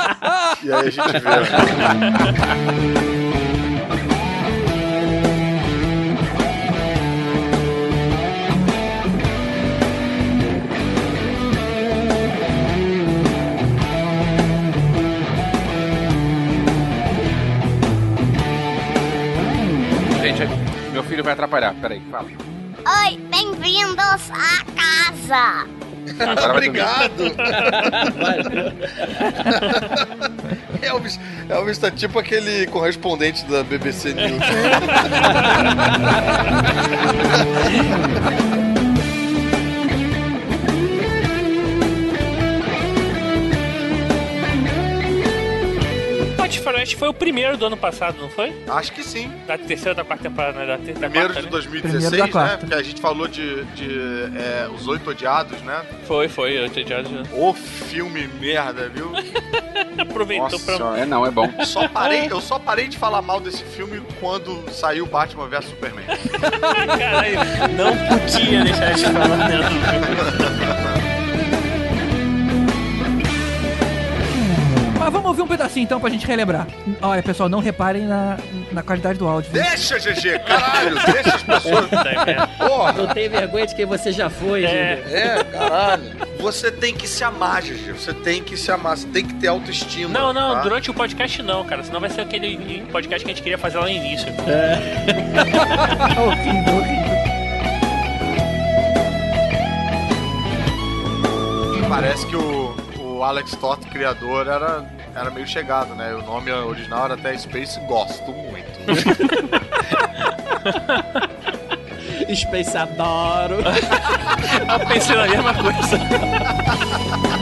e 0.64 0.72
aí 0.72 0.88
a 0.88 0.90
gente 0.90 1.12
vê. 1.12 3.11
Vai 21.20 21.34
atrapalhar. 21.34 21.74
Peraí, 21.74 22.00
fala. 22.10 22.28
Oi, 22.28 23.18
bem-vindos 23.30 24.30
à 24.30 24.64
casa. 24.74 25.66
Obrigado! 26.50 27.22
Elvis, 30.82 31.20
Elvis 31.48 31.78
tá 31.78 31.90
tipo 31.90 32.18
aquele 32.18 32.66
correspondente 32.66 33.44
da 33.44 33.62
BBC 33.62 34.12
News. 34.14 34.42
Hot 46.52 46.60
Flash 46.60 46.92
foi 46.92 47.08
o 47.08 47.14
primeiro 47.14 47.56
do 47.56 47.64
ano 47.66 47.76
passado, 47.78 48.20
não 48.20 48.28
foi? 48.28 48.52
Acho 48.68 48.92
que 48.92 49.02
sim. 49.02 49.32
Da 49.46 49.56
terceira 49.56 49.90
ou 49.92 49.96
da 49.96 50.04
quarta 50.04 50.24
temporada, 50.28 50.58
né? 50.58 50.66
Da, 50.66 50.76
ter- 50.78 50.92
da 50.92 51.00
Primeiro 51.08 51.28
quarta, 51.32 51.40
de 51.40 51.46
né? 51.46 51.50
2016, 51.50 52.34
né? 52.34 52.56
Porque 52.58 52.74
a 52.74 52.82
gente 52.82 53.00
falou 53.00 53.26
de, 53.26 53.64
de 53.64 53.88
é, 54.36 54.68
Os 54.74 54.86
Oito 54.86 55.08
Odiados, 55.08 55.60
né? 55.62 55.80
Foi, 56.06 56.28
foi, 56.28 56.58
eu 56.58 56.68
tinha 56.68 56.86
já. 56.86 57.02
O 57.32 57.54
filme 57.54 58.28
merda, 58.38 58.90
viu? 58.90 59.10
Aproveitou 59.98 60.60
pra. 60.60 60.78
Nossa, 60.78 60.98
é 61.00 61.06
não, 61.06 61.24
é 61.24 61.30
bom. 61.30 61.50
Só 61.64 61.88
parei, 61.88 62.28
eu 62.30 62.40
só 62.40 62.58
parei 62.58 62.86
de 62.88 62.98
falar 62.98 63.22
mal 63.22 63.40
desse 63.40 63.64
filme 63.64 64.02
quando 64.20 64.70
saiu 64.70 65.06
Batman 65.06 65.48
vs 65.48 65.64
Superman. 65.66 66.04
Caralho, 66.98 67.38
não 67.76 67.96
podia 68.18 68.64
deixar 68.64 68.92
de 68.94 69.04
falar 69.04 69.48
dela. 69.48 71.02
Mas 75.02 75.12
vamos 75.12 75.28
ouvir 75.28 75.42
um 75.42 75.48
pedacinho 75.48 75.82
então 75.84 75.98
pra 76.00 76.08
gente 76.10 76.24
relembrar. 76.26 76.66
Olha, 77.00 77.22
pessoal, 77.22 77.48
não 77.48 77.58
reparem 77.58 78.02
na, 78.04 78.38
na 78.70 78.82
qualidade 78.82 79.18
do 79.18 79.26
áudio. 79.26 79.50
viu? 79.50 79.60
Deixa, 79.62 79.98
GG, 79.98 80.38
caralho, 80.46 80.94
deixa 81.12 81.34
as 81.34 81.42
pessoas. 81.42 81.90
Porra. 82.58 82.92
Não 82.92 83.08
tem 83.08 83.28
vergonha 83.28 83.66
de 83.66 83.74
quem 83.74 83.84
você 83.84 84.12
já 84.12 84.30
foi, 84.30 84.64
É, 84.64 84.96
Júnior. 85.02 85.16
é, 85.16 85.44
caralho. 85.44 86.02
Você 86.38 86.70
tem 86.70 86.94
que 86.94 87.08
se 87.08 87.24
amar, 87.24 87.62
GG. 87.62 87.92
Você 87.92 88.12
tem 88.14 88.42
que 88.42 88.56
se 88.56 88.70
amar, 88.70 88.96
você 88.96 89.08
tem 89.08 89.26
que 89.26 89.34
ter 89.34 89.48
autoestima. 89.48 90.08
Não, 90.16 90.32
não, 90.32 90.54
tá? 90.54 90.62
durante 90.62 90.88
o 90.90 90.94
podcast 90.94 91.42
não, 91.42 91.64
cara. 91.64 91.82
Senão 91.82 92.00
vai 92.00 92.10
ser 92.10 92.20
aquele 92.20 92.82
podcast 92.92 93.24
que 93.24 93.30
a 93.30 93.34
gente 93.34 93.42
queria 93.42 93.58
fazer 93.58 93.78
lá 93.78 93.84
no 93.84 93.90
início. 93.90 94.28
horrível. 96.22 96.82
Parece 101.88 102.26
que 102.26 102.36
o, 102.36 102.74
o 103.22 103.24
Alex 103.24 103.52
Toth, 103.52 103.86
criador, 103.86 104.48
era, 104.48 104.84
era 105.14 105.30
meio 105.30 105.46
chegado, 105.46 105.94
né? 105.94 106.12
O 106.12 106.22
nome 106.22 106.50
original 106.50 107.04
era 107.04 107.14
até 107.14 107.38
Space 107.38 107.78
Gosto 107.86 108.32
muito. 108.32 108.72
Space 112.34 112.76
adoro. 112.76 113.58
Eu 113.62 114.86
pensei 114.88 115.14
na 115.14 115.28
mesma 115.28 115.54
coisa. 115.54 115.98